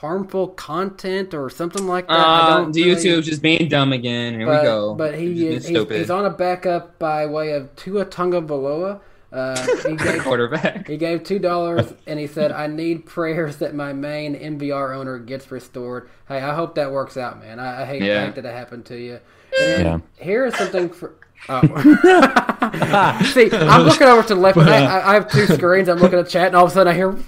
harmful 0.00 0.48
content 0.48 1.34
or 1.34 1.50
something 1.50 1.86
like 1.86 2.06
that. 2.08 2.18
I 2.18 2.40
Uh, 2.40 2.56
don't 2.58 2.72
the 2.72 2.84
really- 2.84 2.96
YouTube 3.02 3.22
just 3.24 3.42
being 3.42 3.68
dumb 3.68 3.92
again. 3.92 4.34
Here 4.34 4.46
but, 4.46 4.60
we 4.62 4.66
go. 4.66 4.94
But 4.94 5.14
he 5.16 5.46
is 5.48 5.66
he's, 5.66 5.88
he's 5.88 6.10
on 6.10 6.24
a 6.26 6.30
backup 6.30 6.98
by 6.98 7.26
way 7.26 7.52
of 7.52 7.74
Tua 7.76 8.04
Tagovailoa. 8.06 9.00
Uh, 9.32 9.56
he 9.88 9.96
gave 10.04 10.22
quarterback. 10.22 10.86
he 10.86 10.96
gave 10.96 11.24
two 11.24 11.38
dollars 11.40 11.92
and 12.06 12.18
he 12.18 12.26
said, 12.28 12.52
"I 12.52 12.68
need 12.68 13.04
prayers 13.06 13.56
that 13.56 13.74
my 13.74 13.92
main 13.92 14.34
MVR 14.36 14.94
owner 14.94 15.18
gets 15.18 15.50
restored." 15.50 16.08
Hey, 16.28 16.38
I 16.38 16.54
hope 16.54 16.76
that 16.76 16.92
works 16.92 17.16
out, 17.16 17.40
man. 17.40 17.58
I, 17.58 17.82
I 17.82 17.84
hate, 17.84 18.02
I 18.02 18.06
Yeah. 18.06 18.24
hate 18.26 18.36
that 18.36 18.44
it 18.46 18.52
happened 18.54 18.84
to 18.86 18.96
you. 18.96 19.18
And 19.60 19.82
Yeah. 19.84 19.98
here 20.24 20.46
is 20.46 20.54
something 20.54 20.88
for. 20.90 21.14
Oh. 21.48 21.60
See, 23.34 23.50
I'm 23.52 23.82
looking 23.82 24.06
over 24.06 24.22
to 24.22 24.34
the 24.34 24.40
left. 24.40 24.56
I, 24.58 24.84
I- 24.84 25.10
I 25.10 25.14
have 25.14 25.30
two 25.30 25.46
screens. 25.46 25.88
I'm 25.88 25.98
looking 25.98 26.18
at 26.18 26.28
chat, 26.28 26.46
and 26.46 26.56
all 26.56 26.64
of 26.66 26.70
a 26.70 26.74
sudden 26.74 26.92
I 26.92 26.94
hear. 26.96 27.10
And 27.10 27.18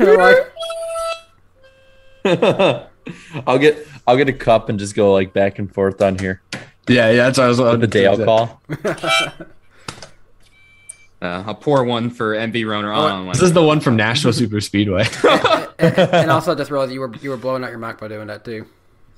I'm 0.10 0.16
like, 0.18 0.52
I'll 3.46 3.58
get 3.58 3.86
I'll 4.06 4.16
get 4.16 4.28
a 4.28 4.32
cup 4.32 4.68
and 4.68 4.78
just 4.78 4.94
go 4.94 5.12
like 5.12 5.32
back 5.32 5.58
and 5.58 5.72
forth 5.72 6.00
on 6.02 6.18
here. 6.18 6.42
Yeah, 6.88 7.10
yeah. 7.10 7.24
That's 7.24 7.38
what 7.38 7.44
I 7.44 7.48
was. 7.48 7.60
With 7.60 7.80
the 7.80 7.86
Dale 7.86 8.24
call. 8.24 8.62
Uh, 11.20 11.42
I'll 11.48 11.54
pour 11.56 11.82
one 11.82 12.10
for 12.10 12.36
MV 12.36 12.64
Roner 12.64 12.92
on 12.92 13.26
one. 13.26 13.32
This 13.32 13.42
is 13.42 13.52
the 13.52 13.62
one 13.62 13.80
from 13.80 13.96
Nashville 13.96 14.32
Super 14.32 14.60
Speedway. 14.60 15.04
and 15.80 16.30
also 16.30 16.52
I 16.52 16.54
just 16.54 16.70
realized 16.70 16.92
you 16.92 17.00
were 17.00 17.12
you 17.16 17.30
were 17.30 17.36
blowing 17.36 17.64
out 17.64 17.70
your 17.70 17.80
mic 17.80 17.98
by 17.98 18.06
doing 18.06 18.28
that 18.28 18.44
too. 18.44 18.66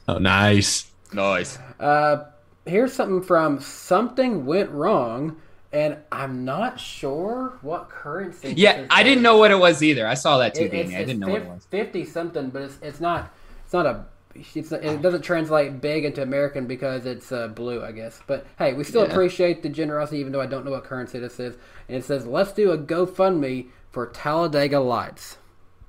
oh, 0.08 0.16
nice. 0.16 0.90
Nice. 1.12 1.58
Uh, 1.78 2.24
here's 2.64 2.94
something 2.94 3.22
from 3.22 3.60
something 3.60 4.46
went 4.46 4.70
wrong, 4.70 5.36
and 5.72 5.96
I'm 6.10 6.44
not 6.44 6.80
sure 6.80 7.58
what 7.62 7.88
currency. 7.88 8.54
Yeah, 8.56 8.86
I 8.90 9.02
didn't 9.02 9.22
know 9.22 9.38
what 9.38 9.50
it 9.50 9.58
was 9.58 9.82
either. 9.82 10.06
I 10.06 10.14
saw 10.14 10.38
that 10.38 10.54
too, 10.54 10.64
It- 10.64 10.72
Danny. 10.72 10.96
I 10.96 11.04
didn't 11.04 11.20
know 11.20 11.28
what 11.28 11.42
it 11.42 11.48
was. 11.48 11.66
Fifty 11.66 12.04
something, 12.04 12.50
but 12.50 12.62
it's 12.62 12.78
it's 12.82 13.00
not 13.00 13.32
it's 13.64 13.72
not 13.72 13.86
a 13.86 14.04
it's, 14.34 14.70
it 14.70 15.02
doesn't 15.02 15.22
translate 15.22 15.80
big 15.80 16.04
into 16.04 16.22
American 16.22 16.66
because 16.66 17.04
it's 17.04 17.32
uh, 17.32 17.48
blue, 17.48 17.82
I 17.84 17.90
guess. 17.90 18.20
But 18.28 18.46
hey, 18.58 18.72
we 18.74 18.84
still 18.84 19.02
Yeah. 19.04 19.10
appreciate 19.10 19.62
the 19.62 19.68
generosity, 19.68 20.18
even 20.18 20.32
though 20.32 20.40
I 20.40 20.46
don't 20.46 20.64
know 20.64 20.70
what 20.70 20.84
currency 20.84 21.18
this 21.18 21.40
is. 21.40 21.56
And 21.88 21.96
it 21.96 22.04
says, 22.04 22.26
"Let's 22.26 22.52
do 22.52 22.70
a 22.70 22.78
GoFundMe 22.78 23.66
for 23.90 24.06
Talladega 24.06 24.78
Lights." 24.78 25.36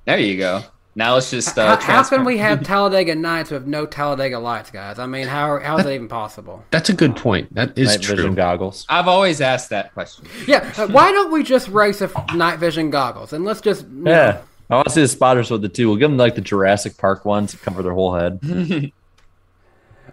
There 0.06 0.18
you 0.18 0.36
go. 0.38 0.62
Now 0.94 1.14
let's 1.14 1.30
just 1.30 1.58
uh, 1.58 1.76
how, 1.76 2.02
how 2.02 2.08
can 2.08 2.24
we 2.24 2.36
have 2.38 2.62
Talladega 2.62 3.14
Nights 3.14 3.50
with 3.50 3.66
no 3.66 3.86
Talladega 3.86 4.38
lights, 4.38 4.70
guys? 4.70 4.98
I 4.98 5.06
mean, 5.06 5.26
how 5.26 5.58
how 5.58 5.78
is 5.78 5.84
that 5.84 5.92
even 5.94 6.08
possible? 6.08 6.62
That's 6.70 6.90
a 6.90 6.92
good 6.92 7.16
point. 7.16 7.52
That 7.54 7.76
is 7.78 7.88
Night 7.88 8.02
true. 8.02 8.16
vision 8.16 8.34
goggles. 8.34 8.84
I've 8.90 9.08
always 9.08 9.40
asked 9.40 9.70
that 9.70 9.94
question. 9.94 10.26
Yeah, 10.46 10.70
uh, 10.76 10.88
why 10.88 11.10
don't 11.10 11.32
we 11.32 11.42
just 11.44 11.68
race 11.68 12.00
with 12.00 12.14
night 12.34 12.58
vision 12.58 12.90
goggles 12.90 13.32
and 13.32 13.44
let's 13.44 13.62
just 13.62 13.86
you 13.86 13.90
know, 14.04 14.10
Yeah. 14.10 14.42
I 14.70 14.76
want 14.76 14.86
to 14.88 14.92
see 14.94 15.02
the 15.02 15.08
spotters 15.08 15.50
with 15.50 15.60
the 15.62 15.68
two. 15.68 15.88
We'll 15.88 15.96
give 15.98 16.10
them 16.10 16.16
like 16.18 16.34
the 16.34 16.40
Jurassic 16.40 16.96
Park 16.96 17.24
ones 17.26 17.52
that 17.52 17.60
cover 17.62 17.82
their 17.82 17.92
whole 17.92 18.14
head. 18.14 18.40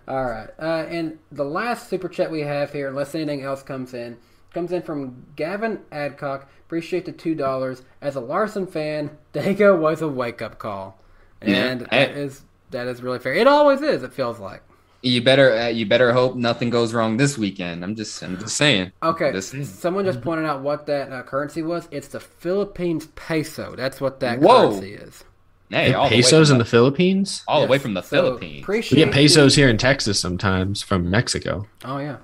All 0.08 0.26
right. 0.26 0.50
Uh, 0.60 0.86
and 0.90 1.18
the 1.32 1.46
last 1.46 1.90
super 1.90 2.10
chat 2.10 2.30
we 2.32 2.42
have 2.42 2.74
here, 2.74 2.88
unless 2.90 3.14
anything 3.16 3.42
else 3.44 3.62
comes 3.64 3.94
in, 3.94 4.18
comes 4.54 4.72
in 4.72 4.82
from 4.82 5.26
Gavin 5.36 5.80
Adcock. 5.92 6.50
Appreciate 6.66 7.06
the 7.06 7.12
two 7.12 7.36
dollars. 7.36 7.84
As 8.02 8.16
a 8.16 8.20
Larson 8.20 8.68
fan, 8.68 9.18
Dega 9.34 9.78
was 9.78 10.02
a 10.02 10.08
wake 10.08 10.42
up 10.42 10.60
call, 10.60 11.00
and 11.42 11.82
Yeah. 11.82 11.88
that 12.08 12.12
is 12.18 12.44
that 12.72 12.88
is 12.88 13.02
really 13.02 13.20
fair. 13.20 13.34
It 13.34 13.48
always 13.48 13.82
is. 13.82 14.04
It 14.04 14.14
feels 14.14 14.40
like. 14.40 14.62
You 15.02 15.22
better 15.22 15.54
uh, 15.58 15.68
you 15.70 15.86
better 15.86 16.12
hope 16.12 16.36
nothing 16.36 16.70
goes 16.70 16.94
wrong 16.94 17.16
this 17.18 17.38
weekend. 17.38 17.84
I'm 17.86 17.96
just 17.96 18.22
I'm 18.22 18.38
just 18.38 18.58
saying. 18.58 18.92
Okay. 19.02 19.32
Just 19.32 19.52
saying. 19.52 19.64
Someone 19.66 20.04
just 20.06 20.22
pointed 20.22 20.46
out 20.46 20.62
what 20.62 20.86
that 20.88 21.12
uh, 21.12 21.24
currency 21.24 21.62
was. 21.62 21.88
It's 21.90 22.10
the 22.10 22.20
Philippines 22.20 23.08
peso. 23.16 23.76
That's 23.76 24.02
what 24.02 24.20
that 24.20 24.40
Whoa. 24.40 24.70
currency 24.72 24.94
is. 24.94 25.24
Hey, 25.72 25.94
all 25.94 26.10
the 26.10 26.16
way 26.16 26.22
pesos 26.22 26.48
from 26.50 26.56
in 26.56 26.60
the 26.60 26.66
Philippines. 26.66 27.44
all 27.48 27.62
the 27.62 27.68
way 27.68 27.78
from 27.78 27.94
the 27.94 28.02
So, 28.02 28.10
Philippines. 28.10 28.56
We 28.56 28.62
Appreciate 28.64 29.06
get 29.06 29.14
pesos 29.14 29.56
the- 29.56 29.62
here 29.62 29.70
in 29.70 29.78
Texas 29.78 30.20
sometimes 30.20 30.82
from 30.84 31.10
Mexico. 31.10 31.66
Oh 31.86 32.00
yeah. 32.00 32.18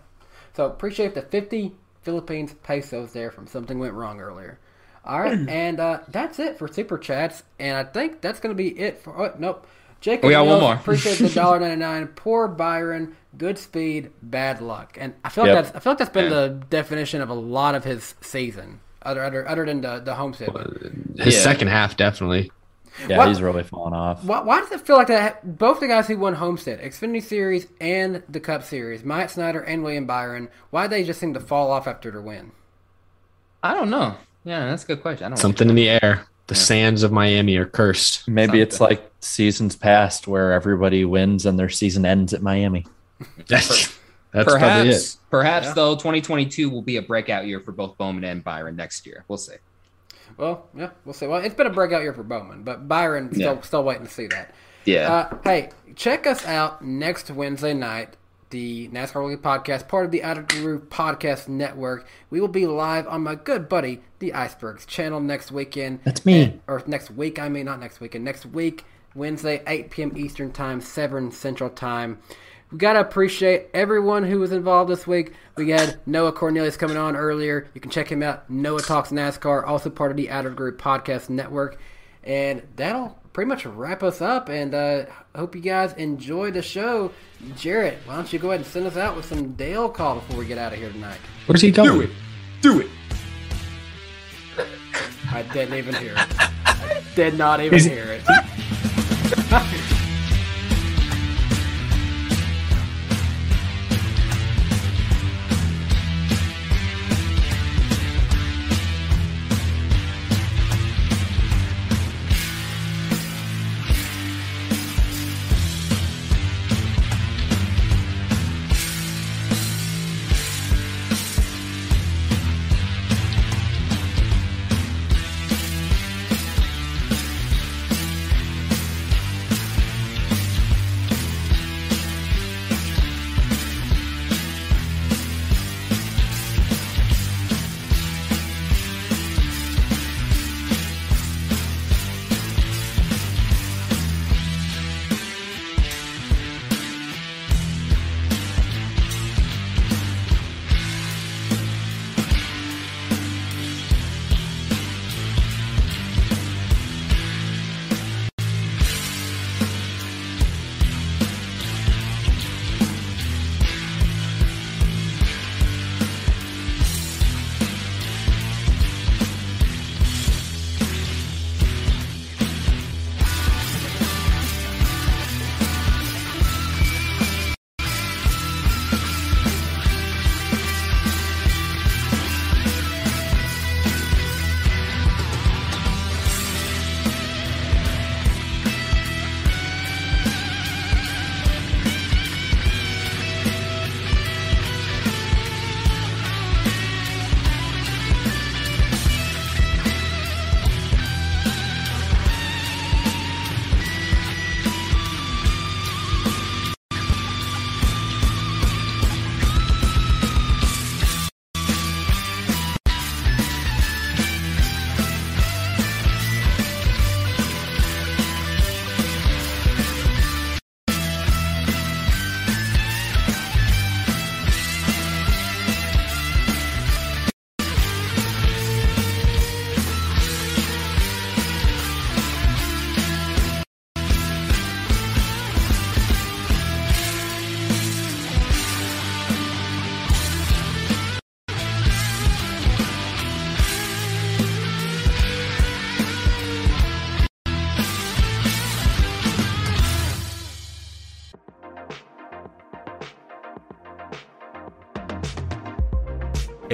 So 0.56 0.66
appreciate 0.66 1.14
the 1.16 1.22
fifty 1.22 1.74
Philippines 2.06 2.56
pesos 2.64 3.12
there 3.12 3.32
from 3.32 3.48
something 3.48 3.78
went 3.80 3.94
wrong 3.94 4.22
earlier. 4.22 4.60
All 5.04 5.20
right, 5.20 5.38
and 5.50 5.80
uh, 5.80 6.00
that's 6.08 6.40
it 6.40 6.58
for 6.58 6.68
super 6.70 6.98
chats, 6.98 7.44
and 7.60 7.76
I 7.76 7.84
think 7.84 8.22
that's 8.22 8.40
going 8.40 8.56
to 8.56 8.64
be 8.64 8.70
it 8.80 9.00
for. 9.00 9.18
Oh, 9.20 9.36
nope. 9.38 9.68
Jacob 10.02 10.26
We 10.28 10.32
got 10.32 10.46
one 10.46 10.60
more. 10.60 10.74
appreciate 10.76 11.18
the 11.18 11.30
dollar 11.34 11.60
ninety 11.60 11.78
nine. 11.78 12.08
Poor 12.08 12.48
Byron, 12.48 13.16
good 13.38 13.58
speed, 13.58 14.12
bad 14.22 14.62
luck, 14.62 14.98
and 15.02 15.14
I 15.24 15.30
feel 15.30 15.46
like 15.46 15.54
that's 15.54 15.76
I 15.76 15.80
feel 15.80 15.92
like 15.92 15.98
that's 15.98 16.12
been 16.12 16.26
Yeah. 16.26 16.30
the 16.42 16.50
definition 16.70 17.22
of 17.22 17.30
a 17.30 17.34
lot 17.34 17.74
of 17.76 17.84
his 17.84 18.14
season, 18.22 18.82
other 19.02 19.24
other, 19.24 19.48
other 19.50 19.66
than 19.66 19.82
the 19.82 20.00
the 20.00 20.14
homestead. 20.14 20.50
His 21.18 21.36
Yeah. 21.36 21.42
second 21.42 21.70
half 21.70 21.98
definitely. 21.98 22.52
Yeah, 23.08 23.18
What- 23.18 23.28
he's 23.28 23.42
really 23.42 23.64
falling 23.64 23.94
off. 23.94 24.24
Why, 24.24 24.42
why 24.42 24.60
does 24.62 24.72
it 24.72 24.82
feel 24.82 24.96
like 24.96 25.08
that? 25.08 25.58
Both 25.58 25.80
the 25.82 25.88
guys 25.88 26.08
who 26.08 26.18
won 26.18 26.34
Homestead, 26.36 26.80
Xfinity 26.82 27.22
Series 27.22 27.68
and 27.82 28.24
the 28.30 28.40
Cup 28.40 28.64
Series, 28.64 29.04
Myatt 29.04 29.32
Snider 29.32 29.60
and 29.62 29.84
William 29.84 30.06
Byron, 30.06 30.50
why 30.70 30.88
do 30.88 30.92
they 30.92 31.04
just 31.04 31.20
seem 31.20 31.34
to 31.34 31.40
fall 31.40 31.72
off 31.72 31.88
after 31.88 32.10
their 32.12 32.22
win? 32.22 32.52
I 33.64 33.74
don't 33.74 33.90
know. 33.90 34.16
Yeah, 34.44 34.66
that's 34.68 34.84
a 34.84 34.88
good 34.88 35.02
question. 35.02 35.26
I 35.26 35.30
don't. 35.30 35.38
Something 35.38 35.70
in 35.70 35.76
the 35.76 35.90
air. 35.90 36.26
The 36.48 36.56
sands 36.56 37.02
of 37.02 37.12
Miami 37.12 37.58
are 37.58 37.66
cursed. 37.66 38.28
Maybe 38.28 38.62
it's 38.62 38.80
like 38.80 39.10
seasons 39.20 39.76
past 39.76 40.28
where 40.28 40.54
everybody 40.54 41.04
wins 41.04 41.48
and 41.48 41.58
their 41.58 41.70
season 41.70 42.06
ends 42.06 42.34
at 42.36 42.44
Miami. 42.44 42.86
That's, 43.48 43.98
that's 44.32 44.54
probably 44.54 44.90
it. 44.90 44.92
Perhaps, 44.92 45.18
perhaps 45.32 45.74
though, 45.74 45.96
2022 45.96 46.70
will 46.70 46.82
be 46.84 46.98
a 46.98 47.02
breakout 47.02 47.48
year 47.48 47.60
for 47.62 47.72
both 47.72 47.98
Bowman 47.98 48.24
and 48.26 48.44
Byron 48.44 48.76
next 48.76 49.08
year. 49.08 49.24
We'll 49.28 49.38
see. 49.40 49.56
Well, 50.38 50.68
yeah, 50.76 50.90
we'll 51.06 51.14
see. 51.14 51.28
Well, 51.28 51.42
it's 51.42 51.56
been 51.56 51.68
a 51.68 51.72
breakout 51.72 52.02
year 52.02 52.14
for 52.14 52.24
Bowman, 52.24 52.64
but 52.64 52.88
Byron 52.88 53.34
still 53.34 53.56
Yeah. 53.56 53.62
still 53.62 53.84
waiting 53.84 54.06
to 54.06 54.12
see 54.12 54.28
that. 54.28 54.54
Yeah. 54.86 55.12
Uh, 55.12 55.38
hey, 55.44 55.70
check 55.96 56.28
us 56.28 56.46
out 56.46 56.84
next 56.84 57.32
Wednesday 57.32 57.74
night. 57.74 58.18
The 58.52 58.88
NASCAR 58.90 59.26
Weekly 59.26 59.42
Podcast, 59.44 59.88
part 59.88 60.06
of 60.06 60.12
the 60.12 60.24
Out 60.24 60.38
of 60.38 60.48
the 60.48 60.56
Groove 60.62 60.84
Podcast 60.90 61.48
Network. 61.48 62.06
We 62.30 62.40
will 62.40 62.48
be 62.48 62.68
live 62.68 63.08
on 63.08 63.24
my 63.24 63.36
good 63.36 63.68
buddy, 63.68 64.02
the 64.20 64.34
Icebergs 64.34 64.86
channel 64.86 65.20
next 65.20 65.52
weekend. 65.52 66.00
That's 66.04 66.26
me. 66.26 66.44
And- 66.44 66.60
or 66.68 66.82
next 66.86 67.10
week, 67.12 67.40
I 67.40 67.50
mean, 67.50 67.66
not 67.66 67.80
next 67.80 68.00
weekend. 68.00 68.24
Next 68.24 68.46
week, 68.46 68.86
Wednesday, 69.16 69.64
8 69.66 69.90
p.m. 69.90 70.12
Eastern 70.16 70.52
Time, 70.52 70.80
7 70.80 71.32
Central 71.32 71.70
Time. 71.72 72.20
We 72.76 72.80
got 72.80 72.94
to 72.94 73.00
appreciate 73.00 73.68
everyone 73.74 74.26
who 74.26 74.38
was 74.38 74.52
involved 74.52 74.92
this 74.92 75.08
week. 75.08 75.32
We 75.56 75.70
had 75.70 75.98
Noah 76.06 76.34
Cornelius 76.34 76.76
coming 76.76 76.98
on 76.98 77.16
earlier. 77.16 77.70
You 77.74 77.80
can 77.80 77.90
check 77.90 78.12
him 78.12 78.22
out. 78.22 78.50
Noah 78.50 78.82
Talks 78.82 79.12
NASCAR, 79.12 79.66
also 79.66 79.90
part 79.90 80.12
of 80.12 80.18
the 80.18 80.30
Out 80.30 80.46
of 80.46 80.52
the 80.52 80.58
Groove 80.58 80.76
Podcast 80.76 81.30
Network. 81.30 81.80
And 82.22 82.64
that'll 82.76 83.18
pretty 83.32 83.48
much 83.48 83.66
wrap 83.66 84.04
us 84.04 84.20
up. 84.20 84.50
And 84.50 84.76
uh, 84.76 85.06
hope 85.34 85.56
you 85.56 85.62
guys 85.62 85.94
enjoy 85.94 86.52
the 86.52 86.62
show. 86.62 87.14
Jarrett, 87.56 87.98
why 88.04 88.18
don't 88.18 88.34
you 88.34 88.40
go 88.40 88.50
ahead 88.50 88.60
and 88.60 88.68
send 88.68 88.86
us 88.88 88.98
out 88.98 89.16
with 89.16 89.24
some 89.24 89.54
Dale 89.54 89.88
call 89.88 90.16
before 90.16 90.36
we 90.36 90.46
get 90.46 90.58
out 90.58 90.74
of 90.74 90.80
here 90.80 90.92
tonight? 90.92 91.20
Where's 91.46 91.62
he 91.62 91.72
going? 91.72 91.92
Do 91.94 92.02
it. 92.02 92.10
Do 92.60 92.82
it. 92.82 92.90
I 95.32 95.44
didn't 95.44 95.76
even 95.76 95.96
hear 95.96 96.14
it. 96.18 97.06
Did 97.16 97.38
not 97.38 97.62
even 97.62 97.80
hear 97.80 98.20
it. 98.20 99.92